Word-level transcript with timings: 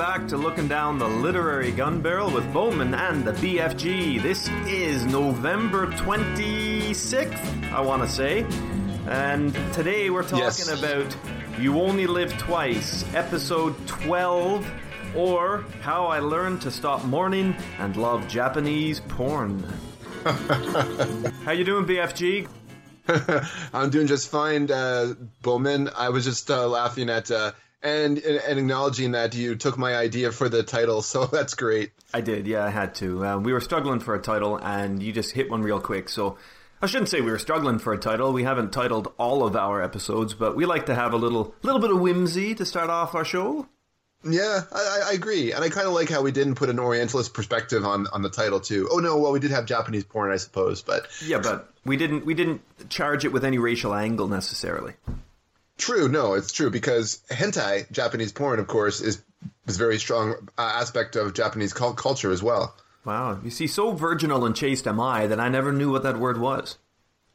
back 0.00 0.26
to 0.26 0.38
looking 0.38 0.66
down 0.66 0.98
the 0.98 1.06
literary 1.06 1.70
gun 1.70 2.00
barrel 2.00 2.30
with 2.30 2.50
Bowman 2.54 2.94
and 2.94 3.22
the 3.22 3.32
BFG. 3.32 4.22
This 4.22 4.48
is 4.66 5.04
November 5.04 5.88
26th, 5.88 7.70
I 7.70 7.82
want 7.82 8.00
to 8.00 8.08
say. 8.08 8.46
And 9.08 9.52
today 9.74 10.08
we're 10.08 10.22
talking 10.22 10.38
Yes. 10.38 10.68
about 10.78 11.14
You 11.58 11.78
Only 11.82 12.06
Live 12.06 12.32
Twice, 12.38 13.04
episode 13.14 13.74
12, 13.86 14.66
or 15.14 15.66
How 15.82 16.06
I 16.06 16.20
Learned 16.20 16.62
to 16.62 16.70
Stop 16.70 17.04
Mourning 17.04 17.54
and 17.78 17.94
Love 17.94 18.26
Japanese 18.26 19.00
Porn. 19.00 19.62
How 21.44 21.52
you 21.52 21.64
doing, 21.64 21.84
BFG? 21.84 22.48
I'm 23.74 23.90
doing 23.90 24.06
just 24.06 24.30
fine, 24.30 24.70
uh, 24.70 25.12
Bowman. 25.42 25.90
I 25.94 26.08
was 26.08 26.24
just 26.24 26.50
uh, 26.50 26.66
laughing 26.68 27.10
at 27.10 27.30
uh, 27.30 27.52
and 27.82 28.18
and 28.18 28.58
acknowledging 28.58 29.12
that 29.12 29.34
you 29.34 29.54
took 29.56 29.78
my 29.78 29.94
idea 29.96 30.32
for 30.32 30.48
the 30.48 30.62
title, 30.62 31.02
so 31.12 31.26
that's 31.26 31.54
great. 31.54 31.92
I 32.12 32.20
did, 32.20 32.46
yeah, 32.46 32.64
I 32.64 32.70
had 32.70 32.94
to. 32.96 33.24
Uh, 33.26 33.38
we 33.38 33.52
were 33.52 33.60
struggling 33.60 34.00
for 34.00 34.14
a 34.14 34.20
title, 34.20 34.56
and 34.56 35.02
you 35.02 35.12
just 35.12 35.32
hit 35.32 35.50
one 35.50 35.62
real 35.62 35.80
quick. 35.80 36.08
So 36.08 36.36
I 36.82 36.86
shouldn't 36.86 37.08
say 37.10 37.20
we 37.20 37.30
were 37.30 37.38
struggling 37.38 37.78
for 37.78 37.92
a 37.92 37.98
title. 37.98 38.32
We 38.32 38.42
haven't 38.44 38.72
titled 38.72 39.12
all 39.18 39.44
of 39.44 39.54
our 39.56 39.82
episodes, 39.82 40.34
but 40.34 40.56
we 40.56 40.66
like 40.66 40.86
to 40.86 40.94
have 40.94 41.12
a 41.12 41.16
little 41.16 41.54
little 41.62 41.80
bit 41.80 41.90
of 41.90 42.00
whimsy 42.00 42.54
to 42.56 42.64
start 42.64 42.90
off 42.90 43.14
our 43.14 43.24
show. 43.24 43.66
Yeah, 44.22 44.64
I, 44.70 44.76
I- 44.76 45.10
I 45.10 45.12
agree, 45.14 45.52
and 45.52 45.64
I 45.64 45.70
kind 45.70 45.86
of 45.86 45.94
like 45.94 46.10
how 46.10 46.20
we 46.20 46.30
didn't 46.30 46.56
put 46.56 46.68
an 46.68 46.78
Orientalist 46.78 47.32
perspective 47.32 47.86
on 47.86 48.06
on 48.12 48.20
the 48.20 48.28
title 48.28 48.60
too. 48.60 48.86
Oh 48.92 48.98
no, 48.98 49.16
well 49.16 49.32
we 49.32 49.40
did 49.40 49.50
have 49.50 49.64
Japanese 49.64 50.04
porn, 50.04 50.30
I 50.30 50.36
suppose, 50.36 50.82
but 50.82 51.06
Yeah, 51.24 51.38
but 51.38 51.70
we 51.86 51.96
didn't 51.96 52.26
we 52.26 52.34
didn't 52.34 52.60
charge 52.90 53.24
it 53.24 53.32
with 53.32 53.44
any 53.46 53.56
racial 53.56 53.94
angle 53.94 54.28
necessarily. 54.28 54.92
True, 55.80 56.08
no, 56.08 56.34
it's 56.34 56.52
true 56.52 56.70
because 56.70 57.22
hentai, 57.30 57.90
Japanese 57.90 58.32
porn, 58.32 58.60
of 58.60 58.66
course, 58.66 59.00
is 59.00 59.22
is 59.66 59.76
very 59.76 59.98
strong 59.98 60.34
uh, 60.58 60.72
aspect 60.76 61.16
of 61.16 61.34
Japanese 61.34 61.72
cul- 61.72 61.94
culture 61.94 62.30
as 62.30 62.42
well. 62.42 62.74
Wow, 63.04 63.40
you 63.42 63.50
see, 63.50 63.66
so 63.66 63.92
virginal 63.92 64.44
and 64.44 64.54
chaste 64.54 64.86
am 64.86 65.00
I 65.00 65.26
that 65.26 65.40
I 65.40 65.48
never 65.48 65.72
knew 65.72 65.90
what 65.90 66.02
that 66.02 66.18
word 66.18 66.38
was. 66.38 66.78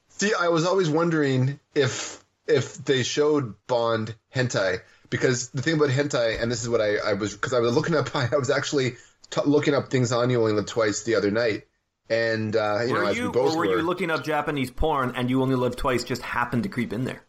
See, 0.09 0.31
I 0.39 0.49
was 0.49 0.65
always 0.65 0.89
wondering 0.89 1.59
if 1.73 2.23
if 2.47 2.75
they 2.85 3.03
showed 3.03 3.55
Bond 3.67 4.15
hentai 4.33 4.81
because 5.09 5.49
the 5.49 5.61
thing 5.61 5.75
about 5.75 5.89
hentai, 5.89 6.41
and 6.41 6.51
this 6.51 6.61
is 6.61 6.69
what 6.69 6.81
I, 6.81 6.97
I 6.97 7.13
was 7.13 7.33
because 7.33 7.53
I 7.53 7.59
was 7.59 7.75
looking 7.75 7.95
up, 7.95 8.15
I 8.15 8.29
was 8.37 8.49
actually 8.49 8.91
t- 9.31 9.41
looking 9.45 9.73
up 9.73 9.89
things 9.89 10.11
on 10.11 10.29
you 10.29 10.39
only 10.39 10.53
live 10.53 10.67
twice 10.67 11.03
the 11.03 11.15
other 11.15 11.31
night, 11.31 11.63
and 12.09 12.55
uh, 12.55 12.79
you 12.85 12.93
know 12.93 12.99
were 12.99 13.05
as 13.05 13.17
you, 13.17 13.25
we 13.25 13.31
both 13.31 13.55
or 13.55 13.57
were 13.57 13.67
were. 13.67 13.77
you 13.77 13.81
looking 13.81 14.11
up 14.11 14.23
Japanese 14.23 14.71
porn 14.71 15.13
and 15.15 15.29
you 15.29 15.41
only 15.41 15.55
live 15.55 15.75
twice 15.75 16.03
just 16.03 16.21
happened 16.21 16.63
to 16.63 16.69
creep 16.69 16.93
in 16.93 17.05
there? 17.05 17.24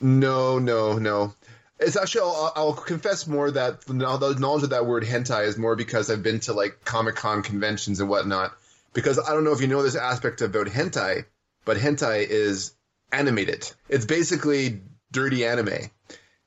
No, 0.00 0.58
no, 0.58 0.98
no. 0.98 1.34
It's 1.78 1.96
actually 1.96 2.22
I'll, 2.22 2.52
I'll 2.56 2.72
confess 2.72 3.26
more 3.26 3.50
that 3.50 3.82
the 3.82 3.94
knowledge 3.94 4.62
of 4.64 4.70
that 4.70 4.86
word 4.86 5.04
hentai 5.04 5.46
is 5.46 5.56
more 5.56 5.76
because 5.76 6.10
I've 6.10 6.22
been 6.22 6.40
to 6.40 6.52
like 6.52 6.84
Comic 6.84 7.16
Con 7.16 7.42
conventions 7.42 8.00
and 8.00 8.08
whatnot. 8.08 8.52
Because 8.94 9.18
I 9.18 9.32
don't 9.32 9.44
know 9.44 9.52
if 9.52 9.60
you 9.60 9.68
know 9.68 9.82
this 9.82 9.94
aspect 9.94 10.40
about 10.40 10.66
hentai, 10.66 11.24
but 11.64 11.76
hentai 11.76 12.26
is 12.26 12.72
animated. 13.12 13.70
It's 13.88 14.06
basically 14.06 14.80
dirty 15.12 15.44
anime. 15.46 15.90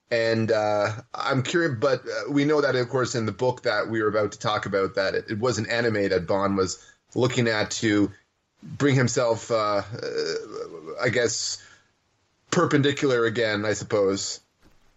And 0.09 0.51
uh, 0.51 0.91
I'm 1.13 1.43
curious, 1.43 1.77
but 1.79 2.01
uh, 2.01 2.29
we 2.29 2.43
know 2.43 2.59
that, 2.59 2.75
of 2.75 2.89
course, 2.89 3.15
in 3.15 3.25
the 3.25 3.31
book 3.31 3.63
that 3.63 3.89
we 3.89 4.01
were 4.01 4.09
about 4.09 4.33
to 4.33 4.39
talk 4.39 4.65
about, 4.65 4.95
that 4.95 5.15
it, 5.15 5.25
it 5.29 5.39
was 5.39 5.57
an 5.57 5.67
anime 5.67 6.09
that 6.09 6.27
Bond 6.27 6.57
was 6.57 6.85
looking 7.15 7.47
at 7.47 7.71
to 7.71 8.11
bring 8.61 8.95
himself, 8.95 9.49
uh, 9.49 9.83
uh, 9.83 10.33
I 11.01 11.09
guess, 11.09 11.63
perpendicular 12.51 13.25
again, 13.25 13.65
I 13.65 13.73
suppose. 13.73 14.41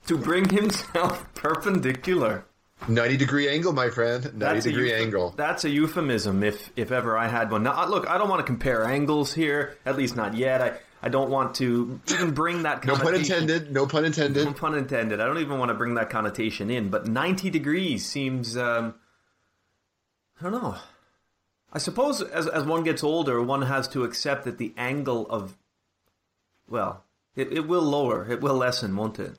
To 0.07 0.19
bring 0.19 0.49
himself 0.49 1.27
perpendicular. 1.35 2.45
90 2.89 3.17
degree 3.17 3.49
angle, 3.49 3.73
my 3.73 3.89
friend. 3.89 4.25
90 4.25 4.39
That's 4.39 4.65
degree 4.67 4.91
euph- 4.91 5.01
angle. 5.01 5.35
That's 5.37 5.65
a 5.65 5.71
euphemism, 5.71 6.43
if 6.43 6.71
if 6.77 6.93
ever 6.93 7.17
I 7.17 7.29
had 7.29 7.51
one. 7.51 7.63
Now, 7.63 7.87
look, 7.87 8.09
I 8.09 8.19
don't 8.19 8.29
want 8.29 8.41
to 8.41 8.45
compare 8.47 8.85
angles 8.85 9.33
here, 9.33 9.79
at 9.87 9.97
least 9.97 10.17
not 10.17 10.35
yet. 10.35 10.61
I, 10.61 10.79
I 11.01 11.09
don't 11.09 11.31
want 11.31 11.55
to 11.57 12.01
even 12.11 12.33
bring 12.33 12.65
that. 12.65 12.85
No 12.85 12.97
pun 12.97 13.15
intended. 13.15 13.73
No 13.73 13.87
pun 13.87 14.05
intended. 14.05 14.45
No 14.45 14.53
pun 14.53 14.75
intended. 14.75 15.21
I 15.21 15.27
don't 15.27 15.39
even 15.39 15.59
want 15.59 15.71
to 15.71 15.75
bring 15.75 15.95
that 15.95 16.11
connotation 16.11 16.71
in. 16.71 16.91
But 16.91 17.07
ninety 17.07 17.49
degrees 17.49 18.05
seems. 18.05 18.57
Um, 18.57 18.95
I 20.41 20.45
don't 20.45 20.53
know. 20.53 20.77
I 21.73 21.79
suppose 21.79 22.21
as 22.21 22.47
as 22.47 22.65
one 22.65 22.85
gets 22.85 23.03
older, 23.05 23.43
one 23.43 23.63
has 23.63 23.89
to 23.89 24.05
accept 24.05 24.45
that 24.45 24.59
the 24.59 24.75
angle 24.77 25.27
of, 25.29 25.57
well, 26.69 27.04
it, 27.37 27.53
it 27.53 27.67
will 27.67 27.83
lower. 27.83 28.31
It 28.31 28.41
will 28.41 28.57
lessen, 28.57 28.97
won't 28.97 29.19
it? 29.19 29.37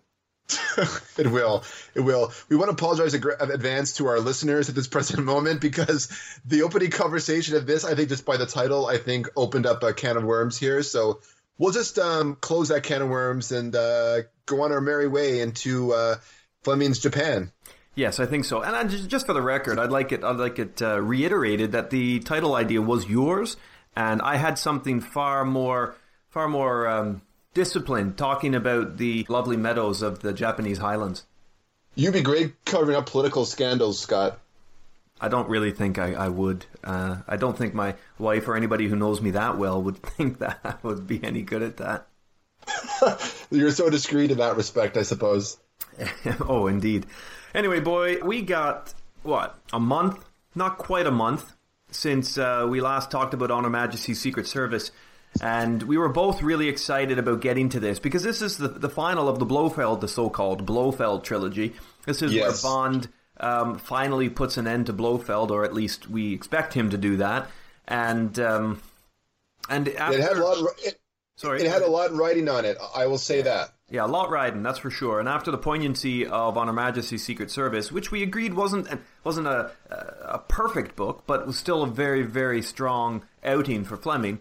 It 1.18 1.28
will. 1.32 1.64
It 1.94 2.02
will. 2.02 2.34
We 2.50 2.58
want 2.58 2.68
to 2.68 2.74
apologize 2.74 3.14
in 3.14 3.24
advance 3.40 3.94
to 3.94 4.08
our 4.08 4.20
listeners 4.20 4.68
at 4.68 4.76
this 4.76 4.88
present 4.96 5.24
moment 5.24 5.62
because 5.62 6.10
the 6.46 6.64
opening 6.64 6.92
conversation 6.92 7.56
of 7.56 7.66
this, 7.66 7.86
I 7.86 7.96
think, 7.96 8.10
just 8.10 8.26
by 8.26 8.38
the 8.38 8.46
title, 8.46 8.86
I 8.86 8.98
think 8.98 9.30
opened 9.38 9.66
up 9.66 9.84
a 9.84 9.94
can 9.94 10.18
of 10.18 10.24
worms 10.24 10.58
here. 10.58 10.84
So 10.84 11.22
we'll 11.58 11.72
just 11.72 11.98
um, 11.98 12.36
close 12.36 12.70
that 12.70 12.84
can 12.84 13.02
of 13.02 13.10
worms 13.10 13.52
and 13.52 13.74
uh, 13.76 14.24
go 14.46 14.64
on 14.64 14.72
our 14.72 14.82
merry 14.82 15.08
way 15.08 15.40
into 15.40 15.94
uh, 15.94 16.16
Fleming's 16.64 17.00
Japan. 17.00 17.52
Yes, 17.96 18.20
I 18.20 18.26
think 18.26 18.44
so. 18.44 18.62
And 18.62 18.76
I, 18.76 18.84
just, 18.84 19.26
for 19.26 19.34
the 19.34 19.42
record, 19.42 19.80
I'd 19.80 19.92
like 19.92 20.12
it. 20.12 20.24
I'd 20.24 20.36
like 20.36 20.60
it 20.60 20.82
uh, 20.82 21.02
reiterated 21.02 21.72
that 21.72 21.92
the 21.92 22.20
title 22.20 22.56
idea 22.56 22.82
was 22.82 23.08
yours, 23.08 23.56
and 23.96 24.22
I 24.22 24.36
had 24.36 24.60
something 24.60 25.00
far 25.00 25.46
more, 25.46 25.96
far 26.28 26.50
more 26.50 26.90
um, 26.90 27.22
disciplined, 27.56 28.18
talking 28.18 28.54
about 28.54 28.98
the 28.98 29.26
lovely 29.28 29.58
meadows 29.58 30.04
of 30.04 30.20
the 30.20 30.34
Japanese 30.34 30.78
highlands. 30.78 31.26
You'd 31.96 32.14
be 32.14 32.22
great 32.22 32.54
covering 32.66 32.96
up 32.96 33.10
political 33.10 33.46
scandals, 33.46 34.00
Scott. 34.00 34.40
I 35.20 35.30
don't 35.30 35.50
really 35.50 35.72
think 35.72 35.98
I, 35.98 36.14
I 36.14 36.28
would. 36.28 36.66
Uh, 36.84 37.18
I 37.28 37.38
don't 37.38 37.58
think 37.58 37.74
my 37.74 37.96
wife 38.20 38.48
or 38.48 38.56
anybody 38.56 38.88
who 38.88 38.98
knows 38.98 39.22
me 39.22 39.32
that 39.32 39.58
well 39.58 39.82
would 39.82 39.98
think 40.04 40.40
that 40.40 40.60
I 40.64 40.76
would 40.84 41.08
be 41.08 41.24
any 41.24 41.42
good 41.42 41.64
at 41.64 41.78
that. 41.78 42.08
You're 43.50 43.72
so 43.72 43.90
discreet 43.90 44.32
in 44.32 44.38
that 44.40 44.58
respect, 44.58 44.98
I 44.98 45.04
suppose. 45.04 45.58
oh, 46.48 46.68
indeed. 46.68 47.06
Anyway, 47.54 47.80
boy, 47.80 48.22
we 48.22 48.42
got 48.42 48.94
what 49.24 49.58
a 49.72 49.80
month, 49.80 50.24
not 50.54 50.78
quite 50.78 51.08
a 51.08 51.12
month, 51.12 51.54
since 51.90 52.38
uh, 52.38 52.68
we 52.70 52.82
last 52.82 53.10
talked 53.10 53.34
about 53.34 53.52
On 53.52 53.64
Her 53.64 53.70
Majesty's 53.70 54.20
Secret 54.20 54.48
Service, 54.48 54.92
and 55.42 55.84
we 55.84 55.98
were 55.98 56.10
both 56.10 56.42
really 56.42 56.68
excited 56.70 57.20
about 57.20 57.42
getting 57.42 57.70
to 57.70 57.80
this 57.80 58.00
because 58.00 58.24
this 58.24 58.42
is 58.42 58.58
the 58.58 58.68
the 58.68 58.90
final 58.90 59.28
of 59.28 59.40
the 59.40 59.46
Blofeld, 59.46 60.02
the 60.02 60.08
so-called 60.08 60.66
Blofeld 60.66 61.24
trilogy. 61.24 61.74
This 62.06 62.22
is 62.22 62.34
Yes. 62.34 62.64
where 62.64 62.72
Bond 62.72 63.08
um, 63.40 63.78
finally 63.78 64.30
puts 64.30 64.58
an 64.58 64.68
end 64.68 64.86
to 64.88 64.94
Blofeld, 64.94 65.52
or 65.52 65.64
at 65.66 65.74
least 65.74 66.10
we 66.10 66.34
expect 66.34 66.74
him 66.74 66.90
to 66.92 66.98
do 66.98 67.18
that. 67.18 67.50
And 67.88 68.38
um, 68.40 68.82
and 69.70 69.90
after, 69.90 70.18
It 70.18 70.22
had 70.24 70.38
a 70.38 70.44
lot. 70.44 70.58
It, 70.84 71.00
sorry, 71.36 71.62
it 71.62 71.68
had 71.72 71.82
a 71.82 71.88
lot 71.90 72.12
writing 72.14 72.48
on 72.50 72.66
it. 72.66 72.78
I 72.96 73.08
will 73.08 73.18
say 73.18 73.42
that. 73.42 73.72
yeah, 73.90 74.06
a 74.06 74.08
lot 74.08 74.30
riding, 74.30 74.64
that's 74.64 74.80
for 74.80 74.90
sure. 74.90 75.20
And 75.20 75.28
after 75.30 75.52
the 75.52 75.58
poignancy 75.58 76.26
of 76.26 76.58
On 76.58 76.68
Her 76.68 76.74
Majesty's 76.74 77.24
Secret 77.24 77.52
Service, 77.52 77.92
which 77.92 78.10
we 78.12 78.24
agreed 78.24 78.54
wasn't 78.54 78.88
wasn't 79.24 79.48
a 79.48 79.72
a 80.24 80.40
perfect 80.48 80.96
book, 80.96 81.24
but 81.28 81.46
was 81.46 81.58
still 81.58 81.84
a 81.84 81.88
very 81.88 82.24
very 82.24 82.62
strong 82.62 83.24
outing 83.44 83.84
for 83.84 83.98
Fleming, 83.98 84.40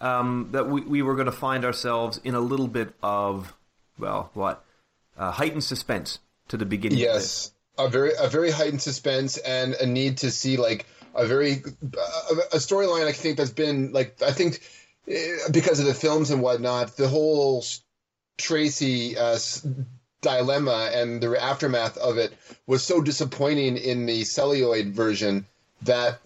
um, 0.00 0.48
that 0.52 0.68
we 0.68 0.80
we 0.82 1.02
were 1.02 1.14
going 1.14 1.26
to 1.26 1.32
find 1.32 1.64
ourselves 1.64 2.20
in 2.24 2.34
a 2.34 2.40
little 2.40 2.68
bit 2.68 2.94
of 3.02 3.54
well, 3.98 4.30
what 4.34 4.64
uh, 5.16 5.30
heightened 5.30 5.64
suspense 5.64 6.18
to 6.48 6.56
the 6.56 6.66
beginning. 6.66 6.98
Yes, 6.98 7.52
a 7.78 7.88
very 7.88 8.12
a 8.18 8.28
very 8.28 8.50
heightened 8.50 8.82
suspense 8.82 9.36
and 9.38 9.74
a 9.74 9.86
need 9.86 10.18
to 10.18 10.30
see 10.30 10.56
like 10.56 10.86
a 11.14 11.26
very 11.26 11.52
a, 11.52 12.56
a 12.56 12.58
storyline. 12.58 13.06
I 13.06 13.12
think 13.12 13.36
that's 13.36 13.50
been 13.50 13.92
like 13.92 14.20
I 14.22 14.32
think 14.32 14.60
eh, 15.08 15.36
because 15.50 15.80
of 15.80 15.86
the 15.86 15.94
films 15.94 16.30
and 16.30 16.42
whatnot, 16.42 16.96
the 16.96 17.08
whole 17.08 17.64
Tracy 18.38 19.16
uh, 19.16 19.38
dilemma 20.20 20.90
and 20.92 21.22
the 21.22 21.42
aftermath 21.42 21.96
of 21.96 22.18
it 22.18 22.34
was 22.66 22.82
so 22.82 23.00
disappointing 23.00 23.76
in 23.76 24.06
the 24.06 24.24
celluloid 24.24 24.88
version 24.88 25.46
that. 25.82 26.20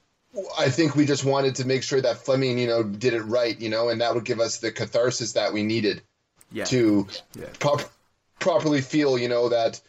I 0.58 0.70
think 0.70 0.94
we 0.94 1.06
just 1.06 1.24
wanted 1.24 1.56
to 1.56 1.66
make 1.66 1.82
sure 1.82 2.00
that 2.00 2.18
Fleming, 2.18 2.58
you 2.58 2.66
know, 2.68 2.82
did 2.84 3.14
it 3.14 3.22
right, 3.22 3.58
you 3.60 3.68
know, 3.68 3.88
and 3.88 4.00
that 4.00 4.14
would 4.14 4.24
give 4.24 4.38
us 4.40 4.58
the 4.58 4.70
catharsis 4.70 5.32
that 5.32 5.52
we 5.52 5.62
needed 5.64 6.02
Yeah. 6.52 6.64
to 6.66 7.06
Yeah. 7.38 7.46
prop- 7.58 7.90
properly 8.38 8.80
feel, 8.80 9.18
you 9.18 9.28
know, 9.28 9.48
that 9.48 9.80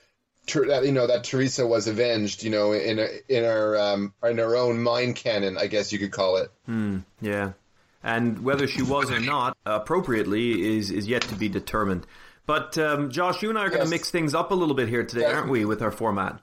that 0.53 0.83
you 0.85 0.91
know 0.91 1.05
that 1.07 1.23
Teresa 1.23 1.65
was 1.67 1.87
avenged, 1.87 2.43
you 2.43 2.49
know, 2.49 2.73
in 2.73 2.97
a, 2.99 3.07
in 3.29 3.45
our 3.45 3.77
um, 3.77 4.13
in 4.23 4.39
our 4.39 4.55
own 4.55 4.81
mind 4.81 5.15
canon, 5.15 5.57
I 5.57 5.67
guess 5.67 5.93
you 5.93 5.99
could 5.99 6.11
call 6.11 6.37
it. 6.37 6.51
Yeah, 7.21 7.51
and 8.03 8.43
whether 8.43 8.67
she 8.67 8.81
was 8.81 9.11
or 9.11 9.19
not 9.19 9.55
appropriately 9.65 10.77
is 10.77 10.89
is 10.89 11.07
yet 11.07 11.21
to 11.23 11.35
be 11.35 11.47
determined. 11.47 12.07
But 12.47 12.75
um, 12.79 13.11
Josh, 13.11 13.41
you 13.43 13.49
and 13.49 13.57
I 13.57 13.65
are 13.65 13.69
going 13.69 13.83
to 13.83 13.89
mix 13.89 14.09
things 14.09 14.33
up 14.33 14.49
a 14.51 14.55
little 14.55 14.75
bit 14.75 14.89
here 14.89 15.03
today, 15.05 15.21
Yeah. 15.21 15.35
aren't 15.37 15.49
we, 15.49 15.63
with 15.63 15.81
our 15.81 15.91
format? 15.91 16.39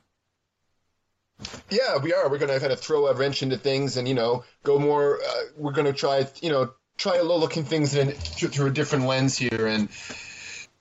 Yeah, 1.70 1.98
we 1.98 2.12
are. 2.12 2.28
We're 2.28 2.38
going 2.38 2.52
to 2.52 2.58
kind 2.58 2.72
of 2.72 2.80
throw 2.80 3.06
a 3.06 3.14
wrench 3.14 3.42
into 3.42 3.56
things, 3.56 3.96
and 3.96 4.08
you 4.08 4.14
know, 4.14 4.44
go 4.62 4.78
more. 4.78 5.20
Uh, 5.22 5.42
we're 5.56 5.72
going 5.72 5.86
to 5.86 5.92
try, 5.92 6.26
you 6.42 6.50
know, 6.50 6.72
try 6.96 7.16
a 7.16 7.22
little 7.22 7.38
looking 7.38 7.64
things 7.64 7.94
in 7.94 8.10
through, 8.10 8.66
a 8.66 8.70
different 8.70 9.06
lens 9.06 9.36
here. 9.36 9.66
And 9.66 9.88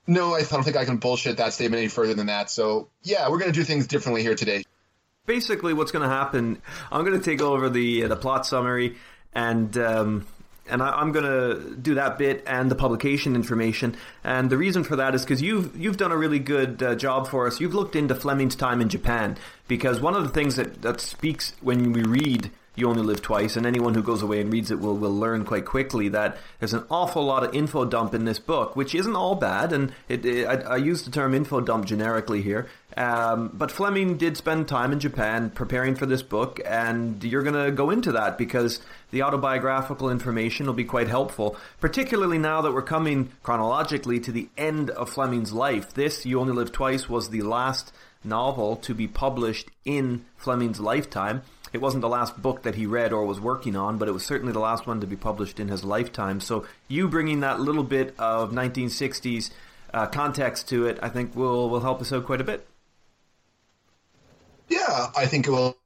no, 0.06 0.34
I 0.34 0.42
don't 0.42 0.64
think 0.64 0.76
I 0.76 0.84
can 0.84 0.96
bullshit 0.96 1.36
that 1.36 1.52
statement 1.52 1.80
any 1.80 1.88
further 1.88 2.14
than 2.14 2.26
that. 2.26 2.50
So 2.50 2.88
yeah, 3.02 3.28
we're 3.28 3.38
going 3.38 3.52
to 3.52 3.58
do 3.58 3.64
things 3.64 3.86
differently 3.86 4.22
here 4.22 4.34
today. 4.34 4.64
basically, 5.26 5.74
what's 5.74 5.92
going 5.92 6.08
to 6.08 6.14
happen? 6.14 6.60
I'm 6.90 7.04
going 7.04 7.18
to 7.18 7.24
take 7.24 7.40
over 7.40 7.70
the 7.70 8.02
the 8.08 8.16
plot 8.16 8.46
summary 8.46 8.96
and. 9.32 9.76
Um, 9.78 10.26
and 10.68 10.82
I, 10.82 11.00
am 11.00 11.12
going 11.12 11.24
to 11.24 11.76
do 11.76 11.94
that 11.94 12.18
bit 12.18 12.44
and 12.46 12.70
the 12.70 12.74
publication 12.74 13.34
information. 13.34 13.96
And 14.24 14.50
the 14.50 14.58
reason 14.58 14.84
for 14.84 14.96
that 14.96 15.14
is 15.14 15.22
because 15.22 15.42
you've 15.42 15.76
you've 15.76 15.96
done 15.96 16.12
a 16.12 16.16
really 16.16 16.38
good 16.38 16.82
uh, 16.82 16.94
job 16.94 17.28
for 17.28 17.46
us. 17.46 17.60
You've 17.60 17.74
looked 17.74 17.96
into 17.96 18.14
Fleming's 18.14 18.56
time 18.56 18.80
in 18.80 18.88
Japan 18.88 19.36
because 19.66 20.00
one 20.00 20.14
of 20.14 20.22
the 20.22 20.30
things 20.30 20.56
that 20.56 20.82
that 20.82 21.00
speaks 21.00 21.52
when 21.60 21.92
we 21.92 22.02
read 22.02 22.50
you 22.78 22.88
Only 22.88 23.02
Live 23.02 23.22
Twice, 23.22 23.56
and 23.56 23.66
anyone 23.66 23.94
who 23.94 24.02
goes 24.02 24.22
away 24.22 24.40
and 24.40 24.52
reads 24.52 24.70
it 24.70 24.78
will, 24.78 24.96
will 24.96 25.14
learn 25.14 25.44
quite 25.44 25.64
quickly 25.64 26.08
that 26.10 26.38
there's 26.58 26.74
an 26.74 26.84
awful 26.90 27.24
lot 27.24 27.44
of 27.44 27.54
info 27.54 27.84
dump 27.84 28.14
in 28.14 28.24
this 28.24 28.38
book, 28.38 28.76
which 28.76 28.94
isn't 28.94 29.16
all 29.16 29.34
bad, 29.34 29.72
and 29.72 29.92
it, 30.08 30.24
it, 30.24 30.46
I, 30.46 30.54
I, 30.54 30.76
use 30.76 31.02
the 31.02 31.10
term 31.10 31.34
info 31.34 31.60
dump 31.60 31.86
generically 31.86 32.42
here. 32.42 32.68
Um, 32.96 33.50
but 33.52 33.70
Fleming 33.70 34.16
did 34.16 34.36
spend 34.36 34.68
time 34.68 34.92
in 34.92 35.00
Japan 35.00 35.50
preparing 35.50 35.94
for 35.94 36.06
this 36.06 36.22
book, 36.22 36.60
and 36.64 37.22
you're 37.22 37.42
going 37.42 37.66
to 37.66 37.70
go 37.70 37.90
into 37.90 38.12
that 38.12 38.38
because 38.38 38.80
the 39.10 39.22
autobiographical 39.22 40.10
information 40.10 40.66
will 40.66 40.74
be 40.74 40.84
quite 40.84 41.08
helpful, 41.08 41.56
particularly 41.80 42.38
now 42.38 42.62
that 42.62 42.72
we're 42.72 42.82
coming 42.82 43.30
chronologically 43.42 44.20
to 44.20 44.32
the 44.32 44.48
end 44.56 44.90
of 44.90 45.10
Fleming's 45.10 45.52
life. 45.52 45.94
This, 45.94 46.24
You 46.24 46.40
Only 46.40 46.54
Live 46.54 46.72
Twice, 46.72 47.08
was 47.08 47.30
the 47.30 47.42
last 47.42 47.92
novel 48.24 48.76
to 48.76 48.94
be 48.94 49.06
published 49.06 49.70
in 49.84 50.24
Fleming's 50.36 50.80
lifetime. 50.80 51.42
It 51.72 51.80
wasn't 51.80 52.02
the 52.02 52.08
last 52.08 52.40
book 52.40 52.62
that 52.62 52.74
he 52.74 52.86
read 52.86 53.12
or 53.12 53.24
was 53.24 53.40
working 53.40 53.76
on, 53.76 53.98
but 53.98 54.08
it 54.08 54.12
was 54.12 54.24
certainly 54.24 54.52
the 54.52 54.58
last 54.60 54.86
one 54.86 55.00
to 55.00 55.06
be 55.06 55.16
published 55.16 55.60
in 55.60 55.68
his 55.68 55.84
lifetime. 55.84 56.40
So 56.40 56.66
you 56.88 57.08
bringing 57.08 57.40
that 57.40 57.60
little 57.60 57.84
bit 57.84 58.14
of 58.18 58.52
1960s 58.52 59.50
uh, 59.92 60.06
context 60.06 60.68
to 60.68 60.86
it, 60.86 60.98
I 61.02 61.08
think 61.08 61.34
will 61.34 61.68
will 61.68 61.80
help 61.80 62.00
us 62.00 62.12
out 62.12 62.26
quite 62.26 62.40
a 62.40 62.44
bit. 62.44 62.66
Yeah, 64.68 65.06
I 65.16 65.26
think 65.26 65.46
it 65.46 65.50
will. 65.50 65.76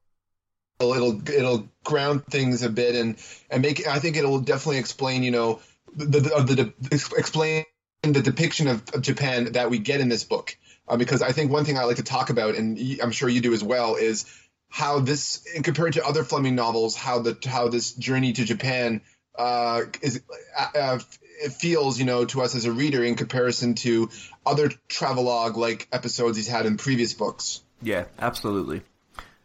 It'll 0.81 1.29
it'll 1.29 1.69
ground 1.84 2.26
things 2.26 2.62
a 2.62 2.69
bit 2.70 2.96
and 2.96 3.17
and 3.50 3.62
make. 3.62 3.87
I 3.87 3.99
think 3.99 4.17
it'll 4.17 4.40
definitely 4.40 4.79
explain. 4.79 5.23
You 5.23 5.31
know, 5.31 5.61
the 5.94 6.20
the, 6.20 6.73
the, 6.81 7.14
explain 7.17 7.64
the 8.02 8.23
depiction 8.23 8.67
of, 8.67 8.82
of, 8.94 9.02
Japan 9.02 9.52
that 9.52 9.70
we 9.70 9.79
get 9.79 10.00
in 10.00 10.08
this 10.08 10.25
book. 10.25 10.56
Uh, 10.88 10.96
because 10.96 11.23
I 11.23 11.31
think 11.31 11.52
one 11.52 11.64
thing 11.64 11.79
I 11.79 11.84
like 11.84 11.96
to 11.96 12.02
talk 12.02 12.31
about, 12.31 12.56
and 12.56 12.76
I'm 13.00 13.12
sure 13.12 13.29
you 13.29 13.40
do 13.40 13.55
as 13.55 13.62
well, 13.62 13.94
is 13.94 14.25
how 14.73 15.01
this, 15.01 15.45
in 15.55 15.63
compared 15.63 15.93
to 15.93 16.05
other 16.05 16.25
Fleming 16.25 16.55
novels, 16.55 16.97
how 16.97 17.19
the 17.19 17.37
how 17.47 17.69
this 17.69 17.93
journey 17.93 18.33
to 18.33 18.45
Japan 18.45 19.03
uh, 19.39 19.83
is 20.01 20.23
uh, 20.59 20.67
uh, 20.75 20.99
it 21.45 21.53
feels, 21.53 21.99
you 21.99 22.07
know, 22.07 22.25
to 22.25 22.41
us 22.41 22.55
as 22.55 22.65
a 22.65 22.73
reader 22.73 23.05
in 23.05 23.15
comparison 23.15 23.75
to 23.75 24.09
other 24.47 24.71
travelogue 24.89 25.59
like 25.59 25.89
episodes 25.93 26.39
he's 26.39 26.49
had 26.49 26.65
in 26.65 26.79
previous 26.79 27.13
books. 27.13 27.61
Yeah, 27.83 28.07
absolutely. 28.19 28.81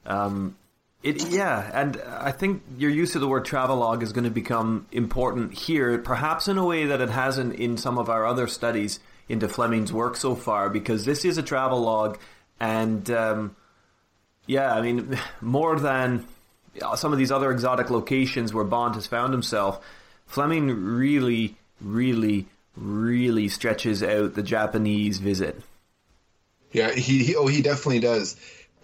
Um, 0.05 0.55
it 1.03 1.29
yeah, 1.29 1.71
and 1.73 2.01
I 2.07 2.31
think 2.31 2.63
your 2.77 2.89
use 2.89 3.15
of 3.15 3.21
the 3.21 3.27
word 3.27 3.43
travelogue 3.43 4.03
is 4.03 4.13
going 4.13 4.23
to 4.23 4.31
become 4.31 4.87
important 4.93 5.53
here, 5.53 5.97
perhaps 5.97 6.47
in 6.47 6.57
a 6.57 6.65
way 6.65 6.85
that 6.85 7.01
it 7.01 7.09
hasn't 7.09 7.55
in 7.55 7.75
some 7.75 7.97
of 7.97 8.09
our 8.09 8.25
other 8.25 8.47
studies 8.47 9.01
into 9.27 9.49
Fleming's 9.49 9.91
work 9.91 10.15
so 10.15 10.35
far, 10.35 10.69
because 10.69 11.03
this 11.03 11.25
is 11.25 11.37
a 11.37 11.43
travelogue, 11.43 12.17
and 12.61 13.11
um, 13.11 13.55
yeah, 14.47 14.73
I 14.73 14.81
mean, 14.81 15.19
more 15.41 15.77
than 15.79 16.25
uh, 16.81 16.95
some 16.95 17.13
of 17.13 17.19
these 17.19 17.31
other 17.31 17.51
exotic 17.51 17.89
locations 17.89 18.53
where 18.53 18.63
Bond 18.63 18.95
has 18.95 19.05
found 19.05 19.33
himself, 19.33 19.85
Fleming 20.25 20.69
really, 20.69 21.55
really, 21.79 22.47
really 22.75 23.47
stretches 23.47 24.03
out 24.03 24.33
the 24.33 24.43
Japanese 24.43 25.19
visit. 25.19 25.61
Yeah, 26.71 26.91
he, 26.91 27.23
he 27.23 27.35
oh 27.35 27.47
he 27.47 27.61
definitely 27.61 27.99
does, 27.99 28.35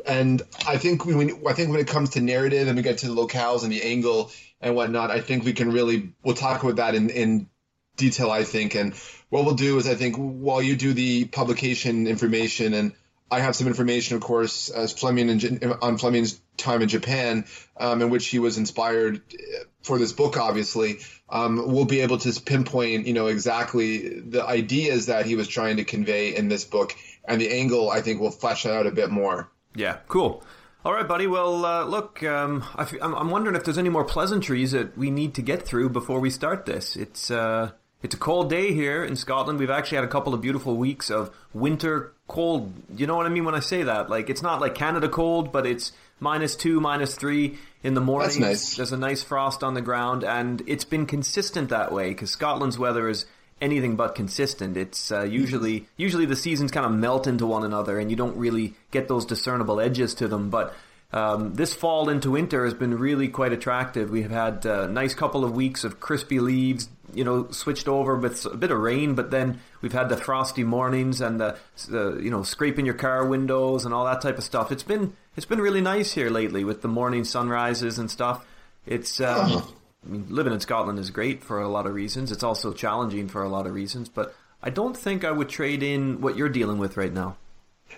and 0.05 0.41
I 0.65 0.77
think 0.77 1.05
when 1.05 1.45
I 1.45 1.53
think 1.53 1.69
when 1.69 1.81
it 1.81 1.87
comes 1.87 2.11
to 2.11 2.21
narrative 2.21 2.67
and 2.67 2.77
we 2.77 2.81
get 2.81 2.99
to 2.99 3.07
the 3.07 3.13
locales 3.13 3.63
and 3.63 3.71
the 3.71 3.83
angle 3.83 4.31
and 4.61 4.73
whatnot, 4.73 5.11
I 5.11 5.19
think 5.19 5.43
we 5.43 5.51
can 5.51 5.71
really 5.73 6.13
we'll 6.23 6.35
talk 6.35 6.63
about 6.63 6.77
that 6.77 6.95
in 6.95 7.09
in 7.09 7.49
detail. 7.97 8.31
I 8.31 8.45
think, 8.45 8.75
and 8.75 8.93
what 9.29 9.43
we'll 9.43 9.55
do 9.55 9.77
is 9.77 9.87
I 9.87 9.95
think 9.95 10.15
while 10.15 10.61
you 10.61 10.77
do 10.77 10.93
the 10.93 11.25
publication 11.25 12.07
information 12.07 12.73
and 12.73 12.93
I 13.33 13.39
have 13.39 13.55
some 13.55 13.65
information, 13.67 14.15
of 14.15 14.21
course, 14.21 14.69
as 14.69 14.93
Fleming 14.93 15.29
in, 15.29 15.73
on 15.81 15.97
Fleming's 15.97 16.39
time 16.55 16.83
in 16.83 16.87
Japan, 16.87 17.45
um, 17.77 18.03
in 18.03 18.11
which 18.11 18.27
he 18.27 18.37
was 18.37 18.59
inspired 18.59 19.17
uh, 19.33 19.63
for 19.81 19.97
this 19.97 20.13
book. 20.13 20.37
Obviously, 20.37 20.99
um, 21.29 21.73
we'll 21.73 21.85
be 21.85 22.01
able 22.01 22.19
to 22.19 22.41
pinpoint, 22.41 23.07
you 23.07 23.13
know, 23.13 23.27
exactly 23.27 24.19
the 24.19 24.45
ideas 24.45 25.07
that 25.07 25.25
he 25.25 25.35
was 25.35 25.47
trying 25.47 25.77
to 25.77 25.83
convey 25.83 26.35
in 26.35 26.47
this 26.47 26.63
book, 26.63 26.95
and 27.25 27.41
the 27.41 27.49
angle. 27.49 27.89
I 27.89 28.01
think 28.01 28.21
will 28.21 28.29
flesh 28.29 28.63
that 28.63 28.73
out 28.73 28.85
a 28.85 28.91
bit 28.91 29.09
more. 29.09 29.49
Yeah, 29.75 29.97
cool. 30.07 30.43
All 30.85 30.93
right, 30.93 31.07
buddy. 31.07 31.25
Well, 31.25 31.65
uh, 31.65 31.85
look, 31.85 32.21
um, 32.21 32.63
I 32.75 32.85
am 33.01 33.31
wondering 33.31 33.55
if 33.55 33.63
there's 33.63 33.79
any 33.79 33.89
more 33.89 34.03
pleasantries 34.03 34.73
that 34.73 34.95
we 34.95 35.09
need 35.09 35.33
to 35.35 35.41
get 35.41 35.63
through 35.63 35.89
before 35.89 36.19
we 36.19 36.29
start 36.29 36.67
this. 36.67 36.95
It's 36.95 37.31
uh, 37.31 37.71
it's 38.03 38.13
a 38.13 38.17
cold 38.17 38.49
day 38.49 38.73
here 38.73 39.03
in 39.03 39.15
Scotland. 39.15 39.57
We've 39.59 39.69
actually 39.69 39.95
had 39.95 40.03
a 40.03 40.09
couple 40.09 40.33
of 40.33 40.41
beautiful 40.41 40.75
weeks 40.75 41.09
of 41.09 41.33
winter 41.53 42.11
cold. 42.27 42.73
You 42.95 43.07
know 43.07 43.15
what 43.15 43.25
I 43.25 43.29
mean 43.29 43.45
when 43.45 43.55
I 43.55 43.61
say 43.61 43.83
that? 43.83 44.09
Like 44.09 44.29
it's 44.29 44.41
not 44.41 44.59
like 44.59 44.75
Canada 44.75 45.07
cold, 45.07 45.53
but 45.53 45.65
it's 45.65 45.93
minus 46.19 46.55
two, 46.55 46.81
minus 46.81 47.15
three 47.15 47.57
in 47.81 47.93
the 47.93 48.01
morning. 48.01 48.41
Nice. 48.41 48.75
There's 48.75 48.91
a 48.91 48.97
nice 48.97 49.23
frost 49.23 49.63
on 49.63 49.73
the 49.73 49.81
ground, 49.81 50.23
and 50.25 50.61
it's 50.67 50.83
been 50.85 51.05
consistent 51.05 51.69
that 51.69 51.93
way 51.93 52.09
because 52.09 52.29
Scotland's 52.29 52.77
weather 52.77 53.07
is 53.07 53.25
anything 53.61 53.95
but 53.95 54.15
consistent. 54.15 54.75
It's 54.75 55.11
uh, 55.11 55.23
usually 55.23 55.87
usually 55.95 56.25
the 56.25 56.35
seasons 56.35 56.71
kind 56.71 56.85
of 56.85 56.91
melt 56.91 57.25
into 57.25 57.47
one 57.47 57.63
another, 57.63 57.99
and 57.99 58.11
you 58.11 58.17
don't 58.17 58.35
really 58.35 58.73
get 58.91 59.07
those 59.07 59.25
discernible 59.25 59.79
edges 59.79 60.13
to 60.15 60.27
them. 60.27 60.49
But 60.49 60.73
um, 61.13 61.53
this 61.53 61.73
fall 61.73 62.09
into 62.09 62.31
winter 62.31 62.65
has 62.65 62.73
been 62.73 62.97
really 62.97 63.27
quite 63.27 63.53
attractive. 63.53 64.09
We 64.09 64.23
have 64.23 64.31
had 64.31 64.65
a 64.65 64.87
nice 64.87 65.13
couple 65.13 65.45
of 65.45 65.53
weeks 65.53 65.83
of 65.83 65.99
crispy 65.99 66.39
leaves, 66.39 66.89
you 67.13 67.23
know, 67.23 67.49
switched 67.51 67.87
over 67.87 68.15
with 68.15 68.45
a 68.45 68.57
bit 68.57 68.71
of 68.71 68.79
rain, 68.79 69.15
but 69.15 69.31
then 69.31 69.59
we've 69.81 69.93
had 69.93 70.09
the 70.09 70.17
frosty 70.17 70.63
mornings 70.63 71.21
and 71.21 71.39
the, 71.39 71.57
the 71.87 72.19
you 72.21 72.29
know 72.29 72.43
scraping 72.43 72.85
your 72.85 72.95
car 72.95 73.25
windows 73.25 73.85
and 73.85 73.93
all 73.93 74.05
that 74.05 74.21
type 74.21 74.37
of 74.37 74.43
stuff. 74.43 74.71
It's 74.71 74.83
been 74.83 75.15
it's 75.35 75.45
been 75.45 75.61
really 75.61 75.81
nice 75.81 76.13
here 76.13 76.29
lately 76.29 76.63
with 76.63 76.81
the 76.81 76.87
morning 76.87 77.23
sunrises 77.23 77.97
and 77.97 78.09
stuff. 78.09 78.45
It's 78.85 79.21
um, 79.21 79.63
I 80.05 80.09
mean, 80.09 80.27
living 80.29 80.53
in 80.53 80.59
Scotland 80.59 80.99
is 80.99 81.09
great 81.09 81.43
for 81.43 81.61
a 81.61 81.69
lot 81.69 81.85
of 81.85 81.93
reasons. 81.93 82.31
It's 82.31 82.43
also 82.43 82.73
challenging 82.73 83.27
for 83.27 83.43
a 83.43 83.49
lot 83.49 83.67
of 83.67 83.73
reasons, 83.73 84.09
but 84.09 84.35
I 84.61 84.69
don't 84.69 84.95
think 84.95 85.23
I 85.23 85.31
would 85.31 85.49
trade 85.49 85.83
in 85.83 86.21
what 86.21 86.37
you're 86.37 86.49
dealing 86.49 86.77
with 86.77 86.97
right 86.97 87.13
now. 87.13 87.37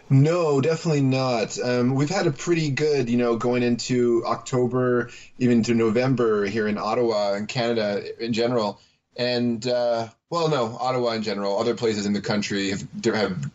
No, 0.09 0.61
definitely 0.61 1.01
not. 1.01 1.57
Um, 1.59 1.95
we've 1.95 2.09
had 2.09 2.27
a 2.27 2.31
pretty 2.31 2.69
good, 2.69 3.09
you 3.09 3.17
know, 3.17 3.37
going 3.37 3.63
into 3.63 4.23
October, 4.25 5.09
even 5.39 5.63
to 5.63 5.73
November 5.73 6.45
here 6.45 6.67
in 6.67 6.77
Ottawa 6.77 7.33
and 7.33 7.47
Canada 7.47 8.03
in 8.23 8.33
general. 8.33 8.79
And 9.15 9.65
uh, 9.65 10.09
well, 10.29 10.49
no, 10.49 10.77
Ottawa 10.77 11.11
in 11.11 11.23
general. 11.23 11.57
Other 11.57 11.75
places 11.75 12.05
in 12.05 12.13
the 12.13 12.21
country 12.21 12.71
have 12.71 12.87
have 13.05 13.51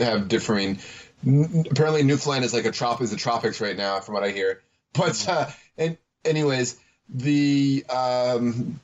have 0.00 0.28
differing. 0.28 0.78
Apparently, 1.24 2.02
Newfoundland 2.02 2.44
is 2.44 2.54
like 2.54 2.64
a 2.64 2.70
trop 2.70 3.00
is 3.00 3.10
the 3.10 3.16
tropics 3.16 3.60
right 3.60 3.76
now, 3.76 4.00
from 4.00 4.14
what 4.14 4.24
I 4.24 4.30
hear. 4.30 4.62
But 4.92 5.28
uh, 5.28 5.46
and 5.76 5.98
anyways, 6.24 6.78
the 7.08 7.84
um, 7.88 8.80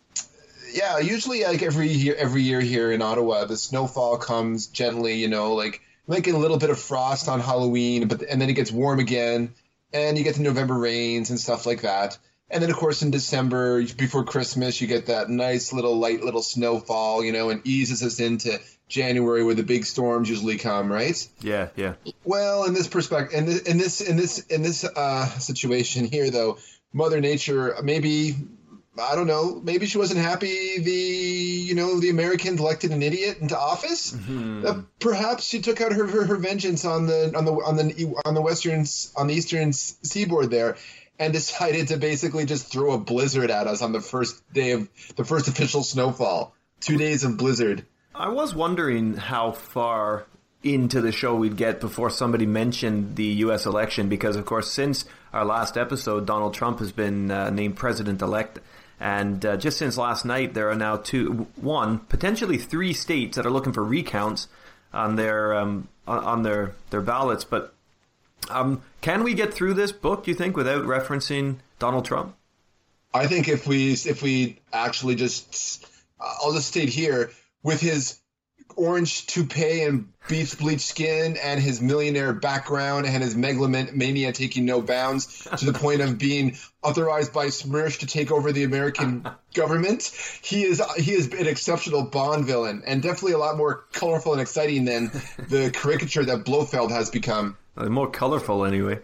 yeah, 0.72 0.98
usually 0.98 1.44
like 1.44 1.62
every 1.62 1.88
year, 1.88 2.14
every 2.16 2.42
year 2.42 2.60
here 2.60 2.92
in 2.92 3.02
Ottawa, 3.02 3.44
the 3.44 3.56
snowfall 3.56 4.18
comes 4.18 4.66
gently. 4.66 5.14
You 5.14 5.28
know, 5.28 5.54
like 5.54 5.80
get 6.08 6.34
a 6.34 6.38
little 6.38 6.58
bit 6.58 6.70
of 6.70 6.78
frost 6.78 7.28
on 7.28 7.40
Halloween, 7.40 8.08
but 8.08 8.22
and 8.22 8.40
then 8.40 8.50
it 8.50 8.54
gets 8.54 8.70
warm 8.70 8.98
again, 9.00 9.54
and 9.92 10.18
you 10.18 10.24
get 10.24 10.36
the 10.36 10.42
November 10.42 10.74
rains 10.74 11.30
and 11.30 11.38
stuff 11.38 11.66
like 11.66 11.82
that. 11.82 12.18
And 12.50 12.62
then, 12.62 12.70
of 12.70 12.76
course, 12.76 13.02
in 13.02 13.10
December 13.10 13.82
before 13.82 14.24
Christmas, 14.24 14.80
you 14.80 14.86
get 14.86 15.06
that 15.06 15.28
nice 15.28 15.72
little 15.72 15.96
light 15.98 16.22
little 16.22 16.42
snowfall, 16.42 17.24
you 17.24 17.32
know, 17.32 17.50
and 17.50 17.66
eases 17.66 18.02
us 18.02 18.20
into 18.20 18.60
January 18.88 19.42
where 19.42 19.54
the 19.54 19.62
big 19.62 19.86
storms 19.86 20.28
usually 20.28 20.58
come, 20.58 20.92
right? 20.92 21.26
Yeah, 21.40 21.68
yeah. 21.74 21.94
Well, 22.22 22.64
in 22.64 22.74
this 22.74 22.86
perspective, 22.86 23.38
in 23.38 23.46
this, 23.46 23.62
in 23.62 23.78
this, 23.78 24.00
in 24.00 24.16
this, 24.16 24.38
in 24.46 24.62
this 24.62 24.84
uh, 24.84 25.26
situation 25.38 26.04
here, 26.04 26.30
though, 26.30 26.58
Mother 26.92 27.20
Nature 27.20 27.74
maybe 27.82 28.36
I 28.98 29.16
don't 29.16 29.26
know. 29.26 29.60
Maybe 29.64 29.86
she 29.86 29.98
wasn't 29.98 30.20
happy. 30.20 30.78
The 30.78 30.92
you 30.92 31.74
know 31.74 31.98
the 31.98 32.10
Americans 32.10 32.60
elected 32.60 32.92
an 32.92 33.02
idiot 33.02 33.38
into 33.40 33.58
office. 33.58 34.12
Mm-hmm. 34.12 34.66
Uh, 34.66 34.82
perhaps 35.00 35.44
she 35.44 35.60
took 35.60 35.80
out 35.80 35.92
her, 35.92 36.06
her, 36.06 36.24
her 36.24 36.36
vengeance 36.36 36.84
on 36.84 37.06
the 37.06 37.36
on 37.36 37.44
the 37.44 37.52
on 37.52 37.76
the 37.76 38.14
on 38.24 38.34
the 38.34 38.42
western 38.42 38.84
on 39.16 39.26
the 39.26 39.34
eastern 39.34 39.72
seaboard 39.72 40.50
there, 40.50 40.76
and 41.18 41.32
decided 41.32 41.88
to 41.88 41.96
basically 41.96 42.44
just 42.44 42.70
throw 42.72 42.92
a 42.92 42.98
blizzard 42.98 43.50
at 43.50 43.66
us 43.66 43.82
on 43.82 43.92
the 43.92 44.00
first 44.00 44.42
day 44.52 44.72
of 44.72 44.88
the 45.16 45.24
first 45.24 45.48
official 45.48 45.82
snowfall. 45.82 46.54
Two 46.80 46.98
days 46.98 47.24
of 47.24 47.36
blizzard. 47.36 47.86
I 48.14 48.28
was 48.28 48.54
wondering 48.54 49.14
how 49.14 49.52
far 49.52 50.26
into 50.62 51.00
the 51.00 51.12
show 51.12 51.34
we'd 51.34 51.56
get 51.56 51.80
before 51.80 52.10
somebody 52.10 52.46
mentioned 52.46 53.16
the 53.16 53.24
U.S. 53.24 53.66
election, 53.66 54.08
because 54.08 54.36
of 54.36 54.46
course, 54.46 54.70
since 54.70 55.04
our 55.32 55.44
last 55.44 55.76
episode, 55.76 56.26
Donald 56.26 56.54
Trump 56.54 56.78
has 56.78 56.90
been 56.90 57.30
uh, 57.30 57.50
named 57.50 57.76
president 57.76 58.22
elect. 58.22 58.60
And 58.98 59.44
uh, 59.44 59.56
just 59.56 59.76
since 59.76 59.98
last 59.98 60.24
night, 60.24 60.54
there 60.54 60.70
are 60.70 60.76
now 60.76 60.96
two, 60.96 61.48
one, 61.56 61.98
potentially 61.98 62.56
three 62.56 62.92
states 62.92 63.36
that 63.36 63.44
are 63.44 63.50
looking 63.50 63.72
for 63.72 63.84
recounts 63.84 64.48
on 64.92 65.16
their 65.16 65.54
um, 65.54 65.88
on 66.06 66.42
their 66.42 66.74
their 66.90 67.00
ballots. 67.00 67.44
But 67.44 67.73
Um, 68.50 68.82
can 69.00 69.24
we 69.24 69.34
get 69.34 69.52
through 69.54 69.74
this 69.74 69.92
book? 69.92 70.24
Do 70.24 70.30
you 70.30 70.36
think 70.36 70.56
without 70.56 70.84
referencing 70.84 71.58
Donald 71.78 72.04
Trump? 72.04 72.36
I 73.12 73.26
think 73.26 73.48
if 73.48 73.66
we 73.66 73.92
if 73.92 74.22
we 74.22 74.60
actually 74.72 75.14
just 75.14 75.86
I'll 76.20 76.52
just 76.52 76.68
state 76.68 76.88
here 76.88 77.30
with 77.62 77.80
his 77.80 78.18
orange 78.76 79.26
toupee 79.26 79.82
and 79.82 80.08
beef 80.26 80.58
bleached 80.58 80.80
skin 80.80 81.36
and 81.36 81.60
his 81.60 81.80
millionaire 81.80 82.32
background 82.32 83.06
and 83.06 83.22
his 83.22 83.36
megalomania 83.36 84.32
taking 84.32 84.64
no 84.64 84.80
bounds 84.80 85.44
to 85.56 85.64
the 85.64 85.72
point 85.72 86.00
of 86.00 86.18
being 86.18 86.56
authorized 86.82 87.32
by 87.32 87.46
Smersh 87.46 88.00
to 88.00 88.06
take 88.06 88.32
over 88.32 88.50
the 88.50 88.64
American 88.64 89.28
government. 89.54 90.10
He 90.42 90.64
is 90.64 90.82
he 90.96 91.12
is 91.12 91.32
an 91.32 91.46
exceptional 91.46 92.02
Bond 92.02 92.46
villain 92.46 92.82
and 92.86 93.02
definitely 93.02 93.32
a 93.32 93.38
lot 93.38 93.56
more 93.56 93.84
colorful 93.92 94.32
and 94.32 94.40
exciting 94.40 94.84
than 94.84 95.10
the 95.48 95.70
caricature 95.72 96.24
that 96.24 96.44
Blofeld 96.44 96.90
has 96.90 97.10
become. 97.10 97.56
Uh, 97.76 97.88
more 97.88 98.10
colorful, 98.10 98.64
anyway. 98.64 99.00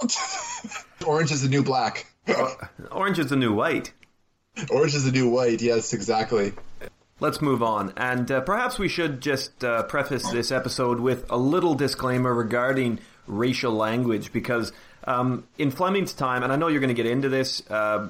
Orange 1.06 1.32
is 1.32 1.42
the 1.42 1.48
new 1.48 1.62
black. 1.62 2.06
Orange 2.90 3.18
is 3.18 3.28
the 3.28 3.36
new 3.36 3.52
white. 3.52 3.92
Orange 4.70 4.94
is 4.94 5.04
the 5.04 5.12
new 5.12 5.28
white. 5.28 5.62
Yes, 5.62 5.92
exactly. 5.92 6.52
Let's 7.20 7.40
move 7.42 7.62
on. 7.62 7.92
And 7.96 8.30
uh, 8.30 8.40
perhaps 8.40 8.78
we 8.78 8.88
should 8.88 9.20
just 9.20 9.62
uh, 9.64 9.82
preface 9.84 10.28
this 10.30 10.50
episode 10.50 11.00
with 11.00 11.30
a 11.30 11.36
little 11.36 11.74
disclaimer 11.74 12.34
regarding 12.34 12.98
racial 13.26 13.72
language 13.72 14.32
because 14.32 14.72
um, 15.04 15.46
in 15.58 15.70
Fleming's 15.70 16.12
time, 16.12 16.42
and 16.42 16.52
I 16.52 16.56
know 16.56 16.68
you're 16.68 16.80
going 16.80 16.94
to 16.94 17.02
get 17.02 17.10
into 17.10 17.28
this, 17.28 17.62
uh, 17.70 18.08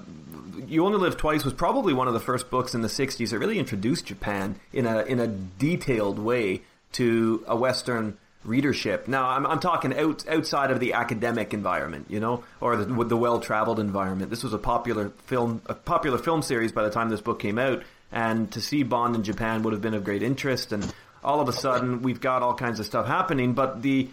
You 0.66 0.86
Only 0.86 0.98
Live 0.98 1.16
Twice 1.16 1.44
was 1.44 1.54
probably 1.54 1.92
one 1.92 2.08
of 2.08 2.14
the 2.14 2.20
first 2.20 2.50
books 2.50 2.74
in 2.74 2.82
the 2.82 2.88
60s 2.88 3.30
that 3.30 3.38
really 3.38 3.58
introduced 3.58 4.06
Japan 4.06 4.58
in 4.72 4.86
a, 4.86 5.02
in 5.02 5.20
a 5.20 5.26
detailed 5.26 6.18
way 6.18 6.62
to 6.92 7.44
a 7.46 7.56
Western 7.56 8.16
readership. 8.44 9.06
Now, 9.06 9.28
I'm, 9.28 9.46
I'm 9.46 9.60
talking 9.60 9.96
out, 9.96 10.26
outside 10.28 10.70
of 10.70 10.80
the 10.80 10.94
academic 10.94 11.52
environment, 11.52 12.06
you 12.08 12.20
know, 12.20 12.44
or 12.60 12.76
the, 12.76 13.04
the 13.04 13.16
well-traveled 13.16 13.78
environment. 13.78 14.30
This 14.30 14.42
was 14.42 14.54
a 14.54 14.58
popular 14.58 15.10
film, 15.26 15.62
a 15.66 15.74
popular 15.74 16.18
film 16.18 16.42
series 16.42 16.72
by 16.72 16.82
the 16.82 16.90
time 16.90 17.10
this 17.10 17.20
book 17.20 17.38
came 17.38 17.58
out 17.58 17.82
and 18.10 18.50
to 18.52 18.60
see 18.60 18.82
Bond 18.82 19.14
in 19.14 19.22
Japan 19.22 19.62
would 19.62 19.72
have 19.72 19.82
been 19.82 19.94
of 19.94 20.04
great 20.04 20.22
interest. 20.22 20.72
And 20.72 20.90
all 21.22 21.40
of 21.40 21.48
a 21.48 21.52
sudden, 21.52 22.02
we've 22.02 22.20
got 22.20 22.42
all 22.42 22.54
kinds 22.54 22.80
of 22.80 22.86
stuff 22.86 23.06
happening. 23.06 23.52
But 23.52 23.82
the, 23.82 24.08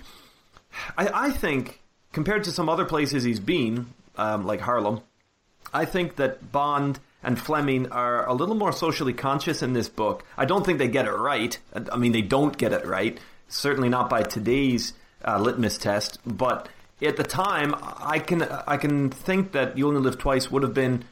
I, 0.98 1.28
I 1.28 1.32
think 1.32 1.80
compared 2.12 2.44
to 2.46 2.52
some 2.52 2.70
other 2.70 2.86
places 2.86 3.24
he's 3.24 3.40
been, 3.40 3.88
um, 4.18 4.46
like 4.46 4.60
Harlem, 4.60 5.02
I 5.74 5.86
think 5.86 6.18
that 6.18 6.52
Bond 6.52 7.00
and 7.24 7.40
Fleming 7.40 7.92
are 7.92 8.28
a 8.28 8.34
little 8.34 8.56
more 8.56 8.72
socially 8.72 9.14
conscious 9.14 9.62
in 9.62 9.74
this 9.74 9.90
book. 9.90 10.24
I 10.38 10.46
don't 10.46 10.66
think 10.66 10.78
they 10.78 10.88
get 10.88 11.06
it 11.06 11.12
right. 11.12 11.58
I 11.92 11.98
mean, 11.98 12.12
they 12.12 12.22
don't 12.22 12.58
get 12.58 12.74
it 12.74 12.86
right. 12.86 13.20
Certainly 13.48 13.90
not 13.90 14.10
by 14.10 14.24
today's 14.24 14.94
uh, 15.26 15.40
litmus 15.40 15.78
test. 15.78 16.20
But 16.26 16.70
at 17.02 17.18
the 17.18 17.24
time, 17.24 17.76
I 17.82 18.20
can 18.20 18.44
I 18.44 18.78
can 18.78 19.10
think 19.10 19.52
that 19.54 19.78
You 19.78 19.88
Only 19.88 20.02
Live 20.02 20.18
Twice 20.18 20.52
would 20.52 20.64
have 20.64 20.74
been 20.74 21.06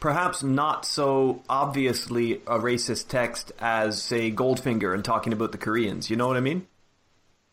perhaps 0.00 0.42
not 0.42 0.84
so 0.84 1.42
obviously 1.48 2.34
a 2.46 2.58
racist 2.58 3.06
text 3.06 3.52
as, 3.60 4.02
say, 4.02 4.32
Goldfinger 4.32 4.92
and 4.92 5.04
talking 5.04 5.32
about 5.32 5.52
the 5.52 5.58
Koreans. 5.58 6.10
You 6.10 6.16
know 6.16 6.26
what 6.26 6.36
I 6.36 6.40
mean? 6.40 6.66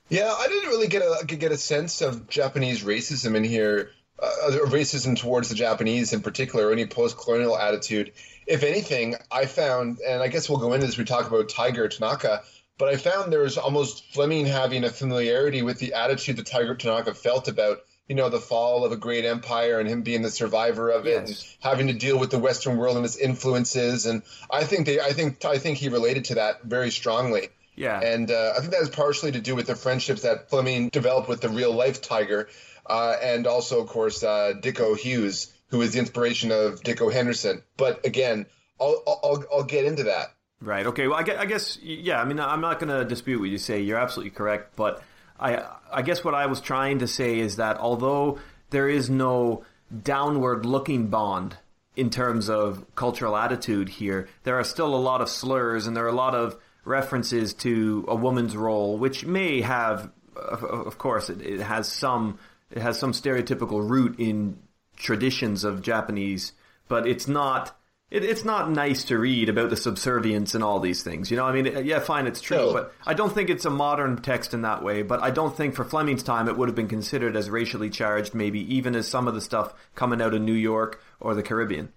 Yeah, 0.10 0.34
I 0.36 0.48
didn't 0.48 0.70
really 0.70 0.88
get 0.88 1.04
a 1.04 1.26
get 1.26 1.52
a 1.52 1.58
sense 1.58 2.02
of 2.02 2.28
Japanese 2.28 2.84
racism 2.84 3.36
in 3.36 3.44
here, 3.44 3.92
uh, 4.18 4.52
racism 4.66 5.16
towards 5.16 5.50
the 5.50 5.56
Japanese 5.56 6.14
in 6.14 6.22
particular, 6.22 6.68
or 6.68 6.72
any 6.72 6.88
post-colonial 6.88 7.56
attitude. 7.56 8.12
If 8.48 8.64
anything, 8.64 9.16
I 9.32 9.46
found, 9.46 10.00
and 10.00 10.24
I 10.24 10.28
guess 10.28 10.50
we'll 10.50 10.58
go 10.58 10.74
into 10.74 10.88
this. 10.88 10.98
We 10.98 11.04
talk 11.04 11.28
about 11.28 11.50
Tiger 11.50 11.88
Tanaka, 11.88 12.42
but 12.80 12.88
I 12.88 12.96
found 12.96 13.32
there 13.32 13.42
was 13.42 13.58
almost 13.58 14.06
Fleming 14.14 14.48
having 14.48 14.86
a 14.86 14.90
familiarity 14.90 15.62
with 15.62 15.78
the 15.78 15.94
attitude 15.94 16.38
that 16.38 16.48
Tiger 16.48 16.74
Tanaka 16.74 17.14
felt 17.14 17.48
about 17.48 17.80
you 18.08 18.16
know 18.16 18.30
the 18.30 18.40
fall 18.40 18.86
of 18.86 18.92
a 18.92 18.98
great 18.98 19.26
empire 19.26 19.80
and 19.80 19.88
him 19.88 20.02
being 20.02 20.24
the 20.24 20.32
survivor 20.32 20.90
of 20.90 21.06
it 21.06 21.12
yes. 21.12 21.30
and 21.30 21.48
having 21.60 21.88
to 21.88 21.94
deal 21.94 22.18
with 22.18 22.32
the 22.32 22.40
western 22.40 22.78
world 22.78 22.98
and 22.98 23.06
its 23.06 23.18
influences. 23.18 24.08
And 24.08 24.24
i 24.50 24.64
think 24.64 24.88
they 24.88 25.00
i 25.00 25.14
think 25.14 25.46
i 25.46 25.60
think 25.60 25.78
he 25.78 25.90
related 25.90 26.26
to 26.26 26.36
that 26.36 26.64
very 26.64 26.90
strongly. 26.90 27.50
Yeah. 27.76 28.00
And 28.00 28.32
uh, 28.32 28.54
i 28.58 28.60
think 28.60 28.72
that 28.72 28.80
has 28.80 28.90
partially 28.90 29.34
to 29.34 29.42
do 29.42 29.56
with 29.56 29.68
the 29.68 29.76
friendships 29.76 30.24
that 30.24 30.50
fleming 30.50 30.90
developed 30.90 31.30
with 31.30 31.42
the 31.42 31.50
real 31.50 31.74
life 31.74 32.02
tiger 32.02 32.50
uh, 32.88 33.16
and 33.22 33.46
also 33.46 33.82
of 33.82 33.88
course 33.88 34.24
uh, 34.24 34.54
dikko 34.60 34.98
hughes 34.98 35.54
who 35.68 35.82
is 35.82 35.94
the 35.94 36.00
inspiration 36.00 36.52
of 36.52 36.82
dikko 36.82 37.14
henderson. 37.14 37.62
But 37.78 38.06
again 38.08 38.48
i'll 38.82 39.04
i'll, 39.06 39.44
I'll 39.54 39.64
get 39.64 39.86
into 39.86 40.04
that 40.04 40.34
right 40.62 40.88
okay 40.88 41.08
well 41.08 41.18
i 41.18 41.24
guess, 41.24 41.38
I 41.40 41.46
guess 41.46 41.78
yeah 41.82 42.22
i 42.22 42.26
mean 42.26 42.40
i'm 42.40 42.62
not 42.62 42.80
going 42.80 42.90
to 42.90 43.06
dispute 43.06 43.40
what 43.40 43.50
you 43.50 43.58
say 43.58 43.82
you're 43.82 44.00
absolutely 44.00 44.32
correct 44.32 44.76
but 44.76 45.02
I 45.40 45.66
I 45.92 46.02
guess 46.02 46.24
what 46.24 46.36
I 46.36 46.46
was 46.46 46.62
trying 46.62 47.00
to 47.00 47.08
say 47.08 47.40
is 47.40 47.56
that 47.56 47.78
although 47.78 48.40
there 48.70 48.90
is 48.90 49.10
no 49.10 49.64
downward 50.04 50.66
looking 50.66 51.08
bond 51.08 51.58
in 51.96 52.10
terms 52.10 52.50
of 52.50 52.86
cultural 52.96 53.36
attitude 53.36 53.90
here, 53.90 54.28
there 54.44 54.60
are 54.60 54.64
still 54.64 54.94
a 54.94 54.98
lot 54.98 55.22
of 55.22 55.30
slurs 55.30 55.88
and 55.88 55.96
there 55.96 56.06
are 56.06 56.10
a 56.10 56.14
lot 56.14 56.36
of 56.36 56.58
references 56.86 57.54
to 57.54 58.06
a 58.08 58.16
woman's 58.16 58.56
role, 58.56 58.98
which 58.98 59.26
may 59.26 59.62
have, 59.62 60.12
of 60.36 60.98
course, 60.98 61.30
it, 61.30 61.42
it 61.42 61.62
has 61.62 61.88
some 61.88 62.38
it 62.70 62.82
has 62.82 63.00
some 63.00 63.14
stereotypical 63.14 63.88
root 63.88 64.20
in 64.20 64.60
traditions 64.96 65.64
of 65.64 65.82
Japanese, 65.82 66.52
but 66.88 67.08
it's 67.08 67.28
not 67.28 67.76
it, 68.12 68.24
it's 68.24 68.44
not 68.44 68.72
nice 68.72 69.04
to 69.06 69.18
read 69.18 69.50
about 69.50 69.70
the 69.70 69.78
subservience 69.78 70.56
and 70.56 70.64
all 70.64 70.80
these 70.80 71.04
things. 71.04 71.30
You 71.30 71.38
know, 71.38 71.46
I 71.46 71.52
mean, 71.52 71.86
yeah, 71.86 72.00
fine, 72.00 72.28
it's 72.28 72.42
true, 72.42 72.58
no. 72.58 72.74
but 72.74 72.94
I 73.06 73.14
don't 73.14 73.34
think 73.34 73.50
it's 73.50 73.66
a 73.66 73.70
modern 73.70 74.22
text 74.22 74.54
in 74.54 74.64
that 74.64 74.84
way. 74.84 75.02
But 75.04 75.22
I 75.22 75.32
don't 75.32 75.56
think 75.56 75.76
for 75.76 75.86
Fleming's 75.86 76.24
time 76.24 76.48
it 76.48 76.58
would 76.58 76.70
have 76.70 76.76
been 76.76 76.88
considered 76.88 77.36
as 77.36 77.50
racially 77.50 77.90
charged, 77.90 78.34
maybe 78.34 78.76
even 78.76 78.96
as 78.96 79.08
some 79.08 79.28
of 79.28 79.36
the 79.36 79.42
stuff 79.42 79.74
coming 79.96 80.22
out 80.22 80.34
of 80.34 80.42
New 80.42 80.54
York 80.54 81.02
or 81.20 81.36
the 81.36 81.44
Caribbean. 81.44 81.92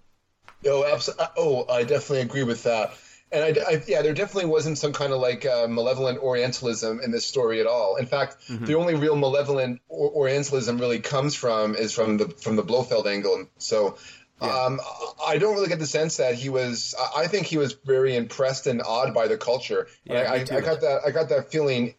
Oh, 0.65 0.85
absolutely. 0.85 1.25
Oh, 1.37 1.65
I 1.69 1.83
definitely 1.83 2.21
agree 2.21 2.43
with 2.43 2.63
that. 2.63 2.93
And 3.31 3.43
I, 3.43 3.61
I, 3.67 3.83
yeah, 3.87 4.03
there 4.03 4.13
definitely 4.13 4.51
wasn't 4.51 4.77
some 4.77 4.93
kind 4.93 5.11
of 5.11 5.19
like 5.19 5.43
uh, 5.43 5.65
malevolent 5.67 6.19
Orientalism 6.19 6.99
in 6.99 7.09
this 7.09 7.25
story 7.25 7.59
at 7.59 7.65
all. 7.65 7.95
In 7.95 8.05
fact, 8.05 8.37
mm-hmm. 8.47 8.65
the 8.65 8.75
only 8.75 8.93
real 8.93 9.15
malevolent 9.15 9.81
Orientalism 9.89 10.77
really 10.77 10.99
comes 10.99 11.33
from 11.33 11.75
is 11.75 11.93
from 11.93 12.17
the 12.17 12.29
from 12.29 12.55
the 12.57 12.63
Blofeld 12.63 13.07
angle. 13.07 13.47
So 13.57 13.97
yeah. 14.43 14.65
Um, 14.65 14.79
I 15.25 15.37
don't 15.37 15.55
really 15.55 15.69
get 15.69 15.79
the 15.79 15.87
sense 15.87 16.17
that 16.17 16.35
he 16.35 16.49
was. 16.49 16.95
I 17.15 17.27
think 17.27 17.47
he 17.47 17.57
was 17.57 17.73
very 17.73 18.15
impressed 18.15 18.67
and 18.67 18.81
awed 18.81 19.13
by 19.13 19.27
the 19.27 19.37
culture. 19.37 19.87
Yeah, 20.03 20.31
I, 20.31 20.35
I, 20.35 20.57
I, 20.57 20.61
got 20.61 20.81
that. 20.81 21.01
I 21.05 21.11
got 21.11 21.29
that 21.29 21.51
feeling 21.51 21.95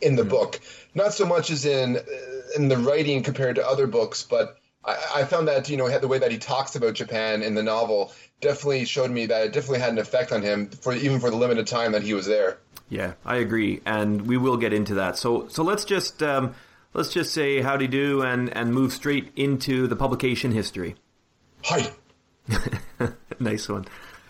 in 0.00 0.16
the 0.16 0.22
mm-hmm. 0.22 0.30
book, 0.30 0.60
not 0.94 1.14
so 1.14 1.26
much 1.26 1.50
as 1.50 1.64
in 1.64 1.98
in 2.56 2.68
the 2.68 2.76
writing 2.76 3.22
compared 3.22 3.56
to 3.56 3.66
other 3.66 3.86
books, 3.86 4.22
but 4.22 4.58
I, 4.84 4.96
I 5.16 5.24
found 5.24 5.48
that 5.48 5.68
you 5.68 5.76
know 5.76 5.88
the 5.98 6.08
way 6.08 6.18
that 6.18 6.32
he 6.32 6.38
talks 6.38 6.76
about 6.76 6.94
Japan 6.94 7.42
in 7.42 7.54
the 7.54 7.62
novel 7.62 8.12
definitely 8.40 8.84
showed 8.84 9.10
me 9.10 9.26
that 9.26 9.46
it 9.46 9.52
definitely 9.52 9.80
had 9.80 9.92
an 9.92 9.98
effect 9.98 10.32
on 10.32 10.42
him 10.42 10.70
for 10.70 10.94
even 10.94 11.20
for 11.20 11.30
the 11.30 11.36
limited 11.36 11.66
time 11.66 11.92
that 11.92 12.02
he 12.02 12.14
was 12.14 12.26
there. 12.26 12.58
Yeah, 12.88 13.14
I 13.24 13.36
agree, 13.36 13.82
and 13.84 14.22
we 14.22 14.36
will 14.36 14.56
get 14.56 14.72
into 14.72 14.94
that. 14.94 15.18
So 15.18 15.48
so 15.48 15.62
let's 15.62 15.84
just 15.84 16.22
um, 16.22 16.54
let's 16.94 17.12
just 17.12 17.32
say 17.32 17.60
howdy 17.60 17.86
do 17.86 18.22
and 18.22 18.54
and 18.56 18.72
move 18.72 18.92
straight 18.92 19.30
into 19.36 19.86
the 19.86 19.96
publication 19.96 20.52
history. 20.52 20.96
Hi. 21.64 21.90
nice 23.40 23.68
one. 23.68 23.86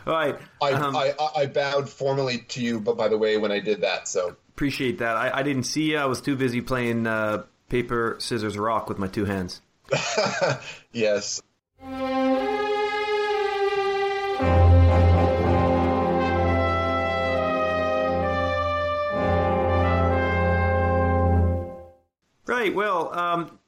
All 0.06 0.14
right. 0.14 0.38
I, 0.62 0.73
um, 0.73 0.97
I, 0.97 1.14
I, 1.37 1.47
bowed 1.47 1.88
formally 1.88 2.38
to 2.49 2.62
you, 2.62 2.80
but 2.80 2.97
by 2.97 3.08
the 3.08 3.18
way, 3.18 3.37
when 3.37 3.52
I 3.52 3.61
did 3.61 3.82
that, 3.82 4.08
so 4.08 4.37
appreciate 4.49 4.99
that. 4.99 5.16
I, 5.16 5.38
I 5.38 5.42
didn't 5.42 5.64
see 5.64 5.90
you. 5.90 5.99
I 5.99 6.06
was 6.06 6.20
too 6.20 6.35
busy 6.35 6.61
playing 6.61 7.06
uh, 7.06 7.44
paper, 7.68 8.16
scissors, 8.18 8.56
rock 8.56 8.88
with 8.88 8.99
my 8.99 9.06
two 9.06 9.26
hands. 9.26 9.61
yes. 10.92 11.42
Right. 22.47 22.75
Well, 22.75 23.16
um, 23.16 23.58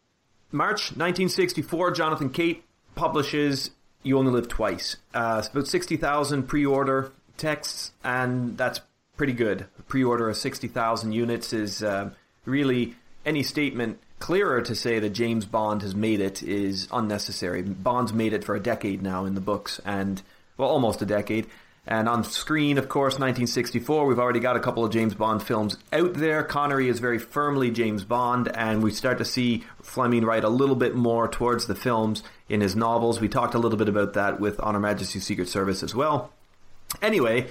March 0.50 0.92
1964, 0.92 1.90
Jonathan 1.92 2.30
Cape 2.30 2.64
publishes 3.00 3.70
You 4.02 4.18
Only 4.18 4.30
Live 4.30 4.48
Twice. 4.48 4.98
Uh, 5.14 5.36
it's 5.38 5.48
about 5.48 5.66
60,000 5.66 6.42
pre 6.42 6.66
order 6.66 7.10
texts, 7.38 7.92
and 8.04 8.58
that's 8.58 8.82
pretty 9.16 9.32
good. 9.32 9.64
A 9.78 9.82
pre 9.84 10.04
order 10.04 10.28
of 10.28 10.36
60,000 10.36 11.12
units 11.12 11.54
is 11.54 11.82
uh, 11.82 12.10
really 12.44 12.94
any 13.24 13.42
statement 13.42 13.98
clearer 14.18 14.60
to 14.60 14.74
say 14.74 14.98
that 14.98 15.10
James 15.10 15.46
Bond 15.46 15.80
has 15.80 15.94
made 15.94 16.20
it 16.20 16.42
is 16.42 16.88
unnecessary. 16.92 17.62
Bond's 17.62 18.12
made 18.12 18.34
it 18.34 18.44
for 18.44 18.54
a 18.54 18.60
decade 18.60 19.00
now 19.00 19.24
in 19.24 19.34
the 19.34 19.40
books, 19.40 19.80
and, 19.86 20.20
well, 20.58 20.68
almost 20.68 21.00
a 21.00 21.06
decade. 21.06 21.46
And 21.86 22.08
on 22.08 22.24
screen, 22.24 22.78
of 22.78 22.88
course, 22.88 23.14
1964, 23.14 24.06
we've 24.06 24.18
already 24.18 24.38
got 24.38 24.56
a 24.56 24.60
couple 24.60 24.84
of 24.84 24.92
James 24.92 25.14
Bond 25.14 25.42
films 25.42 25.78
out 25.92 26.14
there. 26.14 26.42
Connery 26.42 26.88
is 26.88 27.00
very 27.00 27.18
firmly 27.18 27.70
James 27.70 28.04
Bond, 28.04 28.48
and 28.54 28.82
we 28.82 28.90
start 28.90 29.18
to 29.18 29.24
see 29.24 29.64
Fleming 29.82 30.24
write 30.24 30.44
a 30.44 30.48
little 30.48 30.76
bit 30.76 30.94
more 30.94 31.26
towards 31.26 31.66
the 31.66 31.74
films 31.74 32.22
in 32.48 32.60
his 32.60 32.76
novels. 32.76 33.20
We 33.20 33.28
talked 33.28 33.54
a 33.54 33.58
little 33.58 33.78
bit 33.78 33.88
about 33.88 34.12
that 34.12 34.38
with 34.38 34.60
On 34.60 34.74
Her 34.74 34.80
Majesty's 34.80 35.24
Secret 35.24 35.48
Service 35.48 35.82
as 35.82 35.94
well. 35.94 36.32
Anyway, 37.00 37.48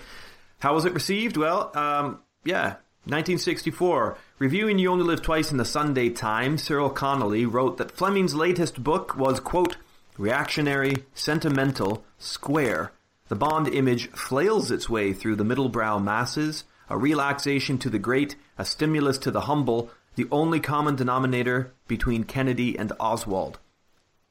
how 0.60 0.76
was 0.76 0.86
it 0.86 0.94
received? 0.94 1.36
Well, 1.36 1.72
um, 1.76 2.20
yeah, 2.44 2.76
1964, 3.06 4.18
reviewing 4.38 4.78
You 4.78 4.92
Only 4.92 5.06
Live 5.06 5.22
Twice 5.22 5.52
in 5.52 5.58
the 5.58 5.66
Sunday 5.66 6.10
Times, 6.10 6.64
Cyril 6.64 6.90
Connolly 6.90 7.46
wrote 7.46 7.78
that 7.78 7.92
Fleming's 7.92 8.36
latest 8.36 8.84
book 8.84 9.18
was, 9.18 9.40
quote, 9.40 9.78
reactionary, 10.18 11.06
sentimental, 11.16 12.04
square. 12.20 12.92
The 13.30 13.36
Bond 13.36 13.68
image 13.68 14.10
flails 14.10 14.72
its 14.72 14.90
way 14.90 15.14
through 15.14 15.36
the 15.36 15.44
middle-brow 15.44 16.00
masses, 16.00 16.64
a 16.90 16.98
relaxation 16.98 17.78
to 17.78 17.90
the 17.90 18.00
great, 18.00 18.36
a 18.58 18.66
stimulus 18.66 19.20
to 19.20 19.30
the 19.30 19.42
humble, 19.42 19.92
the 20.16 20.28
only 20.32 20.60
common 20.60 20.96
denominator 20.96 21.72
between 21.88 22.24
Kennedy 22.24 22.78
and 22.78 22.92
Oswald. 23.00 23.60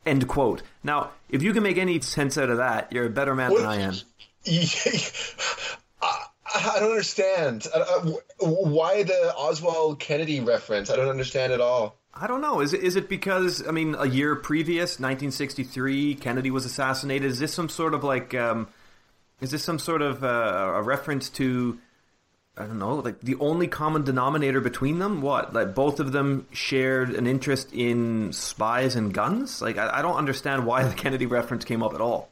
End 0.04 0.26
quote. 0.26 0.62
Now, 0.82 1.12
if 1.28 1.44
you 1.44 1.52
can 1.52 1.62
make 1.62 1.78
any 1.78 2.00
sense 2.00 2.36
out 2.36 2.50
of 2.50 2.56
that, 2.56 2.92
you're 2.92 3.06
a 3.06 3.10
better 3.10 3.36
man 3.36 3.54
than 3.54 3.64
I 3.66 3.76
am. 3.76 3.94
I 6.54 6.80
don't 6.80 6.90
understand. 6.90 7.68
Uh, 7.72 7.78
uh 7.78 8.12
why 8.40 9.04
the 9.04 9.34
Oswald 9.36 10.00
Kennedy 10.00 10.40
reference? 10.40 10.90
I 10.90 10.96
don't 10.96 11.08
understand 11.08 11.52
at 11.52 11.60
all. 11.60 11.98
I 12.14 12.26
don't 12.26 12.40
know. 12.40 12.60
Is 12.60 12.72
it, 12.72 12.82
is 12.82 12.96
it 12.96 13.08
because, 13.08 13.64
I 13.66 13.70
mean, 13.70 13.94
a 13.96 14.06
year 14.06 14.34
previous, 14.34 14.98
1963, 14.98 16.16
Kennedy 16.16 16.50
was 16.50 16.64
assassinated? 16.64 17.30
Is 17.30 17.38
this 17.38 17.54
some 17.54 17.68
sort 17.68 17.94
of 17.94 18.02
like, 18.02 18.34
um, 18.34 18.66
is 19.40 19.50
this 19.50 19.62
some 19.62 19.78
sort 19.78 20.02
of 20.02 20.24
uh, 20.24 20.72
a 20.74 20.82
reference 20.82 21.30
to, 21.30 21.78
I 22.56 22.66
don't 22.66 22.78
know, 22.78 22.96
like 22.96 23.20
the 23.20 23.36
only 23.36 23.68
common 23.68 24.02
denominator 24.02 24.60
between 24.60 24.98
them? 24.98 25.22
What? 25.22 25.54
Like 25.54 25.74
both 25.74 26.00
of 26.00 26.12
them 26.12 26.46
shared 26.52 27.10
an 27.10 27.26
interest 27.26 27.72
in 27.72 28.32
spies 28.32 28.96
and 28.96 29.14
guns? 29.14 29.62
Like, 29.62 29.78
I, 29.78 29.98
I 29.98 30.02
don't 30.02 30.16
understand 30.16 30.66
why 30.66 30.84
the 30.84 30.94
Kennedy 31.02 31.26
reference 31.26 31.64
came 31.64 31.82
up 31.82 31.94
at 31.94 32.00
all. 32.00 32.30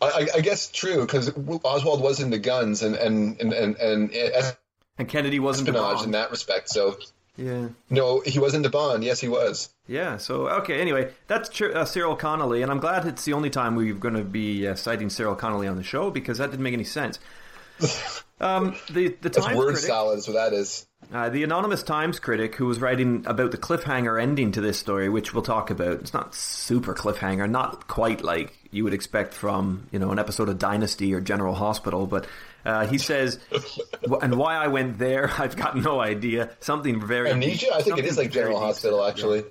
I, 0.00 0.28
I 0.34 0.40
guess 0.40 0.70
true 0.70 1.00
because 1.00 1.30
Oswald 1.64 2.02
was 2.02 2.20
into 2.20 2.38
guns 2.38 2.82
and 2.82 2.94
and 2.96 3.40
and 3.40 3.52
and 3.52 3.76
and, 3.76 4.56
and 4.98 5.08
Kennedy 5.08 5.40
wasn't 5.40 5.68
espionage 5.68 6.04
in 6.04 6.10
that 6.10 6.30
respect. 6.30 6.68
So 6.68 6.98
yeah, 7.36 7.68
no, 7.90 8.20
he 8.20 8.38
was 8.38 8.54
in 8.54 8.62
the 8.62 8.70
Bond. 8.70 9.02
Yes, 9.02 9.20
he 9.20 9.28
was. 9.28 9.70
Yeah. 9.88 10.18
So 10.18 10.48
okay. 10.48 10.80
Anyway, 10.80 11.12
that's 11.26 11.60
uh, 11.60 11.84
Cyril 11.84 12.16
Connolly, 12.16 12.62
and 12.62 12.70
I'm 12.70 12.80
glad 12.80 13.06
it's 13.06 13.24
the 13.24 13.32
only 13.32 13.50
time 13.50 13.74
we're 13.74 13.94
going 13.94 14.14
to 14.14 14.24
be 14.24 14.68
uh, 14.68 14.74
citing 14.74 15.10
Cyril 15.10 15.34
Connolly 15.34 15.66
on 15.66 15.76
the 15.76 15.82
show 15.82 16.10
because 16.10 16.38
that 16.38 16.50
didn't 16.50 16.62
make 16.62 16.74
any 16.74 16.84
sense. 16.84 17.18
Um, 18.40 18.74
the 18.90 19.16
the 19.20 19.30
Times 19.30 19.56
word 19.56 19.74
critic, 19.74 19.84
salad 19.84 20.18
is 20.18 20.26
what 20.26 20.34
that 20.34 20.52
is. 20.52 20.86
Uh, 21.12 21.28
the 21.28 21.44
anonymous 21.44 21.82
Times 21.82 22.18
critic 22.18 22.56
who 22.56 22.66
was 22.66 22.80
writing 22.80 23.24
about 23.26 23.50
the 23.50 23.58
cliffhanger 23.58 24.20
ending 24.20 24.52
to 24.52 24.60
this 24.60 24.78
story, 24.78 25.08
which 25.08 25.32
we'll 25.32 25.42
talk 25.42 25.70
about. 25.70 26.00
It's 26.00 26.12
not 26.12 26.34
super 26.34 26.94
cliffhanger, 26.94 27.48
not 27.48 27.86
quite 27.86 28.22
like 28.22 28.56
you 28.70 28.84
would 28.84 28.94
expect 28.94 29.34
from 29.34 29.86
you 29.92 29.98
know 29.98 30.10
an 30.10 30.18
episode 30.18 30.48
of 30.48 30.58
Dynasty 30.58 31.14
or 31.14 31.20
General 31.20 31.54
Hospital, 31.54 32.06
but 32.06 32.26
uh, 32.64 32.86
he 32.86 32.98
says, 32.98 33.38
and 34.22 34.36
why 34.36 34.56
I 34.56 34.68
went 34.68 34.98
there, 34.98 35.30
I've 35.38 35.56
got 35.56 35.76
no 35.76 36.00
idea. 36.00 36.50
Something 36.60 37.04
very 37.04 37.30
amnesia. 37.30 37.74
I 37.74 37.82
think 37.82 37.98
it 37.98 38.04
is 38.04 38.18
like 38.18 38.30
General 38.30 38.58
Hospital, 38.58 39.04
actually. 39.04 39.44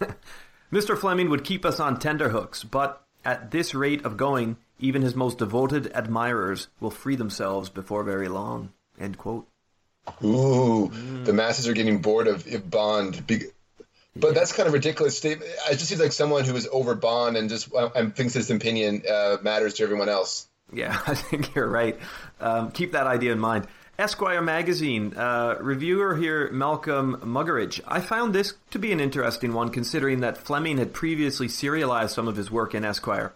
Mr. 0.72 0.96
Fleming 0.96 1.30
would 1.30 1.44
keep 1.44 1.64
us 1.64 1.80
on 1.80 1.98
tenterhooks, 1.98 2.62
but 2.62 3.04
at 3.24 3.50
this 3.50 3.74
rate 3.74 4.04
of 4.04 4.16
going, 4.16 4.56
even 4.78 5.02
his 5.02 5.14
most 5.14 5.38
devoted 5.38 5.90
admirers 5.94 6.68
will 6.78 6.90
free 6.90 7.16
themselves 7.16 7.68
before 7.68 8.04
very 8.04 8.28
long. 8.28 8.72
End 8.98 9.18
quote. 9.18 9.49
Ooh, 10.22 10.88
mm. 10.88 11.24
the 11.24 11.32
masses 11.32 11.68
are 11.68 11.72
getting 11.72 12.00
bored 12.00 12.28
of, 12.28 12.70
Bond. 12.70 13.26
But 13.26 14.28
yeah. 14.28 14.32
that's 14.32 14.52
kind 14.52 14.66
of 14.66 14.72
ridiculous 14.72 15.16
statement. 15.16 15.50
It 15.70 15.74
just 15.74 15.86
seems 15.86 16.00
like 16.00 16.12
someone 16.12 16.44
who 16.44 16.56
is 16.56 16.68
over 16.70 16.94
Bond 16.94 17.36
and 17.36 17.48
just 17.48 17.72
uh, 17.74 17.90
and 17.94 18.14
thinks 18.14 18.34
his 18.34 18.50
opinion 18.50 19.02
uh, 19.10 19.38
matters 19.42 19.74
to 19.74 19.84
everyone 19.84 20.08
else. 20.08 20.48
Yeah, 20.72 20.98
I 21.06 21.14
think 21.14 21.54
you're 21.54 21.68
right. 21.68 21.98
Um, 22.40 22.70
keep 22.72 22.92
that 22.92 23.06
idea 23.06 23.32
in 23.32 23.38
mind. 23.38 23.66
Esquire 23.98 24.40
magazine 24.40 25.12
uh, 25.14 25.58
reviewer 25.60 26.16
here, 26.16 26.50
Malcolm 26.52 27.20
Muggeridge. 27.22 27.82
I 27.86 28.00
found 28.00 28.34
this 28.34 28.54
to 28.70 28.78
be 28.78 28.92
an 28.92 29.00
interesting 29.00 29.52
one, 29.52 29.68
considering 29.68 30.20
that 30.20 30.38
Fleming 30.38 30.78
had 30.78 30.94
previously 30.94 31.48
serialized 31.48 32.14
some 32.14 32.26
of 32.26 32.36
his 32.36 32.50
work 32.50 32.74
in 32.74 32.82
Esquire. 32.82 33.34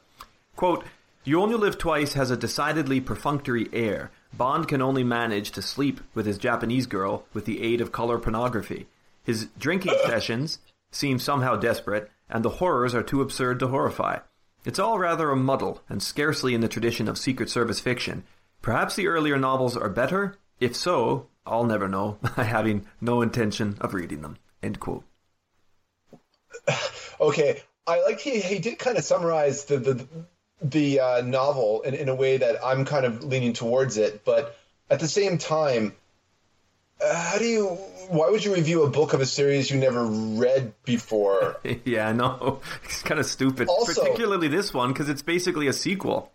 Quote, 0.56 0.84
you 1.22 1.40
Only 1.40 1.56
Live 1.56 1.76
Twice 1.76 2.14
has 2.14 2.30
a 2.30 2.36
decidedly 2.36 3.00
perfunctory 3.00 3.68
air. 3.74 4.10
Bond 4.36 4.66
can 4.66 4.82
only 4.82 5.04
manage 5.04 5.52
to 5.52 5.62
sleep 5.62 6.00
with 6.14 6.26
his 6.26 6.38
Japanese 6.38 6.86
girl 6.86 7.24
with 7.32 7.44
the 7.44 7.62
aid 7.62 7.80
of 7.80 7.92
color 7.92 8.18
pornography. 8.18 8.86
His 9.22 9.48
drinking 9.58 9.94
sessions 10.06 10.58
seem 10.90 11.18
somehow 11.18 11.56
desperate, 11.56 12.10
and 12.28 12.44
the 12.44 12.50
horrors 12.50 12.94
are 12.94 13.02
too 13.02 13.22
absurd 13.22 13.60
to 13.60 13.68
horrify. 13.68 14.18
It's 14.64 14.78
all 14.78 14.98
rather 14.98 15.30
a 15.30 15.36
muddle, 15.36 15.82
and 15.88 16.02
scarcely 16.02 16.54
in 16.54 16.60
the 16.60 16.68
tradition 16.68 17.06
of 17.08 17.18
Secret 17.18 17.50
Service 17.50 17.80
fiction. 17.80 18.24
Perhaps 18.62 18.96
the 18.96 19.08
earlier 19.08 19.38
novels 19.38 19.76
are 19.76 19.90
better? 19.90 20.38
If 20.58 20.74
so, 20.74 21.28
I'll 21.46 21.64
never 21.64 21.88
know, 21.88 22.18
having 22.36 22.86
no 23.00 23.22
intention 23.22 23.76
of 23.80 23.94
reading 23.94 24.22
them. 24.22 24.38
End 24.62 24.80
quote. 24.80 25.04
Okay, 27.20 27.62
I 27.86 28.02
like 28.02 28.18
he 28.18 28.40
he 28.40 28.58
did 28.58 28.78
kind 28.78 28.98
of 28.98 29.04
summarize 29.04 29.66
the 29.66 29.78
the 29.78 30.08
the 30.62 31.00
uh, 31.00 31.20
novel 31.22 31.82
in, 31.82 31.94
in 31.94 32.08
a 32.08 32.14
way 32.14 32.38
that 32.38 32.64
I'm 32.64 32.84
kind 32.84 33.04
of 33.04 33.24
leaning 33.24 33.52
towards 33.52 33.96
it, 33.96 34.24
but 34.24 34.56
at 34.90 35.00
the 35.00 35.08
same 35.08 35.38
time, 35.38 35.94
uh, 37.02 37.14
how 37.14 37.38
do 37.38 37.44
you? 37.44 37.66
Why 38.08 38.30
would 38.30 38.44
you 38.44 38.54
review 38.54 38.82
a 38.82 38.90
book 38.90 39.14
of 39.14 39.20
a 39.20 39.26
series 39.26 39.70
you 39.70 39.78
never 39.78 40.04
read 40.04 40.74
before? 40.84 41.56
yeah, 41.84 42.12
no. 42.12 42.60
It's 42.84 43.02
kind 43.02 43.18
of 43.18 43.26
stupid, 43.26 43.68
also, 43.68 44.02
particularly 44.02 44.48
this 44.48 44.72
one 44.72 44.92
because 44.92 45.08
it's 45.08 45.22
basically 45.22 45.66
a 45.68 45.72
sequel. 45.72 46.30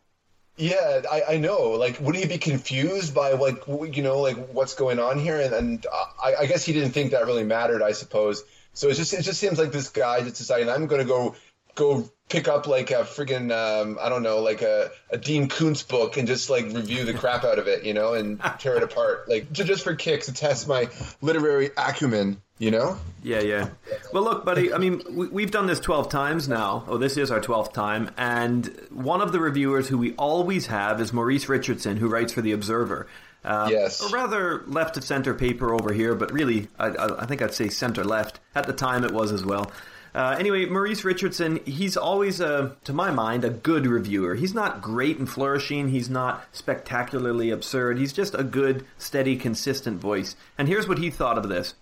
Yeah, 0.58 1.04
I, 1.10 1.24
I, 1.30 1.38
know. 1.38 1.70
Like, 1.72 2.02
wouldn't 2.02 2.22
he 2.22 2.28
be 2.28 2.38
confused 2.38 3.16
by 3.16 3.32
like 3.32 3.66
you 3.68 4.04
know 4.04 4.20
like 4.20 4.50
what's 4.50 4.76
going 4.76 5.00
on 5.00 5.18
here? 5.18 5.40
And, 5.40 5.54
and 5.54 5.86
I, 6.22 6.36
I 6.42 6.46
guess 6.48 6.66
he 6.66 6.74
didn't 6.74 6.92
think 6.92 7.12
that 7.12 7.26
really 7.26 7.46
mattered. 7.46 7.82
I 7.82 7.94
suppose. 7.94 8.44
So 8.74 8.90
it 8.90 8.96
just 8.96 9.14
it 9.14 9.22
just 9.22 9.40
seems 9.40 9.58
like 9.58 9.72
this 9.72 9.90
guy 9.90 10.22
just 10.22 10.36
deciding 10.36 10.70
I'm 10.70 10.88
going 10.88 11.02
to 11.02 11.08
go 11.08 11.36
go 11.80 12.10
pick 12.30 12.48
up 12.48 12.68
like 12.68 12.92
a 12.92 13.04
friggin' 13.04 13.52
um, 13.52 13.98
I 14.00 14.08
don't 14.08 14.22
know, 14.22 14.40
like 14.40 14.62
a, 14.62 14.92
a 15.10 15.18
Dean 15.18 15.50
Koontz 15.50 15.82
book 15.82 16.18
and 16.18 16.28
just 16.28 16.50
like 16.50 16.66
review 16.66 17.04
the 17.04 17.14
crap 17.14 17.44
out 17.44 17.58
of 17.58 17.68
it, 17.68 17.84
you 17.84 17.94
know, 17.94 18.14
and 18.14 18.40
tear 18.60 18.76
it 18.78 18.84
apart, 18.84 19.28
like 19.28 19.52
just 19.52 19.84
for 19.84 19.96
kicks 19.96 20.28
to 20.28 20.34
test 20.34 20.68
my 20.68 20.90
literary 21.22 21.72
acumen, 21.76 22.40
you 22.60 22.70
know? 22.70 23.00
Yeah, 23.24 23.42
yeah. 23.42 23.70
Well, 24.14 24.24
look, 24.24 24.46
buddy. 24.46 24.72
I 24.72 24.78
mean, 24.78 25.02
we, 25.32 25.42
have 25.42 25.52
done 25.52 25.66
this 25.66 25.80
twelve 25.80 26.10
times 26.10 26.48
now. 26.48 26.84
Oh, 26.88 26.98
this 26.98 27.18
is 27.18 27.32
our 27.32 27.42
twelfth 27.42 27.74
time, 27.74 28.12
and 28.18 28.68
one 28.92 29.22
of 29.22 29.32
the 29.32 29.40
reviewers 29.40 29.88
who 29.88 29.98
we 29.98 30.14
always 30.14 30.68
have 30.68 31.02
is 31.02 31.12
Maurice 31.12 31.50
Richardson, 31.50 31.98
who 31.98 32.08
writes 32.08 32.32
for 32.32 32.42
the 32.42 32.52
Observer. 32.52 33.08
Uh, 33.44 33.70
yes. 33.72 34.02
A 34.02 34.10
rather 34.10 34.64
left 34.68 34.98
of 34.98 35.04
center 35.04 35.34
paper 35.34 35.74
over 35.74 35.94
here, 35.94 36.14
but 36.14 36.32
really, 36.32 36.68
I, 36.78 36.88
I 37.20 37.26
think 37.26 37.42
I'd 37.42 37.54
say 37.54 37.70
center 37.70 38.04
left. 38.04 38.40
At 38.54 38.68
the 38.68 38.74
time, 38.74 39.04
it 39.04 39.12
was 39.12 39.32
as 39.32 39.46
well. 39.46 39.72
Uh, 40.20 40.36
anyway, 40.38 40.66
Maurice 40.66 41.06
Richardson, 41.06 41.62
he's 41.66 41.96
always, 41.96 42.42
a, 42.42 42.76
to 42.84 42.92
my 42.92 43.10
mind, 43.10 43.46
a 43.46 43.50
good 43.50 43.88
reviewer. 43.88 44.36
He's 44.36 44.54
not 44.54 44.82
great 44.82 45.18
and 45.18 45.30
flourishing. 45.30 45.88
He's 45.88 46.10
not 46.10 46.44
spectacularly 46.52 47.52
absurd. 47.52 47.98
He's 47.98 48.12
just 48.12 48.36
a 48.36 48.44
good, 48.44 48.86
steady, 48.98 49.38
consistent 49.38 50.02
voice. 50.02 50.36
And 50.58 50.68
here's 50.68 50.90
what 50.90 50.98
he 50.98 51.10
thought 51.10 51.38
of 51.38 51.48
this. 51.48 51.74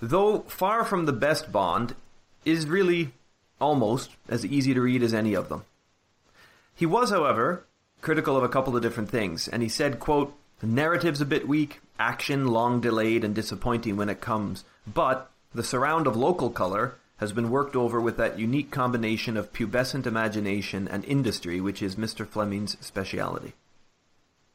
Though 0.00 0.40
far 0.48 0.82
from 0.82 1.04
the 1.04 1.12
best 1.12 1.52
Bond, 1.52 1.94
is 2.42 2.66
really 2.66 3.12
almost 3.60 4.12
as 4.30 4.46
easy 4.46 4.72
to 4.72 4.80
read 4.80 5.02
as 5.02 5.12
any 5.12 5.34
of 5.34 5.50
them. 5.50 5.66
He 6.74 6.86
was, 6.86 7.10
however, 7.10 7.66
critical 8.00 8.34
of 8.34 8.44
a 8.44 8.48
couple 8.48 8.76
of 8.76 8.82
different 8.82 9.10
things, 9.10 9.46
and 9.46 9.62
he 9.62 9.68
said, 9.68 10.00
quote, 10.00 10.34
the 10.60 10.66
narrative's 10.66 11.20
a 11.20 11.26
bit 11.26 11.46
weak, 11.46 11.82
action 11.98 12.46
long 12.46 12.80
delayed 12.80 13.24
and 13.24 13.34
disappointing 13.34 13.98
when 13.98 14.08
it 14.08 14.22
comes, 14.22 14.64
but 14.86 15.30
the 15.54 15.62
surround 15.62 16.06
of 16.06 16.16
local 16.16 16.48
color 16.48 16.94
has 17.18 17.32
been 17.32 17.50
worked 17.50 17.76
over 17.76 18.00
with 18.00 18.16
that 18.16 18.38
unique 18.38 18.70
combination 18.70 19.36
of 19.36 19.52
pubescent 19.52 20.06
imagination 20.06 20.88
and 20.88 21.04
industry, 21.04 21.60
which 21.60 21.82
is 21.82 21.96
Mr. 21.96 22.26
Fleming's 22.26 22.76
speciality. 22.80 23.52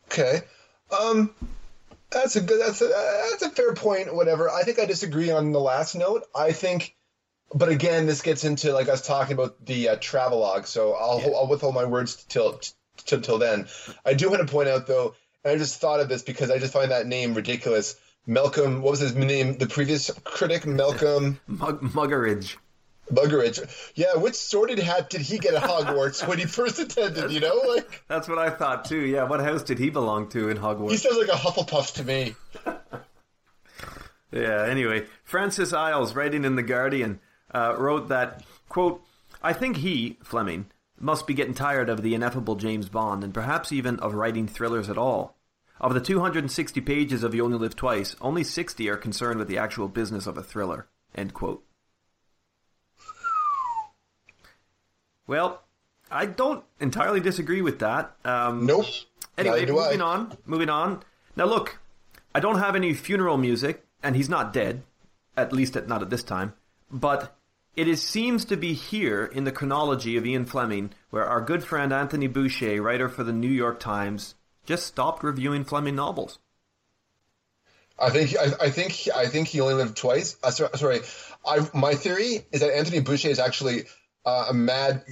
Okay, 0.08 0.41
um, 0.97 1.34
that's 2.10 2.36
a 2.36 2.41
good. 2.41 2.62
That's 2.62 2.82
a 2.82 2.88
that's 3.32 3.41
a 3.43 3.49
fair 3.49 3.73
point. 3.73 4.13
Whatever. 4.13 4.49
I 4.49 4.63
think 4.63 4.80
I 4.80 4.86
disagree 4.86 5.32
on 5.32 5.52
the 5.52 5.60
last 5.60 5.95
note. 5.95 6.23
I 6.36 6.52
think, 6.52 6.95
but 7.54 7.69
again, 7.69 8.06
this 8.06 8.21
gets 8.21 8.43
into 8.43 8.73
like 8.73 8.88
was 8.88 9.02
talking 9.02 9.34
about 9.34 9.65
the 9.65 9.89
uh, 9.89 9.95
travelogue. 9.99 10.65
So 10.67 10.93
I'll 10.93 11.19
yeah. 11.19 11.30
I'll 11.36 11.47
withhold 11.47 11.76
my 11.76 11.86
words 11.86 12.23
till 12.30 12.62
till 12.97 13.21
till 13.21 13.39
then. 13.39 13.67
I 14.06 14.13
do 14.13 14.30
want 14.30 14.45
to 14.45 14.52
point 14.52 14.69
out 14.69 14.88
though, 14.88 15.15
and 15.43 15.54
I 15.54 15.58
just 15.58 15.82
thought 15.82 15.99
of 15.99 16.10
this 16.10 16.21
because 16.21 16.52
I 16.52 16.60
just 16.60 16.73
find 16.73 16.91
that 16.91 17.08
name 17.08 17.34
ridiculous. 17.34 17.95
Malcolm, 18.25 18.81
what 18.81 18.91
was 18.91 18.99
his 18.99 19.15
name? 19.15 19.57
The 19.57 19.67
previous 19.67 20.09
critic, 20.23 20.65
Malcolm 20.65 21.39
Mug- 21.47 21.81
Muggeridge. 21.81 22.55
Muggeridge. 23.12 23.91
Yeah, 23.95 24.15
which 24.15 24.36
sorting 24.36 24.77
hat 24.77 25.09
did 25.09 25.21
he 25.21 25.38
get 25.38 25.53
at 25.53 25.63
Hogwarts 25.63 26.25
when 26.25 26.39
he 26.39 26.45
first 26.45 26.79
attended? 26.79 27.31
You 27.31 27.41
know, 27.41 27.62
like 27.67 28.03
that's 28.07 28.27
what 28.27 28.39
I 28.39 28.49
thought 28.49 28.86
too. 28.86 29.01
Yeah, 29.01 29.23
what 29.23 29.41
house 29.41 29.63
did 29.63 29.77
he 29.77 29.89
belong 29.89 30.29
to 30.29 30.49
in 30.49 30.57
Hogwarts? 30.57 30.91
He 30.91 30.97
sounds 30.97 31.17
like 31.17 31.27
a 31.27 31.31
Hufflepuff 31.31 31.95
to 31.95 32.03
me. 32.05 32.36
yeah. 34.31 34.65
Anyway, 34.67 35.05
Francis 35.23 35.73
Iles, 35.73 36.15
writing 36.15 36.45
in 36.45 36.55
the 36.55 36.63
Guardian, 36.63 37.19
uh, 37.53 37.75
wrote 37.77 38.07
that 38.07 38.43
quote: 38.69 39.03
"I 39.41 39.51
think 39.51 39.77
he 39.77 40.17
Fleming 40.23 40.67
must 40.97 41.27
be 41.27 41.33
getting 41.33 41.53
tired 41.53 41.89
of 41.89 42.03
the 42.03 42.15
ineffable 42.15 42.55
James 42.55 42.88
Bond, 42.88 43.21
and 43.23 43.33
perhaps 43.33 43.73
even 43.73 43.99
of 43.99 44.13
writing 44.13 44.47
thrillers 44.47 44.89
at 44.89 44.97
all." 44.97 45.36
Of 45.84 45.93
the 45.93 46.00
260 46.00 46.80
pages 46.80 47.24
of 47.24 47.36
You 47.36 47.43
Only 47.43 47.58
Live 47.58 47.76
Twice, 47.76 48.15
only 48.22 48.46
60 48.46 48.88
are 48.88 48.96
concerned 48.96 49.38
with 49.38 49.50
the 49.50 49.58
actual 49.58 49.89
business 49.89 50.26
of 50.26 50.38
a 50.38 50.41
thriller. 50.41 50.88
End 51.13 51.34
quote. 51.34 51.62
Well, 55.28 55.62
I 56.10 56.26
don't 56.26 56.63
entirely 56.80 57.19
disagree 57.19 57.62
with 57.62 57.80
that. 57.80 58.15
Um, 58.24 58.65
Nope. 58.65 58.86
Anyway, 59.38 59.65
do 59.65 59.78
I. 59.78 59.88
moving 59.88 60.02
on. 60.02 60.38
Moving 60.46 60.69
on. 60.69 61.04
Now, 61.36 61.48
look, 61.48 61.80
I 62.34 62.39
don't 62.39 62.60
have 62.60 62.78
any 62.78 62.93
funeral 62.93 63.36
music, 63.36 63.86
and 64.02 64.15
he's 64.15 64.30
not 64.30 64.54
dead, 64.54 64.84
at 65.36 65.52
least 65.52 65.76
at, 65.76 65.89
not 65.89 66.02
at 66.02 66.10
this 66.10 66.24
time. 66.24 66.54
But 66.93 67.36
it 67.76 67.89
is, 67.89 68.02
seems 68.02 68.46
to 68.46 68.56
be 68.56 68.72
here 68.72 69.26
in 69.26 69.43
the 69.43 69.52
chronology 69.52 70.15
of 70.15 70.26
Ian 70.26 70.46
Fleming, 70.46 70.91
where 71.10 71.26
our 71.26 71.41
good 71.41 71.62
friend 71.65 71.91
Anthony 71.91 72.28
Boucher, 72.28 72.82
writer 72.82 73.10
for 73.10 73.26
the 73.26 73.34
New 73.34 73.52
York 73.52 73.82
Times, 73.82 74.36
just 74.65 74.86
stopped 74.86 75.23
reviewing 75.23 75.63
Fleming 75.63 75.95
novels. 75.95 76.39
I 77.99 78.10
think 78.10 78.36
I, 78.38 78.65
I 78.65 78.69
think 78.69 79.08
I 79.15 79.28
think 79.28 79.47
he 79.47 79.62
only 79.62 79.76
lived 79.76 79.95
twice. 79.97 80.36
Uh, 80.43 80.52
sorry, 80.52 80.69
sorry. 80.76 80.99
I, 81.45 81.67
my 81.73 81.93
theory 81.95 82.45
is 82.52 82.62
that 82.62 82.76
Anthony 82.76 83.02
Boucher 83.02 83.30
is 83.30 83.39
actually 83.39 83.84
uh, 84.26 84.47
a 84.49 84.54
mad. 84.54 85.04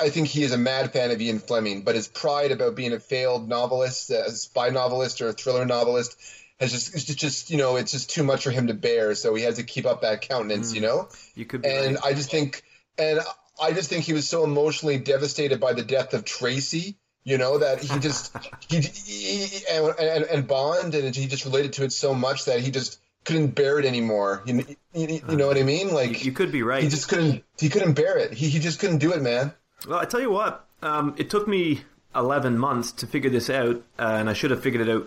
I 0.00 0.10
think 0.10 0.26
he 0.28 0.42
is 0.42 0.52
a 0.52 0.58
mad 0.58 0.92
fan 0.92 1.10
of 1.10 1.20
Ian 1.20 1.38
Fleming, 1.38 1.82
but 1.82 1.94
his 1.94 2.08
pride 2.08 2.50
about 2.50 2.74
being 2.74 2.92
a 2.92 2.98
failed 3.00 3.48
novelist, 3.48 4.10
a 4.10 4.30
spy 4.30 4.70
novelist, 4.70 5.20
or 5.20 5.28
a 5.28 5.32
thriller 5.32 5.64
novelist 5.64 6.16
has 6.58 6.72
just 6.72 6.94
it's 6.94 7.04
just, 7.04 7.50
you 7.50 7.56
know 7.56 7.76
it's 7.76 7.92
just 7.92 8.10
too 8.10 8.24
much 8.24 8.44
for 8.44 8.50
him 8.50 8.66
to 8.66 8.74
bear. 8.74 9.14
So 9.14 9.34
he 9.34 9.44
has 9.44 9.56
to 9.56 9.62
keep 9.64 9.86
up 9.86 10.02
that 10.02 10.22
countenance, 10.22 10.74
you 10.74 10.80
know. 10.80 11.08
You 11.34 11.44
could 11.44 11.62
be 11.62 11.68
And 11.68 11.94
right. 11.94 12.04
I 12.04 12.14
just 12.14 12.30
think, 12.30 12.62
and 12.98 13.20
I 13.60 13.72
just 13.72 13.88
think 13.90 14.04
he 14.04 14.12
was 14.12 14.28
so 14.28 14.44
emotionally 14.44 14.98
devastated 14.98 15.60
by 15.60 15.72
the 15.72 15.82
death 15.82 16.14
of 16.14 16.24
Tracy. 16.24 16.98
You 17.24 17.38
know 17.38 17.58
that 17.58 17.80
he 17.80 17.98
just 18.00 18.36
he, 18.68 18.80
he 18.80 19.64
and, 19.70 19.94
and, 19.98 20.24
and 20.24 20.46
Bond, 20.46 20.94
and 20.94 21.14
he 21.16 21.26
just 21.26 21.44
related 21.46 21.72
to 21.74 21.84
it 21.84 21.92
so 21.92 22.14
much 22.14 22.44
that 22.44 22.60
he 22.60 22.70
just 22.70 23.00
couldn't 23.24 23.48
bear 23.54 23.78
it 23.78 23.86
anymore. 23.86 24.42
You, 24.44 24.64
you, 24.92 25.20
you 25.28 25.36
know 25.36 25.46
what 25.46 25.56
I 25.56 25.62
mean? 25.62 25.92
Like 25.94 26.24
You 26.24 26.32
could 26.32 26.52
be 26.52 26.62
right. 26.62 26.82
he 26.82 26.88
just 26.90 27.08
couldn't 27.08 27.42
he 27.58 27.70
couldn't 27.70 27.94
bear 27.94 28.18
it. 28.18 28.34
He 28.34 28.48
he 28.48 28.58
just 28.58 28.78
couldn't 28.78 28.98
do 28.98 29.12
it, 29.12 29.22
man. 29.22 29.54
Well, 29.88 29.98
I 29.98 30.04
tell 30.04 30.20
you 30.20 30.30
what, 30.30 30.66
um, 30.82 31.14
it 31.16 31.30
took 31.30 31.48
me 31.48 31.82
11 32.14 32.58
months 32.58 32.92
to 32.92 33.06
figure 33.06 33.30
this 33.30 33.50
out, 33.50 33.76
uh, 33.98 34.16
and 34.18 34.30
I 34.30 34.32
should 34.34 34.50
have 34.50 34.62
figured 34.62 34.86
it 34.86 34.92
out. 34.92 35.06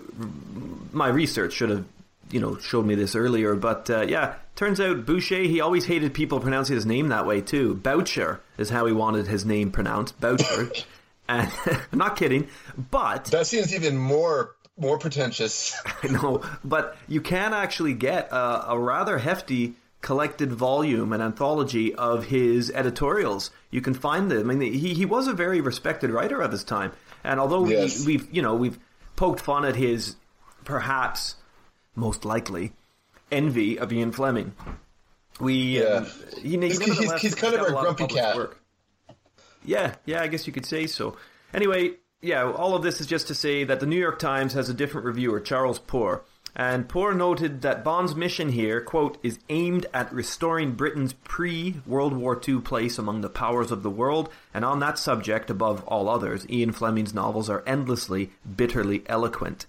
My 0.91 1.07
research 1.07 1.53
should 1.53 1.69
have, 1.69 1.85
you 2.31 2.39
know, 2.39 2.57
showed 2.57 2.85
me 2.85 2.95
this 2.95 3.15
earlier. 3.15 3.55
But 3.55 3.89
uh, 3.89 4.01
yeah, 4.01 4.35
turns 4.55 4.79
out 4.79 5.05
Boucher, 5.05 5.43
he 5.43 5.61
always 5.61 5.85
hated 5.85 6.13
people 6.13 6.39
pronouncing 6.39 6.75
his 6.75 6.85
name 6.85 7.09
that 7.09 7.25
way 7.25 7.41
too. 7.41 7.75
Boucher 7.75 8.41
is 8.57 8.71
how 8.71 8.85
he 8.87 8.91
wanted 8.91 9.27
his 9.27 9.45
name 9.45 9.71
pronounced, 9.71 10.19
Boucher. 10.19 10.71
and 11.27 11.51
I'm 11.91 11.97
not 11.99 12.15
kidding, 12.15 12.47
but 12.91 13.25
That 13.25 13.47
seems 13.47 13.73
even 13.75 13.97
more 13.97 14.55
more 14.79 14.99
pretentious. 14.99 15.75
I 16.03 16.07
know, 16.07 16.41
but 16.63 16.95
you 17.07 17.19
can 17.21 17.53
actually 17.53 17.93
get 17.93 18.29
a, 18.31 18.71
a 18.71 18.79
rather 18.79 19.17
hefty 19.17 19.73
collected 20.01 20.51
volume, 20.53 21.11
an 21.13 21.21
anthology 21.21 21.95
of 21.95 22.25
his 22.25 22.69
editorials. 22.71 23.49
You 23.71 23.81
can 23.81 23.95
find 23.95 24.29
them. 24.29 24.51
I 24.51 24.53
mean, 24.53 24.71
he 24.73 24.93
he 24.93 25.05
was 25.05 25.27
a 25.27 25.33
very 25.33 25.61
respected 25.61 26.11
writer 26.11 26.39
of 26.41 26.51
his 26.51 26.63
time, 26.63 26.91
and 27.23 27.39
although 27.39 27.65
Yes. 27.67 28.05
we, 28.05 28.17
we've 28.17 28.33
you 28.35 28.41
know 28.43 28.53
we've 28.55 28.77
poked 29.15 29.39
fun 29.41 29.65
at 29.65 29.75
his 29.75 30.15
perhaps 30.63 31.35
most 31.95 32.25
likely 32.25 32.73
envy 33.31 33.79
of 33.79 33.91
Ian 33.91 34.11
Fleming, 34.11 34.53
we 35.39 35.79
Yeah. 35.81 35.85
um, 35.85 36.05
he, 36.41 36.49
he 36.51 36.57
He's- 36.57 36.77
he's- 36.79 37.21
he's 37.21 37.35
kind 37.35 37.55
of 37.55 37.61
a 37.61 37.75
our 37.75 37.81
grumpy 37.83 38.05
cat. 38.07 38.35
work. 38.35 38.61
Yeah, 39.67 39.95
yeah, 40.05 40.21
I 40.21 40.27
guess 40.27 40.47
you 40.47 40.53
could 40.53 40.65
say 40.65 40.87
so. 40.87 41.17
Anyway, 41.53 41.97
yeah, 42.21 42.49
all 42.49 42.73
of 42.73 42.81
this 42.81 42.99
is 43.01 43.05
just 43.05 43.27
to 43.27 43.35
say 43.35 43.63
that 43.65 43.79
the 43.79 43.85
New 43.85 43.99
York 43.99 44.17
Times 44.17 44.53
has 44.53 44.69
a 44.69 44.73
different 44.73 45.05
reviewer, 45.05 45.39
Charles 45.39 45.77
Poore. 45.77 46.23
And 46.55 46.89
Poore 46.89 47.13
noted 47.13 47.61
that 47.61 47.83
Bond's 47.83 48.15
mission 48.15 48.49
here, 48.49 48.81
quote, 48.81 49.19
is 49.21 49.37
aimed 49.49 49.85
at 49.93 50.11
restoring 50.11 50.71
Britain's 50.71 51.13
pre 51.13 51.81
World 51.85 52.13
War 52.13 52.41
II 52.47 52.61
place 52.61 52.97
among 52.97 53.21
the 53.21 53.29
powers 53.29 53.69
of 53.69 53.83
the 53.83 53.91
world, 53.91 54.29
and 54.53 54.65
on 54.65 54.79
that 54.79 54.97
subject, 54.97 55.51
above 55.51 55.83
all 55.83 56.09
others, 56.09 56.49
Ian 56.49 56.71
Fleming's 56.71 57.13
novels 57.13 57.47
are 57.47 57.63
endlessly, 57.67 58.31
bitterly 58.55 59.03
eloquent. 59.05 59.67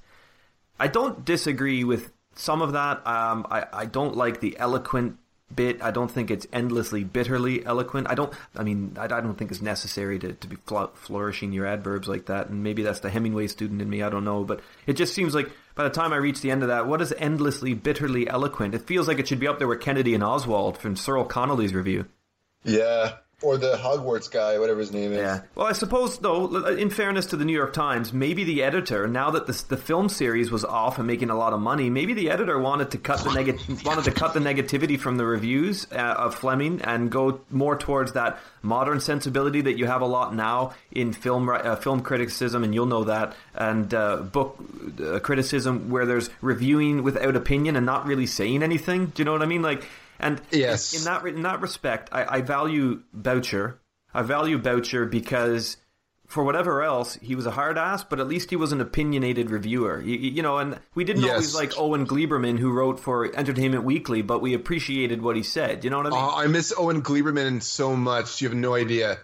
I 0.80 0.86
don't 0.86 1.24
disagree 1.24 1.84
with 1.84 2.12
some 2.34 2.62
of 2.62 2.72
that. 2.72 3.06
Um, 3.06 3.46
I, 3.50 3.66
I 3.72 3.84
don't 3.84 4.16
like 4.16 4.40
the 4.40 4.56
eloquent 4.58 5.18
bit. 5.54 5.82
I 5.82 5.90
don't 5.90 6.10
think 6.10 6.30
it's 6.30 6.46
endlessly 6.52 7.04
bitterly 7.04 7.64
eloquent. 7.64 8.08
I 8.10 8.14
don't. 8.14 8.32
I 8.56 8.62
mean, 8.62 8.96
I, 8.98 9.04
I 9.04 9.20
don't 9.20 9.36
think 9.36 9.50
it's 9.50 9.62
necessary 9.62 10.18
to, 10.18 10.32
to 10.32 10.46
be 10.48 10.56
fl- 10.66 10.92
flourishing 10.94 11.52
your 11.52 11.66
adverbs 11.66 12.08
like 12.08 12.26
that. 12.26 12.48
And 12.48 12.62
maybe 12.62 12.82
that's 12.82 13.00
the 13.00 13.10
Hemingway 13.10 13.46
student 13.46 13.82
in 13.82 13.88
me. 13.88 14.02
I 14.02 14.10
don't 14.10 14.24
know. 14.24 14.44
But 14.44 14.60
it 14.86 14.94
just 14.94 15.14
seems 15.14 15.34
like 15.34 15.50
by 15.74 15.84
the 15.84 15.90
time 15.90 16.12
I 16.12 16.16
reach 16.16 16.40
the 16.40 16.50
end 16.50 16.62
of 16.62 16.68
that, 16.68 16.86
what 16.86 17.00
is 17.00 17.12
endlessly 17.18 17.74
bitterly 17.74 18.28
eloquent? 18.28 18.74
It 18.74 18.86
feels 18.86 19.08
like 19.08 19.18
it 19.18 19.28
should 19.28 19.40
be 19.40 19.48
up 19.48 19.58
there 19.58 19.68
with 19.68 19.80
Kennedy 19.80 20.14
and 20.14 20.24
Oswald 20.24 20.78
from 20.78 20.96
Cyril 20.96 21.24
Connolly's 21.24 21.74
review. 21.74 22.06
yeah, 22.64 23.14
or 23.40 23.56
the 23.56 23.76
Hogwarts 23.76 24.28
guy, 24.28 24.58
whatever 24.58 24.80
his 24.80 24.92
name 24.92 25.12
is. 25.12 25.18
Yeah. 25.18 25.42
Well, 25.54 25.66
I 25.66 25.72
suppose 25.72 26.18
though, 26.18 26.66
in 26.66 26.90
fairness 26.90 27.26
to 27.26 27.36
the 27.36 27.44
New 27.44 27.52
York 27.52 27.72
Times, 27.72 28.12
maybe 28.12 28.42
the 28.42 28.64
editor, 28.64 29.06
now 29.06 29.30
that 29.30 29.46
the 29.46 29.64
the 29.68 29.76
film 29.76 30.08
series 30.08 30.50
was 30.50 30.64
off 30.64 30.98
and 30.98 31.06
making 31.06 31.30
a 31.30 31.36
lot 31.36 31.52
of 31.52 31.60
money, 31.60 31.88
maybe 31.88 32.14
the 32.14 32.30
editor 32.30 32.58
wanted 32.58 32.90
to 32.90 32.98
cut 32.98 33.20
the 33.20 33.32
neg- 33.32 33.60
wanted 33.84 34.04
to 34.04 34.10
cut 34.10 34.34
the 34.34 34.40
negativity 34.40 34.98
from 34.98 35.18
the 35.18 35.24
reviews 35.24 35.86
uh, 35.92 35.96
of 35.96 36.34
Fleming 36.34 36.80
and 36.82 37.12
go 37.12 37.40
more 37.50 37.76
towards 37.76 38.12
that 38.14 38.38
modern 38.62 38.98
sensibility 38.98 39.60
that 39.60 39.78
you 39.78 39.86
have 39.86 40.00
a 40.02 40.06
lot 40.06 40.34
now 40.34 40.74
in 40.90 41.12
film 41.12 41.48
uh, 41.48 41.76
film 41.76 42.00
criticism, 42.00 42.64
and 42.64 42.74
you'll 42.74 42.86
know 42.86 43.04
that, 43.04 43.36
and 43.54 43.94
uh, 43.94 44.16
book 44.16 44.58
uh, 45.00 45.20
criticism 45.20 45.90
where 45.90 46.06
there's 46.06 46.28
reviewing 46.40 47.04
without 47.04 47.36
opinion 47.36 47.76
and 47.76 47.86
not 47.86 48.04
really 48.04 48.26
saying 48.26 48.64
anything. 48.64 49.06
Do 49.06 49.20
you 49.20 49.24
know 49.24 49.32
what 49.32 49.42
I 49.42 49.46
mean? 49.46 49.62
Like. 49.62 49.84
And 50.18 50.40
Yes. 50.50 50.92
in 50.96 51.04
that 51.04 51.24
in 51.26 51.42
that 51.42 51.60
respect, 51.60 52.08
I, 52.12 52.36
I 52.38 52.40
value 52.40 53.02
Boucher. 53.12 53.80
I 54.12 54.22
value 54.22 54.58
Boucher 54.58 55.04
because 55.06 55.76
for 56.26 56.44
whatever 56.44 56.82
else, 56.82 57.14
he 57.22 57.34
was 57.34 57.46
a 57.46 57.52
hard 57.52 57.78
ass, 57.78 58.04
but 58.04 58.20
at 58.20 58.28
least 58.28 58.50
he 58.50 58.56
was 58.56 58.70
an 58.70 58.80
opinionated 58.82 59.50
reviewer. 59.50 59.98
You, 60.02 60.16
you 60.18 60.42
know, 60.42 60.58
and 60.58 60.78
we 60.94 61.04
didn't 61.04 61.22
Yes. 61.22 61.30
always 61.32 61.54
like 61.54 61.72
Owen 61.78 62.06
Gleiberman, 62.06 62.58
who 62.58 62.70
wrote 62.70 63.00
for 63.00 63.34
Entertainment 63.34 63.84
Weekly, 63.84 64.20
but 64.20 64.42
we 64.42 64.52
appreciated 64.52 65.22
what 65.22 65.36
he 65.36 65.42
said. 65.42 65.84
You 65.84 65.90
know 65.90 65.96
what 65.98 66.06
I 66.06 66.10
mean? 66.10 66.18
Oh, 66.20 66.34
I 66.36 66.46
miss 66.46 66.72
Owen 66.76 67.00
Gleiberman 67.02 67.62
so 67.62 67.96
much. 67.96 68.42
You 68.42 68.48
have 68.48 68.56
no 68.58 68.74
idea. 68.74 69.18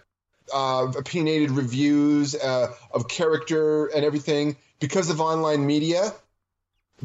Uh, 0.53 0.91
opinionated 0.97 1.51
reviews 1.51 2.35
uh, 2.35 2.73
of 2.91 3.07
character 3.07 3.85
and 3.87 4.03
everything 4.05 4.55
because 4.79 5.09
of 5.11 5.19
online 5.21 5.65
media. 5.65 6.11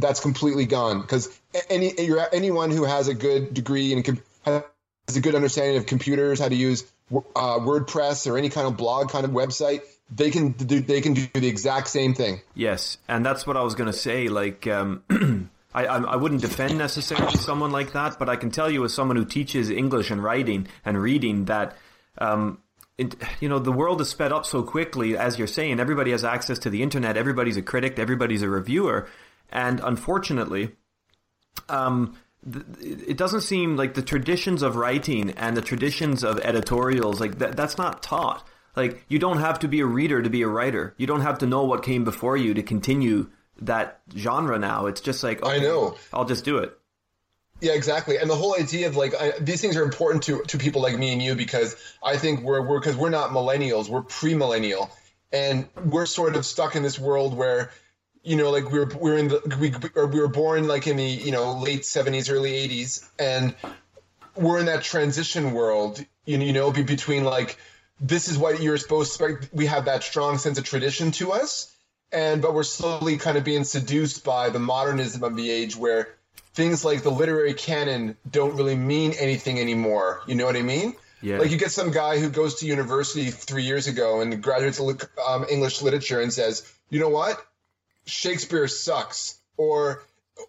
That's 0.01 0.21
completely 0.21 0.67
gone. 0.67 1.01
Because 1.01 1.29
any 1.69 1.93
anyone 2.33 2.71
who 2.71 2.85
has 2.85 3.09
a 3.09 3.15
good 3.15 3.55
degree 3.55 3.93
and 3.93 4.21
has 4.45 5.17
a 5.17 5.21
good 5.21 5.35
understanding 5.35 5.77
of 5.77 5.87
computers, 5.87 6.41
how 6.41 6.49
to 6.49 6.55
use 6.55 6.85
uh, 7.13 7.59
WordPress 7.59 8.31
or 8.31 8.39
any 8.39 8.49
kind 8.49 8.67
of 8.67 8.77
blog 8.77 9.11
kind 9.11 9.25
of 9.25 9.33
website, 9.33 9.83
they 10.15 10.31
can 10.31 10.51
do 10.53 10.81
they 10.81 11.01
can 11.01 11.15
do 11.15 11.27
the 11.35 11.49
exact 11.49 11.89
same 11.89 12.15
thing. 12.15 12.41
Yes, 12.55 12.99
and 13.09 13.25
that's 13.25 13.47
what 13.47 13.57
I 13.57 13.63
was 13.63 13.75
going 13.75 13.91
to 13.91 13.99
say. 13.99 14.29
Like, 14.29 14.67
um, 14.67 15.03
I, 15.75 15.87
I 15.87 15.99
I 15.99 16.17
wouldn't 16.17 16.41
defend 16.41 16.79
necessarily 16.79 17.37
someone 17.37 17.71
like 17.71 17.93
that, 17.93 18.19
but 18.19 18.29
I 18.29 18.37
can 18.37 18.51
tell 18.51 18.71
you 18.71 18.85
as 18.85 18.95
someone 18.95 19.17
who 19.17 19.25
teaches 19.25 19.71
English 19.71 20.11
and 20.11 20.23
writing 20.23 20.69
and 20.85 21.01
reading 21.01 21.47
that. 21.47 21.77
Um, 22.19 22.59
you 23.41 23.49
know 23.49 23.59
the 23.59 23.73
world 23.73 24.03
is 24.03 24.11
sped 24.11 24.31
up 24.31 24.45
so 24.45 24.63
quickly 24.63 25.17
as 25.17 25.39
you're 25.39 25.47
saying 25.47 25.81
everybody 25.81 26.11
has 26.11 26.23
access 26.23 26.59
to 26.59 26.69
the 26.69 26.83
internet 26.83 27.17
everybody's 27.17 27.57
a 27.57 27.63
critic 27.63 27.99
everybody's 27.99 28.43
a 28.43 28.49
reviewer 28.51 29.09
and 29.51 29.81
unfortunately 29.81 30.73
um, 31.69 32.17
th- 32.51 32.65
it 32.81 33.17
doesn't 33.17 33.43
seem 33.43 33.77
like 33.77 33.95
the 33.95 34.03
traditions 34.03 34.63
of 34.63 34.77
writing 34.77 35.31
and 35.33 35.57
the 35.57 35.63
traditions 35.63 36.25
of 36.25 36.39
editorials 36.41 37.21
like 37.21 37.39
that, 37.39 37.57
that's 37.57 37.79
not 37.79 38.03
taught. 38.03 38.47
Like 38.77 39.05
you 39.09 39.19
don't 39.19 39.39
have 39.39 39.59
to 39.61 39.69
be 39.69 39.81
a 39.81 39.87
reader 39.87 40.23
to 40.23 40.31
be 40.31 40.43
a 40.43 40.49
writer. 40.49 40.95
You 40.97 41.07
don't 41.07 41.23
have 41.23 41.39
to 41.39 41.47
know 41.47 41.65
what 41.65 41.83
came 41.83 42.05
before 42.05 42.37
you 42.37 42.55
to 42.55 42.63
continue 42.63 43.31
that 43.63 44.01
genre 44.17 44.59
now. 44.59 44.87
It's 44.87 45.01
just 45.01 45.23
like 45.23 45.45
I 45.45 45.59
know. 45.59 45.97
i'll 46.13 46.25
just 46.25 46.45
do 46.45 46.59
it. 46.59 46.77
Yeah, 47.61 47.73
exactly. 47.73 48.17
And 48.17 48.31
the 48.31 48.37
whole 48.37 48.57
idea 48.59 48.89
of 48.89 48.97
like 48.97 49.15
I, 49.15 49.33
these 49.39 49.61
things 49.61 49.77
are 49.77 49.83
important 49.83 50.23
to 50.25 50.43
to 50.45 50.59
people 50.59 50.81
like 50.81 50.97
me 50.97 51.13
and 51.13 51.21
you 51.21 51.35
because 51.35 51.77
I 52.03 52.17
think 52.17 52.43
we're 52.43 52.63
we're 52.63 52.81
because 52.81 52.97
we're 52.97 53.11
not 53.11 53.31
millennials, 53.31 53.89
we're 53.89 54.03
pre-millennial, 54.03 54.91
and 55.33 55.69
we're 55.85 56.07
sort 56.07 56.37
of 56.37 56.47
stuck 56.47 56.75
in 56.75 56.83
this 56.83 56.99
world 56.99 57.37
where, 57.37 57.71
you 58.23 58.37
know, 58.37 58.51
like 58.51 58.71
we're 58.71 58.87
we're 58.87 59.17
in 59.17 59.29
the 59.29 59.57
we 59.61 59.73
or 59.95 60.07
we 60.07 60.21
were 60.21 60.29
born 60.29 60.67
like 60.67 60.87
in 60.87 60.97
the 60.97 61.05
you 61.05 61.33
know 61.33 61.59
late 61.59 61.85
seventies, 61.85 62.29
early 62.29 62.55
eighties, 62.55 63.09
and 63.19 63.55
we're 64.37 64.59
in 64.59 64.67
that 64.67 64.83
transition 64.83 65.53
world. 65.53 66.05
You 66.27 66.39
know, 66.39 66.45
you 66.45 66.53
know, 66.53 66.71
be 66.71 66.83
between 66.83 67.25
like 67.25 67.59
this 68.01 68.29
is 68.29 68.37
what 68.39 68.63
you're 68.63 68.77
supposed 68.77 69.17
to. 69.19 69.39
We 69.53 69.67
have 69.67 69.87
that 69.87 70.03
strong 70.03 70.39
sense 70.39 70.59
of 70.59 70.65
tradition 70.65 71.13
to 71.13 71.33
us, 71.33 71.75
and 72.13 72.43
but 72.43 72.55
we're 72.55 72.63
slowly 72.63 73.17
kind 73.17 73.39
of 73.39 73.45
being 73.45 73.65
seduced 73.65 74.25
by 74.25 74.51
the 74.51 74.59
modernism 74.59 75.25
of 75.25 75.37
the 75.37 75.51
age 75.51 75.77
where 75.77 76.15
things 76.55 76.85
like 76.85 77.03
the 77.03 77.11
literary 77.11 77.55
canon 77.55 78.17
don't 78.31 78.57
really 78.57 78.77
mean 78.77 79.13
anything 79.19 79.59
anymore. 79.59 80.23
You 80.27 80.35
know 80.35 80.47
what 80.47 80.57
I 80.57 80.63
mean? 80.63 80.95
Yeah. 81.23 81.39
Like 81.39 81.51
you 81.51 81.59
get 81.59 81.71
some 81.71 81.91
guy 81.91 82.19
who 82.19 82.31
goes 82.31 82.57
to 82.57 82.67
university 82.67 83.31
three 83.31 83.65
years 83.65 83.87
ago 83.87 84.21
and 84.21 84.43
graduates 84.43 84.81
um, 84.81 85.47
English 85.51 85.83
literature 85.83 86.21
and 86.21 86.33
says, 86.33 86.71
you 86.89 86.99
know 86.99 87.11
what? 87.11 87.45
Shakespeare 88.07 88.69
sucks, 88.69 89.39
or 89.57 90.03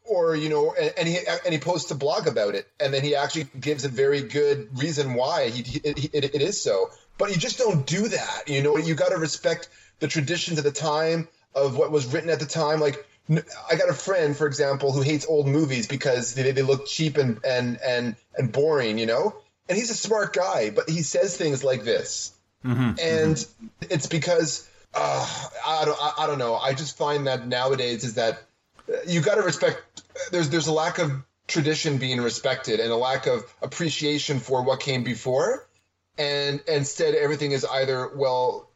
or 0.05 0.35
you 0.35 0.49
know, 0.49 0.73
and, 0.73 1.07
he 1.07 1.17
and 1.45 1.53
he 1.53 1.59
posts 1.59 1.91
a 1.91 1.95
blog 1.95 2.27
about 2.27 2.55
it, 2.55 2.67
and 2.79 2.93
then 2.93 3.03
he 3.03 3.15
actually 3.15 3.47
gives 3.59 3.85
a 3.85 3.89
very 3.89 4.21
good 4.21 4.69
reason 4.77 5.13
why 5.13 5.49
he, 5.49 5.79
it, 5.83 6.13
it, 6.13 6.35
it 6.35 6.41
is 6.41 6.61
so. 6.61 6.89
But 7.17 7.31
you 7.31 7.37
just 7.37 7.57
don't 7.57 7.85
do 7.85 8.07
that. 8.07 8.43
You 8.47 8.63
know, 8.63 8.77
you 8.77 8.95
got 8.95 9.09
to 9.09 9.17
respect 9.17 9.69
the 9.99 10.07
traditions 10.07 10.57
of 10.57 10.63
the 10.63 10.71
time 10.71 11.27
of 11.53 11.77
what 11.77 11.91
was 11.91 12.07
written 12.07 12.29
at 12.29 12.39
the 12.39 12.45
time. 12.45 12.79
Like 12.79 13.05
I 13.29 13.75
got 13.75 13.89
a 13.89 13.93
friend, 13.93 14.35
for 14.35 14.47
example, 14.47 14.91
who 14.91 15.01
hates 15.01 15.25
old 15.27 15.47
movies 15.47 15.87
because 15.87 16.33
they, 16.33 16.51
they 16.51 16.61
look 16.61 16.87
cheap 16.87 17.17
and, 17.17 17.39
and 17.45 17.79
and 17.85 18.15
and 18.37 18.51
boring. 18.51 18.97
You 18.97 19.05
know, 19.05 19.35
and 19.69 19.77
he's 19.77 19.91
a 19.91 19.95
smart 19.95 20.33
guy, 20.33 20.69
but 20.69 20.89
he 20.89 21.01
says 21.01 21.37
things 21.37 21.63
like 21.63 21.83
this, 21.83 22.33
mm-hmm. 22.65 22.81
and 22.99 23.35
mm-hmm. 23.35 23.67
it's 23.89 24.07
because 24.07 24.67
uh, 24.93 25.27
I 25.65 25.85
don't 25.85 25.97
I, 26.01 26.23
I 26.23 26.27
don't 26.27 26.39
know. 26.39 26.55
I 26.55 26.73
just 26.73 26.97
find 26.97 27.27
that 27.27 27.47
nowadays 27.47 28.03
is 28.03 28.15
that 28.15 28.43
you 29.07 29.21
got 29.21 29.35
to 29.35 29.41
respect. 29.41 29.81
There's 30.31 30.49
there's 30.49 30.67
a 30.67 30.73
lack 30.73 30.99
of 30.99 31.11
tradition 31.47 31.97
being 31.97 32.21
respected 32.21 32.79
and 32.79 32.91
a 32.91 32.95
lack 32.95 33.27
of 33.27 33.43
appreciation 33.61 34.39
for 34.39 34.63
what 34.63 34.79
came 34.79 35.03
before, 35.03 35.67
and 36.17 36.61
instead 36.67 37.15
everything 37.15 37.51
is 37.51 37.65
either 37.65 38.09
well. 38.15 38.67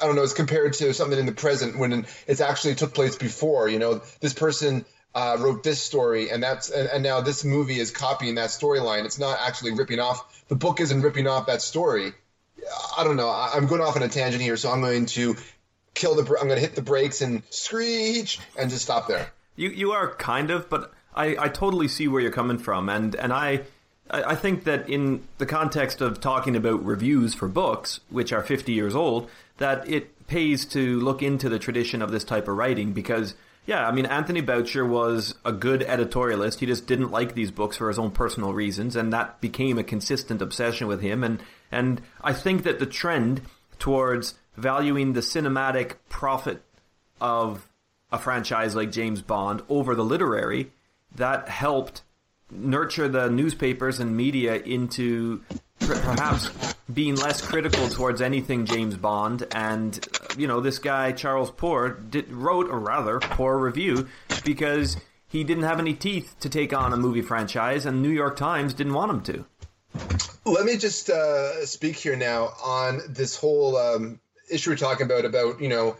I 0.00 0.06
don't 0.06 0.14
know. 0.14 0.22
It's 0.22 0.32
compared 0.32 0.74
to 0.74 0.94
something 0.94 1.18
in 1.18 1.26
the 1.26 1.32
present 1.32 1.78
when 1.78 2.06
it's 2.28 2.40
actually 2.40 2.76
took 2.76 2.94
place 2.94 3.16
before. 3.16 3.68
You 3.68 3.80
know, 3.80 4.00
this 4.20 4.32
person 4.32 4.84
uh, 5.12 5.38
wrote 5.40 5.64
this 5.64 5.82
story, 5.82 6.30
and 6.30 6.42
that's 6.42 6.70
and, 6.70 6.88
and, 6.88 7.02
now 7.02 7.22
this 7.22 7.42
movie 7.42 7.80
is 7.80 7.90
copying 7.90 8.36
that 8.36 8.50
storyline. 8.50 9.06
It's 9.06 9.18
not 9.18 9.38
actually 9.40 9.72
ripping 9.72 9.98
off. 9.98 10.44
The 10.48 10.54
book 10.54 10.78
isn't 10.78 11.00
ripping 11.00 11.26
off 11.26 11.46
that 11.46 11.62
story. 11.62 12.12
I 12.96 13.04
don't 13.04 13.16
know. 13.16 13.30
I'm 13.30 13.66
going 13.66 13.80
off 13.80 13.96
on 13.96 14.02
a 14.02 14.08
tangent 14.08 14.42
here, 14.42 14.56
so 14.56 14.70
I'm 14.70 14.80
going 14.80 15.06
to 15.06 15.36
kill 15.94 16.14
the. 16.14 16.22
I'm 16.22 16.48
going 16.48 16.60
to 16.60 16.60
hit 16.60 16.74
the 16.74 16.82
brakes 16.82 17.20
and 17.20 17.42
screech 17.50 18.38
and 18.58 18.70
just 18.70 18.84
stop 18.84 19.08
there. 19.08 19.30
You 19.56 19.70
you 19.70 19.92
are 19.92 20.14
kind 20.14 20.50
of, 20.50 20.68
but 20.68 20.92
I, 21.14 21.36
I 21.38 21.48
totally 21.48 21.88
see 21.88 22.08
where 22.08 22.20
you're 22.20 22.30
coming 22.30 22.58
from, 22.58 22.88
and 22.88 23.14
and 23.14 23.32
I 23.32 23.62
I 24.10 24.36
think 24.36 24.64
that 24.64 24.88
in 24.88 25.26
the 25.38 25.46
context 25.46 26.00
of 26.00 26.20
talking 26.20 26.54
about 26.54 26.84
reviews 26.84 27.34
for 27.34 27.48
books, 27.48 28.00
which 28.08 28.32
are 28.32 28.42
50 28.42 28.72
years 28.72 28.94
old, 28.94 29.28
that 29.58 29.88
it 29.88 30.26
pays 30.28 30.64
to 30.66 31.00
look 31.00 31.22
into 31.22 31.48
the 31.48 31.58
tradition 31.58 32.02
of 32.02 32.12
this 32.12 32.22
type 32.22 32.46
of 32.46 32.56
writing 32.56 32.92
because, 32.92 33.34
yeah, 33.64 33.86
I 33.86 33.90
mean, 33.90 34.06
Anthony 34.06 34.40
Boucher 34.40 34.86
was 34.86 35.34
a 35.44 35.50
good 35.50 35.80
editorialist. 35.80 36.60
He 36.60 36.66
just 36.66 36.86
didn't 36.86 37.10
like 37.10 37.34
these 37.34 37.50
books 37.50 37.76
for 37.76 37.88
his 37.88 37.98
own 37.98 38.12
personal 38.12 38.52
reasons, 38.52 38.94
and 38.94 39.12
that 39.12 39.40
became 39.40 39.76
a 39.76 39.84
consistent 39.84 40.40
obsession 40.40 40.86
with 40.86 41.00
him. 41.00 41.24
And, 41.24 41.40
and 41.70 42.00
I 42.22 42.32
think 42.32 42.62
that 42.64 42.78
the 42.78 42.86
trend 42.86 43.42
towards 43.78 44.34
valuing 44.56 45.12
the 45.12 45.20
cinematic 45.20 45.96
profit 46.08 46.62
of 47.20 47.68
a 48.10 48.18
franchise 48.18 48.74
like 48.74 48.92
James 48.92 49.22
Bond 49.22 49.62
over 49.68 49.94
the 49.94 50.04
literary, 50.04 50.70
that 51.14 51.48
helped 51.48 52.02
nurture 52.50 53.08
the 53.08 53.28
newspapers 53.28 53.98
and 53.98 54.16
media 54.16 54.56
into 54.56 55.42
perhaps 55.80 56.74
being 56.92 57.16
less 57.16 57.42
critical 57.42 57.88
towards 57.88 58.22
anything 58.22 58.64
James 58.64 58.96
Bond. 58.96 59.46
And, 59.52 59.98
uh, 60.20 60.34
you 60.38 60.46
know, 60.46 60.60
this 60.60 60.78
guy, 60.78 61.12
Charles 61.12 61.50
Poore, 61.50 61.90
did, 61.90 62.30
wrote 62.32 62.70
a 62.70 62.76
rather 62.76 63.18
poor 63.18 63.58
review 63.58 64.08
because 64.44 64.96
he 65.28 65.42
didn't 65.44 65.64
have 65.64 65.80
any 65.80 65.94
teeth 65.94 66.36
to 66.40 66.48
take 66.48 66.72
on 66.72 66.92
a 66.92 66.96
movie 66.96 67.22
franchise, 67.22 67.84
and 67.84 68.00
New 68.00 68.10
York 68.10 68.36
Times 68.36 68.74
didn't 68.74 68.94
want 68.94 69.10
him 69.10 69.20
to. 69.22 69.44
Let 70.44 70.64
me 70.64 70.76
just 70.76 71.10
uh, 71.10 71.66
speak 71.66 71.96
here 71.96 72.16
now 72.16 72.52
on 72.64 73.00
this 73.08 73.36
whole 73.36 73.76
um, 73.76 74.20
issue 74.50 74.70
we're 74.70 74.76
talking 74.76 75.06
about 75.06 75.24
about 75.24 75.60
you 75.60 75.68
know 75.68 75.96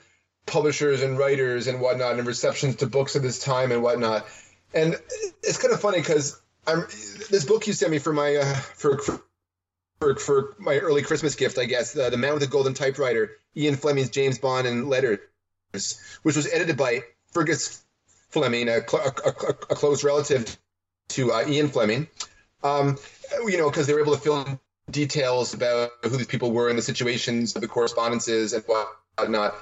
publishers 0.47 1.03
and 1.03 1.19
writers 1.19 1.67
and 1.67 1.81
whatnot 1.81 2.17
and 2.17 2.27
receptions 2.27 2.77
to 2.77 2.87
books 2.87 3.17
of 3.17 3.23
this 3.23 3.43
time 3.43 3.73
and 3.73 3.83
whatnot. 3.83 4.27
And 4.73 4.97
it's 5.43 5.59
kind 5.59 5.75
of 5.75 5.81
funny 5.81 5.99
because 5.99 6.41
I'm 6.67 6.87
this 7.31 7.45
book 7.45 7.67
you 7.67 7.73
sent 7.73 7.91
me 7.91 7.99
for 7.99 8.13
my 8.13 8.37
uh, 8.37 8.55
for, 8.55 8.99
for 10.01 10.17
for 10.17 10.55
my 10.59 10.79
early 10.79 11.03
Christmas 11.03 11.35
gift, 11.35 11.59
I 11.59 11.65
guess, 11.65 11.97
uh, 11.97 12.11
the 12.11 12.17
Man 12.17 12.33
with 12.33 12.43
the 12.43 12.49
Golden 12.49 12.75
Typewriter, 12.75 13.33
Ian 13.57 13.77
Fleming's 13.77 14.11
James 14.11 14.39
Bond 14.39 14.67
and 14.67 14.89
Letters, 14.89 15.21
which 16.23 16.37
was 16.37 16.47
edited 16.53 16.77
by 16.77 17.01
Fergus 17.33 17.83
Fleming, 18.29 18.69
a, 18.69 18.79
a, 18.79 19.13
a, 19.25 19.31
a 19.71 19.75
close 19.75 20.05
relative 20.05 20.57
to 21.09 21.33
uh, 21.33 21.45
Ian 21.47 21.69
Fleming. 21.69 22.09
Um, 22.67 22.99
you 23.47 23.59
know, 23.59 23.71
because 23.71 23.87
they 23.87 23.95
were 23.95 24.01
able 24.01 24.15
to 24.15 24.21
fill 24.21 24.43
in 24.43 24.59
details 24.91 25.55
about 25.55 25.91
who 26.03 26.11
these 26.11 26.27
people 26.27 26.53
were 26.53 26.69
and 26.69 26.79
the 26.79 26.83
situations, 26.83 27.55
of 27.55 27.63
the 27.63 27.69
correspondences, 27.69 28.53
and 28.53 28.65
whatnot. 28.65 29.55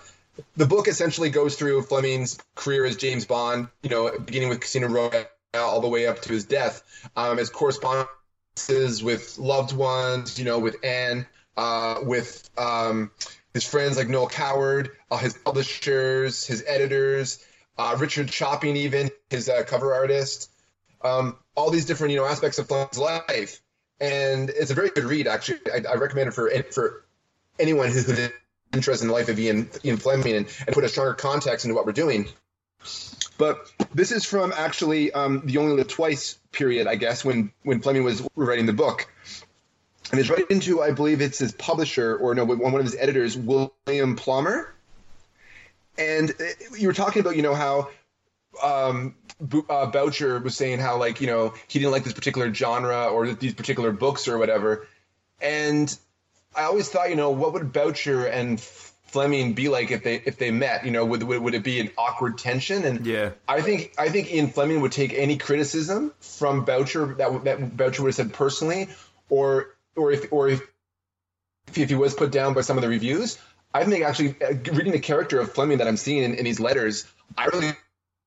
The 0.56 0.66
book 0.66 0.88
essentially 0.88 1.30
goes 1.30 1.56
through 1.56 1.82
Fleming's 1.82 2.38
career 2.54 2.84
as 2.84 2.96
James 2.96 3.24
Bond, 3.24 3.68
you 3.82 3.90
know, 3.90 4.18
beginning 4.18 4.48
with 4.48 4.60
Casino 4.60 4.88
Royale 4.88 5.26
all 5.54 5.80
the 5.80 5.88
way 5.88 6.06
up 6.06 6.20
to 6.22 6.32
his 6.32 6.44
death, 6.44 6.82
um, 7.14 7.38
as 7.38 7.50
correspondences 7.50 9.02
with 9.02 9.38
loved 9.38 9.74
ones, 9.74 10.38
you 10.38 10.44
know, 10.44 10.58
with 10.58 10.76
Anne, 10.82 11.26
uh, 11.56 12.00
with 12.02 12.50
um, 12.58 13.12
his 13.52 13.64
friends 13.64 13.96
like 13.96 14.08
Noel 14.08 14.28
Coward, 14.28 14.90
uh, 15.10 15.16
his 15.16 15.34
publishers, 15.34 16.44
his 16.44 16.64
editors, 16.66 17.44
uh, 17.78 17.96
Richard 17.98 18.28
Chopping, 18.28 18.76
even 18.76 19.10
his 19.30 19.48
uh, 19.48 19.62
cover 19.64 19.94
artist, 19.94 20.50
um, 21.04 21.36
all 21.54 21.70
these 21.70 21.84
different 21.84 22.12
you 22.12 22.18
know 22.18 22.26
aspects 22.26 22.58
of 22.58 22.66
Fleming's 22.66 22.98
life 22.98 23.60
and 24.00 24.50
it's 24.50 24.70
a 24.70 24.74
very 24.74 24.90
good 24.90 25.04
read. 25.04 25.26
Actually, 25.26 25.60
I, 25.72 25.92
I 25.92 25.94
recommend 25.94 26.28
it 26.28 26.32
for 26.32 26.50
for 26.70 27.04
anyone 27.58 27.88
who, 27.88 28.00
who's 28.00 28.30
interested 28.72 29.04
in 29.04 29.08
the 29.08 29.14
life 29.14 29.28
of 29.28 29.38
Ian 29.38 29.70
Ian 29.84 29.96
Fleming 29.96 30.36
and, 30.36 30.46
and 30.66 30.74
put 30.74 30.84
a 30.84 30.88
stronger 30.88 31.14
context 31.14 31.64
into 31.64 31.74
what 31.74 31.86
we're 31.86 31.92
doing. 31.92 32.28
But 33.38 33.72
this 33.94 34.12
is 34.12 34.24
from 34.24 34.52
actually 34.56 35.12
um, 35.12 35.42
the 35.44 35.58
Only 35.58 35.76
Live 35.76 35.88
Twice 35.88 36.38
period, 36.52 36.86
I 36.86 36.96
guess, 36.96 37.24
when 37.24 37.52
when 37.62 37.80
Fleming 37.80 38.04
was 38.04 38.26
writing 38.36 38.66
the 38.66 38.72
book. 38.72 39.10
And 40.10 40.20
it's 40.20 40.28
right 40.28 40.48
into, 40.50 40.82
I 40.82 40.90
believe 40.92 41.22
it's 41.22 41.38
his 41.38 41.52
publisher 41.52 42.14
or 42.14 42.34
no, 42.34 42.44
one 42.44 42.74
of 42.74 42.84
his 42.84 42.94
editors, 42.94 43.36
William 43.36 44.16
Plomer. 44.16 44.68
And 45.96 46.30
uh, 46.30 46.44
you 46.76 46.88
were 46.88 46.92
talking 46.92 47.20
about, 47.20 47.36
you 47.36 47.42
know, 47.42 47.54
how 47.54 47.88
um, 48.62 49.14
uh, 49.68 49.86
Boucher 49.86 50.38
was 50.38 50.56
saying 50.56 50.78
how 50.78 50.98
like 50.98 51.20
you 51.20 51.26
know 51.26 51.54
he 51.68 51.78
didn't 51.78 51.92
like 51.92 52.04
this 52.04 52.12
particular 52.12 52.52
genre 52.52 53.06
or 53.06 53.32
these 53.32 53.54
particular 53.54 53.92
books 53.92 54.28
or 54.28 54.38
whatever, 54.38 54.86
and 55.40 55.96
I 56.56 56.64
always 56.64 56.88
thought 56.88 57.10
you 57.10 57.16
know 57.16 57.30
what 57.30 57.52
would 57.52 57.72
Boucher 57.72 58.26
and 58.26 58.60
Fleming 58.60 59.52
be 59.52 59.68
like 59.68 59.92
if 59.92 60.02
they 60.02 60.16
if 60.16 60.38
they 60.38 60.50
met? 60.50 60.84
You 60.84 60.90
know, 60.90 61.04
would, 61.04 61.22
would 61.22 61.40
would 61.40 61.54
it 61.54 61.62
be 61.62 61.80
an 61.80 61.90
awkward 61.96 62.38
tension? 62.38 62.84
And 62.84 63.06
yeah, 63.06 63.30
I 63.46 63.60
think 63.60 63.94
I 63.98 64.08
think 64.08 64.32
Ian 64.32 64.48
Fleming 64.48 64.80
would 64.80 64.92
take 64.92 65.12
any 65.12 65.36
criticism 65.36 66.12
from 66.20 66.64
Boucher 66.64 67.14
that 67.14 67.44
that 67.44 67.76
Boucher 67.76 68.02
would 68.02 68.08
have 68.08 68.14
said 68.16 68.32
personally, 68.32 68.88
or 69.28 69.74
or 69.94 70.10
if 70.10 70.32
or 70.32 70.48
if 70.48 70.62
if 71.76 71.88
he 71.88 71.94
was 71.94 72.14
put 72.14 72.32
down 72.32 72.54
by 72.54 72.62
some 72.62 72.76
of 72.76 72.82
the 72.82 72.88
reviews. 72.88 73.38
I 73.72 73.84
think 73.84 74.04
actually 74.04 74.36
uh, 74.42 74.54
reading 74.72 74.92
the 74.92 75.00
character 75.00 75.40
of 75.40 75.52
Fleming 75.52 75.78
that 75.78 75.88
I'm 75.88 75.96
seeing 75.96 76.22
in, 76.22 76.34
in 76.34 76.44
these 76.44 76.60
letters, 76.60 77.06
I 77.36 77.46
really 77.46 77.72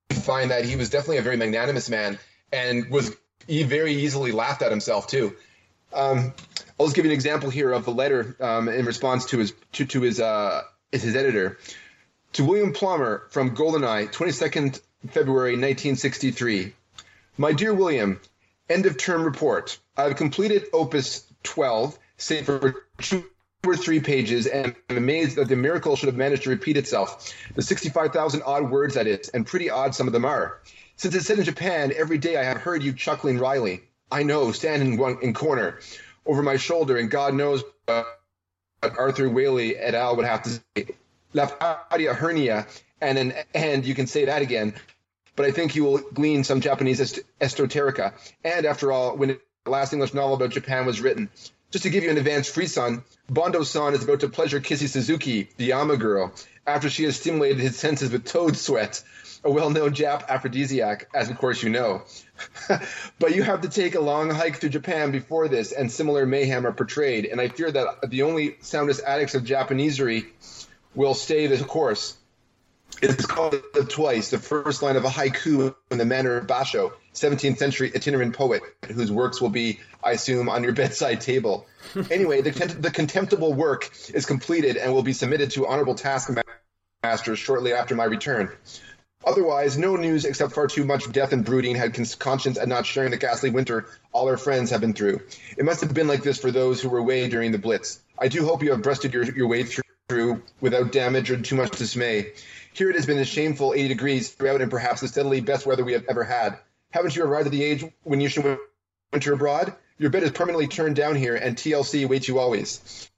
find 0.09 0.51
that 0.51 0.65
he 0.65 0.75
was 0.75 0.89
definitely 0.89 1.17
a 1.17 1.21
very 1.21 1.37
magnanimous 1.37 1.89
man 1.89 2.19
and 2.51 2.89
was 2.89 3.15
he 3.47 3.63
very 3.63 3.93
easily 3.93 4.31
laughed 4.31 4.61
at 4.61 4.71
himself 4.71 5.07
too. 5.07 5.35
Um, 5.93 6.33
I'll 6.79 6.85
just 6.85 6.95
give 6.95 7.05
you 7.05 7.11
an 7.11 7.15
example 7.15 7.49
here 7.49 7.71
of 7.71 7.85
the 7.85 7.91
letter 7.91 8.35
um, 8.39 8.67
in 8.67 8.85
response 8.85 9.25
to 9.27 9.39
his 9.39 9.53
to, 9.73 9.85
to 9.85 10.01
his 10.01 10.19
uh, 10.19 10.61
his 10.91 11.15
editor 11.15 11.57
to 12.33 12.43
William 12.43 12.73
Plomer 12.73 13.29
from 13.31 13.55
Goldeneye, 13.55 14.11
22nd 14.11 14.79
February 15.09 15.51
1963. 15.51 16.73
My 17.37 17.53
dear 17.53 17.73
William, 17.73 18.19
end 18.69 18.85
of 18.85 18.97
term 18.97 19.23
report. 19.23 19.79
I've 19.95 20.15
completed 20.15 20.65
Opus 20.73 21.25
12, 21.43 21.97
save 22.17 22.45
for 22.45 22.85
two 22.99 23.25
or 23.65 23.75
three 23.75 23.99
pages, 23.99 24.45
and 24.47 24.75
I'm 24.89 24.97
amazed 24.97 25.37
that 25.37 25.47
the 25.47 25.55
miracle 25.55 25.95
should 25.95 26.07
have 26.07 26.15
managed 26.15 26.43
to 26.43 26.49
repeat 26.49 26.77
itself. 26.77 27.33
The 27.55 27.61
65,000 27.61 28.43
odd 28.45 28.69
words 28.69 28.95
that 28.95 29.07
is, 29.07 29.29
and 29.29 29.45
pretty 29.45 29.69
odd 29.69 29.95
some 29.95 30.07
of 30.07 30.13
them 30.13 30.25
are. 30.25 30.59
Since 30.95 31.15
it's 31.15 31.27
set 31.27 31.37
in 31.37 31.45
Japan, 31.45 31.93
every 31.95 32.17
day 32.17 32.37
I 32.37 32.43
have 32.43 32.57
heard 32.57 32.83
you 32.83 32.93
chuckling 32.93 33.37
wryly. 33.37 33.81
I 34.11 34.23
know, 34.23 34.51
standing 34.51 34.93
in 34.93 34.99
one 34.99 35.17
in 35.21 35.33
corner, 35.33 35.79
over 36.25 36.41
my 36.41 36.57
shoulder, 36.57 36.97
and 36.97 37.09
God 37.11 37.33
knows 37.33 37.63
what 37.85 38.07
Arthur 38.81 39.29
Waley 39.29 39.75
et 39.77 39.95
al. 39.95 40.15
would 40.15 40.25
have 40.25 40.43
to 40.43 40.49
say. 40.49 40.87
Lafcadio 41.33 42.15
Hearn, 42.15 42.65
and 43.01 43.17
an, 43.17 43.33
and 43.53 43.85
you 43.85 43.93
can 43.93 44.07
say 44.07 44.25
that 44.25 44.41
again. 44.41 44.73
But 45.35 45.45
I 45.45 45.51
think 45.51 45.75
you 45.75 45.83
will 45.83 45.97
glean 45.99 46.43
some 46.43 46.61
Japanese 46.61 46.99
est- 46.99 47.19
esoterica. 47.39 48.13
And 48.43 48.65
after 48.65 48.91
all, 48.91 49.15
when 49.15 49.37
the 49.65 49.69
last 49.69 49.93
English 49.93 50.13
novel 50.13 50.35
about 50.35 50.49
Japan 50.49 50.85
was 50.85 50.99
written, 51.01 51.29
just 51.71 51.83
to 51.83 51.89
give 51.89 52.03
you 52.03 52.09
an 52.09 52.17
advanced 52.17 52.53
frisson, 52.53 53.03
Bondo-san 53.29 53.93
is 53.93 54.03
about 54.03 54.21
to 54.21 54.29
pleasure 54.29 54.59
Kissy 54.59 54.87
Suzuki, 54.87 55.49
the 55.57 55.73
Ama 55.73 55.97
girl, 55.97 56.33
after 56.65 56.89
she 56.89 57.03
has 57.03 57.17
stimulated 57.17 57.59
his 57.59 57.77
senses 57.77 58.11
with 58.11 58.25
toad 58.25 58.55
sweat, 58.55 59.03
a 59.43 59.51
well-known 59.51 59.93
Jap 59.93 60.27
aphrodisiac, 60.27 61.09
as 61.13 61.29
of 61.29 61.37
course 61.37 61.61
you 61.61 61.69
know. 61.69 62.03
but 63.19 63.35
you 63.35 63.43
have 63.43 63.61
to 63.61 63.69
take 63.69 63.95
a 63.95 63.99
long 63.99 64.29
hike 64.29 64.57
through 64.57 64.69
Japan 64.69 65.11
before 65.11 65.47
this, 65.47 65.71
and 65.71 65.91
similar 65.91 66.25
mayhem 66.25 66.65
are 66.65 66.71
portrayed, 66.71 67.25
and 67.25 67.41
I 67.41 67.49
fear 67.49 67.71
that 67.71 68.09
the 68.09 68.23
only 68.23 68.57
soundest 68.61 69.03
addicts 69.03 69.35
of 69.35 69.43
Japanesery 69.43 70.25
will 70.95 71.13
stay 71.13 71.47
the 71.47 71.63
course. 71.63 72.17
It's 73.01 73.25
called 73.25 73.55
twice. 73.89 74.31
The 74.31 74.39
first 74.39 74.81
line 74.81 74.95
of 74.95 75.05
a 75.05 75.09
haiku 75.09 75.75
in 75.91 75.97
the 75.97 76.05
manner 76.05 76.37
of 76.37 76.47
Basho, 76.47 76.91
17th 77.13 77.57
century 77.57 77.91
itinerant 77.93 78.35
poet, 78.35 78.63
whose 78.91 79.11
works 79.11 79.39
will 79.39 79.49
be, 79.49 79.79
I 80.03 80.11
assume, 80.11 80.49
on 80.49 80.63
your 80.63 80.73
bedside 80.73 81.21
table. 81.21 81.67
anyway, 82.11 82.41
the, 82.41 82.51
the 82.79 82.91
contemptible 82.91 83.53
work 83.53 83.91
is 84.13 84.25
completed 84.25 84.77
and 84.77 84.93
will 84.93 85.03
be 85.03 85.13
submitted 85.13 85.51
to 85.51 85.67
honorable 85.67 85.95
taskmasters 85.95 87.39
shortly 87.39 87.73
after 87.73 87.95
my 87.95 88.05
return. 88.05 88.51
Otherwise, 89.25 89.77
no 89.77 89.95
news 89.95 90.25
except 90.25 90.53
far 90.53 90.67
too 90.67 90.85
much 90.85 91.11
death 91.11 91.33
and 91.33 91.43
brooding 91.43 91.75
had 91.75 91.93
conscience 92.17 92.57
at 92.57 92.67
not 92.67 92.85
sharing 92.85 93.11
the 93.11 93.17
ghastly 93.17 93.49
winter 93.49 93.87
all 94.13 94.27
our 94.29 94.37
friends 94.37 94.69
have 94.69 94.81
been 94.81 94.93
through. 94.93 95.19
It 95.57 95.65
must 95.65 95.81
have 95.81 95.93
been 95.93 96.07
like 96.07 96.23
this 96.23 96.39
for 96.39 96.51
those 96.51 96.81
who 96.81 96.89
were 96.89 96.99
away 96.99 97.27
during 97.27 97.51
the 97.51 97.57
Blitz. 97.57 97.99
I 98.17 98.29
do 98.29 98.45
hope 98.45 98.63
you 98.63 98.71
have 98.71 98.81
breasted 98.81 99.13
your, 99.13 99.23
your 99.23 99.47
way 99.47 99.65
through 100.07 100.41
without 100.61 100.93
damage 100.93 101.29
or 101.29 101.37
too 101.41 101.55
much 101.55 101.71
dismay. 101.71 102.31
Here 102.77 102.91
it 102.91 102.95
has 102.95 103.07
been 103.07 103.17
a 103.17 103.25
shameful 103.25 103.73
80 103.73 103.87
degrees 103.87 104.29
throughout 104.29 104.61
and 104.61 104.69
perhaps 104.69 105.01
the 105.01 105.07
steadily 105.07 105.41
best 105.41 105.65
weather 105.65 105.83
we 105.83 105.93
have 105.93 106.05
ever 106.07 106.23
had. 106.23 106.59
Haven't 106.91 107.15
you 107.15 107.23
arrived 107.23 107.47
at 107.47 107.51
the 107.51 107.63
age 107.63 107.83
when 108.03 108.21
you 108.21 108.29
should 108.29 108.59
winter 109.11 109.33
abroad? 109.33 109.73
Your 109.97 110.11
bed 110.11 110.21
is 110.21 110.29
permanently 110.29 110.67
turned 110.67 110.95
down 110.95 111.15
here, 111.15 111.35
and 111.35 111.57
TLC 111.57 112.07
waits 112.07 112.27
you 112.27 112.37
always. 112.37 113.09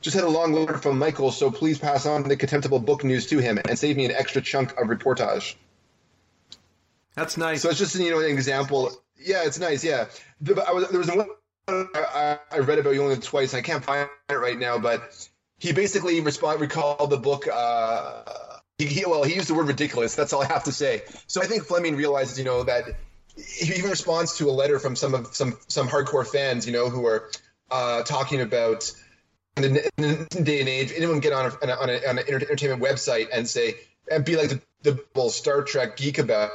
Just 0.00 0.16
had 0.16 0.24
a 0.24 0.28
long 0.28 0.54
letter 0.54 0.76
from 0.76 0.98
Michael, 0.98 1.30
so 1.30 1.52
please 1.52 1.78
pass 1.78 2.04
on 2.04 2.24
the 2.24 2.36
contemptible 2.36 2.80
book 2.80 3.04
news 3.04 3.28
to 3.28 3.38
him 3.38 3.60
and 3.64 3.78
save 3.78 3.96
me 3.96 4.06
an 4.06 4.10
extra 4.10 4.42
chunk 4.42 4.72
of 4.72 4.88
reportage. 4.88 5.54
That's 7.14 7.36
nice. 7.36 7.62
So 7.62 7.70
it's 7.70 7.78
just 7.78 7.94
you 7.94 8.10
know 8.10 8.18
an 8.18 8.26
example. 8.26 8.90
Yeah, 9.16 9.44
it's 9.44 9.60
nice. 9.60 9.84
Yeah, 9.84 10.06
the, 10.40 10.54
was, 10.54 10.88
there 10.88 10.98
was 10.98 11.08
one 11.08 11.28
I, 11.68 12.38
I, 12.50 12.58
read 12.58 12.80
about 12.80 12.94
you 12.94 13.04
only 13.04 13.18
twice. 13.18 13.54
I 13.54 13.60
can't 13.60 13.84
find 13.84 14.08
it 14.28 14.34
right 14.34 14.58
now, 14.58 14.78
but 14.78 15.28
he 15.58 15.72
basically 15.72 16.20
respond 16.22 16.60
recalled 16.60 17.10
the 17.10 17.18
book. 17.18 17.46
Uh, 17.46 18.22
he, 18.86 19.04
well, 19.06 19.22
he 19.22 19.34
used 19.34 19.48
the 19.48 19.54
word 19.54 19.68
ridiculous. 19.68 20.14
That's 20.14 20.32
all 20.32 20.42
I 20.42 20.46
have 20.46 20.64
to 20.64 20.72
say. 20.72 21.02
So 21.26 21.42
I 21.42 21.46
think 21.46 21.64
Fleming 21.64 21.96
realizes, 21.96 22.38
you 22.38 22.44
know, 22.44 22.62
that 22.64 22.84
he 23.36 23.74
even 23.74 23.90
responds 23.90 24.36
to 24.38 24.48
a 24.48 24.52
letter 24.52 24.78
from 24.78 24.96
some 24.96 25.14
of 25.14 25.34
some 25.34 25.56
some 25.68 25.88
hardcore 25.88 26.26
fans, 26.26 26.66
you 26.66 26.72
know, 26.72 26.88
who 26.88 27.06
are 27.06 27.30
uh, 27.70 28.02
talking 28.02 28.40
about 28.40 28.90
in 29.56 29.74
the, 29.74 29.90
in 29.98 30.26
the, 30.30 30.42
day 30.42 30.60
and 30.60 30.68
age, 30.68 30.92
anyone 30.96 31.20
get 31.20 31.32
on 31.32 31.46
a, 31.46 31.72
on, 31.72 31.90
a, 31.90 32.08
on 32.08 32.18
an 32.18 32.24
entertainment 32.28 32.82
website 32.82 33.28
and 33.32 33.48
say 33.48 33.74
and 34.10 34.24
be 34.24 34.36
like 34.36 34.50
the, 34.82 35.00
the 35.12 35.28
Star 35.28 35.62
Trek 35.62 35.96
geek 35.96 36.18
about. 36.18 36.50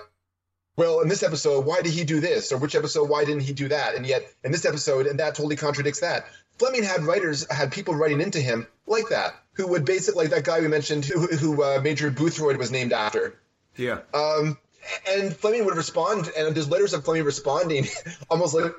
Well, 0.77 0.99
in 0.99 1.07
this 1.07 1.23
episode, 1.23 1.65
why 1.65 1.81
did 1.81 1.93
he 1.93 2.03
do 2.03 2.19
this? 2.19 2.51
Or 2.51 2.57
which 2.57 2.75
episode, 2.75 3.09
why 3.09 3.23
didn't 3.23 3.43
he 3.43 3.53
do 3.53 3.69
that? 3.69 3.95
And 3.95 4.05
yet, 4.05 4.29
in 4.43 4.51
this 4.51 4.65
episode, 4.65 5.07
and 5.07 5.19
that 5.19 5.35
totally 5.35 5.55
contradicts 5.55 6.01
that. 6.01 6.25
Fleming 6.57 6.83
had 6.83 7.03
writers, 7.03 7.49
had 7.49 7.71
people 7.71 7.95
writing 7.95 8.19
into 8.19 8.41
him 8.41 8.67
like 8.85 9.09
that, 9.09 9.35
who 9.55 9.67
would 9.67 9.85
basically, 9.85 10.25
like 10.25 10.33
that 10.33 10.43
guy 10.43 10.61
we 10.61 10.67
mentioned, 10.67 11.05
who, 11.05 11.27
who 11.27 11.63
uh, 11.63 11.81
Major 11.83 12.11
Boothroyd 12.11 12.57
was 12.57 12.71
named 12.71 12.93
after. 12.93 13.37
Yeah. 13.75 13.99
Um, 14.13 14.57
and 15.09 15.35
Fleming 15.35 15.65
would 15.65 15.75
respond, 15.75 16.29
and 16.37 16.55
there's 16.55 16.69
letters 16.69 16.93
of 16.93 17.03
Fleming 17.03 17.23
responding, 17.23 17.87
almost 18.29 18.53
like 18.53 18.73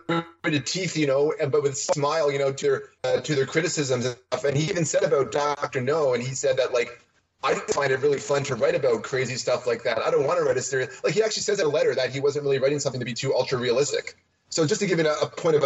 with 0.45 0.65
teeth, 0.65 0.97
you 0.97 1.07
know, 1.07 1.35
and 1.41 1.51
but 1.51 1.63
with 1.63 1.73
a 1.73 1.77
smile, 1.77 2.31
you 2.31 2.39
know, 2.39 2.53
to 2.53 2.67
their 2.67 2.83
uh, 3.05 3.21
to 3.21 3.35
their 3.35 3.47
criticisms 3.47 4.05
and 4.05 4.17
stuff. 4.29 4.45
And 4.45 4.57
he 4.57 4.71
even 4.71 4.85
said 4.85 5.03
about 5.03 5.33
Doctor 5.33 5.81
No, 5.81 6.15
and 6.15 6.23
he 6.23 6.35
said 6.35 6.59
that 6.59 6.73
like 6.73 7.01
I 7.43 7.55
find 7.55 7.93
it 7.93 8.01
really 8.01 8.19
fun 8.19 8.45
to 8.45 8.55
write 8.55 8.75
about 8.75 9.03
crazy 9.03 9.37
stuff 9.37 9.67
like 9.67 9.83
that. 9.85 9.99
I 9.99 10.11
don't 10.11 10.27
want 10.27 10.39
to 10.39 10.45
write 10.45 10.57
a 10.57 10.63
serious 10.63 11.03
like 11.03 11.15
he 11.15 11.23
actually 11.23 11.43
says 11.43 11.61
in 11.61 11.67
a 11.67 11.71
letter 11.71 11.95
that 11.95 12.11
he 12.11 12.21
wasn't 12.21 12.45
really 12.45 12.59
writing 12.59 12.79
something 12.79 13.01
to 13.01 13.05
be 13.05 13.15
too 13.15 13.35
ultra 13.35 13.59
realistic. 13.59 14.17
So 14.49 14.67
just 14.67 14.81
to 14.81 14.87
give 14.87 14.99
you 14.99 15.07
a, 15.09 15.13
a 15.23 15.29
point 15.29 15.57
of 15.57 15.63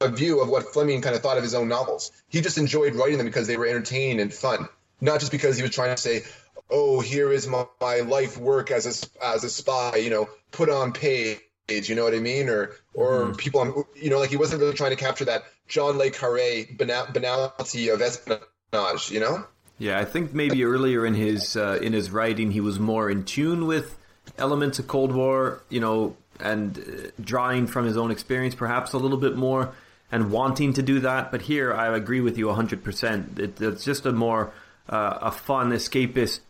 a, 0.00 0.08
view 0.08 0.40
of 0.40 0.48
what 0.48 0.72
Fleming 0.72 1.00
kind 1.00 1.14
of 1.14 1.22
thought 1.22 1.36
of 1.36 1.42
his 1.42 1.54
own 1.54 1.68
novels, 1.68 2.12
he 2.28 2.40
just 2.40 2.58
enjoyed 2.58 2.94
writing 2.94 3.18
them 3.18 3.26
because 3.26 3.46
they 3.46 3.56
were 3.56 3.66
entertaining 3.66 4.20
and 4.20 4.32
fun, 4.32 4.68
not 5.00 5.20
just 5.20 5.32
because 5.32 5.56
he 5.56 5.62
was 5.62 5.72
trying 5.72 5.94
to 5.94 6.00
say, 6.00 6.22
oh, 6.70 7.00
here 7.00 7.32
is 7.32 7.46
my, 7.46 7.64
my 7.80 8.00
life 8.00 8.36
work 8.38 8.70
as 8.70 8.86
a 8.86 9.24
as 9.24 9.44
a 9.44 9.50
spy, 9.50 9.96
you 9.96 10.10
know, 10.10 10.28
put 10.50 10.68
on 10.68 10.92
page, 10.92 11.40
you 11.68 11.94
know 11.94 12.04
what 12.04 12.14
I 12.14 12.20
mean, 12.20 12.48
or 12.48 12.72
or 12.94 13.26
mm-hmm. 13.26 13.32
people, 13.34 13.60
on, 13.60 13.84
you 13.94 14.10
know, 14.10 14.18
like 14.18 14.30
he 14.30 14.36
wasn't 14.36 14.60
really 14.60 14.74
trying 14.74 14.90
to 14.90 14.96
capture 14.96 15.24
that 15.26 15.44
John 15.66 15.98
Le 15.98 16.10
Carre 16.10 16.66
banality 16.76 17.88
of 17.88 18.02
espionage, 18.02 19.10
you 19.10 19.20
know. 19.20 19.44
Yeah, 19.78 19.98
I 19.98 20.04
think 20.04 20.34
maybe 20.34 20.64
earlier 20.64 21.06
in 21.06 21.14
his 21.14 21.56
uh, 21.56 21.78
in 21.80 21.92
his 21.92 22.10
writing, 22.10 22.50
he 22.50 22.60
was 22.60 22.78
more 22.80 23.08
in 23.08 23.24
tune 23.24 23.66
with 23.66 23.96
elements 24.36 24.78
of 24.78 24.88
Cold 24.88 25.12
War, 25.12 25.62
you 25.68 25.80
know, 25.80 26.16
and 26.40 26.78
uh, 26.78 27.10
drawing 27.20 27.66
from 27.66 27.86
his 27.86 27.96
own 27.96 28.10
experience, 28.10 28.54
perhaps 28.54 28.92
a 28.92 28.98
little 28.98 29.18
bit 29.18 29.36
more, 29.36 29.72
and 30.10 30.30
wanting 30.30 30.72
to 30.74 30.82
do 30.82 31.00
that. 31.00 31.30
But 31.30 31.42
here, 31.42 31.72
I 31.72 31.94
agree 31.96 32.20
with 32.20 32.38
you 32.38 32.50
hundred 32.52 32.84
percent. 32.84 33.38
It's 33.38 33.84
just 33.84 34.06
a 34.06 34.12
more 34.12 34.52
uh, 34.88 35.18
a 35.22 35.30
fun 35.30 35.70
escapist 35.70 36.40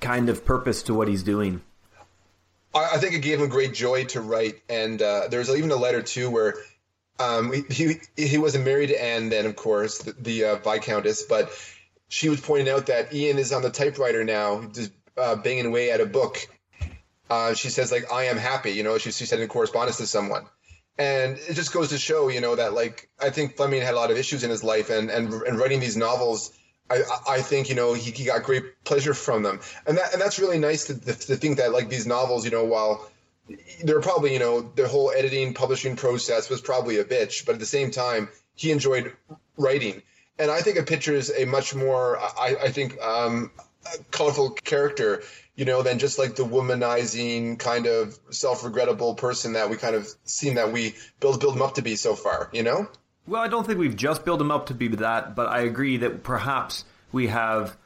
kind 0.00 0.28
of 0.28 0.44
purpose 0.44 0.82
to 0.84 0.94
what 0.94 1.08
he's 1.08 1.22
doing. 1.22 1.62
I 2.74 2.98
think 2.98 3.14
it 3.14 3.20
gave 3.20 3.40
him 3.40 3.48
great 3.48 3.74
joy 3.74 4.04
to 4.06 4.20
write, 4.20 4.60
and 4.68 5.00
uh, 5.00 5.28
there's 5.30 5.50
even 5.50 5.70
a 5.70 5.76
letter 5.76 6.02
too 6.02 6.30
where 6.30 6.54
um, 7.18 7.52
he 7.70 7.96
he 8.16 8.38
wasn't 8.38 8.64
married 8.64 8.88
to 8.88 9.02
Anne 9.02 9.28
then, 9.30 9.46
of 9.46 9.56
course, 9.56 9.98
the, 9.98 10.12
the 10.12 10.44
uh, 10.44 10.56
viscountess, 10.56 11.22
but 11.22 11.50
she 12.08 12.28
was 12.28 12.40
pointing 12.40 12.68
out 12.68 12.86
that 12.86 13.12
Ian 13.12 13.38
is 13.38 13.52
on 13.52 13.62
the 13.62 13.70
typewriter 13.70 14.24
now, 14.24 14.64
just 14.66 14.92
uh, 15.16 15.36
banging 15.36 15.66
away 15.66 15.90
at 15.90 16.00
a 16.00 16.06
book. 16.06 16.46
Uh, 17.28 17.54
she 17.54 17.68
says 17.68 17.90
like, 17.90 18.12
"I 18.12 18.24
am 18.24 18.36
happy," 18.36 18.70
you 18.70 18.82
know. 18.82 18.98
She 18.98 19.10
she 19.10 19.26
said 19.26 19.40
in 19.40 19.48
correspondence 19.48 19.96
to 19.98 20.06
someone, 20.06 20.46
and 20.98 21.38
it 21.48 21.54
just 21.54 21.72
goes 21.72 21.90
to 21.90 21.98
show, 21.98 22.28
you 22.28 22.40
know, 22.40 22.56
that 22.56 22.74
like 22.74 23.08
I 23.20 23.30
think 23.30 23.56
Fleming 23.56 23.82
had 23.82 23.94
a 23.94 23.96
lot 23.96 24.10
of 24.10 24.16
issues 24.16 24.44
in 24.44 24.50
his 24.50 24.64
life, 24.64 24.90
and 24.90 25.10
and 25.10 25.32
and 25.32 25.58
writing 25.58 25.80
these 25.80 25.96
novels 25.96 26.52
I, 26.90 27.02
I 27.28 27.42
think 27.42 27.68
you 27.68 27.74
know 27.74 27.94
he, 27.94 28.10
he 28.10 28.24
got 28.24 28.42
great 28.42 28.84
pleasure 28.84 29.14
from 29.14 29.42
them, 29.42 29.60
and 29.86 29.98
that 29.98 30.12
and 30.12 30.22
that's 30.22 30.38
really 30.38 30.58
nice 30.58 30.86
to, 30.86 30.94
to 30.94 31.36
think 31.36 31.58
that 31.58 31.72
like 31.72 31.88
these 31.88 32.06
novels, 32.06 32.44
you 32.44 32.50
know, 32.50 32.64
while 32.64 33.10
they're 33.82 34.00
probably 34.00 34.32
you 34.32 34.38
know 34.38 34.60
the 34.60 34.88
whole 34.88 35.10
editing 35.10 35.54
publishing 35.54 35.96
process 35.96 36.48
was 36.48 36.60
probably 36.60 36.98
a 36.98 37.04
bitch, 37.04 37.44
but 37.44 37.54
at 37.54 37.58
the 37.58 37.66
same 37.66 37.90
time 37.90 38.28
he 38.54 38.70
enjoyed 38.70 39.14
writing, 39.56 40.02
and 40.38 40.50
I 40.50 40.60
think 40.60 40.78
it 40.78 40.86
pictures 40.86 41.30
a 41.30 41.44
much 41.44 41.74
more 41.74 42.18
I, 42.18 42.56
I 42.62 42.70
think 42.70 42.98
um, 43.00 43.50
colorful 44.10 44.50
character, 44.50 45.22
you 45.58 45.64
know, 45.64 45.82
than 45.82 45.98
just 45.98 46.20
like 46.20 46.36
the 46.36 46.44
womanizing 46.44 47.58
kind 47.58 47.86
of 47.86 48.16
self-regrettable 48.30 49.16
person 49.16 49.54
that 49.54 49.68
we 49.68 49.76
kind 49.76 49.96
of 49.96 50.06
seen 50.22 50.54
that 50.54 50.72
we 50.72 50.94
build 51.18 51.40
build 51.40 51.56
him 51.56 51.62
up 51.62 51.74
to 51.74 51.82
be 51.82 51.96
so 51.96 52.14
far, 52.14 52.48
you 52.52 52.62
know. 52.62 52.88
Well, 53.26 53.42
I 53.42 53.48
don't 53.48 53.66
think 53.66 53.80
we've 53.80 53.96
just 53.96 54.24
built 54.24 54.40
him 54.40 54.52
up 54.52 54.66
to 54.66 54.74
be 54.74 54.86
that, 54.86 55.34
but 55.34 55.48
I 55.48 55.62
agree 55.62 55.96
that 55.96 56.22
perhaps 56.22 56.84
we 57.10 57.26
have 57.26 57.76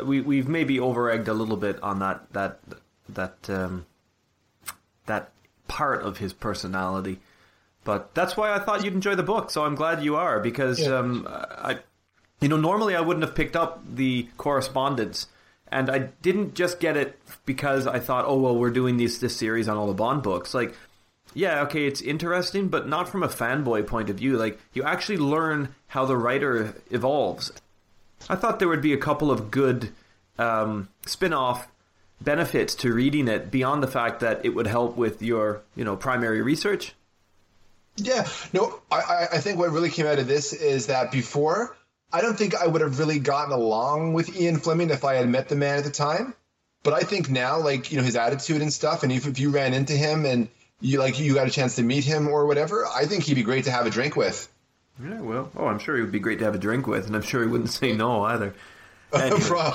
we 0.00 0.20
we've 0.20 0.46
maybe 0.46 0.78
over-egged 0.78 1.26
a 1.26 1.34
little 1.34 1.56
bit 1.56 1.82
on 1.82 1.98
that 1.98 2.32
that 2.34 2.60
that 3.08 3.50
um, 3.50 3.86
that 5.06 5.32
part 5.66 6.02
of 6.02 6.18
his 6.18 6.32
personality. 6.32 7.18
But 7.82 8.14
that's 8.14 8.36
why 8.36 8.54
I 8.54 8.60
thought 8.60 8.84
you'd 8.84 8.94
enjoy 8.94 9.16
the 9.16 9.24
book. 9.24 9.50
So 9.50 9.64
I'm 9.64 9.74
glad 9.74 10.04
you 10.04 10.14
are 10.14 10.38
because 10.38 10.78
yeah. 10.78 10.98
um, 10.98 11.26
I, 11.28 11.80
you 12.40 12.48
know, 12.48 12.56
normally 12.56 12.94
I 12.94 13.00
wouldn't 13.00 13.24
have 13.24 13.34
picked 13.34 13.56
up 13.56 13.82
the 13.92 14.28
correspondence, 14.36 15.26
and 15.70 15.90
I 15.90 16.10
didn't 16.22 16.54
just 16.54 16.80
get 16.80 16.96
it 16.96 17.18
because 17.46 17.86
I 17.86 17.98
thought, 17.98 18.24
oh 18.26 18.38
well, 18.38 18.56
we're 18.56 18.70
doing 18.70 18.96
this 18.96 19.18
this 19.18 19.36
series 19.36 19.68
on 19.68 19.76
all 19.76 19.86
the 19.86 19.94
Bond 19.94 20.22
books. 20.22 20.54
Like 20.54 20.74
yeah, 21.34 21.62
okay, 21.62 21.86
it's 21.86 22.00
interesting, 22.00 22.68
but 22.68 22.88
not 22.88 23.08
from 23.08 23.22
a 23.22 23.28
fanboy 23.28 23.86
point 23.86 24.10
of 24.10 24.16
view. 24.16 24.36
Like, 24.36 24.58
you 24.72 24.82
actually 24.82 25.18
learn 25.18 25.74
how 25.88 26.04
the 26.04 26.16
writer 26.16 26.74
evolves. 26.90 27.52
I 28.28 28.36
thought 28.36 28.58
there 28.58 28.68
would 28.68 28.82
be 28.82 28.92
a 28.92 28.98
couple 28.98 29.30
of 29.30 29.50
good 29.50 29.90
um, 30.38 30.88
spin 31.06 31.32
off 31.32 31.68
benefits 32.20 32.74
to 32.76 32.92
reading 32.92 33.28
it 33.28 33.50
beyond 33.50 33.82
the 33.82 33.88
fact 33.88 34.20
that 34.20 34.44
it 34.44 34.50
would 34.50 34.66
help 34.66 34.96
with 34.96 35.22
your, 35.22 35.62
you 35.76 35.84
know, 35.84 35.96
primary 35.96 36.42
research. 36.42 36.94
Yeah, 37.96 38.26
no, 38.52 38.80
I, 38.90 39.28
I 39.32 39.38
think 39.38 39.58
what 39.58 39.70
really 39.70 39.90
came 39.90 40.06
out 40.06 40.18
of 40.18 40.26
this 40.26 40.52
is 40.52 40.86
that 40.86 41.10
before, 41.10 41.76
I 42.12 42.20
don't 42.20 42.38
think 42.38 42.54
I 42.54 42.66
would 42.66 42.80
have 42.80 42.98
really 42.98 43.18
gotten 43.18 43.52
along 43.52 44.14
with 44.14 44.34
Ian 44.38 44.58
Fleming 44.58 44.90
if 44.90 45.04
I 45.04 45.14
had 45.14 45.28
met 45.28 45.48
the 45.48 45.56
man 45.56 45.78
at 45.78 45.84
the 45.84 45.90
time. 45.90 46.34
But 46.82 46.94
I 46.94 47.00
think 47.00 47.28
now, 47.28 47.58
like, 47.58 47.90
you 47.90 47.98
know, 47.98 48.04
his 48.04 48.16
attitude 48.16 48.62
and 48.62 48.72
stuff, 48.72 49.02
and 49.02 49.12
if, 49.12 49.26
if 49.26 49.38
you 49.38 49.50
ran 49.50 49.74
into 49.74 49.92
him 49.92 50.24
and 50.24 50.48
you 50.80 50.98
like 50.98 51.18
you 51.18 51.34
got 51.34 51.46
a 51.46 51.50
chance 51.50 51.76
to 51.76 51.82
meet 51.82 52.04
him 52.04 52.28
or 52.28 52.46
whatever, 52.46 52.86
I 52.86 53.04
think 53.04 53.24
he'd 53.24 53.34
be 53.34 53.42
great 53.42 53.64
to 53.64 53.70
have 53.70 53.86
a 53.86 53.90
drink 53.90 54.16
with. 54.16 54.48
Yeah, 55.02 55.20
well, 55.20 55.50
oh, 55.56 55.66
I'm 55.66 55.78
sure 55.78 55.96
he 55.96 56.02
would 56.02 56.12
be 56.12 56.18
great 56.18 56.38
to 56.38 56.44
have 56.44 56.54
a 56.54 56.58
drink 56.58 56.86
with, 56.86 57.06
and 57.06 57.14
I'm 57.14 57.22
sure 57.22 57.42
he 57.42 57.48
wouldn't 57.48 57.70
say 57.70 57.92
no 57.92 58.22
either. 58.24 58.54
Anyway. 59.10 59.72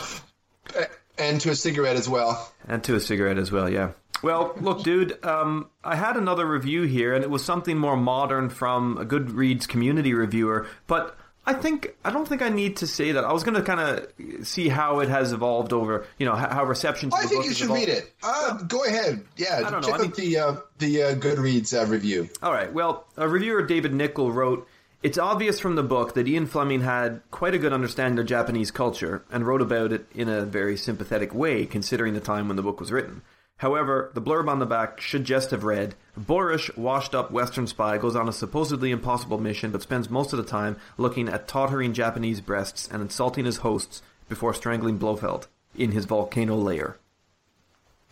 and 1.18 1.42
to 1.42 1.50
a 1.50 1.56
cigarette 1.56 1.96
as 1.96 2.08
well. 2.08 2.54
And 2.68 2.84
to 2.84 2.94
a 2.94 3.00
cigarette 3.00 3.40
as 3.40 3.52
well, 3.52 3.68
yeah. 3.68 3.94
Well, 4.22 4.54
look, 4.62 4.84
dude, 4.84 5.26
um, 5.26 5.72
I 5.84 5.96
had 5.96 6.18
another 6.18 6.46
review 6.46 6.84
here, 6.84 7.16
and 7.16 7.24
it 7.24 7.32
was 7.32 7.44
something 7.44 7.76
more 7.76 7.98
modern 7.98 8.50
from 8.50 9.00
a 9.00 9.06
Goodreads 9.06 9.68
community 9.68 10.14
reviewer, 10.14 10.68
but 10.86 11.18
I 11.46 11.54
think 11.54 11.96
I 12.06 12.12
don't 12.12 12.28
think 12.28 12.42
I 12.42 12.50
need 12.50 12.78
to 12.78 12.88
say 12.88 13.12
that. 13.14 13.26
I 13.26 13.34
was 13.34 13.44
going 13.44 13.56
to 13.56 13.62
kind 13.62 13.80
of 13.80 14.48
see 14.48 14.70
how 14.70 15.00
it 15.00 15.10
has 15.10 15.34
evolved 15.34 15.74
over, 15.74 16.08
you 16.18 16.26
know, 16.26 16.36
how, 16.36 16.64
reception. 16.64 17.10
To 17.10 17.16
I 17.18 17.24
think 17.24 17.46
you 17.46 17.54
should 17.54 17.66
evolved. 17.66 17.88
read 17.88 17.90
it. 17.90 18.14
Uh, 18.24 18.64
go 18.64 18.86
ahead. 18.86 19.26
Yeah, 19.36 19.60
check 19.60 19.74
out 19.74 19.94
I 19.94 19.98
mean, 20.04 20.14
the 20.16 20.38
uh, 20.38 20.56
the 20.78 21.04
uh, 21.04 21.16
Goodreads 21.16 21.74
uh, 21.78 21.86
review. 21.86 22.30
All 22.42 22.54
right. 22.54 22.72
Well, 22.72 23.06
a 23.18 23.28
reviewer 23.28 23.62
David 23.64 23.94
Nickel 23.94 24.32
wrote. 24.32 24.68
It's 25.02 25.18
obvious 25.18 25.60
from 25.60 25.76
the 25.76 25.84
book 25.84 26.14
that 26.14 26.30
Ian 26.30 26.46
Fleming 26.46 26.80
had 26.80 27.22
quite 27.30 27.54
a 27.54 27.58
good 27.58 27.74
understanding 27.74 28.18
of 28.20 28.26
Japanese 28.26 28.72
culture 28.72 29.26
and 29.30 29.46
wrote 29.46 29.62
about 29.62 29.92
it 29.92 30.06
in 30.16 30.30
a 30.30 30.46
very 30.46 30.78
sympathetic 30.78 31.34
way, 31.34 31.66
considering 31.66 32.14
the 32.14 32.22
time 32.22 32.48
when 32.48 32.56
the 32.56 32.64
book 32.64 32.80
was 32.80 32.90
written. 32.90 33.22
However, 33.58 34.12
the 34.14 34.22
blurb 34.22 34.50
on 34.50 34.60
the 34.60 34.66
back 34.66 35.00
should 35.00 35.24
just 35.24 35.52
have 35.52 35.64
read 35.64 35.96
Boorish, 36.18 36.76
washed 36.76 37.16
up 37.16 37.32
Western 37.32 37.68
spy 37.68 37.98
goes 37.98 38.16
on 38.16 38.28
a 38.28 38.34
supposedly 38.34 38.92
impossible 38.92 39.38
mission 39.38 39.72
but 39.72 39.82
spends 39.82 40.10
most 40.10 40.34
of 40.34 40.38
the 40.38 40.44
time 40.44 40.78
looking 40.98 41.30
at 41.30 41.48
tottering 41.48 41.94
Japanese 41.94 42.42
breasts 42.42 42.90
and 42.92 43.02
insulting 43.02 43.46
his 43.46 43.58
hosts 43.58 44.02
before 44.28 44.54
strangling 44.54 44.98
Blofeld 44.98 45.48
in 45.76 45.92
his 45.92 46.06
volcano 46.06 46.56
lair. 46.56 46.98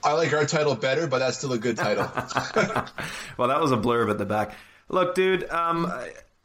I 0.04 0.14
like 0.14 0.34
our 0.34 0.46
title 0.46 0.76
better, 0.76 1.08
but 1.08 1.20
that's 1.20 1.38
still 1.38 1.54
a 1.54 1.60
good 1.60 1.78
title. 1.78 2.04
well, 3.38 3.48
that 3.50 3.62
was 3.62 3.72
a 3.72 3.78
blurb 3.78 4.10
at 4.10 4.18
the 4.18 4.26
back. 4.26 4.56
Look, 4.89 5.16
dude, 5.16 5.50
um, 5.50 5.92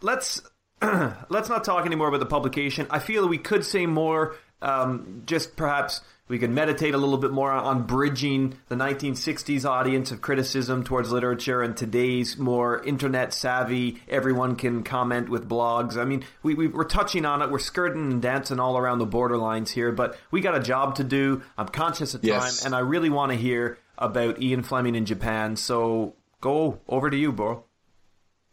let's 0.02 0.42
let's 0.82 1.48
not 1.48 1.64
talk 1.64 1.86
anymore 1.86 2.08
about 2.08 2.20
the 2.20 2.26
publication. 2.26 2.86
I 2.90 2.98
feel 2.98 3.28
we 3.28 3.38
could 3.38 3.64
say 3.64 3.86
more. 3.86 4.36
Um, 4.62 5.22
just 5.26 5.54
perhaps 5.56 6.00
we 6.28 6.38
could 6.38 6.50
meditate 6.50 6.92
a 6.94 6.98
little 6.98 7.18
bit 7.18 7.30
more 7.30 7.52
on 7.52 7.84
bridging 7.84 8.58
the 8.68 8.74
1960s 8.74 9.64
audience 9.64 10.10
of 10.10 10.20
criticism 10.20 10.82
towards 10.82 11.12
literature 11.12 11.62
and 11.62 11.76
today's 11.76 12.36
more 12.36 12.82
internet 12.84 13.32
savvy. 13.32 14.02
Everyone 14.08 14.56
can 14.56 14.82
comment 14.82 15.28
with 15.28 15.48
blogs. 15.48 15.96
I 15.96 16.04
mean, 16.04 16.24
we, 16.42 16.54
we 16.54 16.66
we're 16.66 16.84
touching 16.84 17.24
on 17.24 17.42
it. 17.42 17.50
We're 17.50 17.58
skirting 17.60 18.10
and 18.10 18.20
dancing 18.22 18.58
all 18.58 18.76
around 18.76 18.98
the 18.98 19.06
borderlines 19.06 19.68
here, 19.68 19.92
but 19.92 20.18
we 20.30 20.40
got 20.40 20.56
a 20.56 20.60
job 20.60 20.96
to 20.96 21.04
do. 21.04 21.42
I'm 21.56 21.68
conscious 21.68 22.14
of 22.14 22.22
time, 22.22 22.28
Yes. 22.30 22.64
and 22.64 22.74
I 22.74 22.80
really 22.80 23.10
want 23.10 23.30
to 23.32 23.38
hear 23.38 23.78
about 23.98 24.42
Ian 24.42 24.62
Fleming 24.62 24.94
in 24.96 25.06
Japan. 25.06 25.54
So 25.56 26.14
go 26.40 26.80
over 26.88 27.08
to 27.08 27.16
you, 27.16 27.30
bro. 27.32 27.62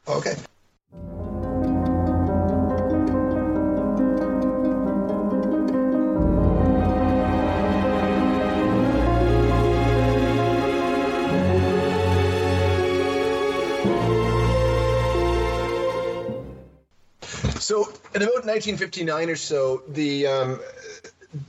okay. 0.08 0.36
So, 17.64 17.86
in 18.14 18.22
about 18.22 18.46
1959 18.46 19.30
or 19.30 19.38
so, 19.38 19.84
the 19.88 20.28
um, 20.28 20.60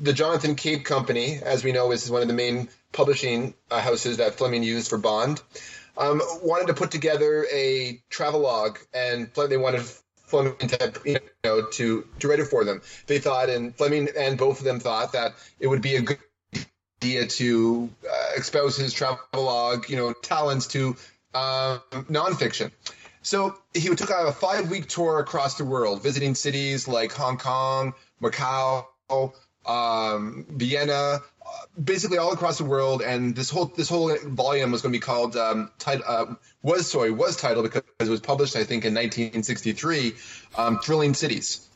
the 0.01 0.13
Jonathan 0.13 0.55
Cape 0.55 0.85
Company, 0.85 1.41
as 1.43 1.65
we 1.65 1.73
know, 1.73 1.91
is 1.91 2.09
one 2.09 2.23
of 2.23 2.29
the 2.29 2.35
main 2.35 2.69
publishing 2.93 3.55
uh, 3.69 3.81
houses 3.81 4.19
that 4.19 4.35
Fleming 4.35 4.63
used 4.63 4.89
for 4.89 4.97
Bond, 4.97 5.43
um, 5.99 6.23
wanted 6.41 6.69
to 6.69 6.75
put 6.75 6.93
together 6.93 7.45
a 7.53 8.01
travelogue, 8.11 8.79
and 8.95 9.29
they 9.35 9.57
wanted 9.57 9.83
Fleming 10.27 10.57
to, 10.57 10.93
you 11.05 11.19
know, 11.43 11.67
to 11.73 12.07
to 12.21 12.29
write 12.29 12.39
it 12.39 12.47
for 12.47 12.65
them. 12.65 12.81
They 13.09 13.19
thought, 13.19 13.51
and 13.51 13.75
Fleming 13.75 14.09
and 14.17 14.39
both 14.39 14.61
of 14.61 14.65
them 14.65 14.79
thought 14.79 15.15
that 15.15 15.35
it 15.59 15.67
would 15.67 15.83
be 15.83 15.97
a 15.97 16.03
good 16.03 16.19
idea 17.03 17.27
to 17.27 17.91
uh, 18.09 18.27
expose 18.37 18.77
his 18.77 18.93
travelogue, 18.93 19.91
you 19.91 19.97
know, 19.97 20.13
talents 20.13 20.69
to 20.69 20.97
um, 21.35 21.81
nonfiction. 22.09 22.71
So 23.25 23.57
he 23.73 23.89
took 23.95 24.11
a 24.11 24.33
five 24.33 24.71
week 24.71 24.87
tour 24.87 25.19
across 25.19 25.57
the 25.57 25.65
world, 25.65 26.03
visiting 26.03 26.35
cities 26.35 26.87
like 26.87 27.11
Hong 27.13 27.39
Kong, 27.39 27.95
Macau, 28.23 28.85
um, 29.65 30.45
Vienna, 30.51 30.93
uh, 30.93 31.21
basically 31.83 32.19
all 32.19 32.33
across 32.33 32.59
the 32.59 32.65
world. 32.65 33.01
And 33.01 33.35
this 33.35 33.49
whole 33.49 33.65
this 33.65 33.89
whole 33.89 34.15
volume 34.25 34.71
was 34.71 34.83
going 34.83 34.93
to 34.93 34.97
be 34.99 35.01
called 35.01 35.37
um, 35.37 35.71
tit- 35.79 36.03
uh, 36.07 36.35
was 36.63 36.91
sorry 36.91 37.11
was 37.11 37.37
titled 37.37 37.65
because 37.65 37.83
it 37.99 38.11
was 38.11 38.21
published 38.21 38.57
I 38.57 38.65
think 38.65 38.85
in 38.85 38.93
1963, 38.93 40.15
um, 40.59 40.79
Thrilling 40.81 41.15
Cities. 41.15 41.67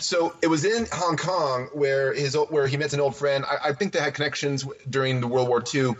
So 0.00 0.34
it 0.42 0.48
was 0.48 0.66
in 0.66 0.86
Hong 0.92 1.16
Kong 1.16 1.70
where 1.72 2.12
his 2.12 2.36
where 2.50 2.66
he 2.66 2.76
met 2.76 2.92
an 2.92 3.00
old 3.00 3.16
friend. 3.16 3.46
I, 3.46 3.70
I 3.70 3.72
think 3.72 3.94
they 3.94 4.00
had 4.00 4.12
connections 4.12 4.66
during 4.90 5.22
the 5.22 5.28
World 5.28 5.48
War 5.48 5.64
II. 5.74 5.94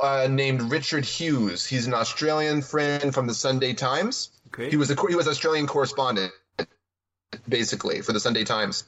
Uh, 0.00 0.28
named 0.30 0.62
Richard 0.70 1.04
Hughes. 1.04 1.66
He's 1.66 1.86
an 1.86 1.92
Australian 1.92 2.62
friend 2.62 3.12
from 3.12 3.26
the 3.26 3.34
Sunday 3.34 3.74
Times. 3.74 4.30
Okay. 4.46 4.70
He 4.70 4.76
was 4.76 4.90
a 4.90 4.96
he 5.06 5.14
was 5.14 5.28
Australian 5.28 5.66
correspondent, 5.66 6.32
basically 7.46 8.00
for 8.00 8.14
the 8.14 8.20
Sunday 8.20 8.44
Times, 8.44 8.84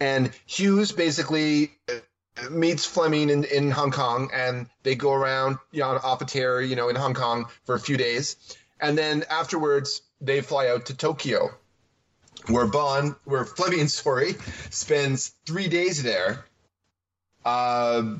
and 0.00 0.30
Hughes 0.44 0.90
basically 0.90 1.70
uh, 1.88 2.50
meets 2.50 2.84
Fleming 2.84 3.30
in, 3.30 3.44
in 3.44 3.70
Hong 3.70 3.92
Kong, 3.92 4.30
and 4.34 4.66
they 4.82 4.96
go 4.96 5.12
around 5.12 5.58
you 5.70 5.80
know, 5.80 6.00
off 6.02 6.20
a 6.20 6.24
tear, 6.24 6.60
you 6.60 6.74
know, 6.74 6.88
in 6.88 6.96
Hong 6.96 7.14
Kong 7.14 7.46
for 7.64 7.76
a 7.76 7.80
few 7.80 7.96
days, 7.96 8.36
and 8.80 8.98
then 8.98 9.24
afterwards 9.30 10.02
they 10.20 10.40
fly 10.40 10.68
out 10.68 10.86
to 10.86 10.96
Tokyo, 10.96 11.50
where 12.48 12.66
Bond, 12.66 13.14
where 13.24 13.44
Fleming, 13.44 13.88
sorry, 14.02 14.34
spends 14.70 15.32
three 15.46 15.68
days 15.68 16.02
there, 16.02 16.44
uh, 17.46 18.16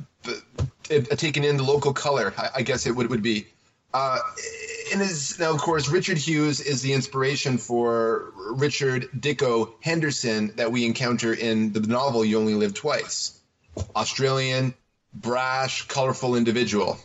it- 0.89 1.19
taking 1.19 1.45
in 1.45 1.57
the 1.57 1.63
local 1.65 1.93
color. 1.93 2.33
I, 2.39 2.49
I 2.57 2.63
guess 2.63 2.87
it 2.87 2.93
would 2.93 3.11
would 3.11 3.23
be. 3.23 3.47
Uh, 3.93 4.19
and 4.93 5.03
is 5.03 5.39
now, 5.41 5.53
of 5.53 5.59
course, 5.59 5.89
Richard 5.89 6.17
Hughes 6.19 6.61
is 6.61 6.81
the 6.81 6.93
inspiration 6.93 7.59
for 7.59 8.33
Richard 8.53 9.09
Dikko 9.19 9.73
Henderson 9.81 10.53
that 10.57 10.71
we 10.71 10.87
encounter 10.87 11.33
in 11.35 11.73
the 11.73 11.81
novel 11.81 12.25
"You 12.25 12.39
Only 12.39 12.55
Live 12.55 12.75
Twice." 12.75 13.39
Australian, 13.95 14.75
brash, 15.13 15.87
colorful 15.89 16.37
individual. 16.37 16.99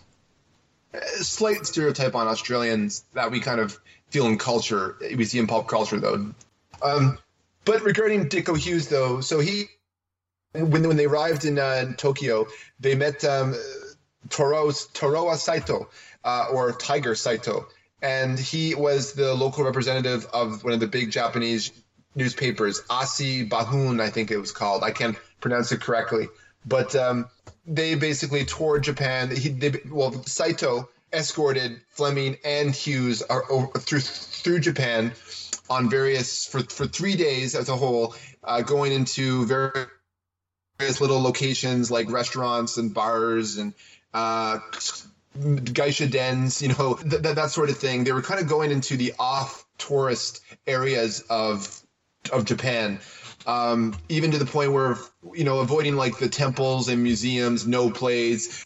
A 0.93 1.23
slight 1.23 1.65
stereotype 1.65 2.15
on 2.15 2.27
Australians 2.27 3.03
that 3.13 3.31
we 3.31 3.39
kind 3.39 3.59
of 3.59 3.79
feel 4.09 4.27
in 4.27 4.37
culture. 4.37 4.97
We 5.15 5.25
see 5.25 5.39
in 5.39 5.47
pop 5.47 5.67
culture, 5.67 5.99
though. 5.99 6.33
Um, 6.81 7.17
but 7.65 7.81
regarding 7.83 8.29
Dikko 8.29 8.57
Hughes, 8.57 8.87
though, 8.89 9.21
so 9.21 9.39
he 9.39 9.65
when 10.53 10.87
when 10.87 10.97
they 10.97 11.05
arrived 11.05 11.45
in 11.45 11.57
uh, 11.57 11.93
Tokyo, 11.97 12.47
they 12.79 12.95
met 12.95 13.23
um, 13.23 13.55
Toro's 14.29 14.87
Torao 14.87 15.35
Saito 15.35 15.89
uh, 16.23 16.47
or 16.51 16.71
Tiger 16.73 17.15
Saito, 17.15 17.67
and 18.01 18.37
he 18.37 18.75
was 18.75 19.13
the 19.13 19.33
local 19.33 19.63
representative 19.63 20.25
of 20.33 20.63
one 20.63 20.73
of 20.73 20.79
the 20.79 20.87
big 20.87 21.11
Japanese 21.11 21.71
newspapers, 22.15 22.81
Asi 22.89 23.45
Bahun, 23.45 24.01
I 24.01 24.09
think 24.09 24.31
it 24.31 24.37
was 24.37 24.51
called. 24.51 24.83
I 24.83 24.91
can't 24.91 25.15
pronounce 25.39 25.71
it 25.71 25.79
correctly, 25.79 26.27
but 26.65 26.95
um, 26.95 27.29
they 27.65 27.95
basically 27.95 28.43
toured 28.43 28.83
Japan. 28.83 29.33
He, 29.33 29.49
they, 29.49 29.73
well, 29.89 30.11
Saito 30.23 30.89
escorted 31.13 31.81
Fleming 31.89 32.37
and 32.43 32.75
Hughes 32.75 33.23
over, 33.29 33.67
through 33.79 33.99
through 33.99 34.59
Japan 34.59 35.13
on 35.69 35.89
various 35.89 36.45
for 36.45 36.61
for 36.63 36.85
three 36.85 37.15
days 37.15 37.55
as 37.55 37.69
a 37.69 37.75
whole, 37.75 38.15
uh, 38.43 38.61
going 38.61 38.91
into 38.91 39.45
various 39.45 39.87
various 40.81 40.99
little 40.99 41.21
locations 41.21 41.91
like 41.91 42.09
restaurants 42.09 42.77
and 42.77 42.91
bars 42.91 43.57
and 43.57 43.75
uh, 44.15 44.57
geisha 45.63 46.07
dens, 46.07 46.59
you 46.63 46.69
know, 46.69 46.95
th- 46.95 47.21
th- 47.21 47.35
that 47.35 47.51
sort 47.51 47.69
of 47.69 47.77
thing. 47.77 48.03
They 48.03 48.11
were 48.11 48.23
kind 48.23 48.41
of 48.41 48.47
going 48.47 48.71
into 48.71 48.97
the 48.97 49.13
off 49.19 49.63
tourist 49.77 50.41
areas 50.65 51.23
of 51.29 51.79
of 52.31 52.45
Japan, 52.45 52.99
um, 53.45 53.95
even 54.09 54.31
to 54.31 54.39
the 54.39 54.45
point 54.45 54.71
where 54.71 54.97
you 55.35 55.43
know 55.43 55.59
avoiding 55.59 55.95
like 55.95 56.17
the 56.17 56.29
temples 56.29 56.89
and 56.89 57.03
museums, 57.03 57.67
no 57.67 57.91
plays. 57.91 58.65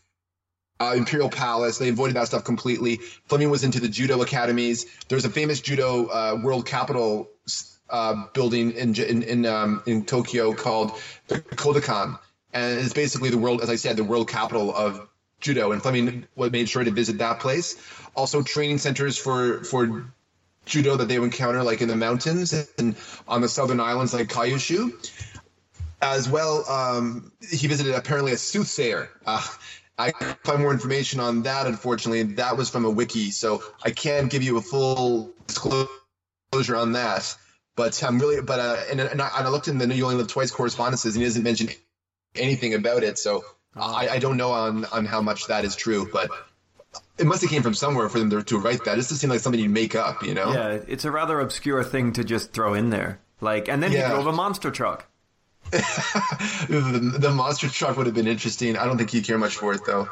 Uh, 0.78 0.94
Imperial 0.98 1.30
Palace, 1.30 1.78
they 1.78 1.88
avoided 1.88 2.18
that 2.18 2.28
stuff 2.28 2.44
completely. 2.44 2.98
Fleming 3.28 3.50
was 3.50 3.64
into 3.64 3.80
the 3.80 3.88
judo 3.88 4.22
academies. 4.22 4.86
There's 5.08 5.24
a 5.24 5.30
famous 5.30 5.62
judo 5.62 6.08
uh, 6.08 6.40
world 6.44 6.66
capital 6.66 7.30
uh, 7.90 8.26
building 8.34 8.72
in 8.72 8.96
in 8.96 9.24
in, 9.24 9.46
um, 9.46 9.84
in 9.86 10.06
Tokyo 10.06 10.54
called 10.54 10.92
Kodokan, 11.30 12.20
and 12.54 12.80
it's 12.80 12.94
basically 12.94 13.30
the 13.30 13.38
world, 13.38 13.62
as 13.62 13.70
I 13.70 13.76
said, 13.76 13.98
the 13.98 14.04
world 14.04 14.30
capital 14.30 14.76
of 14.76 15.08
judo. 15.40 15.72
And 15.72 15.82
Fleming 15.82 16.26
made 16.36 16.70
sure 16.70 16.84
to 16.84 16.92
visit 16.92 17.20
that 17.20 17.40
place. 17.40 17.76
Also, 18.16 18.42
training 18.42 18.80
centers 18.80 19.18
for 19.18 19.64
for 19.64 20.06
judo 20.66 20.96
that 20.96 21.08
they 21.08 21.20
would 21.20 21.26
encounter, 21.26 21.64
like 21.64 21.82
in 21.82 21.88
the 21.88 21.96
mountains 21.96 22.54
and 22.78 22.96
on 23.28 23.42
the 23.42 23.50
southern 23.50 23.80
islands, 23.80 24.14
like 24.14 24.28
Kyushu. 24.28 24.94
As 26.02 26.30
well, 26.30 26.70
um, 26.70 27.32
he 27.50 27.68
visited 27.68 27.96
apparently 27.96 28.34
a 28.34 28.38
soothsayer. 28.38 29.10
Uh, 29.26 29.46
I 29.98 30.12
can 30.12 30.36
find 30.44 30.60
more 30.60 30.72
information 30.72 31.20
on 31.20 31.44
that. 31.44 31.68
Unfortunately, 31.68 32.24
that 32.24 32.58
was 32.58 32.70
from 32.70 32.86
a 32.86 32.90
wiki, 32.90 33.32
so 33.32 33.64
I 33.84 33.92
can't 33.92 34.30
give 34.30 34.44
you 34.44 34.58
a 34.58 34.62
full 34.62 35.32
disclosure 35.48 36.76
on 36.76 36.92
that. 36.94 37.36
But 37.76 38.02
I'm 38.04 38.20
really, 38.20 38.42
but 38.42 38.60
uh, 38.60 38.78
and, 38.90 39.00
and, 39.02 39.22
I, 39.22 39.30
and 39.38 39.48
I 39.48 39.50
looked 39.50 39.68
in 39.68 39.78
the 39.78 39.94
You 39.94 40.06
Only 40.06 40.16
Live 40.18 40.28
Twice 40.28 40.52
correspondences, 40.52 41.16
and 41.16 41.22
he 41.22 41.28
doesn't 41.28 41.44
mention 41.44 41.70
anything 42.36 42.74
about 42.74 43.04
it. 43.04 43.18
So 43.20 43.44
I, 43.76 44.08
I 44.10 44.20
don't 44.20 44.38
know 44.38 44.52
on 44.52 44.86
on 44.86 45.06
how 45.06 45.22
much 45.22 45.48
that 45.48 45.66
is 45.66 45.76
true, 45.76 46.10
but 46.12 46.30
it 47.18 47.26
must 47.26 47.42
have 47.42 47.50
came 47.50 47.64
from 47.64 47.74
somewhere 47.74 48.08
for 48.10 48.20
them 48.20 48.30
to, 48.30 48.44
to 48.44 48.58
write 48.60 48.86
that. 48.86 48.94
It 48.94 48.98
doesn't 48.98 49.18
seem 49.18 49.30
like 49.30 49.40
something 49.40 49.62
you 49.62 49.70
make 49.70 49.96
up, 49.96 50.24
you 50.24 50.34
know? 50.34 50.54
Yeah, 50.54 50.80
it's 50.88 51.06
a 51.06 51.12
rather 51.12 51.40
obscure 51.40 51.84
thing 51.84 52.14
to 52.14 52.24
just 52.24 52.54
throw 52.54 52.74
in 52.74 52.90
there. 52.90 53.20
Like, 53.42 53.68
and 53.68 53.82
then 53.84 53.92
Yeah. 53.92 54.08
he 54.08 54.14
drove 54.14 54.28
a 54.28 54.32
monster 54.32 54.72
truck. 54.72 55.06
the, 55.72 57.18
the 57.20 57.32
monster 57.32 57.68
truck 57.70 57.98
would 57.98 58.06
have 58.06 58.16
been 58.16 58.28
interesting. 58.28 58.78
I 58.78 58.86
don't 58.86 58.98
think 58.98 59.10
he'd 59.10 59.26
care 59.26 59.38
much 59.38 59.56
for 59.56 59.74
it 59.74 59.82
though. 59.86 60.08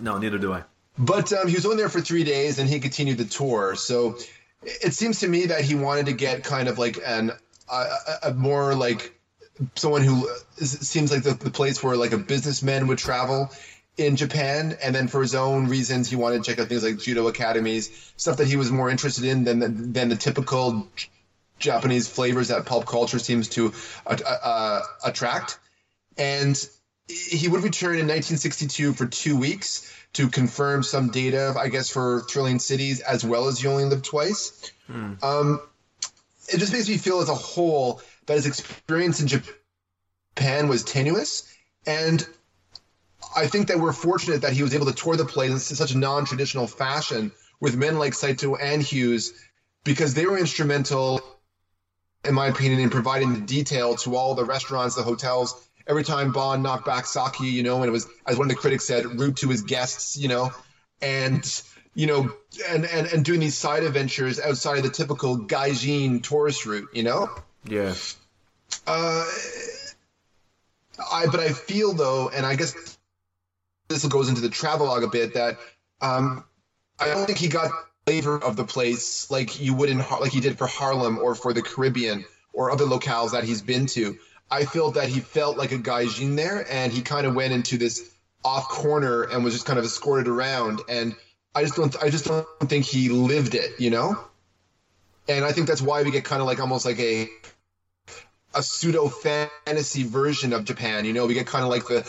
No, 0.00 0.18
neither 0.18 0.38
do 0.38 0.52
I. 0.52 0.64
But 0.98 1.32
um, 1.32 1.48
he 1.48 1.54
was 1.54 1.64
only 1.64 1.78
there 1.78 1.88
for 1.88 2.00
three 2.00 2.24
days, 2.24 2.58
and 2.58 2.68
he 2.68 2.78
continued 2.78 3.18
the 3.18 3.24
tour. 3.24 3.74
So 3.76 4.18
it 4.64 4.94
seems 4.94 5.20
to 5.20 5.28
me 5.28 5.46
that 5.46 5.62
he 5.62 5.74
wanted 5.74 6.06
to 6.06 6.12
get 6.12 6.44
kind 6.44 6.68
of 6.68 6.78
like 6.78 6.98
an 7.04 7.32
a, 7.68 8.32
more 8.34 8.74
like 8.74 9.18
someone 9.74 10.02
who 10.02 10.28
seems 10.56 11.10
like 11.10 11.22
the, 11.22 11.34
the 11.34 11.50
place 11.50 11.82
where 11.82 11.96
like 11.96 12.12
a 12.12 12.18
businessman 12.18 12.86
would 12.88 12.98
travel 12.98 13.50
in 13.96 14.16
Japan, 14.16 14.76
and 14.82 14.94
then 14.94 15.06
for 15.06 15.20
his 15.20 15.34
own 15.34 15.66
reasons, 15.66 16.08
he 16.08 16.16
wanted 16.16 16.42
to 16.42 16.50
check 16.50 16.58
out 16.58 16.68
things 16.68 16.82
like 16.82 16.98
judo 16.98 17.26
academies, 17.28 18.12
stuff 18.16 18.38
that 18.38 18.46
he 18.46 18.56
was 18.56 18.70
more 18.70 18.88
interested 18.88 19.24
in 19.24 19.44
than 19.44 19.58
the, 19.58 19.68
than 19.68 20.08
the 20.08 20.16
typical 20.16 20.88
Japanese 21.58 22.08
flavors 22.08 22.48
that 22.48 22.64
pulp 22.64 22.86
culture 22.86 23.18
seems 23.18 23.48
to 23.48 23.72
uh, 24.06 24.16
uh, 24.24 24.82
attract. 25.04 25.58
And 26.16 26.56
he 27.06 27.48
would 27.48 27.62
return 27.62 27.98
in 27.98 28.08
1962 28.08 28.94
for 28.94 29.06
two 29.06 29.36
weeks 29.36 29.92
to 30.14 30.28
confirm 30.28 30.82
some 30.82 31.10
data, 31.10 31.54
I 31.58 31.68
guess, 31.68 31.88
for 31.88 32.20
Thrilling 32.28 32.58
Cities 32.58 33.00
as 33.00 33.24
well 33.24 33.48
as 33.48 33.62
You 33.62 33.70
Only 33.70 33.84
Live 33.84 34.02
Twice. 34.02 34.72
Hmm. 34.86 35.14
Um, 35.22 35.60
it 36.48 36.58
just 36.58 36.72
makes 36.72 36.88
me 36.88 36.98
feel 36.98 37.20
as 37.20 37.28
a 37.28 37.34
whole 37.34 38.02
that 38.26 38.34
his 38.34 38.46
experience 38.46 39.20
in 39.20 39.28
Japan 39.28 40.68
was 40.68 40.84
tenuous. 40.84 41.48
And 41.86 42.26
I 43.34 43.46
think 43.46 43.68
that 43.68 43.78
we're 43.80 43.92
fortunate 43.92 44.42
that 44.42 44.52
he 44.52 44.62
was 44.62 44.74
able 44.74 44.86
to 44.86 44.92
tour 44.92 45.16
the 45.16 45.24
place 45.24 45.70
in 45.70 45.76
such 45.76 45.92
a 45.92 45.98
non 45.98 46.24
traditional 46.24 46.66
fashion 46.66 47.32
with 47.60 47.76
men 47.76 47.98
like 47.98 48.14
Saito 48.14 48.56
and 48.56 48.82
Hughes 48.82 49.32
because 49.84 50.14
they 50.14 50.26
were 50.26 50.38
instrumental, 50.38 51.20
in 52.24 52.34
my 52.34 52.48
opinion, 52.48 52.80
in 52.80 52.90
providing 52.90 53.34
the 53.34 53.40
detail 53.40 53.96
to 53.96 54.16
all 54.16 54.34
the 54.34 54.44
restaurants, 54.44 54.94
the 54.94 55.02
hotels, 55.02 55.54
every 55.86 56.04
time 56.04 56.32
Bond 56.32 56.62
knocked 56.62 56.86
back 56.86 57.06
sake, 57.06 57.40
you 57.40 57.62
know, 57.62 57.76
and 57.76 57.86
it 57.86 57.90
was, 57.90 58.06
as 58.26 58.36
one 58.36 58.50
of 58.50 58.54
the 58.54 58.60
critics 58.60 58.84
said, 58.84 59.04
rude 59.18 59.36
to 59.38 59.48
his 59.48 59.62
guests, 59.62 60.16
you 60.16 60.28
know, 60.28 60.52
and 61.00 61.62
you 61.94 62.06
know, 62.06 62.32
and 62.68 62.84
and 62.86 63.06
and 63.06 63.24
doing 63.24 63.40
these 63.40 63.56
side 63.56 63.84
adventures 63.84 64.40
outside 64.40 64.78
of 64.78 64.84
the 64.84 64.90
typical 64.90 65.38
gaijin 65.38 66.22
tourist 66.22 66.64
route, 66.66 66.88
you 66.92 67.02
know. 67.02 67.30
Yeah. 67.64 67.94
Uh, 68.86 69.26
I 71.12 71.26
but 71.26 71.40
I 71.40 71.50
feel 71.50 71.92
though, 71.92 72.28
and 72.28 72.46
I 72.46 72.56
guess 72.56 72.98
this 73.88 74.04
goes 74.06 74.28
into 74.28 74.40
the 74.40 74.48
travelogue 74.48 75.02
a 75.02 75.08
bit 75.08 75.34
that 75.34 75.58
um, 76.00 76.44
I 76.98 77.08
don't 77.08 77.26
think 77.26 77.38
he 77.38 77.48
got 77.48 77.70
flavor 78.06 78.42
of 78.42 78.56
the 78.56 78.64
place 78.64 79.30
like 79.30 79.60
you 79.60 79.74
would 79.74 79.88
in 79.88 79.98
like 79.98 80.32
he 80.32 80.40
did 80.40 80.58
for 80.58 80.66
Harlem 80.66 81.18
or 81.18 81.34
for 81.34 81.52
the 81.52 81.62
Caribbean 81.62 82.24
or 82.52 82.70
other 82.70 82.84
locales 82.84 83.32
that 83.32 83.44
he's 83.44 83.62
been 83.62 83.86
to. 83.86 84.18
I 84.52 84.66
feel 84.66 84.90
that 84.92 85.08
he 85.08 85.20
felt 85.20 85.56
like 85.56 85.72
a 85.72 85.78
gaijin 85.78 86.36
there, 86.36 86.66
and 86.70 86.92
he 86.92 87.00
kind 87.00 87.26
of 87.26 87.34
went 87.34 87.54
into 87.54 87.78
this 87.78 88.12
off 88.44 88.68
corner 88.68 89.22
and 89.22 89.42
was 89.42 89.54
just 89.54 89.64
kind 89.64 89.78
of 89.78 89.84
escorted 89.86 90.28
around. 90.28 90.82
And 90.90 91.16
I 91.54 91.62
just 91.62 91.74
don't, 91.74 91.96
I 92.02 92.10
just 92.10 92.26
don't 92.26 92.46
think 92.60 92.84
he 92.84 93.08
lived 93.08 93.54
it, 93.54 93.80
you 93.80 93.88
know. 93.88 94.22
And 95.26 95.42
I 95.42 95.52
think 95.52 95.68
that's 95.68 95.80
why 95.80 96.02
we 96.02 96.10
get 96.10 96.24
kind 96.24 96.42
of 96.42 96.46
like 96.46 96.60
almost 96.60 96.84
like 96.84 96.98
a 97.00 97.30
a 98.54 98.62
pseudo 98.62 99.08
fantasy 99.08 100.02
version 100.02 100.52
of 100.52 100.66
Japan. 100.66 101.06
You 101.06 101.14
know, 101.14 101.24
we 101.24 101.32
get 101.32 101.46
kind 101.46 101.64
of 101.64 101.70
like 101.70 101.86
the 101.86 102.06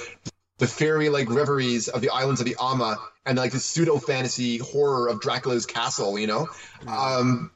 the 0.58 0.68
fairy 0.68 1.08
like 1.08 1.30
reveries 1.30 1.88
of 1.88 2.02
the 2.02 2.10
islands 2.10 2.42
of 2.42 2.46
the 2.46 2.58
Ama 2.60 2.98
and 3.26 3.38
like 3.38 3.54
the 3.54 3.60
pseudo 3.60 4.00
fantasy 4.00 4.58
horror 4.58 5.08
of 5.08 5.22
Dracula's 5.22 5.66
castle. 5.66 6.20
You 6.20 6.28
know. 6.28 6.50
Um, 6.88 7.52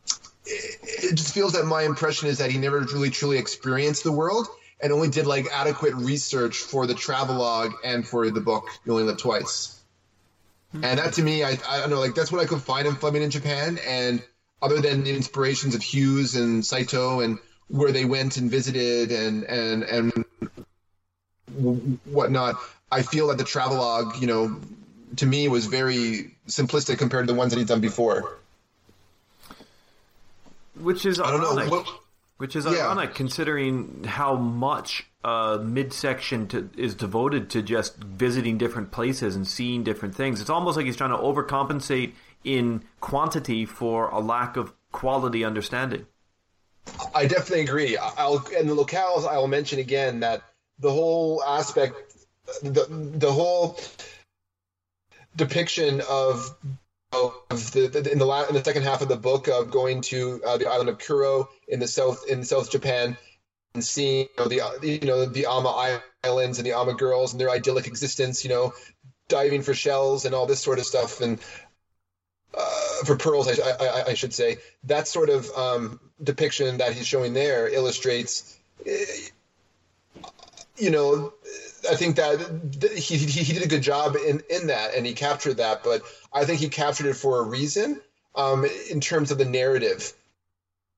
it, 0.46 1.12
it 1.12 1.16
just 1.16 1.34
feels 1.34 1.54
that 1.54 1.66
my 1.66 1.84
impression 1.84 2.30
is 2.30 2.38
that 2.38 2.52
he 2.52 2.58
never 2.58 2.80
really 2.80 3.10
truly 3.10 3.38
experienced 3.38 4.06
the 4.06 4.14
world 4.14 4.48
and 4.80 4.94
only 4.94 5.10
did 5.10 5.26
like 5.26 5.48
adequate 5.52 5.96
research 5.96 6.58
for 6.58 6.86
the 6.86 6.94
travelogue 6.94 7.74
and 7.84 8.08
for 8.08 8.30
the 8.30 8.42
book 8.42 8.68
You 8.86 8.94
Only 8.94 9.06
Live 9.06 9.18
Twice. 9.18 9.82
Mm-hmm. 10.74 10.84
And 10.84 11.00
that 11.00 11.14
to 11.14 11.24
me, 11.24 11.44
I, 11.44 11.58
I 11.68 11.80
don't 11.80 11.90
know, 11.90 12.00
like 12.00 12.16
that's 12.16 12.32
what 12.32 12.42
I 12.42 12.46
could 12.46 12.62
find 12.62 12.88
in 12.88 12.96
Fleming 12.96 13.24
in 13.24 13.30
Japan. 13.32 13.80
And 13.88 14.22
other 14.62 14.80
than 14.82 15.04
the 15.04 15.16
inspirations 15.16 15.76
of 15.76 15.82
Hughes 15.82 16.36
and 16.36 16.66
Saito 16.66 17.22
and 17.22 17.40
where 17.70 17.92
they 17.92 18.06
went 18.06 18.38
and 18.38 18.50
visited 18.50 19.12
and 19.12 19.44
and 19.44 19.84
and 19.84 20.26
whatnot, 22.06 22.56
I 22.92 23.02
feel 23.02 23.28
that 23.28 23.38
the 23.38 23.44
travelogue, 23.44 24.18
you 24.20 24.28
know, 24.28 24.60
to 25.18 25.26
me 25.26 25.48
was 25.48 25.66
very 25.66 26.36
simplistic 26.48 26.98
compared 26.98 27.28
to 27.28 27.34
the 27.34 27.38
ones 27.38 27.52
that 27.52 27.60
he'd 27.60 27.68
done 27.68 27.82
before. 27.82 28.38
Which 30.76 31.06
is 31.06 31.20
I 31.20 31.32
don't 31.32 31.42
know. 31.42 31.70
What, 31.70 31.88
which 32.38 32.56
is 32.56 32.66
yeah. 32.66 32.72
ironic 32.72 33.16
considering 33.16 34.04
how 34.04 34.36
much 34.36 35.08
uh, 35.24 35.58
midsection 35.62 36.48
to, 36.48 36.70
is 36.78 36.96
devoted 36.96 37.50
to 37.50 37.62
just 37.62 37.98
visiting 37.98 38.58
different 38.58 38.92
places 38.92 39.36
and 39.36 39.48
seeing 39.48 39.84
different 39.84 40.16
things. 40.16 40.40
It's 40.40 40.50
almost 40.50 40.78
like 40.78 40.86
he's 40.86 40.96
trying 40.96 41.12
to 41.12 41.18
overcompensate 41.18 42.14
in 42.44 42.84
quantity 43.00 43.66
for 43.66 44.10
a 44.10 44.20
lack 44.20 44.56
of 44.56 44.74
quality 44.92 45.44
understanding. 45.44 46.06
I 47.14 47.26
definitely 47.26 47.62
agree. 47.62 47.98
I'll 47.98 48.46
and 48.58 48.70
the 48.70 48.76
locales. 48.76 49.28
I 49.28 49.38
will 49.38 49.50
mention 49.50 49.80
again 49.80 50.22
that 50.22 50.42
the 50.80 50.92
whole 50.92 51.44
aspect, 51.44 51.96
the 52.64 52.88
the 52.90 53.32
whole 53.32 53.78
depiction 55.36 56.02
of 56.10 56.56
of 57.12 57.72
the, 57.72 57.88
the, 57.88 58.12
in 58.12 58.20
the 58.20 58.26
la- 58.26 58.45
in 58.45 58.53
the 58.53 58.64
second 58.64 58.84
half 58.84 59.01
of 59.01 59.08
the 59.08 59.16
book 59.16 59.47
of 59.47 59.72
going 59.72 60.01
to 60.01 60.41
uh, 60.45 60.58
the 60.58 60.68
island 60.68 60.89
of 60.89 60.99
Kuro 60.99 61.49
in 61.68 61.80
the 61.80 61.88
south 61.88 62.26
in 62.28 62.43
South 62.43 62.70
Japan 62.70 63.18
and 63.74 63.84
seeing 63.84 64.28
you 64.38 64.43
know, 64.43 64.47
the 64.47 64.88
you 64.88 65.08
know 65.08 65.26
the 65.26 65.45
Ama 65.45 66.01
Islands 66.24 66.58
and 66.60 66.66
the 66.66 66.74
Ama 66.74 66.95
girls 66.95 67.34
and 67.34 67.39
their 67.39 67.49
idyllic 67.49 67.88
existence, 67.88 68.43
you 68.43 68.49
know, 68.49 68.74
diving 69.28 69.62
for 69.62 69.74
shells 69.74 70.26
and 70.26 70.36
all 70.36 70.45
this 70.45 70.62
sort 70.62 70.80
of 70.80 70.86
stuff 70.86 71.22
and 71.22 71.39
uh, 72.58 73.05
for 73.05 73.16
pearls, 73.16 73.47
I, 73.47 73.70
I, 73.70 74.03
I, 74.08 74.14
should 74.16 74.34
say. 74.34 74.58
That 74.86 75.08
sort 75.08 75.30
of 75.30 75.49
um, 75.51 75.99
depiction 76.24 76.78
that 76.78 76.93
he's 76.93 77.05
showing 77.05 77.34
there 77.34 77.68
illustrates, 77.68 78.58
eh, 78.86 79.05
you 80.78 80.89
know, 80.89 81.34
I 81.90 81.96
think 81.96 82.18
that 82.18 82.40
he, 82.96 83.18
he, 83.18 83.44
he 83.44 83.54
did 83.54 83.64
a 83.64 83.68
good 83.68 83.82
job 83.82 84.16
in, 84.16 84.42
in 84.50 84.68
that 84.68 84.96
and 84.96 85.06
he 85.06 85.14
captured 85.14 85.58
that, 85.58 85.84
but 85.84 86.02
I 86.32 86.46
think 86.46 86.60
he 86.60 86.70
captured 86.70 87.08
it 87.08 87.16
for 87.16 87.40
a 87.40 87.44
reason 87.44 88.02
um, 88.36 88.66
in 88.90 89.02
terms 89.02 89.32
of 89.32 89.38
the 89.38 89.46
narrative. 89.46 90.14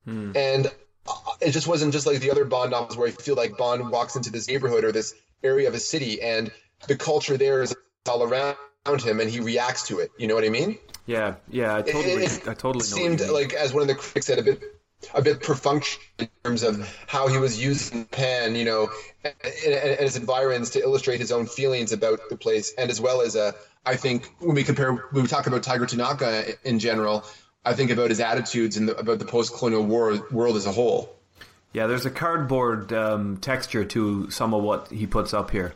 Hmm. 0.06 0.32
And 0.36 0.68
uh, 1.08 1.14
it 1.42 1.52
just 1.52 1.68
wasn't 1.68 1.94
just 1.94 2.06
like 2.06 2.20
the 2.20 2.32
other 2.32 2.46
Bond 2.46 2.72
novels 2.72 2.98
where 2.98 3.08
I 3.08 3.12
feel 3.12 3.36
like 3.36 3.58
Bond 3.58 3.90
walks 3.90 4.16
into 4.16 4.32
this 4.32 4.48
neighborhood 4.48 4.84
or 4.84 4.92
this 4.92 5.14
area 5.44 5.68
of 5.68 5.74
a 5.74 5.80
city 5.80 6.22
and 6.22 6.52
the 6.88 6.96
culture 6.96 7.38
there 7.38 7.62
is 7.62 7.76
all 8.08 8.24
around 8.24 8.56
him 9.02 9.20
and 9.20 9.30
he 9.30 9.40
reacts 9.40 9.88
to 9.88 10.00
it. 10.00 10.12
You 10.18 10.28
know 10.28 10.36
what 10.36 10.44
I 10.44 10.50
mean? 10.50 10.78
Yeah, 11.06 11.36
yeah, 11.50 11.76
I 11.76 11.82
totally, 11.82 12.24
it, 12.24 12.38
it 12.38 12.48
I 12.48 12.54
totally 12.54 12.86
seemed 12.86 13.22
like, 13.22 13.54
as 13.54 13.74
one 13.74 13.82
of 13.82 13.88
the 13.88 13.96
critics 13.96 14.28
said, 14.28 14.38
a 14.38 14.44
bit 14.44 14.79
a 15.14 15.22
bit 15.22 15.42
perfunctory 15.42 16.04
in 16.20 16.30
terms 16.44 16.64
of 16.64 17.04
how 17.08 17.28
he 17.28 17.38
was 17.38 17.62
using 17.62 18.06
pen, 18.06 18.56
you 18.56 18.66
know, 18.66 18.90
and, 19.24 19.34
and, 19.74 20.00
his 20.00 20.18
environs 20.18 20.72
to 20.72 20.82
illustrate 20.82 21.20
his 21.20 21.32
own 21.32 21.46
feelings 21.46 21.92
about 21.92 22.20
the 22.30 22.36
place, 22.36 22.74
and 22.78 22.90
as 22.90 23.00
well 23.00 23.22
as 23.22 23.36
a, 23.36 23.56
I 23.86 23.96
think 23.96 24.30
when 24.40 24.56
we 24.56 24.64
compare, 24.64 24.94
when 24.94 25.24
we 25.24 25.28
talk 25.28 25.48
about 25.48 25.64
Tiger 25.64 25.86
Tanaka 25.86 26.54
in 26.64 26.80
general, 26.80 27.24
I 27.66 27.74
think 27.74 27.92
about 27.92 28.10
his 28.10 28.20
attitudes 28.20 28.78
and 28.78 28.90
about 28.90 29.20
the 29.20 29.26
post-colonial 29.26 29.84
war 29.84 30.18
world 30.32 30.56
as 30.56 30.66
a 30.66 30.72
whole. 30.72 31.16
Yeah, 31.74 31.88
there's 31.88 32.06
a 32.06 32.12
cardboard 32.12 32.92
um, 32.94 33.38
texture 33.38 33.86
to 33.86 34.32
some 34.32 34.54
of 34.54 34.64
what 34.64 34.90
he 34.90 35.06
puts 35.06 35.34
up 35.34 35.52
here. 35.52 35.74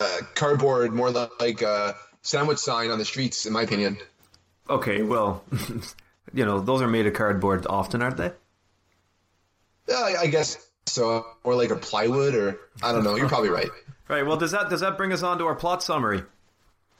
Uh, 0.00 0.18
cardboard, 0.34 0.92
more 0.92 1.10
like 1.10 1.62
a 1.62 1.94
sandwich 2.22 2.58
sign 2.58 2.90
on 2.90 2.98
the 2.98 3.04
streets, 3.04 3.46
in 3.46 3.52
my 3.52 3.62
opinion. 3.62 3.98
Okay, 4.68 5.02
well, 5.02 5.44
you 6.32 6.44
know, 6.44 6.60
those 6.60 6.82
are 6.82 6.88
made 6.88 7.06
of 7.06 7.14
cardboard 7.14 7.66
often, 7.68 8.02
aren't 8.02 8.16
they? 8.16 8.32
Yeah, 9.88 10.14
I 10.20 10.26
guess 10.26 10.58
so. 10.86 11.26
Or 11.44 11.54
like 11.54 11.70
a 11.70 11.76
plywood, 11.76 12.34
or 12.34 12.58
I 12.82 12.92
don't 12.92 13.04
know. 13.04 13.16
You're 13.16 13.28
probably 13.28 13.50
right. 13.50 13.70
Right. 14.08 14.26
Well, 14.26 14.36
does 14.36 14.50
that 14.50 14.68
does 14.68 14.80
that 14.80 14.98
bring 14.98 15.10
us 15.12 15.22
on 15.22 15.38
to 15.38 15.46
our 15.46 15.54
plot 15.54 15.82
summary? 15.82 16.18
I 16.18 16.24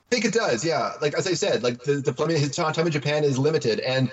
think 0.08 0.24
it 0.24 0.32
does. 0.32 0.64
Yeah. 0.64 0.92
Like 1.02 1.12
as 1.12 1.26
I 1.26 1.34
said, 1.34 1.62
like 1.62 1.82
the 1.82 1.96
the 1.96 2.12
his 2.38 2.56
time 2.56 2.86
in 2.86 2.92
Japan 2.92 3.24
is 3.24 3.38
limited, 3.38 3.80
and 3.80 4.10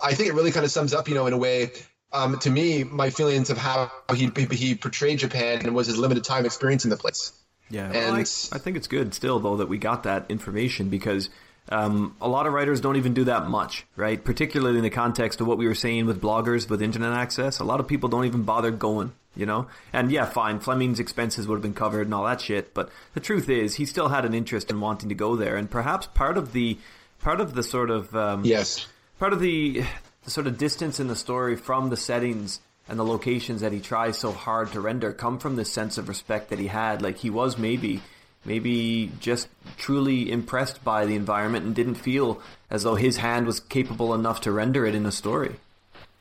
I 0.00 0.14
think 0.14 0.28
it 0.28 0.34
really 0.34 0.52
kind 0.52 0.64
of 0.64 0.70
sums 0.70 0.94
up, 0.94 1.08
you 1.08 1.16
know, 1.16 1.26
in 1.26 1.32
a 1.32 1.38
way. 1.38 1.72
Um, 2.12 2.38
to 2.40 2.50
me, 2.50 2.84
my 2.84 3.10
feelings 3.10 3.50
of 3.50 3.56
how 3.56 3.90
he 4.14 4.30
he 4.52 4.74
portrayed 4.76 5.18
Japan 5.18 5.62
and 5.64 5.74
was 5.74 5.88
his 5.88 5.96
limited 5.96 6.22
time 6.22 6.44
experience 6.44 6.84
in 6.84 6.90
the 6.90 6.96
place. 6.96 7.32
Yeah, 7.70 7.86
and 7.86 7.94
well, 7.94 8.14
I, 8.14 8.20
I 8.20 8.58
think 8.58 8.76
it's 8.76 8.86
good 8.86 9.14
still 9.14 9.40
though 9.40 9.56
that 9.56 9.68
we 9.68 9.78
got 9.78 10.02
that 10.02 10.26
information 10.28 10.90
because 10.90 11.30
um, 11.68 12.16
a 12.20 12.28
lot 12.28 12.46
of 12.46 12.52
writers 12.52 12.80
don't 12.80 12.96
even 12.96 13.14
do 13.14 13.24
that 13.24 13.48
much, 13.48 13.86
right? 13.96 14.22
Particularly 14.22 14.78
in 14.78 14.82
the 14.82 14.90
context 14.90 15.40
of 15.40 15.46
what 15.46 15.58
we 15.58 15.66
were 15.66 15.74
saying 15.74 16.06
with 16.06 16.20
bloggers 16.20 16.68
with 16.68 16.82
internet 16.82 17.12
access. 17.12 17.60
A 17.60 17.64
lot 17.64 17.80
of 17.80 17.86
people 17.86 18.08
don't 18.08 18.24
even 18.24 18.42
bother 18.42 18.70
going, 18.70 19.12
you 19.36 19.46
know? 19.46 19.68
And 19.92 20.10
yeah, 20.10 20.24
fine, 20.24 20.60
Fleming's 20.60 21.00
expenses 21.00 21.46
would 21.46 21.56
have 21.56 21.62
been 21.62 21.74
covered 21.74 22.06
and 22.06 22.14
all 22.14 22.24
that 22.24 22.40
shit, 22.40 22.74
but 22.74 22.90
the 23.14 23.20
truth 23.20 23.48
is, 23.48 23.76
he 23.76 23.86
still 23.86 24.08
had 24.08 24.24
an 24.24 24.34
interest 24.34 24.70
in 24.70 24.80
wanting 24.80 25.08
to 25.08 25.14
go 25.14 25.36
there. 25.36 25.56
And 25.56 25.70
perhaps 25.70 26.06
part 26.08 26.36
of 26.36 26.52
the, 26.52 26.78
part 27.20 27.40
of 27.40 27.54
the 27.54 27.62
sort 27.62 27.90
of, 27.90 28.14
um, 28.16 28.44
yes, 28.44 28.86
part 29.18 29.32
of 29.32 29.40
the, 29.40 29.84
the 30.24 30.30
sort 30.30 30.46
of 30.46 30.58
distance 30.58 30.98
in 30.98 31.06
the 31.06 31.16
story 31.16 31.56
from 31.56 31.90
the 31.90 31.96
settings 31.96 32.60
and 32.88 32.98
the 32.98 33.04
locations 33.04 33.60
that 33.60 33.72
he 33.72 33.80
tries 33.80 34.18
so 34.18 34.32
hard 34.32 34.72
to 34.72 34.80
render 34.80 35.12
come 35.12 35.38
from 35.38 35.56
this 35.56 35.72
sense 35.72 35.96
of 35.96 36.08
respect 36.08 36.50
that 36.50 36.58
he 36.58 36.66
had. 36.66 37.00
Like 37.00 37.18
he 37.18 37.30
was 37.30 37.56
maybe 37.56 38.02
maybe 38.44 39.12
just 39.20 39.48
truly 39.76 40.30
impressed 40.30 40.82
by 40.84 41.06
the 41.06 41.14
environment 41.14 41.64
and 41.64 41.74
didn't 41.74 41.94
feel 41.94 42.40
as 42.70 42.82
though 42.82 42.94
his 42.94 43.18
hand 43.18 43.46
was 43.46 43.60
capable 43.60 44.14
enough 44.14 44.40
to 44.40 44.52
render 44.52 44.86
it 44.86 44.94
in 44.94 45.06
a 45.06 45.12
story. 45.12 45.56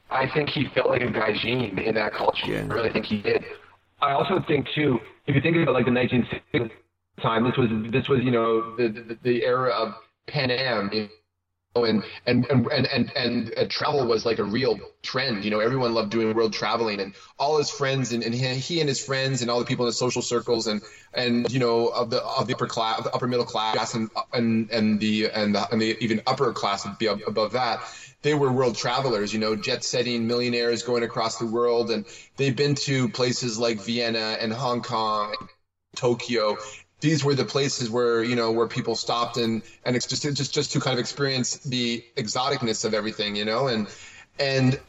I 0.10 0.28
think 0.34 0.50
he 0.50 0.68
felt 0.76 0.90
like 0.90 1.02
a 1.02 1.06
gaijin 1.06 1.82
in 1.86 1.96
that 1.96 2.14
culture. 2.14 2.46
Yeah. 2.46 2.68
I 2.70 2.74
really 2.74 2.92
think 2.92 3.06
he 3.06 3.22
did. 3.22 3.44
I 4.02 4.12
also 4.12 4.44
think 4.48 4.68
too, 4.76 5.00
if 5.26 5.36
you 5.36 5.42
think 5.42 5.56
about 5.58 5.74
like 5.74 5.86
the 5.86 5.92
1960s 5.92 6.72
time, 7.22 7.44
this 7.46 7.56
was 7.58 7.70
this 7.92 8.08
was 8.10 8.20
you 8.24 8.32
know 8.32 8.76
the 8.76 8.90
the, 8.90 9.18
the 9.24 9.44
era 9.44 9.70
of 9.70 9.94
Pan 10.28 10.52
Am. 10.52 10.90
You 10.92 11.08
and 11.76 12.04
and 12.26 12.46
and 12.46 12.68
and 12.68 13.12
and, 13.16 13.50
and 13.50 13.72
travel 13.72 14.06
was 14.06 14.26
like 14.26 14.40
a 14.40 14.44
real 14.44 14.80
trend. 15.02 15.46
You 15.46 15.52
know, 15.52 15.60
everyone 15.60 15.94
loved 15.94 16.12
doing 16.12 16.36
world 16.36 16.54
traveling, 16.54 17.00
and 17.00 17.14
all 17.40 17.58
his 17.58 17.70
friends 17.70 18.12
and, 18.12 18.24
and 18.24 18.34
he, 18.34 18.80
and 18.80 18.90
his 18.90 19.04
friends 19.04 19.42
and 19.42 19.50
all 19.50 19.60
the 19.60 19.66
people 19.66 19.86
in 19.86 19.90
the 19.90 19.94
social 19.94 20.22
circles 20.22 20.68
and 20.68 20.82
and 21.14 21.52
you 21.52 21.60
know 21.60 21.88
of 21.88 22.10
the 22.10 22.22
of 22.22 22.48
the 22.48 22.54
upper 22.54 22.68
class, 22.68 23.04
the 23.04 23.14
upper 23.14 23.28
middle 23.28 23.46
class, 23.46 23.94
and 23.94 24.10
and 24.34 24.70
and 24.72 25.00
the 25.00 25.30
and 25.30 25.56
the, 25.56 25.68
and 25.72 25.82
the 25.82 25.98
even 26.02 26.22
upper 26.28 26.52
class 26.52 26.86
would 26.86 26.98
be 26.98 27.08
above 27.08 27.54
that 27.54 27.82
they 28.22 28.34
were 28.34 28.52
world 28.52 28.76
travelers, 28.76 29.34
you 29.34 29.40
know, 29.40 29.56
jet 29.56 29.84
setting 29.84 30.28
millionaires 30.28 30.84
going 30.84 31.04
across 31.04 31.38
the 31.38 31.46
world. 31.48 31.90
And 31.90 32.06
they've 32.38 32.56
been 32.56 32.76
to 32.76 33.10
places 33.10 33.58
like 33.58 33.82
Vienna 33.82 34.38
and 34.40 34.54
Hong 34.54 34.82
Kong, 34.82 35.36
Tokyo. 35.96 36.58
These 37.02 37.24
were 37.24 37.36
the 37.36 37.46
places 37.46 37.90
where, 37.90 38.24
you 38.24 38.36
know, 38.36 38.52
where 38.52 38.68
people 38.68 38.96
stopped 38.96 39.38
and, 39.38 39.62
and 39.86 39.96
it's 39.96 40.06
just, 40.06 40.24
just, 40.24 40.54
just 40.54 40.72
to 40.74 40.80
kind 40.80 40.94
of 40.94 41.00
experience 41.00 41.58
the 41.58 42.04
exoticness 42.16 42.86
of 42.86 42.94
everything, 42.94 43.36
you 43.36 43.46
know, 43.46 43.68
and, 43.68 43.88
and 44.40 44.80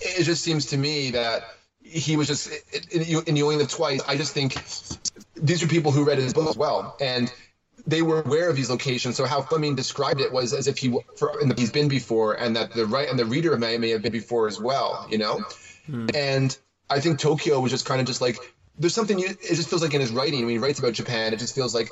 it 0.00 0.24
just 0.24 0.44
seems 0.44 0.66
to 0.66 0.76
me 0.76 1.10
that 1.12 1.44
he 1.82 2.16
was 2.16 2.28
just, 2.28 2.50
and 2.94 3.06
you, 3.06 3.22
and 3.26 3.36
you 3.36 3.44
only 3.44 3.56
live 3.56 3.70
twice. 3.70 4.00
I 4.06 4.16
just 4.16 4.32
think 4.32 4.54
these 5.34 5.62
are 5.62 5.66
people 5.66 5.92
who 5.92 6.04
read 6.04 6.18
his 6.18 6.32
book 6.32 6.48
as 6.48 6.56
well. 6.56 6.96
And, 7.00 7.32
they 7.86 8.02
were 8.02 8.22
aware 8.22 8.48
of 8.48 8.56
these 8.56 8.70
locations. 8.70 9.16
So 9.16 9.26
how 9.26 9.42
Fleming 9.42 9.74
described 9.74 10.20
it 10.20 10.32
was 10.32 10.52
as 10.52 10.66
if 10.66 10.78
he 10.78 10.98
for, 11.16 11.34
the, 11.42 11.54
he's 11.56 11.70
been 11.70 11.88
before, 11.88 12.34
and 12.34 12.56
that 12.56 12.72
the 12.72 12.86
right 12.86 13.08
and 13.08 13.18
the 13.18 13.24
reader 13.24 13.56
may 13.58 13.76
may 13.78 13.90
have 13.90 14.02
been 14.02 14.12
before 14.12 14.46
as 14.46 14.60
well. 14.60 15.06
You 15.10 15.18
know, 15.18 15.44
hmm. 15.86 16.06
and 16.14 16.56
I 16.88 17.00
think 17.00 17.18
Tokyo 17.18 17.60
was 17.60 17.70
just 17.70 17.86
kind 17.86 18.00
of 18.00 18.06
just 18.06 18.20
like 18.20 18.36
there's 18.78 18.94
something. 18.94 19.18
You, 19.18 19.28
it 19.28 19.54
just 19.54 19.68
feels 19.68 19.82
like 19.82 19.94
in 19.94 20.00
his 20.00 20.12
writing 20.12 20.40
when 20.40 20.50
he 20.50 20.58
writes 20.58 20.78
about 20.78 20.92
Japan, 20.92 21.32
it 21.32 21.38
just 21.38 21.54
feels 21.54 21.74
like. 21.74 21.88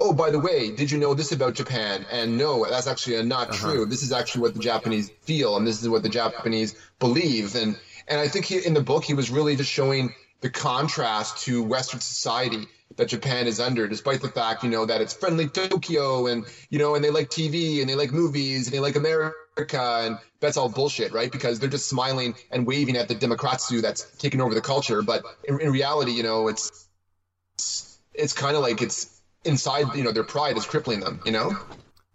Oh, 0.00 0.12
by 0.12 0.30
the 0.30 0.38
way, 0.38 0.72
did 0.74 0.90
you 0.90 0.98
know 0.98 1.14
this 1.14 1.30
about 1.30 1.54
Japan? 1.54 2.04
And 2.10 2.36
no, 2.36 2.66
that's 2.68 2.88
actually 2.88 3.22
not 3.22 3.50
uh-huh. 3.50 3.70
true. 3.70 3.86
This 3.86 4.02
is 4.02 4.10
actually 4.10 4.40
what 4.40 4.54
the 4.54 4.58
Japanese 4.58 5.10
feel, 5.20 5.56
and 5.56 5.64
this 5.64 5.80
is 5.80 5.88
what 5.88 6.02
the 6.02 6.08
Japanese 6.08 6.74
believe. 6.98 7.54
And 7.54 7.78
and 8.08 8.20
I 8.20 8.26
think 8.26 8.46
he, 8.46 8.58
in 8.58 8.74
the 8.74 8.80
book 8.80 9.04
he 9.04 9.14
was 9.14 9.30
really 9.30 9.54
just 9.54 9.70
showing 9.70 10.12
the 10.40 10.50
contrast 10.50 11.44
to 11.44 11.62
Western 11.62 12.00
society 12.00 12.66
that 12.96 13.08
Japan 13.08 13.46
is 13.46 13.60
under, 13.60 13.88
despite 13.88 14.20
the 14.20 14.28
fact, 14.28 14.64
you 14.64 14.70
know, 14.70 14.84
that 14.84 15.00
it's 15.00 15.14
friendly 15.14 15.48
Tokyo 15.48 16.26
and, 16.26 16.44
you 16.68 16.78
know, 16.78 16.94
and 16.94 17.04
they 17.04 17.10
like 17.10 17.30
TV 17.30 17.80
and 17.80 17.88
they 17.88 17.94
like 17.94 18.12
movies 18.12 18.66
and 18.66 18.74
they 18.74 18.80
like 18.80 18.96
America 18.96 19.34
and 19.56 20.18
that's 20.40 20.56
all 20.56 20.68
bullshit, 20.68 21.12
right? 21.12 21.30
Because 21.30 21.60
they're 21.60 21.68
just 21.68 21.88
smiling 21.88 22.34
and 22.50 22.66
waving 22.66 22.96
at 22.96 23.08
the 23.08 23.14
Democratsu 23.14 23.82
that's 23.82 24.04
taking 24.18 24.40
over 24.40 24.54
the 24.54 24.60
culture. 24.60 25.02
But 25.02 25.24
in, 25.44 25.60
in 25.60 25.70
reality, 25.70 26.12
you 26.12 26.22
know, 26.22 26.48
it's, 26.48 26.88
it's 28.14 28.32
kind 28.32 28.56
of 28.56 28.62
like 28.62 28.82
it's 28.82 29.20
inside, 29.44 29.94
you 29.94 30.04
know, 30.04 30.12
their 30.12 30.24
pride 30.24 30.56
is 30.56 30.66
crippling 30.66 31.00
them, 31.00 31.20
you 31.24 31.32
know? 31.32 31.56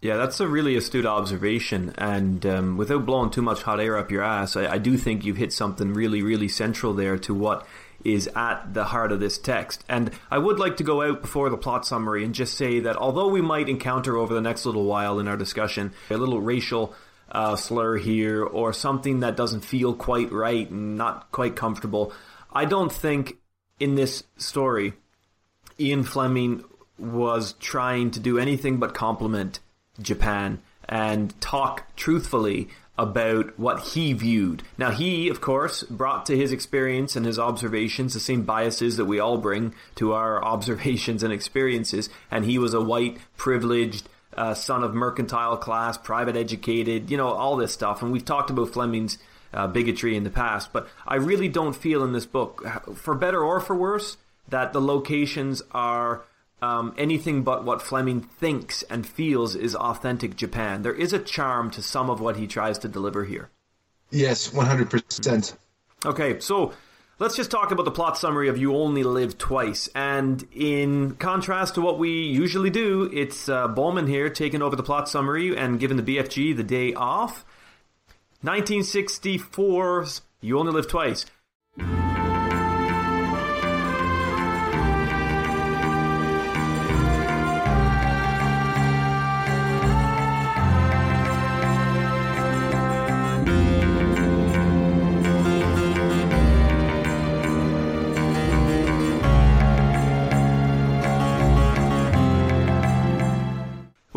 Yeah, 0.02 0.18
that's 0.18 0.40
a 0.40 0.48
really 0.48 0.76
astute 0.76 1.06
observation. 1.06 1.94
And 1.98 2.46
um, 2.46 2.78
without 2.78 3.06
blowing 3.06 3.32
too 3.32 3.42
much 3.42 3.64
hot 3.64 3.80
air 3.80 3.98
up 3.98 4.12
your 4.12 4.24
ass, 4.24 4.56
I, 4.56 4.74
I 4.74 4.78
do 4.78 4.98
think 4.98 5.26
you've 5.26 5.38
hit 5.38 5.52
something 5.52 5.94
really, 5.94 6.22
really 6.22 6.48
central 6.48 6.94
there 6.94 7.18
to 7.20 7.34
what 7.34 7.66
is 8.04 8.30
at 8.36 8.74
the 8.74 8.86
heart 8.86 9.12
of 9.12 9.20
this 9.20 9.38
text. 9.38 9.84
And 9.90 10.12
I 10.30 10.38
would 10.38 10.60
like 10.60 10.78
to 10.78 10.84
go 10.84 11.02
out 11.02 11.22
before 11.22 11.50
the 11.50 11.58
plot 11.58 11.86
summary 11.86 12.24
and 12.24 12.34
just 12.34 12.54
say 12.54 12.80
that 12.82 12.96
although 12.96 13.28
we 13.28 13.42
might 13.42 13.70
encounter 13.70 14.18
over 14.18 14.34
the 14.34 14.42
next 14.42 14.66
little 14.66 14.86
while 14.86 15.20
in 15.20 15.28
our 15.28 15.36
discussion 15.36 15.94
a 16.10 16.16
little 16.16 16.40
racial 16.40 16.94
uh, 17.32 17.56
slur 17.56 17.98
here 17.98 18.44
or 18.44 18.74
something 18.74 19.22
that 19.22 19.36
doesn't 19.36 19.62
feel 19.62 19.94
quite 19.94 20.32
right 20.32 20.70
and 20.70 20.98
not 20.98 21.32
quite 21.32 21.56
comfortable, 21.56 22.14
I 22.52 22.66
don't 22.66 22.92
think 22.92 23.38
in 23.80 23.96
this 23.96 24.24
story 24.38 24.94
Ian 25.80 26.04
Fleming 26.04 26.64
was 26.98 27.54
trying 27.54 28.12
to 28.12 28.20
do 28.20 28.40
anything 28.40 28.78
but 28.78 28.94
compliment 28.94 29.60
Japan 30.02 30.62
and 30.90 31.40
talk 31.42 31.96
truthfully 31.96 32.70
about 32.98 33.60
what 33.60 33.80
he 33.80 34.14
viewed. 34.14 34.64
Now, 34.78 34.90
he, 34.90 35.30
of 35.30 35.40
course, 35.40 35.84
brought 35.84 36.26
to 36.28 36.36
his 36.38 36.52
experience 36.52 37.16
and 37.16 37.26
his 37.26 37.38
observations 37.38 38.14
the 38.14 38.20
same 38.20 38.42
biases 38.42 38.98
that 38.98 39.06
we 39.06 39.20
all 39.20 39.38
bring 39.38 39.76
to 39.96 40.14
our 40.14 40.44
observations 40.54 41.22
and 41.22 41.32
experiences, 41.32 42.10
and 42.32 42.44
he 42.44 42.58
was 42.58 42.74
a 42.74 42.82
white, 42.82 43.20
privileged, 43.36 44.10
uh, 44.38 44.54
son 44.54 44.84
of 44.84 44.94
mercantile 44.94 45.58
class, 45.58 45.98
private 45.98 46.38
educated, 46.38 47.10
you 47.10 47.18
know, 47.18 47.30
all 47.30 47.56
this 47.56 47.74
stuff. 47.74 48.02
And 48.02 48.12
we've 48.12 48.26
talked 48.26 48.50
about 48.50 48.70
Fleming's 48.70 49.18
uh, 49.54 49.68
bigotry 49.68 50.16
in 50.16 50.24
the 50.24 50.30
past, 50.30 50.72
but 50.72 50.88
I 51.08 51.16
really 51.16 51.48
don't 51.48 51.76
feel 51.76 52.04
in 52.04 52.14
this 52.14 52.26
book, 52.26 52.66
for 52.96 53.16
better 53.16 53.44
or 53.44 53.60
for 53.60 53.76
worse, 53.76 54.18
that 54.50 54.74
the 54.74 54.82
locations 54.82 55.62
are 55.72 56.24
um, 56.62 56.94
anything 56.98 57.44
but 57.44 57.64
what 57.64 57.82
Fleming 57.82 58.22
thinks 58.22 58.84
and 58.84 59.06
feels 59.06 59.56
is 59.56 59.76
authentic 59.76 60.36
Japan. 60.36 60.82
There 60.82 60.94
is 60.94 61.14
a 61.14 61.20
charm 61.20 61.72
to 61.72 61.82
some 61.82 62.10
of 62.10 62.20
what 62.20 62.38
he 62.38 62.48
tries 62.48 62.78
to 62.80 62.88
deliver 62.88 63.26
here. 63.26 63.50
Yes, 64.10 64.50
100%. 64.50 65.56
Okay, 66.06 66.40
so 66.40 66.74
let's 67.20 67.36
just 67.36 67.52
talk 67.52 67.72
about 67.72 67.86
the 67.86 67.92
plot 67.92 68.18
summary 68.18 68.48
of 68.48 68.58
You 68.58 68.76
Only 68.76 69.04
Live 69.04 69.38
Twice. 69.38 69.90
And 69.96 70.46
in 70.54 71.16
contrast 71.16 71.76
to 71.76 71.82
what 71.82 71.98
we 71.98 72.10
usually 72.24 72.70
do, 72.70 73.10
it's 73.14 73.50
uh, 73.50 73.68
Bowman 73.68 74.08
here 74.08 74.30
taking 74.30 74.62
over 74.62 74.76
the 74.76 74.84
plot 74.84 75.10
summary 75.10 75.56
and 75.58 75.80
giving 75.80 75.98
the 75.98 76.04
BFG 76.04 76.56
the 76.56 76.64
day 76.64 76.94
off. 76.94 77.46
1964's 78.44 80.22
You 80.42 80.60
Only 80.60 80.74
Live 80.74 80.88
Twice. 80.88 81.26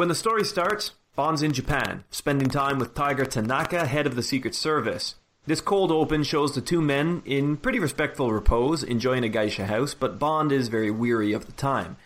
When 0.00 0.08
the 0.08 0.14
story 0.14 0.46
starts, 0.46 0.92
Bond's 1.14 1.42
in 1.42 1.52
Japan, 1.52 2.04
spending 2.10 2.48
time 2.48 2.78
with 2.78 2.94
Tiger 2.94 3.26
Tanaka, 3.26 3.86
head 3.86 4.06
of 4.06 4.16
the 4.16 4.22
Secret 4.22 4.54
Service. 4.54 5.16
This 5.46 5.60
cold 5.60 5.92
open 5.92 6.22
shows 6.22 6.54
the 6.54 6.62
two 6.62 6.80
men 6.80 7.20
in 7.26 7.58
pretty 7.58 7.78
respectful 7.78 8.32
repose, 8.32 8.82
enjoying 8.82 9.24
a 9.24 9.28
geisha 9.28 9.66
house, 9.66 9.92
but 9.92 10.18
Bond 10.18 10.52
is 10.52 10.68
very 10.68 10.90
weary 10.90 11.34
of 11.34 11.44
the 11.44 11.52
time. 11.52 11.98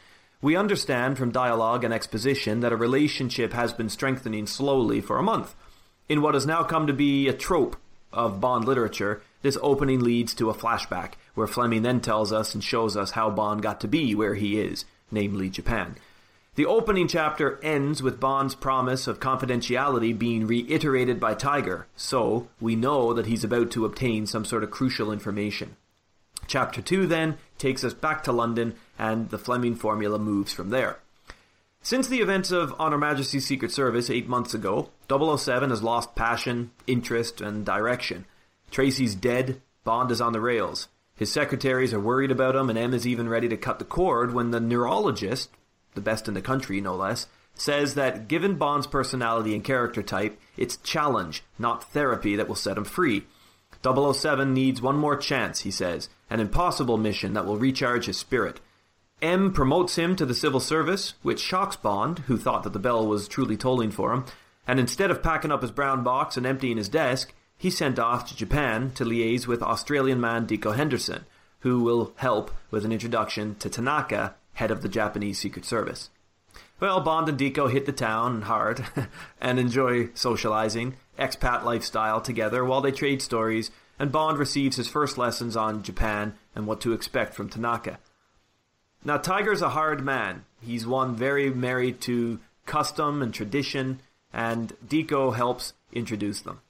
We 0.42 0.56
understand 0.56 1.18
from 1.18 1.30
dialogue 1.30 1.84
and 1.84 1.94
exposition 1.94 2.58
that 2.62 2.72
a 2.72 2.76
relationship 2.76 3.52
has 3.52 3.72
been 3.72 3.88
strengthening 3.88 4.48
slowly 4.48 5.00
for 5.00 5.16
a 5.16 5.22
month. 5.22 5.54
In 6.08 6.20
what 6.20 6.34
has 6.34 6.46
now 6.46 6.64
come 6.64 6.88
to 6.88 6.92
be 6.92 7.28
a 7.28 7.32
trope 7.32 7.76
of 8.12 8.40
Bond 8.40 8.64
literature, 8.64 9.22
this 9.42 9.56
opening 9.62 10.00
leads 10.00 10.34
to 10.34 10.50
a 10.50 10.54
flashback, 10.54 11.12
where 11.36 11.46
Fleming 11.46 11.82
then 11.82 12.00
tells 12.00 12.32
us 12.32 12.54
and 12.54 12.64
shows 12.64 12.96
us 12.96 13.12
how 13.12 13.30
Bond 13.30 13.62
got 13.62 13.80
to 13.82 13.86
be 13.86 14.16
where 14.16 14.34
he 14.34 14.58
is, 14.58 14.84
namely 15.12 15.48
Japan. 15.48 15.94
The 16.56 16.66
opening 16.66 17.08
chapter 17.08 17.58
ends 17.64 18.00
with 18.00 18.20
Bond's 18.20 18.54
promise 18.54 19.08
of 19.08 19.18
confidentiality 19.18 20.16
being 20.16 20.46
reiterated 20.46 21.18
by 21.18 21.34
Tiger, 21.34 21.88
so 21.96 22.46
we 22.60 22.76
know 22.76 23.12
that 23.12 23.26
he's 23.26 23.42
about 23.42 23.72
to 23.72 23.84
obtain 23.84 24.26
some 24.26 24.44
sort 24.44 24.62
of 24.62 24.70
crucial 24.70 25.10
information. 25.10 25.76
Chapter 26.46 26.80
2 26.80 27.08
then 27.08 27.38
takes 27.58 27.82
us 27.82 27.92
back 27.92 28.22
to 28.24 28.32
London, 28.32 28.74
and 28.96 29.30
the 29.30 29.38
Fleming 29.38 29.74
formula 29.74 30.16
moves 30.16 30.52
from 30.52 30.70
there. 30.70 31.00
Since 31.82 32.06
the 32.06 32.20
events 32.20 32.52
of 32.52 32.72
On 32.78 32.92
Her 32.92 32.98
Majesty's 32.98 33.46
Secret 33.46 33.72
Service 33.72 34.08
eight 34.08 34.28
months 34.28 34.54
ago, 34.54 34.90
007 35.10 35.70
has 35.70 35.82
lost 35.82 36.14
passion, 36.14 36.70
interest, 36.86 37.40
and 37.40 37.66
direction. 37.66 38.26
Tracy's 38.70 39.16
dead, 39.16 39.60
Bond 39.82 40.12
is 40.12 40.20
on 40.20 40.32
the 40.32 40.40
rails. 40.40 40.86
His 41.16 41.32
secretaries 41.32 41.92
are 41.92 42.00
worried 42.00 42.30
about 42.30 42.54
him, 42.54 42.70
and 42.70 42.78
M 42.78 42.94
is 42.94 43.08
even 43.08 43.28
ready 43.28 43.48
to 43.48 43.56
cut 43.56 43.80
the 43.80 43.84
cord 43.84 44.32
when 44.32 44.52
the 44.52 44.60
neurologist, 44.60 45.50
the 45.94 46.00
best 46.00 46.28
in 46.28 46.34
the 46.34 46.42
country 46.42 46.80
no 46.80 46.94
less, 46.94 47.26
says 47.54 47.94
that 47.94 48.28
given 48.28 48.56
Bond's 48.56 48.86
personality 48.86 49.54
and 49.54 49.64
character 49.64 50.02
type, 50.02 50.38
it's 50.56 50.76
challenge, 50.78 51.42
not 51.58 51.92
therapy, 51.92 52.36
that 52.36 52.48
will 52.48 52.54
set 52.54 52.76
him 52.76 52.84
free. 52.84 53.24
007 53.82 54.52
needs 54.54 54.80
one 54.80 54.96
more 54.96 55.16
chance, 55.16 55.60
he 55.60 55.70
says, 55.70 56.08
an 56.30 56.40
impossible 56.40 56.96
mission 56.96 57.34
that 57.34 57.46
will 57.46 57.58
recharge 57.58 58.06
his 58.06 58.16
spirit. 58.16 58.60
M 59.22 59.52
promotes 59.52 59.96
him 59.96 60.16
to 60.16 60.26
the 60.26 60.34
civil 60.34 60.60
service, 60.60 61.14
which 61.22 61.40
shocks 61.40 61.76
Bond, 61.76 62.20
who 62.20 62.36
thought 62.36 62.62
that 62.64 62.72
the 62.72 62.78
bell 62.78 63.06
was 63.06 63.28
truly 63.28 63.56
tolling 63.56 63.90
for 63.90 64.12
him, 64.12 64.24
and 64.66 64.80
instead 64.80 65.10
of 65.10 65.22
packing 65.22 65.52
up 65.52 65.62
his 65.62 65.70
brown 65.70 66.02
box 66.02 66.36
and 66.36 66.46
emptying 66.46 66.76
his 66.76 66.88
desk, 66.88 67.32
he's 67.56 67.76
sent 67.76 67.98
off 67.98 68.26
to 68.28 68.36
Japan 68.36 68.90
to 68.92 69.04
liaise 69.04 69.46
with 69.46 69.62
Australian 69.62 70.20
man 70.20 70.46
Dikko 70.46 70.74
Henderson, 70.74 71.24
who 71.60 71.82
will 71.82 72.12
help 72.16 72.50
with 72.70 72.84
an 72.84 72.92
introduction 72.92 73.54
to 73.56 73.70
Tanaka, 73.70 74.34
head 74.54 74.70
of 74.70 74.82
the 74.82 74.88
Japanese 74.88 75.38
Secret 75.38 75.64
Service. 75.64 76.10
Well, 76.80 77.00
Bond 77.00 77.28
and 77.28 77.38
Dikko 77.38 77.70
hit 77.70 77.86
the 77.86 77.92
town 77.92 78.42
hard 78.42 78.84
and 79.40 79.58
enjoy 79.58 80.10
socializing, 80.14 80.96
expat 81.18 81.64
lifestyle 81.64 82.20
together 82.20 82.64
while 82.64 82.80
they 82.80 82.92
trade 82.92 83.22
stories, 83.22 83.70
and 83.98 84.10
Bond 84.10 84.38
receives 84.38 84.76
his 84.76 84.88
first 84.88 85.16
lessons 85.16 85.56
on 85.56 85.82
Japan 85.82 86.34
and 86.54 86.66
what 86.66 86.80
to 86.80 86.92
expect 86.92 87.34
from 87.34 87.48
Tanaka. 87.48 87.98
Now, 89.04 89.18
Tiger's 89.18 89.62
a 89.62 89.70
hard 89.70 90.04
man. 90.04 90.44
He's 90.60 90.86
one 90.86 91.14
very 91.14 91.50
married 91.50 92.00
to 92.02 92.40
custom 92.66 93.22
and 93.22 93.32
tradition, 93.32 94.00
and 94.32 94.72
Dikko 94.86 95.36
helps 95.36 95.74
introduce 95.92 96.40
them. 96.40 96.60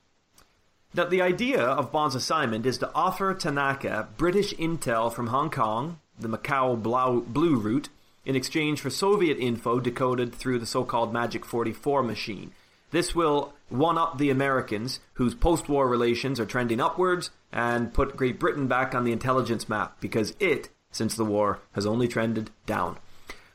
Now, 0.93 1.05
the 1.05 1.23
idea 1.23 1.61
of 1.61 1.91
Bond's 1.91 2.15
assignment 2.15 2.67
is 2.67 2.79
to 2.79 2.91
offer 2.95 3.35
Tanaka 3.35 4.09
British 4.17 4.53
intel 4.55 5.13
from 5.13 5.29
Hong 5.29 5.51
Kong, 5.51 5.99
the 6.19 6.29
Macau 6.29 6.77
Blue 6.77 7.57
route, 7.57 7.89
in 8.25 8.37
exchange 8.37 8.81
for 8.81 8.91
Soviet 8.91 9.39
info 9.39 9.81
decoded 9.81 10.35
through 10.35 10.59
the 10.59 10.67
so-called 10.67 11.13
Magic 11.13 11.45
44 11.45 12.03
machine. 12.03 12.53
This 12.91 13.15
will 13.15 13.53
one 13.69 13.99
up 13.99 14.19
the 14.19 14.31
Americans, 14.31 15.01
whose 15.15 15.35
post-war 15.35 15.89
relations 15.89 16.39
are 16.39 16.47
trending 16.47 16.81
upwards, 16.81 17.31
and 17.53 17.93
put 17.93 18.17
Great 18.17 18.39
Britain 18.39 18.69
back 18.69 18.95
on 18.95 19.05
the 19.05 19.13
intelligence 19.13 19.69
map, 19.69 20.01
because 20.01 20.35
it, 20.39 20.69
since 20.93 21.17
the 21.17 21.25
war, 21.25 21.61
has 21.73 21.87
only 21.87 22.07
trended 22.07 22.51
down. 22.67 22.97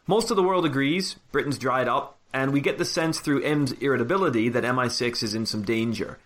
Most 0.06 0.30
of 0.30 0.36
the 0.36 0.44
world 0.44 0.66
agrees, 0.66 1.16
Britain's 1.32 1.58
dried 1.58 1.88
up, 1.88 2.20
and 2.34 2.52
we 2.52 2.62
get 2.62 2.78
the 2.78 2.86
sense 2.86 3.20
through 3.20 3.44
M's 3.44 3.72
irritability 3.74 4.50
that 4.50 4.64
MI6 4.64 5.24
is 5.24 5.34
in 5.34 5.46
some 5.46 5.64
danger. 5.64 6.20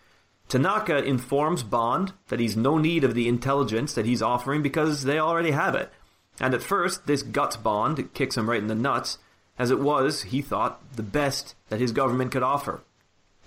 Tanaka 0.50 1.04
informs 1.04 1.64
Bond 1.64 2.14
that 2.28 2.40
he's 2.40 2.58
no 2.58 2.78
need 2.78 3.04
of 3.04 3.14
the 3.14 3.28
intelligence 3.28 3.94
that 3.94 4.06
he's 4.06 4.22
offering 4.22 4.62
because 4.62 5.04
they 5.04 5.20
already 5.20 5.52
have 5.52 5.76
it. 5.76 5.92
And 6.40 6.54
at 6.54 6.64
first, 6.64 7.06
this 7.06 7.24
guts 7.24 7.58
Bond 7.58 8.14
kicks 8.14 8.38
him 8.38 8.50
right 8.50 8.62
in 8.62 8.68
the 8.68 8.76
nuts, 8.76 9.18
as 9.58 9.72
it 9.72 9.80
was, 9.80 10.24
he 10.24 10.42
thought, 10.42 10.82
the 10.96 11.04
best 11.04 11.56
that 11.70 11.80
his 11.80 11.92
government 11.92 12.32
could 12.32 12.44
offer. 12.44 12.82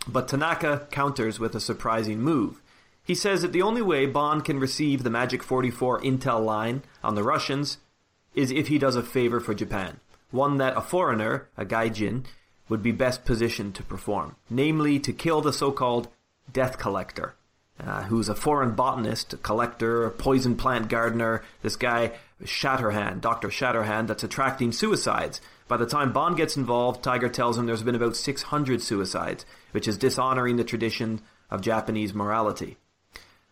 But 0.07 0.29
Tanaka 0.29 0.87
counters 0.91 1.41
with 1.41 1.55
a 1.55 1.61
surprising 1.61 2.21
move. 2.21 2.63
He 3.03 3.15
says 3.15 3.43
that 3.43 3.53
the 3.53 3.63
only 3.63 3.83
way 3.83 4.07
Bond 4.07 4.45
can 4.45 4.61
receive 4.61 5.03
the 5.03 5.11
Magic 5.11 5.43
44 5.43 6.01
intel 6.01 6.45
line 6.45 6.83
on 7.03 7.15
the 7.15 7.23
Russians 7.23 7.79
is 8.35 8.51
if 8.51 8.69
he 8.69 8.79
does 8.79 8.97
a 8.97 9.03
favor 9.03 9.41
for 9.41 9.55
Japan, 9.55 10.01
one 10.31 10.59
that 10.59 10.77
a 10.77 10.81
foreigner, 10.81 11.49
a 11.57 11.65
gaijin, 11.65 12.25
would 12.69 12.83
be 12.83 12.93
best 12.93 13.25
positioned 13.25 13.75
to 13.77 13.83
perform, 13.83 14.37
namely 14.51 14.99
to 14.99 15.13
kill 15.13 15.41
the 15.41 15.53
so-called 15.53 16.09
Death 16.53 16.79
Collector, 16.79 17.35
uh, 17.85 18.03
who's 18.05 18.29
a 18.29 18.35
foreign 18.35 18.73
botanist, 18.73 19.33
a 19.33 19.37
collector, 19.37 20.05
a 20.05 20.11
poison 20.11 20.57
plant 20.57 20.89
gardener, 20.89 21.43
this 21.63 21.77
guy 21.77 22.13
Shatterhand, 22.45 23.21
Dr. 23.21 23.49
Shatterhand, 23.49 24.09
that's 24.09 24.25
attracting 24.25 24.73
suicides. 24.73 25.41
By 25.69 25.79
the 25.79 25.87
time 25.87 26.13
Bond 26.13 26.37
gets 26.37 26.57
involved, 26.57 27.03
Tiger 27.03 27.29
tells 27.29 27.57
him 27.57 27.67
there's 27.67 27.83
been 27.83 27.95
about 27.95 28.17
600 28.17 28.83
suicides, 28.83 29.47
which 29.73 29.89
is 29.89 29.97
dishonoring 29.97 30.57
the 30.57 30.65
tradition 30.65 31.23
of 31.51 31.63
Japanese 31.63 32.15
morality. 32.15 32.77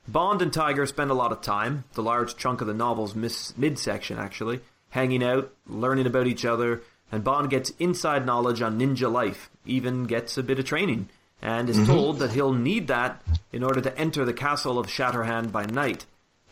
Bond 0.06 0.42
and 0.42 0.52
Tiger 0.52 0.84
spend 0.84 1.10
a 1.10 1.14
lot 1.14 1.32
of 1.32 1.40
time, 1.40 1.84
the 1.94 2.02
large 2.02 2.36
chunk 2.36 2.60
of 2.60 2.66
the 2.66 2.74
novel's 2.74 3.14
midsection 3.14 4.18
actually, 4.18 4.60
hanging 4.90 5.24
out, 5.24 5.52
learning 5.66 6.06
about 6.06 6.26
each 6.26 6.44
other, 6.44 6.82
and 7.10 7.24
Bond 7.24 7.48
gets 7.48 7.70
inside 7.78 8.26
knowledge 8.26 8.60
on 8.60 8.78
ninja 8.78 9.10
life, 9.10 9.50
even 9.64 10.04
gets 10.04 10.36
a 10.36 10.42
bit 10.42 10.58
of 10.58 10.66
training, 10.66 11.08
and 11.40 11.70
is 11.70 11.76
mm-hmm. 11.76 11.86
told 11.86 12.18
that 12.18 12.32
he'll 12.32 12.52
need 12.52 12.88
that 12.88 13.22
in 13.50 13.62
order 13.62 13.80
to 13.80 13.98
enter 13.98 14.24
the 14.24 14.32
castle 14.32 14.78
of 14.78 14.86
Shatterhand 14.86 15.52
by 15.52 15.64
night. 15.64 16.04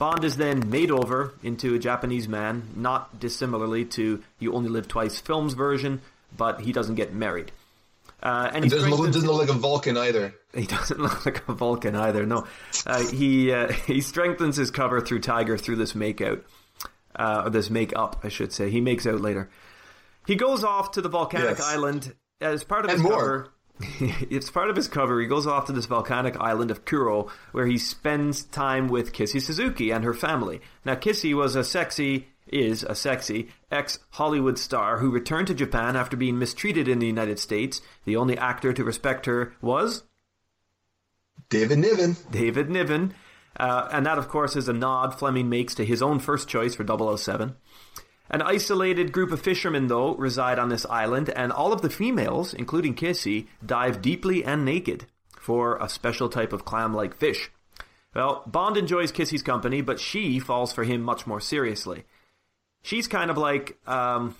Bond 0.02 0.24
is 0.24 0.36
then 0.36 0.68
made 0.68 0.90
over 0.90 1.32
into 1.44 1.76
a 1.76 1.78
Japanese 1.78 2.26
man, 2.26 2.70
not 2.74 3.20
dissimilarly 3.20 3.84
to 3.84 4.20
You 4.40 4.52
Only 4.52 4.68
Live 4.68 4.88
Twice 4.88 5.20
film's 5.20 5.54
version, 5.54 6.00
but 6.36 6.60
he 6.60 6.72
doesn't 6.72 6.96
get 6.96 7.14
married. 7.14 7.52
Uh, 8.20 8.50
and 8.52 8.64
he 8.64 8.68
doesn't 8.68 8.90
look, 8.90 9.06
doesn't 9.12 9.30
look 9.30 9.38
like 9.38 9.48
a 9.48 9.52
Vulcan 9.52 9.96
either. 9.96 10.34
He 10.52 10.66
doesn't 10.66 10.98
look 10.98 11.24
like 11.24 11.48
a 11.48 11.52
Vulcan 11.52 11.94
either. 11.94 12.26
No, 12.26 12.48
uh, 12.84 13.06
he 13.10 13.52
uh, 13.52 13.70
he 13.70 14.00
strengthens 14.00 14.56
his 14.56 14.72
cover 14.72 15.00
through 15.00 15.20
Tiger 15.20 15.56
through 15.56 15.76
this 15.76 15.92
makeout, 15.92 16.42
uh, 17.14 17.42
or 17.44 17.50
this 17.50 17.70
make 17.70 17.96
up, 17.96 18.22
I 18.24 18.28
should 18.28 18.52
say. 18.52 18.70
He 18.70 18.80
makes 18.80 19.06
out 19.06 19.20
later. 19.20 19.50
He 20.26 20.34
goes 20.34 20.64
off 20.64 20.90
to 20.92 21.00
the 21.00 21.10
volcanic 21.10 21.58
yes. 21.58 21.60
island 21.60 22.12
as 22.40 22.64
part 22.64 22.86
of 22.86 22.90
and 22.90 22.98
his 22.98 23.02
more. 23.04 23.20
cover. 23.20 23.48
it's 24.30 24.50
part 24.50 24.70
of 24.70 24.76
his 24.76 24.88
cover. 24.88 25.20
He 25.20 25.26
goes 25.26 25.46
off 25.46 25.66
to 25.66 25.72
this 25.72 25.86
volcanic 25.86 26.36
island 26.38 26.70
of 26.70 26.84
Kuro, 26.84 27.30
where 27.52 27.66
he 27.66 27.78
spends 27.78 28.44
time 28.44 28.88
with 28.88 29.12
Kissy 29.12 29.40
Suzuki 29.40 29.90
and 29.90 30.04
her 30.04 30.14
family. 30.14 30.60
Now, 30.84 30.94
Kissy 30.94 31.34
was 31.34 31.56
a 31.56 31.64
sexy, 31.64 32.28
is 32.46 32.82
a 32.82 32.94
sexy 32.94 33.48
ex 33.70 33.98
Hollywood 34.10 34.58
star 34.58 34.98
who 34.98 35.10
returned 35.10 35.46
to 35.48 35.54
Japan 35.54 35.96
after 35.96 36.16
being 36.16 36.38
mistreated 36.38 36.88
in 36.88 36.98
the 36.98 37.06
United 37.06 37.38
States. 37.38 37.80
The 38.04 38.16
only 38.16 38.36
actor 38.36 38.72
to 38.72 38.84
respect 38.84 39.26
her 39.26 39.54
was 39.60 40.04
David 41.48 41.78
Niven. 41.78 42.16
David 42.30 42.70
Niven. 42.70 43.14
Uh, 43.58 43.88
and 43.92 44.06
that, 44.06 44.18
of 44.18 44.28
course, 44.28 44.56
is 44.56 44.68
a 44.68 44.72
nod 44.72 45.18
Fleming 45.18 45.48
makes 45.48 45.74
to 45.74 45.84
his 45.84 46.00
own 46.02 46.18
first 46.18 46.48
choice 46.48 46.74
for 46.74 46.86
007. 46.86 47.54
An 48.32 48.40
isolated 48.40 49.12
group 49.12 49.30
of 49.30 49.42
fishermen, 49.42 49.88
though, 49.88 50.14
reside 50.14 50.58
on 50.58 50.70
this 50.70 50.86
island, 50.86 51.28
and 51.28 51.52
all 51.52 51.72
of 51.72 51.82
the 51.82 51.90
females, 51.90 52.54
including 52.54 52.94
Kissy, 52.94 53.46
dive 53.64 54.00
deeply 54.00 54.42
and 54.42 54.64
naked 54.64 55.04
for 55.38 55.76
a 55.76 55.88
special 55.88 56.30
type 56.30 56.54
of 56.54 56.64
clam-like 56.64 57.14
fish. 57.14 57.50
Well, 58.14 58.42
Bond 58.46 58.78
enjoys 58.78 59.12
Kissy's 59.12 59.42
company, 59.42 59.82
but 59.82 60.00
she 60.00 60.38
falls 60.38 60.72
for 60.72 60.84
him 60.84 61.02
much 61.02 61.26
more 61.26 61.40
seriously. 61.40 62.04
She's 62.82 63.06
kind 63.06 63.30
of 63.30 63.36
like, 63.36 63.76
um, 63.86 64.34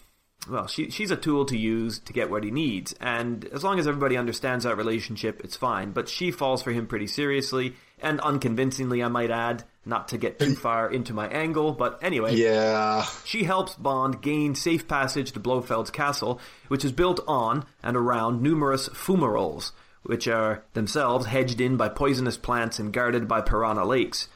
well, 0.49 0.67
she, 0.67 0.91
she's 0.91 1.11
a 1.11 1.17
tool 1.17 1.45
to 1.47 1.59
use 1.59 1.99
to 2.01 2.13
get 2.15 2.31
what 2.31 2.45
he 2.45 2.51
needs, 2.51 2.95
and 2.95 3.45
as 3.47 3.63
long 3.63 3.79
as 3.79 3.87
everybody 3.87 4.17
understands 4.17 4.65
that 4.65 4.77
relationship, 4.77 5.43
it's 5.45 5.57
fine. 5.57 5.93
But 5.93 6.09
she 6.09 6.31
falls 6.31 6.63
for 6.63 6.73
him 6.73 6.87
pretty 6.87 7.07
seriously, 7.07 7.75
and 8.01 8.21
unconvincingly, 8.21 9.03
I 9.03 9.09
might 9.09 9.31
add, 9.31 9.65
not 9.85 10.09
to 10.09 10.19
get 10.19 10.39
too 10.39 10.55
far 10.55 10.91
into 10.91 11.13
my 11.13 11.29
angle, 11.29 11.73
but 11.73 11.99
anyway. 12.03 12.35
Yeah. 12.35 13.05
She 13.25 13.45
helps 13.45 13.75
Bond 13.75 14.23
gain 14.23 14.55
safe 14.55 14.87
passage 14.87 15.33
to 15.33 15.41
Blofeld's 15.41 15.91
castle, 15.91 16.41
which 16.69 16.85
is 16.85 16.93
built 16.93 17.21
on 17.27 17.65
and 17.83 17.97
around 17.97 18.43
numerous 18.43 18.89
fumaroles, 18.91 19.73
which 20.03 20.29
are 20.29 20.65
themselves 20.75 21.27
hedged 21.27 21.61
in 21.61 21.77
by 21.77 21.89
poisonous 21.89 22.37
plants 22.37 22.79
and 22.79 22.93
guarded 22.93 23.27
by 23.27 23.41
piranha 23.41 23.85
lakes. 23.85 24.29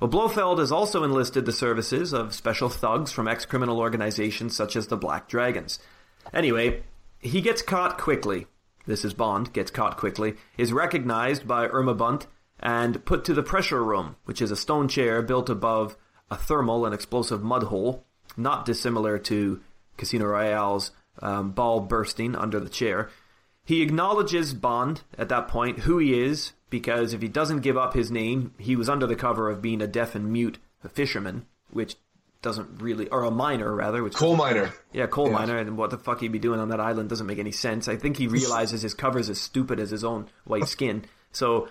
Well, 0.00 0.10
Blofeld 0.10 0.58
has 0.58 0.72
also 0.72 1.04
enlisted 1.04 1.46
the 1.46 1.52
services 1.52 2.12
of 2.12 2.34
special 2.34 2.68
thugs 2.68 3.12
from 3.12 3.28
ex-criminal 3.28 3.78
organizations 3.78 4.56
such 4.56 4.74
as 4.74 4.88
the 4.88 4.96
Black 4.96 5.28
Dragons. 5.28 5.78
Anyway, 6.32 6.82
he 7.20 7.40
gets 7.40 7.62
caught 7.62 7.98
quickly. 7.98 8.46
This 8.86 9.04
is 9.04 9.14
Bond, 9.14 9.52
gets 9.52 9.70
caught 9.70 9.96
quickly, 9.96 10.34
is 10.58 10.72
recognized 10.72 11.46
by 11.46 11.68
Irma 11.68 11.94
Bunt, 11.94 12.26
and 12.60 13.04
put 13.04 13.24
to 13.24 13.34
the 13.34 13.42
pressure 13.42 13.82
room, 13.82 14.16
which 14.24 14.40
is 14.40 14.50
a 14.50 14.56
stone 14.56 14.88
chair 14.88 15.22
built 15.22 15.48
above 15.48 15.96
a 16.30 16.36
thermal 16.36 16.86
and 16.86 16.94
explosive 16.94 17.42
mud 17.42 17.64
hole, 17.64 18.04
not 18.36 18.64
dissimilar 18.64 19.18
to 19.18 19.60
Casino 19.96 20.26
Royale's 20.26 20.90
um, 21.20 21.52
ball 21.52 21.80
bursting 21.80 22.34
under 22.34 22.58
the 22.58 22.68
chair. 22.68 23.10
He 23.64 23.82
acknowledges 23.82 24.52
Bond 24.52 25.02
at 25.16 25.28
that 25.30 25.48
point, 25.48 25.80
who 25.80 25.98
he 25.98 26.20
is, 26.22 26.52
because 26.68 27.14
if 27.14 27.22
he 27.22 27.28
doesn't 27.28 27.60
give 27.60 27.76
up 27.76 27.94
his 27.94 28.10
name, 28.10 28.52
he 28.58 28.76
was 28.76 28.88
under 28.88 29.06
the 29.06 29.16
cover 29.16 29.48
of 29.48 29.62
being 29.62 29.80
a 29.80 29.86
deaf 29.86 30.14
and 30.14 30.32
mute 30.32 30.58
fisherman, 30.88 31.46
which 31.70 31.96
doesn't 32.42 32.82
really, 32.82 33.08
or 33.08 33.24
a 33.24 33.30
miner 33.30 33.74
rather, 33.74 34.02
which 34.02 34.14
coal 34.14 34.36
miner. 34.36 34.72
Yeah, 34.92 35.06
coal 35.06 35.28
yeah. 35.28 35.32
miner, 35.32 35.56
and 35.56 35.78
what 35.78 35.90
the 35.90 35.98
fuck 35.98 36.20
he'd 36.20 36.30
be 36.30 36.38
doing 36.38 36.60
on 36.60 36.68
that 36.68 36.80
island 36.80 37.08
doesn't 37.08 37.26
make 37.26 37.38
any 37.38 37.52
sense. 37.52 37.88
I 37.88 37.96
think 37.96 38.18
he 38.18 38.26
realizes 38.28 38.82
his 38.82 38.92
cover's 38.92 39.30
as 39.30 39.40
stupid 39.40 39.80
as 39.80 39.90
his 39.90 40.04
own 40.04 40.28
white 40.44 40.68
skin. 40.68 41.06
So 41.32 41.68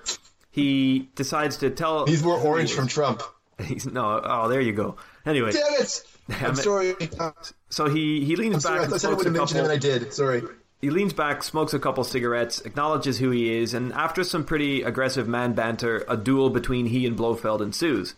he 0.53 1.09
decides 1.15 1.57
to 1.57 1.71
tell. 1.71 2.05
He's 2.05 2.23
more 2.23 2.37
orange 2.37 2.73
from 2.73 2.87
Trump. 2.87 3.23
He's 3.65 3.87
no. 3.87 4.21
Oh, 4.23 4.47
there 4.47 4.61
you 4.61 4.71
go. 4.71 4.97
Anyway, 5.25 5.51
damn 5.51 5.81
it! 5.81 6.03
I'm 6.29 6.55
sorry. 6.55 6.95
So 7.69 7.87
he 7.87 8.23
he 8.23 8.35
leans 8.35 8.63
I'm 8.63 8.77
back. 8.77 8.81
Sorry, 8.81 8.95
I 8.95 8.97
thought 8.99 9.11
I 9.11 9.13
would 9.15 9.25
have 9.25 9.33
mentioned 9.33 9.59
him, 9.59 9.65
and 9.65 9.73
I 9.73 9.77
did. 9.77 10.13
Sorry. 10.13 10.43
He 10.79 10.91
leans 10.91 11.13
back, 11.13 11.43
smokes 11.43 11.73
a 11.73 11.79
couple 11.79 12.03
cigarettes, 12.03 12.61
acknowledges 12.61 13.17
who 13.17 13.31
he 13.31 13.57
is, 13.57 13.73
and 13.73 13.93
after 13.93 14.23
some 14.23 14.43
pretty 14.43 14.83
aggressive 14.83 15.27
man 15.27 15.53
banter, 15.53 16.05
a 16.07 16.17
duel 16.17 16.49
between 16.49 16.87
he 16.87 17.07
and 17.07 17.15
Blofeld 17.15 17.61
ensues. 17.61 18.15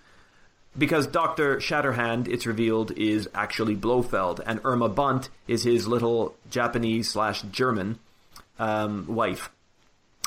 Because 0.78 1.08
Dr. 1.08 1.58
Shatterhand, 1.58 2.28
it's 2.28 2.46
revealed, 2.46 2.92
is 2.98 3.30
actually 3.34 3.76
Blofeld, 3.76 4.42
and 4.46 4.60
Irma 4.66 4.90
Bunt 4.90 5.30
is 5.48 5.64
his 5.64 5.88
little 5.88 6.36
Japanese 6.50 7.08
slash 7.08 7.44
German 7.44 8.00
um, 8.58 9.06
wife. 9.08 9.52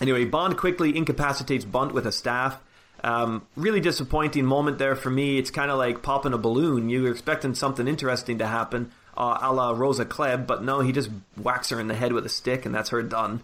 Anyway, 0.01 0.25
Bond 0.25 0.57
quickly 0.57 0.97
incapacitates 0.97 1.65
Bunt 1.65 1.93
with 1.93 2.07
a 2.07 2.13
staff. 2.13 2.61
Um, 3.03 3.47
really 3.57 3.81
disappointing 3.81 4.45
moment 4.45 4.79
there 4.79 4.97
for 4.97 5.11
me. 5.11 5.39
It's 5.39 5.51
kind 5.51 5.71
of 5.71 5.79
like 5.79 6.03
popping 6.03 6.33
a 6.33 6.39
balloon. 6.39 6.89
You 6.89 7.03
were 7.03 7.11
expecting 7.11 7.55
something 7.55 7.87
interesting 7.87 8.39
to 8.39 8.47
happen, 8.47 8.91
uh, 9.17 9.39
a 9.41 9.53
la 9.53 9.71
Rosa 9.71 10.05
Klebb, 10.05 10.47
but 10.47 10.65
no, 10.65 10.81
he 10.81 10.93
just 10.93 11.11
whacks 11.37 11.71
her 11.71 11.81
in 11.81 11.89
the 11.89 11.95
head 11.95 12.13
with 12.13 12.27
a 12.27 12.29
stick, 12.29 12.67
and 12.67 12.75
that's 12.75 12.91
her 12.91 13.03
done. 13.03 13.41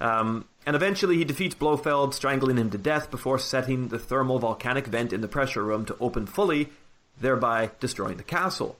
Um, 0.00 0.46
and 0.66 0.76
eventually 0.76 1.16
he 1.16 1.24
defeats 1.24 1.54
Blofeld, 1.54 2.14
strangling 2.14 2.56
him 2.56 2.70
to 2.70 2.78
death 2.78 3.10
before 3.10 3.38
setting 3.38 3.88
the 3.88 3.98
thermal 3.98 4.38
volcanic 4.38 4.86
vent 4.86 5.12
in 5.12 5.20
the 5.20 5.28
pressure 5.28 5.62
room 5.62 5.84
to 5.86 5.96
open 6.00 6.26
fully 6.26 6.70
thereby 7.20 7.70
destroying 7.80 8.16
the 8.16 8.22
castle. 8.22 8.78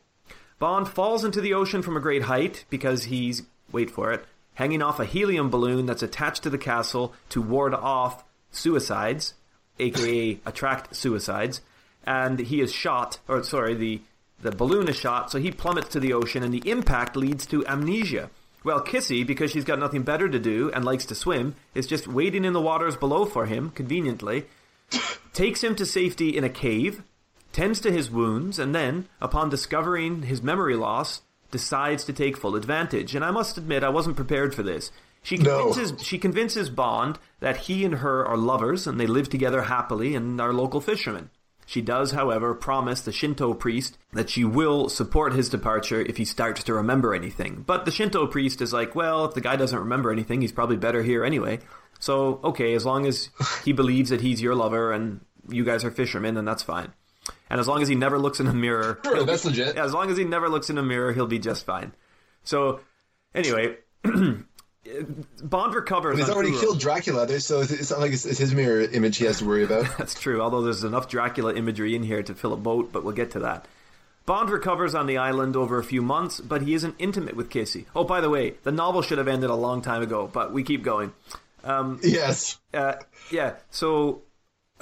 Bond 0.58 0.88
falls 0.88 1.24
into 1.24 1.40
the 1.40 1.54
ocean 1.54 1.82
from 1.82 1.96
a 1.96 2.00
great 2.00 2.22
height 2.22 2.64
because 2.70 3.04
he's, 3.04 3.42
wait 3.72 3.90
for 3.90 4.12
it, 4.12 4.24
hanging 4.55 4.82
off 4.82 5.00
a 5.00 5.05
helium 5.05 5.50
balloon 5.50 5.86
that's 5.86 6.03
attached 6.03 6.42
to 6.42 6.50
the 6.50 6.59
castle 6.59 7.14
to 7.30 7.40
ward 7.42 7.74
off 7.74 8.24
suicides, 8.50 9.34
aka 9.78 10.38
attract 10.46 10.94
suicides, 10.94 11.61
and 12.05 12.38
he 12.38 12.61
is 12.61 12.72
shot, 12.72 13.18
or 13.28 13.42
sorry, 13.42 13.74
the, 13.74 14.00
the 14.40 14.50
balloon 14.50 14.88
is 14.88 14.96
shot, 14.96 15.30
so 15.30 15.38
he 15.38 15.50
plummets 15.50 15.88
to 15.88 16.00
the 16.00 16.12
ocean, 16.12 16.42
and 16.42 16.53
the 16.53 16.68
impact 16.68 17.16
leads 17.16 17.46
to 17.46 17.66
amnesia. 17.66 18.30
Well, 18.64 18.84
Kissy, 18.84 19.26
because 19.26 19.50
she's 19.50 19.64
got 19.64 19.80
nothing 19.80 20.03
better 20.03 20.28
to 20.28 20.38
do 20.38 20.70
and 20.72 20.84
likes 20.84 21.07
to 21.07 21.14
swim, 21.14 21.57
is 21.74 21.86
just 21.86 22.07
waiting 22.07 22.44
in 22.44 22.53
the 22.53 22.61
waters 22.61 22.96
below 22.96 23.24
for 23.24 23.46
him, 23.46 23.70
conveniently, 23.70 24.46
takes 25.32 25.64
him 25.64 25.74
to 25.76 25.86
safety 25.86 26.36
in 26.36 26.44
a 26.44 26.48
cave, 26.48 27.03
tends 27.53 27.80
to 27.80 27.90
his 27.90 28.11
wounds, 28.11 28.59
and 28.59 28.74
then, 28.74 29.09
upon 29.20 29.48
discovering 29.48 30.22
his 30.22 30.42
memory 30.42 30.76
loss, 30.76 31.22
decides 31.53 32.03
to 32.05 32.12
take 32.12 32.36
full 32.36 32.57
advantage. 32.57 33.14
And 33.14 33.24
I 33.24 33.30
must 33.30 33.57
admit, 33.57 33.84
I 33.84 33.88
wasn't 33.90 34.16
prepared 34.16 34.55
for 34.55 34.64
this. 34.64 34.90
She 35.22 35.36
No. 35.36 35.66
convinces 35.72 36.05
she 36.05 36.18
convinces 36.18 36.68
Bond 36.68 37.20
that 37.38 37.57
he 37.68 37.84
and 37.84 37.96
her 37.96 38.26
are 38.26 38.36
lovers 38.36 38.88
and 38.88 38.98
they 38.98 39.07
live 39.07 39.28
together 39.28 39.62
happily 39.62 40.16
and 40.16 40.40
are 40.40 40.53
local 40.53 40.80
fishermen. 40.80 41.30
She 41.64 41.80
does, 41.80 42.11
however, 42.11 42.55
promise 42.55 43.03
the 43.03 43.12
Shinto 43.12 43.55
priest 43.55 43.96
that 44.12 44.28
she 44.28 44.44
will 44.44 44.88
support 44.88 45.32
his 45.32 45.48
departure 45.48 46.00
if 46.00 46.16
he 46.16 46.24
starts 46.24 46.64
to 46.64 46.74
remember 46.74 47.14
anything. 47.14 47.62
But 47.64 47.84
the 47.84 47.92
Shinto 47.92 48.26
priest 48.26 48.61
is 48.61 48.72
like, 48.72 48.96
well, 48.96 49.24
if 49.26 49.34
the 49.34 49.40
guy 49.40 49.55
doesn't 49.55 49.78
remember 49.78 50.11
anything, 50.11 50.40
he's 50.40 50.50
probably 50.53 50.76
better 50.76 51.05
here 51.05 51.24
anyway. 51.24 51.61
So, 52.00 52.40
okay, 52.42 52.74
as 52.74 52.84
long 52.84 53.07
as 53.07 53.30
he 53.64 53.72
believes 53.72 54.11
that 54.11 54.20
he's 54.22 54.42
your 54.42 54.57
lover 54.57 54.90
and 54.92 55.20
you 55.48 55.64
guys 55.64 55.84
are 55.84 55.90
fishermen, 55.92 56.34
then 56.34 56.44
that's 56.44 56.64
fine. 56.64 56.92
And 57.53 57.61
as 57.61 57.68
long 57.68 57.82
as 57.82 57.88
he 57.88 57.94
never 57.94 58.18
looks 58.18 58.40
in 58.40 58.46
a 58.48 58.55
mirror, 58.55 58.98
Sure, 59.05 59.24
that's 59.24 59.44
legit. 59.44 59.76
yeah, 59.76 59.84
as 59.84 59.92
long 59.92 60.11
as 60.11 60.16
he 60.16 60.24
never 60.24 60.48
looks 60.48 60.70
in 60.70 60.78
a 60.78 60.82
mirror, 60.82 61.12
he'll 61.12 61.26
be 61.26 61.38
just 61.38 61.66
fine. 61.66 61.92
So, 62.44 62.80
anyway, 63.34 63.76
Bond 65.42 65.74
recovers. 65.74 66.18
He's 66.18 66.28
already 66.28 66.59
killed 66.59 66.80
Dracula, 66.80 67.28
so 67.40 67.61
it's 67.61 67.90
not 67.90 68.00
like 68.00 68.12
it's, 68.12 68.24
his 68.24 68.55
mirror 68.55 68.80
image 68.80 69.18
he 69.18 69.26
has 69.26 69.38
to 69.38 69.44
worry 69.44 69.64
about. 69.64 69.86
That's 69.98 70.18
true, 70.18 70.40
although 70.40 70.62
there's 70.62 70.82
enough 70.82 71.09
Dracula 71.09 71.55
imagery 71.55 71.94
in 71.94 72.03
here 72.03 72.22
to 72.22 72.34
fill 72.34 72.53
a 72.53 72.57
boat, 72.57 72.90
but 72.90 73.05
we'll 73.05 73.14
get 73.14 73.32
to 73.32 73.40
that. 73.40 73.66
Bond 74.24 74.50
recovers 74.50 74.94
on 74.94 75.07
the 75.07 75.18
island 75.18 75.55
over 75.55 75.78
a 75.78 75.84
few 75.84 76.00
months, 76.00 76.40
but 76.40 76.62
he 76.62 76.74
isn't 76.74 76.94
intimate 76.98 77.36
with 77.36 77.50
Casey. 77.50 77.86
Oh, 77.94 78.05
by 78.05 78.20
the 78.20 78.30
way, 78.30 78.55
the 78.62 78.72
novel 78.72 79.03
should 79.03 79.18
have 79.18 79.28
ended 79.28 79.50
a 79.50 79.55
long 79.55 79.82
time 79.82 80.00
ago, 80.03 80.28
but 80.32 80.53
we 80.53 80.62
keep 80.62 80.82
going. 80.82 81.12
yes. 82.03 82.59
Uh, 82.72 82.94
yeah, 83.30 83.57
so 83.70 84.22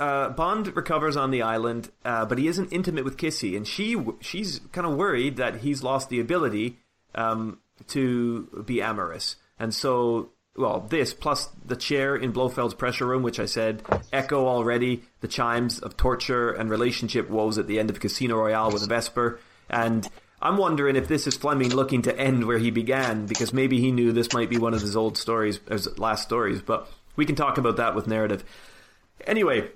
uh, 0.00 0.30
Bond 0.30 0.74
recovers 0.74 1.16
on 1.16 1.30
the 1.30 1.42
island, 1.42 1.90
uh, 2.04 2.24
but 2.24 2.38
he 2.38 2.48
isn't 2.48 2.72
intimate 2.72 3.04
with 3.04 3.16
Kissy, 3.16 3.56
and 3.56 3.66
she 3.66 3.96
she's 4.20 4.60
kind 4.72 4.86
of 4.86 4.96
worried 4.96 5.36
that 5.36 5.56
he's 5.56 5.82
lost 5.82 6.08
the 6.08 6.18
ability 6.18 6.78
um, 7.14 7.60
to 7.88 8.64
be 8.66 8.82
amorous, 8.82 9.36
and 9.58 9.72
so. 9.72 10.30
Well, 10.56 10.80
this 10.80 11.14
plus 11.14 11.48
the 11.64 11.76
chair 11.76 12.16
in 12.16 12.32
Blofeld's 12.32 12.74
pressure 12.74 13.06
room, 13.06 13.22
which 13.22 13.38
I 13.38 13.46
said 13.46 13.82
echo 14.12 14.48
already 14.48 15.04
the 15.20 15.28
chimes 15.28 15.78
of 15.78 15.96
torture 15.96 16.50
and 16.50 16.68
relationship 16.68 17.30
woes 17.30 17.56
at 17.56 17.68
the 17.68 17.78
end 17.78 17.88
of 17.88 18.00
Casino 18.00 18.36
Royale 18.36 18.72
with 18.72 18.86
Vesper. 18.88 19.38
And 19.70 20.06
I'm 20.42 20.58
wondering 20.58 20.96
if 20.96 21.06
this 21.06 21.28
is 21.28 21.36
Fleming 21.36 21.70
looking 21.70 22.02
to 22.02 22.18
end 22.18 22.46
where 22.46 22.58
he 22.58 22.72
began, 22.72 23.26
because 23.26 23.52
maybe 23.54 23.80
he 23.80 23.92
knew 23.92 24.10
this 24.10 24.32
might 24.34 24.50
be 24.50 24.58
one 24.58 24.74
of 24.74 24.80
his 24.80 24.96
old 24.96 25.16
stories, 25.16 25.60
his 25.68 25.98
last 25.98 26.24
stories. 26.24 26.60
But 26.60 26.90
we 27.14 27.24
can 27.24 27.36
talk 27.36 27.56
about 27.56 27.76
that 27.76 27.94
with 27.94 28.08
narrative. 28.08 28.44
Anyway, 29.26 29.70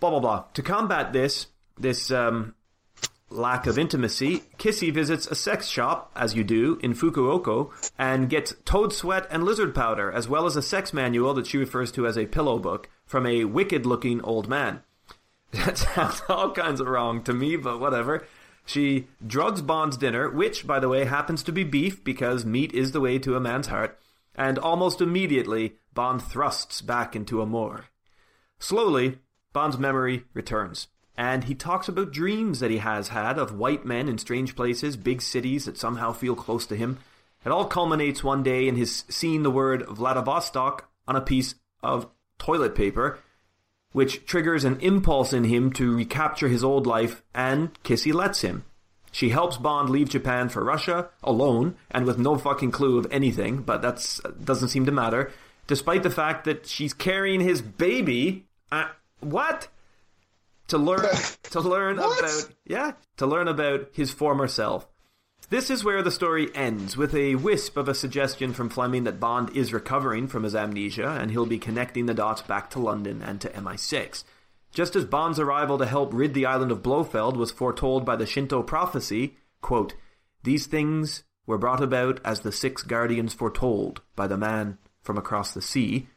blah 0.00 0.10
blah 0.10 0.20
blah. 0.20 0.44
To 0.54 0.62
combat 0.62 1.12
this, 1.12 1.46
this 1.78 2.10
um, 2.10 2.54
lack 3.30 3.66
of 3.66 3.78
intimacy, 3.78 4.44
Kissy 4.58 4.92
visits 4.92 5.26
a 5.26 5.34
sex 5.34 5.66
shop, 5.66 6.10
as 6.14 6.34
you 6.34 6.44
do, 6.44 6.78
in 6.82 6.94
Fukuoka, 6.94 7.70
and 7.98 8.30
gets 8.30 8.54
toad 8.64 8.92
sweat 8.92 9.26
and 9.30 9.44
lizard 9.44 9.74
powder, 9.74 10.10
as 10.10 10.28
well 10.28 10.46
as 10.46 10.56
a 10.56 10.62
sex 10.62 10.92
manual 10.92 11.34
that 11.34 11.46
she 11.46 11.58
refers 11.58 11.90
to 11.92 12.06
as 12.06 12.16
a 12.16 12.26
pillow 12.26 12.58
book 12.58 12.88
from 13.06 13.26
a 13.26 13.44
wicked-looking 13.44 14.20
old 14.22 14.48
man. 14.48 14.82
That 15.52 15.78
sounds 15.78 16.20
all 16.28 16.50
kinds 16.50 16.80
of 16.80 16.88
wrong 16.88 17.22
to 17.24 17.32
me, 17.32 17.54
but 17.54 17.78
whatever. 17.78 18.26
She 18.66 19.06
drugs 19.24 19.62
Bond's 19.62 19.96
dinner, 19.96 20.28
which, 20.28 20.66
by 20.66 20.80
the 20.80 20.88
way, 20.88 21.04
happens 21.04 21.44
to 21.44 21.52
be 21.52 21.62
beef 21.62 22.02
because 22.02 22.44
meat 22.44 22.72
is 22.72 22.90
the 22.90 23.00
way 23.00 23.20
to 23.20 23.36
a 23.36 23.40
man's 23.40 23.68
heart, 23.68 23.96
and 24.34 24.58
almost 24.58 25.00
immediately, 25.00 25.74
Bond 25.92 26.22
thrusts 26.22 26.80
back 26.80 27.14
into 27.14 27.40
a 27.40 27.46
moor. 27.46 27.84
Slowly, 28.58 29.18
Bond's 29.54 29.78
memory 29.78 30.24
returns, 30.34 30.88
and 31.16 31.44
he 31.44 31.54
talks 31.54 31.88
about 31.88 32.12
dreams 32.12 32.60
that 32.60 32.70
he 32.70 32.78
has 32.78 33.08
had 33.08 33.38
of 33.38 33.56
white 33.56 33.86
men 33.86 34.08
in 34.08 34.18
strange 34.18 34.54
places, 34.54 34.98
big 34.98 35.22
cities 35.22 35.64
that 35.64 35.78
somehow 35.78 36.12
feel 36.12 36.34
close 36.34 36.66
to 36.66 36.76
him. 36.76 36.98
It 37.46 37.52
all 37.52 37.64
culminates 37.64 38.22
one 38.22 38.42
day 38.42 38.68
in 38.68 38.76
his 38.76 39.04
seeing 39.08 39.42
the 39.42 39.50
word 39.50 39.86
Vladivostok 39.88 40.90
on 41.06 41.16
a 41.16 41.22
piece 41.22 41.54
of 41.82 42.08
toilet 42.38 42.74
paper, 42.74 43.18
which 43.92 44.26
triggers 44.26 44.64
an 44.64 44.80
impulse 44.80 45.32
in 45.32 45.44
him 45.44 45.72
to 45.74 45.96
recapture 45.96 46.48
his 46.48 46.64
old 46.64 46.86
life, 46.86 47.22
and 47.32 47.70
Kissy 47.84 48.12
lets 48.12 48.40
him. 48.40 48.64
She 49.12 49.28
helps 49.28 49.56
Bond 49.56 49.90
leave 49.90 50.08
Japan 50.08 50.48
for 50.48 50.64
Russia 50.64 51.10
alone 51.22 51.76
and 51.92 52.04
with 52.04 52.18
no 52.18 52.36
fucking 52.36 52.72
clue 52.72 52.98
of 52.98 53.06
anything, 53.12 53.62
but 53.62 53.80
that's 53.80 54.18
doesn't 54.42 54.70
seem 54.70 54.86
to 54.86 54.92
matter. 54.92 55.30
Despite 55.68 56.02
the 56.02 56.10
fact 56.10 56.44
that 56.46 56.66
she's 56.66 56.92
carrying 56.92 57.40
his 57.40 57.62
baby, 57.62 58.46
uh, 58.72 58.88
what? 59.24 59.68
To 60.68 60.78
learn 60.78 61.06
to 61.50 61.60
learn 61.60 61.98
about 61.98 62.48
yeah, 62.64 62.92
to 63.16 63.26
learn 63.26 63.48
about 63.48 63.88
his 63.92 64.10
former 64.10 64.48
self. 64.48 64.88
This 65.50 65.68
is 65.68 65.84
where 65.84 66.02
the 66.02 66.10
story 66.10 66.48
ends, 66.54 66.96
with 66.96 67.14
a 67.14 67.34
wisp 67.34 67.76
of 67.76 67.86
a 67.86 67.94
suggestion 67.94 68.54
from 68.54 68.70
Fleming 68.70 69.04
that 69.04 69.20
Bond 69.20 69.54
is 69.54 69.74
recovering 69.74 70.26
from 70.26 70.42
his 70.42 70.54
amnesia 70.54 71.18
and 71.20 71.30
he'll 71.30 71.44
be 71.44 71.58
connecting 71.58 72.06
the 72.06 72.14
dots 72.14 72.40
back 72.40 72.70
to 72.70 72.78
London 72.78 73.20
and 73.20 73.40
to 73.42 73.50
MI6. 73.50 74.24
Just 74.72 74.96
as 74.96 75.04
Bond's 75.04 75.38
arrival 75.38 75.78
to 75.78 75.86
help 75.86 76.14
rid 76.14 76.32
the 76.34 76.46
island 76.46 76.72
of 76.72 76.82
Blofeld 76.82 77.36
was 77.36 77.52
foretold 77.52 78.04
by 78.06 78.16
the 78.16 78.26
Shinto 78.26 78.62
prophecy, 78.62 79.36
quote, 79.60 79.94
These 80.42 80.66
things 80.66 81.24
were 81.46 81.58
brought 81.58 81.82
about 81.82 82.20
as 82.24 82.40
the 82.40 82.50
six 82.50 82.82
guardians 82.82 83.34
foretold 83.34 84.00
by 84.16 84.26
the 84.26 84.38
man 84.38 84.78
from 85.02 85.18
across 85.18 85.52
the 85.52 85.62
sea. 85.62 86.08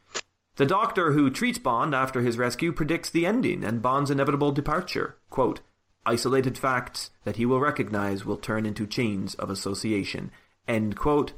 The 0.58 0.66
doctor 0.66 1.12
who 1.12 1.30
treats 1.30 1.56
Bond 1.56 1.94
after 1.94 2.20
his 2.20 2.36
rescue 2.36 2.72
predicts 2.72 3.10
the 3.10 3.24
ending 3.24 3.62
and 3.62 3.80
Bond's 3.80 4.10
inevitable 4.10 4.50
departure. 4.50 5.16
Quote, 5.30 5.60
Isolated 6.04 6.58
facts 6.58 7.10
that 7.22 7.36
he 7.36 7.46
will 7.46 7.60
recognize 7.60 8.24
will 8.24 8.36
turn 8.36 8.66
into 8.66 8.84
chains 8.84 9.36
of 9.36 9.50
association. 9.50 10.32
End 10.66 10.96
quote. 10.96 11.32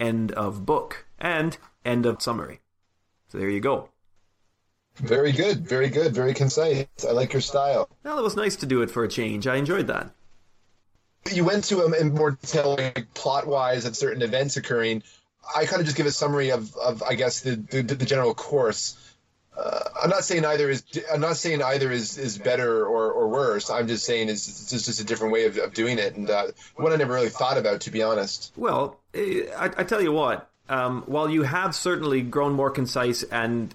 End 0.00 0.32
of 0.32 0.64
book. 0.64 1.04
And 1.18 1.58
end 1.84 2.06
of 2.06 2.22
summary. 2.22 2.60
So 3.28 3.36
there 3.36 3.50
you 3.50 3.60
go. 3.60 3.90
Very 4.96 5.32
good. 5.32 5.68
Very 5.68 5.90
good. 5.90 6.14
Very 6.14 6.32
concise. 6.32 6.86
I 7.06 7.12
like 7.12 7.34
your 7.34 7.42
style. 7.42 7.90
Well, 8.04 8.18
it 8.18 8.22
was 8.22 8.36
nice 8.36 8.56
to 8.56 8.66
do 8.66 8.80
it 8.80 8.90
for 8.90 9.04
a 9.04 9.08
change. 9.08 9.46
I 9.46 9.56
enjoyed 9.56 9.88
that. 9.88 10.14
You 11.30 11.44
went 11.44 11.64
to 11.64 11.84
in 11.92 12.14
more 12.14 12.30
detail, 12.30 12.76
like, 12.76 13.12
plot 13.12 13.46
wise, 13.46 13.84
of 13.84 13.98
certain 13.98 14.22
events 14.22 14.56
occurring. 14.56 15.02
I 15.56 15.66
kind 15.66 15.80
of 15.80 15.86
just 15.86 15.96
give 15.96 16.06
a 16.06 16.10
summary 16.10 16.50
of, 16.50 16.76
of 16.76 17.02
I 17.02 17.14
guess, 17.14 17.40
the, 17.40 17.56
the, 17.56 17.82
the 17.82 18.06
general 18.06 18.34
course. 18.34 18.96
Uh, 19.56 19.80
I'm 20.02 20.10
not 20.10 20.24
saying 20.24 20.44
either 20.44 20.70
is 20.70 20.82
I'm 21.12 21.20
not 21.20 21.36
saying 21.36 21.62
either 21.62 21.90
is, 21.90 22.16
is 22.16 22.38
better 22.38 22.86
or, 22.86 23.12
or 23.12 23.28
worse. 23.28 23.68
I'm 23.68 23.86
just 23.86 24.04
saying 24.04 24.30
it's, 24.30 24.48
it's 24.48 24.70
just, 24.70 24.86
just 24.86 25.00
a 25.00 25.04
different 25.04 25.32
way 25.32 25.44
of, 25.44 25.58
of 25.58 25.74
doing 25.74 25.98
it, 25.98 26.16
and 26.16 26.30
uh, 26.30 26.46
one 26.76 26.92
I 26.92 26.96
never 26.96 27.12
really 27.12 27.28
thought 27.28 27.58
about, 27.58 27.82
to 27.82 27.90
be 27.90 28.02
honest. 28.02 28.52
Well, 28.56 28.98
eh, 29.14 29.44
I, 29.56 29.66
I 29.76 29.84
tell 29.84 30.00
you 30.00 30.12
what. 30.12 30.48
Um, 30.68 31.02
while 31.06 31.28
you 31.28 31.42
have 31.42 31.74
certainly 31.74 32.22
grown 32.22 32.52
more 32.52 32.70
concise 32.70 33.24
and 33.24 33.74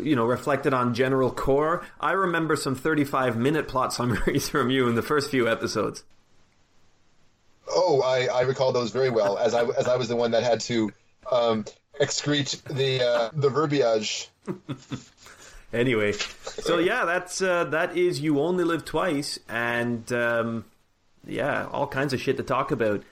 you 0.00 0.16
know 0.16 0.24
reflected 0.24 0.74
on 0.74 0.92
general 0.92 1.30
core, 1.30 1.86
I 2.00 2.12
remember 2.12 2.56
some 2.56 2.74
35 2.74 3.36
minute 3.36 3.68
plot 3.68 3.92
summaries 3.92 4.48
from 4.50 4.70
you 4.70 4.88
in 4.88 4.96
the 4.96 5.02
first 5.02 5.30
few 5.30 5.48
episodes. 5.48 6.02
Oh, 7.68 8.02
I, 8.02 8.26
I 8.26 8.40
recall 8.42 8.72
those 8.72 8.90
very 8.90 9.10
well, 9.10 9.38
as 9.38 9.54
I 9.54 9.64
as 9.64 9.86
I 9.86 9.96
was 9.96 10.08
the 10.08 10.16
one 10.16 10.32
that 10.32 10.42
had 10.42 10.60
to 10.62 10.90
um, 11.30 11.64
excrete 12.00 12.62
the 12.64 13.04
uh, 13.04 13.30
the 13.34 13.50
verbiage. 13.50 14.28
Anyway, 15.72 16.12
so 16.12 16.78
yeah, 16.78 17.06
that's 17.06 17.40
uh, 17.40 17.64
that 17.64 17.96
is 17.96 18.20
you 18.20 18.40
only 18.40 18.62
live 18.62 18.84
twice, 18.84 19.38
and 19.48 20.12
um, 20.12 20.66
yeah, 21.26 21.66
all 21.72 21.86
kinds 21.86 22.12
of 22.12 22.20
shit 22.20 22.36
to 22.36 22.42
talk 22.42 22.72
about. 22.72 23.02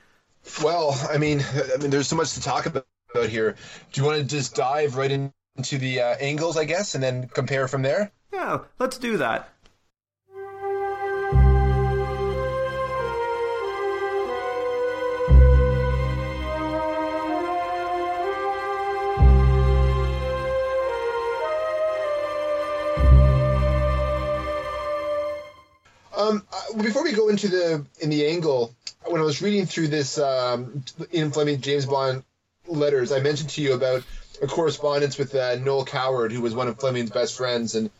Well, 0.63 0.95
I 1.11 1.17
mean, 1.17 1.43
I 1.75 1.79
mean, 1.79 1.91
there's 1.91 2.09
so 2.09 2.17
much 2.17 2.35
to 2.35 2.43
talk 2.43 2.67
about 2.67 2.85
here. 3.29 3.57
Do 3.93 4.01
you 4.01 4.07
want 4.07 4.19
to 4.19 4.25
just 4.25 4.55
dive 4.55 4.97
right 4.97 5.11
in, 5.11 5.33
into 5.57 5.79
the 5.79 6.03
uh, 6.03 6.17
angles, 6.21 6.59
I 6.59 6.67
guess, 6.67 6.95
and 6.95 7.03
then 7.03 7.29
compare 7.29 7.67
from 7.67 7.81
there? 7.81 8.13
Yeah, 8.31 8.61
let's 8.79 8.99
do 8.99 9.17
that. 9.17 9.49
Um, 26.31 26.47
before 26.83 27.03
we 27.03 27.13
go 27.13 27.29
into 27.29 27.49
the 27.49 27.87
in 28.01 28.11
the 28.11 28.27
angle, 28.27 28.75
when 29.07 29.21
I 29.21 29.25
was 29.25 29.43
reading 29.43 29.67
through 29.67 29.89
this 29.89 30.19
um, 30.19 30.85
Ian 31.13 31.31
Fleming 31.33 31.61
James 31.61 31.87
Bond 31.87 32.23
letters, 32.67 33.13
I 33.13 33.21
mentioned 33.21 33.51
to 33.51 33.63
you 33.63 33.75
about 33.75 34.03
a 34.43 34.47
correspondence 34.47 35.19
with 35.19 35.35
uh, 35.35 35.57
Noel 35.57 35.85
Coward, 35.85 36.33
who 36.33 36.41
was 36.43 36.55
one 36.55 36.69
of 36.69 36.79
Fleming's 36.79 37.11
best 37.11 37.37
friends, 37.37 37.75
and 37.75 37.91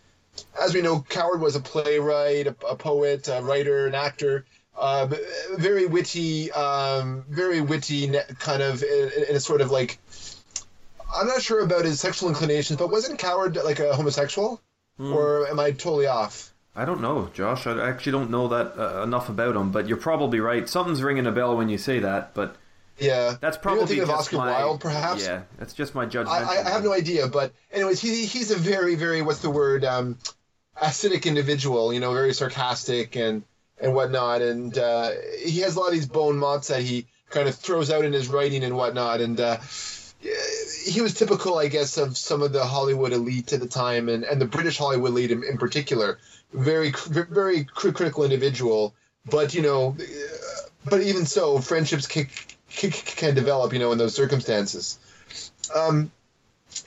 as 0.61 0.73
we 0.75 0.81
know, 0.81 1.01
Coward 1.09 1.41
was 1.41 1.57
a 1.57 1.61
playwright, 1.61 2.47
a, 2.47 2.55
a 2.69 2.77
poet, 2.77 3.29
a 3.29 3.43
writer, 3.43 3.87
an 3.87 3.95
actor. 3.95 4.45
Uh, 4.79 5.09
very 5.57 5.85
witty, 5.85 6.51
um, 6.53 7.25
very 7.29 7.61
witty, 7.61 8.09
kind 8.39 8.63
of 8.63 8.83
in, 8.83 9.11
in 9.29 9.37
a 9.37 9.41
sort 9.41 9.61
of 9.61 9.71
like. 9.71 9.99
I'm 11.15 11.27
not 11.27 11.43
sure 11.43 11.61
about 11.61 11.85
his 11.85 12.01
sexual 12.01 12.29
inclinations, 12.29 12.79
but 12.79 12.91
wasn't 12.91 13.19
Coward 13.19 13.57
like 13.57 13.81
a 13.81 13.95
homosexual, 13.95 14.61
Hmm. 14.97 15.13
or 15.13 15.49
am 15.49 15.59
I 15.59 15.73
totally 15.73 16.07
off? 16.07 16.53
I 16.75 16.85
don't 16.85 17.01
know, 17.01 17.31
Josh. 17.35 17.67
I 17.67 17.89
actually 17.89 18.13
don't 18.13 18.31
know 18.31 18.49
that 18.49 18.79
uh, 18.79 19.03
enough 19.03 19.29
about 19.29 19.57
him, 19.57 19.73
but 19.73 19.89
you're 19.89 19.97
probably 19.97 20.41
right. 20.41 20.69
Something's 20.69 21.03
ringing 21.03 21.27
a 21.27 21.33
bell 21.33 21.57
when 21.57 21.69
you 21.69 21.79
say 21.79 21.99
that, 21.99 22.33
but 22.33 22.57
Yeah, 22.99 23.37
that's 23.41 23.57
probably 23.57 23.87
thinking 23.87 24.05
of 24.05 24.11
Oscar 24.11 24.37
my, 24.37 24.51
Wilde, 24.51 24.81
perhaps. 24.81 25.25
Yeah, 25.25 25.43
that's 25.59 25.73
just 25.73 25.95
my 25.95 26.07
judgment. 26.07 26.47
I, 26.47 26.63
I 26.65 26.71
have 26.71 26.85
no 26.85 26.93
idea, 26.93 27.27
but 27.27 27.53
anyways, 27.73 28.01
he 28.01 28.25
he's 28.25 28.51
a 28.53 28.57
very 28.57 28.95
very 28.95 29.21
what's 29.21 29.41
the 29.41 29.51
word 29.51 29.85
um, 29.85 30.17
acidic 30.81 31.27
individual. 31.27 31.93
You 31.93 31.99
know, 31.99 32.13
very 32.13 32.33
sarcastic 32.35 33.17
and 33.17 33.43
and 33.81 33.95
whatnot, 33.95 34.41
and 34.41 34.77
uh, 34.79 35.11
he 35.43 35.61
has 35.61 35.75
a 35.75 35.81
lot 35.81 35.89
of 35.89 35.95
these 35.95 36.07
bon 36.07 36.39
mots 36.39 36.69
that 36.69 36.83
he 36.83 37.07
kind 37.31 37.49
of 37.49 37.57
throws 37.57 37.91
out 37.91 38.05
in 38.05 38.13
his 38.13 38.29
writing 38.29 38.63
and 38.65 38.77
whatnot, 38.77 39.21
and. 39.21 39.41
Uh, 39.41 39.59
he 40.85 41.01
was 41.01 41.15
typical, 41.15 41.59
I 41.59 41.69
guess, 41.69 41.97
of 41.97 42.17
some 42.17 42.43
of 42.43 42.53
the 42.53 42.65
Hollywood 42.65 43.13
elite 43.13 43.55
at 43.55 43.61
the 43.61 43.67
time, 43.67 44.11
and, 44.11 44.23
and 44.25 44.39
the 44.41 44.47
British 44.47 44.77
Hollywood 44.77 45.13
elite 45.13 45.31
in, 45.31 45.43
in 45.45 45.57
particular. 45.57 46.19
Very, 46.53 46.93
very 47.09 47.65
critical 47.65 48.25
individual, 48.25 48.95
but 49.25 49.55
you 49.55 49.63
know, 49.63 49.97
but 50.85 51.01
even 51.03 51.27
so, 51.27 51.59
friendships 51.59 52.07
can, 52.07 52.27
can, 52.71 52.91
can 52.91 53.35
develop, 53.35 53.73
you 53.73 53.79
know, 53.79 53.93
in 53.93 53.99
those 53.99 54.15
circumstances. 54.15 54.99
Um, 55.75 56.11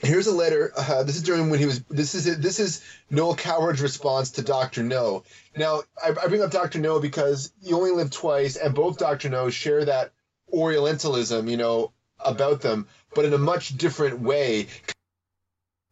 here's 0.00 0.26
a 0.26 0.34
letter. 0.34 0.72
Uh, 0.76 1.02
this 1.04 1.16
is 1.16 1.22
during 1.22 1.50
when 1.50 1.60
he 1.60 1.66
was. 1.66 1.80
This 1.84 2.14
is 2.14 2.38
this 2.38 2.60
is 2.60 2.84
Noel 3.10 3.36
Coward's 3.36 3.80
response 3.80 4.32
to 4.32 4.42
Doctor 4.42 4.82
No. 4.82 5.24
Now, 5.56 5.82
I, 6.02 6.10
I 6.10 6.26
bring 6.28 6.42
up 6.42 6.50
Doctor 6.50 6.78
No 6.78 7.00
because 7.00 7.52
you 7.62 7.76
only 7.76 7.92
live 7.92 8.10
twice, 8.10 8.56
and 8.56 8.74
both 8.74 8.98
Doctor 8.98 9.28
No 9.28 9.50
share 9.50 9.84
that 9.84 10.12
Orientalism, 10.52 11.48
you 11.48 11.56
know, 11.56 11.92
about 12.20 12.60
them, 12.60 12.86
but 13.14 13.24
in 13.24 13.32
a 13.32 13.38
much 13.38 13.76
different 13.76 14.20
way. 14.20 14.68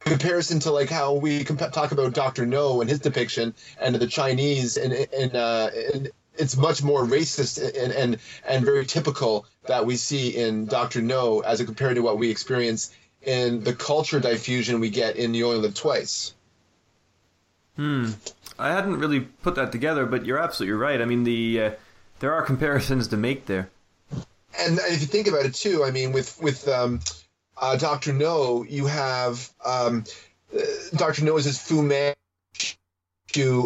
Comparison 0.05 0.61
to 0.61 0.71
like 0.71 0.91
how 0.91 1.15
we 1.15 1.45
comp- 1.45 1.73
talk 1.73 1.93
about 1.93 2.13
Doctor 2.13 2.47
No 2.47 2.81
and 2.81 2.91
his 2.91 3.01
depiction, 3.01 3.55
and 3.81 3.95
the 3.95 4.07
Chinese, 4.07 4.77
and 4.77 4.93
and, 4.93 5.35
uh, 5.35 5.71
and 5.95 6.11
it's 6.37 6.57
much 6.57 6.83
more 6.83 7.05
racist 7.05 7.63
and, 7.63 7.93
and 7.93 8.19
and 8.47 8.65
very 8.65 8.87
typical 8.87 9.47
that 9.67 9.87
we 9.87 9.97
see 9.97 10.31
in 10.37 10.67
Doctor 10.67 11.03
No 11.03 11.41
as 11.41 11.63
compared 11.63 11.97
to 11.97 12.03
what 12.03 12.19
we 12.19 12.31
experience 12.31 12.93
in 13.23 13.63
the 13.63 13.73
culture 13.73 14.21
diffusion 14.21 14.81
we 14.81 14.91
get 14.91 15.17
in 15.17 15.35
You 15.35 15.47
Only 15.47 15.61
Live 15.61 15.75
Twice. 15.75 16.35
Hmm. 17.77 18.11
I 18.59 18.71
hadn't 18.71 18.99
really 18.99 19.21
put 19.21 19.55
that 19.55 19.73
together, 19.73 20.07
but 20.07 20.27
you're 20.27 20.39
absolutely 20.39 20.75
right. 20.75 21.01
I 21.01 21.05
mean, 21.05 21.25
the 21.25 21.63
uh, 21.63 21.71
there 22.21 22.33
are 22.33 22.43
comparisons 22.43 23.09
to 23.09 23.17
make 23.17 23.47
there. 23.47 23.71
And 24.59 24.79
if 24.79 25.01
you 25.01 25.07
think 25.07 25.27
about 25.27 25.47
it 25.47 25.55
too, 25.55 25.85
I 25.85 25.91
mean, 25.91 26.13
with 26.13 26.41
with 26.41 26.69
um, 26.69 27.01
uh, 27.63 27.77
Doctor 27.77 28.13
No, 28.13 28.65
you 28.65 28.87
have 28.87 29.49
um, 29.65 30.05
uh, 30.55 30.61
Doctor 30.97 31.25
No 31.25 31.37
is 31.37 31.45
this 31.45 31.59
Fu 31.59 31.81
Manchu 31.81 32.17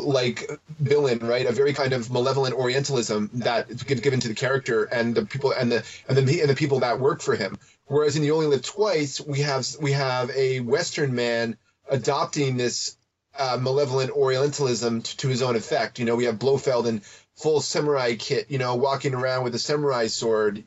like 0.02 0.48
villain, 0.78 1.20
right? 1.20 1.46
A 1.46 1.52
very 1.52 1.72
kind 1.72 1.94
of 1.94 2.10
malevolent 2.10 2.54
Orientalism 2.54 3.30
that 3.34 3.70
is 3.70 3.82
given 3.82 4.20
to 4.20 4.28
the 4.28 4.34
character 4.34 4.84
and 4.84 5.14
the 5.14 5.24
people 5.24 5.52
and 5.52 5.72
the 5.72 5.84
and 6.08 6.16
the 6.16 6.40
and 6.42 6.50
the 6.50 6.54
people 6.54 6.80
that 6.80 7.00
work 7.00 7.22
for 7.22 7.34
him. 7.34 7.58
Whereas 7.86 8.16
in 8.16 8.22
You 8.22 8.34
Only 8.34 8.48
Live 8.48 8.62
Twice, 8.62 9.20
we 9.20 9.40
have 9.40 9.66
we 9.80 9.92
have 9.92 10.30
a 10.30 10.60
Western 10.60 11.14
man 11.14 11.56
adopting 11.88 12.58
this 12.58 12.98
uh, 13.38 13.58
malevolent 13.60 14.10
Orientalism 14.10 15.02
to, 15.02 15.16
to 15.18 15.28
his 15.28 15.42
own 15.42 15.56
effect. 15.56 15.98
You 15.98 16.04
know, 16.04 16.16
we 16.16 16.24
have 16.24 16.38
Blofeld 16.38 16.86
in 16.86 17.00
full 17.36 17.60
samurai 17.60 18.14
kit, 18.16 18.50
you 18.50 18.58
know, 18.58 18.74
walking 18.74 19.14
around 19.14 19.44
with 19.44 19.54
a 19.54 19.58
samurai 19.58 20.08
sword. 20.08 20.64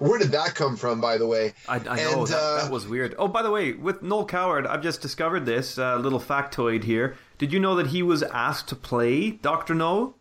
Where 0.00 0.18
did 0.18 0.32
that 0.32 0.54
come 0.54 0.76
from, 0.76 1.00
by 1.00 1.18
the 1.18 1.26
way? 1.26 1.52
I, 1.68 1.76
I 1.76 1.78
know 1.78 2.20
And, 2.20 2.26
that, 2.28 2.38
uh, 2.38 2.62
that 2.62 2.70
was 2.72 2.86
weird. 2.88 3.14
Oh, 3.18 3.28
by 3.28 3.42
the 3.42 3.50
way, 3.50 3.72
with 3.74 4.02
Noel 4.02 4.24
Coward, 4.24 4.66
I've 4.66 4.82
just 4.82 5.02
discovered 5.02 5.44
this 5.46 5.78
uh, 5.78 5.96
little 5.98 6.18
factoid 6.18 6.84
here. 6.84 7.16
Did 7.38 7.52
you 7.52 7.60
know 7.60 7.74
that 7.76 7.88
he 7.88 8.02
was 8.02 8.22
asked 8.22 8.68
to 8.68 8.76
play 8.76 9.30
Doctor 9.30 9.74
No, 9.74 10.14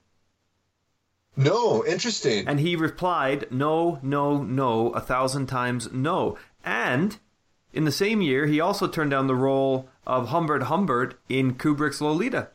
No, 1.38 1.86
interesting. 1.86 2.46
and 2.48 2.60
he 2.60 2.76
replied, 2.76 3.50
"No, 3.52 4.00
no, 4.04 4.44
no," 4.44 4.90
a 4.92 5.00
thousand 5.00 5.48
times 5.48 5.90
no. 5.94 6.38
And 6.66 7.18
in 7.72 7.86
the 7.86 7.92
same 7.92 8.22
year, 8.22 8.48
he 8.48 8.60
also 8.60 8.86
turned 8.88 9.12
down 9.12 9.28
the 9.28 9.36
role 9.36 9.88
of 10.06 10.28
Humbert 10.30 10.64
Humbert 10.64 11.18
in 11.30 11.56
Kubrick's 11.56 12.02
Lolita. 12.02 12.50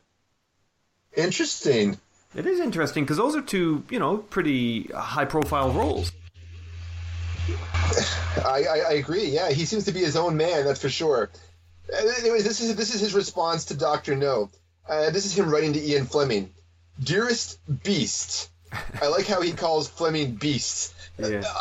Interesting. 1.17 1.99
It 2.35 2.47
is 2.47 2.61
interesting 2.61 3.05
because 3.05 3.17
those 3.17 3.37
are 3.37 3.41
two, 3.43 3.85
you 3.89 3.99
know, 3.99 4.19
pretty 4.19 4.91
high-profile 4.95 5.71
roles. 5.73 6.13
I, 8.45 8.65
I, 8.65 8.79
I 8.89 8.93
agree. 8.95 9.27
Yeah, 9.27 9.51
he 9.51 9.65
seems 9.65 9.85
to 9.85 9.93
be 9.93 10.01
his 10.01 10.17
own 10.17 10.37
man. 10.37 10.65
That's 10.65 10.81
for 10.81 10.89
sure. 10.89 11.31
Uh, 11.93 12.07
Anyways, 12.19 12.45
this 12.45 12.61
is 12.61 12.75
this 12.77 12.95
is 12.95 13.01
his 13.01 13.15
response 13.15 13.67
to 13.67 13.75
Doctor 13.75 14.17
No. 14.17 14.51
Uh, 14.89 15.11
this 15.11 15.27
is 15.27 15.37
him 15.37 15.51
writing 15.51 15.73
to 15.75 15.81
Ian 15.81 16.07
Fleming. 16.07 16.51
Dearest 17.03 17.59
Beast. 17.83 18.51
I 19.01 19.07
like 19.09 19.27
how 19.27 19.41
he 19.41 19.53
calls 19.53 19.89
Fleming 19.89 20.35
Beast. 20.35 20.95
Yeah. 21.19 21.43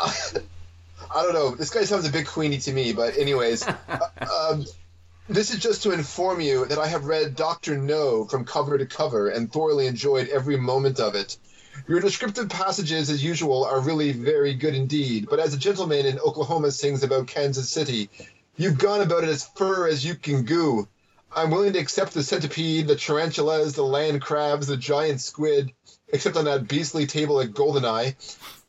I 1.14 1.22
don't 1.22 1.34
know. 1.34 1.54
This 1.54 1.70
guy 1.70 1.84
sounds 1.84 2.08
a 2.08 2.12
bit 2.12 2.26
queeny 2.26 2.62
to 2.64 2.72
me, 2.72 2.92
but 2.92 3.16
anyways, 3.16 3.66
uh, 3.88 4.50
um, 4.50 4.64
this 5.28 5.52
is 5.52 5.60
just 5.60 5.82
to 5.84 5.92
inform 5.92 6.40
you 6.40 6.66
that 6.66 6.78
I 6.78 6.86
have 6.86 7.04
read 7.06 7.36
Doctor 7.36 7.78
No 7.78 8.24
from 8.24 8.44
cover 8.44 8.76
to 8.78 8.86
cover 8.86 9.28
and 9.28 9.52
thoroughly 9.52 9.86
enjoyed 9.86 10.28
every 10.28 10.56
moment 10.56 11.00
of 11.00 11.14
it. 11.14 11.36
Your 11.86 12.00
descriptive 12.00 12.48
passages, 12.48 13.10
as 13.10 13.22
usual, 13.22 13.64
are 13.64 13.80
really 13.80 14.12
very 14.12 14.54
good 14.54 14.74
indeed. 14.74 15.26
But 15.28 15.40
as 15.40 15.54
a 15.54 15.58
gentleman 15.58 16.06
in 16.06 16.18
Oklahoma 16.18 16.70
sings 16.70 17.02
about 17.02 17.26
Kansas 17.26 17.68
City, 17.68 18.08
you've 18.56 18.78
gone 18.78 19.00
about 19.00 19.24
it 19.24 19.30
as 19.30 19.48
fur 19.56 19.88
as 19.88 20.04
you 20.04 20.14
can 20.14 20.44
goo. 20.44 20.88
I'm 21.36 21.50
willing 21.50 21.72
to 21.72 21.78
accept 21.78 22.14
the 22.14 22.22
centipede, 22.22 22.86
the 22.86 22.96
tarantulas, 22.96 23.74
the 23.74 23.82
land 23.82 24.22
crabs, 24.22 24.66
the 24.68 24.76
giant 24.76 25.20
squid, 25.20 25.72
except 26.08 26.36
on 26.36 26.44
that 26.44 26.68
beastly 26.68 27.06
table 27.06 27.40
at 27.40 27.50
Goldeneye. 27.50 28.14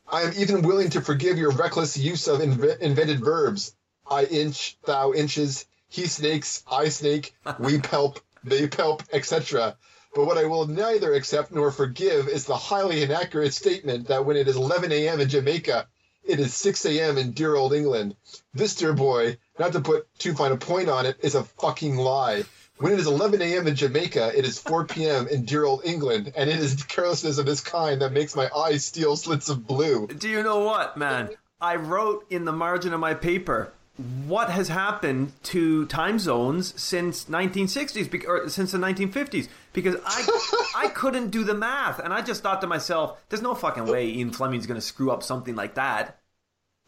I 0.08 0.22
am 0.24 0.34
even 0.38 0.64
willing 0.64 0.89
to 0.91 1.01
forgive 1.01 1.38
your 1.38 1.51
reckless 1.51 1.95
use 1.95 2.28
of 2.28 2.39
inv- 2.39 2.80
invented 2.80 3.20
verbs. 3.20 3.76
I 4.10 4.26
inch, 4.26 4.78
thou 4.86 5.14
inches, 5.14 5.66
he 5.89 6.08
snakes, 6.08 6.64
I 6.70 6.89
snake, 6.89 7.34
we 7.60 7.78
pelp, 7.78 8.20
they 8.43 8.68
pelp, 8.68 9.01
etc. 9.14 9.78
But 10.16 10.28
what 10.28 10.38
I 10.38 10.45
will 10.45 10.66
neither 10.66 11.13
accept 11.13 11.51
nor 11.51 11.72
forgive 11.72 12.30
is 12.30 12.45
the 12.45 12.55
highly 12.55 13.03
inaccurate 13.03 13.53
statement 13.53 14.07
that 14.07 14.26
when 14.26 14.38
it 14.38 14.47
is 14.47 14.55
11 14.55 14.93
a.m. 14.93 15.20
in 15.20 15.28
Jamaica, 15.28 15.88
it 16.24 16.39
is 16.39 16.53
6 16.55 16.86
a.m. 16.86 17.18
in 17.18 17.32
dear 17.32 17.53
old 17.53 17.74
England. 17.74 18.16
This, 18.53 18.76
dear 18.76 18.93
boy, 18.93 19.38
not 19.59 19.74
to 19.74 19.82
put 19.82 20.07
too 20.18 20.34
fine 20.34 20.53
a 20.53 20.57
point 20.57 20.88
on 20.88 21.05
it, 21.05 21.18
is 21.20 21.36
a 21.36 21.43
fucking 21.43 21.97
lie. 21.97 22.45
When 22.78 22.93
it 22.93 22.99
is 22.99 23.07
11 23.07 23.41
a.m. 23.41 23.68
in 23.68 23.76
Jamaica, 23.76 24.32
it 24.38 24.45
is 24.45 24.57
4 24.57 24.86
p.m. 24.86 25.28
in 25.28 25.43
dear 25.43 25.66
old 25.66 25.82
England, 25.84 26.32
and 26.38 26.49
it 26.49 26.59
is 26.59 26.82
carelessness 26.84 27.38
of 27.38 27.45
this 27.45 27.59
kind 27.59 28.01
that 28.01 28.13
makes 28.13 28.38
my 28.38 28.49
eyes 28.55 28.86
steal 28.86 29.18
slits 29.18 29.49
of 29.49 29.68
blue. 29.68 30.07
Do 30.07 30.30
you 30.30 30.43
know 30.43 30.59
what, 30.59 30.95
man? 30.95 31.32
I 31.59 31.76
wrote 31.76 32.26
in 32.30 32.45
the 32.45 32.53
margin 32.53 32.93
of 32.93 33.01
my 33.01 33.16
paper 33.16 33.74
what 34.28 34.49
has 34.49 34.68
happened 34.70 35.32
to 35.43 35.86
time 35.88 36.20
zones 36.20 36.80
since 36.82 37.26
1960s 37.26 38.26
or 38.28 38.49
since 38.49 38.72
the 38.72 38.78
1950s 38.78 39.47
because 39.76 39.97
I 40.05 40.86
I 40.86 40.88
couldn't 40.88 41.30
do 41.30 41.43
the 41.43 41.53
math 41.53 41.99
and 41.99 42.11
I 42.11 42.21
just 42.21 42.41
thought 42.41 42.61
to 42.61 42.67
myself 42.67 43.19
there's 43.30 43.43
no 43.43 43.53
fucking 43.53 43.86
way 43.86 44.07
Ian 44.07 44.32
Fleming's 44.32 44.65
going 44.65 44.80
to 44.80 44.86
screw 44.86 45.11
up 45.11 45.21
something 45.21 45.55
like 45.55 45.76
that. 45.76 46.19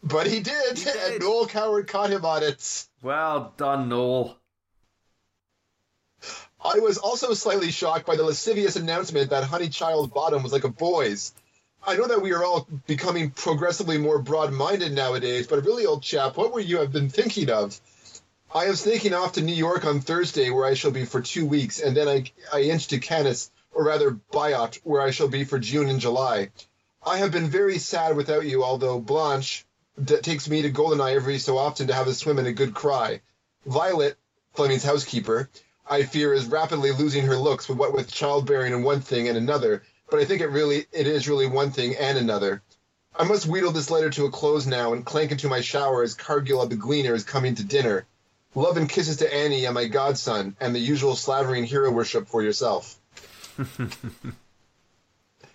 But 0.02 0.26
he 0.26 0.40
did, 0.40 0.76
did. 0.76 0.96
and 1.12 1.20
Noel 1.20 1.46
Coward 1.46 1.86
caught 1.88 2.10
him 2.10 2.24
on 2.24 2.42
it. 2.42 2.86
Well 3.02 3.52
done, 3.56 3.88
Noel. 3.88 4.38
I 6.64 6.78
was 6.80 6.98
also 6.98 7.34
slightly 7.34 7.70
shocked 7.70 8.06
by 8.06 8.16
the 8.16 8.24
lascivious 8.24 8.76
announcement 8.76 9.30
that 9.30 9.44
Honey 9.44 9.68
Child 9.68 10.12
Bottom 10.12 10.42
was 10.42 10.52
like 10.52 10.64
a 10.64 10.68
boy's. 10.68 11.32
I 11.86 11.96
know 11.96 12.08
that 12.08 12.22
we 12.22 12.32
are 12.32 12.44
all 12.44 12.66
becoming 12.86 13.30
progressively 13.30 13.98
more 13.98 14.18
broad 14.18 14.52
minded 14.52 14.92
nowadays, 14.92 15.46
but 15.46 15.64
really, 15.64 15.86
old 15.86 16.02
chap, 16.02 16.36
what 16.36 16.52
would 16.52 16.68
you 16.68 16.78
have 16.78 16.92
been 16.92 17.08
thinking 17.08 17.50
of? 17.50 17.80
I 18.54 18.64
am 18.64 18.76
sneaking 18.76 19.12
off 19.12 19.32
to 19.32 19.42
New 19.42 19.54
York 19.54 19.84
on 19.84 20.00
Thursday, 20.00 20.48
where 20.48 20.64
I 20.64 20.72
shall 20.72 20.90
be 20.90 21.04
for 21.04 21.20
two 21.20 21.44
weeks, 21.44 21.80
and 21.80 21.94
then 21.94 22.08
I, 22.08 22.24
I 22.50 22.62
inch 22.62 22.88
to 22.88 22.98
Canis, 22.98 23.50
or 23.72 23.84
rather 23.84 24.12
Bayot, 24.32 24.80
where 24.84 25.02
I 25.02 25.10
shall 25.10 25.28
be 25.28 25.44
for 25.44 25.58
June 25.58 25.90
and 25.90 26.00
July. 26.00 26.50
I 27.04 27.18
have 27.18 27.30
been 27.30 27.50
very 27.50 27.78
sad 27.78 28.16
without 28.16 28.46
you, 28.46 28.64
although 28.64 29.00
Blanche 29.00 29.66
d- 30.02 30.16
takes 30.22 30.48
me 30.48 30.62
to 30.62 30.70
Goldeneye 30.70 31.14
every 31.14 31.38
so 31.38 31.58
often 31.58 31.88
to 31.88 31.94
have 31.94 32.08
a 32.08 32.14
swim 32.14 32.38
and 32.38 32.48
a 32.48 32.52
good 32.52 32.72
cry. 32.72 33.20
Violet, 33.66 34.16
Fleming's 34.54 34.82
housekeeper, 34.82 35.50
I 35.86 36.04
fear 36.04 36.32
is 36.32 36.46
rapidly 36.46 36.92
losing 36.92 37.26
her 37.26 37.36
looks, 37.36 37.68
with 37.68 37.76
what 37.76 37.92
with 37.92 38.10
childbearing 38.10 38.72
and 38.72 38.82
one 38.82 39.02
thing 39.02 39.28
and 39.28 39.36
another, 39.36 39.82
but 40.10 40.20
I 40.20 40.24
think 40.24 40.40
it 40.40 40.48
really 40.48 40.86
it 40.90 41.06
is 41.06 41.28
really 41.28 41.46
one 41.46 41.70
thing 41.70 41.96
and 41.96 42.16
another. 42.16 42.62
I 43.14 43.24
must 43.24 43.46
wheedle 43.46 43.72
this 43.72 43.90
letter 43.90 44.08
to 44.08 44.24
a 44.24 44.30
close 44.30 44.66
now 44.66 44.94
and 44.94 45.04
clank 45.04 45.32
into 45.32 45.48
my 45.48 45.60
shower 45.60 46.02
as 46.02 46.14
Cargill 46.14 46.64
the 46.66 46.76
Gleaner 46.76 47.14
is 47.14 47.24
coming 47.24 47.54
to 47.56 47.64
dinner. 47.64 48.06
Love 48.54 48.76
and 48.76 48.88
kisses 48.88 49.18
to 49.18 49.32
Annie 49.32 49.66
and 49.66 49.74
my 49.74 49.86
godson, 49.86 50.56
and 50.60 50.74
the 50.74 50.80
usual 50.80 51.14
slavering 51.14 51.64
hero 51.64 51.90
worship 51.90 52.28
for 52.28 52.42
yourself. 52.42 52.98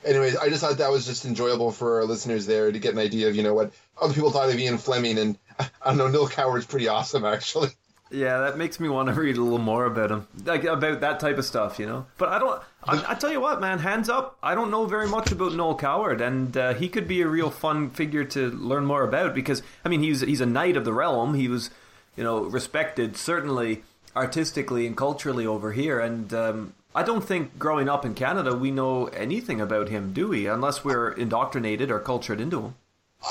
Anyways, 0.05 0.35
I 0.35 0.49
just 0.49 0.61
thought 0.61 0.77
that 0.77 0.91
was 0.91 1.05
just 1.05 1.25
enjoyable 1.25 1.71
for 1.71 1.99
our 1.99 2.05
listeners 2.05 2.45
there 2.45 2.71
to 2.71 2.79
get 2.79 2.93
an 2.93 2.99
idea 2.99 3.29
of, 3.29 3.35
you 3.35 3.43
know, 3.43 3.53
what 3.53 3.71
other 4.01 4.13
people 4.13 4.31
thought 4.31 4.49
of 4.49 4.59
Ian 4.59 4.77
Fleming. 4.77 5.17
And 5.17 5.37
I 5.59 5.69
don't 5.85 5.97
know, 5.97 6.07
Noel 6.07 6.27
Coward's 6.27 6.65
pretty 6.65 6.89
awesome, 6.89 7.23
actually. 7.25 7.69
Yeah, 8.13 8.41
that 8.41 8.57
makes 8.59 8.79
me 8.79 8.89
want 8.89 9.09
to 9.09 9.15
read 9.15 9.37
a 9.37 9.41
little 9.41 9.57
more 9.57 9.85
about 9.85 10.11
him, 10.11 10.27
like 10.45 10.63
about 10.65 11.01
that 11.01 11.19
type 11.19 11.39
of 11.39 11.45
stuff, 11.45 11.79
you 11.79 11.87
know. 11.87 12.05
But 12.19 12.29
I 12.29 12.37
don't. 12.37 12.61
I, 12.83 13.13
I 13.13 13.15
tell 13.15 13.31
you 13.31 13.41
what, 13.41 13.59
man, 13.59 13.79
hands 13.79 14.07
up. 14.07 14.37
I 14.43 14.53
don't 14.53 14.69
know 14.69 14.85
very 14.85 15.07
much 15.07 15.31
about 15.31 15.53
Noel 15.53 15.75
Coward, 15.75 16.21
and 16.21 16.55
uh, 16.55 16.73
he 16.75 16.89
could 16.89 17.07
be 17.07 17.23
a 17.23 17.27
real 17.27 17.49
fun 17.49 17.89
figure 17.89 18.23
to 18.25 18.51
learn 18.51 18.85
more 18.85 19.03
about 19.03 19.33
because 19.33 19.63
I 19.83 19.89
mean, 19.89 20.03
he's 20.03 20.21
he's 20.21 20.41
a 20.41 20.45
knight 20.45 20.77
of 20.77 20.85
the 20.85 20.93
realm. 20.93 21.33
He 21.33 21.47
was, 21.47 21.71
you 22.15 22.23
know, 22.23 22.39
respected 22.43 23.17
certainly 23.17 23.83
artistically 24.15 24.85
and 24.85 24.95
culturally 24.95 25.45
over 25.45 25.71
here, 25.71 25.99
and 25.99 26.33
um, 26.33 26.73
I 26.95 27.03
don't 27.03 27.23
think 27.23 27.57
growing 27.57 27.89
up 27.89 28.05
in 28.05 28.13
Canada 28.13 28.55
we 28.55 28.71
know 28.71 29.07
anything 29.07 29.59
about 29.59 29.89
him, 29.89 30.13
do 30.13 30.27
we? 30.27 30.47
Unless 30.47 30.85
we're 30.85 31.11
indoctrinated 31.11 31.89
or 31.89 31.99
cultured 31.99 32.39
into 32.39 32.61
him. 32.61 32.75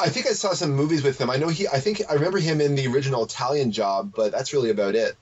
I 0.01 0.09
think 0.09 0.27
I 0.27 0.31
saw 0.31 0.55
some 0.55 0.73
movies 0.73 1.03
with 1.03 1.21
him. 1.21 1.31
I 1.31 1.37
know 1.37 1.49
he. 1.49 1.69
I 1.69 1.79
think 1.79 2.03
I 2.09 2.15
remember 2.15 2.39
him 2.39 2.61
in 2.61 2.75
the 2.75 2.87
original 2.87 3.25
Italian 3.25 3.73
Job, 3.73 4.13
but 4.17 4.33
that's 4.33 4.53
really 4.53 4.71
about 4.71 4.95
it. 4.95 5.17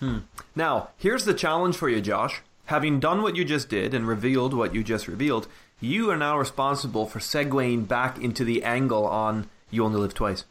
Hmm. 0.00 0.18
Now, 0.56 0.88
here's 0.96 1.24
the 1.24 1.34
challenge 1.34 1.76
for 1.76 1.88
you, 1.88 2.00
Josh. 2.00 2.40
Having 2.66 3.00
done 3.00 3.22
what 3.22 3.36
you 3.36 3.44
just 3.44 3.68
did 3.68 3.92
and 3.92 4.08
revealed 4.08 4.54
what 4.54 4.74
you 4.74 4.82
just 4.82 5.06
revealed, 5.06 5.46
you 5.80 6.10
are 6.10 6.16
now 6.16 6.38
responsible 6.38 7.04
for 7.06 7.18
segueing 7.18 7.86
back 7.86 8.18
into 8.18 8.42
the 8.42 8.64
angle 8.64 9.06
on 9.06 9.50
"You 9.70 9.84
Only 9.84 10.00
Live 10.00 10.14
Twice." 10.14 10.44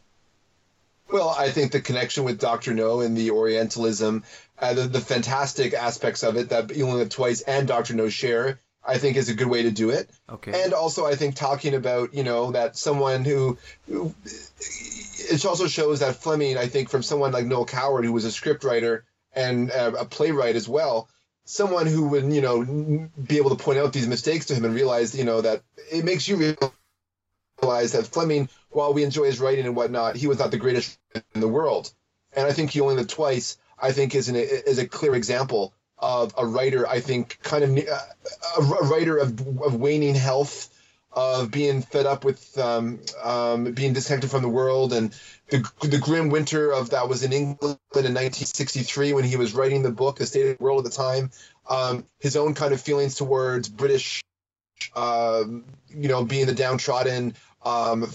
Well, 1.14 1.30
I 1.30 1.52
think 1.52 1.72
the 1.72 1.80
connection 1.80 2.24
with 2.24 2.40
Doctor 2.40 2.74
No 2.74 3.02
and 3.02 3.16
the 3.16 3.30
Orientalism, 3.30 4.24
uh, 4.58 4.74
the, 4.74 4.88
the 4.88 5.00
fantastic 5.00 5.76
aspects 5.76 6.24
of 6.24 6.38
it 6.38 6.50
that 6.50 6.72
Only 6.72 6.94
Live 6.94 7.10
Twice 7.10 7.42
and 7.42 7.68
Doctor 7.68 7.94
No 7.94 8.10
share, 8.10 8.60
I 8.84 8.98
think 8.98 9.16
is 9.16 9.30
a 9.30 9.36
good 9.36 9.46
way 9.46 9.62
to 9.62 9.70
do 9.70 9.92
it. 9.92 10.10
Okay. 10.28 10.64
And 10.64 10.74
also, 10.74 11.06
I 11.06 11.14
think 11.14 11.36
talking 11.36 11.76
about 11.76 12.16
you 12.16 12.24
know 12.24 12.54
that 12.54 12.78
someone 12.78 13.24
who, 13.26 13.60
who 13.88 14.16
it 14.58 15.46
also 15.46 15.68
shows 15.68 16.00
that 16.00 16.16
Fleming, 16.16 16.58
I 16.58 16.66
think, 16.66 16.90
from 16.90 17.04
someone 17.04 17.32
like 17.32 17.46
Noel 17.46 17.66
Coward, 17.66 18.06
who 18.06 18.12
was 18.12 18.26
a 18.26 18.30
scriptwriter 18.30 19.04
and 19.36 19.70
uh, 19.70 19.92
a 20.00 20.06
playwright 20.06 20.56
as 20.56 20.68
well, 20.68 21.10
someone 21.46 21.86
who 21.86 22.08
would 22.08 22.34
you 22.34 22.42
know 22.42 23.10
be 23.24 23.38
able 23.38 23.56
to 23.56 23.64
point 23.64 23.78
out 23.78 23.94
these 23.94 24.08
mistakes 24.08 24.48
to 24.48 24.56
him 24.56 24.66
and 24.66 24.74
realize 24.74 25.14
you 25.14 25.26
know 25.26 25.42
that 25.42 25.62
it 25.92 26.04
makes 26.04 26.28
you 26.28 26.38
realize 26.38 26.72
that 27.66 28.08
Fleming, 28.08 28.50
while 28.70 28.94
we 28.94 29.04
enjoy 29.04 29.26
his 29.26 29.40
writing 29.40 29.66
and 29.66 29.76
whatnot, 29.76 30.16
he 30.16 30.28
was 30.28 30.40
not 30.40 30.52
the 30.52 30.58
greatest 30.58 30.98
in 31.34 31.42
the 31.42 31.48
world. 31.48 31.92
And 32.36 32.48
I 32.48 32.54
think 32.54 32.72
he 32.72 32.82
only 32.82 32.96
lived 32.96 33.10
twice. 33.10 33.58
I 33.80 33.92
think 33.92 34.16
is 34.16 34.30
an 34.30 34.36
is 34.36 34.80
a 34.80 34.88
clear 34.88 35.16
example 35.16 35.74
of 35.98 36.34
a 36.38 36.46
writer, 36.46 36.88
I 36.88 37.00
think, 37.00 37.40
kind 37.44 37.64
of 37.64 37.78
uh, 37.78 38.00
a 38.58 38.86
writer 38.86 39.18
of, 39.18 39.40
of 39.62 39.76
waning 39.76 40.16
health, 40.16 40.70
of 41.12 41.52
being 41.52 41.82
fed 41.82 42.06
up 42.06 42.26
with 42.26 42.58
um, 42.58 43.00
um, 43.24 43.72
being 43.72 43.94
disconnected 43.94 44.32
from 44.32 44.42
the 44.42 44.50
world, 44.50 44.94
and 44.94 45.16
the, 45.50 45.70
the 45.82 46.00
grim 46.00 46.30
winter 46.30 46.72
of 46.72 46.92
that 46.92 47.08
was 47.08 47.24
in 47.24 47.32
England 47.32 47.80
in 47.94 48.14
1963 48.14 49.14
when 49.14 49.24
he 49.24 49.38
was 49.38 49.54
writing 49.54 49.84
the 49.84 49.92
book, 49.92 50.18
The 50.18 50.26
State 50.26 50.50
of 50.50 50.58
the 50.58 50.64
World 50.64 50.86
at 50.86 50.92
the 50.92 50.98
time. 50.98 51.32
Um, 51.70 52.06
his 52.20 52.36
own 52.36 52.54
kind 52.54 52.74
of 52.74 52.82
feelings 52.82 53.16
towards 53.16 53.70
British, 53.70 54.24
uh, 54.96 55.44
you 55.90 56.08
know, 56.08 56.26
being 56.26 56.48
the 56.48 56.56
downtrodden, 56.56 57.36
um, 57.66 58.10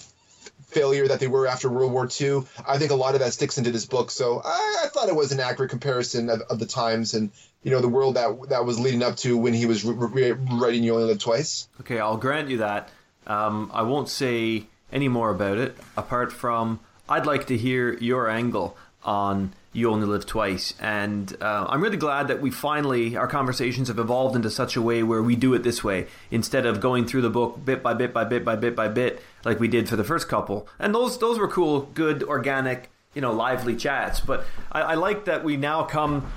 failure 0.68 1.08
that 1.08 1.18
they 1.20 1.26
were 1.26 1.46
after 1.46 1.68
World 1.68 1.92
War 1.92 2.08
II. 2.20 2.42
I 2.66 2.78
think 2.78 2.90
a 2.90 2.94
lot 2.94 3.14
of 3.14 3.20
that 3.20 3.32
sticks 3.32 3.58
into 3.58 3.70
this 3.70 3.86
book. 3.86 4.10
So 4.10 4.40
I, 4.44 4.82
I 4.84 4.88
thought 4.88 5.08
it 5.08 5.16
was 5.16 5.32
an 5.32 5.40
accurate 5.40 5.70
comparison 5.70 6.28
of, 6.28 6.42
of, 6.42 6.58
the 6.58 6.66
times 6.66 7.14
and 7.14 7.30
you 7.62 7.70
know 7.70 7.80
the 7.80 7.88
world 7.88 8.16
that 8.16 8.50
that 8.50 8.64
was 8.64 8.78
leading 8.78 9.02
up 9.02 9.16
to 9.18 9.36
when 9.36 9.54
he 9.54 9.66
was 9.66 9.84
re- 9.84 10.32
re- 10.32 10.32
writing 10.52 10.82
"You 10.82 10.94
Only 10.94 11.06
Live 11.06 11.18
Twice." 11.18 11.68
Okay, 11.80 11.98
I'll 11.98 12.16
grant 12.16 12.48
you 12.48 12.58
that. 12.58 12.90
Um, 13.26 13.70
I 13.74 13.82
won't 13.82 14.08
say 14.08 14.66
any 14.92 15.08
more 15.08 15.30
about 15.30 15.58
it 15.58 15.76
apart 15.96 16.32
from 16.32 16.80
I'd 17.08 17.26
like 17.26 17.46
to 17.48 17.56
hear 17.56 17.94
your 17.94 18.28
angle 18.28 18.76
on 19.04 19.52
you 19.72 19.90
only 19.90 20.06
live 20.06 20.26
twice. 20.26 20.74
And 20.80 21.36
uh, 21.40 21.66
I'm 21.68 21.82
really 21.82 21.96
glad 21.96 22.28
that 22.28 22.40
we 22.40 22.50
finally, 22.50 23.16
our 23.16 23.28
conversations 23.28 23.88
have 23.88 23.98
evolved 23.98 24.34
into 24.34 24.50
such 24.50 24.76
a 24.76 24.82
way 24.82 25.02
where 25.02 25.22
we 25.22 25.36
do 25.36 25.54
it 25.54 25.62
this 25.62 25.84
way 25.84 26.06
instead 26.30 26.66
of 26.66 26.80
going 26.80 27.06
through 27.06 27.22
the 27.22 27.30
book 27.30 27.64
bit 27.64 27.82
by 27.82 27.94
bit 27.94 28.12
by 28.12 28.24
bit 28.24 28.44
by 28.44 28.56
bit 28.56 28.74
by 28.74 28.88
bit 28.88 29.22
like 29.48 29.58
we 29.58 29.68
did 29.68 29.88
for 29.88 29.96
the 29.96 30.04
first 30.04 30.28
couple. 30.28 30.68
And 30.78 30.94
those 30.94 31.18
those 31.18 31.38
were 31.38 31.48
cool, 31.48 31.82
good, 31.94 32.22
organic, 32.22 32.90
you 33.14 33.20
know, 33.20 33.32
lively 33.32 33.74
chats. 33.74 34.20
But 34.20 34.44
I, 34.70 34.80
I 34.82 34.94
like 34.94 35.24
that 35.24 35.42
we 35.42 35.56
now 35.56 35.84
come 35.84 36.30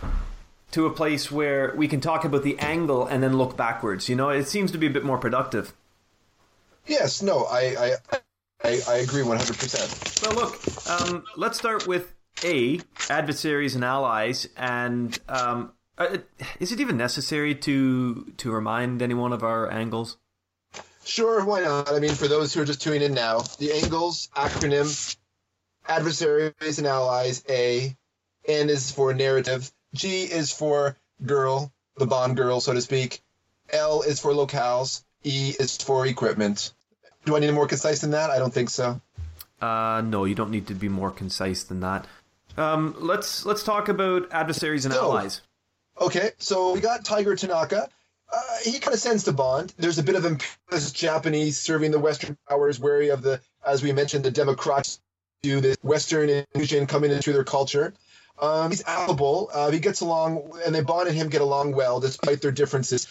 to 0.72 0.86
a 0.86 0.90
place 0.90 1.30
where 1.30 1.74
we 1.76 1.88
can 1.88 2.00
talk 2.00 2.24
about 2.24 2.44
the 2.44 2.58
angle 2.60 3.06
and 3.06 3.22
then 3.22 3.38
look 3.38 3.58
backwards. 3.58 4.08
You 4.08 4.16
know, 4.16 4.30
it 4.30 4.48
seems 4.48 4.72
to 4.72 4.78
be 4.78 4.88
a 4.88 4.90
bit 4.90 5.04
more 5.04 5.18
productive. 5.18 5.74
Yes, 6.88 7.22
no, 7.22 7.46
I 7.46 7.62
I, 7.78 7.96
I, 8.64 8.80
I 8.88 8.96
agree 8.98 9.24
100%. 9.24 10.24
Well, 10.24 10.36
look, 10.36 11.12
um, 11.12 11.26
let's 11.36 11.58
start 11.58 11.88
with 11.88 12.14
A, 12.44 12.80
adversaries 13.10 13.76
and 13.76 13.84
allies. 13.84 14.48
And 14.56 15.20
um, 15.28 15.74
uh, 15.98 16.18
is 16.60 16.72
it 16.72 16.80
even 16.80 16.98
necessary 16.98 17.56
to 17.56 18.32
to 18.38 18.52
remind 18.52 19.02
anyone 19.02 19.34
of 19.34 19.44
our 19.44 19.70
angles? 19.70 20.18
Sure, 21.12 21.44
why 21.44 21.60
not? 21.60 21.92
I 21.92 22.00
mean, 22.00 22.16
for 22.16 22.30
those 22.30 22.54
who 22.54 22.62
are 22.62 22.66
just 22.66 22.82
tuning 22.82 23.02
in 23.02 23.14
now, 23.14 23.40
the 23.60 23.74
angles 23.74 24.30
acronym 24.34 25.18
adversaries 25.86 26.78
and 26.78 26.88
allies. 26.88 27.44
A, 27.50 27.94
N 28.48 28.70
is 28.70 28.92
for 28.92 29.14
narrative. 29.14 29.70
G 29.94 30.24
is 30.24 30.54
for 30.54 30.96
girl, 31.26 31.70
the 31.98 32.06
Bond 32.06 32.38
girl, 32.38 32.62
so 32.62 32.72
to 32.74 32.80
speak. 32.80 33.22
L 33.72 34.04
is 34.04 34.22
for 34.22 34.32
locales. 34.32 35.04
E 35.26 35.54
is 35.60 35.76
for 35.76 36.08
equipment. 36.08 36.72
Do 37.26 37.36
I 37.36 37.40
need 37.40 37.52
more 37.52 37.68
concise 37.68 38.00
than 38.00 38.12
that? 38.12 38.30
I 38.30 38.40
don't 38.40 38.54
think 38.54 38.70
so. 38.70 39.02
Uh, 39.60 40.02
no, 40.06 40.24
you 40.24 40.34
don't 40.34 40.50
need 40.50 40.68
to 40.68 40.74
be 40.76 40.88
more 40.88 41.12
concise 41.12 41.64
than 41.64 41.82
that. 41.82 42.08
Um, 42.56 42.96
let's 43.00 43.46
let's 43.46 43.64
talk 43.64 43.90
about 43.90 44.32
adversaries 44.32 44.86
and 44.86 44.94
So- 44.94 45.02
allies. 45.02 45.42
Okay, 46.00 46.32
so 46.38 46.72
we 46.72 46.80
got 46.80 47.04
Tiger 47.04 47.36
Tanaka. 47.36 47.90
Uh, 48.34 48.58
he 48.64 48.80
kind 48.80 48.94
of 48.94 49.00
sends 49.00 49.26
to 49.26 49.34
Bond. 49.34 49.74
There's 49.78 49.98
a 49.98 50.04
bit 50.04 50.16
of 50.16 50.26
imperialist 50.26 50.96
Japanese 50.96 51.58
serving 51.58 51.92
the 51.92 52.00
Western 52.00 52.38
powers, 52.48 52.80
wary 52.80 53.10
of 53.10 53.22
the, 53.22 53.42
as 53.66 53.84
we 53.84 53.92
mentioned, 53.92 54.24
the 54.24 54.32
Democrats 54.32 55.02
do 55.42 55.60
this 55.60 55.78
Western 55.82 56.30
inclusion 56.30 56.88
coming 56.88 57.12
into 57.12 57.34
their 57.34 57.44
culture. 57.44 57.94
Um, 58.40 58.72
he's 58.72 58.84
affable. 58.84 59.50
Uh, 59.54 59.70
he 59.72 59.80
gets 59.80 60.02
along, 60.02 60.52
and 60.66 60.74
then 60.74 60.84
Bond 60.84 61.08
and 61.08 61.18
him 61.18 61.30
get 61.30 61.42
along 61.42 61.74
well 61.74 62.00
despite 62.00 62.42
their 62.42 62.52
differences. 62.52 63.08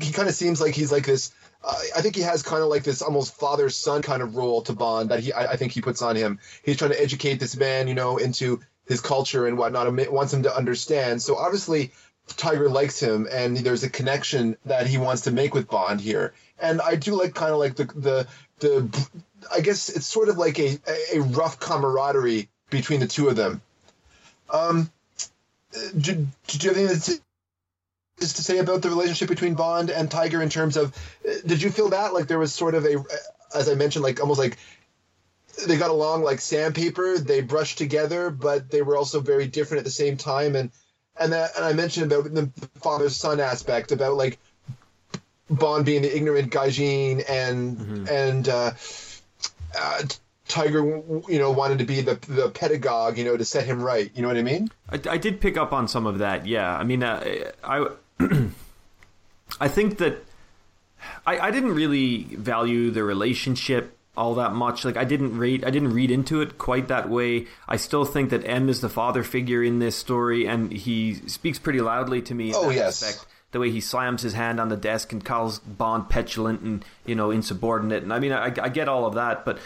He 0.00 0.12
kind 0.12 0.28
of 0.28 0.34
seems 0.34 0.60
like 0.60 0.74
he's 0.74 0.92
like 0.92 1.06
this. 1.06 1.32
Uh, 1.64 1.74
I 1.96 2.00
think 2.00 2.14
he 2.14 2.22
has 2.22 2.42
kind 2.42 2.62
of 2.62 2.68
like 2.68 2.84
this 2.84 3.02
almost 3.02 3.34
father 3.34 3.68
son 3.70 4.02
kind 4.02 4.22
of 4.22 4.36
role 4.36 4.62
to 4.62 4.72
Bond 4.72 5.10
that 5.10 5.20
he 5.20 5.32
I, 5.32 5.52
I 5.52 5.56
think 5.56 5.72
he 5.72 5.80
puts 5.80 6.00
on 6.00 6.16
him. 6.16 6.38
He's 6.62 6.76
trying 6.76 6.92
to 6.92 7.02
educate 7.02 7.40
this 7.40 7.56
man, 7.56 7.88
you 7.88 7.94
know, 7.94 8.18
into 8.18 8.60
his 8.86 9.00
culture 9.00 9.46
and 9.46 9.58
whatnot, 9.58 9.86
and 9.86 10.08
wants 10.10 10.32
him 10.32 10.44
to 10.44 10.54
understand. 10.54 11.22
So 11.22 11.36
obviously, 11.36 11.92
Tiger 12.36 12.68
likes 12.68 13.00
him, 13.00 13.26
and 13.30 13.56
there's 13.56 13.84
a 13.84 13.90
connection 13.90 14.56
that 14.64 14.86
he 14.86 14.98
wants 14.98 15.22
to 15.22 15.30
make 15.30 15.54
with 15.54 15.68
Bond 15.68 16.00
here. 16.00 16.34
And 16.58 16.80
I 16.80 16.96
do 16.96 17.14
like 17.14 17.34
kind 17.34 17.52
of 17.52 17.58
like 17.58 17.76
the 17.76 17.84
the 17.84 18.26
the. 18.60 19.10
I 19.52 19.60
guess 19.60 19.88
it's 19.88 20.06
sort 20.06 20.28
of 20.28 20.38
like 20.38 20.58
a 20.58 20.78
a 21.14 21.20
rough 21.20 21.58
camaraderie 21.58 22.48
between 22.68 23.00
the 23.00 23.06
two 23.06 23.28
of 23.28 23.36
them. 23.36 23.62
Um, 24.50 24.90
do, 25.98 26.26
do 26.46 26.58
you 26.58 26.68
have 26.68 26.78
anything 26.78 27.18
to, 28.18 28.26
say 28.26 28.58
about 28.58 28.82
the 28.82 28.88
relationship 28.88 29.28
between 29.28 29.54
Bond 29.54 29.90
and 29.90 30.10
Tiger 30.10 30.42
in 30.42 30.50
terms 30.50 30.76
of? 30.76 30.94
uh, 31.26 31.32
Did 31.46 31.62
you 31.62 31.70
feel 31.70 31.90
that 31.90 32.12
like 32.12 32.26
there 32.26 32.38
was 32.38 32.52
sort 32.52 32.74
of 32.74 32.84
a, 32.84 33.02
as 33.54 33.68
I 33.68 33.74
mentioned, 33.74 34.02
like 34.02 34.20
almost 34.20 34.40
like 34.40 34.58
they 35.66 35.76
got 35.76 35.90
along 35.90 36.22
like 36.22 36.40
sandpaper. 36.40 37.18
They 37.18 37.40
brushed 37.40 37.78
together, 37.78 38.30
but 38.30 38.70
they 38.70 38.82
were 38.82 38.96
also 38.96 39.20
very 39.20 39.46
different 39.46 39.80
at 39.80 39.84
the 39.84 39.90
same 39.90 40.16
time. 40.16 40.56
And 40.56 40.70
and 41.20 41.32
that 41.32 41.54
and 41.56 41.64
I 41.64 41.72
mentioned 41.72 42.10
about 42.10 42.32
the 42.32 42.50
father 42.80 43.08
son 43.10 43.38
aspect 43.38 43.92
about 43.92 44.16
like 44.16 44.38
Bond 45.50 45.84
being 45.84 46.02
the 46.02 46.16
ignorant 46.16 46.52
gaijin 46.52 47.24
and 47.28 48.08
and 48.08 48.48
uh, 48.48 48.72
uh, 49.78 50.02
Tiger, 50.46 50.82
you 51.28 51.38
know, 51.38 51.50
wanted 51.50 51.78
to 51.78 51.84
be 51.84 52.00
the 52.00 52.14
the 52.28 52.50
pedagogue, 52.50 53.18
you 53.18 53.24
know, 53.24 53.36
to 53.36 53.44
set 53.44 53.66
him 53.66 53.82
right. 53.82 54.10
You 54.14 54.22
know 54.22 54.28
what 54.28 54.36
I 54.36 54.42
mean? 54.42 54.68
I, 54.88 55.00
I 55.10 55.18
did 55.18 55.40
pick 55.40 55.56
up 55.56 55.72
on 55.72 55.88
some 55.88 56.06
of 56.06 56.18
that. 56.18 56.46
Yeah, 56.46 56.76
I 56.76 56.84
mean, 56.84 57.02
uh, 57.02 57.52
I 57.62 57.88
I 59.60 59.68
think 59.68 59.98
that 59.98 60.24
I, 61.26 61.38
I 61.38 61.50
didn't 61.50 61.74
really 61.74 62.24
value 62.24 62.90
the 62.90 63.04
relationship 63.04 63.96
all 64.16 64.34
that 64.34 64.52
much. 64.52 64.84
Like 64.84 64.96
I 64.96 65.04
didn't 65.04 65.36
read 65.38 65.64
I 65.64 65.70
didn't 65.70 65.92
read 65.92 66.10
into 66.10 66.40
it 66.40 66.58
quite 66.58 66.88
that 66.88 67.08
way. 67.08 67.46
I 67.68 67.76
still 67.76 68.04
think 68.04 68.30
that 68.30 68.44
M 68.44 68.68
is 68.68 68.80
the 68.80 68.88
father 68.88 69.22
figure 69.22 69.62
in 69.62 69.78
this 69.78 69.96
story, 69.96 70.46
and 70.46 70.72
he 70.72 71.14
speaks 71.26 71.58
pretty 71.58 71.80
loudly 71.80 72.22
to 72.22 72.34
me. 72.34 72.52
Oh, 72.54 72.70
yes. 72.70 73.02
aspect. 73.02 73.26
the 73.52 73.60
way 73.60 73.70
he 73.70 73.80
slams 73.80 74.22
his 74.22 74.34
hand 74.34 74.60
on 74.60 74.68
the 74.68 74.76
desk 74.76 75.12
and 75.12 75.24
calls 75.24 75.58
Bond 75.60 76.08
petulant 76.08 76.60
and 76.60 76.84
you 77.06 77.14
know 77.14 77.30
insubordinate. 77.30 78.02
And 78.02 78.12
I 78.12 78.18
mean, 78.18 78.32
I, 78.32 78.46
I 78.60 78.68
get 78.68 78.88
all 78.88 79.06
of 79.06 79.14
that, 79.14 79.44
but 79.44 79.58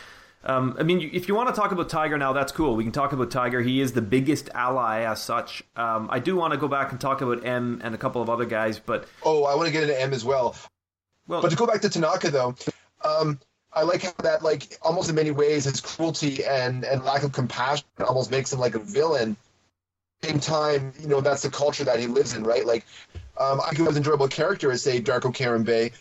um, 0.46 0.76
I 0.78 0.82
mean, 0.82 1.10
if 1.12 1.26
you 1.26 1.34
want 1.34 1.54
to 1.54 1.58
talk 1.58 1.72
about 1.72 1.88
Tiger 1.88 2.18
now, 2.18 2.34
that's 2.34 2.52
cool. 2.52 2.76
We 2.76 2.84
can 2.84 2.92
talk 2.92 3.12
about 3.12 3.30
Tiger. 3.30 3.62
He 3.62 3.80
is 3.80 3.92
the 3.92 4.02
biggest 4.02 4.50
ally 4.54 5.00
as 5.00 5.22
such. 5.22 5.62
Um, 5.74 6.08
I 6.10 6.18
do 6.18 6.36
want 6.36 6.52
to 6.52 6.58
go 6.58 6.68
back 6.68 6.92
and 6.92 7.00
talk 7.00 7.22
about 7.22 7.46
M 7.46 7.80
and 7.82 7.94
a 7.94 7.98
couple 7.98 8.20
of 8.20 8.28
other 8.28 8.44
guys, 8.44 8.78
but 8.78 9.06
oh, 9.22 9.44
I 9.44 9.54
want 9.54 9.66
to 9.68 9.72
get 9.72 9.84
into 9.84 9.98
M 9.98 10.12
as 10.12 10.24
well. 10.24 10.54
Well, 11.26 11.40
but 11.40 11.50
to 11.50 11.56
go 11.56 11.66
back 11.66 11.80
to 11.80 11.88
Tanaka 11.88 12.30
though, 12.30 12.54
um, 13.02 13.40
I 13.74 13.82
like 13.82 14.02
how 14.02 14.12
that 14.22 14.42
like 14.42 14.78
almost 14.82 15.08
in 15.08 15.14
many 15.14 15.30
ways 15.30 15.64
his 15.64 15.80
cruelty 15.80 16.44
and 16.44 16.84
and 16.84 17.04
lack 17.04 17.22
of 17.22 17.32
compassion 17.32 17.86
almost 18.06 18.30
makes 18.30 18.52
him 18.52 18.58
like 18.58 18.74
a 18.74 18.78
villain. 18.78 19.36
Same 20.22 20.40
time, 20.40 20.92
you 21.00 21.08
know 21.08 21.20
that's 21.20 21.42
the 21.42 21.50
culture 21.50 21.84
that 21.84 21.98
he 21.98 22.06
lives 22.06 22.34
in, 22.34 22.44
right? 22.44 22.64
Like, 22.64 22.86
um, 23.38 23.60
I 23.60 23.70
think 23.70 23.80
it 23.80 23.88
was 23.88 23.96
enjoyable 23.96 24.28
character 24.28 24.70
as 24.72 24.82
say 24.82 25.00
Darko 25.00 25.34
Kerim 25.34 25.64
Bey, 25.64 25.92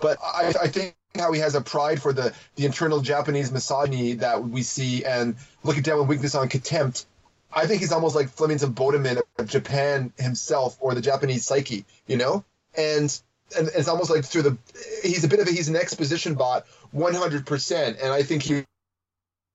but 0.00 0.18
I, 0.22 0.54
I 0.62 0.68
think 0.68 0.94
how 1.16 1.32
he 1.32 1.40
has 1.40 1.54
a 1.54 1.60
pride 1.60 2.00
for 2.00 2.12
the 2.12 2.32
the 2.56 2.66
internal 2.66 3.00
Japanese 3.00 3.50
misogyny 3.50 4.14
that 4.14 4.42
we 4.42 4.62
see 4.62 5.04
and 5.04 5.36
looking 5.64 5.82
down 5.82 5.98
with 5.98 6.08
weakness 6.08 6.34
on 6.34 6.48
contempt. 6.48 7.06
I 7.52 7.66
think 7.66 7.80
he's 7.80 7.92
almost 7.92 8.14
like 8.14 8.28
Fleming's 8.28 8.62
embodiment 8.62 9.20
of 9.38 9.48
Japan 9.48 10.12
himself 10.18 10.76
or 10.80 10.94
the 10.94 11.00
Japanese 11.00 11.46
psyche, 11.46 11.86
you 12.06 12.16
know? 12.16 12.44
And 12.76 13.18
and 13.56 13.68
it's 13.74 13.88
almost 13.88 14.10
like 14.10 14.24
through 14.24 14.42
the 14.42 14.58
he's 15.02 15.24
a 15.24 15.28
bit 15.28 15.40
of 15.40 15.46
a 15.46 15.50
he's 15.50 15.68
an 15.68 15.76
exposition 15.76 16.34
bot 16.34 16.66
100% 16.94 18.02
and 18.02 18.12
I 18.12 18.22
think 18.22 18.42
he 18.42 18.64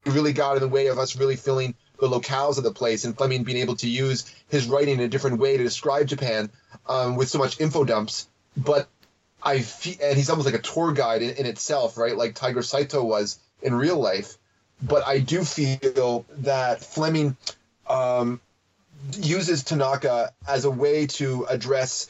really 0.05 0.34
got 0.34 0.57
in 0.57 0.61
the 0.61 0.68
way 0.68 0.88
of 0.88 0.97
us 0.97 1.15
really 1.15 1.35
feeling 1.35 1.76
the 1.99 2.07
locales 2.07 2.57
of 2.57 2.63
the 2.63 2.72
place 2.72 3.05
and 3.05 3.15
Fleming 3.15 3.43
being 3.43 3.59
able 3.59 3.76
to 3.76 3.88
use 3.88 4.34
his 4.49 4.68
writing 4.68 4.95
in 4.95 5.01
a 5.01 5.07
different 5.07 5.39
way 5.39 5.57
to 5.57 5.63
describe 5.63 6.07
Japan 6.07 6.49
um, 6.88 7.15
with 7.15 7.30
so 7.30 7.38
much 7.38 7.61
info 7.61 7.84
dumps. 7.84 8.27
But 8.57 8.89
I 9.43 9.59
feel, 9.59 9.95
and 10.03 10.18
he's 10.18 10.30
almost 10.30 10.47
like 10.47 10.55
a 10.55 10.61
tour 10.61 10.91
guide 10.91 11.22
in, 11.22 11.35
in 11.35 11.45
itself, 11.45 11.97
right? 11.97 12.18
Like 12.18 12.34
Tiger 12.34 12.63
Saito 12.63 13.03
was 13.03 13.39
in 13.61 13.73
real 13.76 13.99
life. 13.99 14.38
But 14.81 15.05
I 15.05 15.19
do 15.19 15.43
feel 15.43 16.26
that 16.39 16.84
Fleming 16.84 17.38
um, 17.88 18.41
uses 19.18 19.63
Tanaka 19.63 20.34
as 20.47 20.65
a 20.65 20.72
way 20.72 21.05
to 21.07 21.45
address. 21.45 22.09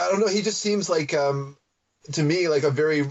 I 0.00 0.10
don't 0.10 0.20
know. 0.20 0.28
He 0.28 0.42
just 0.42 0.60
seems 0.60 0.88
like, 0.88 1.14
um, 1.14 1.56
to 2.12 2.22
me, 2.22 2.48
like 2.48 2.64
a 2.64 2.70
very. 2.70 3.04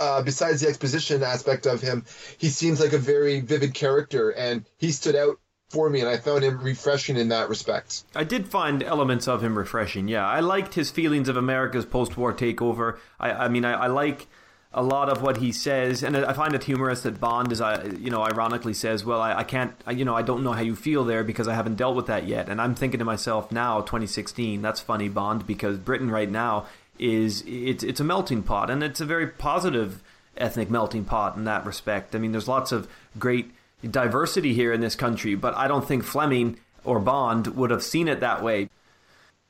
Uh, 0.00 0.22
besides 0.22 0.60
the 0.60 0.68
exposition 0.68 1.24
aspect 1.24 1.66
of 1.66 1.80
him, 1.80 2.04
he 2.38 2.48
seems 2.50 2.78
like 2.78 2.92
a 2.92 2.98
very 2.98 3.40
vivid 3.40 3.74
character, 3.74 4.30
and 4.30 4.64
he 4.78 4.92
stood 4.92 5.16
out 5.16 5.40
for 5.70 5.90
me, 5.90 5.98
and 5.98 6.08
I 6.08 6.18
found 6.18 6.44
him 6.44 6.62
refreshing 6.62 7.16
in 7.16 7.30
that 7.30 7.48
respect. 7.48 8.04
I 8.14 8.22
did 8.22 8.48
find 8.48 8.82
elements 8.82 9.26
of 9.26 9.42
him 9.42 9.58
refreshing. 9.58 10.06
Yeah, 10.06 10.24
I 10.24 10.38
liked 10.38 10.74
his 10.74 10.92
feelings 10.92 11.28
of 11.28 11.36
America's 11.36 11.84
post-war 11.84 12.32
takeover. 12.32 12.98
I, 13.18 13.32
I 13.32 13.48
mean, 13.48 13.64
I, 13.64 13.72
I 13.72 13.86
like 13.88 14.28
a 14.72 14.82
lot 14.82 15.08
of 15.08 15.22
what 15.22 15.38
he 15.38 15.50
says, 15.50 16.02
and 16.02 16.14
I 16.14 16.34
find 16.34 16.54
it 16.54 16.64
humorous 16.64 17.02
that 17.02 17.18
Bond 17.18 17.52
is, 17.52 17.60
uh, 17.60 17.90
you 17.98 18.10
know, 18.10 18.22
ironically 18.22 18.74
says, 18.74 19.04
"Well, 19.04 19.20
I, 19.20 19.38
I 19.38 19.44
can't, 19.44 19.72
I, 19.86 19.92
you 19.92 20.04
know, 20.04 20.14
I 20.14 20.22
don't 20.22 20.44
know 20.44 20.52
how 20.52 20.60
you 20.60 20.76
feel 20.76 21.04
there 21.04 21.24
because 21.24 21.48
I 21.48 21.54
haven't 21.54 21.76
dealt 21.76 21.96
with 21.96 22.06
that 22.06 22.26
yet." 22.26 22.50
And 22.50 22.60
I'm 22.60 22.74
thinking 22.74 22.98
to 22.98 23.04
myself 23.04 23.50
now, 23.50 23.80
2016, 23.80 24.60
that's 24.60 24.80
funny, 24.80 25.08
Bond, 25.08 25.46
because 25.46 25.78
Britain 25.78 26.10
right 26.10 26.30
now 26.30 26.66
is 26.98 27.42
it's 27.46 27.82
it's 27.82 28.00
a 28.00 28.04
melting 28.04 28.42
pot, 28.42 28.68
and 28.68 28.82
it's 28.82 29.00
a 29.00 29.06
very 29.06 29.26
positive 29.26 30.02
ethnic 30.36 30.70
melting 30.70 31.04
pot 31.04 31.36
in 31.36 31.44
that 31.44 31.64
respect. 31.64 32.14
I 32.14 32.18
mean, 32.18 32.32
there's 32.32 32.48
lots 32.48 32.70
of 32.70 32.88
great 33.18 33.50
diversity 33.88 34.52
here 34.52 34.72
in 34.72 34.82
this 34.82 34.94
country, 34.94 35.34
but 35.34 35.56
I 35.56 35.66
don't 35.66 35.86
think 35.86 36.04
Fleming 36.04 36.58
or 36.84 36.98
Bond 37.00 37.48
would 37.56 37.70
have 37.70 37.82
seen 37.82 38.06
it 38.06 38.20
that 38.20 38.42
way. 38.42 38.68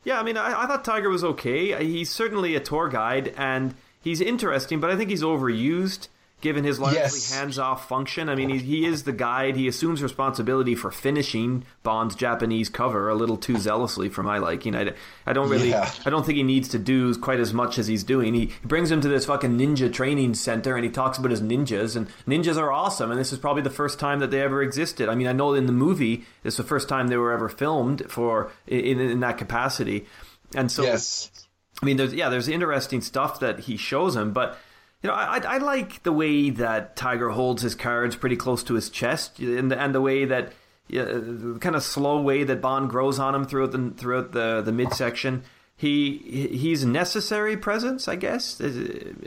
Yeah, 0.04 0.20
I 0.20 0.22
mean, 0.22 0.36
I, 0.36 0.62
I 0.62 0.66
thought 0.66 0.84
Tiger 0.84 1.10
was 1.10 1.24
okay. 1.24 1.84
He's 1.84 2.08
certainly 2.08 2.54
a 2.54 2.60
tour 2.60 2.88
guide 2.88 3.34
and 3.36 3.74
he's 4.08 4.20
interesting, 4.20 4.80
but 4.80 4.90
I 4.90 4.96
think 4.96 5.10
he's 5.10 5.22
overused 5.22 6.08
given 6.40 6.62
his 6.62 6.78
largely 6.78 7.00
yes. 7.00 7.32
hands-off 7.32 7.88
function. 7.88 8.28
I 8.28 8.36
mean, 8.36 8.48
he, 8.48 8.58
he 8.58 8.86
is 8.86 9.02
the 9.02 9.12
guide. 9.12 9.56
He 9.56 9.66
assumes 9.66 10.02
responsibility 10.02 10.76
for 10.76 10.92
finishing 10.92 11.64
Bond's 11.82 12.14
Japanese 12.14 12.68
cover 12.68 13.08
a 13.08 13.14
little 13.16 13.36
too 13.36 13.56
zealously 13.58 14.08
for 14.08 14.22
my 14.22 14.38
liking. 14.38 14.76
I, 14.76 14.92
I 15.26 15.32
don't 15.32 15.48
really, 15.48 15.70
yeah. 15.70 15.90
I 16.06 16.10
don't 16.10 16.24
think 16.24 16.36
he 16.36 16.44
needs 16.44 16.68
to 16.68 16.78
do 16.78 17.12
quite 17.16 17.40
as 17.40 17.52
much 17.52 17.76
as 17.76 17.88
he's 17.88 18.04
doing. 18.04 18.34
He, 18.34 18.46
he 18.46 18.66
brings 18.66 18.88
him 18.88 19.00
to 19.00 19.08
this 19.08 19.26
fucking 19.26 19.58
ninja 19.58 19.92
training 19.92 20.34
center 20.34 20.76
and 20.76 20.84
he 20.84 20.90
talks 20.90 21.18
about 21.18 21.32
his 21.32 21.42
ninjas 21.42 21.96
and 21.96 22.06
ninjas 22.24 22.56
are 22.56 22.70
awesome. 22.70 23.10
And 23.10 23.18
this 23.18 23.32
is 23.32 23.40
probably 23.40 23.62
the 23.62 23.70
first 23.70 23.98
time 23.98 24.20
that 24.20 24.30
they 24.30 24.40
ever 24.40 24.62
existed. 24.62 25.08
I 25.08 25.16
mean, 25.16 25.26
I 25.26 25.32
know 25.32 25.54
in 25.54 25.66
the 25.66 25.72
movie 25.72 26.24
it's 26.44 26.56
the 26.56 26.62
first 26.62 26.88
time 26.88 27.08
they 27.08 27.16
were 27.16 27.32
ever 27.32 27.48
filmed 27.48 28.08
for 28.08 28.52
in, 28.68 29.00
in 29.00 29.20
that 29.20 29.38
capacity. 29.38 30.06
And 30.54 30.70
so, 30.70 30.84
yes. 30.84 31.37
I 31.82 31.86
mean, 31.86 31.96
there's 31.96 32.14
yeah, 32.14 32.28
there's 32.28 32.48
interesting 32.48 33.00
stuff 33.00 33.40
that 33.40 33.60
he 33.60 33.76
shows 33.76 34.16
him, 34.16 34.32
but 34.32 34.58
you 35.02 35.08
know, 35.08 35.14
I, 35.14 35.38
I 35.38 35.58
like 35.58 36.02
the 36.02 36.12
way 36.12 36.50
that 36.50 36.96
Tiger 36.96 37.30
holds 37.30 37.62
his 37.62 37.74
cards 37.74 38.16
pretty 38.16 38.36
close 38.36 38.64
to 38.64 38.74
his 38.74 38.90
chest, 38.90 39.38
and 39.38 39.70
the, 39.70 39.80
and 39.80 39.94
the 39.94 40.00
way 40.00 40.24
that 40.24 40.52
yeah, 40.88 41.04
the 41.04 41.58
kind 41.60 41.76
of 41.76 41.82
slow 41.82 42.20
way 42.20 42.44
that 42.44 42.60
Bond 42.60 42.90
grows 42.90 43.18
on 43.18 43.34
him 43.34 43.44
throughout 43.46 43.72
the 43.72 43.92
throughout 43.96 44.32
the 44.32 44.62
the 44.62 44.72
midsection. 44.72 45.44
He 45.76 46.18
he's 46.52 46.82
a 46.82 46.88
necessary 46.88 47.56
presence, 47.56 48.08
I 48.08 48.16
guess. 48.16 48.60
I 48.60 48.66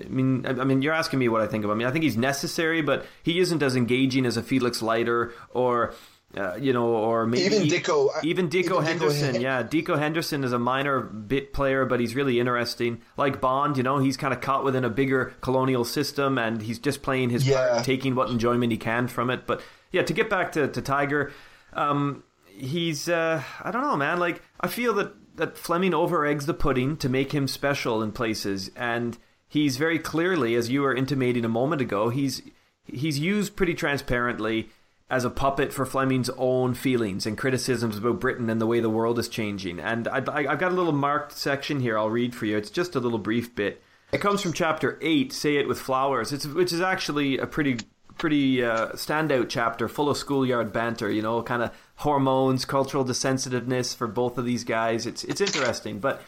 mean, 0.09 0.45
I 0.45 0.65
mean, 0.65 0.81
you're 0.81 0.93
asking 0.93 1.19
me 1.19 1.29
what 1.29 1.39
I 1.39 1.47
think 1.47 1.63
of 1.63 1.69
him. 1.69 1.77
I 1.77 1.77
mean, 1.77 1.87
I 1.87 1.91
think 1.91 2.03
he's 2.03 2.17
necessary, 2.17 2.81
but 2.81 3.05
he 3.23 3.39
isn't 3.39 3.63
as 3.63 3.77
engaging 3.77 4.25
as 4.25 4.35
a 4.35 4.43
Felix 4.43 4.81
Leiter 4.81 5.31
or 5.53 5.93
uh, 6.35 6.55
you 6.55 6.71
know, 6.71 6.87
or 6.87 7.25
maybe 7.25 7.55
even 7.55 7.67
Dikko, 7.67 8.09
even 8.23 8.49
Dikko 8.49 8.81
even 8.81 8.83
Henderson. 8.83 9.35
Dikko, 9.35 9.41
yeah, 9.41 9.63
Dikko 9.63 9.99
Henderson 9.99 10.43
is 10.43 10.53
a 10.53 10.59
minor 10.59 11.01
bit 11.01 11.53
player, 11.53 11.85
but 11.85 11.99
he's 11.99 12.15
really 12.15 12.39
interesting. 12.39 13.01
Like 13.17 13.41
Bond, 13.41 13.77
you 13.77 13.83
know, 13.83 13.97
he's 13.97 14.17
kind 14.17 14.33
of 14.33 14.41
caught 14.41 14.63
within 14.63 14.85
a 14.85 14.89
bigger 14.89 15.33
colonial 15.41 15.83
system, 15.83 16.37
and 16.37 16.61
he's 16.61 16.79
just 16.79 17.01
playing 17.01 17.31
his 17.31 17.47
yeah. 17.47 17.73
part, 17.73 17.85
taking 17.85 18.15
what 18.15 18.29
enjoyment 18.29 18.71
he 18.71 18.77
can 18.77 19.07
from 19.07 19.29
it. 19.29 19.45
But 19.45 19.61
yeah, 19.91 20.03
to 20.03 20.13
get 20.13 20.29
back 20.29 20.53
to, 20.53 20.67
to 20.67 20.81
Tiger, 20.81 21.31
um, 21.73 22.23
he's 22.45 23.09
uh, 23.09 23.43
I 23.61 23.71
don't 23.71 23.81
know, 23.81 23.97
man. 23.97 24.19
Like 24.19 24.41
I 24.59 24.67
feel 24.67 24.93
that 24.95 25.13
that 25.35 25.57
Fleming 25.57 25.93
over 25.93 26.25
eggs 26.25 26.45
the 26.45 26.53
pudding 26.53 26.97
to 26.97 27.09
make 27.09 27.33
him 27.33 27.47
special 27.47 28.01
in 28.01 28.11
places, 28.11 28.71
and 28.75 29.17
he's 29.47 29.77
very 29.77 29.99
clearly, 29.99 30.55
as 30.55 30.69
you 30.69 30.81
were 30.81 30.95
intimating 30.95 31.43
a 31.43 31.49
moment 31.49 31.81
ago, 31.81 32.09
he's 32.09 32.41
he's 32.85 33.19
used 33.19 33.55
pretty 33.55 33.73
transparently 33.73 34.69
as 35.11 35.25
a 35.25 35.29
puppet 35.29 35.73
for 35.73 35.85
Fleming's 35.85 36.29
own 36.37 36.73
feelings 36.73 37.25
and 37.25 37.37
criticisms 37.37 37.97
about 37.97 38.21
Britain 38.21 38.49
and 38.49 38.61
the 38.61 38.65
way 38.65 38.79
the 38.79 38.89
world 38.89 39.19
is 39.19 39.27
changing. 39.27 39.77
And 39.77 40.07
I, 40.07 40.21
have 40.43 40.57
got 40.57 40.71
a 40.71 40.75
little 40.75 40.93
marked 40.93 41.33
section 41.33 41.81
here 41.81 41.99
I'll 41.99 42.09
read 42.09 42.33
for 42.33 42.45
you. 42.45 42.55
It's 42.55 42.69
just 42.69 42.95
a 42.95 42.99
little 43.01 43.19
brief 43.19 43.53
bit. 43.53 43.83
It 44.13 44.21
comes 44.21 44.41
from 44.41 44.53
chapter 44.53 44.97
8, 45.01 45.33
Say 45.33 45.57
It 45.57 45.67
With 45.67 45.79
Flowers, 45.79 46.31
it's, 46.31 46.47
which 46.47 46.71
is 46.71 46.79
actually 46.79 47.37
a 47.37 47.45
pretty 47.45 47.77
pretty 48.17 48.63
uh, 48.63 48.89
standout 48.89 49.49
chapter 49.49 49.87
full 49.87 50.09
of 50.09 50.15
schoolyard 50.15 50.71
banter, 50.71 51.09
you 51.09 51.23
know, 51.23 51.41
kind 51.41 51.63
of 51.63 51.71
hormones, 51.95 52.65
cultural 52.65 53.03
desensitiveness 53.03 53.95
for 53.95 54.05
both 54.05 54.37
of 54.37 54.45
these 54.45 54.63
guys. 54.63 55.07
It's, 55.07 55.23
it's 55.23 55.41
interesting. 55.41 55.99
But 55.99 56.21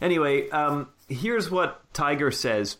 anyway, 0.00 0.48
um, 0.50 0.88
here's 1.08 1.50
what 1.50 1.82
Tiger 1.92 2.30
says 2.30 2.78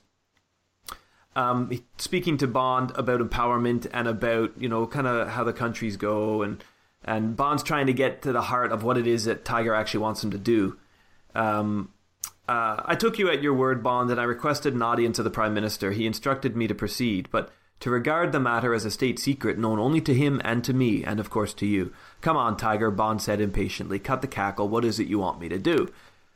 um, 1.36 1.70
speaking 1.98 2.36
to 2.39 2.47
Bond 2.47 2.93
about 2.94 3.20
empowerment 3.20 3.86
and 3.93 4.09
about 4.09 4.52
you 4.61 4.69
know 4.69 4.86
kind 4.86 5.06
of 5.06 5.28
how 5.28 5.44
the 5.44 5.52
countries 5.52 5.97
go 5.97 6.43
and 6.43 6.62
and 7.05 7.36
Bond's 7.36 7.62
trying 7.62 7.86
to 7.86 7.93
get 7.93 8.23
to 8.23 8.32
the 8.32 8.43
heart 8.43 8.73
of 8.73 8.82
what 8.82 8.97
it 8.97 9.06
is 9.06 9.24
that 9.24 9.44
Tiger 9.44 9.74
actually 9.74 10.01
wants 10.01 10.24
him 10.24 10.31
to 10.31 10.39
do. 10.39 10.78
Um, 11.35 11.93
uh, 12.48 12.82
I 12.85 12.94
took 12.94 13.19
you 13.19 13.31
at 13.31 13.43
your 13.43 13.55
word, 13.55 13.82
Bond, 13.82 14.11
and 14.11 14.20
I 14.20 14.24
requested 14.24 14.74
an 14.74 14.82
audience 14.82 15.19
of 15.19 15.24
the 15.24 15.31
Prime 15.31 15.55
Minister. 15.55 15.93
He 15.93 16.06
instructed 16.06 16.56
me 16.56 16.66
to 16.66 16.74
proceed, 16.74 17.28
but 17.31 17.51
to 17.81 17.90
regard 17.90 18.32
the 18.32 18.40
matter 18.40 18.73
as 18.73 18.85
a 18.85 18.90
state 18.90 19.19
secret 19.19 19.59
known 19.59 19.78
only 19.78 20.01
to 20.02 20.15
him 20.15 20.40
and 20.44 20.65
to 20.65 20.73
me, 20.73 21.05
and 21.05 21.20
of 21.20 21.31
course 21.31 21.52
to 21.55 21.66
you. 21.66 21.93
Come 22.20 22.36
on, 22.36 22.56
Tiger, 22.56 22.90
Bond 22.90 23.20
said 23.20 23.40
impatiently. 23.40 23.98
Cut 23.98 24.23
the 24.23 24.27
cackle. 24.27 24.69
What 24.69 24.85
is 24.85 24.98
it 24.98 25.09
you 25.09 25.19
want 25.19 25.40
me 25.40 25.48
to 25.51 25.59
do? 25.59 25.93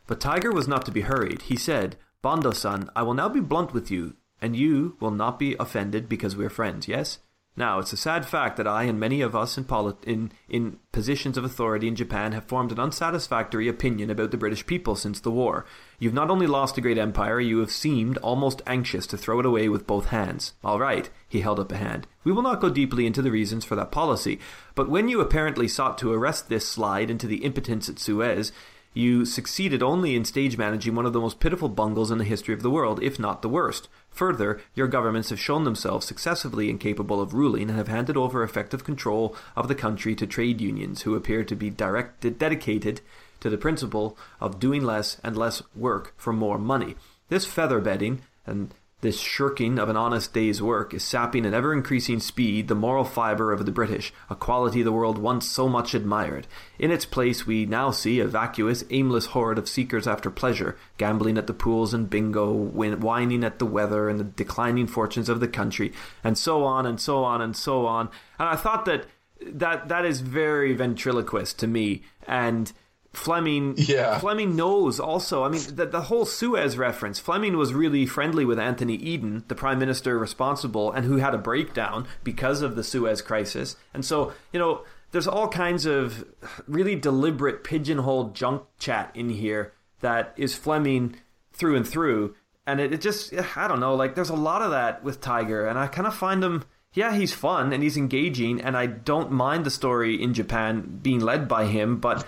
But 0.06 0.20
Tiger 0.20 0.52
was 0.52 0.68
not 0.68 0.84
to 0.86 0.90
be 0.92 1.02
hurried. 1.02 1.42
He 1.42 1.56
said, 1.56 1.96
Bondo-san, 2.20 2.90
I 2.96 3.02
will 3.02 3.14
now 3.14 3.28
be 3.28 3.40
blunt 3.40 3.72
with 3.72 3.90
you. 3.90 4.16
And 4.40 4.54
you 4.54 4.96
will 5.00 5.10
not 5.10 5.38
be 5.38 5.56
offended 5.58 6.08
because 6.08 6.36
we're 6.36 6.50
friends, 6.50 6.88
yes? 6.88 7.18
Now, 7.58 7.80
it's 7.80 7.92
a 7.92 7.96
sad 7.96 8.24
fact 8.24 8.56
that 8.56 8.68
I 8.68 8.84
and 8.84 9.00
many 9.00 9.20
of 9.20 9.34
us 9.34 9.58
in, 9.58 9.66
in, 10.06 10.30
in 10.48 10.78
positions 10.92 11.36
of 11.36 11.42
authority 11.42 11.88
in 11.88 11.96
Japan 11.96 12.30
have 12.30 12.44
formed 12.44 12.70
an 12.70 12.78
unsatisfactory 12.78 13.66
opinion 13.66 14.10
about 14.10 14.30
the 14.30 14.36
British 14.36 14.64
people 14.64 14.94
since 14.94 15.18
the 15.18 15.32
war. 15.32 15.66
You've 15.98 16.14
not 16.14 16.30
only 16.30 16.46
lost 16.46 16.78
a 16.78 16.80
great 16.80 16.98
empire, 16.98 17.40
you 17.40 17.58
have 17.58 17.72
seemed 17.72 18.16
almost 18.18 18.62
anxious 18.64 19.08
to 19.08 19.16
throw 19.16 19.40
it 19.40 19.46
away 19.46 19.68
with 19.68 19.88
both 19.88 20.06
hands. 20.06 20.52
All 20.62 20.78
right, 20.78 21.10
he 21.28 21.40
held 21.40 21.58
up 21.58 21.72
a 21.72 21.76
hand. 21.76 22.06
We 22.22 22.30
will 22.30 22.42
not 22.42 22.60
go 22.60 22.70
deeply 22.70 23.06
into 23.06 23.22
the 23.22 23.32
reasons 23.32 23.64
for 23.64 23.74
that 23.74 23.90
policy, 23.90 24.38
but 24.76 24.88
when 24.88 25.08
you 25.08 25.20
apparently 25.20 25.66
sought 25.66 25.98
to 25.98 26.12
arrest 26.12 26.48
this 26.48 26.68
slide 26.68 27.10
into 27.10 27.26
the 27.26 27.44
impotence 27.44 27.88
at 27.88 27.98
Suez, 27.98 28.52
you 28.98 29.24
succeeded 29.24 29.80
only 29.80 30.16
in 30.16 30.24
stage 30.24 30.58
managing 30.58 30.92
one 30.96 31.06
of 31.06 31.12
the 31.12 31.20
most 31.20 31.38
pitiful 31.38 31.68
bungles 31.68 32.10
in 32.10 32.18
the 32.18 32.24
history 32.24 32.52
of 32.52 32.62
the 32.62 32.70
world, 32.70 33.00
if 33.00 33.16
not 33.16 33.42
the 33.42 33.48
worst. 33.48 33.88
Further, 34.10 34.60
your 34.74 34.88
governments 34.88 35.30
have 35.30 35.38
shown 35.38 35.62
themselves 35.62 36.04
successively 36.04 36.68
incapable 36.68 37.20
of 37.20 37.32
ruling 37.32 37.68
and 37.68 37.78
have 37.78 37.86
handed 37.86 38.16
over 38.16 38.42
effective 38.42 38.82
control 38.82 39.36
of 39.54 39.68
the 39.68 39.76
country 39.76 40.16
to 40.16 40.26
trade 40.26 40.60
unions 40.60 41.02
who 41.02 41.14
appear 41.14 41.44
to 41.44 41.54
be 41.54 41.70
directed, 41.70 42.40
dedicated 42.40 43.00
to 43.38 43.48
the 43.48 43.56
principle 43.56 44.18
of 44.40 44.58
doing 44.58 44.82
less 44.82 45.20
and 45.22 45.36
less 45.36 45.62
work 45.76 46.12
for 46.16 46.32
more 46.32 46.58
money. 46.58 46.96
This 47.28 47.44
feather 47.44 47.80
bedding 47.80 48.22
and 48.46 48.74
this 49.00 49.20
shirking 49.20 49.78
of 49.78 49.88
an 49.88 49.96
honest 49.96 50.34
day's 50.34 50.60
work 50.60 50.92
is 50.92 51.04
sapping 51.04 51.46
at 51.46 51.54
ever 51.54 51.72
increasing 51.72 52.18
speed 52.18 52.66
the 52.66 52.74
moral 52.74 53.04
fibre 53.04 53.52
of 53.52 53.64
the 53.64 53.72
British, 53.72 54.12
a 54.28 54.34
quality 54.34 54.82
the 54.82 54.92
world 54.92 55.18
once 55.18 55.46
so 55.46 55.68
much 55.68 55.94
admired. 55.94 56.46
In 56.78 56.90
its 56.90 57.04
place, 57.04 57.46
we 57.46 57.64
now 57.64 57.90
see 57.92 58.18
a 58.18 58.26
vacuous, 58.26 58.84
aimless 58.90 59.26
horde 59.26 59.58
of 59.58 59.68
seekers 59.68 60.08
after 60.08 60.30
pleasure, 60.30 60.76
gambling 60.96 61.38
at 61.38 61.46
the 61.46 61.54
pools 61.54 61.94
and 61.94 62.10
bingo, 62.10 62.52
whining 62.52 63.44
at 63.44 63.60
the 63.60 63.66
weather 63.66 64.08
and 64.08 64.18
the 64.18 64.24
declining 64.24 64.88
fortunes 64.88 65.28
of 65.28 65.38
the 65.38 65.48
country, 65.48 65.92
and 66.24 66.36
so 66.36 66.64
on 66.64 66.84
and 66.84 67.00
so 67.00 67.22
on 67.22 67.40
and 67.40 67.56
so 67.56 67.86
on. 67.86 68.08
And 68.38 68.48
I 68.48 68.56
thought 68.56 68.84
that 68.86 69.06
that 69.40 69.88
that 69.88 70.04
is 70.04 70.20
very 70.20 70.74
ventriloquist 70.74 71.60
to 71.60 71.68
me, 71.68 72.02
and 72.26 72.72
Fleming, 73.12 73.74
yeah. 73.76 74.18
Fleming 74.18 74.54
knows 74.54 75.00
also. 75.00 75.42
I 75.42 75.48
mean, 75.48 75.62
the, 75.74 75.86
the 75.86 76.02
whole 76.02 76.24
Suez 76.24 76.76
reference. 76.76 77.18
Fleming 77.18 77.56
was 77.56 77.72
really 77.72 78.06
friendly 78.06 78.44
with 78.44 78.58
Anthony 78.58 78.94
Eden, 78.94 79.44
the 79.48 79.54
prime 79.54 79.78
minister 79.78 80.18
responsible, 80.18 80.92
and 80.92 81.04
who 81.04 81.16
had 81.16 81.34
a 81.34 81.38
breakdown 81.38 82.06
because 82.22 82.62
of 82.62 82.76
the 82.76 82.84
Suez 82.84 83.22
crisis. 83.22 83.76
And 83.94 84.04
so, 84.04 84.32
you 84.52 84.58
know, 84.58 84.84
there's 85.10 85.26
all 85.26 85.48
kinds 85.48 85.86
of 85.86 86.24
really 86.66 86.94
deliberate 86.94 87.64
pigeonhole 87.64 88.30
junk 88.30 88.62
chat 88.78 89.10
in 89.14 89.30
here 89.30 89.72
that 90.00 90.34
is 90.36 90.54
Fleming 90.54 91.16
through 91.52 91.76
and 91.76 91.88
through. 91.88 92.34
And 92.66 92.78
it, 92.78 92.92
it 92.92 93.00
just, 93.00 93.32
I 93.56 93.66
don't 93.66 93.80
know, 93.80 93.94
like 93.94 94.14
there's 94.14 94.28
a 94.28 94.36
lot 94.36 94.60
of 94.60 94.70
that 94.72 95.02
with 95.02 95.20
Tiger, 95.20 95.66
and 95.66 95.78
I 95.78 95.86
kind 95.86 96.06
of 96.06 96.14
find 96.14 96.44
him 96.44 96.64
yeah, 96.94 97.14
he's 97.14 97.32
fun 97.32 97.72
and 97.72 97.82
he's 97.82 97.96
engaging, 97.96 98.60
and 98.60 98.76
I 98.76 98.86
don't 98.86 99.30
mind 99.30 99.64
the 99.64 99.70
story 99.70 100.20
in 100.20 100.34
Japan 100.34 100.98
being 101.02 101.20
led 101.20 101.46
by 101.46 101.66
him, 101.66 101.98
but 101.98 102.26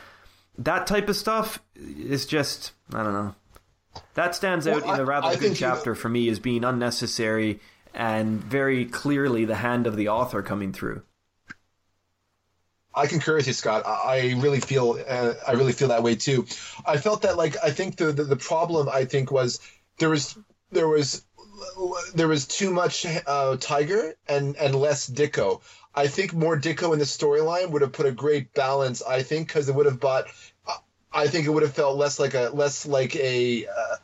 that 0.60 0.86
type 0.86 1.08
of 1.08 1.16
stuff 1.16 1.62
is 1.74 2.26
just 2.26 2.72
I 2.92 3.02
don't 3.02 3.12
know. 3.12 3.34
That 4.14 4.34
stands 4.34 4.66
out 4.66 4.84
well, 4.84 4.94
in 4.94 5.00
a 5.00 5.04
rather 5.04 5.28
I, 5.28 5.30
I 5.32 5.36
good 5.36 5.56
chapter 5.56 5.94
for 5.94 6.08
me 6.08 6.28
as 6.28 6.38
being 6.38 6.64
unnecessary 6.64 7.60
and 7.94 8.42
very 8.42 8.84
clearly 8.84 9.44
the 9.44 9.56
hand 9.56 9.86
of 9.86 9.96
the 9.96 10.08
author 10.08 10.42
coming 10.42 10.72
through. 10.72 11.02
I 12.94 13.06
concur 13.06 13.36
with 13.36 13.46
you, 13.46 13.52
Scott. 13.52 13.84
I 13.86 14.34
really 14.38 14.60
feel 14.60 14.98
uh, 15.08 15.34
I 15.46 15.52
really 15.52 15.72
feel 15.72 15.88
that 15.88 16.02
way 16.02 16.16
too. 16.16 16.46
I 16.84 16.98
felt 16.98 17.22
that 17.22 17.36
like 17.36 17.56
I 17.62 17.70
think 17.70 17.96
the, 17.96 18.12
the, 18.12 18.24
the 18.24 18.36
problem 18.36 18.88
I 18.88 19.04
think 19.04 19.30
was 19.30 19.60
there 19.98 20.10
was 20.10 20.36
there 20.70 20.88
was 20.88 21.24
there 22.14 22.28
was 22.28 22.46
too 22.46 22.70
much 22.70 23.06
uh, 23.26 23.56
Tiger 23.58 24.14
and 24.28 24.56
and 24.56 24.74
less 24.74 25.08
Dikko. 25.08 25.62
I 25.94 26.06
think 26.06 26.32
more 26.32 26.58
Dikko 26.58 26.92
in 26.92 26.98
the 26.98 27.04
storyline 27.04 27.70
would 27.70 27.82
have 27.82 27.92
put 27.92 28.06
a 28.06 28.12
great 28.12 28.54
balance. 28.54 29.02
I 29.02 29.22
think 29.22 29.48
because 29.48 29.68
it 29.68 29.74
would 29.74 29.86
have 29.86 30.00
brought 30.00 30.26
I 31.12 31.26
think 31.26 31.46
it 31.46 31.50
would 31.50 31.62
have 31.62 31.74
felt 31.74 31.96
less 31.96 32.18
like 32.18 32.34
a 32.34 32.50
less 32.52 32.86
like 32.86 33.16
a 33.16 33.66
uh, 33.66 33.96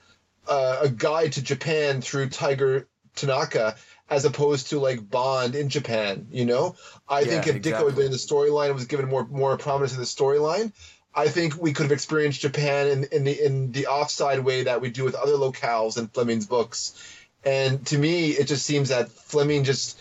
uh, 0.49 0.79
a 0.83 0.89
guide 0.89 1.33
to 1.33 1.43
Japan 1.43 2.01
through 2.01 2.31
Tiger 2.31 2.89
Tanaka 3.15 3.77
as 4.09 4.25
opposed 4.25 4.71
to 4.71 4.79
like 4.79 5.09
Bond 5.09 5.55
in 5.55 5.69
Japan. 5.69 6.29
You 6.31 6.45
know, 6.45 6.77
I 7.09 7.21
yeah, 7.21 7.27
think 7.27 7.47
if 7.47 7.57
exactly. 7.57 7.73
Dikko 7.73 7.87
had 7.87 7.97
been 7.97 8.07
in 8.07 8.13
the 8.13 8.19
storyline 8.19 8.75
was 8.75 8.87
given 8.87 9.09
more 9.09 9.27
more 9.27 9.57
prominence 9.57 9.95
in 9.95 10.01
the 10.01 10.05
storyline, 10.05 10.73
I 11.17 11.29
think 11.29 11.57
we 11.57 11.73
could 11.73 11.85
have 11.85 11.93
experienced 11.93 12.43
Japan 12.43 12.89
in, 12.89 13.05
in 13.11 13.25
the 13.25 13.45
in 13.45 13.73
the 13.73 13.87
offside 13.87 14.41
way 14.41 14.65
that 14.65 14.83
we 14.83 14.91
do 14.91 15.03
with 15.03 15.15
other 15.15 15.33
locales 15.33 15.97
in 15.97 16.09
Fleming's 16.09 16.47
books. 16.47 16.93
And 17.43 17.87
to 17.87 17.97
me, 17.97 18.31
it 18.31 18.49
just 18.49 18.67
seems 18.67 18.91
that 18.91 19.09
Fleming 19.09 19.65
just 19.65 19.99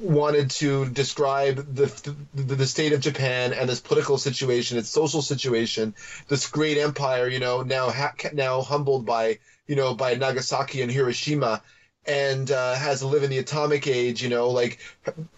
wanted 0.00 0.50
to 0.50 0.86
describe 0.86 1.56
the, 1.74 1.86
the, 2.34 2.54
the 2.54 2.66
state 2.66 2.92
of 2.92 3.00
Japan 3.00 3.52
and 3.52 3.68
this 3.68 3.80
political 3.80 4.18
situation, 4.18 4.78
its 4.78 4.88
social 4.88 5.22
situation, 5.22 5.94
this 6.28 6.48
great 6.48 6.78
empire, 6.78 7.28
you 7.28 7.40
know, 7.40 7.62
now 7.62 7.90
ha- 7.90 8.14
now 8.32 8.62
humbled 8.62 9.06
by 9.06 9.38
you 9.66 9.76
know 9.76 9.94
by 9.94 10.14
Nagasaki 10.14 10.82
and 10.82 10.90
Hiroshima, 10.90 11.62
and 12.06 12.50
uh, 12.50 12.74
has 12.74 13.00
to 13.00 13.06
live 13.06 13.22
in 13.22 13.30
the 13.30 13.38
atomic 13.38 13.86
age, 13.86 14.22
you 14.22 14.28
know, 14.28 14.50
like 14.50 14.78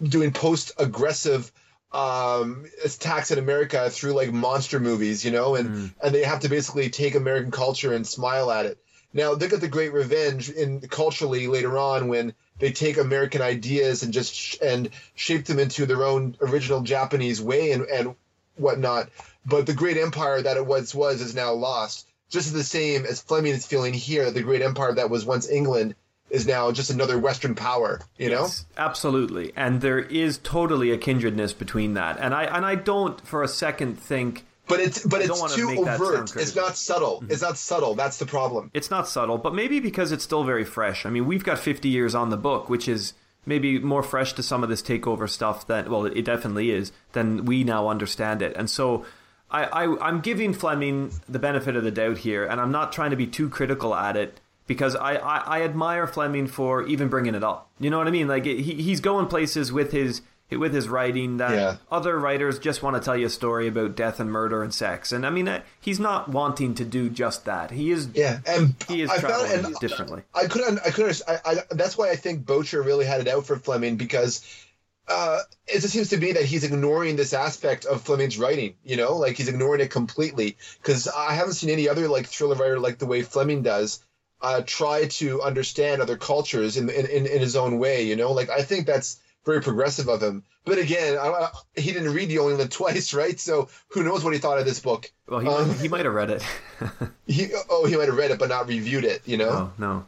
doing 0.01 0.31
post 0.31 0.71
aggressive 0.77 1.51
um 1.91 2.67
attacks 2.85 3.31
in 3.31 3.39
America 3.39 3.89
through 3.89 4.13
like 4.13 4.31
monster 4.31 4.79
movies, 4.79 5.25
you 5.25 5.31
know, 5.31 5.55
and 5.55 5.69
mm. 5.69 5.93
and 6.03 6.13
they 6.13 6.23
have 6.23 6.41
to 6.41 6.49
basically 6.49 6.89
take 6.89 7.15
American 7.15 7.51
culture 7.51 7.93
and 7.93 8.05
smile 8.05 8.51
at 8.51 8.67
it. 8.67 8.77
Now 9.11 9.33
they 9.33 9.47
got 9.47 9.61
the 9.61 9.67
great 9.67 9.91
revenge 9.91 10.49
in 10.49 10.81
culturally 10.81 11.47
later 11.47 11.77
on 11.79 12.07
when 12.07 12.35
they 12.59 12.71
take 12.71 12.97
American 12.97 13.41
ideas 13.41 14.03
and 14.03 14.13
just 14.13 14.33
sh- 14.35 14.57
and 14.61 14.89
shape 15.15 15.45
them 15.45 15.59
into 15.59 15.85
their 15.85 16.03
own 16.03 16.35
original 16.41 16.81
Japanese 16.81 17.41
way 17.41 17.71
and, 17.71 17.83
and 17.85 18.15
whatnot. 18.55 19.09
But 19.45 19.65
the 19.65 19.73
great 19.73 19.97
empire 19.97 20.41
that 20.41 20.57
it 20.57 20.65
once 20.65 20.93
was 20.93 21.21
is 21.21 21.33
now 21.33 21.53
lost. 21.53 22.07
Just 22.29 22.53
the 22.53 22.63
same 22.63 23.05
as 23.05 23.21
Fleming 23.21 23.53
is 23.53 23.65
feeling 23.65 23.93
here 23.93 24.29
the 24.29 24.43
great 24.43 24.61
empire 24.61 24.93
that 24.93 25.09
was 25.09 25.25
once 25.25 25.49
England 25.49 25.95
is 26.29 26.45
now 26.45 26.71
just 26.71 26.91
another 26.91 27.17
Western 27.17 27.55
power. 27.55 27.99
You 28.17 28.29
yes, 28.29 28.65
know, 28.77 28.83
absolutely, 28.83 29.51
and 29.55 29.81
there 29.81 29.99
is 29.99 30.37
totally 30.37 30.91
a 30.91 30.97
kindredness 30.97 31.53
between 31.53 31.95
that. 31.95 32.19
And 32.19 32.35
I 32.35 32.43
and 32.43 32.65
I 32.65 32.75
don't 32.75 33.25
for 33.25 33.41
a 33.41 33.47
second 33.47 33.99
think 33.99 34.45
but 34.69 34.79
it's 34.79 35.03
but 35.05 35.21
it's 35.21 35.55
too 35.55 35.69
overt. 35.77 36.35
It's 36.35 36.55
not 36.55 36.77
subtle. 36.77 37.21
Mm-hmm. 37.21 37.31
It's 37.31 37.41
not 37.41 37.57
subtle. 37.57 37.95
That's 37.95 38.17
the 38.17 38.25
problem. 38.25 38.71
It's 38.73 38.89
not 38.89 39.07
subtle, 39.07 39.37
but 39.37 39.53
maybe 39.53 39.79
because 39.79 40.11
it's 40.11 40.23
still 40.23 40.43
very 40.43 40.63
fresh. 40.63 41.05
I 41.05 41.09
mean, 41.09 41.25
we've 41.25 41.43
got 41.43 41.59
50 41.59 41.89
years 41.89 42.15
on 42.15 42.29
the 42.29 42.37
book, 42.37 42.69
which 42.69 42.87
is 42.87 43.13
maybe 43.45 43.79
more 43.79 44.03
fresh 44.03 44.33
to 44.33 44.43
some 44.43 44.63
of 44.63 44.69
this 44.69 44.81
takeover 44.81 45.27
stuff 45.27 45.67
than 45.67 45.89
well, 45.89 46.05
it 46.05 46.23
definitely 46.23 46.71
is 46.71 46.91
than 47.13 47.45
we 47.45 47.63
now 47.63 47.87
understand 47.89 48.41
it. 48.41 48.55
And 48.55 48.69
so 48.69 49.05
I, 49.51 49.65
I 49.65 50.07
I'm 50.07 50.21
giving 50.21 50.53
Fleming 50.53 51.11
the 51.27 51.39
benefit 51.39 51.75
of 51.75 51.83
the 51.83 51.91
doubt 51.91 52.19
here, 52.19 52.45
and 52.45 52.61
I'm 52.61 52.71
not 52.71 52.93
trying 52.93 53.09
to 53.09 53.17
be 53.17 53.27
too 53.27 53.49
critical 53.49 53.95
at 53.95 54.15
it 54.15 54.39
because 54.67 54.95
I, 54.95 55.15
I, 55.15 55.37
I 55.37 55.61
admire 55.63 56.05
Fleming 56.05 56.45
for 56.45 56.85
even 56.87 57.07
bringing 57.07 57.33
it 57.33 57.43
up. 57.43 57.71
You 57.79 57.89
know 57.89 57.97
what 57.97 58.07
I 58.07 58.11
mean? 58.11 58.27
Like 58.27 58.45
he, 58.45 58.75
he's 58.75 59.01
going 59.01 59.25
places 59.25 59.71
with 59.73 59.91
his 59.91 60.21
with 60.57 60.73
his 60.73 60.87
writing 60.89 61.37
that 61.37 61.51
yeah. 61.51 61.77
other 61.91 62.17
writers 62.17 62.57
just 62.57 62.81
want 62.81 62.95
to 62.95 63.01
tell 63.01 63.15
you 63.15 63.27
a 63.27 63.29
story 63.29 63.67
about 63.67 63.95
death 63.95 64.19
and 64.19 64.31
murder 64.31 64.63
and 64.63 64.73
sex. 64.73 65.11
And 65.11 65.25
I 65.25 65.29
mean, 65.29 65.47
uh, 65.47 65.61
he's 65.79 65.99
not 65.99 66.29
wanting 66.29 66.73
to 66.75 66.85
do 66.85 67.09
just 67.09 67.45
that. 67.45 67.71
He 67.71 67.91
is. 67.91 68.09
Yeah, 68.13 68.39
and 68.45 68.75
he 68.87 69.01
is 69.01 69.09
I 69.09 69.19
traveling 69.19 69.63
found, 69.63 69.75
differently. 69.75 70.23
I 70.33 70.47
couldn't. 70.47 70.79
I 70.85 70.89
couldn't. 70.89 71.21
I, 71.27 71.39
I, 71.45 71.55
that's 71.71 71.97
why 71.97 72.09
I 72.09 72.15
think 72.15 72.45
Boucher 72.45 72.81
really 72.81 73.05
had 73.05 73.21
it 73.21 73.27
out 73.27 73.45
for 73.45 73.57
Fleming 73.57 73.97
because. 73.97 74.65
Uh, 75.11 75.39
it 75.65 75.79
just 75.79 75.91
seems 75.91 76.09
to 76.09 76.17
me 76.17 76.33
that 76.33 76.45
he's 76.45 76.63
ignoring 76.63 77.15
this 77.15 77.33
aspect 77.33 77.85
of 77.85 77.99
Fleming's 77.99 78.37
writing. 78.37 78.75
You 78.83 78.95
know, 78.95 79.17
like 79.17 79.37
he's 79.37 79.47
ignoring 79.47 79.81
it 79.81 79.89
completely. 79.89 80.55
Because 80.79 81.07
I 81.07 81.33
haven't 81.33 81.53
seen 81.53 81.71
any 81.71 81.89
other 81.89 82.07
like 82.07 82.27
thriller 82.27 82.53
writer 82.53 82.79
like 82.79 82.99
the 82.99 83.07
way 83.07 83.23
Fleming 83.23 83.63
does 83.63 84.03
uh, 84.41 84.61
try 84.65 85.07
to 85.07 85.41
understand 85.41 86.01
other 86.01 86.17
cultures 86.17 86.77
in, 86.77 86.89
in 86.89 87.25
in 87.25 87.41
his 87.41 87.55
own 87.55 87.79
way. 87.79 88.03
You 88.03 88.15
know, 88.15 88.31
like 88.31 88.49
I 88.49 88.61
think 88.61 88.85
that's 88.85 89.19
very 89.45 89.61
progressive 89.61 90.07
of 90.07 90.21
him. 90.21 90.43
But 90.65 90.77
again, 90.77 91.17
I, 91.17 91.49
he 91.75 91.91
didn't 91.91 92.13
read 92.13 92.29
the 92.29 92.39
only 92.39 92.53
Lived 92.53 92.71
Twice, 92.71 93.13
right? 93.13 93.39
So 93.39 93.69
who 93.89 94.03
knows 94.03 94.23
what 94.23 94.33
he 94.33 94.39
thought 94.39 94.59
of 94.59 94.65
this 94.65 94.79
book? 94.79 95.11
Well, 95.27 95.39
he, 95.39 95.47
um, 95.47 95.67
might, 95.67 95.77
he 95.77 95.87
might 95.87 96.05
have 96.05 96.13
read 96.13 96.29
it. 96.29 96.43
he 97.27 97.47
oh, 97.69 97.85
he 97.85 97.95
might 97.95 98.07
have 98.07 98.17
read 98.17 98.31
it, 98.31 98.39
but 98.39 98.49
not 98.49 98.67
reviewed 98.67 99.05
it. 99.05 99.21
You 99.25 99.37
know? 99.37 99.49
Oh, 99.49 99.73
no. 99.77 100.05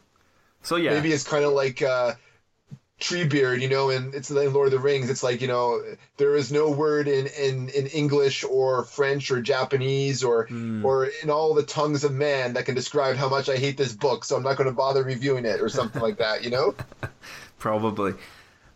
So 0.63 0.75
yeah, 0.75 0.93
maybe 0.93 1.11
it's 1.11 1.23
kind 1.23 1.43
of 1.43 1.53
like 1.53 1.81
uh, 1.81 2.13
Treebeard, 2.99 3.61
you 3.61 3.67
know, 3.67 3.89
and 3.89 4.13
it's 4.13 4.29
in 4.29 4.53
Lord 4.53 4.67
of 4.67 4.71
the 4.71 4.79
Rings. 4.79 5.09
It's 5.09 5.23
like 5.23 5.41
you 5.41 5.47
know, 5.47 5.81
there 6.17 6.35
is 6.35 6.51
no 6.51 6.69
word 6.69 7.07
in 7.07 7.27
in, 7.27 7.69
in 7.69 7.87
English 7.87 8.43
or 8.43 8.83
French 8.83 9.31
or 9.31 9.41
Japanese 9.41 10.23
or 10.23 10.47
mm. 10.47 10.83
or 10.83 11.09
in 11.23 11.31
all 11.31 11.55
the 11.55 11.63
tongues 11.63 12.03
of 12.03 12.13
man 12.13 12.53
that 12.53 12.65
can 12.65 12.75
describe 12.75 13.15
how 13.15 13.27
much 13.27 13.49
I 13.49 13.57
hate 13.57 13.77
this 13.77 13.93
book. 13.93 14.23
So 14.23 14.35
I'm 14.35 14.43
not 14.43 14.57
going 14.57 14.69
to 14.69 14.75
bother 14.75 15.03
reviewing 15.03 15.45
it 15.45 15.61
or 15.61 15.69
something 15.69 16.01
like 16.01 16.17
that. 16.17 16.43
You 16.43 16.51
know? 16.51 16.75
Probably. 17.57 18.13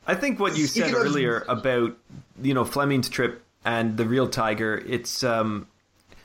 I 0.07 0.15
think 0.15 0.39
what 0.39 0.57
you 0.57 0.67
said 0.67 0.93
earlier 0.93 1.45
about 1.47 1.97
you 2.41 2.53
know 2.53 2.65
Fleming's 2.65 3.09
trip 3.09 3.43
and 3.63 3.97
the 3.97 4.05
real 4.05 4.27
Tiger, 4.29 4.83
it's 4.87 5.23
um, 5.23 5.67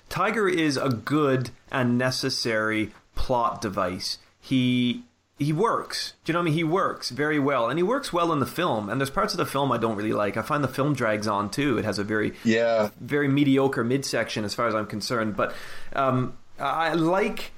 Tiger 0.09 0.49
is 0.49 0.77
a 0.77 0.91
good 0.91 1.51
and 1.71 1.97
necessary 1.97 2.93
plot 3.15 3.63
device. 3.63 4.19
He 4.41 5.05
he 5.39 5.55
works. 5.55 6.15
Do 6.25 6.31
you 6.31 6.35
know 6.35 6.41
what 6.41 6.45
I 6.45 6.45
mean? 6.47 6.55
He 6.55 6.65
works 6.65 7.09
very 7.09 7.39
well, 7.39 7.71
and 7.71 7.79
he 7.79 7.83
works 7.83 8.13
well 8.13 8.31
in 8.33 8.41
the 8.41 8.47
film. 8.47 8.91
And 8.91 9.01
there's 9.01 9.11
parts 9.11 9.33
of 9.33 9.39
the 9.39 9.47
film 9.47 9.73
I 9.73 9.79
don't 9.79 9.97
really 9.97 10.13
like. 10.13 10.37
I 10.37 10.43
find 10.43 10.63
the 10.63 10.69
film 10.69 10.95
drags 10.95 11.27
on 11.27 11.51
too. 11.51 11.79
It 11.79 11.85
has 11.87 11.99
a 11.99 12.05
very 12.05 12.35
yeah 12.45 12.91
very 13.01 13.29
mediocre 13.29 13.83
midsection 13.83 14.45
as 14.45 14.53
far 14.53 14.69
as 14.69 14.75
I'm 14.75 14.87
concerned. 14.87 15.37
But 15.37 15.55
um, 15.95 16.37
I 16.59 16.93
like 16.93 17.53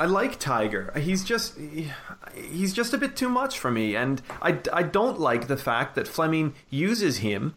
I 0.00 0.06
like 0.06 0.38
Tiger. 0.40 0.92
He's 0.96 1.22
just 1.24 1.58
he's 2.34 2.72
just 2.72 2.94
a 2.94 2.98
bit 2.98 3.16
too 3.16 3.28
much 3.28 3.58
for 3.58 3.70
me, 3.70 3.94
and 3.94 4.22
I, 4.40 4.58
I 4.72 4.82
don't 4.82 5.20
like 5.20 5.46
the 5.46 5.56
fact 5.56 5.94
that 5.94 6.08
Fleming 6.08 6.54
uses 6.70 7.18
him 7.18 7.54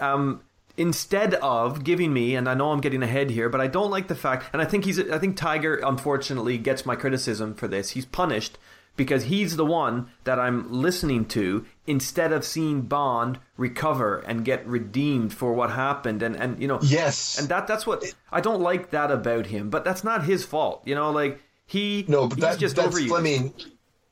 um, 0.00 0.40
instead 0.76 1.34
of 1.34 1.82
giving 1.84 2.12
me. 2.12 2.36
And 2.36 2.48
I 2.48 2.54
know 2.54 2.70
I'm 2.70 2.80
getting 2.80 3.02
ahead 3.02 3.30
here, 3.30 3.48
but 3.48 3.60
I 3.60 3.66
don't 3.66 3.90
like 3.90 4.06
the 4.08 4.14
fact. 4.14 4.46
And 4.52 4.62
I 4.62 4.64
think 4.64 4.84
he's 4.84 4.98
I 5.10 5.18
think 5.18 5.36
Tiger 5.36 5.80
unfortunately 5.84 6.58
gets 6.58 6.86
my 6.86 6.96
criticism 6.96 7.54
for 7.54 7.66
this. 7.68 7.90
He's 7.90 8.06
punished 8.06 8.56
because 8.96 9.24
he's 9.24 9.56
the 9.56 9.64
one 9.66 10.08
that 10.22 10.38
I'm 10.38 10.70
listening 10.72 11.24
to 11.26 11.66
instead 11.86 12.32
of 12.32 12.44
seeing 12.44 12.82
Bond 12.82 13.40
recover 13.56 14.18
and 14.20 14.44
get 14.44 14.64
redeemed 14.66 15.34
for 15.34 15.52
what 15.52 15.70
happened 15.70 16.22
and 16.22 16.36
and 16.36 16.62
you 16.62 16.68
know 16.68 16.78
Yes. 16.82 17.36
and 17.38 17.48
that 17.48 17.66
that's 17.66 17.86
what 17.86 18.04
I 18.30 18.40
don't 18.40 18.60
like 18.60 18.90
that 18.90 19.10
about 19.10 19.46
him 19.46 19.68
but 19.68 19.84
that's 19.84 20.04
not 20.04 20.24
his 20.24 20.44
fault 20.44 20.82
you 20.84 20.94
know 20.94 21.10
like 21.10 21.40
he 21.66 22.04
No, 22.08 22.28
but 22.28 22.40
that, 22.40 22.58
just 22.58 22.76
that's 22.76 22.94
overused. 22.94 23.08
Fleming 23.08 23.54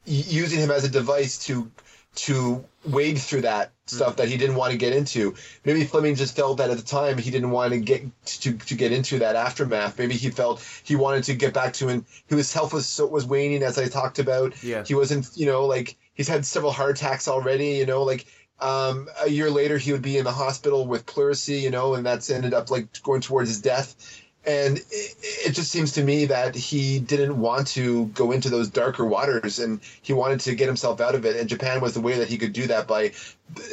using 0.05 0.59
him 0.59 0.71
as 0.71 0.85
a 0.85 0.89
device 0.89 1.47
to 1.47 1.71
to 2.15 2.65
wade 2.85 3.19
through 3.19 3.43
that 3.43 3.73
stuff 3.87 4.17
that 4.17 4.29
he 4.29 4.37
didn't 4.37 4.57
want 4.57 4.73
to 4.73 4.79
get 4.79 4.93
into. 4.93 5.35
Maybe 5.65 5.85
Fleming 5.85 6.15
just 6.15 6.37
felt 6.37 6.59
that 6.59 6.71
at 6.71 6.77
the 6.77 6.83
time 6.83 7.17
he 7.17 7.31
didn't 7.31 7.51
want 7.51 7.73
to 7.73 7.79
get 7.79 8.05
to, 8.27 8.53
to 8.53 8.75
get 8.75 8.93
into 8.93 9.21
that 9.21 9.37
aftermath. 9.37 9.99
Maybe 9.99 10.15
he 10.15 10.31
felt 10.31 10.63
he 10.85 10.97
wanted 10.97 11.25
to 11.25 11.35
get 11.35 11.55
back 11.55 11.73
to 11.75 11.89
and 11.89 12.05
his 12.29 12.53
health 12.53 12.73
was 12.73 12.87
so, 12.87 13.07
was 13.07 13.25
waning 13.25 13.63
as 13.63 13.79
I 13.79 13.89
talked 13.89 14.19
about. 14.19 14.63
Yeah. 14.63 14.85
He 14.85 14.95
wasn't, 14.95 15.31
you 15.35 15.47
know, 15.47 15.67
like 15.67 15.97
he's 16.15 16.29
had 16.29 16.45
several 16.45 16.73
heart 16.73 16.99
attacks 16.99 17.29
already, 17.29 17.71
you 17.71 17.87
know, 17.87 18.03
like 18.03 18.27
um, 18.61 19.09
a 19.23 19.29
year 19.29 19.51
later 19.51 19.79
he 19.79 19.93
would 19.93 20.03
be 20.03 20.19
in 20.19 20.25
the 20.25 20.33
hospital 20.33 20.87
with 20.87 21.07
pleurisy, 21.07 21.61
you 21.61 21.71
know, 21.71 21.95
and 21.95 22.05
that's 22.05 22.31
ended 22.31 22.55
up 22.55 22.71
like 22.71 23.03
going 23.03 23.21
towards 23.21 23.49
his 23.49 23.61
death. 23.61 24.22
And 24.45 24.79
it, 24.79 25.17
it 25.47 25.53
just 25.53 25.71
seems 25.71 25.93
to 25.93 26.03
me 26.03 26.25
that 26.27 26.55
he 26.55 26.99
didn't 26.99 27.41
want 27.41 27.69
to 27.69 28.07
go 28.07 28.33
into 28.33 28.51
those 28.51 28.69
darker 28.69 29.05
waters 29.05 29.59
and 29.59 29.81
he 30.03 30.13
wanted 30.13 30.41
to 30.41 30.55
get 30.55 30.67
himself 30.67 31.01
out 31.01 31.15
of 31.15 31.25
it. 31.25 31.37
And 31.37 31.49
Japan 31.49 31.81
was 31.81 31.95
the 31.95 32.01
way 32.01 32.19
that 32.19 32.29
he 32.29 32.39
could 32.39 32.53
do 32.53 32.67
that 32.67 32.89
by 32.89 33.13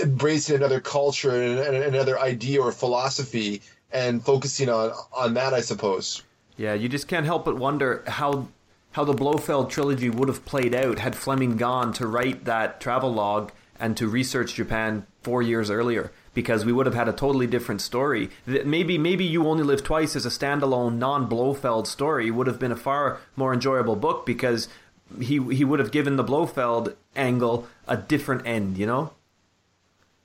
embracing 0.02 0.56
another 0.56 0.80
culture 0.80 1.32
and, 1.32 1.60
another 1.60 2.20
idea 2.20 2.62
or 2.62 2.72
philosophy 2.72 3.62
and 3.92 4.24
focusing 4.24 4.70
on, 4.70 4.92
on 5.12 5.34
that, 5.34 5.54
I 5.54 5.62
suppose. 5.62 6.22
Yeah, 6.58 6.74
you 6.74 6.90
just 6.90 7.08
can't 7.08 7.26
help 7.26 7.46
but 7.46 7.58
wonder 7.58 8.04
how 8.06 8.50
how 8.92 9.04
the 9.04 9.14
Blofeld 9.14 9.70
trilogy 9.70 10.10
would 10.10 10.28
have 10.28 10.46
played 10.46 10.74
out 10.74 11.00
had 11.00 11.16
Fleming 11.16 11.58
gone 11.58 11.94
to 11.94 12.08
write 12.08 12.46
that 12.46 12.82
travel 12.82 13.14
log 13.14 13.52
and 13.80 13.96
to 13.96 14.08
research 14.08 14.56
Japan 14.56 15.06
four 15.22 15.42
years 15.42 15.70
earlier, 15.70 16.12
because 16.34 16.66
we 16.66 16.72
would 16.72 16.86
have 16.86 16.96
had 16.96 17.10
a 17.10 17.14
totally 17.14 17.48
different 17.48 17.82
story. 17.82 18.30
Maybe 18.46 18.98
maybe 18.98 19.26
you 19.26 19.48
only 19.48 19.64
live 19.64 19.84
twice 19.84 20.16
as 20.16 20.26
a 20.26 20.30
standalone 20.30 20.98
non-Blofeld 20.98 21.88
story 21.88 22.32
would 22.32 22.48
have 22.48 22.60
been 22.60 22.72
a 22.72 22.78
far 22.78 23.20
more 23.36 23.54
enjoyable 23.54 23.96
book 23.96 24.26
because 24.26 24.68
he 25.20 25.42
he 25.54 25.66
would 25.66 25.80
have 25.80 25.92
given 25.92 26.16
the 26.16 26.24
Blofeld 26.24 26.96
angle 27.16 27.68
a 27.88 27.98
different 27.98 28.46
end, 28.46 28.78
you 28.78 28.86
know. 28.86 29.14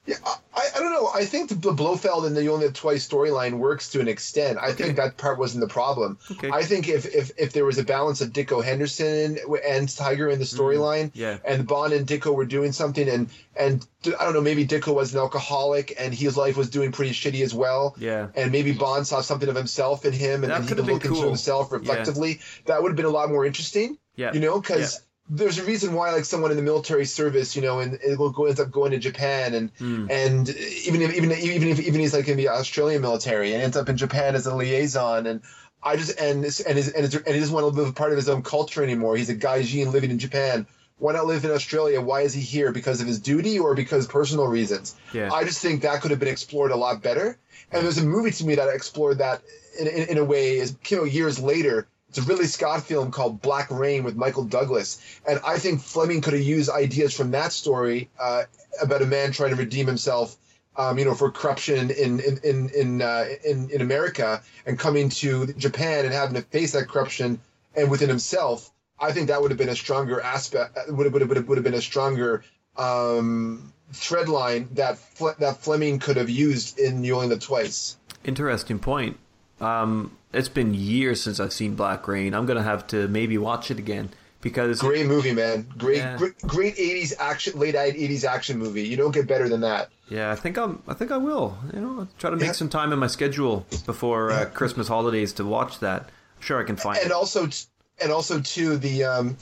Yeah, 0.07 0.17
I, 0.55 0.69
I 0.77 0.81
don't 0.81 0.93
know. 0.93 1.09
I 1.15 1.25
think 1.25 1.49
the 1.49 1.73
Blofeld 1.73 2.27
and 2.27 2.37
the 2.37 2.49
Only 2.49 2.71
Twice 2.71 3.09
storyline 3.09 3.55
works 3.55 3.93
to 3.93 4.01
an 4.01 4.09
extent. 4.09 4.59
I 4.61 4.73
think 4.73 4.97
that 4.97 5.17
part 5.17 5.39
wasn't 5.39 5.63
the 5.63 5.73
problem. 5.73 6.19
Okay. 6.31 6.51
I 6.53 6.63
think 6.63 6.89
if, 6.89 7.07
if 7.07 7.31
if 7.39 7.53
there 7.55 7.65
was 7.65 7.79
a 7.79 7.85
balance 7.85 8.21
of 8.21 8.31
Dikko 8.31 8.63
Henderson 8.63 9.39
and 9.67 9.89
Tiger 9.89 10.29
in 10.29 10.39
the 10.39 10.45
mm, 10.45 10.59
storyline, 10.59 11.11
yeah. 11.15 11.39
and 11.43 11.67
Bond 11.67 11.95
and 11.95 12.07
Dikko 12.07 12.35
were 12.35 12.45
doing 12.45 12.73
something, 12.73 13.09
and 13.09 13.31
and 13.57 13.87
I 14.07 14.25
don't 14.25 14.35
know, 14.35 14.43
maybe 14.43 14.67
Dikko 14.67 14.95
was 14.95 15.15
an 15.15 15.21
alcoholic 15.21 15.95
and 15.99 16.13
his 16.13 16.37
life 16.37 16.59
was 16.59 16.69
doing 16.69 16.93
pretty 16.93 17.13
shitty 17.13 17.43
as 17.43 17.55
well. 17.55 17.95
Yeah. 17.99 18.29
And 18.35 18.53
maybe 18.53 18.73
Bond 18.73 19.07
saw 19.07 19.23
something 19.23 19.49
of 19.49 19.57
himself 19.57 20.05
in 20.05 20.13
him, 20.13 20.45
and 20.45 20.53
That 20.53 20.57
then 20.59 20.63
he 20.63 20.69
could 20.69 20.79
have 20.79 20.87
been 20.87 20.97
into 20.97 21.27
himself 21.27 21.73
reflectively. 21.73 22.41
That 22.67 22.83
would 22.83 22.91
have 22.91 22.97
been 22.97 23.07
a 23.07 23.11
lot 23.11 23.31
more 23.31 23.47
interesting. 23.47 23.97
Yeah. 24.17 24.35
You 24.35 24.41
know, 24.41 24.61
because 24.61 25.01
there's 25.29 25.59
a 25.59 25.65
reason 25.65 25.95
why 25.95 26.11
like 26.13 26.25
someone 26.25 26.51
in 26.51 26.57
the 26.57 26.63
military 26.63 27.07
service, 27.07 27.57
you 27.57 27.63
know, 27.63 27.81
and 27.81 27.95
it 27.95 28.19
will 28.19 28.31
go 28.31 28.45
ends 28.45 28.61
up 28.61 28.71
going 28.71 28.91
to 28.91 28.99
Japan 28.99 29.55
and 29.55 29.71
Hmm. 29.79 30.07
and 30.11 30.49
even 30.51 31.01
if 31.03 31.15
even 31.15 31.33
even 31.33 31.69
if 31.69 31.81
even 31.81 32.01
he's 32.01 32.13
like 32.15 32.29
in 32.29 32.37
the 32.37 32.49
Australian 32.49 33.01
military 33.03 33.55
and 33.55 33.63
ends 33.63 33.77
up 33.77 33.89
in 33.89 33.97
Japan 33.97 34.35
as 34.35 34.47
a 34.47 34.55
liaison 34.55 35.27
and 35.27 35.41
I 35.83 35.97
just 35.97 36.19
and 36.21 36.43
this- 36.45 36.61
and 36.61 36.77
his, 36.77 36.89
and, 36.89 37.05
his, 37.05 37.15
and 37.15 37.35
he 37.35 37.41
doesn't 37.41 37.55
want 37.55 37.75
to 37.75 37.81
live 37.83 37.95
part 37.95 38.11
of 38.11 38.17
his 38.17 38.29
own 38.29 38.43
culture 38.43 38.83
anymore. 38.83 39.17
He's 39.17 39.31
a 39.31 39.35
gaijin 39.35 39.93
living 39.93 40.11
in 40.11 40.19
Japan. 40.19 40.67
Why 40.99 41.13
not 41.13 41.27
live 41.27 41.45
in 41.45 41.51
Australia? 41.51 42.01
Why 42.01 42.21
is 42.21 42.33
he 42.33 42.41
here? 42.41 42.71
Because 42.73 43.01
of 43.01 43.07
his 43.07 43.19
duty 43.19 43.59
or 43.59 43.75
because 43.75 44.07
personal 44.07 44.47
reasons? 44.47 44.95
Yeah. 45.13 45.33
I 45.33 45.45
just 45.45 45.61
think 45.61 45.83
that 45.83 46.01
could 46.01 46.11
have 46.11 46.21
been 46.21 46.29
explored 46.29 46.71
a 46.71 46.77
lot 46.77 47.03
better. 47.03 47.37
And 47.73 47.83
there's 47.85 47.99
a 47.99 48.05
movie 48.07 48.31
to 48.31 48.47
me 48.47 48.55
that 48.55 48.69
explored 48.69 49.19
that 49.19 49.43
in, 49.79 49.89
in, 49.89 50.09
in 50.11 50.19
a 50.19 50.25
way, 50.25 50.57
is 50.59 50.77
you 50.89 50.97
know, 50.99 51.05
years 51.05 51.39
later. 51.41 51.89
It's 52.17 52.25
a 52.25 52.29
Ridley 52.29 52.47
Scott 52.47 52.85
film 52.85 53.11
called 53.11 53.43
Black 53.43 53.69
Rain 53.73 54.05
with 54.05 54.15
Michael 54.15 54.45
Douglas, 54.45 55.01
and 55.27 55.41
I 55.45 55.59
think 55.59 55.81
Fleming 55.81 56.21
could 56.21 56.35
have 56.35 56.45
used 56.45 56.71
ideas 56.71 57.13
from 57.13 57.33
that 57.33 57.51
story 57.51 58.09
uh, 58.21 58.45
about 58.81 59.03
a 59.03 59.07
man 59.07 59.33
trying 59.33 59.51
to 59.51 59.57
redeem 59.57 59.89
himself, 59.89 60.37
um, 60.77 60.97
you 60.97 61.05
know, 61.05 61.17
for 61.17 61.33
corruption 61.33 61.91
in 61.91 62.21
in 62.21 62.39
in 62.45 62.69
in, 62.69 63.03
uh, 63.03 63.25
in 63.45 63.69
in 63.71 63.81
America 63.81 64.41
and 64.65 64.79
coming 64.79 65.09
to 65.09 65.53
Japan 65.55 66.05
and 66.05 66.15
having 66.15 66.37
to 66.37 66.43
face 66.43 66.71
that 66.71 66.87
corruption 66.87 67.41
and 67.75 67.91
within 67.91 68.11
himself. 68.11 68.71
I 69.01 69.11
think 69.11 69.27
that 69.27 69.43
would 69.43 69.51
have 69.51 69.59
been 69.59 69.69
a 69.69 69.75
stronger 69.75 70.21
aspect. 70.21 70.79
Would 70.87 71.07
have 71.07 71.13
would 71.15 71.21
have, 71.21 71.29
would 71.31 71.37
have 71.37 71.49
would 71.49 71.59
have 71.59 71.65
been 71.65 71.75
a 71.75 71.83
stronger 71.83 72.45
um, 72.77 73.73
thread 73.93 74.29
line 74.29 74.69
that 74.75 74.99
Fle- 74.99 75.35
that 75.41 75.57
Fleming 75.57 75.99
could 75.99 76.17
have 76.17 76.31
used 76.31 76.79
in 76.79 76.99
Only 77.11 77.27
Live 77.27 77.41
Twice. 77.41 77.97
Interesting 78.23 78.79
point. 78.79 79.19
Um, 79.65 80.17
it's 80.33 80.49
been 80.49 80.75
years 80.75 81.23
since 81.23 81.41
I've 81.41 81.53
seen 81.53 81.75
Black 81.75 82.07
Rain. 82.09 82.35
I'm 82.35 82.47
gonna 82.47 82.63
have 82.63 82.87
to 82.89 83.09
maybe 83.09 83.39
watch 83.39 83.71
it 83.71 83.79
again 83.79 84.11
because 84.41 84.81
Great 84.81 85.07
movie, 85.07 85.33
man. 85.33 85.67
Great, 85.79 85.99
Yeah. 85.99 86.17
great, 86.17 86.39
great 86.43 86.77
'80s 86.77 87.15
action, 87.19 87.59
late 87.59 87.75
'80s 87.75 88.25
action 88.25 88.59
movie. 88.59 88.83
You 88.83 88.97
don't 88.97 89.13
get 89.13 89.27
better 89.27 89.49
than 89.49 89.61
that. 89.63 89.91
Yeah, 90.09 90.31
I 90.31 90.35
think 90.35 90.59
I'm. 90.59 90.83
I 90.87 90.95
think 90.95 91.11
I 91.13 91.17
will. 91.17 91.57
You 91.73 91.81
know, 91.81 92.01
I'll 92.01 92.09
try 92.19 92.31
to 92.31 92.37
make 92.37 92.47
Yeah. 92.49 92.53
some 92.53 92.69
time 92.69 92.93
in 92.93 92.99
my 92.99 93.07
schedule 93.07 93.65
before 93.87 94.31
uh, 94.33 94.45
Christmas 94.47 94.89
holidays 94.89 95.33
to 95.35 95.45
watch 95.45 95.79
that. 95.81 96.03
I'm 96.37 96.43
sure 96.43 96.61
I 96.61 96.65
can 96.65 96.77
find 96.77 96.99
and 96.99 97.07
it. 97.07 97.13
also 97.13 97.47
t- 97.47 97.65
and 98.03 98.11
also 98.13 98.41
too 98.41 98.77
the 98.77 99.05
um 99.05 99.37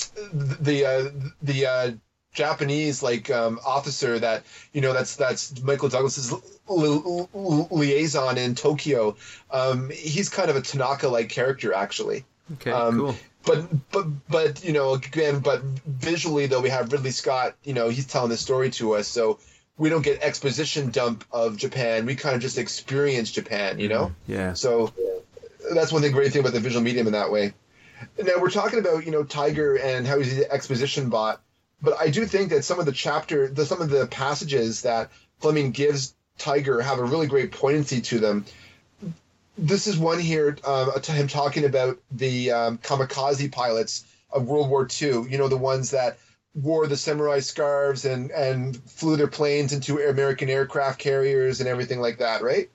the 0.60 0.84
uh 0.86 1.10
the 1.42 1.66
uh 1.66 1.90
Japanese 2.32 3.02
like 3.02 3.30
um 3.30 3.60
officer 3.64 4.18
that 4.18 4.44
you 4.72 4.80
know 4.80 4.92
that's 4.92 5.16
that's 5.16 5.60
Michael 5.62 5.88
Douglas's 5.88 6.32
li- 6.32 6.40
li- 6.66 7.66
liaison 7.70 8.38
in 8.38 8.54
Tokyo 8.54 9.16
um 9.50 9.90
he's 9.90 10.28
kind 10.28 10.50
of 10.50 10.56
a 10.56 10.62
Tanaka 10.62 11.08
like 11.08 11.28
character 11.28 11.74
actually 11.74 12.24
Okay, 12.54 12.70
um, 12.70 12.98
cool. 12.98 13.16
but 13.44 13.90
but 13.92 14.06
but 14.28 14.64
you 14.64 14.72
know 14.72 14.94
again 14.94 15.40
but 15.40 15.62
visually 15.86 16.46
though 16.46 16.60
we 16.60 16.70
have 16.70 16.90
Ridley 16.92 17.10
Scott 17.10 17.54
you 17.64 17.74
know 17.74 17.88
he's 17.88 18.06
telling 18.06 18.30
the 18.30 18.36
story 18.36 18.70
to 18.72 18.94
us 18.94 19.08
so 19.08 19.38
we 19.78 19.88
don't 19.88 20.02
get 20.02 20.22
exposition 20.22 20.90
dump 20.90 21.24
of 21.32 21.56
Japan 21.56 22.06
we 22.06 22.14
kind 22.16 22.34
of 22.34 22.40
just 22.42 22.56
experience 22.58 23.30
Japan 23.30 23.78
you 23.78 23.88
know 23.88 24.12
Yeah. 24.26 24.54
so 24.54 24.92
that's 25.74 25.92
one 25.92 26.02
thing 26.02 26.12
great 26.12 26.32
thing 26.32 26.40
about 26.40 26.52
the 26.54 26.60
visual 26.60 26.82
medium 26.82 27.06
in 27.06 27.12
that 27.12 27.30
way. 27.30 27.54
Now 28.18 28.32
we're 28.40 28.50
talking 28.50 28.78
about 28.80 29.04
you 29.06 29.12
know 29.12 29.22
Tiger 29.22 29.76
and 29.76 30.06
how 30.06 30.18
he's 30.18 30.36
the 30.36 30.50
exposition 30.52 31.08
bot, 31.08 31.40
but 31.82 31.98
I 32.00 32.10
do 32.10 32.24
think 32.24 32.50
that 32.50 32.64
some 32.64 32.78
of 32.78 32.86
the 32.86 32.92
chapter, 32.92 33.48
the, 33.48 33.66
some 33.66 33.82
of 33.82 33.90
the 33.90 34.06
passages 34.06 34.82
that 34.82 35.10
Fleming 35.40 35.72
gives 35.72 36.14
Tiger 36.38 36.80
have 36.80 36.98
a 36.98 37.04
really 37.04 37.26
great 37.26 37.52
poignancy 37.52 38.00
to 38.02 38.18
them. 38.18 38.44
This 39.58 39.86
is 39.86 39.98
one 39.98 40.18
here, 40.18 40.52
to 40.52 41.12
him 41.12 41.28
talking 41.28 41.64
about 41.64 41.98
the 42.10 42.52
um, 42.52 42.78
kamikaze 42.78 43.52
pilots 43.52 44.04
of 44.30 44.46
World 44.46 44.70
War 44.70 44.88
II. 45.00 45.24
You 45.28 45.38
know 45.38 45.48
the 45.48 45.58
ones 45.58 45.90
that 45.90 46.18
wore 46.54 46.86
the 46.86 46.96
samurai 46.96 47.40
scarves 47.40 48.04
and 48.04 48.30
and 48.30 48.76
flew 48.90 49.16
their 49.16 49.28
planes 49.28 49.72
into 49.72 49.98
American 49.98 50.48
aircraft 50.48 50.98
carriers 50.98 51.60
and 51.60 51.68
everything 51.68 52.00
like 52.00 52.18
that, 52.18 52.42
right? 52.42 52.70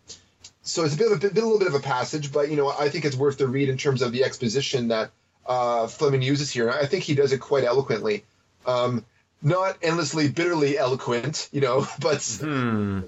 so 0.68 0.84
it's 0.84 0.96
a 0.96 0.98
bit 0.98 1.12
of 1.12 1.18
a, 1.18 1.20
bit, 1.22 1.32
a 1.32 1.36
little 1.36 1.60
bit 1.60 1.70
of 1.70 1.76
a 1.76 1.80
passage, 1.80 2.32
but 2.32 2.50
you 2.50 2.58
know 2.58 2.70
I 2.70 2.90
think 2.90 3.06
it's 3.06 3.16
worth 3.16 3.38
the 3.38 3.48
read 3.48 3.70
in 3.70 3.78
terms 3.78 4.02
of 4.02 4.12
the 4.12 4.24
exposition 4.24 4.90
that 4.90 5.12
uh, 5.46 5.88
Fleming 5.88 6.22
uses 6.22 6.52
here. 6.52 6.70
I 6.70 6.86
think 6.86 7.04
he 7.04 7.16
does 7.16 7.32
it 7.32 7.40
quite 7.40 7.64
eloquently, 7.64 8.26
um, 8.68 9.06
not 9.41 9.77
endlessly 9.81 10.30
bitterly 10.30 10.77
eloquent, 10.77 11.49
you 11.52 11.61
know, 11.61 11.88
but 11.99 12.23
Hmm. 12.41 13.02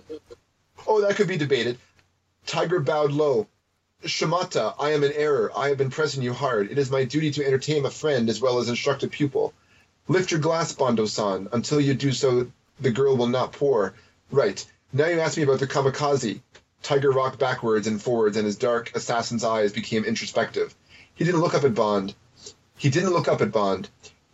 oh, 0.88 1.02
that 1.02 1.16
could 1.16 1.28
be 1.28 1.38
debated. 1.38 1.78
Tiger 2.46 2.80
bowed 2.80 3.12
low. 3.12 3.48
Shamata, 4.04 4.74
I 4.80 4.92
am 4.92 5.04
in 5.04 5.12
error. 5.12 5.52
I 5.56 5.68
have 5.70 5.78
been 5.78 5.90
pressing 5.90 6.24
you 6.24 6.34
hard. 6.34 6.72
It 6.72 6.78
is 6.78 6.90
my 6.90 7.04
duty 7.04 7.32
to 7.32 7.46
entertain 7.46 7.86
a 7.86 7.92
friend 7.92 8.30
as 8.30 8.40
well 8.40 8.60
as 8.60 8.70
instruct 8.70 9.04
a 9.04 9.08
pupil. 9.08 9.54
Lift 10.08 10.32
your 10.32 10.40
glass, 10.40 10.72
Bondo-san. 10.72 11.50
Until 11.52 11.82
you 11.82 11.94
do 11.94 12.12
so, 12.14 12.48
the 12.80 12.92
girl 12.92 13.18
will 13.18 13.28
not 13.28 13.52
pour. 13.52 13.94
Right. 14.32 14.66
Now 14.94 15.08
you 15.08 15.20
ask 15.20 15.36
me 15.38 15.44
about 15.44 15.60
the 15.60 15.68
kamikaze. 15.68 16.40
Tiger 16.82 17.12
rocked 17.12 17.40
backwards 17.40 17.88
and 17.88 18.02
forwards, 18.02 18.38
and 18.38 18.46
his 18.46 18.56
dark 18.56 18.96
assassin's 18.96 19.44
eyes 19.44 19.74
became 19.74 20.06
introspective. 20.06 20.74
He 21.14 21.26
didn't 21.26 21.42
look 21.42 21.54
up 21.54 21.66
at 21.66 21.76
Bond. 21.76 22.16
He 22.78 22.90
didn't 22.90 23.12
look 23.12 23.28
up 23.28 23.42
at 23.42 23.52
Bond. 23.52 23.90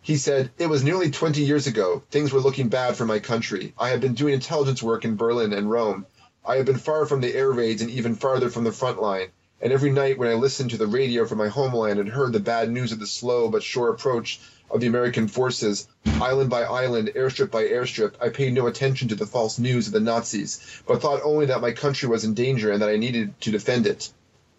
He 0.06 0.16
said, 0.18 0.52
It 0.56 0.68
was 0.68 0.84
nearly 0.84 1.10
20 1.10 1.42
years 1.42 1.66
ago. 1.66 2.00
Things 2.12 2.32
were 2.32 2.38
looking 2.38 2.68
bad 2.68 2.94
for 2.94 3.04
my 3.04 3.18
country. 3.18 3.74
I 3.76 3.88
had 3.88 4.00
been 4.00 4.14
doing 4.14 4.34
intelligence 4.34 4.80
work 4.80 5.04
in 5.04 5.16
Berlin 5.16 5.52
and 5.52 5.68
Rome. 5.68 6.06
I 6.44 6.58
had 6.58 6.66
been 6.66 6.78
far 6.78 7.06
from 7.06 7.20
the 7.20 7.34
air 7.34 7.50
raids 7.50 7.82
and 7.82 7.90
even 7.90 8.14
farther 8.14 8.48
from 8.48 8.62
the 8.62 8.70
front 8.70 9.02
line. 9.02 9.30
And 9.60 9.72
every 9.72 9.90
night 9.90 10.16
when 10.16 10.28
I 10.28 10.34
listened 10.34 10.70
to 10.70 10.76
the 10.76 10.86
radio 10.86 11.26
from 11.26 11.38
my 11.38 11.48
homeland 11.48 11.98
and 11.98 12.08
heard 12.08 12.32
the 12.32 12.38
bad 12.38 12.70
news 12.70 12.92
of 12.92 13.00
the 13.00 13.06
slow 13.08 13.48
but 13.48 13.64
sure 13.64 13.88
approach 13.88 14.38
of 14.70 14.80
the 14.80 14.86
American 14.86 15.26
forces, 15.26 15.88
island 16.06 16.50
by 16.50 16.62
island, 16.62 17.10
airstrip 17.16 17.50
by 17.50 17.64
airstrip, 17.64 18.14
I 18.20 18.28
paid 18.28 18.54
no 18.54 18.68
attention 18.68 19.08
to 19.08 19.16
the 19.16 19.26
false 19.26 19.58
news 19.58 19.88
of 19.88 19.92
the 19.92 19.98
Nazis, 19.98 20.60
but 20.86 21.02
thought 21.02 21.22
only 21.24 21.46
that 21.46 21.60
my 21.60 21.72
country 21.72 22.08
was 22.08 22.22
in 22.22 22.34
danger 22.34 22.70
and 22.70 22.80
that 22.80 22.90
I 22.90 22.96
needed 22.96 23.40
to 23.40 23.50
defend 23.50 23.88
it. 23.88 24.12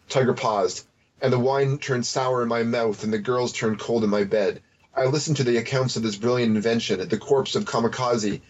Tiger 0.10 0.34
paused, 0.34 0.86
and 1.22 1.32
the 1.32 1.40
wine 1.40 1.78
turned 1.78 2.06
sour 2.06 2.44
in 2.44 2.50
my 2.50 2.64
mouth 2.64 3.06
and 3.06 3.14
the 3.14 3.18
girls 3.18 3.54
turned 3.54 3.80
cold 3.80 4.04
in 4.04 4.10
my 4.10 4.26
bed. 4.26 4.62
I 4.98 5.06
listened 5.06 5.38
to 5.38 5.44
the 5.44 5.58
accounts 5.58 5.96
of 5.96 6.02
this 6.02 6.16
brilliant 6.16 6.56
invention, 6.56 7.08
the 7.08 7.20
corpse 7.20 7.54
of 7.54 7.66
Kamikaze. 7.66 8.42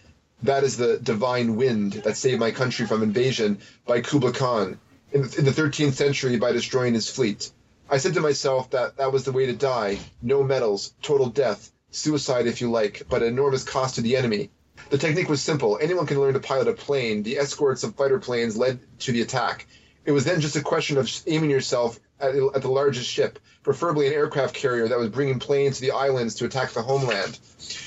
That 0.44 0.64
is 0.64 0.78
the 0.78 0.96
divine 0.96 1.56
wind 1.56 1.92
that 2.04 2.16
saved 2.16 2.40
my 2.40 2.52
country 2.52 2.86
from 2.86 3.02
invasion 3.02 3.58
by 3.86 4.00
Kublai 4.00 4.32
Khan 4.32 4.80
in 5.12 5.22
the, 5.22 5.38
in 5.40 5.44
the 5.44 5.50
13th 5.50 5.92
century 5.92 6.38
by 6.38 6.52
destroying 6.52 6.94
his 6.94 7.10
fleet. 7.10 7.50
I 7.90 7.98
said 7.98 8.14
to 8.14 8.22
myself 8.22 8.70
that 8.70 8.96
that 8.96 9.12
was 9.12 9.24
the 9.24 9.32
way 9.32 9.44
to 9.44 9.52
die. 9.52 9.98
No 10.22 10.42
medals, 10.42 10.94
total 11.02 11.28
death, 11.28 11.70
suicide 11.90 12.46
if 12.46 12.62
you 12.62 12.70
like, 12.70 13.02
but 13.10 13.22
enormous 13.22 13.62
cost 13.62 13.96
to 13.96 14.00
the 14.00 14.16
enemy. 14.16 14.48
The 14.88 14.96
technique 14.96 15.28
was 15.28 15.42
simple. 15.42 15.78
Anyone 15.82 16.06
can 16.06 16.18
learn 16.18 16.32
to 16.32 16.40
pilot 16.40 16.68
a 16.68 16.72
plane. 16.72 17.24
The 17.24 17.36
escorts 17.36 17.84
of 17.84 17.94
fighter 17.94 18.20
planes 18.20 18.56
led 18.56 18.80
to 19.00 19.12
the 19.12 19.20
attack. 19.20 19.66
It 20.06 20.12
was 20.12 20.24
then 20.24 20.40
just 20.40 20.56
a 20.56 20.62
question 20.62 20.96
of 20.96 21.10
aiming 21.26 21.50
yourself 21.50 22.00
at, 22.20 22.34
at 22.34 22.62
the 22.62 22.70
largest 22.70 23.08
ship, 23.08 23.38
preferably 23.62 24.06
an 24.06 24.12
aircraft 24.12 24.54
carrier 24.54 24.88
that 24.88 24.98
was 24.98 25.10
bringing 25.10 25.38
planes 25.38 25.76
to 25.76 25.82
the 25.82 25.92
islands 25.92 26.36
to 26.36 26.44
attack 26.44 26.70
the 26.70 26.82
homeland. 26.82 27.38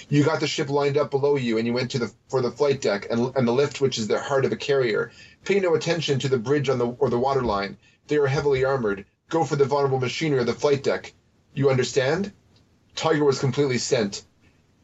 You 0.10 0.24
got 0.24 0.40
the 0.40 0.48
ship 0.48 0.70
lined 0.70 0.98
up 0.98 1.12
below 1.12 1.36
you, 1.36 1.58
and 1.58 1.68
you 1.68 1.74
went 1.74 1.92
to 1.92 2.00
the 2.00 2.12
for 2.30 2.42
the 2.42 2.52
flight 2.52 2.82
deck 2.82 3.08
and, 3.10 3.36
and 3.36 3.48
the 3.48 3.54
lift, 3.54 3.82
which 3.82 3.98
is 3.98 4.08
the 4.08 4.20
heart 4.20 4.46
of 4.46 4.52
a 4.52 4.58
carrier. 4.58 5.12
Pay 5.44 5.60
no 5.60 5.76
attention 5.76 6.20
to 6.20 6.30
the 6.30 6.38
bridge 6.38 6.70
on 6.70 6.78
the 6.78 6.88
or 6.88 7.10
the 7.10 7.20
waterline. 7.20 7.78
They 8.08 8.18
are 8.18 8.28
heavily 8.28 8.64
armored. 8.64 9.06
Go 9.30 9.44
for 9.44 9.56
the 9.56 9.66
vulnerable 9.66 10.00
machinery 10.00 10.40
of 10.40 10.46
the 10.46 10.54
flight 10.54 10.84
deck. 10.84 11.14
You 11.54 11.70
understand? 11.70 12.32
Tiger 12.96 13.24
was 13.24 13.40
completely 13.40 13.78
sent. 13.78 14.24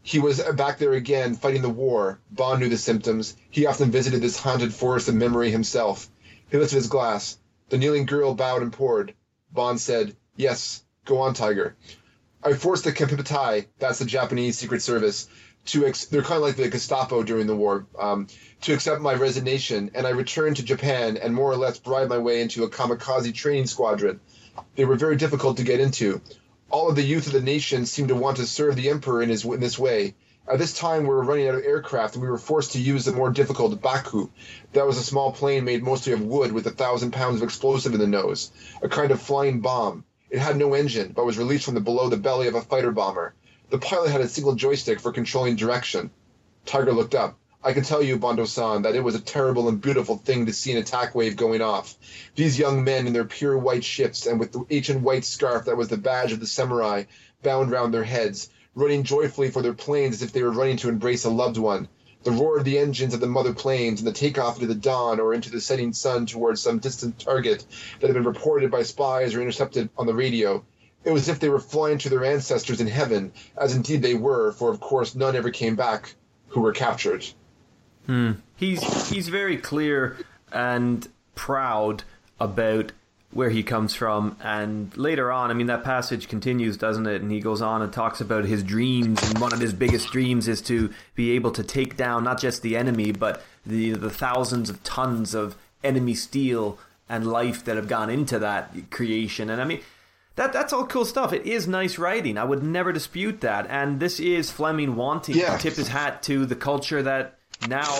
He 0.01 0.19
was 0.19 0.41
back 0.41 0.77
there 0.77 0.93
again, 0.93 1.35
fighting 1.35 1.61
the 1.61 1.69
war. 1.69 2.19
Bond 2.31 2.61
knew 2.61 2.69
the 2.69 2.77
symptoms. 2.77 3.35
He 3.49 3.65
often 3.65 3.91
visited 3.91 4.21
this 4.21 4.39
haunted 4.39 4.73
forest 4.73 5.09
of 5.09 5.15
memory 5.15 5.51
himself. 5.51 6.09
He 6.49 6.57
lifted 6.57 6.77
his 6.77 6.87
glass. 6.87 7.37
The 7.69 7.77
kneeling 7.77 8.05
girl 8.05 8.33
bowed 8.33 8.61
and 8.61 8.71
poured. 8.71 9.13
Bond 9.51 9.79
said, 9.79 10.15
Yes, 10.35 10.83
go 11.05 11.19
on, 11.21 11.33
Tiger. 11.33 11.75
I 12.43 12.53
forced 12.53 12.83
the 12.83 12.91
Kempeitai, 12.91 13.67
that's 13.79 13.99
the 13.99 14.05
Japanese 14.05 14.57
Secret 14.57 14.81
Service, 14.81 15.27
to 15.65 15.85
ex- 15.85 16.05
they're 16.05 16.21
kind 16.21 16.37
of 16.37 16.43
like 16.43 16.55
the 16.55 16.69
Gestapo 16.69 17.23
during 17.23 17.47
the 17.47 17.55
war, 17.55 17.87
um, 17.99 18.27
to 18.61 18.73
accept 18.73 19.01
my 19.01 19.13
resignation, 19.13 19.91
and 19.95 20.05
I 20.05 20.11
returned 20.11 20.57
to 20.57 20.63
Japan 20.63 21.17
and 21.17 21.33
more 21.33 21.51
or 21.51 21.57
less 21.57 21.79
bribed 21.79 22.09
my 22.09 22.19
way 22.19 22.41
into 22.41 22.63
a 22.63 22.69
kamikaze 22.69 23.33
training 23.33 23.65
squadron. 23.65 24.19
They 24.75 24.85
were 24.85 24.95
very 24.95 25.15
difficult 25.15 25.57
to 25.57 25.63
get 25.63 25.79
into. 25.79 26.21
All 26.69 26.89
of 26.89 26.95
the 26.95 27.03
youth 27.03 27.27
of 27.27 27.33
the 27.33 27.41
nation 27.41 27.85
seemed 27.85 28.09
to 28.09 28.15
want 28.15 28.37
to 28.37 28.45
serve 28.45 28.75
the 28.75 28.89
emperor 28.89 29.21
in, 29.21 29.29
his, 29.29 29.43
in 29.45 29.59
this 29.59 29.79
way. 29.79 30.15
At 30.49 30.59
this 30.59 30.71
time, 30.71 31.03
we 31.03 31.09
were 31.09 31.23
running 31.23 31.49
out 31.49 31.55
of 31.55 31.65
aircraft, 31.65 32.15
and 32.15 32.23
we 32.23 32.29
were 32.29 32.37
forced 32.37 32.71
to 32.71 32.79
use 32.79 33.03
the 33.03 33.11
more 33.11 33.29
difficult 33.29 33.81
Baku. 33.81 34.29
That 34.71 34.87
was 34.87 34.97
a 34.97 35.03
small 35.03 35.33
plane 35.33 35.65
made 35.65 35.83
mostly 35.83 36.13
of 36.13 36.21
wood 36.21 36.53
with 36.53 36.65
a 36.65 36.71
thousand 36.71 37.11
pounds 37.11 37.41
of 37.41 37.43
explosive 37.43 37.93
in 37.93 37.99
the 37.99 38.07
nose, 38.07 38.51
a 38.81 38.87
kind 38.87 39.11
of 39.11 39.21
flying 39.21 39.59
bomb. 39.59 40.05
It 40.29 40.39
had 40.39 40.55
no 40.55 40.73
engine, 40.73 41.11
but 41.13 41.25
was 41.25 41.37
released 41.37 41.65
from 41.65 41.73
the 41.73 41.81
below 41.81 42.07
the 42.07 42.15
belly 42.15 42.47
of 42.47 42.55
a 42.55 42.61
fighter 42.61 42.91
bomber. 42.91 43.33
The 43.71 43.77
pilot 43.77 44.09
had 44.09 44.21
a 44.21 44.27
single 44.29 44.55
joystick 44.55 45.01
for 45.01 45.11
controlling 45.11 45.57
direction. 45.57 46.11
Tiger 46.65 46.93
looked 46.93 47.15
up. 47.15 47.37
I 47.61 47.73
can 47.73 47.83
tell 47.83 48.01
you, 48.01 48.17
Bondo-san, 48.17 48.83
that 48.83 48.95
it 48.95 49.03
was 49.03 49.15
a 49.15 49.19
terrible 49.19 49.67
and 49.67 49.81
beautiful 49.81 50.15
thing 50.15 50.45
to 50.45 50.53
see 50.53 50.71
an 50.71 50.77
attack 50.77 51.13
wave 51.13 51.35
going 51.35 51.61
off. 51.61 51.95
These 52.35 52.57
young 52.57 52.85
men 52.85 53.05
in 53.05 53.11
their 53.11 53.25
pure 53.25 53.57
white 53.57 53.83
ships 53.83 54.25
and 54.25 54.39
with 54.39 54.53
the 54.53 54.63
ancient 54.69 55.01
white 55.01 55.25
scarf 55.25 55.65
that 55.65 55.75
was 55.75 55.89
the 55.89 55.97
badge 55.97 56.31
of 56.31 56.39
the 56.39 56.47
samurai 56.47 57.03
bound 57.43 57.71
round 57.71 57.93
their 57.93 58.05
heads, 58.05 58.49
running 58.77 59.01
joyfully 59.01 59.49
for 59.49 59.63
their 59.63 59.73
planes 59.73 60.15
as 60.15 60.21
if 60.21 60.31
they 60.31 60.43
were 60.43 60.51
running 60.51 60.77
to 60.77 60.87
embrace 60.87 61.25
a 61.25 61.29
loved 61.29 61.57
one. 61.57 61.87
The 62.23 62.31
roar 62.31 62.59
of 62.59 62.63
the 62.63 62.77
engines 62.77 63.15
of 63.15 63.19
the 63.19 63.27
mother 63.27 63.53
planes 63.53 63.99
and 63.99 64.07
the 64.07 64.13
takeoff 64.13 64.55
into 64.55 64.67
the 64.67 64.79
dawn 64.79 65.19
or 65.19 65.33
into 65.33 65.49
the 65.49 65.59
setting 65.59 65.93
sun 65.93 66.27
towards 66.27 66.61
some 66.61 66.77
distant 66.77 67.17
target 67.17 67.65
that 67.99 68.07
had 68.07 68.13
been 68.13 68.23
reported 68.23 68.69
by 68.69 68.83
spies 68.83 69.33
or 69.33 69.41
intercepted 69.41 69.89
on 69.97 70.05
the 70.05 70.13
radio. 70.13 70.63
It 71.03 71.11
was 71.11 71.23
as 71.23 71.29
if 71.29 71.39
they 71.39 71.49
were 71.49 71.59
flying 71.59 71.97
to 71.99 72.09
their 72.09 72.23
ancestors 72.23 72.79
in 72.79 72.87
heaven, 72.87 73.31
as 73.57 73.75
indeed 73.75 74.03
they 74.03 74.13
were, 74.13 74.51
for 74.51 74.69
of 74.69 74.79
course 74.79 75.15
none 75.15 75.35
ever 75.35 75.49
came 75.49 75.75
back 75.75 76.13
who 76.49 76.61
were 76.61 76.73
captured. 76.73 77.25
Hmm. 78.05 78.33
He's 78.57 79.09
he's 79.09 79.27
very 79.27 79.57
clear 79.57 80.17
and 80.51 81.07
proud 81.33 82.03
about 82.39 82.91
where 83.31 83.49
he 83.49 83.61
comes 83.61 83.93
from. 83.93 84.37
And 84.41 84.95
later 84.97 85.31
on, 85.31 85.51
I 85.51 85.53
mean, 85.53 85.67
that 85.67 85.83
passage 85.83 86.27
continues, 86.27 86.77
doesn't 86.77 87.05
it? 87.07 87.21
And 87.21 87.31
he 87.31 87.39
goes 87.39 87.61
on 87.61 87.81
and 87.81 87.91
talks 87.91 88.21
about 88.21 88.45
his 88.45 88.63
dreams. 88.63 89.21
And 89.21 89.39
one 89.39 89.53
of 89.53 89.59
his 89.59 89.73
biggest 89.73 90.11
dreams 90.11 90.47
is 90.47 90.61
to 90.63 90.91
be 91.15 91.31
able 91.31 91.51
to 91.51 91.63
take 91.63 91.97
down 91.97 92.23
not 92.23 92.39
just 92.39 92.61
the 92.61 92.77
enemy, 92.77 93.11
but 93.11 93.43
the, 93.65 93.91
the 93.91 94.09
thousands 94.09 94.69
of 94.69 94.81
tons 94.83 95.33
of 95.33 95.55
enemy 95.83 96.13
steel 96.13 96.79
and 97.09 97.27
life 97.27 97.63
that 97.65 97.75
have 97.75 97.87
gone 97.87 98.09
into 98.09 98.39
that 98.39 98.73
creation. 98.91 99.49
And 99.49 99.61
I 99.61 99.65
mean, 99.65 99.81
that 100.35 100.53
that's 100.53 100.71
all 100.71 100.85
cool 100.85 101.05
stuff. 101.05 101.33
It 101.33 101.45
is 101.45 101.67
nice 101.67 101.97
writing. 101.97 102.37
I 102.37 102.43
would 102.43 102.61
never 102.63 102.93
dispute 102.93 103.41
that. 103.41 103.65
And 103.69 103.99
this 103.99 104.19
is 104.19 104.51
Fleming 104.51 104.95
wanting 104.95 105.35
Yeah. 105.35 105.57
to 105.57 105.61
tip 105.61 105.75
his 105.75 105.87
hat 105.89 106.21
to 106.23 106.45
the 106.45 106.55
culture 106.55 107.01
that 107.03 107.36
now, 107.67 107.91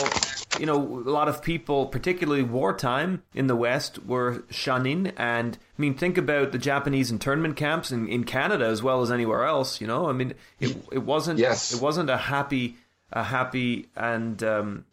you 0.59 0.65
know, 0.65 0.77
a 0.77 1.09
lot 1.09 1.27
of 1.27 1.41
people, 1.41 1.87
particularly 1.87 2.43
wartime 2.43 3.23
in 3.33 3.47
the 3.47 3.55
West, 3.55 4.05
were 4.05 4.43
shunning. 4.49 5.07
And 5.17 5.57
I 5.77 5.81
mean, 5.81 5.93
think 5.95 6.17
about 6.17 6.51
the 6.51 6.57
Japanese 6.57 7.09
internment 7.11 7.55
camps 7.55 7.91
in, 7.91 8.07
in 8.07 8.23
Canada 8.23 8.65
as 8.65 8.83
well 8.83 9.01
as 9.01 9.11
anywhere 9.11 9.45
else. 9.45 9.81
You 9.81 9.87
know, 9.87 10.07
I 10.09 10.13
mean, 10.13 10.33
it 10.59 10.77
it 10.91 11.03
wasn't 11.03 11.39
Yes. 11.39 11.73
it 11.73 11.81
wasn't 11.81 12.09
a 12.09 12.17
happy 12.17 12.77
a 13.11 13.23
happy 13.23 13.87
and 13.95 14.43
um, 14.43 14.85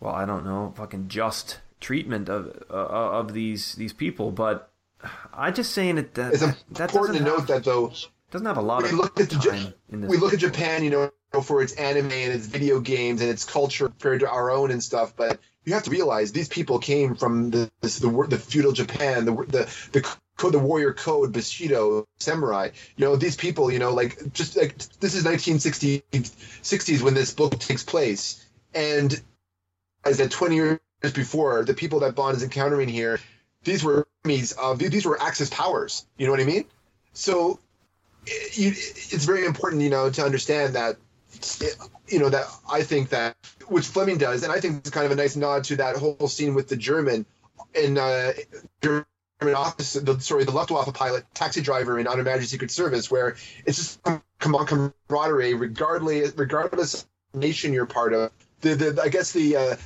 well, 0.00 0.14
I 0.14 0.24
don't 0.24 0.44
know, 0.44 0.72
fucking 0.76 1.08
just 1.08 1.60
treatment 1.80 2.28
of 2.28 2.62
uh, 2.70 2.74
of 2.74 3.34
these 3.34 3.74
these 3.74 3.92
people. 3.92 4.30
But 4.32 4.70
I 5.34 5.50
just 5.50 5.72
saying 5.72 5.98
it 5.98 6.14
that 6.14 6.32
It's 6.34 6.40
that 6.42 6.54
important 6.92 6.92
doesn't 6.92 7.14
to 7.18 7.24
note 7.24 7.38
have, 7.40 7.46
that 7.48 7.64
though 7.64 7.92
doesn't 8.30 8.46
have 8.46 8.56
a 8.56 8.62
lot 8.62 8.82
we 8.82 8.88
of 8.90 8.94
look 8.94 9.20
at 9.20 9.30
the 9.30 9.36
time 9.36 9.60
Ja- 9.62 9.70
in 9.90 10.00
this. 10.02 10.10
we 10.10 10.16
look 10.16 10.32
at 10.32 10.38
Japan, 10.40 10.82
you 10.84 10.90
know, 10.90 11.10
for 11.40 11.62
its 11.62 11.72
anime 11.74 12.12
and 12.12 12.32
its 12.32 12.46
video 12.46 12.80
games 12.80 13.22
and 13.22 13.30
its 13.30 13.44
culture 13.44 13.88
compared 13.88 14.20
to 14.20 14.28
our 14.28 14.50
own 14.50 14.70
and 14.70 14.82
stuff. 14.82 15.14
But 15.16 15.40
you 15.64 15.72
have 15.74 15.84
to 15.84 15.90
realize 15.90 16.32
these 16.32 16.48
people 16.48 16.78
came 16.78 17.14
from 17.14 17.50
the 17.50 17.70
this, 17.80 17.98
the 17.98 18.10
the 18.28 18.38
feudal 18.38 18.72
Japan, 18.72 19.24
the 19.24 19.32
the 19.32 19.88
the 19.92 20.16
code, 20.36 20.52
the 20.52 20.58
warrior 20.58 20.92
code, 20.92 21.32
Bushido, 21.32 22.06
samurai. 22.18 22.70
You 22.96 23.06
know, 23.06 23.16
these 23.16 23.36
people, 23.36 23.70
you 23.72 23.78
know, 23.78 23.94
like 23.94 24.32
just 24.32 24.56
like 24.56 24.76
this 25.00 25.14
is 25.14 25.24
1960s 25.24 26.02
60s 26.10 27.02
when 27.02 27.14
this 27.14 27.32
book 27.32 27.58
takes 27.58 27.84
place, 27.84 28.44
and 28.74 29.20
as 30.04 30.18
that 30.18 30.30
20 30.30 30.54
years 30.54 30.80
before, 31.14 31.64
the 31.64 31.74
people 31.74 32.00
that 32.00 32.14
Bond 32.14 32.36
is 32.36 32.42
encountering 32.42 32.88
here, 32.88 33.20
these 33.64 33.84
were 33.84 34.06
enemies 34.24 34.52
of 34.52 34.78
these 34.78 35.06
were 35.06 35.20
Axis 35.20 35.48
powers. 35.48 36.06
You 36.18 36.26
know 36.26 36.32
what 36.32 36.40
I 36.40 36.44
mean? 36.44 36.64
So 37.12 37.60
it, 38.26 38.76
it's 39.12 39.24
very 39.24 39.44
important, 39.44 39.82
you 39.82 39.90
know, 39.90 40.10
to 40.10 40.24
understand 40.24 40.74
that, 40.74 40.96
you 42.08 42.18
know, 42.18 42.28
that 42.28 42.46
I 42.70 42.82
think 42.82 43.10
that 43.10 43.36
which 43.68 43.86
Fleming 43.86 44.18
does, 44.18 44.42
and 44.42 44.52
I 44.52 44.60
think 44.60 44.78
it's 44.78 44.90
kind 44.90 45.06
of 45.06 45.12
a 45.12 45.16
nice 45.16 45.36
nod 45.36 45.64
to 45.64 45.76
that 45.76 45.96
whole 45.96 46.28
scene 46.28 46.54
with 46.54 46.68
the 46.68 46.76
German 46.76 47.26
in 47.74 47.98
uh, 47.98 48.32
German 48.80 49.04
office, 49.54 49.94
the, 49.94 50.20
sorry, 50.20 50.44
the 50.44 50.52
Luftwaffe 50.52 50.92
pilot, 50.94 51.24
taxi 51.34 51.60
driver 51.60 51.98
in 51.98 52.06
On 52.06 52.16
Her 52.16 52.24
Majesty's 52.24 52.50
Secret 52.50 52.70
Service, 52.70 53.10
where 53.10 53.36
it's 53.66 53.76
just 53.78 54.00
camaraderie, 54.38 55.54
regardless, 55.54 56.32
regardless 56.36 57.06
nation 57.34 57.72
you're 57.72 57.86
part 57.86 58.12
of. 58.12 58.30
The, 58.60 58.74
the 58.74 59.02
I 59.02 59.08
guess 59.08 59.32
the, 59.32 59.56
uh, 59.56 59.76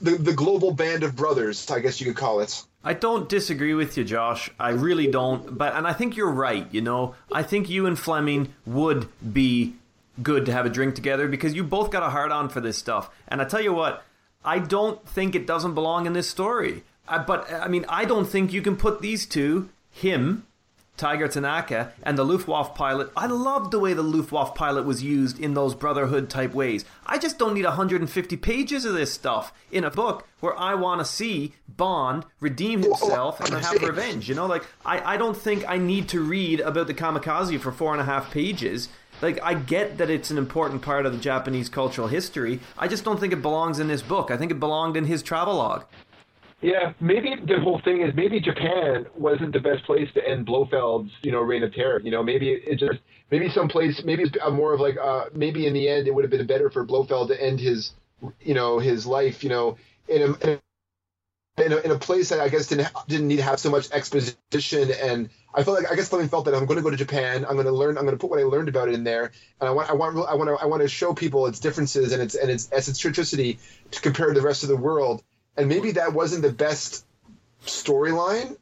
the 0.00 0.12
the 0.12 0.32
global 0.32 0.72
band 0.72 1.02
of 1.02 1.14
brothers, 1.14 1.70
I 1.70 1.80
guess 1.80 2.00
you 2.00 2.06
could 2.06 2.16
call 2.16 2.40
it. 2.40 2.62
I 2.82 2.94
don't 2.94 3.28
disagree 3.28 3.74
with 3.74 3.98
you, 3.98 4.04
Josh. 4.04 4.50
I 4.58 4.70
really 4.70 5.06
don't. 5.08 5.58
But 5.58 5.74
and 5.74 5.86
I 5.86 5.92
think 5.92 6.16
you're 6.16 6.30
right. 6.30 6.66
You 6.72 6.80
know, 6.80 7.14
I 7.30 7.42
think 7.42 7.68
you 7.68 7.84
and 7.84 7.98
Fleming 7.98 8.54
would 8.64 9.08
be 9.32 9.74
good 10.22 10.46
to 10.46 10.52
have 10.52 10.66
a 10.66 10.70
drink 10.70 10.94
together 10.94 11.28
because 11.28 11.54
you 11.54 11.64
both 11.64 11.90
got 11.90 12.02
a 12.02 12.10
hard 12.10 12.30
on 12.30 12.48
for 12.48 12.60
this 12.60 12.78
stuff. 12.78 13.10
And 13.28 13.40
I 13.40 13.44
tell 13.44 13.60
you 13.60 13.72
what, 13.72 14.04
I 14.44 14.58
don't 14.58 15.06
think 15.08 15.34
it 15.34 15.46
doesn't 15.46 15.74
belong 15.74 16.06
in 16.06 16.12
this 16.12 16.28
story. 16.28 16.84
I, 17.08 17.18
but 17.18 17.50
I 17.52 17.68
mean, 17.68 17.84
I 17.88 18.04
don't 18.04 18.26
think 18.26 18.52
you 18.52 18.62
can 18.62 18.76
put 18.76 19.00
these 19.00 19.26
two, 19.26 19.68
him, 19.90 20.46
Tiger 20.96 21.26
Tanaka, 21.26 21.92
and 22.02 22.16
the 22.16 22.24
Luftwaffe 22.24 22.74
pilot. 22.74 23.10
I 23.16 23.26
loved 23.26 23.72
the 23.72 23.80
way 23.80 23.94
the 23.94 24.02
Luftwaffe 24.02 24.54
pilot 24.54 24.84
was 24.84 25.02
used 25.02 25.40
in 25.40 25.54
those 25.54 25.74
Brotherhood 25.74 26.30
type 26.30 26.54
ways. 26.54 26.84
I 27.04 27.18
just 27.18 27.38
don't 27.38 27.54
need 27.54 27.64
150 27.64 28.36
pages 28.36 28.84
of 28.84 28.94
this 28.94 29.12
stuff 29.12 29.52
in 29.72 29.82
a 29.82 29.90
book 29.90 30.26
where 30.40 30.56
I 30.56 30.74
want 30.74 31.00
to 31.00 31.04
see 31.04 31.54
Bond 31.68 32.24
redeem 32.38 32.82
himself 32.82 33.40
and 33.40 33.52
have 33.64 33.82
revenge. 33.82 34.28
You 34.28 34.36
know, 34.36 34.46
like, 34.46 34.64
I, 34.84 35.14
I 35.14 35.16
don't 35.16 35.36
think 35.36 35.68
I 35.68 35.78
need 35.78 36.08
to 36.10 36.20
read 36.20 36.60
about 36.60 36.86
the 36.86 36.94
kamikaze 36.94 37.60
for 37.60 37.72
four 37.72 37.92
and 37.92 38.00
a 38.00 38.04
half 38.04 38.30
pages. 38.30 38.88
Like, 39.22 39.40
I 39.42 39.54
get 39.54 39.98
that 39.98 40.10
it's 40.10 40.30
an 40.30 40.38
important 40.38 40.82
part 40.82 41.06
of 41.06 41.12
the 41.12 41.18
Japanese 41.18 41.68
cultural 41.68 42.08
history. 42.08 42.60
I 42.76 42.88
just 42.88 43.04
don't 43.04 43.18
think 43.18 43.32
it 43.32 43.42
belongs 43.42 43.78
in 43.78 43.88
this 43.88 44.02
book. 44.02 44.30
I 44.30 44.36
think 44.36 44.50
it 44.50 44.60
belonged 44.60 44.96
in 44.96 45.04
his 45.06 45.22
travelogue. 45.22 45.84
Yeah, 46.60 46.94
maybe 46.98 47.34
the 47.46 47.60
whole 47.60 47.80
thing 47.84 48.00
is 48.00 48.14
maybe 48.14 48.40
Japan 48.40 49.04
wasn't 49.14 49.52
the 49.52 49.60
best 49.60 49.84
place 49.84 50.08
to 50.14 50.26
end 50.26 50.46
Blofeld's, 50.46 51.10
you 51.22 51.30
know, 51.30 51.40
reign 51.40 51.62
of 51.62 51.74
terror. 51.74 52.00
You 52.02 52.10
know, 52.10 52.22
maybe 52.22 52.50
it 52.52 52.78
just 52.78 53.00
maybe 53.30 53.50
someplace 53.50 54.02
maybe 54.04 54.22
it's 54.22 54.36
more 54.52 54.72
of 54.72 54.80
like 54.80 54.96
uh 54.96 55.24
maybe 55.34 55.66
in 55.66 55.74
the 55.74 55.88
end 55.88 56.06
it 56.06 56.14
would 56.14 56.24
have 56.24 56.30
been 56.30 56.46
better 56.46 56.70
for 56.70 56.86
Blofeld 56.86 57.28
to 57.28 57.42
end 57.42 57.60
his 57.60 57.92
you 58.40 58.54
know 58.54 58.78
his 58.78 59.06
life 59.06 59.42
you 59.42 59.50
know 59.50 59.76
in 60.08 60.22
a, 60.22 60.50
in 60.50 60.60
in 61.58 61.72
a, 61.72 61.76
in 61.78 61.90
a 61.92 61.98
place 61.98 62.30
that 62.30 62.40
I 62.40 62.48
guess 62.48 62.66
didn't 62.66 62.88
didn't 63.06 63.28
need 63.28 63.36
to 63.36 63.42
have 63.42 63.60
so 63.60 63.70
much 63.70 63.90
exposition 63.92 64.90
and 65.02 65.28
I 65.54 65.62
felt 65.62 65.80
like 65.80 65.90
I 65.90 65.94
guess 65.94 66.08
Fleming 66.08 66.28
felt 66.28 66.46
that 66.46 66.54
I'm 66.54 66.66
going 66.66 66.78
to 66.78 66.82
go 66.82 66.90
to 66.90 66.96
Japan. 66.96 67.44
I'm 67.44 67.54
going 67.54 67.66
to 67.66 67.72
learn. 67.72 67.96
I'm 67.96 68.04
going 68.04 68.16
to 68.16 68.20
put 68.20 68.28
what 68.28 68.40
I 68.40 68.42
learned 68.42 68.68
about 68.68 68.88
it 68.88 68.94
in 68.94 69.04
there, 69.04 69.30
and 69.60 69.68
I 69.68 69.70
want. 69.70 69.88
I 69.88 69.92
want. 69.92 70.16
I 70.28 70.34
want 70.34 70.48
to. 70.48 70.54
I 70.60 70.66
want 70.66 70.82
to 70.82 70.88
show 70.88 71.14
people 71.14 71.46
its 71.46 71.60
differences 71.60 72.12
and 72.12 72.20
its 72.20 72.34
and 72.34 72.50
its 72.50 72.68
eccentricity 72.72 73.60
to 73.92 74.00
compare 74.00 74.26
to 74.26 74.34
the 74.34 74.42
rest 74.44 74.64
of 74.64 74.68
the 74.68 74.76
world. 74.76 75.22
And 75.56 75.68
maybe 75.68 75.92
that 75.92 76.12
wasn't 76.12 76.42
the 76.42 76.52
best 76.52 77.06
storyline. 77.64 78.56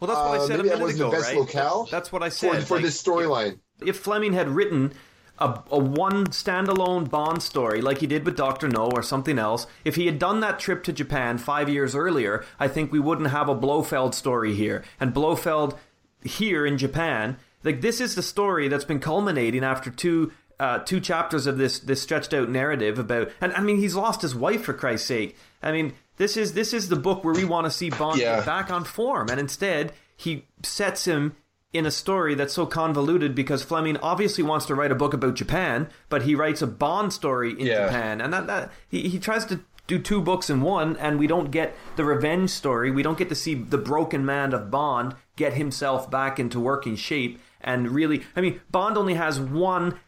Well, 0.00 0.08
that's 0.08 0.18
what 0.18 0.18
I 0.18 0.36
Uh, 0.36 0.46
said 0.46 0.54
a 0.60 0.62
maybe 0.64 0.68
that 0.70 0.80
wasn't 0.80 1.00
ago, 1.00 1.10
the 1.10 1.16
best 1.16 1.28
right? 1.30 1.38
locale 1.38 1.88
That's 1.90 2.12
what 2.12 2.22
I 2.22 2.28
for, 2.28 2.34
said. 2.34 2.64
for 2.64 2.74
like, 2.74 2.84
this 2.84 3.02
storyline. 3.02 3.58
if 3.80 3.98
Fleming 4.00 4.34
had 4.34 4.48
written 4.48 4.92
a, 5.38 5.60
a 5.70 5.78
one 5.78 6.26
standalone 6.28 7.10
Bond 7.10 7.42
story 7.42 7.80
like 7.80 7.98
he 7.98 8.06
did 8.06 8.24
with 8.24 8.36
Doctor 8.36 8.68
No 8.68 8.88
or 8.92 9.02
something 9.02 9.38
else, 9.38 9.66
if 9.84 9.96
he 9.96 10.06
had 10.06 10.18
done 10.18 10.40
that 10.40 10.58
trip 10.58 10.84
to 10.84 10.92
Japan 10.92 11.38
five 11.38 11.68
years 11.68 11.94
earlier, 11.94 12.44
I 12.58 12.68
think 12.68 12.92
we 12.92 13.00
wouldn't 13.00 13.30
have 13.30 13.48
a 13.48 13.54
Blofeld 13.54 14.14
story 14.14 14.54
here. 14.54 14.84
And 15.00 15.12
Blofeld 15.12 15.76
here 16.22 16.64
in 16.64 16.78
Japan, 16.78 17.36
like 17.62 17.80
this 17.80 18.00
is 18.00 18.14
the 18.14 18.22
story 18.22 18.68
that's 18.68 18.84
been 18.84 19.00
culminating 19.00 19.64
after 19.64 19.90
two. 19.90 20.32
Uh, 20.60 20.78
two 20.78 21.00
chapters 21.00 21.48
of 21.48 21.58
this 21.58 21.80
this 21.80 22.00
stretched 22.00 22.32
out 22.32 22.48
narrative 22.48 22.96
about, 22.96 23.28
and 23.40 23.52
I 23.54 23.60
mean, 23.60 23.78
he's 23.78 23.96
lost 23.96 24.22
his 24.22 24.36
wife 24.36 24.62
for 24.62 24.72
Christ's 24.72 25.08
sake. 25.08 25.36
I 25.60 25.72
mean, 25.72 25.94
this 26.16 26.36
is 26.36 26.52
this 26.52 26.72
is 26.72 26.88
the 26.88 26.94
book 26.96 27.24
where 27.24 27.34
we 27.34 27.44
want 27.44 27.64
to 27.64 27.72
see 27.72 27.90
Bond 27.90 28.20
Yeah. 28.20 28.36
get 28.36 28.46
back 28.46 28.70
on 28.70 28.84
form, 28.84 29.30
and 29.30 29.40
instead 29.40 29.92
he 30.16 30.44
sets 30.62 31.06
him 31.06 31.34
in 31.74 31.84
a 31.84 31.90
story 31.90 32.34
that's 32.34 32.54
so 32.54 32.64
convoluted 32.64 33.34
because 33.34 33.62
Fleming 33.64 33.96
obviously 33.98 34.44
wants 34.44 34.64
to 34.66 34.74
write 34.74 34.92
a 34.92 34.94
book 34.94 35.12
about 35.12 35.34
Japan, 35.34 35.88
but 36.08 36.22
he 36.22 36.34
writes 36.34 36.62
a 36.62 36.66
Bond 36.66 37.12
story 37.12 37.50
in 37.50 37.66
Yeah. 37.66 37.86
Japan, 37.86 38.20
and 38.20 38.32
that, 38.32 38.46
that 38.46 38.72
he, 38.88 39.08
he 39.08 39.18
tries 39.18 39.44
to 39.46 39.60
do 39.86 39.98
two 39.98 40.22
books 40.22 40.48
in 40.48 40.62
one, 40.62 40.96
and 40.96 41.18
we 41.18 41.26
don't 41.26 41.50
get 41.50 41.74
the 41.96 42.04
revenge 42.04 42.48
story. 42.48 42.90
We 42.90 43.02
don't 43.02 43.18
get 43.18 43.28
to 43.28 43.34
see 43.34 43.54
the 43.54 43.76
broken 43.76 44.24
man 44.24 44.54
of 44.54 44.70
Bond 44.70 45.14
get 45.36 45.54
himself 45.54 46.10
back 46.10 46.38
into 46.38 46.58
working 46.60 46.96
shape, 46.96 47.40
and 47.60 47.90
really, 47.90 48.22
I 48.36 48.40
mean, 48.40 48.60
Bond 48.70 48.96
only 48.96 49.14
has 49.14 49.38
one 49.40 49.98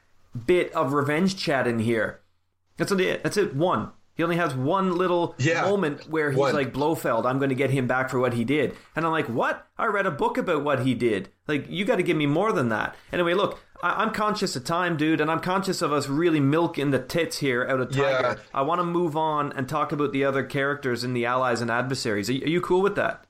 bit 0.47 0.73
of 0.73 0.93
revenge 0.93 1.37
chat 1.37 1.67
in 1.67 1.81
here. 1.81 2.21
That's 2.77 2.93
it. 2.93 3.23
That's 3.23 3.37
it. 3.37 3.55
One. 3.55 3.91
He 4.17 4.23
only 4.23 4.37
has 4.37 4.55
one 4.55 4.97
little 4.97 5.35
Yeah. 5.39 5.63
moment 5.63 6.09
where 6.09 6.31
he's 6.31 6.39
One. 6.39 6.55
like 6.55 6.73
Blofeld. 6.73 7.27
I'm 7.27 7.39
going 7.39 7.51
to 7.51 7.55
get 7.55 7.71
him 7.71 7.87
back 7.87 8.09
for 8.11 8.19
what 8.19 8.33
he 8.33 8.45
did, 8.45 8.75
and 8.97 9.05
I'm 9.05 9.13
like, 9.13 9.29
what? 9.29 9.67
I 9.79 9.87
read 9.87 10.07
a 10.07 10.11
book 10.11 10.39
about 10.39 10.65
what 10.65 10.81
he 10.81 10.95
did. 10.95 11.29
Like, 11.47 11.67
you 11.69 11.85
got 11.85 11.97
to 11.97 12.03
give 12.03 12.17
me 12.17 12.27
more 12.27 12.53
than 12.53 12.71
that. 12.71 12.97
Anyway, 13.13 13.35
look, 13.35 13.61
I- 13.83 14.03
I'm 14.03 14.11
conscious 14.13 14.57
of 14.57 14.65
time, 14.65 14.97
dude, 14.97 15.21
and 15.21 15.31
I'm 15.31 15.41
conscious 15.41 15.83
of 15.83 15.93
us 15.93 16.09
really 16.09 16.41
milking 16.41 16.93
the 16.93 16.99
tits 16.99 17.39
here 17.39 17.67
out 17.69 17.79
of 17.81 17.91
Tiger. 17.91 18.03
Yeah. 18.03 18.35
I 18.55 18.63
want 18.63 18.81
to 18.81 18.85
move 18.85 19.17
on 19.19 19.53
and 19.53 19.69
talk 19.69 19.93
about 19.93 20.13
the 20.13 20.25
other 20.25 20.43
characters 20.43 21.05
in 21.05 21.13
the 21.13 21.27
allies 21.27 21.61
and 21.61 21.71
adversaries. 21.71 22.31
Are 22.31 22.33
you, 22.33 22.45
are 22.45 22.49
you 22.49 22.61
cool 22.63 22.81
with 22.81 22.97
that? 22.97 23.23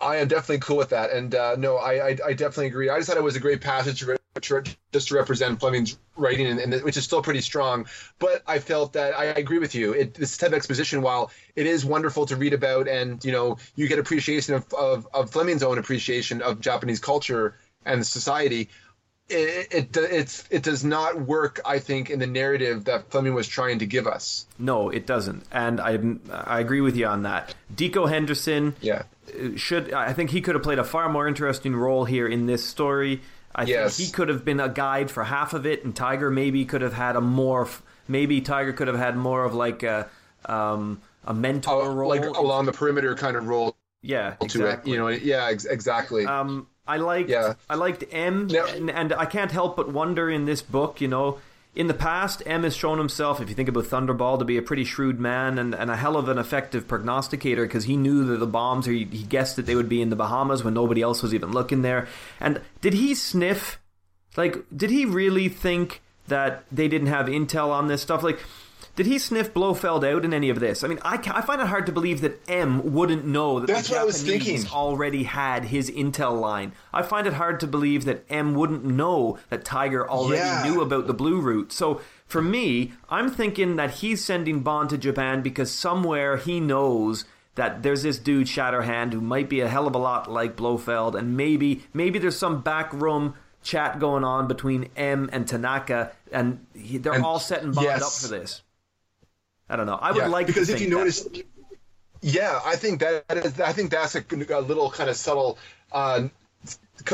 I 0.00 0.16
am 0.16 0.28
definitely 0.28 0.58
cool 0.58 0.76
with 0.76 0.88
that, 0.90 1.10
and 1.12 1.34
uh, 1.34 1.56
no, 1.56 1.76
I, 1.76 2.08
I 2.08 2.18
I 2.26 2.32
definitely 2.32 2.66
agree. 2.66 2.90
I 2.90 2.96
just 2.98 3.08
thought 3.08 3.16
it 3.16 3.22
was 3.22 3.36
a 3.36 3.40
great 3.40 3.60
passage 3.60 4.00
to 4.00 4.06
re- 4.06 4.16
to 4.16 4.20
re- 4.20 4.23
just 4.40 5.08
to 5.08 5.14
represent 5.14 5.60
Fleming's 5.60 5.96
writing, 6.16 6.46
and, 6.46 6.58
and 6.60 6.82
which 6.82 6.96
is 6.96 7.04
still 7.04 7.22
pretty 7.22 7.40
strong. 7.40 7.86
But 8.18 8.42
I 8.46 8.58
felt 8.58 8.94
that 8.94 9.16
I 9.16 9.26
agree 9.26 9.58
with 9.58 9.74
you. 9.74 9.92
It, 9.92 10.14
this 10.14 10.36
type 10.36 10.48
of 10.48 10.54
exposition, 10.54 11.02
while 11.02 11.30
it 11.54 11.66
is 11.66 11.84
wonderful 11.84 12.26
to 12.26 12.36
read 12.36 12.52
about, 12.52 12.88
and 12.88 13.24
you 13.24 13.32
know, 13.32 13.58
you 13.76 13.86
get 13.88 13.98
appreciation 13.98 14.54
of, 14.54 14.72
of, 14.74 15.06
of 15.14 15.30
Fleming's 15.30 15.62
own 15.62 15.78
appreciation 15.78 16.42
of 16.42 16.60
Japanese 16.60 16.98
culture 16.98 17.56
and 17.84 18.04
society. 18.06 18.68
It, 19.28 19.72
it 19.72 19.96
it's 19.96 20.44
it 20.50 20.62
does 20.62 20.84
not 20.84 21.18
work, 21.18 21.58
I 21.64 21.78
think, 21.78 22.10
in 22.10 22.18
the 22.18 22.26
narrative 22.26 22.84
that 22.84 23.10
Fleming 23.10 23.32
was 23.32 23.48
trying 23.48 23.78
to 23.78 23.86
give 23.86 24.06
us. 24.06 24.44
No, 24.58 24.90
it 24.90 25.06
doesn't, 25.06 25.44
and 25.50 25.80
I 25.80 25.98
I 26.30 26.60
agree 26.60 26.82
with 26.82 26.94
you 26.96 27.06
on 27.06 27.22
that. 27.22 27.54
Dikko 27.74 28.06
Henderson, 28.10 28.74
Yeah. 28.82 29.04
should 29.56 29.94
I 29.94 30.12
think 30.12 30.28
he 30.28 30.42
could 30.42 30.54
have 30.56 30.62
played 30.62 30.78
a 30.78 30.84
far 30.84 31.08
more 31.08 31.26
interesting 31.26 31.74
role 31.74 32.04
here 32.04 32.26
in 32.28 32.44
this 32.44 32.66
story. 32.66 33.22
I 33.54 33.64
Yes. 33.64 33.96
think 33.96 34.08
he 34.08 34.12
could 34.12 34.28
have 34.28 34.44
been 34.44 34.60
a 34.60 34.68
guide 34.68 35.10
for 35.10 35.24
half 35.24 35.52
of 35.54 35.64
it, 35.66 35.84
and 35.84 35.94
Tiger 35.94 36.30
maybe 36.30 36.64
could 36.64 36.82
have 36.82 36.94
had 36.94 37.16
a 37.16 37.20
more. 37.20 37.68
Maybe 38.08 38.40
Tiger 38.40 38.72
could 38.72 38.88
have 38.88 38.98
had 38.98 39.16
more 39.16 39.44
of 39.44 39.54
like 39.54 39.82
a 39.82 40.08
um, 40.46 41.00
a 41.24 41.32
mentor 41.32 41.90
role. 41.92 42.12
Oh, 42.12 42.16
like 42.16 42.24
along 42.36 42.66
the 42.66 42.72
perimeter 42.72 43.14
kind 43.14 43.36
of 43.36 43.46
role 43.46 43.76
yeah, 44.02 44.34
exactly. 44.42 44.90
it. 44.90 44.94
You 44.94 45.00
know, 45.00 45.08
yeah, 45.08 45.46
ex- 45.46 45.64
exactly. 45.64 46.26
Um, 46.26 46.66
I 46.86 46.98
liked 46.98 47.30
Yeah. 47.30 47.54
I 47.70 47.76
liked 47.76 48.04
M, 48.12 48.48
Now- 48.48 48.66
and, 48.66 48.90
and 48.90 49.12
I 49.14 49.24
can't 49.24 49.50
help 49.50 49.76
but 49.76 49.90
wonder 49.90 50.28
in 50.28 50.44
this 50.44 50.60
book, 50.60 51.00
you 51.00 51.08
know, 51.08 51.38
in 51.74 51.88
the 51.88 51.94
past, 51.94 52.42
M 52.46 52.62
has 52.62 52.76
shown 52.76 52.98
himself, 52.98 53.40
if 53.40 53.48
you 53.48 53.54
think 53.54 53.68
about 53.68 53.84
Thunderball, 53.84 54.38
to 54.38 54.44
be 54.44 54.56
a 54.56 54.62
pretty 54.62 54.84
shrewd 54.84 55.18
man 55.18 55.58
and, 55.58 55.74
and 55.74 55.90
a 55.90 55.96
hell 55.96 56.16
of 56.16 56.28
an 56.28 56.38
effective 56.38 56.86
prognosticator 56.86 57.64
because 57.64 57.84
he 57.84 57.96
knew 57.96 58.24
that 58.26 58.38
the 58.38 58.46
bombs, 58.46 58.86
or 58.86 58.92
he, 58.92 59.04
he 59.04 59.24
guessed 59.24 59.56
that 59.56 59.66
they 59.66 59.74
would 59.74 59.88
be 59.88 60.00
in 60.00 60.10
the 60.10 60.16
Bahamas 60.16 60.62
when 60.62 60.74
nobody 60.74 61.02
else 61.02 61.22
was 61.22 61.34
even 61.34 61.50
looking 61.50 61.82
there. 61.82 62.06
And 62.38 62.60
did 62.80 62.94
he 62.94 63.14
sniff? 63.14 63.80
Like, 64.36 64.64
did 64.74 64.90
he 64.90 65.04
really 65.04 65.48
think 65.48 66.00
that 66.28 66.64
they 66.70 66.86
didn't 66.86 67.08
have 67.08 67.26
intel 67.26 67.70
on 67.70 67.88
this 67.88 68.02
stuff? 68.02 68.22
Like, 68.22 68.38
did 68.96 69.06
he 69.06 69.18
sniff 69.18 69.52
Blofeld 69.52 70.04
out 70.04 70.24
in 70.24 70.32
any 70.32 70.50
of 70.50 70.60
this? 70.60 70.84
I 70.84 70.88
mean, 70.88 70.98
I, 71.04 71.14
I 71.34 71.40
find 71.40 71.60
it 71.60 71.66
hard 71.66 71.86
to 71.86 71.92
believe 71.92 72.20
that 72.20 72.40
M 72.48 72.92
wouldn't 72.92 73.24
know 73.24 73.60
that 73.60 73.66
That's 73.66 73.88
the 73.88 73.94
what 73.94 74.02
I 74.02 74.04
was 74.04 74.22
Japanese 74.22 74.70
already 74.70 75.24
had 75.24 75.64
his 75.64 75.90
intel 75.90 76.40
line. 76.40 76.72
I 76.92 77.02
find 77.02 77.26
it 77.26 77.32
hard 77.34 77.58
to 77.60 77.66
believe 77.66 78.04
that 78.04 78.24
M 78.30 78.54
wouldn't 78.54 78.84
know 78.84 79.38
that 79.50 79.64
Tiger 79.64 80.08
already 80.08 80.36
Yeah. 80.42 80.62
knew 80.64 80.80
about 80.80 81.06
the 81.06 81.14
blue 81.14 81.40
route. 81.40 81.72
So 81.72 82.00
for 82.26 82.40
me, 82.40 82.92
I'm 83.10 83.30
thinking 83.30 83.76
that 83.76 83.90
he's 83.96 84.24
sending 84.24 84.60
Bond 84.60 84.90
to 84.90 84.98
Japan 84.98 85.42
because 85.42 85.70
somewhere 85.72 86.36
he 86.36 86.60
knows 86.60 87.24
that 87.56 87.82
there's 87.84 88.02
this 88.02 88.18
dude 88.18 88.46
Shatterhand 88.48 89.12
who 89.12 89.20
might 89.20 89.48
be 89.48 89.60
a 89.60 89.68
hell 89.68 89.86
of 89.86 89.94
a 89.94 89.98
lot 89.98 90.28
like 90.30 90.56
Blofeld, 90.56 91.14
and 91.14 91.36
maybe 91.36 91.84
maybe 91.92 92.18
there's 92.18 92.36
some 92.38 92.62
backroom 92.62 93.34
chat 93.62 93.98
going 94.00 94.24
on 94.24 94.48
between 94.48 94.88
M 94.96 95.30
and 95.32 95.46
Tanaka, 95.46 96.10
and 96.32 96.66
he, 96.74 96.98
they're 96.98 97.12
And- 97.12 97.24
all 97.24 97.38
setting 97.38 97.70
Bond 97.72 97.86
yes. 97.86 98.02
up 98.02 98.12
for 98.12 98.36
this. 98.36 98.62
I 99.68 99.76
don't 99.76 99.86
know. 99.86 99.98
I 100.00 100.12
would 100.12 100.18
Yeah, 100.18 100.28
like 100.28 100.46
because 100.46 100.68
if 100.68 100.80
you 100.80 100.86
think 100.86 100.90
that. 100.90 100.98
notice, 100.98 101.28
yeah, 102.20 102.60
I 102.64 102.76
think 102.76 103.00
that 103.00 103.24
is. 103.30 103.60
I 103.60 103.72
think 103.72 103.90
that's 103.90 104.14
a, 104.14 104.24
a 104.50 104.60
little 104.60 104.90
kind 104.90 105.10
of 105.10 105.16
subtle. 105.16 105.58
Uh, 105.92 106.28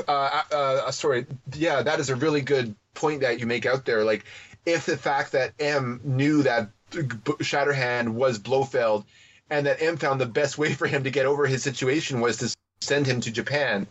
uh, 0.06 0.42
uh, 0.52 0.90
sorry, 0.90 1.26
yeah, 1.54 1.82
that 1.82 2.00
is 2.00 2.10
a 2.10 2.16
really 2.16 2.40
good 2.40 2.74
point 2.94 3.20
that 3.22 3.40
you 3.40 3.46
make 3.46 3.66
out 3.66 3.84
there. 3.84 4.04
Like, 4.04 4.24
if 4.66 4.86
the 4.86 4.96
fact 4.96 5.32
that 5.32 5.52
M 5.58 6.00
knew 6.04 6.42
that 6.42 6.70
Shatterhand 6.90 8.14
was 8.14 8.38
Blofeld, 8.38 9.04
and 9.48 9.66
that 9.66 9.82
M 9.82 9.96
found 9.96 10.20
the 10.20 10.26
best 10.26 10.58
way 10.58 10.74
for 10.74 10.86
him 10.86 11.04
to 11.04 11.10
get 11.10 11.26
over 11.26 11.46
his 11.46 11.62
situation 11.62 12.20
was 12.20 12.38
to 12.38 12.54
send 12.80 13.06
him 13.06 13.20
to 13.22 13.30
Japan. 13.30 13.86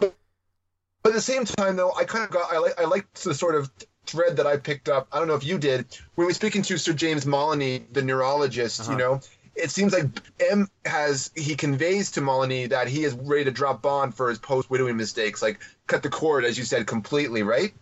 But 0.00 0.14
at 1.04 1.12
the 1.12 1.20
same 1.20 1.44
time, 1.44 1.76
though, 1.76 1.92
I 1.92 2.04
kind 2.04 2.24
of 2.24 2.30
got 2.30 2.52
I 2.52 2.58
like 2.58 2.80
I 2.80 2.84
liked 2.84 3.22
the 3.22 3.34
sort 3.34 3.54
of 3.54 3.70
thread 4.06 4.36
that 4.36 4.46
I 4.46 4.56
picked 4.56 4.88
up. 4.88 5.08
I 5.12 5.18
don't 5.18 5.28
know 5.28 5.34
if 5.34 5.44
you 5.44 5.58
did 5.58 5.86
when 6.14 6.24
we 6.24 6.30
were 6.30 6.34
speaking 6.34 6.62
to 6.62 6.78
Sir 6.78 6.92
James 6.92 7.26
Molyneux, 7.26 7.80
the 7.92 8.02
neurologist. 8.02 8.88
You 8.88 8.96
know, 8.96 9.20
it 9.54 9.70
seems 9.70 9.92
like 9.92 10.06
M 10.40 10.68
has 10.84 11.30
he 11.34 11.54
conveys 11.54 12.12
to 12.12 12.20
Molyneux 12.20 12.68
that 12.68 12.88
he 12.88 13.04
is 13.04 13.14
ready 13.14 13.44
to 13.44 13.50
drop 13.50 13.82
Bond 13.82 14.14
for 14.14 14.28
his 14.28 14.38
post 14.38 14.70
widowing 14.70 14.96
mistakes, 14.96 15.42
like 15.42 15.60
cut 15.86 16.02
the 16.02 16.10
cord, 16.10 16.44
as 16.44 16.58
you 16.58 16.64
said, 16.64 16.86
completely, 16.86 17.42
right? 17.42 17.72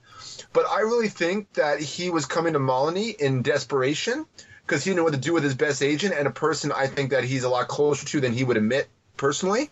But 0.52 0.66
I 0.68 0.80
really 0.80 1.08
think 1.08 1.52
that 1.54 1.80
he 1.80 2.10
was 2.10 2.26
coming 2.26 2.54
to 2.54 2.58
Molyneux 2.58 3.14
in 3.18 3.42
desperation 3.42 4.26
because 4.66 4.82
he 4.82 4.90
didn't 4.90 4.98
know 4.98 5.04
what 5.04 5.12
to 5.12 5.18
do 5.18 5.34
with 5.34 5.44
his 5.44 5.54
best 5.54 5.82
agent 5.82 6.14
and 6.16 6.26
a 6.26 6.30
person 6.30 6.72
I 6.72 6.86
think 6.86 7.10
that 7.10 7.24
he's 7.24 7.44
a 7.44 7.48
lot 7.48 7.68
closer 7.68 8.06
to 8.06 8.20
than 8.20 8.32
he 8.32 8.44
would 8.44 8.56
admit 8.56 8.88
personally 9.16 9.68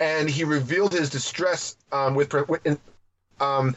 and 0.00 0.28
he 0.28 0.44
revealed 0.44 0.92
his 0.92 1.10
distress 1.10 1.76
um, 1.92 2.14
with, 2.14 2.32
with 2.48 2.78
um, 3.40 3.76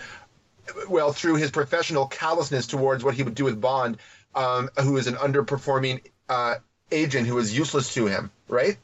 well 0.89 1.13
through 1.13 1.35
his 1.35 1.51
professional 1.51 2.07
callousness 2.07 2.67
towards 2.67 3.03
what 3.03 3.13
he 3.15 3.23
would 3.23 3.35
do 3.35 3.45
with 3.45 3.59
Bond, 3.61 3.97
um, 4.35 4.69
who 4.81 4.97
is 4.97 5.07
an 5.07 5.15
underperforming 5.15 6.01
uh, 6.29 6.55
agent 6.91 7.27
who 7.27 7.37
is 7.37 7.57
useless 7.57 7.93
to 7.95 8.05
him, 8.07 8.31
right? 8.47 8.77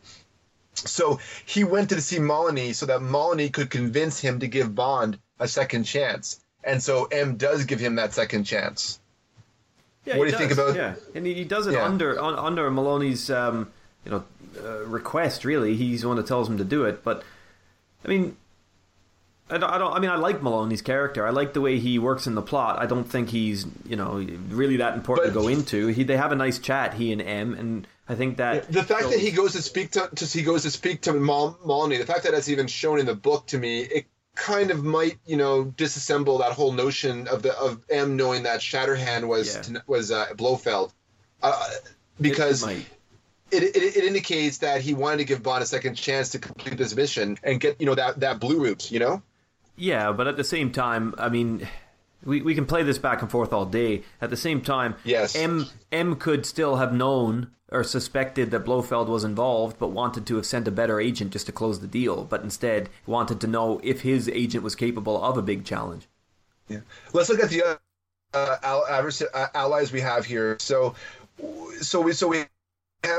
So 0.74 1.20
he 1.46 1.64
went 1.64 1.90
to 1.90 2.02
see 2.02 2.20
Molyneux 2.20 2.74
so 2.74 2.86
that 2.88 3.02
Molyneux 3.02 3.50
could 3.50 3.70
convince 3.70 4.20
him 4.20 4.40
to 4.40 4.48
give 4.48 4.74
Bond 4.74 5.20
a 5.40 5.48
second 5.48 5.84
chance, 5.84 6.40
and 6.64 6.82
so 6.82 7.06
M 7.06 7.36
does 7.38 7.66
give 7.66 7.80
him 7.80 7.96
that 7.96 8.14
second 8.14 8.46
chance. 8.46 9.00
Yeah, 10.06 10.18
What 10.18 10.26
do 10.26 10.32
you 10.32 10.38
think 10.38 10.52
about- 10.52 10.76
Yeah, 10.76 10.96
and 11.16 11.26
he, 11.26 11.44
does 11.46 11.68
it 11.68 11.74
Yeah. 11.74 11.86
under 11.86 12.20
un, 12.22 12.36
under 12.36 12.70
Maloney's 12.72 13.30
um, 13.30 13.72
you 14.04 14.12
know 14.12 14.24
uh, 14.64 14.86
request. 14.86 15.46
Really, 15.46 15.76
he's 15.76 16.02
the 16.02 16.08
one 16.08 16.18
that 16.18 16.28
tells 16.28 16.50
him 16.50 16.58
to 16.58 16.64
do 16.66 16.86
it. 16.86 17.04
But 17.04 17.24
I 18.04 18.08
mean, 18.10 18.36
I 19.54 19.58
don't, 19.58 19.70
I 19.70 19.78
don't. 19.78 19.94
I 19.94 20.00
mean, 20.00 20.10
I 20.10 20.16
like 20.16 20.42
Maloney's 20.42 20.82
character. 20.82 21.26
I 21.26 21.30
like 21.30 21.54
the 21.54 21.62
way 21.62 21.80
he 21.80 22.00
works 22.00 22.28
in 22.28 22.36
the 22.36 22.42
plot. 22.42 22.80
I 22.80 22.86
don't 22.86 23.04
think 23.04 23.30
he's 23.30 23.66
you 23.86 23.96
know 23.96 24.26
really 24.50 24.78
that 24.78 24.94
important 24.96 25.28
But- 25.34 25.40
to 25.40 25.44
go 25.44 25.48
into. 25.48 25.88
He 25.88 26.04
they 26.04 26.18
have 26.18 26.32
a 26.32 26.36
nice 26.36 26.60
chat, 26.60 26.94
he 26.96 27.12
and 27.12 27.22
M, 27.22 27.54
and 27.54 27.88
I 28.10 28.16
think 28.16 28.38
that 28.38 28.72
The 28.72 28.84
fact 28.84 29.10
that 29.12 29.20
he 29.20 29.32
goes 29.32 29.54
to 29.54 29.62
speak 29.62 29.92
to, 29.92 30.10
to 30.16 30.26
he 30.26 30.44
goes 30.44 30.64
to 30.64 30.72
speak 30.72 31.02
to 31.02 31.14
Mol- 31.14 31.58
Molyneux, 31.64 32.00
the 32.00 32.06
fact 32.06 32.24
that 32.24 32.32
that's 32.34 32.50
even 32.50 32.68
shown 32.68 33.00
in 33.00 33.06
the 33.06 33.16
book 33.16 33.48
to 33.48 33.58
me, 33.58 33.82
it 33.82 34.06
kind 34.36 34.72
of 34.72 34.84
might 34.84 35.18
you 35.26 35.38
know 35.38 35.64
disassemble 35.66 36.40
that 36.40 36.54
whole 36.54 36.72
notion 36.72 37.28
of 37.28 37.44
the 37.44 37.56
of 37.58 37.80
M 37.90 38.16
knowing 38.18 38.44
that 38.44 38.60
Shatterhand 38.62 39.28
was 39.28 39.70
Yeah. 39.72 39.80
was 39.88 40.12
uh, 40.12 40.26
Blofeld, 40.36 40.92
uh, 41.44 41.70
because 42.20 42.68
it 42.68 42.86
it, 43.52 43.64
it, 43.76 43.98
it 43.98 44.04
indicates 44.04 44.58
that 44.60 44.82
he 44.82 44.96
wanted 44.96 45.18
to 45.18 45.26
give 45.26 45.44
Bond 45.44 45.62
a 45.62 45.68
second 45.68 45.94
chance 45.96 46.30
to 46.30 46.40
complete 46.40 46.76
this 46.78 46.96
mission 46.96 47.38
and 47.44 47.60
get 47.60 47.80
you 47.80 47.86
know 47.86 47.96
that 47.96 48.20
that 48.22 48.40
blue 48.40 48.60
route. 48.64 48.92
You 48.92 49.00
know. 49.00 49.22
Yeah, 49.76 50.12
but 50.12 50.28
at 50.28 50.38
the 50.38 50.44
same 50.44 50.72
time, 50.72 51.16
I 51.18 51.30
mean, 51.30 51.68
we, 52.24 52.42
we 52.42 52.56
can 52.56 52.66
play 52.66 52.84
this 52.84 52.98
back 52.98 53.22
and 53.22 53.32
forth 53.32 53.52
all 53.52 53.66
day. 53.66 54.04
At 54.22 54.30
the 54.30 54.38
same 54.38 54.62
time, 54.62 54.96
Yes. 55.04 55.36
M 55.36 55.66
M 55.92 56.16
could 56.16 56.46
still 56.46 56.76
have 56.78 56.94
known 56.94 57.52
or 57.72 57.84
suspected 57.84 58.52
that 58.52 58.66
Blofeld 58.66 59.08
was 59.08 59.24
involved, 59.24 59.80
but 59.80 59.88
wanted 59.88 60.28
to 60.28 60.36
have 60.36 60.46
sent 60.46 60.68
a 60.68 60.72
better 60.72 61.00
agent 61.00 61.32
just 61.32 61.48
to 61.48 61.52
close 61.52 61.80
the 61.80 61.88
deal. 61.88 62.24
But 62.24 62.44
instead, 62.44 62.90
wanted 63.08 63.42
to 63.42 63.48
know 63.48 63.82
if 63.84 64.02
his 64.02 64.30
agent 64.30 64.64
was 64.64 64.76
capable 64.76 65.24
of 65.24 65.38
a 65.38 65.42
big 65.42 65.66
challenge. 65.66 66.08
Yeah. 66.70 66.82
Let's 67.14 67.30
look 67.30 67.42
at 67.42 67.50
the 67.50 67.64
other 67.64 67.80
uh, 68.36 68.58
al- 68.62 68.86
uh, 69.34 69.48
allies 69.56 69.92
we 69.92 70.02
have 70.02 70.26
here. 70.26 70.56
So, 70.60 70.94
so 71.82 72.02
we 72.02 72.14
so 72.14 72.28
we 72.28 72.46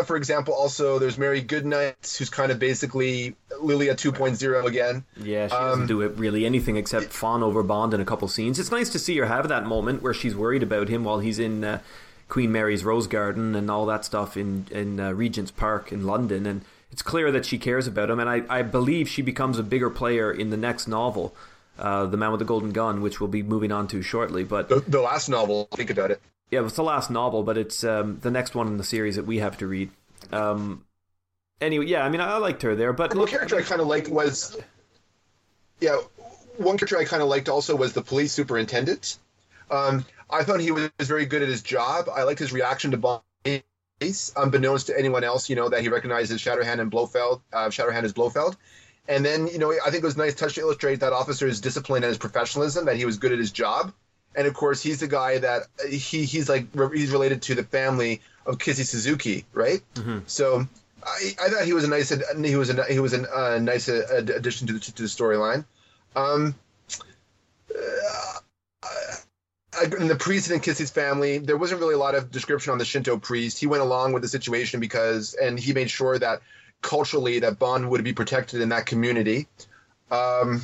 for 0.05 0.17
example, 0.17 0.55
also 0.55 0.99
there's 0.99 1.19
Mary 1.19 1.41
Goodnight, 1.41 2.17
who's 2.19 2.31
kind 2.31 2.51
of 2.51 2.59
basically 2.59 3.35
Loelia 3.63 3.95
2.0 3.95 4.65
again. 4.67 5.05
Yeah, 5.17 5.49
she 5.49 5.55
Um, 5.55 5.71
doesn't 5.71 5.87
do 5.87 6.01
it 6.03 6.13
really 6.17 6.47
anything 6.47 6.77
except 6.77 7.07
fawn 7.07 7.43
over 7.43 7.63
Bond 7.63 7.95
in 7.95 8.01
a 8.01 8.05
couple 8.05 8.27
scenes. 8.29 8.59
It's 8.59 8.71
nice 8.71 8.91
to 8.91 8.99
see 8.99 9.17
her 9.19 9.27
have 9.27 9.49
that 9.49 9.67
moment 9.67 10.03
where 10.03 10.15
she's 10.15 10.35
worried 10.35 10.63
about 10.63 10.89
him 10.89 11.05
while 11.05 11.19
he's 11.19 11.39
in 11.39 11.65
uh, 11.65 11.81
Queen 12.29 12.51
Mary's 12.51 12.85
Rose 12.85 13.07
Garden 13.07 13.55
and 13.55 13.71
all 13.71 13.87
that 13.87 14.05
stuff 14.05 14.37
in 14.37 14.67
in 14.71 14.99
uh, 14.99 15.13
Regent's 15.13 15.51
Park 15.51 15.93
in 15.93 16.07
London, 16.07 16.47
and 16.47 16.63
it's 16.91 17.03
clear 17.03 17.31
that 17.33 17.45
she 17.45 17.59
cares 17.59 17.87
about 17.87 18.09
him. 18.11 18.19
And 18.21 18.29
I, 18.31 18.43
I 18.49 18.63
believe 18.63 19.09
she 19.09 19.21
becomes 19.23 19.59
a 19.59 19.63
bigger 19.63 19.91
player 19.91 20.33
in 20.33 20.51
the 20.51 20.57
next 20.57 20.89
novel, 20.89 21.35
uh, 21.79 22.07
The 22.07 22.17
Man 22.17 22.31
with 22.31 22.39
the 22.39 22.45
Golden 22.47 22.71
Gun, 22.73 23.03
which 23.03 23.21
we'll 23.21 23.29
be 23.29 23.43
moving 23.43 23.73
on 23.73 23.89
to 23.89 24.01
shortly. 24.01 24.45
But 24.45 24.69
The, 24.69 24.81
the 24.87 25.01
last 25.01 25.29
novel, 25.29 25.69
think 25.75 25.91
about 25.91 26.11
it. 26.11 26.21
Yeah, 26.51 26.65
it's 26.65 26.77
the 26.77 26.83
last 26.83 27.11
novel, 27.11 27.43
but 27.43 27.59
it's 27.59 27.85
um, 27.85 28.19
the 28.21 28.31
next 28.31 28.55
one 28.55 28.67
in 28.67 28.77
the 28.77 28.85
series 28.85 29.17
that 29.17 29.27
we 29.27 29.39
have 29.39 29.59
to 29.59 29.67
read. 29.67 29.91
Um, 30.33 30.85
anyway, 31.61 31.87
yeah, 31.87 32.05
I 32.05 32.09
mean, 32.09 32.21
I 32.21 32.37
liked 32.37 32.63
her 32.63 32.75
there, 32.75 32.93
but 32.93 33.11
One 33.11 33.21
look, 33.21 33.31
character 33.31 33.57
I 33.57 33.63
kind 33.63 33.81
of 33.81 33.87
liked 33.87 34.09
was, 34.09 34.57
yeah, 35.81 35.97
one 36.57 36.77
character 36.79 36.99
I 36.99 37.05
kind 37.05 37.23
of 37.23 37.29
liked 37.29 37.49
also 37.49 37.77
was 37.77 37.93
the 37.93 38.03
police 38.03 38.33
superintendent. 38.33 39.19
Um, 39.71 40.05
I 40.31 40.45
thought 40.45 40.61
he 40.61 40.71
was 40.71 40.91
very 41.01 41.27
good 41.27 41.43
at 41.43 41.49
his 41.49 41.63
job. 41.63 42.09
I 42.15 42.23
liked 42.23 42.39
his 42.39 42.53
reaction 42.53 42.91
to 42.93 42.97
Bond, 42.97 43.23
unbeknownst 44.37 44.89
to 44.89 44.99
anyone 44.99 45.25
else, 45.25 45.49
you 45.49 45.57
know, 45.57 45.69
that 45.69 45.81
he 45.81 45.89
recognizes 45.89 46.41
Shatterhand 46.41 46.81
and 46.81 46.91
Blofeld, 46.91 47.43
uh, 47.53 47.69
Shatterhand 47.69 48.05
as 48.05 48.13
Blofeld. 48.13 48.57
And 49.07 49.25
then, 49.25 49.47
you 49.49 49.59
know, 49.59 49.73
I 49.73 49.91
think 49.91 50.03
it 50.03 50.07
was 50.07 50.15
a 50.15 50.19
nice 50.19 50.35
touch 50.35 50.55
to 50.55 50.63
illustrate 50.63 51.01
that 51.01 51.13
officer's 51.13 51.61
discipline 51.61 52.03
and 52.03 52.09
his 52.09 52.19
professionalism, 52.19 52.87
that 52.87 52.97
he 52.97 53.05
was 53.05 53.19
good 53.19 53.33
at 53.33 53.39
his 53.39 53.53
job. 53.53 53.93
And 54.37 54.47
of 54.47 54.55
course, 54.55 54.83
he's 54.83 55.01
the 55.01 55.09
guy 55.09 55.39
that 55.39 55.63
he 55.89 56.25
he's 56.25 56.49
like 56.49 56.67
he's 56.93 57.11
related 57.11 57.43
to 57.43 57.55
the 57.55 57.65
family 57.65 58.21
of 58.47 58.59
Kissy 58.59 58.85
Suzuki, 58.85 59.45
right? 59.53 59.81
So 60.27 60.67
I, 61.03 61.33
I 61.41 61.49
thought 61.49 61.65
he 61.65 61.73
was 61.73 61.85
a 61.85 61.89
nice 61.89 62.11
he 62.11 62.57
was 62.57 62.71
a 62.71 62.85
he 62.85 62.99
was 62.99 63.15
a 63.15 63.31
uh, 63.31 63.59
nice 63.59 63.89
uh, 63.89 64.03
addition 64.11 64.67
to 64.69 64.73
the 64.75 64.81
to 64.81 65.03
the 65.03 65.09
storyline. 65.09 65.65
Um, 66.17 66.55
uh, 67.75 68.39
in 69.99 70.09
the 70.09 70.17
priest 70.17 70.51
and 70.51 70.63
Kissy's 70.63 70.91
family, 70.91 71.39
there 71.39 71.57
wasn't 71.57 71.81
really 71.81 71.95
a 71.95 71.99
lot 71.99 72.15
of 72.15 72.31
description 72.31 72.73
on 72.73 72.79
the 72.79 72.85
Shinto 72.85 73.19
priest. 73.19 73.59
He 73.59 73.67
went 73.67 73.83
along 73.83 74.13
with 74.13 74.23
the 74.23 74.29
situation 74.29 74.81
because, 74.81 75.35
and 75.35 75.59
he 75.59 75.73
made 75.73 75.91
sure 75.91 76.19
that 76.19 76.43
culturally 76.81 77.41
that 77.41 77.59
Bond 77.59 77.91
would 77.91 78.05
be 78.05 78.13
protected 78.13 78.61
in 78.61 78.69
that 78.69 78.87
community. 78.87 79.49
Um, 80.11 80.63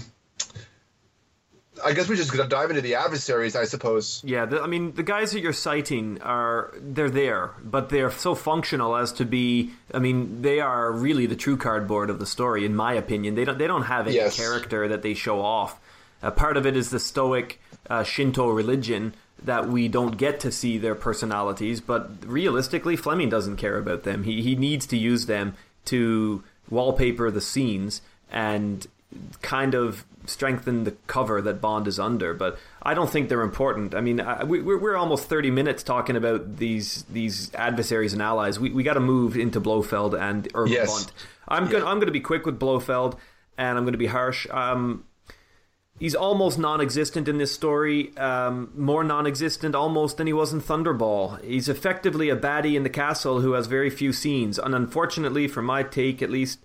I 1.85 1.93
guess 1.93 2.09
we 2.09 2.17
just 2.17 2.33
dive 2.49 2.71
into 2.71 2.83
the 2.83 2.95
adversaries, 2.97 3.57
I 3.57 3.65
suppose. 3.65 4.23
Yeah, 4.25 4.47
the, 4.47 4.61
I 4.61 4.67
mean, 4.67 4.93
the 4.93 5.03
guys 5.03 5.33
that 5.33 5.41
you're 5.41 5.53
citing 5.53 6.21
are 6.23 6.73
they're 6.81 7.11
there, 7.11 7.51
but 7.63 7.89
they're 7.89 8.11
so 8.11 8.35
functional 8.35 8.97
as 8.97 9.13
to 9.15 9.25
be. 9.25 9.71
I 9.95 9.99
mean, 9.99 10.43
they 10.43 10.61
are 10.61 10.91
really 10.93 11.27
the 11.27 11.37
true 11.37 11.57
cardboard 11.57 12.11
of 12.11 12.19
the 12.19 12.27
story, 12.27 12.65
in 12.65 12.75
my 12.77 12.95
opinion. 12.95 13.35
They 13.35 13.45
don't 13.45 13.59
they 13.59 13.67
don't 13.67 13.85
have 13.85 14.07
any 14.07 14.17
Yes. 14.17 14.37
character 14.37 14.89
that 14.89 15.03
they 15.03 15.15
show 15.15 15.41
off. 15.41 15.81
Uh, 16.23 16.31
part 16.31 16.57
of 16.57 16.67
it 16.67 16.77
is 16.77 16.91
the 16.91 17.01
Stoic 17.01 17.61
uh, 17.89 18.03
Shinto 18.03 18.49
religion 18.51 19.15
that 19.43 19.69
we 19.69 19.89
don't 19.89 20.19
get 20.19 20.39
to 20.41 20.53
see 20.53 20.77
their 20.77 20.95
personalities, 20.95 21.81
but 21.81 22.11
realistically, 22.27 22.95
Fleming 22.95 23.31
doesn't 23.31 23.57
care 23.57 23.79
about 23.79 24.03
them. 24.03 24.25
He 24.25 24.43
he 24.43 24.55
needs 24.55 24.87
to 24.89 24.97
use 24.99 25.27
them 25.27 25.55
to 25.87 26.43
wallpaper 26.69 27.31
the 27.31 27.41
scenes 27.41 28.03
and 28.31 28.87
kind 29.43 29.75
of 29.75 30.05
strengthen 30.31 30.85
the 30.85 30.93
cover 31.07 31.43
that 31.43 31.61
Bond 31.61 31.87
is 31.87 31.99
under. 31.99 32.33
But 32.33 32.59
I 32.83 32.95
don't 32.95 33.11
think 33.11 33.29
they're 33.29 33.43
important. 33.43 33.95
I 33.95 34.01
mean, 34.01 34.21
I, 34.21 34.45
we, 34.45 34.63
we're 34.63 34.79
we're 34.79 34.97
almost 34.97 35.29
thirty 35.29 35.51
minutes 35.51 35.83
talking 35.83 36.17
about 36.17 36.57
these 36.57 37.05
these 37.11 37.53
adversaries 37.55 38.13
and 38.13 38.23
allies. 38.23 38.59
We 38.59 38.71
we 38.71 38.83
got 38.83 38.95
to 38.95 39.01
move 39.01 39.37
into 39.37 39.61
Blofeld 39.61 40.15
and 40.15 40.49
Irma 40.55 40.71
Yes. 40.71 40.89
Bunt. 41.05 41.13
I'm 41.49 41.69
gonna 41.69 41.87
I'm 41.87 41.99
gonna 41.99 42.13
be 42.13 42.21
quick 42.21 42.47
with 42.47 42.59
Blofeld, 42.59 43.19
and 43.59 43.77
I'm 43.77 43.85
gonna 43.85 43.97
be 43.97 44.07
harsh. 44.07 44.47
Um, 44.51 45.05
he's 45.99 46.15
almost 46.15 46.59
non-existent 46.59 47.29
in 47.29 47.39
this 47.39 47.53
story 47.53 48.17
um, 48.17 48.73
more 48.75 49.05
non-existent 49.05 49.75
almost 49.75 50.17
than 50.17 50.27
he 50.27 50.33
was 50.33 50.53
in 50.53 50.61
thunderball 50.61 51.43
he's 51.45 51.69
effectively 51.69 52.31
a 52.31 52.37
baddie 52.37 52.75
in 52.75 52.83
the 52.85 52.89
castle 52.91 53.41
who 53.43 53.53
has 53.53 53.67
very 53.67 53.91
few 53.91 54.13
scenes 54.13 54.59
and 54.59 54.75
unfortunately 54.75 55.47
for 55.47 55.61
my 55.61 55.83
take 55.83 56.23
at 56.23 56.31
least 56.31 56.59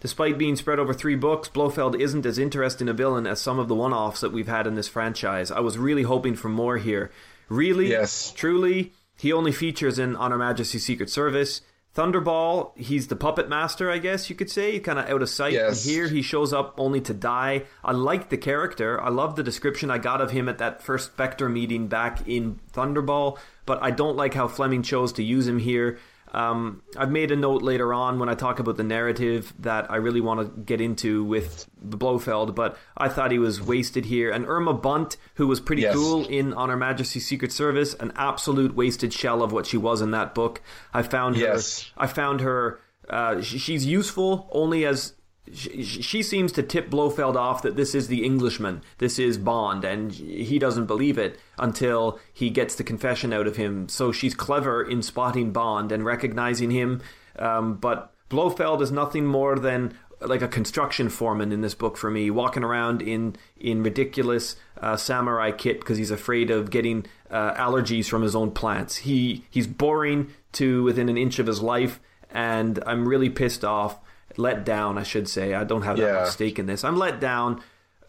despite 0.00 0.38
being 0.38 0.56
spread 0.56 0.78
over 0.78 0.92
three 0.92 1.14
books 1.16 1.48
blofeld 1.48 1.94
isn't 2.00 2.26
as 2.26 2.38
interesting 2.38 2.88
a 2.88 2.92
villain 2.92 3.26
as 3.26 3.40
some 3.40 3.58
of 3.58 3.68
the 3.68 3.74
one-offs 3.74 4.20
that 4.20 4.32
we've 4.32 4.48
had 4.48 4.66
in 4.66 4.74
this 4.74 4.88
franchise 4.88 5.50
i 5.50 5.60
was 5.60 5.78
really 5.78 6.02
hoping 6.02 6.34
for 6.34 6.48
more 6.48 6.78
here 6.78 7.10
really 7.48 7.88
Yes. 7.88 8.32
truly 8.32 8.92
he 9.16 9.32
only 9.32 9.52
features 9.52 9.98
in 9.98 10.16
on 10.16 10.30
her 10.30 10.38
majesty's 10.38 10.84
secret 10.84 11.10
service 11.10 11.60
Thunderball, 11.94 12.70
he's 12.78 13.08
the 13.08 13.16
puppet 13.16 13.48
master, 13.48 13.90
I 13.90 13.98
guess 13.98 14.30
you 14.30 14.36
could 14.36 14.48
say, 14.48 14.78
kind 14.78 14.98
of 14.98 15.08
out 15.08 15.22
of 15.22 15.28
sight. 15.28 15.54
Yes. 15.54 15.84
And 15.84 15.90
here 15.92 16.06
he 16.06 16.22
shows 16.22 16.52
up 16.52 16.74
only 16.78 17.00
to 17.00 17.12
die. 17.12 17.64
I 17.82 17.90
like 17.90 18.28
the 18.28 18.36
character. 18.36 19.00
I 19.00 19.08
love 19.08 19.34
the 19.34 19.42
description 19.42 19.90
I 19.90 19.98
got 19.98 20.20
of 20.20 20.30
him 20.30 20.48
at 20.48 20.58
that 20.58 20.82
first 20.82 21.12
Spectre 21.12 21.48
meeting 21.48 21.88
back 21.88 22.28
in 22.28 22.60
Thunderball, 22.72 23.38
but 23.66 23.82
I 23.82 23.90
don't 23.90 24.16
like 24.16 24.34
how 24.34 24.46
Fleming 24.46 24.84
chose 24.84 25.12
to 25.14 25.24
use 25.24 25.48
him 25.48 25.58
here. 25.58 25.98
Um, 26.32 26.82
I've 26.96 27.10
made 27.10 27.30
a 27.32 27.36
note 27.36 27.62
later 27.62 27.92
on 27.92 28.18
when 28.18 28.28
I 28.28 28.34
talk 28.34 28.60
about 28.60 28.76
the 28.76 28.84
narrative 28.84 29.52
that 29.60 29.90
I 29.90 29.96
really 29.96 30.20
want 30.20 30.40
to 30.40 30.60
get 30.62 30.80
into 30.80 31.24
with 31.24 31.68
the 31.82 31.96
Blofeld, 31.96 32.54
but 32.54 32.76
I 32.96 33.08
thought 33.08 33.32
he 33.32 33.38
was 33.38 33.60
wasted 33.60 34.04
here. 34.04 34.30
And 34.30 34.46
Irma 34.46 34.74
Bunt, 34.74 35.16
who 35.34 35.46
was 35.48 35.60
pretty 35.60 35.82
Yes. 35.82 35.94
cool 35.94 36.26
in 36.26 36.52
On 36.54 36.68
Her 36.68 36.76
Majesty's 36.76 37.26
Secret 37.26 37.52
Service, 37.52 37.94
an 37.94 38.12
absolute 38.16 38.74
wasted 38.74 39.12
shell 39.12 39.42
of 39.42 39.50
what 39.52 39.66
she 39.66 39.76
was 39.76 40.00
in 40.02 40.12
that 40.12 40.34
book. 40.34 40.62
I 40.94 41.02
found 41.02 41.36
Yes. 41.36 41.90
her. 41.96 42.04
I 42.04 42.06
found 42.06 42.40
her. 42.42 42.80
Uh, 43.08 43.40
she's 43.40 43.84
useful 43.84 44.48
only 44.52 44.86
as 44.86 45.14
she, 45.54 46.22
seems 46.22 46.52
to 46.52 46.62
tip 46.62 46.90
Blofeld 46.90 47.36
off 47.36 47.62
that 47.62 47.76
this 47.76 47.94
is 47.94 48.08
the 48.08 48.24
Englishman, 48.24 48.82
this 48.98 49.18
is 49.18 49.38
Bond, 49.38 49.84
and 49.84 50.12
he 50.12 50.58
doesn't 50.58 50.86
believe 50.86 51.18
it 51.18 51.38
until 51.58 52.18
he 52.32 52.50
gets 52.50 52.74
the 52.74 52.84
confession 52.84 53.32
out 53.32 53.46
of 53.46 53.56
him. 53.56 53.88
So 53.88 54.12
she's 54.12 54.34
clever 54.34 54.82
in 54.82 55.02
spotting 55.02 55.52
Bond 55.52 55.92
and 55.92 56.04
recognizing 56.04 56.70
him, 56.70 57.02
um, 57.38 57.76
but 57.76 58.12
Blofeld 58.28 58.80
is 58.82 58.92
nothing 58.92 59.26
more 59.26 59.58
than 59.58 59.94
like 60.20 60.42
a 60.42 60.48
construction 60.48 61.08
foreman 61.08 61.52
in 61.52 61.62
this 61.62 61.74
book 61.74 61.96
for 61.96 62.10
me, 62.10 62.30
walking 62.30 62.62
around 62.62 63.02
in 63.02 63.36
in 63.58 63.82
ridiculous 63.82 64.56
uh, 64.80 64.96
samurai 64.96 65.50
kit 65.50 65.80
because 65.80 65.98
he's 65.98 66.10
afraid 66.10 66.50
of 66.50 66.70
getting 66.70 67.06
uh, 67.30 67.54
allergies 67.54 68.06
from 68.06 68.22
his 68.22 68.36
own 68.36 68.50
plants. 68.50 68.96
He 68.96 69.44
he's 69.50 69.66
boring 69.66 70.32
to 70.52 70.82
within 70.82 71.08
an 71.08 71.16
inch 71.16 71.38
of 71.38 71.46
his 71.46 71.62
life, 71.62 72.00
and 72.30 72.82
I'm 72.86 73.08
really 73.08 73.30
pissed 73.30 73.64
off, 73.64 73.98
let 74.36 74.64
down, 74.64 74.98
I 74.98 75.02
should 75.02 75.28
say. 75.28 75.54
I 75.54 75.64
don't 75.64 75.82
have 75.82 75.96
that 75.96 76.02
Yeah. 76.02 76.20
much 76.20 76.30
stake 76.30 76.58
in 76.58 76.66
this. 76.66 76.84
I'm 76.84 76.96
let 76.96 77.20
down 77.20 77.60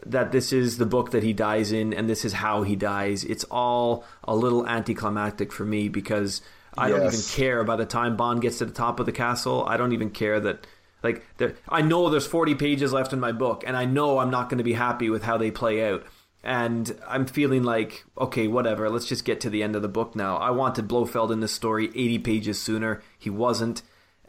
that 0.05 0.31
this 0.31 0.51
is 0.51 0.77
the 0.77 0.85
book 0.85 1.11
that 1.11 1.23
he 1.23 1.33
dies 1.33 1.71
in, 1.71 1.93
and 1.93 2.09
this 2.09 2.25
is 2.25 2.33
how 2.33 2.63
he 2.63 2.75
dies. 2.75 3.23
It's 3.23 3.43
all 3.51 4.03
a 4.23 4.35
little 4.35 4.67
anticlimactic 4.67 5.51
for 5.51 5.65
me 5.65 5.89
because 5.89 6.41
I 6.77 6.89
don't 6.89 7.05
even 7.05 7.21
care 7.33 7.63
by 7.63 7.75
the 7.75 7.85
time 7.85 8.15
Bond 8.15 8.41
gets 8.41 8.57
to 8.59 8.65
the 8.65 8.71
top 8.71 8.99
of 8.99 9.05
the 9.05 9.11
castle. 9.11 9.63
I 9.67 9.77
don't 9.77 9.91
even 9.91 10.09
care 10.09 10.39
that 10.39 10.65
like 11.03 11.25
there, 11.37 11.55
I 11.67 11.81
know 11.81 12.09
there's 12.09 12.27
40 12.27 12.55
pages 12.55 12.93
left 12.93 13.11
in 13.11 13.19
my 13.19 13.31
book 13.31 13.63
and 13.65 13.75
I 13.75 13.85
know 13.85 14.19
I'm 14.19 14.29
not 14.29 14.49
going 14.49 14.59
to 14.59 14.63
be 14.63 14.73
happy 14.73 15.09
with 15.09 15.23
how 15.23 15.37
they 15.37 15.51
play 15.51 15.87
out. 15.89 16.03
And 16.43 16.97
I'm 17.07 17.25
feeling 17.25 17.63
like, 17.63 18.03
okay, 18.17 18.47
whatever, 18.47 18.89
let's 18.89 19.07
just 19.07 19.25
get 19.25 19.41
to 19.41 19.49
the 19.49 19.61
end 19.61 19.75
of 19.75 19.81
the 19.83 19.87
book 19.87 20.15
now. 20.15 20.37
I 20.37 20.49
wanted 20.51 20.87
Blofeld 20.87 21.31
in 21.31 21.39
this 21.39 21.51
story 21.51 21.87
80 21.89 22.19
pages 22.19 22.59
sooner. 22.59 23.01
He 23.19 23.29
wasn't. 23.29 23.81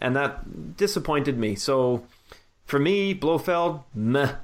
And 0.03 0.17
that 0.17 0.77
disappointed 0.77 1.39
me. 1.39 1.55
So 1.55 2.05
for 2.67 2.81
me, 2.81 3.15
Blofeld, 3.15 3.85
meh. 3.95 4.35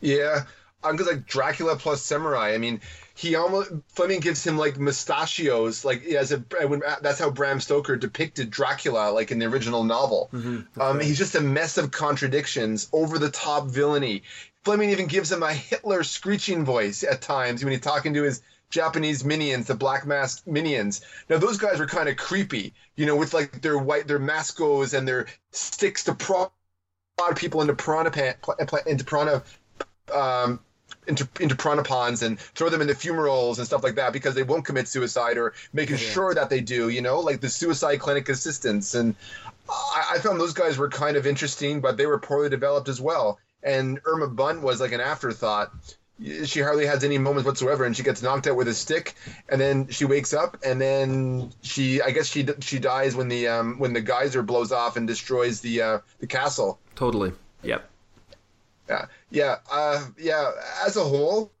Yeah, 0.00 0.44
I'm 0.82 0.96
good 0.96 1.06
like 1.06 1.26
Dracula 1.26 1.76
plus 1.76 2.00
samurai. 2.02 2.54
I 2.54 2.58
mean, 2.58 2.80
he 3.14 3.34
almost 3.34 3.70
Fleming 3.88 4.20
gives 4.20 4.44
him 4.44 4.56
like 4.56 4.78
mustachios, 4.78 5.84
like 5.84 6.04
as 6.06 6.32
a 6.32 6.38
when, 6.66 6.82
that's 7.02 7.18
how 7.18 7.30
Bram 7.30 7.60
Stoker 7.60 7.96
depicted 7.96 8.50
Dracula, 8.50 9.10
like 9.10 9.30
in 9.30 9.38
the 9.38 9.46
original 9.46 9.84
novel. 9.84 10.30
um, 10.80 11.00
he's 11.00 11.18
just 11.18 11.34
a 11.34 11.42
mess 11.42 11.76
of 11.76 11.90
contradictions, 11.90 12.88
over 12.92 13.18
the 13.18 13.30
top 13.30 13.66
villainy. 13.66 14.22
Fleming 14.64 14.88
even 14.88 15.06
gives 15.06 15.30
him 15.30 15.42
a 15.42 15.52
Hitler 15.52 16.02
screeching 16.02 16.64
voice 16.64 17.04
at 17.04 17.20
times 17.20 17.62
when 17.62 17.72
he's 17.72 17.82
talking 17.82 18.14
to 18.14 18.22
his 18.22 18.40
Japanese 18.70 19.22
minions, 19.22 19.66
the 19.66 19.74
black 19.74 20.06
masked 20.06 20.46
minions. 20.46 21.02
Now 21.28 21.36
those 21.36 21.58
guys 21.58 21.78
were 21.78 21.86
kind 21.86 22.08
of 22.08 22.16
creepy 22.16 22.72
you 22.96 23.06
know, 23.06 23.16
with 23.16 23.34
like 23.34 23.62
their 23.62 23.78
white, 23.78 24.06
their 24.06 24.18
mascos 24.18 24.96
and 24.96 25.06
their 25.06 25.26
sticks 25.50 26.04
to 26.04 26.14
prod 26.14 26.50
people 27.36 27.60
into 27.60 27.74
piranha 27.74 28.10
pan, 28.10 28.34
into 28.86 29.04
piranha, 29.04 29.42
um, 30.12 30.60
into 31.06 31.28
into 31.40 31.56
piranha 31.56 31.82
ponds 31.82 32.22
and 32.22 32.38
throw 32.38 32.68
them 32.68 32.80
into 32.80 32.94
fumaroles 32.94 33.58
and 33.58 33.66
stuff 33.66 33.82
like 33.82 33.94
that 33.94 34.12
because 34.12 34.34
they 34.34 34.42
won't 34.42 34.64
commit 34.64 34.88
suicide 34.88 35.38
or 35.38 35.54
making 35.72 35.96
yeah. 35.96 36.10
sure 36.10 36.34
that 36.34 36.50
they 36.50 36.60
do. 36.60 36.88
You 36.88 37.02
know, 37.02 37.20
like 37.20 37.40
the 37.40 37.48
suicide 37.48 37.96
clinic 37.98 38.28
assistants 38.28 38.94
and. 38.94 39.14
I, 39.68 40.14
I 40.14 40.18
found 40.18 40.40
those 40.40 40.52
guys 40.52 40.76
were 40.76 40.90
kind 40.90 41.16
of 41.16 41.24
interesting, 41.26 41.80
but 41.80 41.96
they 41.96 42.04
were 42.04 42.18
poorly 42.18 42.50
developed 42.50 42.88
as 42.88 43.00
well. 43.00 43.38
And 43.62 44.00
Irma 44.04 44.26
Bunt 44.26 44.60
was 44.60 44.80
like 44.80 44.92
an 44.92 45.00
afterthought 45.00 45.72
she 46.44 46.60
hardly 46.60 46.86
has 46.86 47.04
any 47.04 47.18
moments 47.18 47.46
whatsoever, 47.46 47.84
and 47.84 47.96
she 47.96 48.02
gets 48.02 48.22
knocked 48.22 48.46
out 48.46 48.56
with 48.56 48.68
a 48.68 48.74
stick, 48.74 49.14
and 49.48 49.60
then 49.60 49.88
she 49.88 50.04
wakes 50.04 50.32
up, 50.32 50.58
and 50.64 50.80
then 50.80 51.52
she, 51.62 52.00
I 52.02 52.10
guess 52.10 52.26
she 52.26 52.46
she 52.60 52.78
dies 52.78 53.14
when 53.14 53.28
the 53.28 53.48
um, 53.48 53.78
when 53.78 53.92
the 53.92 54.00
geyser 54.00 54.42
blows 54.42 54.72
off 54.72 54.96
and 54.96 55.06
destroys 55.06 55.60
the 55.60 55.82
uh, 55.82 55.98
the 56.20 56.26
castle. 56.26 56.78
Totally. 56.94 57.32
Yep. 57.62 57.88
Yeah. 58.88 59.06
Yeah. 59.30 59.56
Uh, 59.70 60.04
yeah. 60.18 60.50
As 60.84 60.96
a 60.96 61.04
whole, 61.04 61.52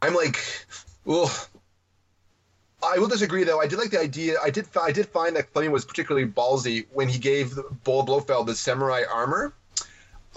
I'm 0.00 0.14
like, 0.14 0.38
well, 1.04 1.30
I 2.82 2.98
will 2.98 3.08
disagree 3.08 3.44
though. 3.44 3.60
I 3.60 3.66
did 3.66 3.78
like 3.78 3.90
the 3.90 4.00
idea. 4.00 4.36
I 4.42 4.50
did. 4.50 4.66
I 4.80 4.92
did 4.92 5.06
find 5.06 5.36
that 5.36 5.50
Fleming 5.52 5.72
was 5.72 5.84
particularly 5.84 6.26
ballsy 6.26 6.86
when 6.92 7.08
he 7.08 7.18
gave 7.18 7.58
Bull 7.84 8.04
Blofeld 8.04 8.46
the 8.46 8.54
samurai 8.54 9.02
armor. 9.10 9.52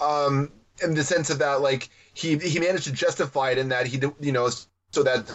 Um, 0.00 0.50
in 0.82 0.94
the 0.94 1.04
sense 1.04 1.30
of 1.30 1.38
that, 1.38 1.60
like 1.60 1.88
he 2.14 2.36
he 2.36 2.58
managed 2.58 2.84
to 2.84 2.92
justify 2.92 3.50
it 3.50 3.58
in 3.58 3.68
that 3.70 3.86
he 3.86 4.00
you 4.20 4.32
know 4.32 4.48
so 4.90 5.02
that 5.02 5.26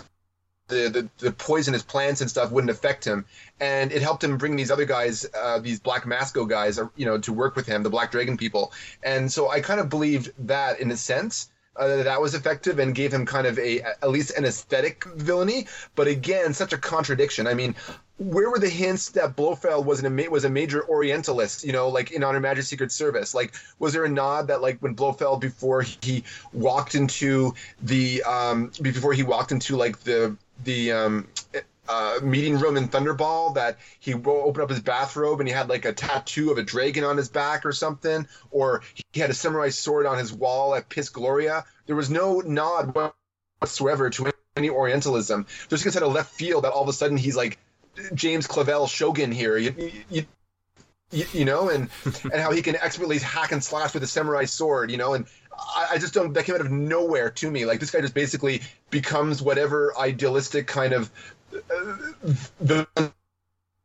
the, 0.67 1.09
the, 1.19 1.25
the 1.25 1.31
poisonous 1.31 1.83
plants 1.83 2.21
and 2.21 2.29
stuff 2.29 2.51
wouldn't 2.51 2.71
affect 2.71 3.05
him, 3.05 3.25
and 3.59 3.91
it 3.91 4.01
helped 4.01 4.23
him 4.23 4.37
bring 4.37 4.55
these 4.55 4.71
other 4.71 4.85
guys, 4.85 5.25
uh, 5.37 5.59
these 5.59 5.79
Black 5.79 6.05
Masco 6.05 6.45
guys, 6.45 6.77
uh, 6.77 6.87
you 6.95 7.05
know, 7.05 7.17
to 7.19 7.33
work 7.33 7.55
with 7.55 7.65
him, 7.65 7.83
the 7.83 7.89
Black 7.89 8.11
Dragon 8.11 8.37
people. 8.37 8.73
And 9.01 9.31
so 9.31 9.49
I 9.49 9.61
kind 9.61 9.79
of 9.79 9.89
believed 9.89 10.31
that 10.39 10.79
in 10.79 10.91
a 10.91 10.97
sense. 10.97 11.49
Uh, 11.77 12.03
that 12.03 12.19
was 12.19 12.33
effective 12.33 12.79
and 12.79 12.95
gave 12.95 13.13
him 13.13 13.25
kind 13.25 13.47
of 13.47 13.57
a 13.59 13.81
at 13.81 14.09
least 14.09 14.31
an 14.37 14.45
aesthetic 14.45 15.03
villainy. 15.15 15.67
But 15.95 16.07
again, 16.07 16.53
such 16.53 16.73
a 16.73 16.77
contradiction. 16.77 17.47
I 17.47 17.53
mean, 17.53 17.75
where 18.17 18.49
were 18.49 18.59
the 18.59 18.69
hints 18.69 19.09
that 19.11 19.35
Blofeld 19.35 19.85
was 19.85 20.03
an, 20.03 20.31
was 20.31 20.43
a 20.43 20.49
major 20.49 20.87
Orientalist? 20.89 21.63
You 21.63 21.71
know, 21.71 21.89
like 21.89 22.11
in 22.11 22.23
On 22.23 22.33
Her 22.33 22.39
Majesty's 22.39 22.69
Secret 22.69 22.91
Service. 22.91 23.35
Like, 23.35 23.53
was 23.79 23.93
there 23.93 24.05
a 24.05 24.09
nod 24.09 24.47
that 24.47 24.61
like 24.61 24.79
when 24.79 24.93
Blofeld 24.93 25.39
before 25.39 25.83
he 25.83 26.23
walked 26.51 26.95
into 26.95 27.53
the 27.81 28.23
um, 28.23 28.71
before 28.81 29.13
he 29.13 29.23
walked 29.23 29.51
into 29.51 29.75
like 29.75 29.99
the 29.99 30.35
the 30.63 30.91
um, 30.91 31.27
uh, 31.87 32.19
meeting 32.21 32.59
room 32.59 32.77
in 32.77 32.87
Thunderball 32.87 33.55
that 33.55 33.77
he 33.99 34.13
opened 34.13 34.63
up 34.63 34.69
his 34.69 34.81
bathrobe 34.81 35.39
and 35.39 35.47
he 35.47 35.53
had 35.53 35.69
like 35.69 35.85
a 35.85 35.93
tattoo 35.93 36.51
of 36.51 36.57
a 36.57 36.63
dragon 36.63 37.03
on 37.03 37.17
his 37.17 37.29
back 37.29 37.65
or 37.65 37.71
something, 37.71 38.27
or 38.51 38.81
he 39.11 39.19
had 39.19 39.29
a 39.29 39.33
samurai 39.33 39.69
sword 39.69 40.05
on 40.05 40.17
his 40.17 40.33
wall 40.33 40.75
at 40.75 40.89
Piz 40.89 41.09
Gloria. 41.09 41.65
There 41.85 41.95
was 41.95 42.09
no 42.09 42.39
nod 42.39 42.95
whatsoever 43.59 44.09
to 44.11 44.31
any 44.55 44.69
Orientalism. 44.69 45.45
There's 45.69 45.83
just 45.83 45.95
kind 45.95 46.05
of 46.05 46.13
left 46.13 46.33
field 46.33 46.63
that 46.63 46.71
all 46.71 46.83
of 46.83 46.89
a 46.89 46.93
sudden 46.93 47.17
he's 47.17 47.35
like 47.35 47.57
James 48.13 48.47
Clavell 48.47 48.89
Shogun 48.89 49.31
here. 49.31 49.57
You, 49.57 49.91
you, 50.09 50.25
you, 51.11 51.25
you 51.31 51.45
know, 51.45 51.69
and 51.69 51.89
and 52.23 52.35
how 52.35 52.51
he 52.51 52.61
can 52.61 52.75
expertly 52.75 53.19
hack 53.19 53.51
and 53.51 53.63
slash 53.63 53.93
with 53.93 54.03
a 54.03 54.07
samurai 54.07 54.45
sword, 54.45 54.91
you 54.91 54.97
know, 54.97 55.13
and 55.13 55.25
I, 55.57 55.87
I, 55.93 55.97
just 55.97 56.13
don't. 56.13 56.33
That 56.33 56.45
came 56.45 56.55
out 56.55 56.61
of 56.61 56.71
nowhere 56.71 57.31
to 57.31 57.49
me. 57.49 57.65
Like 57.65 57.79
this 57.79 57.91
guy 57.91 58.01
just 58.01 58.13
basically 58.13 58.61
becomes 58.89 59.41
whatever 59.41 59.97
idealistic 59.97 60.67
kind 60.67 60.93
of 60.93 61.11
the 62.59 62.87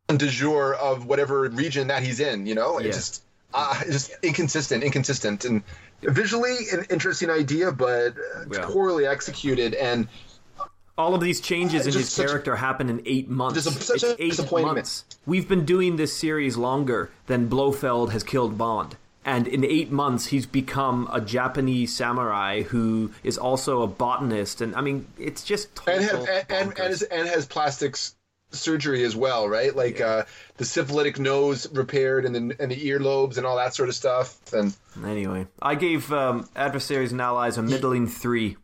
de 0.09 0.27
jour 0.29 0.75
of 0.75 1.07
whatever 1.07 1.49
region 1.49 1.89
that 1.89 2.03
he's 2.03 2.21
in. 2.21 2.47
You 2.47 2.55
know, 2.55 2.79
yeah. 2.79 2.89
it's 2.89 2.97
just 2.97 3.23
uh, 3.55 3.83
just 3.85 4.13
inconsistent, 4.23 4.83
inconsistent, 4.83 5.45
and 5.45 5.63
visually 6.03 6.57
an 6.73 6.87
interesting 6.91 7.31
idea, 7.31 7.73
but 7.73 8.15
yeah. 8.51 8.67
poorly 8.67 9.07
executed 9.07 9.75
and 9.75 10.09
all 10.99 11.15
of 11.15 11.21
these 11.21 11.41
changes 11.41 11.87
uh, 11.87 11.91
in 11.91 11.97
his 11.97 12.15
character 12.15 12.57
happen 12.57 12.91
in 12.91 13.03
eight 13.07 13.29
months. 13.29 13.67
A, 13.67 13.95
it's 13.95 14.05
eight 14.19 14.53
months. 14.53 15.05
We've 15.25 15.49
been 15.49 15.65
doing 15.65 15.97
this 15.97 16.15
series 16.17 16.57
longer 16.57 17.11
than 17.27 17.49
Blofeld 17.49 18.13
has 18.13 18.23
killed 18.23 18.59
Bond. 18.59 18.97
And 19.25 19.47
in 19.47 19.65
eight 19.65 19.93
months, 19.93 20.27
he's 20.27 20.47
become 20.47 21.09
a 21.13 21.21
Japanese 21.21 21.95
samurai 21.95 22.63
who 22.63 23.13
is 23.23 23.39
also 23.39 23.83
a 23.83 23.87
botanist. 23.87 24.61
And 24.61 24.75
I 24.75 24.81
mean, 24.81 25.07
it's 25.19 25.45
just 25.45 25.69
and 25.87 26.03
has, 26.03 26.13
and, 26.13 26.29
and, 26.51 26.79
and, 26.79 27.03
and, 27.11 27.29
has 27.29 27.47
plastics 27.47 28.17
surgery 28.51 29.05
as 29.05 29.15
well, 29.15 29.49
right? 29.49 29.75
Like 29.75 30.01
yeah. 30.01 30.07
uh, 30.07 30.25
the 30.57 30.65
syphilitic 30.65 31.19
nose 31.19 31.71
repaired 31.73 32.25
and 32.25 32.35
the 32.35 32.57
and 32.61 32.71
the 32.71 32.77
earlobes 32.77 33.37
and 33.37 33.47
all 33.47 33.57
that 33.57 33.75
sort 33.75 33.89
of 33.89 33.95
stuff. 33.95 34.53
And 34.53 34.75
anyway, 35.05 35.47
I 35.61 35.77
gave 35.77 36.13
um, 36.13 36.49
adversaries 36.57 37.13
and 37.13 37.21
allies 37.21 37.59
a 37.59 37.63
middling 37.63 38.09
three. 38.09 38.57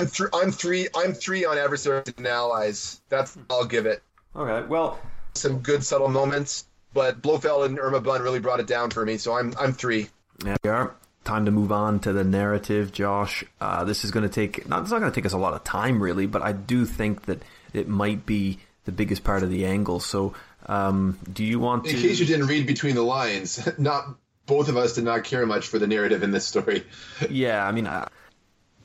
I'm, 0.00 0.08
th- 0.08 0.30
I'm 0.32 0.50
three. 0.50 0.88
I'm 0.96 1.12
three 1.12 1.44
on 1.44 1.58
adversaries 1.58 2.14
and 2.16 2.26
allies. 2.26 3.00
That's 3.08 3.36
I'll 3.50 3.66
give 3.66 3.86
it. 3.86 4.02
All 4.34 4.44
right. 4.44 4.66
Well, 4.66 4.98
some 5.34 5.60
good 5.60 5.84
subtle 5.84 6.08
moments, 6.08 6.66
but 6.94 7.20
Blofeld 7.20 7.66
and 7.66 7.78
Irma 7.78 8.00
Bunt 8.00 8.22
really 8.22 8.40
brought 8.40 8.60
it 8.60 8.66
down 8.66 8.90
for 8.90 9.04
me. 9.04 9.18
So 9.18 9.36
I'm 9.36 9.52
I'm 9.58 9.72
three. 9.72 10.08
Yeah, 10.44 10.56
we 10.62 10.70
are. 10.70 10.94
Time 11.24 11.46
to 11.46 11.50
move 11.50 11.72
on 11.72 12.00
to 12.00 12.12
the 12.12 12.24
narrative, 12.24 12.92
Josh. 12.92 13.44
Uh, 13.60 13.84
this 13.84 14.04
is 14.04 14.10
going 14.10 14.28
to 14.28 14.32
take 14.32 14.68
not. 14.68 14.82
It's 14.82 14.90
not 14.90 15.00
going 15.00 15.10
to 15.10 15.14
take 15.14 15.26
us 15.26 15.32
a 15.32 15.38
lot 15.38 15.54
of 15.54 15.64
time, 15.64 16.02
really, 16.02 16.26
but 16.26 16.42
I 16.42 16.52
do 16.52 16.86
think 16.86 17.26
that 17.26 17.42
it 17.72 17.88
might 17.88 18.24
be 18.24 18.58
the 18.84 18.92
biggest 18.92 19.24
part 19.24 19.42
of 19.42 19.50
the 19.50 19.66
angle. 19.66 20.00
So, 20.00 20.34
um, 20.66 21.18
do 21.30 21.44
you 21.44 21.58
want? 21.58 21.86
In 21.86 21.96
to... 21.96 22.00
case 22.00 22.20
you 22.20 22.26
didn't 22.26 22.46
read 22.46 22.66
between 22.66 22.94
the 22.94 23.02
lines, 23.02 23.66
not 23.78 24.16
both 24.46 24.68
of 24.68 24.76
us 24.76 24.94
did 24.94 25.04
not 25.04 25.24
care 25.24 25.46
much 25.46 25.66
for 25.66 25.78
the 25.78 25.86
narrative 25.86 26.22
in 26.22 26.30
this 26.30 26.46
story. 26.46 26.84
Yeah, 27.28 27.66
I 27.66 27.72
mean. 27.72 27.86
I 27.86 28.08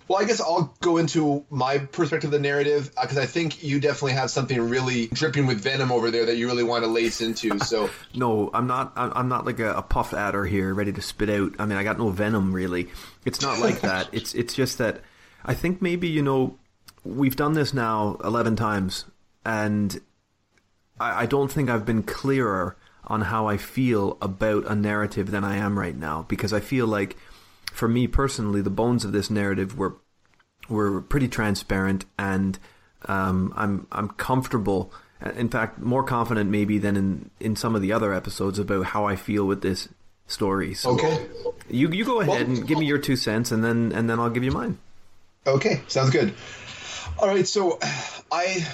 well, 0.09 0.19
I 0.19 0.25
guess 0.25 0.41
I'll 0.41 0.75
go 0.81 0.97
into 0.97 1.45
my 1.51 1.77
perspective 1.77 2.29
of 2.29 2.31
the 2.31 2.39
narrative 2.39 2.89
because 2.99 3.19
uh, 3.19 3.21
I 3.21 3.25
think 3.27 3.63
you 3.63 3.79
definitely 3.79 4.13
have 4.13 4.31
something 4.31 4.59
really 4.59 5.05
dripping 5.07 5.45
with 5.45 5.61
venom 5.61 5.91
over 5.91 6.09
there 6.09 6.25
that 6.25 6.35
you 6.35 6.47
really 6.47 6.63
want 6.63 6.83
to 6.83 6.89
lace 6.89 7.21
into. 7.21 7.59
So 7.59 7.91
no, 8.15 8.49
I'm 8.51 8.65
not. 8.65 8.91
I'm 8.95 9.29
not 9.29 9.45
like 9.45 9.59
a, 9.59 9.75
a 9.75 9.83
puff 9.83 10.15
adder 10.15 10.45
here, 10.45 10.73
ready 10.73 10.91
to 10.91 11.01
spit 11.01 11.29
out. 11.29 11.53
I 11.59 11.67
mean, 11.67 11.77
I 11.77 11.83
got 11.83 11.99
no 11.99 12.09
venom 12.09 12.51
really. 12.51 12.89
It's 13.23 13.41
not 13.43 13.59
like 13.59 13.81
that. 13.81 14.09
It's 14.19 14.33
it's 14.33 14.55
just 14.55 14.79
that 14.79 15.01
I 15.45 15.53
think 15.53 15.79
maybe 15.79 16.07
you 16.07 16.23
know 16.23 16.57
we've 17.03 17.35
done 17.35 17.53
this 17.53 17.71
now 17.71 18.17
eleven 18.23 18.55
times, 18.55 19.05
and 19.45 20.01
I, 20.99 21.21
I 21.21 21.25
don't 21.27 21.51
think 21.51 21.69
I've 21.69 21.85
been 21.85 22.01
clearer 22.01 22.75
on 23.05 23.21
how 23.21 23.47
I 23.47 23.57
feel 23.57 24.17
about 24.23 24.65
a 24.65 24.75
narrative 24.75 25.29
than 25.29 25.43
I 25.43 25.57
am 25.57 25.77
right 25.77 25.95
now 25.95 26.25
because 26.27 26.51
I 26.51 26.59
feel 26.61 26.87
like 26.87 27.15
for 27.71 27.87
me 27.87 28.07
personally, 28.07 28.61
the 28.61 28.69
bones 28.69 29.05
of 29.05 29.11
this 29.11 29.29
narrative 29.29 29.77
were 29.77 29.95
were 30.67 31.01
pretty 31.01 31.27
transparent, 31.27 32.05
and 32.17 32.59
um, 33.05 33.53
I'm 33.55 33.87
I'm 33.91 34.09
comfortable. 34.09 34.91
In 35.35 35.49
fact, 35.49 35.79
more 35.79 36.03
confident 36.03 36.49
maybe 36.49 36.77
than 36.77 36.95
in, 36.95 37.31
in 37.39 37.55
some 37.55 37.75
of 37.75 37.81
the 37.81 37.91
other 37.91 38.13
episodes 38.13 38.57
about 38.57 38.85
how 38.85 39.05
I 39.05 39.17
feel 39.17 39.45
with 39.45 39.61
this 39.61 39.89
story. 40.27 40.73
So 40.73 40.91
okay, 40.91 41.27
you 41.69 41.89
you 41.89 42.05
go 42.05 42.21
ahead 42.21 42.29
well, 42.29 42.41
and 42.41 42.67
give 42.67 42.77
me 42.77 42.85
your 42.85 42.99
two 42.99 43.15
cents, 43.15 43.51
and 43.51 43.63
then 43.63 43.91
and 43.93 44.09
then 44.09 44.19
I'll 44.19 44.29
give 44.29 44.43
you 44.43 44.51
mine. 44.51 44.77
Okay, 45.45 45.81
sounds 45.87 46.11
good. 46.11 46.33
All 47.17 47.27
right, 47.27 47.47
so 47.47 47.79
I, 48.31 48.65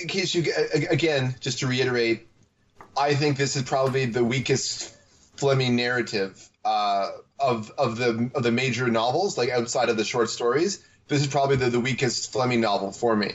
in 0.00 0.08
case 0.08 0.34
you 0.34 0.44
again, 0.90 1.36
just 1.40 1.60
to 1.60 1.68
reiterate, 1.68 2.26
I 2.96 3.14
think 3.14 3.36
this 3.36 3.54
is 3.54 3.62
probably 3.62 4.06
the 4.06 4.24
weakest 4.24 4.96
Fleming 5.36 5.76
narrative 5.76 6.48
uh, 6.64 7.10
of 7.38 7.70
of 7.78 7.96
the 7.96 8.30
of 8.34 8.42
the 8.42 8.52
major 8.52 8.88
novels, 8.88 9.36
like 9.36 9.50
outside 9.50 9.88
of 9.88 9.96
the 9.96 10.04
short 10.04 10.30
stories, 10.30 10.84
this 11.08 11.20
is 11.20 11.26
probably 11.26 11.56
the, 11.56 11.70
the 11.70 11.80
weakest 11.80 12.32
Fleming 12.32 12.60
novel 12.60 12.92
for 12.92 13.14
me. 13.14 13.32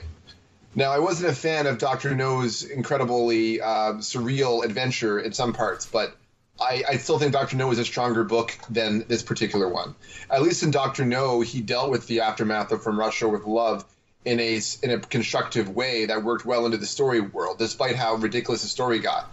Now, 0.73 0.91
I 0.91 0.99
wasn't 0.99 1.32
a 1.32 1.36
fan 1.36 1.68
of 1.68 1.78
Doctor 1.78 2.15
No's 2.15 2.64
incredibly 2.64 3.60
uh, 3.60 3.95
surreal 3.95 4.64
adventure 4.64 5.19
in 5.19 5.34
some 5.34 5.52
parts, 5.52 5.86
but 5.86 6.15
I, 6.61 6.84
I, 6.88 6.98
still 6.98 7.19
think 7.19 7.34
Doctor 7.34 7.57
No 7.57 7.72
is 7.72 7.80
a 7.80 7.84
stronger 7.84 8.23
book 8.23 8.57
than 8.69 9.06
this 9.07 9.22
particular 9.22 9.68
one. 9.68 9.95
At 10.30 10.41
least 10.41 10.64
in 10.64 10.72
Doctor 10.72 11.06
No, 11.06 11.41
he 11.41 11.60
dealt 11.60 11.90
with 11.90 12.07
the 12.07 12.22
aftermath 12.22 12.72
of 12.72 12.84
From 12.84 12.98
Russia 12.98 13.28
with 13.28 13.45
Love 13.45 13.84
in 14.23 14.40
a 14.40 14.61
in 14.84 14.91
a 14.91 14.99
constructive 14.99 15.69
way 15.69 16.06
that 16.06 16.23
worked 16.23 16.45
well 16.45 16.65
into 16.65 16.78
the 16.78 16.86
story 16.86 17.19
world, 17.19 17.57
despite 17.57 17.95
how 17.95 18.15
ridiculous 18.15 18.61
the 18.61 18.68
story 18.68 18.99
got. 18.99 19.32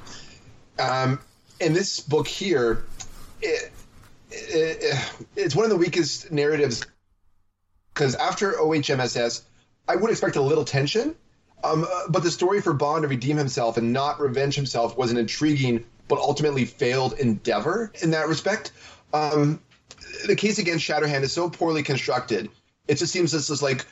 Um, 0.78 1.20
in 1.60 1.72
this 1.72 2.00
book 2.00 2.26
here, 2.26 2.84
it, 3.42 3.70
it's 4.30 5.56
one 5.56 5.64
of 5.64 5.70
the 5.70 5.76
weakest 5.76 6.30
narratives 6.30 6.84
because 7.94 8.14
after 8.14 8.52
OHMSS, 8.52 9.42
I 9.88 9.96
would 9.96 10.10
expect 10.10 10.36
a 10.36 10.42
little 10.42 10.64
tension. 10.64 11.14
Um, 11.64 11.86
but 12.08 12.22
the 12.22 12.30
story 12.30 12.60
for 12.60 12.72
Bond 12.72 13.02
to 13.02 13.08
redeem 13.08 13.36
himself 13.36 13.76
and 13.78 13.92
not 13.92 14.20
revenge 14.20 14.54
himself 14.54 14.96
was 14.96 15.10
an 15.10 15.16
intriguing 15.16 15.84
but 16.06 16.18
ultimately 16.18 16.64
failed 16.64 17.14
endeavor 17.14 17.92
in 18.00 18.12
that 18.12 18.28
respect. 18.28 18.72
Um, 19.12 19.60
the 20.26 20.36
case 20.36 20.58
against 20.58 20.86
Shatterhand 20.86 21.22
is 21.22 21.32
so 21.32 21.50
poorly 21.50 21.82
constructed. 21.82 22.48
It 22.86 22.96
just 22.96 23.12
seems 23.12 23.32
this 23.32 23.50
is 23.50 23.62
like 23.62 23.84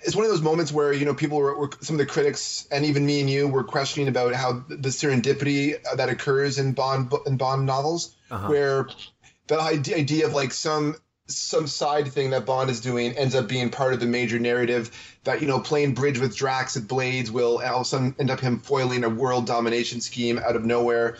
it's 0.00 0.16
one 0.16 0.24
of 0.24 0.30
those 0.30 0.42
moments 0.42 0.72
where 0.72 0.92
you 0.92 1.04
know 1.04 1.14
people 1.14 1.38
were, 1.38 1.56
were, 1.56 1.70
some 1.80 1.94
of 1.94 1.98
the 1.98 2.06
critics 2.06 2.66
and 2.70 2.84
even 2.84 3.06
me 3.06 3.20
and 3.20 3.30
you 3.30 3.46
were 3.46 3.62
questioning 3.62 4.08
about 4.08 4.34
how 4.34 4.64
the 4.68 4.88
serendipity 4.88 5.76
that 5.96 6.08
occurs 6.08 6.58
in 6.58 6.72
Bond 6.72 7.12
in 7.26 7.36
Bond 7.36 7.66
novels, 7.66 8.14
uh-huh. 8.30 8.48
where 8.48 8.88
the 9.46 9.60
idea 9.60 10.26
of 10.26 10.34
like 10.34 10.52
some 10.52 10.96
some 11.26 11.66
side 11.66 12.08
thing 12.12 12.30
that 12.30 12.44
Bond 12.44 12.68
is 12.70 12.80
doing 12.80 13.12
ends 13.16 13.34
up 13.34 13.48
being 13.48 13.70
part 13.70 13.94
of 13.94 14.00
the 14.00 14.06
major 14.06 14.38
narrative. 14.38 14.90
That 15.24 15.40
you 15.40 15.46
know, 15.46 15.60
playing 15.60 15.94
bridge 15.94 16.18
with 16.18 16.36
Drax 16.36 16.76
at 16.76 16.88
Blades 16.88 17.30
will 17.30 17.58
all 17.58 17.76
of 17.76 17.82
a 17.82 17.84
sudden 17.84 18.14
end 18.18 18.30
up 18.30 18.40
him 18.40 18.58
foiling 18.58 19.04
a 19.04 19.08
world 19.08 19.46
domination 19.46 20.00
scheme 20.00 20.38
out 20.38 20.56
of 20.56 20.64
nowhere. 20.64 21.16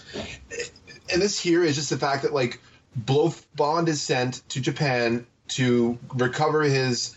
And 1.12 1.20
this 1.20 1.38
here 1.38 1.62
is 1.62 1.76
just 1.76 1.90
the 1.90 1.98
fact 1.98 2.22
that 2.22 2.32
like 2.32 2.60
Blof 2.98 3.42
Bond 3.56 3.88
is 3.88 4.02
sent 4.02 4.46
to 4.50 4.60
Japan 4.60 5.26
to 5.48 5.98
recover 6.14 6.62
his 6.62 7.16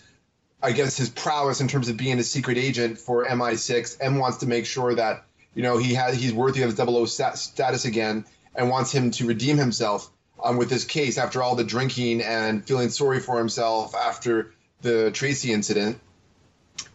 I 0.61 0.71
guess 0.71 0.97
his 0.97 1.09
prowess 1.09 1.61
in 1.61 1.67
terms 1.67 1.89
of 1.89 1.97
being 1.97 2.17
a 2.17 2.23
secret 2.23 2.57
agent 2.57 2.97
for 2.97 3.25
MI6. 3.25 3.97
M 3.99 4.17
wants 4.17 4.37
to 4.37 4.47
make 4.47 4.65
sure 4.65 4.95
that 4.95 5.25
you 5.53 5.63
know 5.63 5.77
he 5.77 5.93
has 5.95 6.15
he's 6.15 6.33
worthy 6.33 6.63
of 6.63 6.69
his 6.69 6.77
00 6.77 7.05
status 7.05 7.85
again, 7.85 8.25
and 8.55 8.69
wants 8.69 8.91
him 8.91 9.11
to 9.11 9.27
redeem 9.27 9.57
himself 9.57 10.09
um, 10.43 10.57
with 10.57 10.69
this 10.69 10.85
case 10.85 11.17
after 11.17 11.41
all 11.41 11.55
the 11.55 11.63
drinking 11.63 12.21
and 12.21 12.65
feeling 12.65 12.89
sorry 12.89 13.19
for 13.19 13.37
himself 13.37 13.95
after 13.95 14.53
the 14.81 15.11
Tracy 15.11 15.51
incident. 15.53 15.99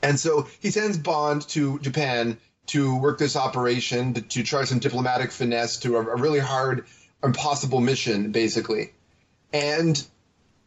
And 0.03 0.19
so 0.19 0.47
he 0.61 0.71
sends 0.71 0.99
Bond 0.99 1.47
to 1.49 1.79
Japan 1.81 2.39
to 2.67 2.97
work 2.99 3.19
this 3.19 3.37
operation 3.37 4.15
to, 4.15 4.23
to 4.23 4.43
try 4.43 4.65
some 4.65 4.79
diplomatic 4.79 5.33
finesse 5.33 5.79
to 5.79 5.97
a, 5.97 6.01
a 6.01 6.17
really 6.17 6.39
hard, 6.39 6.87
impossible 7.23 7.81
mission, 7.81 8.33
basically. 8.33 8.93
And 9.53 10.03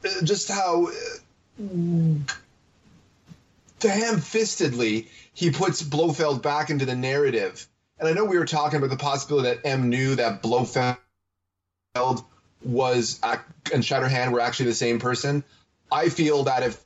uh, 0.03 0.23
just 0.23 0.51
how 0.51 0.87
uh, 0.87 2.17
ham-fistedly 3.81 5.07
he 5.33 5.51
puts 5.51 5.81
Blofeld 5.81 6.41
back 6.41 6.69
into 6.69 6.85
the 6.85 6.95
narrative. 6.95 7.67
And 7.99 8.07
I 8.07 8.13
know 8.13 8.25
we 8.25 8.37
were 8.37 8.45
talking 8.45 8.77
about 8.77 8.89
the 8.89 8.97
possibility 8.97 9.49
that 9.49 9.65
M 9.65 9.89
knew 9.89 10.15
that 10.15 10.41
Blofeld 10.41 10.97
was 12.65 13.19
and 13.23 13.83
Shatterhand 13.83 14.31
were 14.31 14.39
actually 14.39 14.67
the 14.67 14.75
same 14.75 14.99
person. 14.99 15.43
I 15.91 16.09
feel 16.09 16.43
that 16.43 16.63
if 16.63 16.83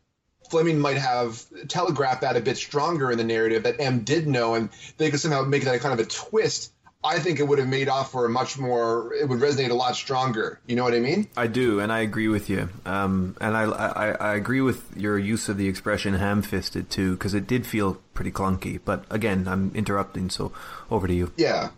Fleming 0.49 0.79
might 0.79 0.97
have 0.97 1.43
telegraphed 1.67 2.21
that 2.21 2.37
a 2.37 2.41
bit 2.41 2.57
stronger 2.57 3.11
in 3.11 3.17
the 3.17 3.23
narrative, 3.23 3.63
that 3.63 3.79
M 3.79 4.01
did 4.01 4.27
know, 4.27 4.55
and 4.55 4.69
they 4.97 5.11
could 5.11 5.19
somehow 5.19 5.43
make 5.43 5.63
that 5.65 5.75
a 5.75 5.79
kind 5.79 5.99
of 5.99 6.05
a 6.05 6.09
twist 6.09 6.71
I 7.03 7.19
think 7.19 7.39
it 7.39 7.43
would 7.43 7.59
have 7.59 7.67
made 7.67 7.89
off 7.89 8.11
for 8.11 8.25
a 8.25 8.29
much 8.29 8.57
more. 8.57 9.13
It 9.13 9.29
would 9.29 9.39
resonate 9.39 9.69
a 9.69 9.75
lot 9.75 9.95
stronger. 9.95 10.59
You 10.65 10.75
know 10.75 10.83
what 10.83 10.93
I 10.93 10.99
mean? 10.99 11.27
I 11.37 11.47
do, 11.47 11.79
and 11.79 11.91
I 11.91 11.99
agree 11.99 12.27
with 12.27 12.49
you. 12.49 12.69
Um, 12.85 13.35
and 13.39 13.55
I, 13.55 13.63
I, 13.63 14.09
I 14.11 14.35
agree 14.35 14.61
with 14.61 14.97
your 14.97 15.17
use 15.17 15.47
of 15.47 15.57
the 15.57 15.67
expression 15.67 16.15
"ham-fisted" 16.15 16.89
too, 16.89 17.13
because 17.13 17.33
it 17.33 17.45
did 17.45 17.67
feel 17.67 17.95
pretty 18.13 18.31
clunky. 18.31 18.79
But 18.83 19.05
again, 19.11 19.47
I'm 19.47 19.71
interrupting, 19.75 20.29
so 20.29 20.51
over 20.89 21.07
to 21.07 21.13
you. 21.13 21.31
Yeah, 21.37 21.69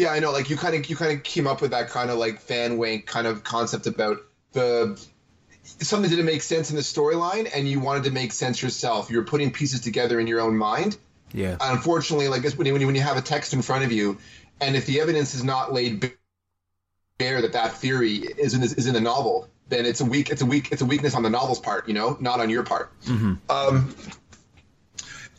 yeah, 0.00 0.10
I 0.10 0.18
know. 0.18 0.32
Like 0.32 0.48
you 0.48 0.56
kind 0.56 0.74
of 0.74 0.88
you 0.88 0.96
kind 0.96 1.12
of 1.12 1.22
came 1.22 1.46
up 1.46 1.60
with 1.60 1.72
that 1.72 1.90
kind 1.90 2.10
of 2.10 2.18
like 2.18 2.40
fan 2.40 2.78
wank 2.78 3.06
kind 3.06 3.26
of 3.26 3.44
concept 3.44 3.86
about 3.86 4.18
the 4.52 5.00
something 5.62 6.10
didn't 6.10 6.24
make 6.24 6.42
sense 6.42 6.70
in 6.70 6.76
the 6.76 6.82
storyline, 6.82 7.50
and 7.54 7.68
you 7.68 7.80
wanted 7.80 8.04
to 8.04 8.10
make 8.10 8.32
sense 8.32 8.62
yourself. 8.62 9.10
You're 9.10 9.24
putting 9.24 9.50
pieces 9.50 9.80
together 9.80 10.18
in 10.18 10.26
your 10.26 10.40
own 10.40 10.56
mind. 10.56 10.96
Yeah. 11.32 11.56
Unfortunately, 11.60 12.28
like 12.28 12.42
this, 12.42 12.56
when 12.56 12.66
you, 12.66 12.74
when 12.74 12.96
you 12.96 13.02
have 13.02 13.16
a 13.16 13.22
text 13.22 13.52
in 13.52 13.62
front 13.62 13.84
of 13.84 13.92
you, 13.92 14.18
and 14.60 14.74
if 14.74 14.86
the 14.86 15.00
evidence 15.00 15.34
is 15.34 15.44
not 15.44 15.72
laid 15.72 16.12
bare 17.18 17.42
that 17.42 17.52
that 17.52 17.74
theory 17.74 18.16
is 18.16 18.54
in, 18.54 18.62
is 18.62 18.86
in 18.86 18.94
the 18.94 19.00
novel, 19.00 19.48
then 19.68 19.86
it's 19.86 20.00
a 20.00 20.04
weak 20.04 20.30
it's 20.30 20.42
a 20.42 20.46
weak 20.46 20.72
it's 20.72 20.82
a 20.82 20.86
weakness 20.86 21.14
on 21.14 21.22
the 21.22 21.30
novel's 21.30 21.60
part, 21.60 21.86
you 21.86 21.94
know, 21.94 22.16
not 22.20 22.40
on 22.40 22.50
your 22.50 22.62
part. 22.62 22.90
Mm-hmm. 23.02 23.34
Um, 23.50 23.94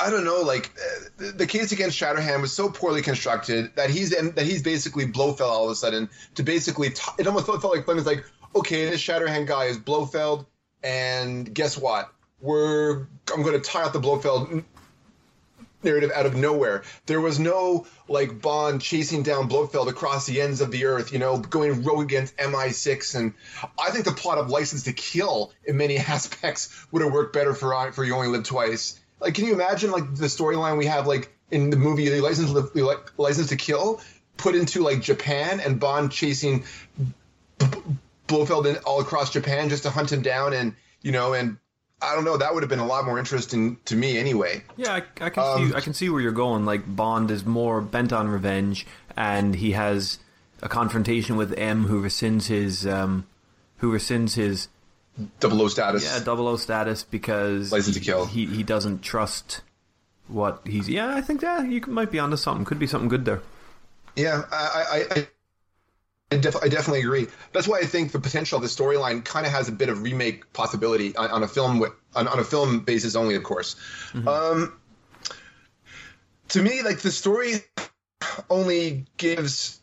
I 0.02 0.10
don't 0.10 0.26
know, 0.26 0.42
like 0.42 0.72
uh, 1.20 1.32
the 1.38 1.46
case 1.46 1.72
against 1.72 2.00
Shatterhand 2.00 2.42
was 2.42 2.52
so 2.52 2.70
poorly 2.70 3.04
constructed 3.04 3.76
that 3.76 3.92
he's 3.92 4.12
in, 4.12 4.32
that 4.32 4.46
he's 4.46 4.64
basically 4.64 5.06
Blofeld 5.06 5.42
all 5.42 5.66
of 5.66 5.72
a 5.72 5.76
sudden 5.76 6.10
to 6.36 6.44
basically 6.44 6.90
t- 6.90 7.12
it 7.20 7.28
almost 7.28 7.46
felt, 7.46 7.62
felt 7.62 7.76
like 7.76 7.86
Fleming's 7.86 8.08
like, 8.08 8.26
okay, 8.56 8.90
this 8.90 9.00
Shatterhand 9.00 9.46
guy 9.46 9.66
is 9.66 9.78
Blofeld, 9.78 10.48
and 10.84 11.54
guess 11.54 11.78
what? 11.78 12.12
We're 12.42 13.08
I'm 13.32 13.44
going 13.44 13.54
to 13.54 13.60
tie 13.60 13.84
out 13.84 13.94
the 13.94 14.00
Blofeld 14.00 14.64
narrative 15.84 16.12
out 16.14 16.26
of 16.26 16.36
nowhere. 16.36 16.84
There 17.06 17.22
was 17.22 17.40
no 17.40 17.86
like 18.08 18.42
Bond 18.42 18.82
chasing 18.82 19.24
down 19.24 19.48
Blofeld 19.48 19.88
across 19.88 20.26
the 20.26 20.42
ends 20.42 20.62
of 20.62 20.72
the 20.72 20.86
earth, 20.86 21.14
you 21.14 21.20
know, 21.20 21.38
going 21.38 21.84
rogue 21.84 22.06
against 22.06 22.38
MI6. 22.38 23.16
And 23.16 23.34
I 23.80 23.92
think 23.92 24.06
the 24.06 24.12
plot 24.12 24.38
of 24.38 24.50
License 24.50 24.84
to 24.84 24.94
Kill, 24.94 25.52
in 25.64 25.78
many 25.78 25.98
aspects, 26.00 26.88
would 26.92 27.04
have 27.04 27.14
worked 27.14 27.34
better 27.34 27.54
for 27.54 27.92
for 27.92 28.04
You 28.04 28.16
Only 28.16 28.28
Live 28.28 28.44
Twice. 28.44 29.00
Like, 29.22 29.36
can 29.36 29.46
you 29.46 29.54
imagine 29.54 29.92
like 29.92 30.16
the 30.16 30.26
storyline 30.26 30.78
we 30.78 30.88
have 30.88 31.08
like 31.08 31.32
in 31.52 31.70
the 31.70 31.78
movie 31.78 32.20
License 32.20 32.52
License 33.18 33.50
to 33.50 33.56
Kill, 33.56 34.02
put 34.38 34.56
into 34.56 34.82
like 34.82 35.02
Japan 35.02 35.60
and 35.60 35.80
Bond 35.80 36.12
chasing 36.12 36.66
Blofeld 38.28 38.66
in, 38.66 38.78
all 38.78 39.00
across 39.00 39.32
Japan 39.32 39.70
just 39.70 39.84
to 39.84 39.90
hunt 39.90 40.12
him 40.12 40.22
down 40.22 40.54
and 40.54 40.76
you 41.02 41.12
know 41.12 41.34
and 41.34 41.58
I 42.02 42.16
don't 42.16 42.26
know. 42.26 42.38
That 42.38 42.54
would 42.54 42.64
have 42.64 42.70
been 42.70 42.80
a 42.80 42.86
lot 42.86 43.06
more 43.06 43.20
interesting 43.20 43.78
to 43.86 43.96
me, 43.96 44.18
anyway. 44.18 44.64
Yeah, 44.76 44.94
I, 44.94 45.26
I 45.26 45.30
can 45.30 45.44
um, 45.44 45.70
see. 45.70 45.76
I 45.76 45.82
can 45.82 45.94
see 45.94 46.10
where 46.10 46.20
you're 46.20 46.32
going. 46.32 46.66
Like 46.66 46.96
Bond 46.96 47.30
is 47.30 47.46
more 47.46 47.80
bent 47.80 48.12
on 48.12 48.28
revenge, 48.28 48.88
and 49.16 49.56
he 49.56 49.74
has 49.74 50.18
a 50.64 50.70
confrontation 50.70 51.36
with 51.36 51.54
M, 51.58 51.84
who 51.84 52.02
rescinds 52.02 52.48
his, 52.48 52.88
um, 52.88 53.28
who 53.78 53.94
rescinds 53.94 54.34
his 54.34 54.68
double 55.40 55.62
O 55.62 55.68
status. 55.68 56.04
Yeah, 56.04 56.24
double 56.24 56.48
O 56.48 56.58
status 56.58 57.04
because 57.04 57.72
license 57.72 57.96
to 57.96 58.02
kill. 58.02 58.26
He 58.26 58.46
he 58.46 58.64
doesn't 58.64 59.02
trust 59.02 59.62
what 60.28 60.62
he's. 60.66 60.90
Yeah, 60.90 61.16
I 61.16 61.22
think 61.22 61.42
that 61.42 61.70
you 61.70 61.82
might 61.88 62.12
be 62.12 62.20
onto 62.20 62.38
something. 62.38 62.66
Could 62.66 62.80
be 62.80 62.88
something 62.88 63.10
good 63.10 63.26
there. 63.26 63.42
Yeah, 64.16 64.44
I, 64.52 65.06
I, 65.12 65.20
I 65.20 65.28
I, 66.32 66.38
def- 66.38 66.64
I, 66.64 66.70
definitely 66.70 67.02
agree. 67.02 67.28
That's 67.52 67.68
why 67.68 67.80
I 67.80 67.86
think 67.86 68.14
the 68.14 68.20
potential 68.20 68.56
of 68.56 68.62
the 68.62 68.70
storyline 68.70 69.24
kind 69.26 69.46
of 69.46 69.52
has 69.52 69.68
a 69.68 69.72
bit 69.72 69.90
of 69.90 70.02
remake 70.02 70.54
possibility 70.54 71.16
on, 71.16 71.30
on 71.30 71.44
a 71.44 71.48
film 71.48 71.80
with, 71.80 71.92
on, 72.16 72.28
on, 72.28 72.40
a 72.40 72.44
film 72.44 72.80
basis 72.80 73.16
only, 73.16 73.36
of 73.36 73.44
course. 73.44 73.76
Mm-hmm. 74.14 74.28
Um, 74.28 74.80
to 76.50 76.62
me, 76.62 76.84
like 76.84 77.00
the 77.00 77.12
story 77.12 77.56
only 78.50 79.06
gives 79.18 79.81